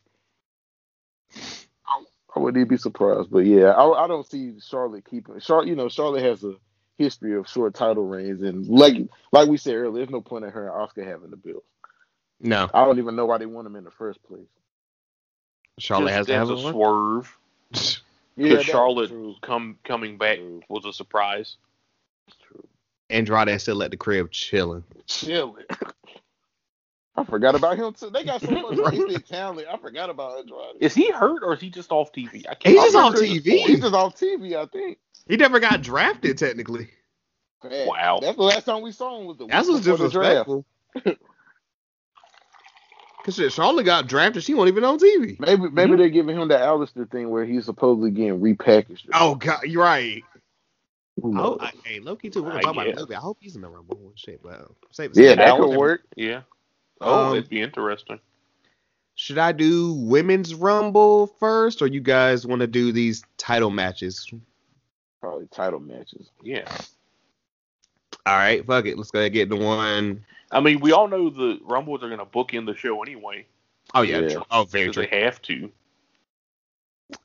I, 1.87 2.05
I 2.37 2.41
wouldn't 2.41 2.61
even 2.61 2.69
be 2.69 2.79
surprised, 2.79 3.31
but 3.31 3.47
yeah, 3.47 3.71
I, 3.73 4.05
I 4.05 4.09
don't 4.09 4.29
see 4.31 4.55
Charlotte 4.61 5.07
keeping 5.11 5.41
Charlotte. 5.41 5.69
You 5.69 5.77
know, 5.77 5.89
Charlotte 5.91 6.25
has 6.25 6.45
a 6.45 6.55
history 6.99 7.37
of 7.37 7.49
short 7.49 7.75
title 7.75 8.05
reigns, 8.07 8.43
and 8.43 8.69
like 8.69 8.97
like 9.33 9.49
we 9.49 9.59
said 9.59 9.75
earlier, 9.77 9.93
there's 10.07 10.11
no 10.11 10.23
point 10.23 10.45
in 10.47 10.53
her 10.53 10.69
and 10.69 10.89
Asuka 10.91 11.07
having 11.07 11.31
the 11.31 11.37
bill. 11.39 11.65
No, 12.41 12.71
I 12.75 12.85
don't 12.85 12.99
even 12.99 13.17
know 13.17 13.27
why 13.27 13.39
they 13.39 13.47
want 13.47 13.67
them 13.67 13.77
in 13.77 13.85
the 13.85 13.93
first 13.93 14.23
place. 14.25 14.49
Charlotte 15.79 16.13
just 16.13 16.15
has 16.15 16.29
to 16.29 16.35
have 16.37 16.51
a 16.51 16.57
one. 16.57 16.59
swerve. 16.59 17.37
Yeah, 17.75 18.43
Because 18.45 18.59
that's 18.59 18.65
Charlotte 18.69 19.11
come 19.43 19.79
coming 19.85 20.19
back 20.19 20.39
True. 20.39 20.63
was 20.69 20.85
a 20.85 20.93
surprise. 20.93 21.57
True. 22.49 22.65
Andrade 23.11 23.61
still 23.61 23.83
at 23.83 23.91
the 23.91 23.97
crib 23.97 24.31
chilling. 24.33 24.85
chilling. 25.07 25.65
I 27.17 27.23
forgot 27.23 27.55
about 27.55 27.77
him 27.77 27.93
too. 27.93 28.11
They 28.11 28.25
got 28.25 28.41
so 28.41 28.51
much 28.51 28.77
basic 29.07 29.27
talent. 29.27 29.69
I 29.73 29.77
forgot 29.77 30.11
about 30.11 30.39
Andrade. 30.41 30.77
Is 30.81 30.95
he 30.95 31.13
hurt 31.13 31.43
or 31.45 31.55
is 31.55 31.61
he 31.61 31.71
just 31.71 31.93
off 31.93 32.13
TV? 32.13 32.45
I 32.49 32.55
can't. 32.55 32.75
He's 32.75 32.83
just 32.83 32.97
I'm 32.97 33.05
off 33.05 33.15
TV. 33.15 33.43
He's 33.43 33.81
just 33.81 33.95
off 33.95 34.17
TV, 34.17 34.57
I 34.57 34.67
think. 34.67 34.99
He 35.29 35.37
never 35.37 35.61
got 35.61 35.83
drafted 35.83 36.37
technically. 36.39 36.89
Man, 37.63 37.87
Wow. 37.87 38.19
That's 38.21 38.37
the 38.37 38.43
last 38.43 38.65
time 38.65 38.83
we 38.83 38.91
saw 38.93 39.21
him 39.21 39.27
was 39.27 39.39
the 39.39 39.47
That's 39.47 39.67
week 39.69 39.77
what's 39.77 39.87
before 39.87 40.09
the 40.09 40.13
draft. 40.13 40.49
disrespectful. 40.49 41.25
Cause 43.25 43.37
shit, 43.37 43.53
Charlotte 43.53 43.85
got 43.85 44.07
drafted. 44.07 44.43
She 44.45 44.53
won't 44.53 44.69
even 44.69 44.85
on 44.85 44.99
TV. 44.99 45.41
Maybe 45.41 45.71
maybe 45.71 45.97
they're 45.97 46.11
giving 46.11 46.37
him 46.37 46.49
the 46.49 46.57
Aleister 46.59 47.11
thing 47.11 47.31
where 47.31 47.45
he's 47.47 47.65
supposedly 47.65 48.11
getting 48.11 48.39
repackaged. 48.39 49.07
Oh 49.15 49.35
God, 49.37 49.63
you're 49.65 49.83
right. 49.83 50.23
Who 51.23 51.33
I 51.33 51.37
knows? 51.37 51.45
hope, 51.45 51.63
I, 51.63 51.73
hey, 51.89 52.01
Loki 52.01 52.29
too. 52.29 52.43
We're 52.43 52.51
gonna 52.51 52.59
I 52.59 52.63
talk 52.63 52.73
about 52.75 52.87
it. 52.89 52.97
Loki. 52.99 53.15
I 53.15 53.21
hope 53.21 53.39
he's 53.41 53.57
in 53.57 53.63
the 53.63 53.69
Rumble 53.69 53.97
and 53.99 54.19
shit. 54.19 54.43
But 54.43 54.69
save, 54.91 55.13
yeah, 55.15 55.29
save 55.29 55.37
that 55.39 55.59
one. 55.59 55.71
could 55.71 55.79
work. 55.79 56.03
Yeah. 56.17 56.43
Oh, 57.01 57.29
Um, 57.29 57.35
that'd 57.35 57.49
be 57.49 57.63
interesting. 57.63 58.21
Should 59.15 59.39
I 59.39 59.53
do 59.53 59.95
women's 59.95 60.55
Rumble 60.55 61.29
first, 61.41 61.81
or 61.81 61.87
you 61.87 62.01
guys 62.01 62.47
want 62.47 62.61
to 62.61 62.67
do 62.67 62.93
these 62.93 63.23
title 63.39 63.71
matches? 63.71 64.31
Probably 65.21 65.47
title 65.47 65.81
matches. 65.81 66.31
Yeah. 66.43 66.71
All 68.27 68.37
right, 68.37 68.65
fuck 68.67 68.87
it. 68.87 68.97
Let's 68.99 69.11
go 69.11 69.21
ahead 69.21 69.27
and 69.29 69.35
get 69.35 69.49
the 69.49 69.57
one 69.57 70.25
I 70.55 70.61
mean, 70.61 70.81
we 70.81 70.93
all 70.93 71.09
know 71.09 71.29
the 71.31 71.59
Rumbles 71.65 72.03
are 72.03 72.09
going 72.09 72.21
to 72.21 72.25
book 72.25 72.55
in 72.55 72.65
the 72.65 72.77
show 72.77 73.03
anyway. 73.03 73.47
Oh 73.95 74.03
yeah, 74.03 74.21
Yeah. 74.21 74.29
true. 74.29 74.45
Oh, 74.51 74.65
very 74.65 74.91
true. 74.91 75.07
they 75.07 75.21
have 75.25 75.43
to. 75.43 75.71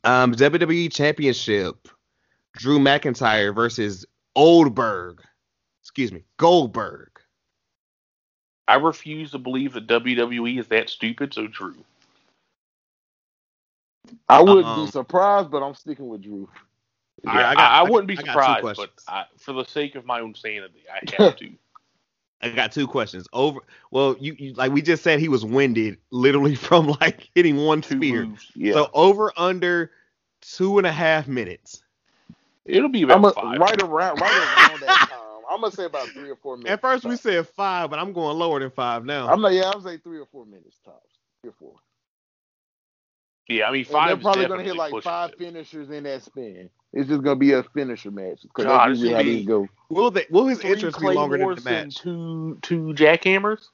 Um, 0.04 0.34
WWE 0.34 0.92
Championship: 0.92 1.88
Drew 2.58 2.80
McIntyre 2.80 3.54
versus 3.56 4.06
Oldberg. 4.36 5.22
Excuse 5.82 6.12
me, 6.12 6.24
Goldberg. 6.38 7.10
I 8.68 8.76
refuse 8.76 9.32
to 9.32 9.40
believe 9.40 9.74
that 9.74 9.88
WWE 9.88 10.60
is 10.60 10.68
that 10.68 10.90
stupid. 10.90 11.34
So 11.34 11.48
Drew. 11.48 11.76
I 14.28 14.42
wouldn't 14.42 14.66
Um, 14.66 14.86
be 14.86 14.92
surprised, 14.92 15.52
but 15.52 15.62
I'm 15.64 15.76
sticking 15.76 16.08
with 16.10 16.22
Drew. 16.24 16.50
Yeah, 17.24 17.32
I, 17.32 17.52
I 17.52 17.56
got- 17.56 17.72
I 17.72 17.80
I 17.80 17.84
wouldn't 17.84 18.08
be 18.08 18.16
got- 18.16 18.28
I 18.30 18.32
surprised, 18.32 18.78
but. 18.78 18.90
I, 19.08 19.26
for 19.38 19.54
the 19.54 19.66
sake 19.66 19.96
of 19.96 20.06
my 20.06 20.20
own 20.20 20.34
sanity, 20.36 20.84
I 20.92 21.00
have 21.24 21.36
to. 21.38 21.52
I 22.42 22.50
got 22.50 22.72
two 22.72 22.88
questions. 22.88 23.28
Over. 23.34 23.62
Well, 23.92 24.16
you, 24.20 24.36
you 24.40 24.54
like 24.54 24.72
we 24.72 24.82
just 24.82 25.04
said 25.04 25.20
he 25.20 25.30
was 25.30 25.46
winded, 25.46 25.98
literally 26.12 26.56
from 26.68 26.88
like 27.02 27.30
hitting 27.36 27.58
one 27.58 27.82
Two 27.82 27.98
spear. 27.98 28.28
moves. 28.28 28.52
Yeah. 28.56 28.74
So 28.74 28.90
over 28.94 29.34
under 29.38 29.92
two 30.42 30.78
and 30.78 30.88
a 30.88 30.92
half 30.92 31.28
minutes. 31.28 31.84
It'll 32.66 32.90
be 32.90 33.04
about 33.04 33.18
I'm 33.18 33.26
a, 33.26 33.34
five. 33.34 33.60
right 33.60 33.82
around 33.82 34.22
right 34.22 34.36
around 34.38 34.82
that 34.82 34.88
time. 35.10 35.20
I'm 35.52 35.62
gonna 35.62 35.72
say 35.74 35.86
about 35.86 36.08
three 36.10 36.30
or 36.30 36.36
four 36.36 36.58
minutes. 36.58 36.72
At 36.74 36.82
first 36.82 37.06
we 37.06 37.16
said 37.18 37.48
five, 37.48 37.90
but 37.90 38.00
I'm 38.00 38.14
going 38.14 38.38
lower 38.38 38.60
than 38.60 38.72
five 38.72 39.06
now. 39.06 39.28
I'm 39.28 39.42
like, 39.42 39.56
Yeah, 39.56 39.72
I'm 39.74 39.82
say 39.82 39.98
three 39.98 40.20
or 40.20 40.28
four 40.28 40.46
minutes 40.46 40.80
tops. 40.86 41.16
Three 41.42 41.50
or 41.50 41.56
four. 41.60 41.76
Yeah, 43.48 43.68
I 43.68 43.72
mean 43.72 43.86
And 43.90 43.92
five. 43.92 44.08
they're 44.08 44.18
probably 44.18 44.46
gonna 44.46 44.64
hit 44.64 44.76
like 44.76 44.98
five 45.04 45.32
it. 45.32 45.38
finishers 45.38 45.90
in 45.90 46.04
that 46.04 46.24
span. 46.24 46.70
It's 46.94 47.08
just 47.08 47.22
gonna 47.24 47.36
be 47.36 47.54
a 47.54 47.64
finisher 47.64 48.12
match 48.12 48.42
because 48.44 48.66
God, 48.66 48.90
that's 48.90 49.00
usually 49.00 49.12
how 49.14 49.20
gonna 49.20 49.30
these 49.30 49.48
go. 49.48 49.68
will 49.90 50.12
the, 50.12 50.26
will 50.32 50.48
his 50.48 50.60
Three 50.60 50.72
interest 50.72 51.00
be 51.00 51.08
longer 51.08 51.38
than 51.38 51.56
the 51.56 51.62
match? 51.62 51.96
Two 51.98 52.58
two 52.62 52.94
jackhammers. 52.96 53.68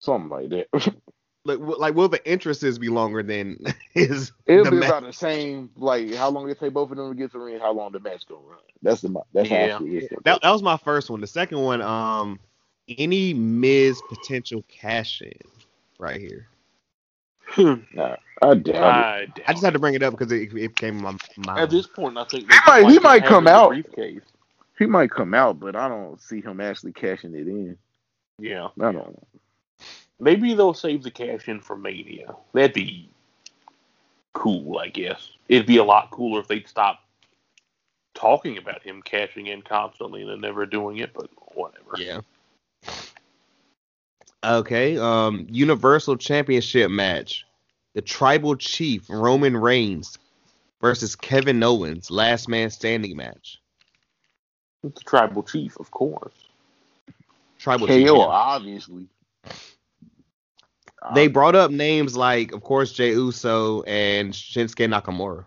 Something 0.00 0.30
like 0.30 0.48
that. 0.50 0.94
Like, 1.46 1.58
will- 1.58 1.78
like 1.78 1.94
will 1.94 2.08
the 2.08 2.26
interests 2.26 2.78
be 2.78 2.88
longer 2.88 3.22
than 3.22 3.58
his? 3.92 4.32
It'll 4.46 4.64
the 4.64 4.70
be 4.70 4.76
match? 4.78 4.88
about 4.88 5.02
the 5.02 5.12
same. 5.12 5.68
Like 5.76 6.14
how 6.14 6.30
long 6.30 6.48
it 6.48 6.58
take 6.58 6.72
both 6.72 6.90
of 6.90 6.96
them 6.96 7.10
to 7.10 7.14
get 7.14 7.32
to 7.32 7.38
the 7.38 7.44
ring, 7.44 7.60
how 7.60 7.72
long 7.74 7.92
the 7.92 8.00
match 8.00 8.26
gonna 8.26 8.40
run. 8.40 8.58
That's 8.80 9.02
the 9.02 9.14
that's 9.34 9.50
Yeah. 9.50 9.72
how 9.78 9.84
I 9.84 9.88
see. 10.00 10.08
That, 10.24 10.40
that 10.40 10.50
was 10.50 10.62
my 10.62 10.78
first 10.78 11.10
one. 11.10 11.20
The 11.20 11.26
second 11.26 11.58
one, 11.60 11.82
um, 11.82 12.40
any 12.88 13.34
Miz 13.34 14.00
potential 14.08 14.64
cash 14.68 15.20
in 15.20 15.32
right 15.98 16.18
here. 16.18 16.48
Hmm. 17.48 17.74
Nah, 17.92 18.16
I 18.42 18.54
doubt 18.54 18.66
it. 18.66 18.74
I, 18.76 19.26
doubt 19.26 19.40
I 19.46 19.52
just 19.52 19.64
had 19.64 19.72
to 19.74 19.78
bring 19.78 19.94
it 19.94 20.02
up 20.02 20.12
because 20.16 20.32
it, 20.32 20.52
it 20.56 20.76
came 20.76 20.96
my 21.02 21.16
mind. 21.36 21.58
At 21.60 21.70
this 21.70 21.86
point, 21.86 22.16
I 22.18 22.24
think 22.24 22.50
He 22.50 22.58
might- 22.66 22.90
he 22.90 22.98
might 22.98 23.24
come 23.24 23.46
it 23.46 23.50
in 23.50 23.54
the 23.54 23.60
out. 23.60 23.68
Briefcase. 23.70 24.22
He 24.78 24.86
might 24.86 25.10
come 25.10 25.34
out, 25.34 25.60
but 25.60 25.76
I 25.76 25.88
don't 25.88 26.20
see 26.20 26.40
him 26.40 26.60
actually 26.60 26.92
cashing 26.92 27.34
it 27.34 27.46
in. 27.46 27.78
Yeah, 28.38 28.68
I 28.80 28.90
don't 28.90 28.94
know. 28.94 29.22
maybe 30.18 30.54
they'll 30.54 30.74
save 30.74 31.02
the 31.04 31.10
cash 31.12 31.48
in 31.48 31.60
for 31.60 31.76
Mania. 31.76 32.34
That'd 32.52 32.72
be 32.74 33.08
cool, 34.32 34.78
I 34.78 34.88
guess. 34.88 35.30
It'd 35.48 35.66
be 35.66 35.76
a 35.76 35.84
lot 35.84 36.10
cooler 36.10 36.40
if 36.40 36.48
they'd 36.48 36.66
stop 36.68 37.00
talking 38.14 38.58
about 38.58 38.82
him 38.82 39.02
cashing 39.02 39.46
in 39.46 39.62
constantly 39.62 40.22
and 40.22 40.30
then 40.30 40.40
never 40.40 40.66
doing 40.66 40.98
it. 40.98 41.12
But 41.14 41.30
whatever. 41.54 41.92
Yeah. 41.96 42.20
Okay. 44.44 44.98
Um, 44.98 45.46
Universal 45.50 46.16
Championship 46.16 46.90
match: 46.90 47.44
the 47.94 48.02
Tribal 48.02 48.56
Chief 48.56 49.08
Roman 49.08 49.56
Reigns 49.56 50.18
versus 50.80 51.16
Kevin 51.16 51.62
Owens, 51.62 52.10
last 52.10 52.48
man 52.48 52.70
standing 52.70 53.16
match. 53.16 53.58
The 54.82 54.90
tribal 55.06 55.42
chief, 55.42 55.78
of 55.80 55.90
course. 55.90 56.34
Tribal 57.58 57.86
KO, 57.86 57.94
Chief. 57.96 58.10
obviously. 58.10 59.06
They 61.14 61.28
brought 61.28 61.54
up 61.54 61.70
names 61.70 62.16
like, 62.16 62.52
of 62.52 62.62
course, 62.62 62.92
Jey 62.92 63.10
Uso 63.12 63.82
and 63.82 64.32
Shinsuke 64.32 64.88
Nakamura. 64.88 65.44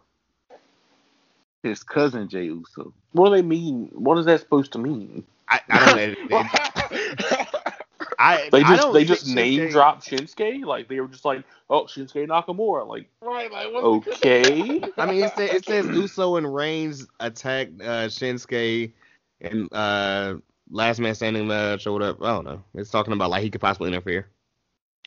his 1.64 1.84
cousin 1.84 2.27
Jey 2.30 2.45
Uso. 2.45 2.93
What 3.11 3.30
do 3.30 3.35
they 3.35 3.42
mean? 3.42 3.90
What 3.93 4.17
is 4.17 4.26
that 4.26 4.40
supposed 4.40 4.72
to 4.74 4.80
mean? 4.80 5.24
I, 5.50 5.59
I 5.69 5.85
don't 5.95 6.30
know. 6.32 6.43
I, 8.20 8.50
They 8.52 8.62
I 8.62 8.70
just 8.70 8.82
don't 8.84 8.94
they 8.94 9.06
think 9.06 9.20
just 9.20 9.36
name 9.36 9.60
Shinsuke- 9.60 9.72
drop 9.72 10.04
Shinsuke 10.04 10.66
like 10.66 10.88
they 10.88 11.00
were 11.00 11.08
just 11.08 11.26
like 11.26 11.44
oh 11.70 11.84
Shinsuke 11.84 12.28
Nakamura 12.28 12.88
like 12.88 13.10
right, 13.22 13.52
like 13.52 13.68
okay 13.68 14.82
I 14.98 15.06
mean, 15.06 15.24
it 15.24 15.34
says, 15.36 15.50
it 15.52 15.66
says 15.66 15.86
Uso 15.88 16.38
and 16.38 16.54
Reigns 16.54 17.06
attacked 17.20 17.82
uh, 17.82 18.08
Shinsuke 18.08 18.92
and 19.42 19.72
uh, 19.72 20.36
last 20.70 21.00
man 21.00 21.16
standing 21.16 21.48
match 21.48 21.86
or 21.86 21.94
whatever. 21.94 22.26
I 22.26 22.30
don't 22.30 22.46
know. 22.46 22.64
It's 22.74 22.90
talking 22.90 23.14
about 23.14 23.30
like 23.30 23.44
he 23.44 23.50
could 23.50 23.62
possibly 23.62 23.90
interfere. 23.90 24.28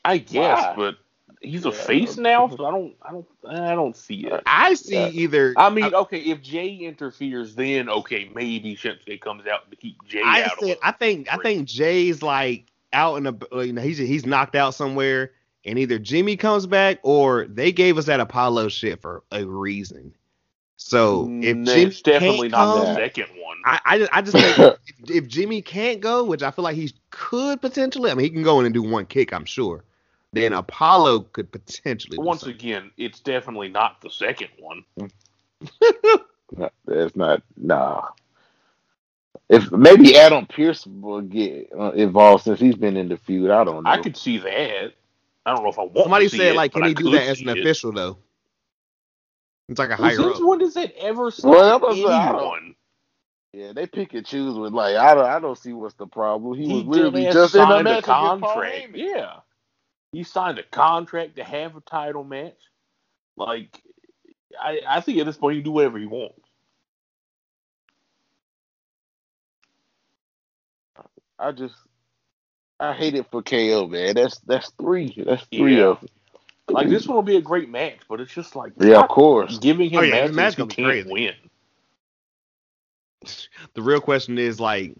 I 0.05 0.19
guess 0.19 0.59
Why? 0.59 0.75
but 0.77 0.97
he's 1.41 1.65
a 1.65 1.73
face 1.73 2.17
now 2.17 2.49
so 2.49 2.65
I 2.67 2.71
don't 2.71 2.95
I 3.03 3.11
don't 3.13 3.27
I 3.49 3.75
don't 3.75 3.97
see 3.97 4.27
it. 4.27 4.43
I 4.47 4.75
see 4.75 4.95
Yeah. 4.95 5.09
either. 5.09 5.55
I 5.57 5.71
mean 5.71 5.95
okay 5.95 6.21
if 6.21 6.41
Jey 6.43 6.69
interferes 6.75 7.55
then 7.55 7.89
okay 7.89 8.31
maybe 8.35 8.77
Shinsuke 8.77 9.21
comes 9.21 9.47
out 9.47 9.71
to 9.71 9.77
keep 9.77 9.97
Jey 10.07 10.23
I 10.25 10.43
out 10.45 10.61
said 10.61 10.73
of 10.73 10.79
I 10.83 10.93
think 10.93 11.33
I 11.33 11.39
think 11.39 11.67
Jey's 11.67 12.23
like 12.23 12.67
out 12.93 13.17
in 13.17 13.27
a 13.27 13.65
you 13.65 13.73
know 13.73 13.83
he's 13.83 13.99
he's 13.99 14.27
knocked 14.27 14.55
out 14.55 14.75
somewhere 14.75 15.33
and 15.65 15.79
either 15.79 15.99
Jimmy 15.99 16.37
comes 16.37 16.67
back 16.67 16.99
or 17.03 17.47
they 17.47 17.73
gave 17.73 17.99
us 17.99 18.07
that 18.07 18.21
Apollo 18.21 18.69
shit 18.69 19.01
for 19.01 19.23
a 19.31 19.45
reason. 19.45 20.15
So 20.77 21.37
if 21.43 21.57
Mm, 21.57 21.67
Jimmy 21.67 21.87
it's 21.87 22.03
definitely 22.03 22.49
can't 22.49 22.53
not 22.53 22.75
the 22.75 22.87
come, 22.87 22.95
second 22.95 23.27
one. 23.37 23.59
I, 23.65 23.81
I 23.85 23.99
just 23.99 24.11
I 24.15 24.23
just 24.23 24.39
think 24.39 24.59
if, 24.59 24.77
if 25.11 25.29
Jimmy 25.29 25.61
can't 25.63 26.01
go, 26.01 26.25
which 26.25 26.43
I 26.43 26.51
feel 26.51 26.65
like 26.65 26.77
he 26.77 26.93
could 27.11 27.61
potentially, 27.61 28.11
I 28.11 28.15
mean 28.15 28.25
he 28.25 28.31
can 28.31 28.43
go 28.43 28.59
in 28.61 28.67
and 28.67 28.75
do 28.75 28.83
one 28.83 29.07
kick, 29.07 29.33
I'm 29.33 29.45
sure. 29.45 29.85
Then 30.33 30.53
Apollo 30.53 31.21
could 31.33 31.53
potentially. 31.53 32.19
Once 32.19 32.43
something. 32.43 32.55
again, 32.55 32.91
it's 32.97 33.21
definitely 33.21 33.69
not 33.69 34.01
the 34.01 34.11
second 34.11 34.49
one. 34.59 34.85
No, 36.57 36.69
That's 36.85 37.15
not 37.15 37.43
nah. 37.57 38.09
If 39.51 39.73
maybe 39.73 40.17
Adam 40.17 40.47
Pearce 40.47 40.87
will 40.87 41.23
get 41.23 41.71
uh, 41.79 41.91
involved 41.91 42.45
since 42.45 42.61
he's 42.61 42.77
been 42.77 42.97
in 42.97 43.09
the 43.09 43.17
feud, 43.17 43.51
I 43.51 43.65
don't 43.65 43.83
know. 43.83 43.91
I 43.91 43.99
could 44.01 44.17
see 44.17 44.39
that. 44.39 44.93
I 45.45 45.55
don't 45.55 45.65
know 45.65 45.71
if 45.71 45.79
I 45.79 45.83
want. 45.83 45.99
somebody 45.99 46.27
to 46.27 46.31
see 46.31 46.37
said 46.39 46.53
it, 46.53 46.57
like, 46.57 46.73
can 46.73 46.85
he 46.85 46.95
do 46.95 47.11
that 47.11 47.23
as 47.25 47.41
an 47.41 47.49
it. 47.49 47.59
official 47.59 47.91
though? 47.93 48.19
It's 49.69 49.79
like 49.79 49.89
a 49.91 49.97
Well, 50.01 50.09
higher 50.09 50.17
since 50.17 50.37
up. 50.37 50.43
when 50.47 50.59
does 50.61 50.77
it 50.77 50.95
ever 50.99 51.31
stop 51.33 51.51
Well, 51.51 51.75
I'm 51.75 51.81
gonna 51.81 51.95
say, 51.97 52.05
I 52.05 52.33
don't- 52.33 52.37
anyone? 52.41 52.75
yeah, 53.53 53.73
they 53.73 53.87
pick 53.87 54.15
and 54.15 54.25
choose 54.27 54.57
with 54.57 54.73
like 54.73 54.97
I 54.97 55.15
don't 55.15 55.27
I 55.27 55.41
don't 55.41 55.59
see 55.59 55.73
what's 55.73 55.95
the 55.95 56.07
problem. 56.07 56.57
He, 56.59 56.69
was 56.69 56.83
He 56.83 56.89
literally 56.89 57.25
dumbass 57.25 57.33
just 57.33 57.55
in 57.57 57.61
a 57.63 57.65
signed 57.67 57.85
match 57.85 57.95
a 57.95 57.99
against 57.99 58.07
Paul 58.07 58.39
contract. 58.41 58.97
Yeah, 58.97 59.33
he 60.13 60.23
signed 60.23 60.59
a 60.61 60.63
contract 60.65 61.37
to 61.37 61.45
have 61.45 61.77
a 61.77 61.81
title 61.81 62.23
match. 62.25 62.59
Like, 63.37 63.83
I 64.61 64.81
I 64.87 65.01
think 65.01 65.19
at 65.19 65.27
this 65.27 65.37
point 65.39 65.57
he 65.57 65.63
can 65.63 65.65
do 65.71 65.73
whatever 65.73 65.99
he 65.99 66.07
wants. 66.07 66.50
I 71.41 71.53
just 71.53 71.75
I 72.81 72.93
hate 72.95 73.15
it 73.15 73.31
for 73.31 73.43
KO, 73.43 73.87
man. 73.87 74.15
That's 74.15 74.39
that's 74.41 74.71
three. 74.81 75.15
That's 75.27 75.45
three 75.57 75.81
Yeah. 75.81 75.83
of 75.83 76.01
them. 76.01 76.11
Like 76.71 76.89
this 76.89 77.07
one 77.07 77.17
will 77.17 77.23
be 77.23 77.37
a 77.37 77.43
great 77.43 77.69
match, 77.69 78.01
but 78.09 78.21
it's 78.21 78.33
just 78.33 78.57
like 78.57 78.73
Yeah, 78.81 78.99
of 78.99 79.09
course. 79.09 79.61
giving 79.61 79.91
him 79.91 80.01
Oh, 80.01 80.03
yeah, 80.03 80.29
matches 80.29 80.33
match 80.33 80.57
he 80.57 80.67
can't 80.67 81.01
crazy. 81.03 81.07
win. 81.07 81.35
The 83.75 83.83
real 83.83 84.01
question 84.01 84.39
is 84.39 84.61
like, 84.61 84.97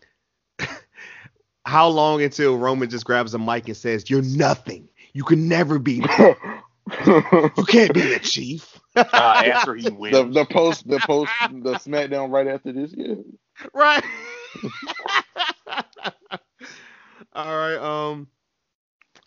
how 1.65 1.89
long 1.89 2.23
until 2.23 2.57
Roman 2.59 2.89
just 2.91 3.05
grabs 3.05 3.35
a 3.35 3.39
mic 3.39 3.69
and 3.69 3.77
says, 3.77 4.11
"You're 4.11 4.23
nothing. 4.23 4.89
You 5.15 5.25
can 5.25 5.49
never 5.49 5.79
be. 5.79 6.05
You 7.57 7.65
can't 7.65 7.93
be 7.93 8.07
the 8.07 8.19
chief." 8.21 8.81
Uh, 9.17 9.37
after 9.41 9.75
he 9.75 9.91
the 10.11 10.25
wins, 10.25 10.33
the 10.33 10.45
post 10.47 10.89
the 10.89 11.01
post 11.01 11.37
the 11.49 11.75
SmackDown 11.77 12.31
right 12.31 12.47
after 12.49 12.73
this. 12.73 12.93
Yeah. 12.97 13.15
right. 13.75 14.05
All 17.33 17.57
right. 17.57 17.77
Um, 17.77 18.29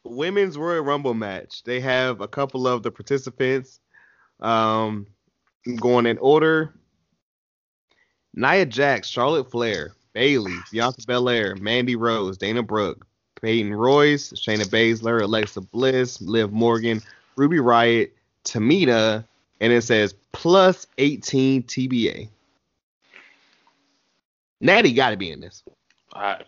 women's 0.03 0.57
Royal 0.57 0.83
Rumble 0.83 1.13
match. 1.13 1.63
They 1.63 1.79
have 1.79 2.21
a 2.21 2.27
couple 2.27 2.67
of 2.67 2.83
the 2.83 2.91
participants. 2.91 3.79
Um, 4.39 5.07
going 5.77 6.05
in 6.05 6.17
order. 6.17 6.73
Nia 8.35 8.65
Jax, 8.65 9.07
Charlotte 9.07 9.49
Flair, 9.49 9.93
Bayley, 10.13 10.55
Bianca 10.71 11.01
Belair, 11.05 11.55
Mandy 11.55 11.95
Rose, 11.95 12.37
Dana 12.37 12.63
Brooke, 12.63 13.05
Peyton 13.41 13.73
Royce, 13.73 14.31
Shayna 14.33 14.67
Baszler, 14.67 15.21
Alexa 15.21 15.61
Bliss, 15.61 16.19
Liv 16.21 16.51
Morgan, 16.51 17.01
Ruby 17.35 17.59
Riot, 17.59 18.15
Tamina, 18.43 19.25
and 19.59 19.71
it 19.71 19.83
says 19.83 20.15
plus 20.31 20.87
18 20.97 21.63
TBA. 21.63 22.29
Natty 24.59 24.93
got 24.93 25.11
to 25.11 25.17
be 25.17 25.29
in 25.31 25.41
this. 25.41 25.63
I, 26.13 26.41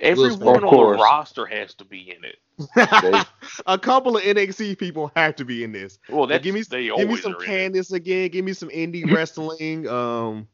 every 0.00 0.32
Of 0.32 0.40
woman 0.40 0.64
on 0.64 0.76
the 0.76 1.02
roster 1.02 1.46
has 1.46 1.74
to 1.74 1.84
be 1.84 2.14
in 2.16 2.24
it. 2.24 3.26
a 3.66 3.78
couple 3.78 4.16
of 4.16 4.22
NXT 4.22 4.78
people 4.78 5.10
have 5.16 5.36
to 5.36 5.44
be 5.44 5.64
in 5.64 5.72
this. 5.72 5.98
Well, 6.08 6.20
Like, 6.20 6.28
that's 6.30 6.44
give 6.44 6.54
me 6.54 6.62
they 6.62 6.86
give 6.86 7.08
me 7.08 7.16
some 7.16 7.34
are. 7.34 7.36
Candice 7.36 7.92
again. 7.92 8.30
Give 8.30 8.44
me 8.44 8.52
some 8.52 8.68
indie 8.70 9.10
wrestling. 9.14 9.88
Um, 9.88 10.48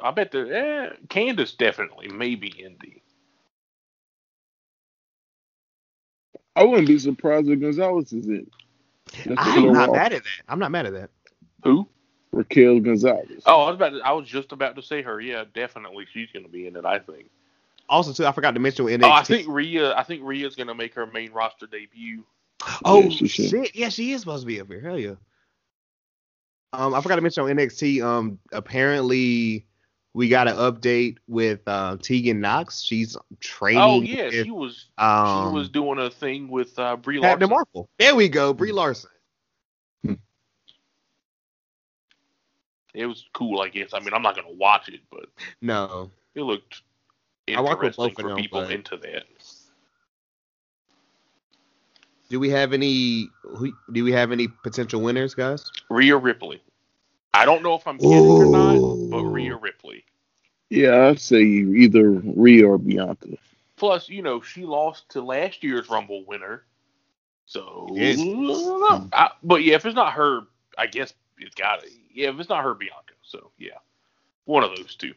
I 0.00 0.10
bet 0.10 0.32
the 0.32 0.40
eh, 0.40 0.96
Candice 1.08 1.56
definitely 1.56 2.08
maybe 2.08 2.50
indie. 2.50 3.00
I 6.56 6.64
wouldn't 6.64 6.86
be 6.88 6.98
surprised 6.98 7.48
if 7.48 7.60
Gonzalez 7.60 8.12
is 8.12 8.26
in. 8.26 8.48
I'm 9.36 9.72
not 9.72 9.92
mad 9.92 10.12
at 10.12 10.22
that. 10.22 10.42
I'm 10.48 10.58
not 10.58 10.70
mad 10.70 10.86
at 10.86 10.92
that. 10.92 11.10
Who? 11.64 11.88
Raquel 12.32 12.80
Gonzalez. 12.80 13.42
Oh, 13.46 13.62
I 13.62 13.66
was 13.68 13.76
about. 13.76 13.90
To, 13.90 14.00
I 14.00 14.12
was 14.12 14.28
just 14.28 14.52
about 14.52 14.76
to 14.76 14.82
say 14.82 15.02
her. 15.02 15.20
Yeah, 15.20 15.44
definitely 15.52 16.06
she's 16.12 16.30
going 16.32 16.44
to 16.44 16.50
be 16.50 16.66
in 16.66 16.76
it. 16.76 16.84
I 16.84 16.98
think. 16.98 17.30
Also, 17.88 18.12
too, 18.12 18.26
I 18.26 18.32
forgot 18.32 18.52
to 18.54 18.60
mention 18.60 18.84
with 18.84 19.00
NXT. 19.00 19.04
Oh, 19.04 19.12
I 19.12 19.22
think 19.22 19.48
Rhea. 19.48 19.94
I 19.94 20.02
think 20.02 20.22
Rhea's 20.24 20.54
going 20.54 20.68
to 20.68 20.74
make 20.74 20.94
her 20.94 21.06
main 21.06 21.32
roster 21.32 21.66
debut. 21.66 22.24
Oh 22.84 23.02
Yeah, 23.02 23.08
she 23.10 23.28
should. 23.28 23.50
shit! 23.50 23.76
Yeah, 23.76 23.88
she 23.88 24.12
is 24.12 24.20
supposed 24.20 24.42
to 24.42 24.46
be 24.46 24.60
up 24.60 24.68
here. 24.68 24.80
Hell 24.80 24.98
yeah. 24.98 25.14
Um, 26.72 26.94
I 26.94 27.00
forgot 27.00 27.16
to 27.16 27.22
mention 27.22 27.44
on 27.44 27.50
NXT. 27.50 28.02
Um, 28.02 28.38
apparently 28.52 29.66
we 30.14 30.28
got 30.28 30.48
an 30.48 30.56
update 30.56 31.18
with 31.28 31.60
uh, 31.66 31.98
Tegan 32.00 32.40
Nox. 32.40 32.82
She's 32.82 33.16
training. 33.40 33.82
Oh 33.82 34.00
yeah, 34.00 34.24
with, 34.24 34.44
she 34.44 34.50
was. 34.50 34.88
um, 34.98 35.50
she 35.50 35.54
was 35.54 35.68
doing 35.68 35.98
a 35.98 36.10
thing 36.10 36.48
with 36.48 36.78
uh, 36.78 36.96
Brie 36.96 37.20
Captain 37.20 37.48
Larson. 37.48 37.66
Marvel. 37.74 37.90
There 37.98 38.14
we 38.14 38.28
go, 38.28 38.54
Brie 38.54 38.72
Larson. 38.72 39.10
It 42.94 43.06
was 43.06 43.26
cool, 43.32 43.60
I 43.60 43.68
guess. 43.68 43.90
I 43.92 43.98
mean, 43.98 44.14
I'm 44.14 44.22
not 44.22 44.36
going 44.36 44.46
to 44.46 44.54
watch 44.54 44.88
it, 44.88 45.00
but 45.10 45.26
No, 45.60 46.12
it 46.36 46.42
looked 46.42 46.82
I 47.48 47.60
rock 47.60 47.80
with 47.82 47.98
interesting 47.98 48.04
both 48.04 48.10
of 48.10 48.16
for 48.16 48.28
them, 48.28 48.36
people 48.36 48.60
but- 48.62 48.70
into 48.70 48.96
that. 48.98 49.24
do 52.30 52.40
we 52.40 52.48
have 52.50 52.72
any? 52.72 53.28
who- 53.42 53.76
Do 53.92 54.02
we 54.04 54.12
have 54.12 54.32
any 54.32 54.48
potential 54.48 55.00
winners, 55.00 55.34
guys? 55.34 55.70
Rhea 55.90 56.16
Ripley. 56.16 56.62
I 57.34 57.44
don't 57.44 57.62
know 57.62 57.74
if 57.74 57.86
I'm 57.86 57.98
kidding 57.98 58.12
or 58.26 58.46
not, 58.46 58.74
but 59.10 59.18
Ooh. 59.18 59.28
Rhea 59.28 59.56
Ripley. 59.56 60.04
Yeah, 60.70 61.08
I'd 61.08 61.20
say 61.20 61.42
either 61.42 62.10
Rhea 62.10 62.66
or 62.66 62.78
Bianca. 62.78 63.36
Plus, 63.76 64.08
you 64.08 64.22
know, 64.22 64.40
she 64.40 64.64
lost 64.64 65.08
to 65.10 65.20
last 65.22 65.62
year's 65.62 65.88
Rumble 65.90 66.24
winner. 66.24 66.64
So, 67.46 67.88
Yes. 67.92 68.18
I, 69.12 69.30
but 69.42 69.62
yeah, 69.62 69.74
if 69.74 69.84
it's 69.84 69.94
not 69.94 70.14
her, 70.14 70.42
I 70.78 70.86
guess 70.86 71.12
it's 71.38 71.54
got 71.54 71.80
to. 71.80 71.90
Yeah, 72.12 72.30
if 72.30 72.40
it's 72.40 72.48
not 72.48 72.64
her, 72.64 72.72
Bianca. 72.74 73.14
So 73.22 73.50
yeah, 73.58 73.78
one 74.46 74.64
of 74.64 74.74
those 74.76 74.94
two. 74.96 75.12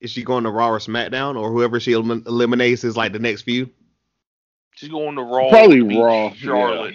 Is 0.00 0.10
she 0.10 0.22
going 0.22 0.44
to 0.44 0.50
Raw 0.50 0.70
or 0.70 0.78
SmackDown 0.78 1.40
or 1.40 1.50
whoever 1.50 1.80
she 1.80 1.92
elim- 1.92 2.24
eliminates 2.26 2.84
is 2.84 2.96
like 2.96 3.12
the 3.12 3.18
next 3.18 3.42
few? 3.42 3.70
She's 4.74 4.90
going 4.90 5.16
to 5.16 5.22
Raw. 5.22 5.48
Probably 5.48 5.80
to 5.80 6.02
Raw, 6.02 6.32
Charlotte. 6.32 6.94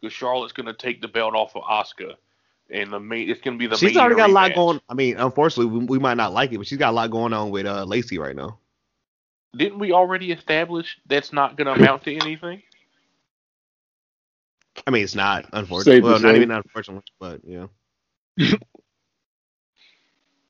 Because 0.00 0.14
Charlotte's 0.14 0.52
going 0.52 0.66
to 0.66 0.72
take 0.72 1.02
the 1.02 1.08
belt 1.08 1.34
off 1.34 1.56
of 1.56 1.62
Asuka, 1.62 2.14
and 2.70 2.92
the 2.92 3.00
main. 3.00 3.28
It's 3.28 3.40
going 3.40 3.58
to 3.58 3.58
be 3.58 3.66
the. 3.66 3.76
She's 3.76 3.94
main 3.94 3.98
already 3.98 4.16
got 4.16 4.30
a 4.30 4.32
lot 4.32 4.52
rematch. 4.52 4.54
going. 4.54 4.80
I 4.88 4.94
mean, 4.94 5.16
unfortunately, 5.18 5.78
we, 5.78 5.84
we 5.84 5.98
might 5.98 6.16
not 6.16 6.32
like 6.32 6.52
it, 6.52 6.58
but 6.58 6.66
she's 6.66 6.78
got 6.78 6.90
a 6.90 6.96
lot 6.96 7.10
going 7.10 7.32
on 7.32 7.50
with 7.50 7.66
uh, 7.66 7.84
Lacey 7.84 8.18
right 8.18 8.34
now. 8.34 8.58
Didn't 9.56 9.78
we 9.78 9.92
already 9.92 10.32
establish 10.32 10.98
that's 11.06 11.32
not 11.32 11.56
going 11.56 11.66
to 11.66 11.72
amount 11.72 12.04
to 12.04 12.14
anything? 12.14 12.62
I 14.86 14.90
mean, 14.90 15.02
it's 15.02 15.14
not 15.14 15.46
unfortunately. 15.52 16.00
Well, 16.00 16.12
not 16.12 16.30
say. 16.30 16.36
even 16.36 16.50
unfortunately, 16.50 17.04
but 17.18 17.40
yeah. 17.44 17.66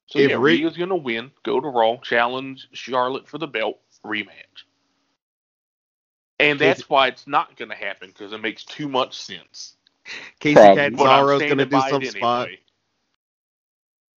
So 0.09 0.19
If 0.19 0.31
yeah, 0.31 0.37
Rick- 0.37 0.61
Rhea's 0.61 0.77
going 0.77 0.89
to 0.89 0.97
win. 0.97 1.31
Go 1.45 1.61
to 1.61 1.69
Raw, 1.69 1.97
challenge 1.99 2.69
Charlotte 2.73 3.29
for 3.29 3.39
the 3.39 3.47
belt 3.47 3.79
rematch. 4.05 4.65
And 6.41 6.59
that's 6.59 6.89
why 6.89 7.09
it's 7.09 7.27
not 7.27 7.57
going 7.57 7.71
to 7.71 7.75
happen 7.77 8.09
because 8.09 8.33
it 8.33 8.41
makes 8.41 8.65
too 8.65 8.89
much 8.89 9.17
sense. 9.21 9.75
Kacy 10.41 10.55
Probably. 10.55 10.77
Catanzaro's 10.77 11.43
gonna 11.49 11.65
do 11.67 11.71
by 11.71 11.91
some 11.91 12.03
it 12.03 12.13
spot. 12.13 12.47
anyway. 12.47 12.61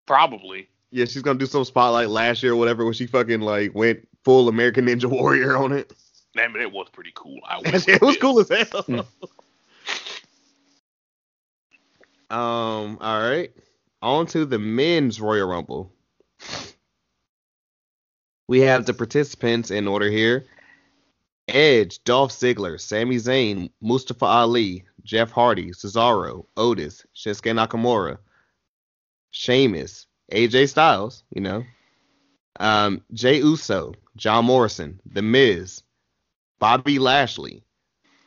Probably. 0.06 0.70
Yeah, 0.92 1.06
she's 1.06 1.22
gonna 1.22 1.40
do 1.40 1.45
some 1.45 1.66
spot 1.66 1.92
like 1.94 2.08
last 2.08 2.42
year 2.44 2.53
or 2.53 2.56
whatever, 2.56 2.86
where 2.86 2.94
she 2.94 3.08
fucking 3.08 3.42
like 3.42 3.76
went 3.76 4.08
full 4.24 4.48
American 4.48 4.86
Ninja 4.86 5.06
Warrior 5.06 5.58
on 5.58 5.74
it. 5.74 5.92
I 6.38 6.48
mean, 6.48 6.61
it 6.61 6.72
was 6.72 6.88
pretty 6.94 7.11
cool. 7.14 7.40
I 7.45 7.58
will 7.60 7.66
it 7.66 7.74
was 7.74 7.88
admit. 8.16 8.22
cool 8.22 8.40
as 8.40 8.48
hell. 8.50 8.84
Hmm. 8.84 9.00
um. 12.34 12.98
All 13.02 13.22
right. 13.30 13.52
On 14.01 14.25
to 14.27 14.45
the 14.45 14.59
men's 14.59 15.21
Royal 15.21 15.47
Rumble. 15.47 15.91
We 18.47 18.61
have 18.61 18.85
the 18.85 18.93
participants 18.93 19.71
in 19.71 19.88
order 19.88 20.09
here: 20.09 20.45
Edge, 21.47 22.03
Dolph 22.03 22.31
Ziggler, 22.31 22.80
Sami 22.80 23.17
Zayn, 23.17 23.69
Mustafa 23.80 24.25
Ali, 24.25 24.85
Jeff 25.03 25.31
Hardy, 25.31 25.71
Cesaro, 25.71 26.45
Otis, 26.57 27.05
Shinsuke 27.15 27.53
Nakamura, 27.53 28.17
Sheamus, 29.31 30.07
AJ 30.31 30.69
Styles, 30.69 31.23
you 31.33 31.41
know, 31.41 31.63
um, 32.59 33.03
Jey 33.13 33.38
Uso, 33.38 33.93
John 34.15 34.45
Morrison, 34.45 34.99
The 35.05 35.21
Miz, 35.21 35.83
Bobby 36.59 36.99
Lashley, 36.99 37.63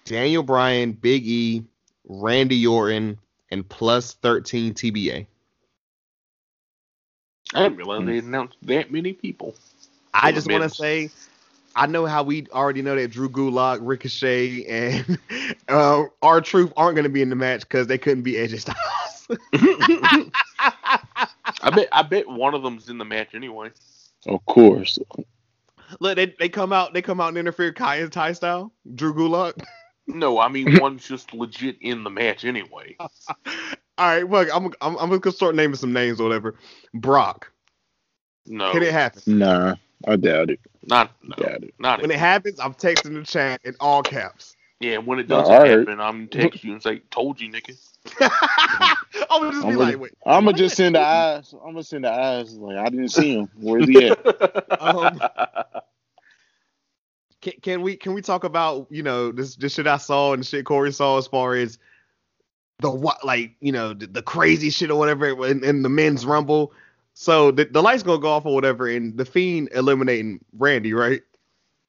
Daniel 0.04 0.42
Bryan, 0.42 0.92
Big 0.92 1.26
E, 1.26 1.64
Randy 2.04 2.66
Orton, 2.66 3.18
and 3.50 3.68
plus 3.68 4.14
13 4.14 4.74
TBA. 4.74 5.26
I 7.54 7.62
didn't 7.62 7.78
realize 7.78 8.04
they 8.06 8.18
announced 8.18 8.56
that 8.62 8.90
many 8.90 9.12
people. 9.12 9.54
I 10.12 10.32
just 10.32 10.50
want 10.50 10.62
to 10.62 10.68
say, 10.68 11.10
I 11.76 11.86
know 11.86 12.06
how 12.06 12.22
we 12.22 12.46
already 12.52 12.82
know 12.82 12.96
that 12.96 13.08
Drew 13.08 13.28
Gulak, 13.28 13.78
Ricochet, 13.80 14.64
and 14.64 15.18
uh, 15.68 16.04
R-Truth 16.22 16.72
aren't 16.76 16.96
going 16.96 17.04
to 17.04 17.10
be 17.10 17.22
in 17.22 17.30
the 17.30 17.36
match 17.36 17.60
because 17.62 17.86
they 17.86 17.98
couldn't 17.98 18.22
be 18.22 18.34
AJ 18.34 18.60
Styles. 18.60 19.28
I 21.62 21.70
bet. 21.70 21.88
I 21.92 22.02
bet 22.02 22.28
one 22.28 22.54
of 22.54 22.62
them's 22.62 22.88
in 22.88 22.98
the 22.98 23.04
match 23.04 23.34
anyway. 23.34 23.70
Of 24.26 24.44
course. 24.46 24.98
Look, 26.00 26.16
they, 26.16 26.34
they 26.38 26.48
come 26.48 26.72
out, 26.72 26.92
they 26.92 27.02
come 27.02 27.20
out 27.20 27.28
and 27.28 27.38
interfere 27.38 27.72
Kai 27.72 27.96
and 27.96 28.12
Ty 28.12 28.32
style. 28.32 28.72
Drew 28.94 29.14
Gulak. 29.14 29.62
No, 30.06 30.38
I 30.38 30.48
mean 30.48 30.78
one's 30.80 31.06
just 31.06 31.32
legit 31.32 31.76
in 31.80 32.04
the 32.04 32.10
match 32.10 32.44
anyway. 32.44 32.96
All 33.96 34.06
right, 34.08 34.28
well, 34.28 34.46
I'm 34.52 34.72
I'm 34.80 34.96
I'm 34.98 35.18
gonna 35.18 35.34
start 35.34 35.54
naming 35.54 35.76
some 35.76 35.92
names 35.92 36.20
or 36.20 36.24
whatever. 36.24 36.56
Brock. 36.94 37.50
No, 38.46 38.72
Can 38.72 38.82
it 38.82 38.92
happen? 38.92 39.22
Nah, 39.26 39.76
I 40.06 40.16
doubt 40.16 40.50
it. 40.50 40.60
not 40.86 41.12
no, 41.22 41.36
Doubt 41.36 41.62
it. 41.64 41.74
not 41.78 42.02
When 42.02 42.10
it 42.10 42.18
happens, 42.18 42.58
I'm 42.60 42.74
texting 42.74 43.14
the 43.14 43.24
chat 43.24 43.60
in 43.64 43.74
all 43.80 44.02
caps. 44.02 44.56
Yeah, 44.80 44.98
when 44.98 45.18
it 45.18 45.28
doesn't 45.28 45.54
all 45.54 45.60
right. 45.60 45.78
happen, 45.78 46.00
I'm 46.00 46.28
text 46.28 46.64
you 46.64 46.72
and 46.72 46.82
say, 46.82 46.98
"Told 47.10 47.40
you, 47.40 47.50
nigga." 47.50 47.76
I'm 49.30 49.40
gonna 49.40 49.52
just 49.52 49.66
be 49.66 49.74
I'm 49.74 49.78
like, 49.78 49.86
gonna, 49.86 49.98
wait. 49.98 50.12
I'm 50.26 50.44
gonna 50.44 50.56
just 50.56 50.76
send 50.76 50.96
the 50.96 51.00
eyes. 51.00 51.54
I'm 51.54 51.70
gonna 51.72 51.84
send 51.84 52.04
the 52.04 52.10
eyes. 52.12 52.52
Like 52.54 52.76
I 52.76 52.88
didn't 52.90 53.08
see 53.08 53.34
him. 53.38 53.48
Where's 53.54 53.86
he 53.86 54.06
at? 54.06 54.18
Um, 54.80 55.20
Can, 57.40 57.52
can 57.62 57.82
we 57.82 57.96
can 57.96 58.12
we 58.14 58.22
talk 58.22 58.44
about 58.44 58.86
you 58.90 59.02
know 59.02 59.30
this 59.30 59.54
this 59.56 59.74
shit 59.74 59.86
I 59.86 59.98
saw 59.98 60.32
and 60.32 60.42
the 60.42 60.46
shit 60.46 60.64
Corey 60.66 60.92
saw 60.92 61.16
as 61.18 61.26
far 61.26 61.54
as 61.54 61.78
the 62.84 62.90
what 62.90 63.24
like 63.24 63.52
you 63.60 63.72
know 63.72 63.94
the, 63.94 64.06
the 64.06 64.22
crazy 64.22 64.70
shit 64.70 64.90
or 64.90 64.98
whatever 64.98 65.46
in, 65.46 65.64
in 65.64 65.82
the 65.82 65.88
men's 65.88 66.24
rumble. 66.26 66.72
So 67.14 67.50
the, 67.50 67.64
the 67.64 67.82
lights 67.82 68.02
gonna 68.02 68.20
go 68.20 68.28
off 68.28 68.44
or 68.44 68.54
whatever, 68.54 68.88
and 68.88 69.16
the 69.16 69.24
fiend 69.24 69.70
eliminating 69.72 70.44
Randy, 70.58 70.92
right? 70.92 71.22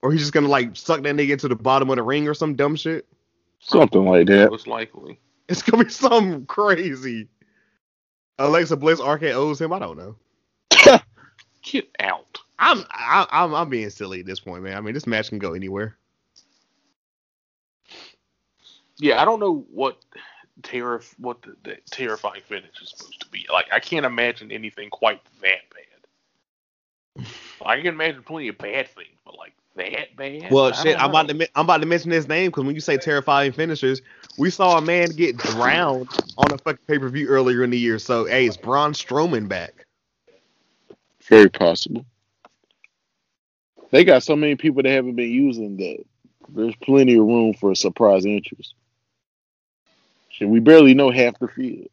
Or 0.02 0.12
he's 0.12 0.22
just 0.22 0.34
gonna 0.34 0.48
like 0.48 0.76
suck 0.76 1.02
that 1.04 1.16
nigga 1.16 1.32
into 1.32 1.50
the 1.50 1.56
bottom 1.56 1.90
of 1.90 1.98
the 1.98 2.04
ring 2.04 2.28
or 2.28 2.34
some 2.34 2.56
dumb 2.56 2.76
shit. 2.76 3.06
Something 3.60 4.06
like 4.06 4.28
that. 4.28 4.50
Most 4.50 4.68
likely. 4.68 5.20
It's 5.50 5.62
gonna 5.62 5.84
be 5.84 5.90
something 5.92 6.46
crazy. 6.46 7.28
Alexa 8.40 8.78
Bliss 8.78 9.02
RKO's 9.02 9.60
him. 9.60 9.74
I 9.74 9.80
don't 9.80 9.98
know. 9.98 10.16
Get 11.62 11.90
out. 12.00 12.40
I'm 12.58 12.86
I, 12.90 13.28
I'm 13.32 13.54
I'm 13.54 13.70
being 13.70 13.90
silly 13.90 14.22
at 14.22 14.26
this 14.26 14.40
point, 14.40 14.64
man. 14.64 14.78
I 14.78 14.82
mean, 14.82 14.94
this 14.94 15.08
match 15.08 15.30
can 15.30 15.40
go 15.40 15.54
anywhere. 15.54 15.98
Yeah, 18.98 19.22
I 19.22 19.26
don't 19.26 19.42
know 19.42 19.66
what 19.70 19.98
terror 20.64 21.02
what 21.18 21.42
the, 21.42 21.56
the 21.64 21.78
terrifying 21.92 22.42
finish 22.46 22.82
is 22.82 22.90
supposed 22.96 23.22
to 23.22 23.30
be. 23.30 23.46
Like, 23.52 23.68
I 23.72 23.80
can't 23.80 24.06
imagine 24.06 24.52
anything 24.52 24.90
quite 24.90 25.22
that 25.42 25.60
bad. 25.74 27.26
I 27.66 27.78
can 27.78 27.88
imagine 27.88 28.24
plenty 28.24 28.50
of 28.50 28.58
bad 28.58 28.90
things, 28.90 29.18
but 29.24 29.38
like 29.38 29.54
that 29.76 30.16
bad. 30.16 30.52
Well, 30.52 30.72
shit, 30.74 31.02
I'm 31.02 31.10
about 31.10 31.30
to 31.30 31.50
I'm 31.56 31.66
about 31.66 31.82
to 31.82 31.86
mention 31.86 32.12
his 32.12 32.28
name 32.28 32.52
because 32.52 32.66
when 32.66 32.76
you 32.76 32.82
say 32.82 32.98
terrifying 32.98 33.52
finishers, 33.52 34.02
we 34.38 34.50
saw 34.50 34.78
a 34.78 34.82
man 34.82 35.10
get 35.10 35.38
drowned 35.38 36.10
on 36.38 36.52
a 36.52 36.58
fucking 36.58 36.86
pay 36.88 37.00
per 37.00 37.10
view 37.10 37.28
earlier 37.28 37.64
in 37.64 37.70
the 37.70 37.80
year. 37.80 38.00
So, 38.00 38.26
hey, 38.26 38.48
it's 38.48 38.58
Braun 38.58 38.94
Strowman 38.94 39.48
back? 39.48 39.86
Very 41.24 41.50
possible. 41.50 42.06
They 43.92 44.04
got 44.04 44.24
so 44.24 44.36
many 44.36 44.56
people 44.56 44.84
that 44.84 44.90
haven't 44.92 45.16
been 45.16 45.32
using 45.32 45.78
that. 45.78 46.04
There's 46.50 46.76
plenty 46.76 47.16
of 47.16 47.26
room 47.26 47.54
for 47.54 47.72
a 47.72 47.76
surprise 47.76 48.26
interest. 48.26 48.76
Shit, 50.36 50.50
we 50.50 50.60
barely 50.60 50.94
know 50.94 51.12
half 51.12 51.40
the 51.40 51.48
field. 51.48 51.88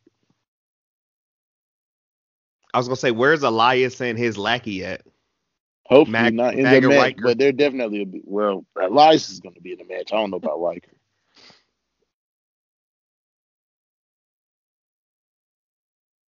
I 2.74 2.78
was 2.78 2.88
gonna 2.88 2.96
say, 2.96 3.12
where's 3.12 3.44
Elias 3.44 4.00
and 4.00 4.18
his 4.18 4.36
lackey 4.36 4.84
at? 4.84 5.02
Hopefully 5.86 6.12
Mag- 6.12 6.34
not 6.34 6.54
in 6.54 6.64
Mag 6.64 6.82
the 6.82 6.88
match, 6.88 6.98
Ryker? 6.98 7.22
but 7.22 7.38
they're 7.38 7.52
definitely 7.52 8.02
a 8.02 8.06
bit, 8.06 8.22
well. 8.24 8.64
Elias 8.80 9.30
is 9.30 9.38
going 9.38 9.54
to 9.54 9.60
be 9.60 9.72
in 9.72 9.78
the 9.78 9.84
match. 9.84 10.12
I 10.12 10.16
don't 10.16 10.32
know 10.32 10.38
about 10.38 10.60
Ryker. 10.60 10.90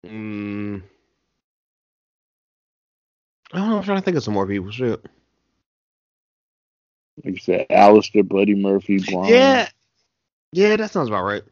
Mm. 0.04 0.82
I 3.52 3.58
don't 3.58 3.68
know. 3.70 3.76
I'm 3.76 3.84
trying 3.84 3.98
to 3.98 4.04
think 4.04 4.16
of 4.16 4.24
some 4.24 4.34
more 4.34 4.48
people. 4.48 4.72
Shit. 4.72 5.00
Like 7.24 7.34
you 7.34 7.38
said, 7.38 7.68
Aleister, 7.68 8.26
Buddy 8.26 8.56
Murphy, 8.56 8.98
Braun. 8.98 9.28
Yeah, 9.28 9.68
yeah, 10.52 10.74
that 10.74 10.90
sounds 10.90 11.08
about 11.08 11.22
right. 11.22 11.42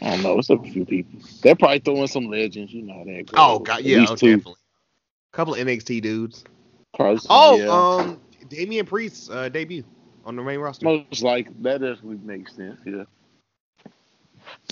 I 0.00 0.10
don't 0.10 0.22
know. 0.22 0.38
It's 0.38 0.50
a 0.50 0.58
few 0.58 0.84
people. 0.84 1.20
They're 1.42 1.56
probably 1.56 1.80
throwing 1.80 2.06
some 2.06 2.26
legends. 2.28 2.72
You 2.72 2.82
know 2.82 2.94
how 2.98 3.04
that 3.04 3.26
goes. 3.26 3.34
Oh 3.36 3.58
god, 3.58 3.78
At 3.80 3.84
yeah, 3.84 3.98
least 4.00 4.12
oh, 4.12 4.16
two. 4.16 4.36
definitely. 4.36 4.54
couple 5.32 5.54
of 5.54 5.60
NXT 5.60 6.02
dudes. 6.02 6.44
Carson, 6.96 7.26
Oh, 7.30 7.56
yeah. 7.56 8.02
um, 8.10 8.20
Damian 8.48 8.86
Priest's 8.86 9.30
uh, 9.30 9.48
debut 9.48 9.84
on 10.24 10.36
the 10.36 10.42
main 10.42 10.58
roster. 10.60 10.84
most 10.86 11.22
like 11.22 11.46
that 11.62 11.80
definitely 11.80 12.18
makes 12.22 12.54
sense. 12.54 12.78
Yeah. 12.84 13.04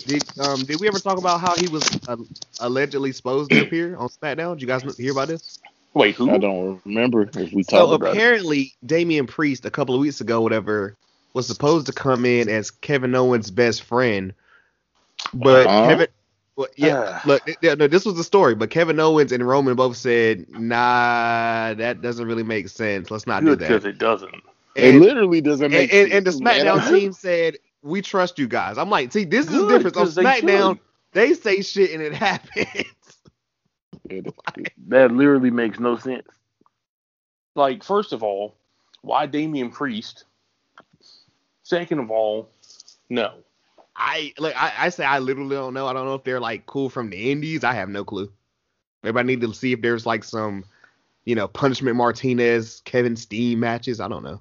Did 0.06 0.22
um 0.40 0.60
did 0.64 0.80
we 0.80 0.88
ever 0.88 0.98
talk 0.98 1.18
about 1.18 1.40
how 1.40 1.54
he 1.56 1.68
was 1.68 1.88
uh, 2.08 2.16
allegedly 2.60 3.12
supposed 3.12 3.50
to 3.50 3.62
appear 3.62 3.96
on 3.96 4.08
SmackDown? 4.08 4.54
Did 4.54 4.62
you 4.62 4.66
guys 4.68 4.96
hear 4.96 5.12
about 5.12 5.28
this? 5.28 5.58
Wait, 5.94 6.14
who? 6.14 6.30
I 6.30 6.38
don't 6.38 6.80
remember 6.84 7.22
if 7.22 7.52
we 7.52 7.62
So 7.62 7.86
talked 7.86 7.94
about 7.94 8.08
it. 8.08 8.16
apparently, 8.16 8.72
Damian 8.84 9.26
Priest 9.26 9.64
a 9.64 9.70
couple 9.70 9.94
of 9.94 10.00
weeks 10.00 10.20
ago, 10.20 10.40
whatever, 10.40 10.96
was 11.34 11.46
supposed 11.46 11.86
to 11.86 11.92
come 11.92 12.24
in 12.24 12.48
as 12.48 12.70
Kevin 12.70 13.14
Owens' 13.14 13.50
best 13.50 13.82
friend, 13.82 14.32
but 15.34 15.66
Uh-huh. 15.66 15.88
Kevin. 15.88 16.06
Well, 16.56 16.68
yeah, 16.76 17.04
Ah. 17.16 17.22
look, 17.24 17.42
yeah, 17.62 17.74
no, 17.74 17.86
this 17.86 18.04
was 18.04 18.16
the 18.16 18.24
story, 18.24 18.54
but 18.54 18.68
Kevin 18.70 19.00
Owens 19.00 19.32
and 19.32 19.46
Roman 19.46 19.76
both 19.76 19.96
said, 19.96 20.44
"Nah, 20.50 21.72
that 21.74 22.02
doesn't 22.02 22.26
really 22.26 22.42
make 22.42 22.68
sense. 22.68 23.10
Let's 23.10 23.26
not 23.26 23.40
do 23.40 23.50
Good 23.50 23.60
that." 23.60 23.68
because 23.68 23.84
it 23.86 23.98
doesn't. 23.98 24.34
It 24.76 24.96
literally 24.96 25.40
doesn't 25.40 25.64
and, 25.66 25.72
make 25.72 25.92
and, 25.94 26.10
sense. 26.10 26.14
and 26.14 26.26
the. 26.26 26.30
SmackDown 26.44 26.88
team 26.90 27.12
said, 27.12 27.56
"We 27.82 28.02
trust 28.02 28.38
you 28.38 28.46
guys." 28.46 28.76
I'm 28.78 28.90
like, 28.90 29.10
see, 29.12 29.24
this 29.24 29.46
is 29.46 29.52
the 29.52 29.58
Good, 29.60 29.68
difference. 29.84 29.96
On 29.96 30.04
'cause 30.04 30.14
they 30.14 30.22
SmackDown, 30.24 30.74
should. 30.74 30.80
they 31.12 31.34
say 31.34 31.62
shit 31.62 31.92
and 31.92 32.02
it 32.02 32.12
happens. 32.28 32.66
It- 34.10 34.34
That 34.88 35.12
literally 35.12 35.50
makes 35.50 35.78
no 35.78 35.96
sense. 35.96 36.26
Like, 37.54 37.82
first 37.84 38.12
of 38.12 38.22
all, 38.24 38.56
why 39.02 39.26
Damian 39.26 39.70
Priest? 39.70 40.24
Second 41.62 42.00
of 42.00 42.10
all, 42.10 42.48
no. 43.08 43.34
I 44.00 44.32
like 44.38 44.56
I, 44.56 44.72
I 44.78 44.88
say 44.88 45.04
I 45.04 45.18
literally 45.18 45.54
don't 45.54 45.74
know. 45.74 45.86
I 45.86 45.92
don't 45.92 46.06
know 46.06 46.14
if 46.14 46.24
they're 46.24 46.40
like 46.40 46.64
cool 46.64 46.88
from 46.88 47.10
the 47.10 47.30
indies. 47.30 47.64
I 47.64 47.74
have 47.74 47.90
no 47.90 48.02
clue. 48.02 48.32
Maybe 49.02 49.18
I 49.18 49.22
need 49.22 49.42
to 49.42 49.52
see 49.52 49.72
if 49.72 49.82
there's 49.82 50.06
like 50.06 50.24
some, 50.24 50.64
you 51.24 51.34
know, 51.34 51.46
Punishment 51.46 51.96
Martinez, 51.96 52.80
Kevin 52.86 53.14
Steen 53.14 53.60
matches. 53.60 54.00
I 54.00 54.08
don't 54.08 54.24
know. 54.24 54.40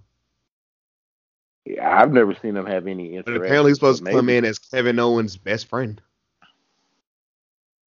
Yeah, 1.65 2.01
I've 2.01 2.13
never 2.13 2.33
seen 2.41 2.53
them 2.53 2.65
have 2.65 2.87
any 2.87 3.21
But 3.21 3.35
apparently 3.35 3.71
he's 3.71 3.77
supposed 3.77 4.03
to 4.05 4.11
come 4.11 4.29
in 4.29 4.45
as 4.45 4.57
Kevin 4.57 4.97
Owens' 4.97 5.37
best 5.37 5.67
friend. 5.67 6.01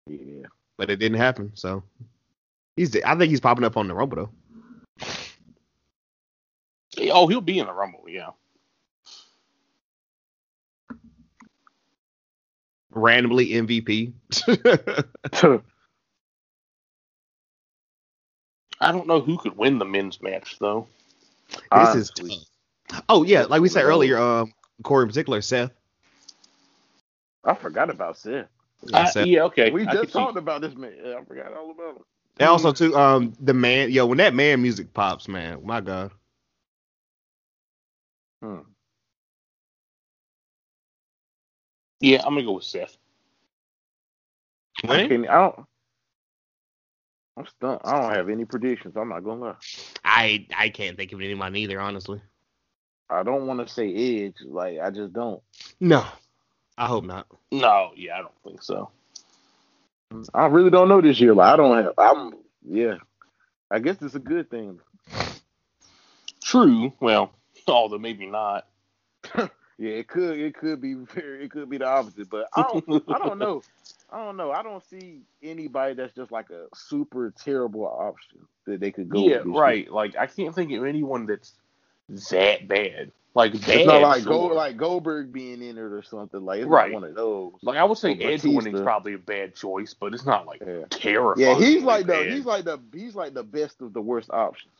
Yeah. 0.07 0.47
But 0.76 0.90
it 0.90 0.97
didn't 0.97 1.18
happen. 1.18 1.52
So 1.55 1.84
he's 2.76 2.97
I 3.02 3.16
think 3.16 3.31
he's 3.31 3.40
popping 3.40 3.65
up 3.65 3.76
on 3.76 3.86
the 3.86 3.94
Rumble 3.94 4.16
though. 4.16 5.07
Oh, 7.12 7.28
he'll 7.28 7.40
be 7.40 7.60
in 7.60 7.66
the 7.66 7.73
Rumble, 7.73 8.05
yeah. 8.08 8.31
Randomly 12.93 13.49
MVP. 13.51 14.12
I 18.81 18.93
don't 18.93 19.07
know 19.07 19.20
who 19.20 19.36
could 19.39 19.57
win 19.57 19.78
the 19.78 19.85
men's 19.85 20.23
match 20.23 20.57
though. 20.59 20.86
this 21.73 21.94
is 21.97 22.10
tough. 22.10 23.02
Oh 23.09 23.23
yeah, 23.25 23.43
like 23.44 23.60
we 23.60 23.69
said 23.69 23.85
earlier, 23.85 24.19
um, 24.19 24.52
Corey 24.83 25.02
in 25.05 25.09
particular, 25.09 25.41
Seth. 25.43 25.70
I 27.44 27.55
forgot 27.55 27.91
about 27.91 28.17
Seth. 28.19 28.47
Yeah, 28.83 28.99
Uh, 28.99 29.07
Seth. 29.07 29.27
yeah, 29.27 29.43
okay. 29.44 29.70
We 29.70 29.83
I 29.83 29.93
just 29.93 29.99
could 30.01 30.09
see- 30.09 30.19
talked 30.19 30.39
about 30.39 30.62
this 30.62 30.75
man. 30.75 30.93
I 31.19 31.23
forgot 31.25 31.52
all 31.55 31.70
about 31.70 31.97
him. 31.97 32.02
And 32.39 32.49
also 32.49 32.73
too, 32.73 32.97
um, 32.97 33.35
the 33.41 33.52
man, 33.52 33.91
yo, 33.91 34.07
when 34.07 34.19
that 34.19 34.35
man 34.35 34.62
music 34.62 34.94
pops, 34.94 35.28
man, 35.28 35.60
my 35.65 35.81
god. 35.83 36.10
Hmm. 38.43 38.60
Yeah, 42.01 42.23
I'm 42.25 42.35
gonna 42.35 42.45
go 42.45 42.53
with 42.53 42.65
Seth. 42.65 42.97
I, 44.85 45.07
can't, 45.07 45.29
I 45.29 45.35
don't. 45.35 45.67
I'm 47.37 47.47
stunned. 47.47 47.81
I 47.85 48.01
don't 48.01 48.15
have 48.15 48.29
any 48.29 48.45
predictions. 48.45 48.97
I'm 48.97 49.11
not 49.11 49.20
gonna 49.20 49.41
lie. 49.41 49.55
I 50.05 50.47
I 50.57 50.69
can't 50.70 50.97
think 50.97 51.12
of 51.12 51.20
anyone 51.20 51.55
either, 51.57 51.81
honestly. 51.81 52.20
I 53.09 53.23
don't 53.23 53.47
want 53.47 53.67
to 53.67 53.73
say 53.73 54.25
Edge. 54.25 54.37
Like 54.45 54.79
I 54.81 54.91
just 54.91 55.12
don't. 55.12 55.43
No, 55.81 56.05
I 56.79 56.87
hope 56.87 57.05
not. 57.05 57.27
No, 57.53 57.91
yeah, 57.97 58.17
I 58.17 58.23
don't 58.23 58.43
think 58.45 58.62
so. 58.62 58.91
I 60.35 60.47
really 60.47 60.70
don't 60.70 60.89
know 60.89 61.01
this 61.01 61.20
year. 61.20 61.35
Like 61.35 61.53
I 61.53 61.57
don't 61.57 61.85
have. 61.85 61.95
I'm. 61.99 62.35
Yeah. 62.67 62.97
I 63.70 63.79
guess 63.79 64.03
it's 64.03 64.17
a 64.17 64.20
good 64.20 64.51
thing. 64.51 64.81
True. 66.43 66.93
Well, 67.01 67.33
although 67.69 67.99
maybe 67.99 68.27
not. 68.27 68.67
Yeah, 69.81 69.92
it 69.92 70.09
could. 70.09 70.39
It 70.39 70.55
could 70.55 70.81
be 70.81 70.94
very. 71.15 71.44
It 71.47 71.50
could 71.50 71.68
be 71.70 71.78
the 71.78 71.86
opposite. 71.89 72.28
But 72.31 72.49
I 72.55 72.62
don't. 72.62 73.02
I 73.09 73.18
don't 73.18 73.39
know. 73.39 73.62
I 74.12 74.18
don't 74.25 74.36
know. 74.36 74.50
I 74.52 74.62
don't 74.62 74.84
see 74.91 75.20
anybody 75.42 75.94
that's 75.94 76.15
just 76.15 76.31
like 76.31 76.50
a 76.50 76.67
super 76.75 77.33
terrible 77.42 77.86
option 77.86 78.41
that 78.67 78.78
they 78.81 78.91
could 78.91 79.09
go. 79.09 79.20
yeah, 79.20 79.36
with 79.39 79.44
this 79.47 79.52
year. 79.52 79.60
right. 79.62 79.91
Like 79.91 80.17
I 80.18 80.26
can't 80.26 80.55
think 80.55 80.70
of 80.73 80.84
anyone 80.84 81.26
that's 81.26 81.52
that 82.31 82.68
bad. 82.68 83.10
Like 83.34 83.52
bad. 83.52 83.68
It's 83.68 83.86
not 83.86 84.02
like 84.02 84.23
sure. 84.25 84.33
Gold, 84.33 84.52
like 84.52 84.76
Goldberg 84.76 85.33
being 85.33 85.62
in 85.62 85.78
it 85.78 85.81
or 85.81 86.02
something. 86.02 86.44
Like 86.44 86.59
it's 86.60 86.68
Right. 86.68 86.91
not 86.91 87.00
one 87.02 87.09
of 87.10 87.15
those. 87.15 87.52
Like 87.62 87.78
I 87.78 87.84
would 87.84 87.97
say 87.99 88.10
Or 88.18 88.31
Edge 88.31 88.42
winning's 88.42 88.65
Batista. 88.65 88.83
probably 88.84 89.15
a 89.15 89.18
bad 89.18 89.55
choice, 89.55 89.94
but 89.94 90.12
it's 90.12 90.26
not 90.26 90.44
like 90.44 90.60
Yeah. 90.67 90.86
terrifying. 90.91 91.47
Yeah, 91.49 91.55
he's 91.65 91.83
like 91.84 92.07
the 92.07 92.25
he's 92.25 92.44
like 92.44 92.65
the 92.65 92.81
he's 92.92 93.15
like 93.15 93.33
the 93.33 93.44
best 93.44 93.81
of 93.81 93.92
the 93.92 94.02
worst 94.02 94.28
options. 94.31 94.73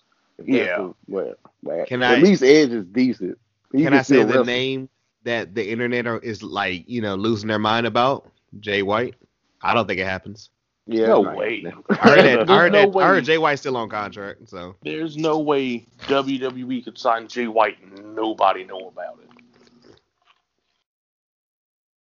Yeah. 0.45 0.65
that's 0.65 0.95
well, 1.07 1.35
like, 1.63 1.87
Can 1.87 2.03
at 2.03 2.19
I- 2.19 2.21
least 2.21 2.43
Edge 2.43 2.71
is 2.71 2.85
decent. 2.87 3.39
He 3.73 3.87
Can 3.87 3.93
I 3.95 4.03
say 4.03 4.25
the 4.25 4.39
wrestle. 4.39 4.45
name 4.45 4.89
that 5.25 5.55
the 5.55 5.69
internet 5.71 6.07
are, 6.07 6.19
is 6.19 6.43
like, 6.43 6.89
you 6.89 7.01
know, 7.01 7.15
losing 7.17 7.49
their 7.49 7.59
mind 7.59 7.87
about? 7.87 8.31
Jay 8.61 8.83
White. 8.83 9.15
I 9.63 9.75
don't 9.75 9.87
think 9.87 10.01
it 10.01 10.07
happens. 10.07 10.51
Yeah, 10.87 11.07
No 11.07 11.23
nah, 11.23 11.35
way. 11.35 11.65
I 11.99 12.09
heard 12.09 12.25
that. 12.25 12.45
I 12.49 12.57
heard 12.59 12.73
no 12.73 12.91
that. 12.91 12.93
way. 12.93 13.05
I 13.05 13.09
heard 13.09 13.25
Jay 13.25 13.39
White's 13.39 13.61
still 13.61 13.77
on 13.77 13.89
contract. 13.91 14.49
So 14.49 14.77
There's 14.83 15.17
no 15.17 15.39
way 15.41 15.87
WWE 16.07 16.85
could 16.85 16.99
sign 16.99 17.29
Jay 17.29 17.47
White 17.49 17.79
and 17.83 18.15
nobody 18.15 18.65
know 18.65 18.89
about 18.89 19.21
it. 19.21 19.31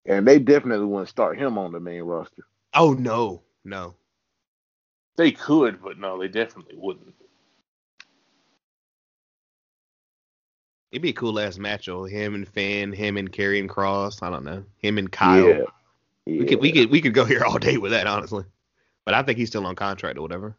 and 0.06 0.28
they 0.28 0.40
definitely 0.40 0.86
wouldn't 0.86 1.10
start 1.10 1.38
him 1.38 1.58
on 1.58 1.72
the 1.72 1.80
main 1.80 2.04
roster. 2.04 2.44
Oh 2.74 2.94
no, 2.94 3.44
no. 3.64 3.96
They 5.18 5.32
could, 5.32 5.82
but 5.82 5.98
no, 6.00 6.20
they 6.20 6.28
definitely 6.28 6.76
wouldn't. 6.78 7.14
It'd 10.92 11.04
be 11.04 11.10
a 11.10 11.14
cool 11.14 11.40
ass 11.40 11.58
match 11.58 11.86
though. 11.86 12.06
Him 12.06 12.34
and 12.34 12.48
Finn, 12.48 12.92
him 12.92 13.18
and 13.18 13.32
Karrion 13.32 13.68
Kross. 13.68 14.24
I 14.24 14.30
don't 14.30 14.44
know. 14.44 14.64
Him 14.80 14.98
and 14.98 15.12
Kyle. 15.12 15.48
Yeah. 15.48 15.62
yeah. 16.26 16.40
We 16.40 16.46
could 16.46 16.60
we 16.60 16.72
could 16.72 16.90
we 16.90 17.02
could 17.02 17.14
go 17.14 17.26
here 17.26 17.44
all 17.44 17.60
day 17.60 17.78
with 17.78 17.92
that, 17.92 18.08
honestly. 18.08 18.44
But 19.06 19.14
I 19.14 19.24
think 19.24 19.38
he's 19.38 19.50
still 19.50 19.66
on 19.66 19.76
contract 19.76 20.18
or 20.18 20.22
whatever. 20.22 20.56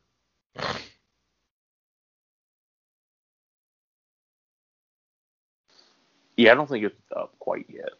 Yeah, 6.36 6.52
I 6.52 6.54
don't 6.54 6.68
think 6.68 6.84
it's 6.84 6.96
up 7.14 7.34
quite 7.38 7.66
yet. 7.68 7.90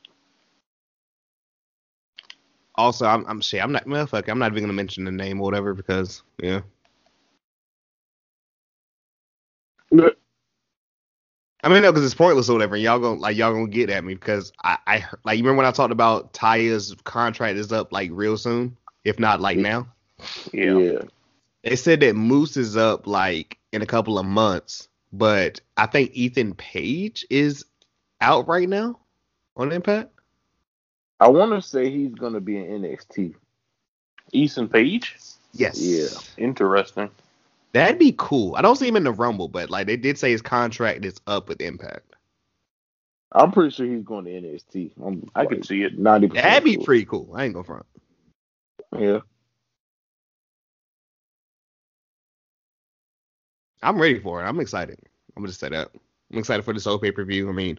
Also, 2.77 3.07
I'm 3.07 3.27
I'm 3.27 3.41
shit. 3.41 3.63
I'm 3.63 3.73
not 3.73 3.87
well, 3.87 4.07
fuck. 4.07 4.29
I'm 4.29 4.39
not 4.39 4.53
even 4.53 4.63
gonna 4.63 4.73
mention 4.73 5.05
the 5.05 5.11
name 5.11 5.41
or 5.41 5.45
whatever 5.45 5.75
because 5.75 6.23
yeah. 6.41 6.61
I 11.63 11.69
mean, 11.69 11.83
no, 11.83 11.93
because 11.93 12.05
it's 12.05 12.15
pointless 12.15 12.49
or 12.49 12.55
whatever. 12.55 12.75
And 12.75 12.85
y'all 12.85 12.99
gonna 12.99 13.21
like 13.21 13.37
y'all 13.37 13.53
gonna 13.53 13.69
get 13.69 13.91
at 13.91 14.05
me 14.05 14.15
because 14.15 14.53
I 14.65 14.79
I 14.87 15.05
like 15.25 15.39
you 15.39 15.45
remember 15.45 15.59
when 15.59 15.67
I 15.67 15.73
talked 15.73 15.93
about 15.93 16.33
Taya's 16.33 16.95
contract 17.05 17.59
is 17.59 17.73
up 17.73 17.93
like 17.93 18.11
real 18.13 18.39
soon, 18.39 18.77
if 19.05 19.19
not 19.19 19.41
like 19.41 19.59
now. 19.59 19.87
Yeah. 20.53 20.79
yeah. 20.79 21.03
They 21.63 21.77
said 21.77 22.01
that 22.01 22.17
Moose 22.17 22.57
is 22.57 22.77
up 22.77 23.07
like 23.07 23.59
in 23.73 23.83
a 23.83 23.87
couple 23.87 24.19
of 24.19 24.25
months, 24.25 24.89
but 25.13 25.61
I 25.77 25.87
think 25.87 26.13
Ethan 26.15 26.55
Page 26.55 27.27
is 27.29 27.65
out 28.21 28.49
right 28.49 28.69
now 28.69 28.99
on 29.57 29.73
Impact. 29.73 30.11
I 31.21 31.29
want 31.29 31.53
to 31.53 31.61
say 31.61 31.91
he's 31.91 32.15
gonna 32.15 32.41
be 32.41 32.57
in 32.57 32.83
NXT. 32.83 33.35
Ethan 34.33 34.69
Page? 34.69 35.17
Yes. 35.53 35.79
Yeah. 35.79 36.09
Interesting. 36.43 37.11
That'd 37.73 37.99
be 37.99 38.15
cool. 38.19 38.57
I 38.57 38.63
don't 38.63 38.77
see 38.77 38.89
him 38.89 38.97
in 38.97 39.05
the 39.05 39.13
Rumble, 39.13 39.49
but 39.49 39.71
like 39.71 39.87
they 39.87 39.97
did 39.97 40.19
say 40.19 40.31
his 40.31 40.43
contract 40.43 41.05
is 41.05 41.21
up 41.27 41.49
with 41.49 41.61
Impact. 41.61 42.15
I'm 43.33 43.53
pretty 43.53 43.71
sure 43.71 43.87
he's 43.87 44.03
going 44.03 44.25
to 44.25 44.31
NXT. 44.31 44.93
I'm 45.05 45.31
I 45.37 45.47
could 45.47 45.65
see 45.65 45.83
it. 45.83 45.99
ninety 45.99 46.29
percent. 46.29 46.45
That'd 46.45 46.65
be 46.65 46.79
pretty 46.79 47.05
cool. 47.05 47.33
I 47.35 47.45
ain't 47.45 47.55
gonna 47.55 47.65
front. 47.65 47.87
Yeah. 48.99 49.21
I'm 53.83 54.01
ready 54.01 54.19
for 54.19 54.43
it. 54.43 54.49
I'm 54.49 54.61
excited. 54.61 54.99
I'm 55.37 55.43
gonna 55.43 55.49
just 55.49 55.61
say 55.61 55.69
that. 55.69 55.91
I'm 56.33 56.39
excited 56.39 56.65
for 56.65 56.75
this 56.75 56.85
whole 56.85 56.99
pay 56.99 57.13
per 57.13 57.25
view. 57.25 57.49
I 57.49 57.53
mean, 57.53 57.79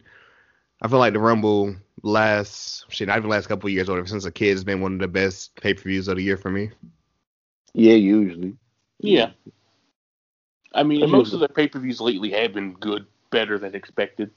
I 0.80 0.88
feel 0.88 0.98
like 0.98 1.12
the 1.12 1.20
Rumble 1.20 1.76
last 2.02 2.86
shit, 2.88 3.08
not 3.08 3.18
even 3.18 3.30
last 3.30 3.46
couple 3.46 3.68
of 3.68 3.72
years 3.72 3.88
or 3.88 3.92
whatever, 3.92 4.08
since 4.08 4.24
a 4.24 4.32
kid 4.32 4.52
has 4.52 4.64
been 4.64 4.80
one 4.80 4.94
of 4.94 5.00
the 5.00 5.08
best 5.08 5.54
pay 5.60 5.74
per 5.74 5.82
views 5.82 6.08
of 6.08 6.16
the 6.16 6.22
year 6.22 6.36
for 6.38 6.50
me. 6.50 6.70
Yeah, 7.74 7.94
usually. 7.94 8.56
Yeah. 8.98 9.30
I 10.74 10.82
mean, 10.82 11.10
most 11.10 11.32
of 11.32 11.40
their 11.40 11.48
pay 11.48 11.68
per 11.68 11.78
views 11.78 12.00
lately 12.00 12.30
have 12.30 12.54
been 12.54 12.74
good, 12.74 13.06
better 13.30 13.58
than 13.58 13.74
expected. 13.74 14.30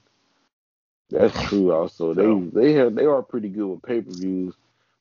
That's 1.10 1.40
true. 1.48 1.72
Also, 1.72 2.14
they 2.14 2.22
So- 2.22 2.50
they 2.52 2.72
have 2.74 2.94
they 2.94 3.04
are 3.04 3.22
pretty 3.22 3.48
good 3.48 3.66
with 3.66 3.82
pay 3.82 4.00
per 4.00 4.12
views. 4.12 4.54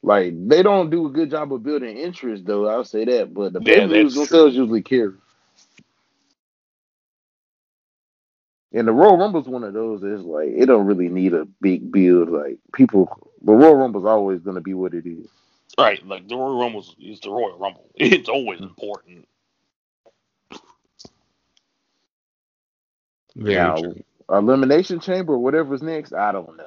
Like 0.04 0.34
they 0.48 0.62
don't 0.62 0.92
do 0.92 1.08
a 1.08 1.10
good 1.10 1.32
job 1.32 1.52
of 1.52 1.64
building 1.64 1.98
interest, 1.98 2.46
though. 2.46 2.68
I'll 2.68 2.84
say 2.86 3.06
that. 3.06 3.34
But 3.34 3.54
the 3.54 3.62
Yeah, 3.62 3.76
pay 3.76 3.88
per 3.88 3.94
views 3.94 4.16
themselves 4.16 4.56
usually 4.56 4.84
carry. 4.84 5.14
And 8.72 8.88
the 8.88 8.92
Royal 8.92 9.18
Rumble's 9.18 9.48
one 9.48 9.64
of 9.64 9.74
those 9.74 10.02
that's 10.02 10.22
like 10.22 10.50
it 10.50 10.66
don't 10.66 10.86
really 10.86 11.10
need 11.10 11.34
a 11.34 11.46
big 11.62 11.92
build. 11.92 12.30
Like 12.30 12.58
people, 12.74 13.32
the 13.42 13.54
Royal 13.54 13.76
Rumble's 13.76 14.06
always 14.06 14.42
going 14.42 14.56
to 14.56 14.62
be 14.62 14.74
what 14.74 14.94
it 14.94 15.06
is. 15.06 15.28
Right. 15.78 16.06
Like 16.06 16.28
the 16.28 16.36
Royal 16.36 16.60
Rumble 16.60 16.86
is 17.00 17.20
the 17.22 17.32
Royal 17.32 17.58
Rumble. 17.58 17.90
It's 17.96 18.30
always 18.30 18.60
mm. 18.60 18.66
important. 18.66 19.28
Very 23.36 23.56
Now, 23.56 23.76
true. 23.76 24.04
Elimination 24.32 25.00
Chamber, 25.00 25.34
or 25.34 25.40
whatever's 25.40 25.82
next, 25.84 26.14
I 26.14 26.32
don't 26.32 26.58
know. 26.58 26.64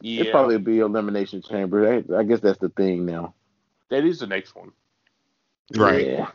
Yeah. 0.00 0.24
It 0.24 0.30
probably 0.30 0.58
be 0.58 0.80
Elimination 0.80 1.42
Chamber. 1.42 1.88
I, 1.90 2.18
I 2.18 2.22
guess 2.24 2.40
that's 2.40 2.58
the 2.58 2.68
thing 2.68 3.06
now. 3.06 3.34
that 3.90 4.04
is 4.04 4.18
the 4.18 4.26
next 4.26 4.54
one. 4.54 4.72
Right. 5.74 6.06
Yeah. 6.06 6.28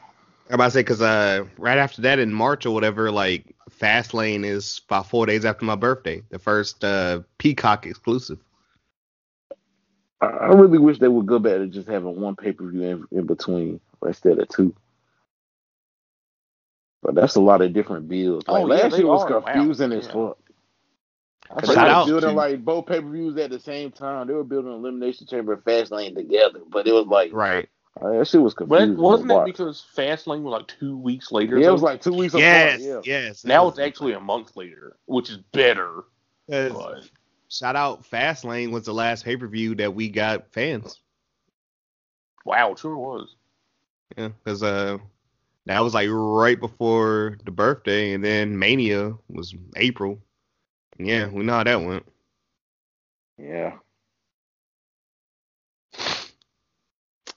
I'm 0.50 0.56
about 0.56 0.66
to 0.66 0.72
say 0.72 0.80
because 0.82 1.02
uh, 1.02 1.46
right 1.58 1.78
after 1.78 2.02
that 2.02 2.20
in 2.20 2.34
March 2.34 2.66
or 2.66 2.72
whatever, 2.72 3.12
like 3.12 3.56
Fastlane 3.70 4.44
is 4.44 4.82
about 4.86 5.08
four 5.08 5.26
days 5.26 5.46
after 5.46 5.64
my 5.64 5.76
birthday, 5.76 6.24
the 6.30 6.40
first 6.40 6.84
uh, 6.84 7.22
Peacock 7.38 7.86
exclusive. 7.86 8.40
I 10.20 10.26
I 10.26 10.48
really 10.48 10.78
wish 10.78 11.00
they 11.00 11.08
would 11.08 11.26
go 11.26 11.40
back 11.40 11.58
to 11.58 11.68
just 11.68 11.88
having 11.88 12.20
one 12.20 12.36
pay 12.36 12.52
per 12.52 12.68
view 12.70 12.82
in, 12.82 13.20
in 13.20 13.26
between 13.26 13.80
instead 14.06 14.40
of 14.40 14.50
two. 14.50 14.76
But 17.02 17.16
that's 17.16 17.36
a 17.36 17.42
lot 17.42 17.62
of 17.62 17.74
different 17.74 18.08
builds. 18.08 18.48
Like 18.48 18.62
Oh, 18.64 18.66
last 18.66 18.92
they 18.92 18.98
year 19.00 19.08
was 19.08 19.26
confusing 19.26 19.92
as 19.92 20.06
Yeah. 20.08 20.14
fuck. 20.14 20.38
That's 21.56 21.68
They 21.68 21.76
were 21.76 22.06
building 22.06 22.30
to- 22.30 22.36
like 22.36 22.64
both 22.64 22.86
pay 22.86 23.02
per 23.02 23.10
views 23.10 23.36
at 23.38 23.50
the 23.50 23.60
same 23.60 23.92
time. 23.92 24.28
They 24.28 24.34
were 24.34 24.44
building 24.44 24.72
Elimination 24.72 25.28
Chamber 25.28 25.54
and 25.54 25.64
Fastlane 25.64 26.16
together, 26.16 26.62
but 26.70 26.88
it 26.88 26.94
was 26.94 27.08
like 27.08 27.34
Right. 27.34 27.68
uh, 28.02 28.10
that 28.12 28.28
shit 28.28 28.42
was 28.42 28.54
But 28.54 28.68
confusing. 28.70 28.96
to 28.96 29.02
wasn't 29.02 29.28
that 29.30 29.36
watch. 29.36 29.46
because 29.48 29.86
Fastlane 29.96 30.44
was 30.44 30.52
like 30.54 30.68
two 30.68 30.96
weeks 30.98 31.32
later? 31.32 31.58
yeah, 31.58 31.68
it 31.68 31.72
was 31.72 31.82
like 31.82 32.02
two 32.02 32.14
weeks 32.14 32.34
Yes. 32.36 32.82
apart. 32.86 33.06
Yeah. 33.06 33.20
Yes. 33.22 33.44
now 33.44 33.68
it's 33.68 33.80
actually 33.80 34.14
a 34.14 34.20
month 34.20 34.56
later, 34.56 34.96
which 35.06 35.30
is 35.30 35.38
better. 35.38 36.04
But 36.48 37.10
Shout 37.50 37.76
out 37.76 38.04
Fastlane 38.04 38.72
was 38.72 38.86
the 38.86 38.94
last 38.94 39.26
pay 39.26 39.36
per 39.36 39.48
view 39.48 39.76
that 39.76 39.94
we 39.94 40.08
got 40.08 40.48
fans. 40.54 41.00
wow, 42.46 42.72
it 42.72 42.80
sure 42.80 42.96
was. 42.96 43.36
Yeah, 44.18 44.30
because 44.30 44.64
uh, 44.64 44.98
that 45.66 45.80
was 45.82 45.94
like 45.94 46.10
right 46.12 46.60
before 46.60 47.38
the 47.46 47.52
birthday, 47.52 48.14
and 48.14 48.24
then 48.24 48.58
Mania 48.58 49.14
was 49.30 49.54
April. 49.76 50.20
Yeah, 50.98 51.28
we 51.28 51.44
know 51.44 51.54
how 51.54 51.64
that 51.64 51.82
went. 51.82 52.06
Yeah. 53.38 53.78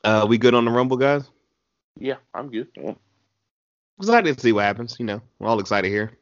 Uh, 0.02 0.26
we 0.28 0.36
good 0.38 0.54
on 0.54 0.64
the 0.64 0.70
Rumble, 0.70 0.96
guys? 0.96 1.24
Yeah, 1.98 2.16
I'm 2.34 2.50
good. 2.50 2.68
Yeah. 2.76 2.94
Excited 3.98 4.34
to 4.34 4.40
see 4.40 4.52
what 4.52 4.64
happens. 4.64 4.96
You 4.98 5.06
know, 5.06 5.22
we're 5.38 5.48
all 5.48 5.60
excited 5.60 5.88
here. 5.88 6.18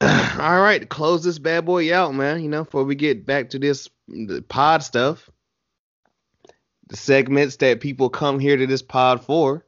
All 0.00 0.60
right, 0.60 0.88
close 0.88 1.22
this 1.22 1.38
bad 1.38 1.64
boy 1.64 1.94
out, 1.94 2.12
man. 2.12 2.42
You 2.42 2.48
know, 2.48 2.64
before 2.64 2.82
we 2.82 2.96
get 2.96 3.24
back 3.24 3.50
to 3.50 3.58
this 3.60 3.88
the 4.08 4.42
pod 4.42 4.82
stuff, 4.82 5.30
the 6.88 6.96
segments 6.96 7.56
that 7.56 7.80
people 7.80 8.10
come 8.10 8.40
here 8.40 8.56
to 8.56 8.66
this 8.66 8.82
pod 8.82 9.24
for. 9.24 9.64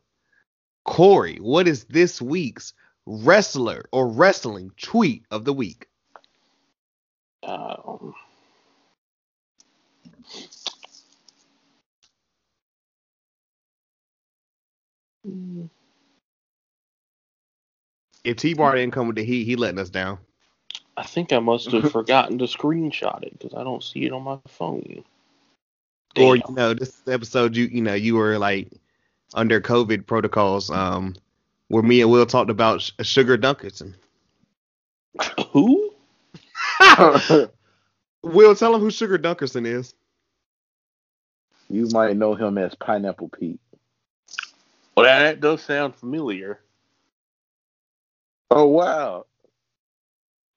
Corey, 0.85 1.37
what 1.37 1.67
is 1.67 1.85
this 1.85 2.21
week's 2.21 2.75
wrestler 3.07 3.85
or 3.93 4.09
wrestling 4.09 4.71
tweet 4.81 5.25
of 5.31 5.45
the 5.45 5.53
week? 5.53 5.87
Um, 7.43 8.15
If 18.25 18.39
T-Bar 18.39 18.75
didn't 18.75 18.95
come 18.95 19.07
with 19.07 19.17
the 19.17 19.25
heat, 19.25 19.45
he 19.45 19.57
letting 19.57 19.79
us 19.79 19.91
down. 19.91 20.19
I 20.97 21.03
think 21.03 21.33
I 21.33 21.39
must 21.41 21.71
have 21.73 21.93
forgotten 21.93 22.39
to 22.39 22.45
screenshot 22.45 23.23
it 23.23 23.39
because 23.39 23.55
I 23.55 23.63
don't 23.63 23.83
see 23.83 24.05
it 24.05 24.13
on 24.13 24.23
my 24.23 24.39
phone. 24.49 25.05
Or 26.17 26.37
you 26.37 26.43
know, 26.51 26.75
this 26.75 27.03
episode 27.09 27.57
you 27.57 27.65
you 27.65 27.83
know 27.83 27.95
you 27.95 28.15
were 28.15 28.39
like 28.39 28.69
under 29.33 29.61
COVID 29.61 30.07
protocols, 30.07 30.71
um, 30.71 31.15
where 31.69 31.83
me 31.83 32.01
and 32.03 32.11
Will 32.11 32.27
talked 32.27 32.51
about 32.51 32.83
Sh- 32.83 32.93
Sugar 33.03 33.39
Dunkerton. 33.39 33.95
Who? 35.53 35.93
Will, 38.23 38.55
tell 38.57 38.75
him 38.75 38.81
who 38.81 38.91
Sugar 38.91 39.19
Dunkerton 39.19 39.67
is. 39.67 39.95
you 41.69 41.89
might 41.93 42.17
know 42.17 42.35
him 42.35 42.59
as 42.59 42.75
Pineapple 42.75 43.29
Pete. 43.29 43.61
Well, 44.97 45.05
that, 45.07 45.21
that 45.21 45.41
does 45.41 45.63
sound 45.63 45.95
familiar, 45.97 46.61
Oh 48.51 48.67
wow! 48.67 49.27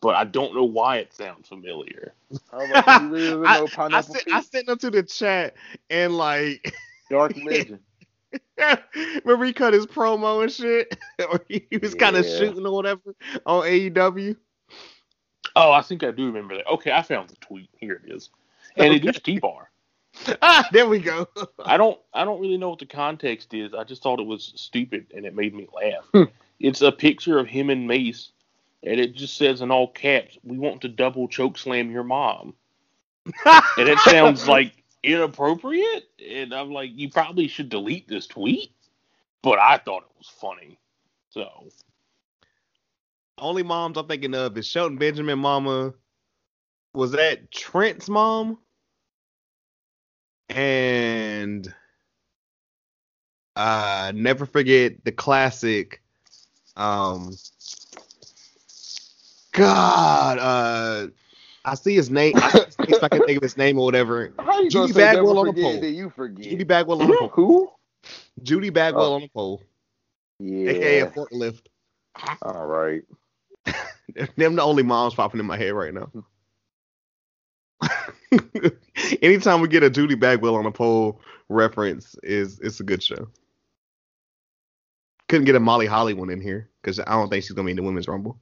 but 0.02 0.16
I 0.16 0.26
don't 0.26 0.54
know 0.56 0.64
why 0.66 0.98
it 0.98 1.14
sounds 1.14 1.48
familiar. 1.48 2.14
I 2.52 2.58
was 2.58 2.70
like, 2.70 2.92
you 2.92 3.10
really 3.10 3.30
don't 3.50 3.54
know 3.54 3.68
I, 3.92 4.00
I, 4.00 4.02
Pineapple 4.02 4.02
sent, 4.02 4.26
Pete? 4.26 4.34
I 4.34 4.42
sent 4.42 4.68
them 4.68 4.78
to 4.80 4.92
the 4.92 5.04
chat 5.04 5.56
and 5.90 6.18
like 6.18 6.74
Dark 7.10 7.36
Legend. 7.38 7.80
remember 9.24 9.46
he 9.46 9.54
cut 9.54 9.74
his 9.74 9.86
promo 9.86 10.42
and 10.42 10.52
shit, 10.52 10.98
or 11.32 11.42
he, 11.48 11.66
was 11.82 11.96
kind 11.96 12.16
of 12.16 12.26
shooting 12.26 12.66
or 12.66 12.74
whatever 12.74 13.16
on 13.46 13.64
AEW. 13.64 14.36
Oh, 15.56 15.72
I 15.72 15.82
think 15.82 16.04
I 16.04 16.12
do 16.12 16.28
remember 16.28 16.56
that. 16.56 16.68
Okay, 16.68 16.92
I 16.92 17.02
found 17.02 17.30
the 17.30 17.36
tweet. 17.38 17.70
Here 17.78 18.02
it 18.04 18.12
is, 18.12 18.30
and 18.76 18.94
it 18.94 19.06
is 19.06 19.22
T-Bar. 19.22 19.70
Ah, 20.42 20.68
there 20.72 20.88
we 20.88 20.98
go. 20.98 21.28
I 21.64 21.78
don't 21.78 22.00
I 22.12 22.26
don't 22.26 22.42
really 22.42 22.58
know 22.58 22.70
what 22.70 22.80
the 22.80 22.88
context 22.88 23.54
is. 23.54 23.76
I 23.76 23.84
just 23.84 24.02
thought 24.02 24.20
it 24.20 24.26
was 24.26 24.52
stupid 24.56 25.06
and 25.16 25.28
it 25.28 25.36
made 25.36 25.54
me 25.54 25.68
laugh. 25.72 26.06
Hmm. 26.12 26.32
it's 26.60 26.82
a 26.82 26.92
picture 26.92 27.38
of 27.38 27.46
him 27.46 27.70
and 27.70 27.88
Mace 27.88 28.32
and 28.82 29.00
it 29.00 29.14
just 29.14 29.38
says 29.38 29.62
in 29.62 29.70
all 29.70 29.88
caps, 29.88 30.38
"We 30.44 30.58
want 30.58 30.82
to 30.82 30.88
double 30.88 31.28
choke 31.28 31.58
slam 31.58 31.92
your 31.92 32.04
mom." 32.04 32.56
And 33.46 33.90
it 33.90 34.00
sounds 34.00 34.48
like 34.48 34.84
inappropriate 35.08 36.10
and 36.26 36.54
I'm 36.54 36.72
like 36.72 36.92
you 36.94 37.10
probably 37.10 37.48
should 37.48 37.70
delete 37.70 38.08
this 38.08 38.28
tweet. 38.28 38.72
But 39.44 39.60
I 39.60 39.78
thought 39.78 40.04
it 40.04 40.18
was 40.18 40.28
funny. 40.30 40.80
So, 41.30 41.70
Only 43.38 43.64
moms 43.64 43.98
I'm 43.98 44.08
thinking 44.08 44.36
of 44.36 44.58
is 44.58 44.68
Shelton 44.68 44.98
Benjamin 44.98 45.40
mama. 45.40 45.94
Was 46.94 47.12
that 47.14 47.52
Trent's 47.52 48.10
mom? 48.10 48.60
And 50.50 51.74
uh 53.56 54.12
never 54.16 54.46
forget 54.46 55.04
the 55.06 55.12
classic 55.12 56.02
um 56.76 57.36
God, 59.54 60.40
uh 60.40 61.08
I 61.68 61.76
see 61.76 61.96
his 61.96 62.10
name. 62.10 62.34
I 62.38 62.50
see 62.52 62.88
his 62.88 63.00
I 63.04 63.10
can 63.10 63.26
think 63.26 63.38
of 63.38 63.44
his 63.44 63.58
name 63.58 63.78
or 63.78 63.86
whatever. 63.86 64.32
How 64.40 64.60
you 64.62 64.70
Judy 64.70 64.94
gonna 64.94 64.94
say 64.94 65.00
never 65.02 65.18
Bagwell 65.18 65.40
on 65.40 65.46
the 65.48 65.54
pole. 65.62 65.82
that 65.82 65.90
you 65.92 66.10
forget? 66.10 66.44
Judy 66.50 66.64
Bagwell 66.64 67.02
uh, 67.02 67.04
on 67.06 67.10
the 67.12 67.18
pole. 67.18 67.30
Who? 67.34 67.70
Judy 68.42 68.70
Bagwell 68.70 69.12
Oh. 69.12 69.16
on 69.16 69.22
the 69.22 69.28
pole. 69.28 69.62
Yeah. 70.40 70.70
AKA 70.70 71.00
a 71.02 71.08
forklift. 71.08 71.62
All 72.42 72.66
right. 72.66 73.04
Them 74.38 74.56
the 74.56 74.64
only 74.64 74.84
moms 74.84 75.14
popping 75.14 75.40
in 75.42 75.46
my 75.46 75.58
head 75.58 75.74
right 75.74 75.94
now. 75.94 76.10
Anytime 79.22 79.62
we 79.62 79.68
get 79.68 79.84
a 79.84 79.90
Judy 79.90 80.16
Bagwell 80.16 80.56
on 80.56 80.66
a 80.66 80.72
pole 80.72 81.22
reference, 81.50 82.16
is 82.24 82.60
it's 82.62 82.80
a 82.80 82.84
good 82.84 83.04
show. 83.04 83.28
Couldn't 85.28 85.46
get 85.46 85.56
a 85.56 85.60
Molly 85.60 85.86
Holly 85.86 86.14
one 86.14 86.30
in 86.30 86.40
here 86.42 86.70
because 86.82 87.00
I 87.02 87.12
don't 87.12 87.30
think 87.30 87.44
she's 87.44 87.52
gonna 87.52 87.66
be 87.66 87.72
in 87.72 87.78
the 87.78 87.84
women's 87.84 88.08
rumble. 88.08 88.40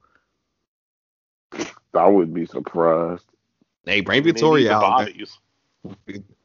I 1.96 2.06
wouldn't 2.06 2.34
be 2.34 2.46
surprised. 2.46 3.24
Hey, 3.84 4.00
bring 4.00 4.22
Victoria 4.22 4.72
out. 4.72 5.08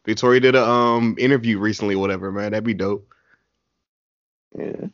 Victoria 0.06 0.40
did 0.40 0.56
a 0.56 0.64
um 0.64 1.16
interview 1.18 1.58
recently, 1.60 1.96
whatever, 1.96 2.32
man. 2.32 2.52
That'd 2.52 2.64
be 2.64 2.74
dope. 2.74 3.08
Yeah. 4.58 4.88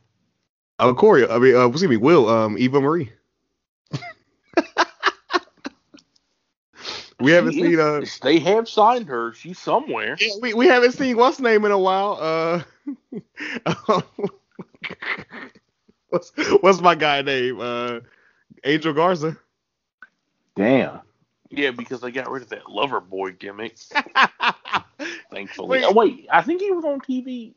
Oh, 0.80 0.94
Corey, 0.94 1.28
I 1.28 1.40
mean, 1.40 1.56
uh, 1.56 1.68
excuse 1.68 1.90
me, 1.90 1.98
Will, 1.98 2.30
um, 2.30 2.56
Eva 2.58 2.80
Marie. 2.80 3.12
we 7.20 7.32
haven't 7.32 7.54
She 7.54 7.64
seen 7.64 7.80
uh, 7.80 8.02
they 8.22 8.38
have 8.40 8.70
signed 8.70 9.08
her. 9.08 9.34
She's 9.34 9.58
somewhere. 9.58 10.16
Yeah, 10.20 10.34
we, 10.40 10.54
we 10.54 10.68
haven't 10.68 10.92
seen 10.92 11.18
what's 11.18 11.40
name 11.40 11.66
in 11.66 11.72
a 11.72 11.80
while. 11.80 12.20
Uh, 12.22 12.62
what's 16.10 16.32
what's 16.62 16.80
my 16.80 16.94
guy 16.94 17.24
name? 17.24 17.60
Uh, 17.60 18.02
Angel 18.64 18.94
Garza. 18.94 19.36
Damn. 20.58 21.00
Yeah, 21.50 21.72
because 21.72 22.02
they 22.02 22.12
got 22.12 22.30
rid 22.30 22.44
of 22.44 22.50
that 22.50 22.70
lover 22.70 23.00
boy 23.00 23.32
gimmick. 23.32 23.78
Thankfully. 25.32 25.70
Wait. 25.70 25.84
oh 25.86 25.94
wait, 25.94 26.28
I 26.32 26.42
think 26.42 26.62
he 26.62 26.72
was 26.72 26.84
on 26.84 27.00
TV. 27.00 27.54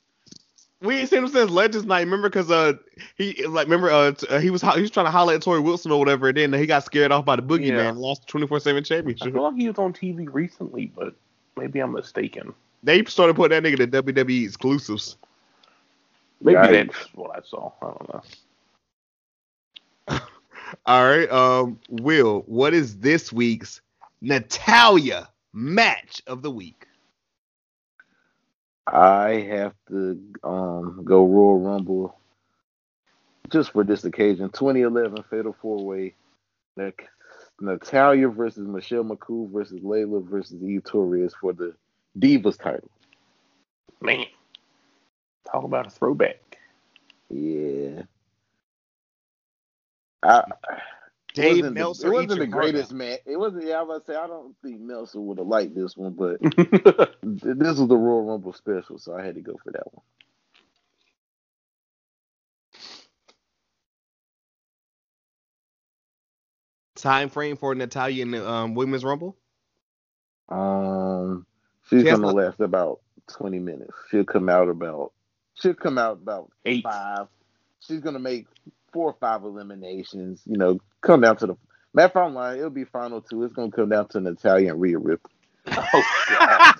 we 0.81 0.97
ain't 0.99 1.09
seen 1.09 1.25
him 1.25 1.29
since 1.29 1.51
Legends 1.51 1.87
Night. 1.87 2.01
Remember, 2.01 2.31
cause 2.31 2.51
uh 2.51 2.75
he 3.17 3.45
like 3.47 3.67
remember 3.67 3.91
uh 3.91 4.13
t- 4.13 4.27
uh, 4.29 4.39
he 4.39 4.51
was 4.51 4.63
ho- 4.63 4.77
he 4.77 4.83
was 4.83 4.91
trying 4.91 5.07
to 5.07 5.11
holler 5.11 5.35
at 5.35 5.41
Torrie 5.43 5.63
Wilson 5.63 5.91
or 5.91 5.99
whatever, 5.99 6.29
and 6.29 6.37
then 6.37 6.53
he 6.53 6.67
got 6.67 6.85
scared 6.85 7.11
off 7.11 7.25
by 7.25 7.37
the 7.37 7.43
Boogeyman, 7.43 7.69
Yeah. 7.69 7.89
and 7.89 7.99
lost 7.99 8.27
twenty 8.29 8.47
four 8.47 8.61
seven 8.61 8.85
championship. 8.85 9.23
I 9.23 9.31
championship. 9.31 9.35
feel 9.35 9.43
like 9.45 9.57
he 9.57 9.69
was 9.69 9.79
on 9.79 9.93
TV 9.93 10.29
recently, 10.33 10.93
but 10.95 11.15
maybe 11.57 11.81
I'm 11.81 11.93
mistaken. 11.93 12.55
They 12.83 13.05
started 13.05 13.35
putting 13.37 13.61
that 13.63 13.69
nigga 13.69 13.91
to 13.91 14.03
WWE 14.03 14.45
exclusives. 14.45 15.17
Maybe 16.43 16.57
Yikes. 16.59 16.71
that's 16.93 17.15
what 17.15 17.37
I 17.37 17.41
saw. 17.47 17.73
I 17.83 17.87
don't 17.87 18.15
know. 18.15 18.23
All 20.87 21.05
right, 21.05 21.31
um, 21.31 21.79
Will, 21.89 22.41
what 22.47 22.75
is 22.75 22.99
this 22.99 23.33
week's 23.33 23.81
Natalya 24.21 25.29
match 25.53 26.23
of 26.27 26.43
the 26.43 26.51
week? 26.51 26.87
I 28.87 29.47
have 29.49 29.75
to 29.89 30.21
um 30.43 31.03
go 31.05 31.25
Royal 31.25 31.61
Rumble 31.61 32.19
just 33.51 33.73
for 33.73 33.85
this 33.85 34.05
occasion. 34.05 34.51
2011 34.51 35.25
Fatal 35.31 35.55
Four 35.61 35.85
Way. 35.85 36.15
Natalya 37.61 38.29
versus 38.29 38.67
Michelle 38.67 39.05
McCool 39.05 39.53
versus 39.53 39.81
Layla 39.81 40.27
versus 40.27 40.63
Eve 40.63 40.85
Torres 40.85 41.35
for 41.39 41.53
the 41.53 41.75
Divas 42.19 42.59
title. 42.59 42.91
Man, 44.01 44.25
talk 45.51 45.65
about 45.65 45.87
a 45.87 45.91
throwback. 45.91 46.59
Yeah. 47.29 48.03
I, 50.23 50.45
Dave 51.35 51.59
wasn't 51.59 51.75
the- 51.77 51.81
it 51.81 52.11
wasn't 52.13 52.39
the 52.41 52.47
greatest 52.47 52.91
out. 52.93 52.97
match. 52.99 53.21
It 53.27 53.37
wasn't. 53.39 53.65
Yeah, 53.67 53.77
I 53.79 53.83
was 53.83 53.97
about 53.99 54.07
to 54.07 54.13
say 54.13 54.19
I 54.19 54.27
don't 54.27 54.55
think 54.63 54.81
Meltzer 54.81 55.21
would 55.21 55.39
have 55.39 55.47
liked 55.47 55.75
this 55.75 55.97
one, 55.97 56.13
but 56.15 56.41
this 57.23 57.79
was 57.79 57.89
the 57.89 57.97
Royal 57.97 58.25
Rumble 58.25 58.53
special, 58.53 58.99
so 58.99 59.15
I 59.15 59.25
had 59.25 59.37
to 59.37 59.41
go 59.41 59.55
for 59.65 59.71
that 59.73 59.93
one. 59.95 60.03
Time 66.97 67.29
frame 67.29 67.57
for 67.57 67.75
Natalya 67.75 68.23
in 68.23 68.31
the 68.33 68.49
um, 68.49 68.75
Women's 68.75 69.05
Rumble? 69.05 69.37
Um, 70.49 71.47
she's 71.89 72.01
She 72.01 72.05
gonna 72.05 72.27
no- 72.27 72.33
last 72.33 72.61
about 72.61 73.01
twenty 73.29 73.59
minutes. 73.59 73.93
She'll 74.11 74.25
come 74.25 74.49
out 74.49 74.69
about. 74.69 75.13
She'll 75.55 75.75
come 75.75 75.99
out 75.99 76.15
about 76.23 76.51
Eight. 76.65 76.83
five. 76.83 77.29
She's 77.81 78.01
gonna 78.01 78.19
make 78.19 78.47
four 78.93 79.11
or 79.11 79.17
five 79.21 79.45
eliminations. 79.45 80.43
You 80.47 80.57
know, 80.57 80.81
come 81.01 81.21
down 81.21 81.37
to 81.39 81.47
the. 81.49 81.57
Matter 81.93 82.21
of 82.21 82.35
fact, 82.35 82.59
It'll 82.59 82.71
be 82.71 82.85
final 82.85 83.21
two. 83.21 83.43
It's 83.43 83.53
gonna 83.53 83.71
come 83.71 83.89
down 83.89 84.09
to 84.09 84.21
Natalya 84.21 84.73
and 84.73 84.81
Rhea 84.81 84.99
Ripley. 84.99 85.33
Oh 85.73 86.03
god. 86.29 86.75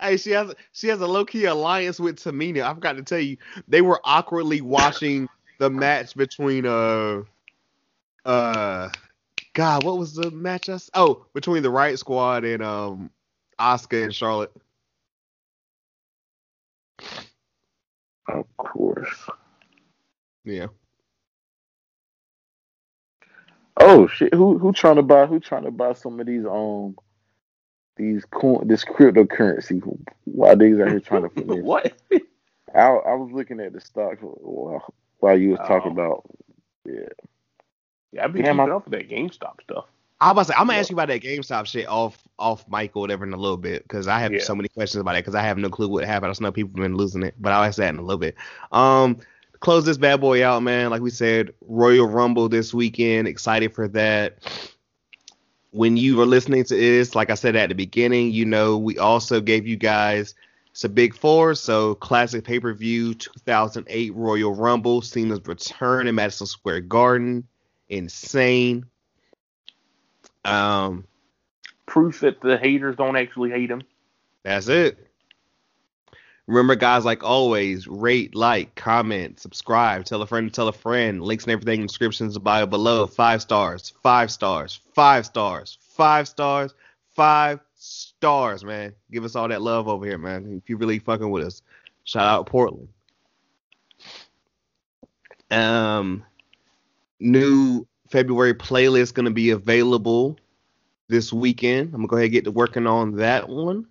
hey, 0.00 0.16
she 0.16 0.30
has 0.30 0.54
she 0.72 0.88
has 0.88 1.00
a 1.00 1.06
low 1.06 1.24
key 1.24 1.46
alliance 1.46 1.98
with 1.98 2.16
Tamina. 2.16 2.62
I 2.62 2.74
forgot 2.74 2.96
to 2.96 3.02
tell 3.02 3.18
you, 3.18 3.36
they 3.68 3.80
were 3.82 4.00
awkwardly 4.04 4.60
watching 4.60 5.28
the 5.58 5.70
match 5.70 6.14
between 6.14 6.66
uh 6.66 7.22
uh 8.24 8.90
God, 9.54 9.84
what 9.84 9.98
was 9.98 10.14
the 10.14 10.30
match? 10.30 10.68
I 10.68 10.78
oh, 10.94 11.26
between 11.34 11.62
the 11.62 11.70
Riot 11.70 11.98
Squad 11.98 12.44
and 12.44 12.62
um 12.62 13.10
Asuka 13.58 14.04
and 14.04 14.14
Charlotte. 14.14 14.52
Of 18.28 18.46
course. 18.56 19.28
Yeah. 20.44 20.68
Oh 23.78 24.06
shit! 24.06 24.34
Who 24.34 24.58
who 24.58 24.72
trying 24.72 24.96
to 24.96 25.02
buy? 25.02 25.26
Who 25.26 25.40
trying 25.40 25.64
to 25.64 25.70
buy 25.70 25.94
some 25.94 26.20
of 26.20 26.26
these 26.26 26.44
um 26.46 26.96
these 27.96 28.24
coin 28.26 28.66
this 28.68 28.84
cryptocurrency? 28.84 29.82
Why 30.24 30.54
these 30.54 30.78
out 30.78 30.88
here 30.88 31.00
trying 31.00 31.22
to 31.28 31.28
finesse? 31.30 31.62
what? 31.64 31.92
I 32.74 32.80
I 32.80 33.14
was 33.14 33.30
looking 33.32 33.60
at 33.60 33.72
the 33.72 33.80
stock 33.80 34.18
while, 34.20 34.94
while 35.18 35.38
you 35.38 35.50
was 35.50 35.60
talking 35.60 35.90
Oh. 35.90 35.92
about 35.92 36.22
yeah. 36.86 37.08
Yeah, 38.12 38.24
I've 38.24 38.32
been 38.34 38.44
Damn, 38.44 38.58
keeping 38.58 38.72
I- 38.72 38.76
up 38.76 38.84
with 38.84 38.92
that 38.92 39.08
GameStop 39.08 39.62
stuff. 39.62 39.86
I 40.20 40.26
was 40.26 40.32
about 40.32 40.42
to 40.42 40.48
say, 40.48 40.54
I'm 40.56 40.66
gonna 40.68 40.78
ask 40.78 40.90
you 40.90 40.94
about 40.96 41.08
that 41.08 41.22
GameStop 41.22 41.66
shit 41.66 41.88
off 41.88 42.22
off 42.38 42.64
mic 42.68 42.94
or 42.94 43.00
whatever 43.00 43.24
in 43.24 43.32
a 43.32 43.36
little 43.38 43.56
bit 43.56 43.82
because 43.84 44.06
I 44.06 44.20
have 44.20 44.32
Yeah. 44.32 44.40
so 44.42 44.54
many 44.54 44.68
questions 44.68 45.00
about 45.00 45.16
it 45.16 45.20
because 45.24 45.34
I 45.34 45.40
have 45.42 45.56
no 45.58 45.68
clue 45.70 45.88
what 45.88 46.04
happened. 46.04 46.28
I 46.28 46.30
just 46.30 46.40
know 46.42 46.52
people 46.52 46.70
have 46.76 46.84
been 46.84 46.96
losing 46.96 47.22
it, 47.24 47.34
but 47.40 47.52
I'll 47.52 47.64
ask 47.64 47.78
that 47.78 47.88
in 47.88 47.98
a 47.98 48.02
little 48.02 48.20
bit. 48.20 48.36
Um, 48.70 49.18
close 49.62 49.84
this 49.84 49.96
bad 49.96 50.20
boy 50.20 50.44
out, 50.44 50.62
man. 50.62 50.90
Like 50.90 51.00
we 51.00 51.10
said, 51.10 51.54
Royal 51.66 52.06
Rumble 52.06 52.48
this 52.48 52.74
weekend. 52.74 53.26
Excited 53.26 53.72
for 53.72 53.88
that. 53.88 54.38
When 55.70 55.96
you 55.96 56.16
were 56.16 56.26
listening 56.26 56.64
to 56.64 56.76
this, 56.76 57.14
like 57.14 57.30
I 57.30 57.34
said 57.34 57.56
at 57.56 57.70
the 57.70 57.74
beginning, 57.74 58.32
you 58.32 58.44
know 58.44 58.76
we 58.76 58.98
also 58.98 59.40
gave 59.40 59.66
you 59.66 59.76
guys 59.76 60.34
some 60.74 60.92
big 60.92 61.14
four. 61.14 61.54
So 61.54 61.94
classic 61.94 62.44
pay 62.44 62.60
per 62.60 62.74
view 62.74 63.14
2008 63.14 64.14
Royal 64.14 64.54
Rumble, 64.54 65.00
Cena's 65.00 65.40
return 65.46 66.06
in 66.08 66.14
Madison 66.16 66.46
Square 66.46 66.82
Garden, 66.82 67.46
insane. 67.88 68.84
Um, 70.44 71.04
Proof 71.86 72.20
that 72.20 72.40
the 72.40 72.58
haters 72.58 72.96
don't 72.96 73.16
actually 73.16 73.50
hate 73.50 73.70
him. 73.70 73.82
that's 74.42 74.68
it. 74.68 74.98
Remember, 76.48 76.74
guys, 76.74 77.04
like 77.04 77.22
always, 77.22 77.86
rate, 77.86 78.34
like, 78.34 78.74
comment, 78.74 79.38
subscribe, 79.38 80.04
tell 80.04 80.22
a 80.22 80.26
friend, 80.26 80.52
tell 80.52 80.68
a 80.68 80.72
friend. 80.72 81.22
Links 81.22 81.44
and 81.44 81.52
everything 81.52 81.76
in 81.76 81.80
the 81.82 81.86
descriptions 81.86 82.36
bio 82.38 82.66
below. 82.66 83.06
Five 83.06 83.42
stars, 83.42 83.92
five 84.02 84.30
stars, 84.30 84.80
five 84.92 85.24
stars, 85.24 85.78
five 85.80 86.26
stars, 86.26 86.74
five 87.14 87.60
stars, 87.74 88.64
man. 88.64 88.92
Give 89.10 89.24
us 89.24 89.36
all 89.36 89.48
that 89.48 89.62
love 89.62 89.86
over 89.86 90.04
here, 90.04 90.18
man. 90.18 90.60
If 90.62 90.68
you're 90.68 90.78
really 90.78 90.98
fucking 90.98 91.30
with 91.30 91.44
us. 91.44 91.62
Shout 92.04 92.26
out 92.26 92.46
Portland. 92.46 92.88
Um, 95.52 96.24
new 97.20 97.86
February 98.10 98.54
playlist 98.54 99.14
gonna 99.14 99.30
be 99.30 99.50
available 99.50 100.38
this 101.08 101.32
weekend. 101.32 101.88
I'm 101.88 102.00
gonna 102.00 102.08
go 102.08 102.16
ahead 102.16 102.24
and 102.24 102.32
get 102.32 102.44
to 102.44 102.50
working 102.50 102.86
on 102.86 103.16
that 103.16 103.48
one. 103.48 103.86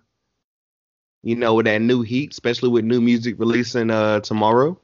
You 1.22 1.36
know, 1.36 1.54
with 1.54 1.66
that 1.66 1.80
new 1.80 2.02
heat, 2.02 2.32
especially 2.32 2.68
with 2.68 2.84
new 2.84 3.00
music 3.00 3.36
releasing 3.38 3.90
uh 3.90 4.20
tomorrow. 4.20 4.78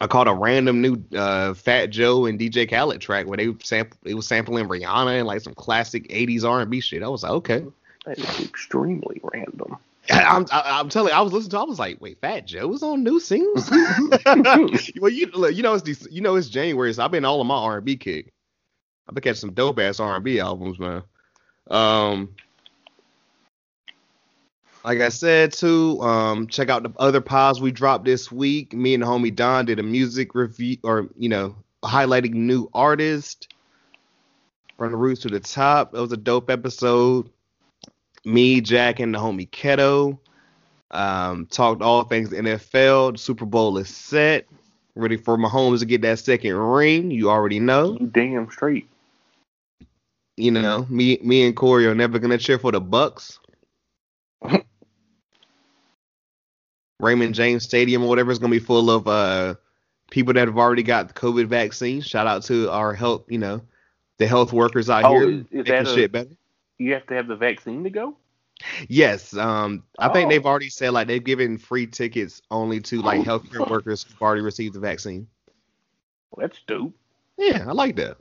I 0.00 0.08
caught 0.08 0.26
a 0.26 0.34
random 0.34 0.82
new 0.82 1.02
uh 1.16 1.54
Fat 1.54 1.86
Joe 1.86 2.26
and 2.26 2.38
DJ 2.38 2.68
Khaled 2.68 3.00
track 3.00 3.26
where 3.26 3.36
they 3.36 3.54
sample 3.62 3.98
it 4.04 4.14
was 4.14 4.26
sampling 4.26 4.68
Rihanna 4.68 5.18
and 5.18 5.26
like 5.26 5.40
some 5.40 5.54
classic 5.54 6.08
80s 6.08 6.44
R&B 6.44 6.80
shit. 6.80 7.02
I 7.02 7.08
was 7.08 7.22
like, 7.22 7.32
okay. 7.32 7.64
That 8.04 8.18
is 8.18 8.40
extremely 8.40 9.20
random. 9.22 9.76
I'm 10.10 10.46
I, 10.52 10.78
I'm 10.80 10.88
telling 10.88 11.12
you, 11.12 11.18
I 11.18 11.20
was 11.20 11.32
listening 11.32 11.50
to 11.50 11.58
I 11.58 11.64
was 11.64 11.78
like, 11.78 12.00
wait, 12.00 12.20
Fat 12.20 12.46
Joe 12.46 12.68
was 12.68 12.82
on 12.82 13.02
new 13.02 13.18
singles? 13.18 13.70
well, 15.00 15.10
you 15.10 15.30
you 15.50 15.62
know 15.62 15.74
it's 15.74 16.06
you 16.10 16.20
know 16.20 16.36
it's 16.36 16.48
January, 16.48 16.92
so 16.92 17.04
I've 17.04 17.10
been 17.10 17.24
all 17.24 17.40
on 17.40 17.46
my 17.46 17.56
R&B 17.56 17.96
kick. 17.96 18.32
I've 19.08 19.14
been 19.14 19.22
catching 19.22 19.40
some 19.40 19.54
dope 19.54 19.78
ass 19.78 20.00
R&B 20.00 20.40
albums, 20.40 20.78
man. 20.78 21.02
Um, 21.68 22.34
like 24.86 25.00
I 25.00 25.08
said 25.08 25.52
too, 25.52 26.00
um, 26.00 26.46
check 26.46 26.70
out 26.70 26.84
the 26.84 26.92
other 26.96 27.20
pods 27.20 27.60
we 27.60 27.72
dropped 27.72 28.04
this 28.04 28.30
week. 28.30 28.72
Me 28.72 28.94
and 28.94 29.02
the 29.02 29.06
homie 29.06 29.34
Don 29.34 29.64
did 29.64 29.80
a 29.80 29.82
music 29.82 30.32
review, 30.32 30.76
or 30.84 31.08
you 31.18 31.28
know, 31.28 31.56
highlighting 31.84 32.34
new 32.34 32.70
artists 32.72 33.48
from 34.78 34.92
the 34.92 34.96
roots 34.96 35.22
to 35.22 35.28
the 35.28 35.40
top. 35.40 35.90
That 35.90 36.00
was 36.00 36.12
a 36.12 36.16
dope 36.16 36.50
episode. 36.50 37.28
Me, 38.24 38.60
Jack, 38.60 39.00
and 39.00 39.12
the 39.12 39.18
homie 39.18 39.50
Keto 39.50 40.18
um, 40.92 41.46
talked 41.46 41.82
all 41.82 42.04
things 42.04 42.30
NFL. 42.30 43.12
The 43.12 43.18
Super 43.18 43.44
Bowl 43.44 43.78
is 43.78 43.88
set. 43.88 44.46
Ready 44.94 45.16
for 45.16 45.36
Mahomes 45.36 45.80
to 45.80 45.86
get 45.86 46.02
that 46.02 46.20
second 46.20 46.54
ring. 46.54 47.10
You 47.10 47.28
already 47.28 47.58
know. 47.58 47.98
Damn 47.98 48.48
straight. 48.50 48.88
You 50.36 50.52
know, 50.52 50.86
me, 50.88 51.18
me 51.24 51.44
and 51.44 51.56
Corey 51.56 51.86
are 51.86 51.94
never 51.94 52.20
gonna 52.20 52.38
cheer 52.38 52.58
for 52.60 52.70
the 52.70 52.80
Bucs. 52.80 53.38
Raymond 57.00 57.34
James 57.34 57.64
Stadium 57.64 58.02
or 58.02 58.08
whatever 58.08 58.30
is 58.30 58.38
gonna 58.38 58.50
be 58.50 58.58
full 58.58 58.90
of 58.90 59.06
uh 59.06 59.54
people 60.10 60.32
that 60.34 60.46
have 60.48 60.56
already 60.58 60.82
got 60.82 61.08
the 61.08 61.14
COVID 61.14 61.46
vaccine. 61.46 62.00
Shout 62.00 62.26
out 62.26 62.44
to 62.44 62.70
our 62.70 62.94
health, 62.94 63.24
you 63.28 63.38
know, 63.38 63.60
the 64.18 64.26
health 64.26 64.52
workers 64.52 64.88
out 64.88 65.04
Oh, 65.04 65.14
here 65.18 65.30
is- 65.30 65.44
making 65.50 65.74
a- 65.74 65.84
shit 65.94 66.12
better. 66.12 66.30
You 66.78 66.92
have 66.94 67.06
to 67.06 67.14
have 67.14 67.26
the 67.26 67.36
vaccine 67.36 67.84
to 67.84 67.90
go? 67.90 68.16
Yes, 68.88 69.36
um, 69.36 69.82
I 69.98 70.08
think 70.08 70.26
Oh. 70.26 70.30
they've 70.30 70.46
already 70.46 70.70
said 70.70 70.90
like 70.90 71.06
they've 71.08 71.22
given 71.22 71.58
free 71.58 71.86
tickets 71.86 72.40
only 72.50 72.80
to 72.80 73.02
like 73.02 73.22
healthcare 73.22 73.68
workers 73.70 74.02
who've 74.04 74.20
already 74.22 74.42
received 74.42 74.74
the 74.74 74.80
vaccine. 74.80 75.26
Well, 76.30 76.46
that's 76.46 76.60
dope. 76.66 76.94
Yeah, 77.36 77.64
I 77.68 77.72
like 77.72 77.96
that. 77.96 78.16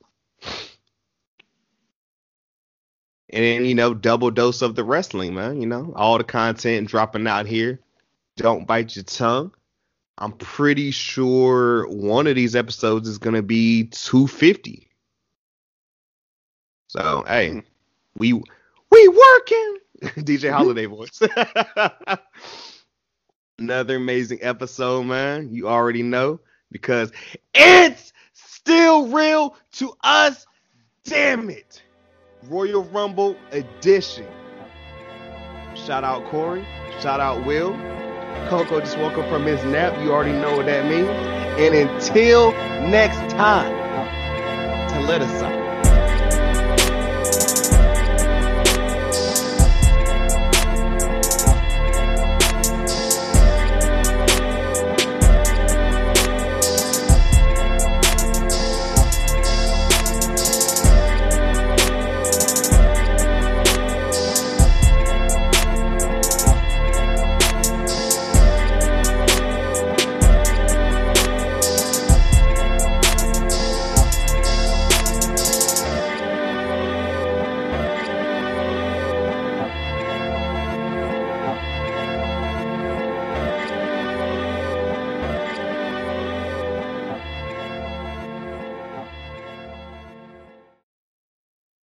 And 3.29 3.43
then, 3.43 3.65
you 3.65 3.75
know, 3.75 3.93
double 3.93 4.29
dose 4.31 4.61
of 4.61 4.75
the 4.75 4.83
wrestling, 4.83 5.33
man. 5.33 5.61
You 5.61 5.67
know, 5.67 5.93
all 5.95 6.17
the 6.17 6.23
content 6.23 6.87
dropping 6.89 7.27
out 7.27 7.45
here. 7.45 7.79
Don't 8.38 8.67
bite 8.67 8.95
your 8.95 9.03
tongue. 9.03 9.51
I'm 10.17 10.33
pretty 10.33 10.91
sure 10.91 11.88
one 11.88 12.27
of 12.27 12.35
these 12.35 12.55
episodes 12.55 13.07
is 13.07 13.17
gonna 13.17 13.41
be 13.41 13.85
250. 13.85 14.89
So 16.88 17.23
hey, 17.27 17.51
hmm. 17.51 17.59
we 18.17 18.33
we 18.33 19.07
working. 19.07 19.77
DJ 20.01 20.49
mm-hmm. 20.49 20.53
Holiday 20.55 20.85
voice. 20.85 21.22
Another 23.59 23.95
amazing 23.95 24.39
episode, 24.41 25.03
man. 25.03 25.49
You 25.49 25.67
already 25.69 26.03
know 26.03 26.39
because 26.72 27.11
it's 27.53 28.14
still 28.33 29.07
real 29.07 29.55
to 29.73 29.93
us. 30.03 30.45
Damn 31.05 31.49
it. 31.49 31.81
Royal 32.43 32.83
Rumble 32.83 33.35
edition. 33.51 34.27
Shout 35.75 36.03
out 36.03 36.25
Corey. 36.25 36.65
Shout 36.99 37.19
out 37.19 37.45
Will. 37.45 37.94
Coco 38.49 38.80
just 38.80 38.97
woke 38.97 39.17
up 39.17 39.30
from 39.30 39.45
his 39.45 39.64
nap. 39.65 39.99
You 40.01 40.14
already 40.14 40.33
know 40.33 40.55
what 40.57 40.65
that 40.67 40.85
means. 40.89 41.09
And 41.59 41.73
until 41.73 42.51
next 42.89 43.31
time, 43.33 43.72
to 44.89 45.07
let 45.07 45.22
us 45.22 45.41
out. 45.41 45.64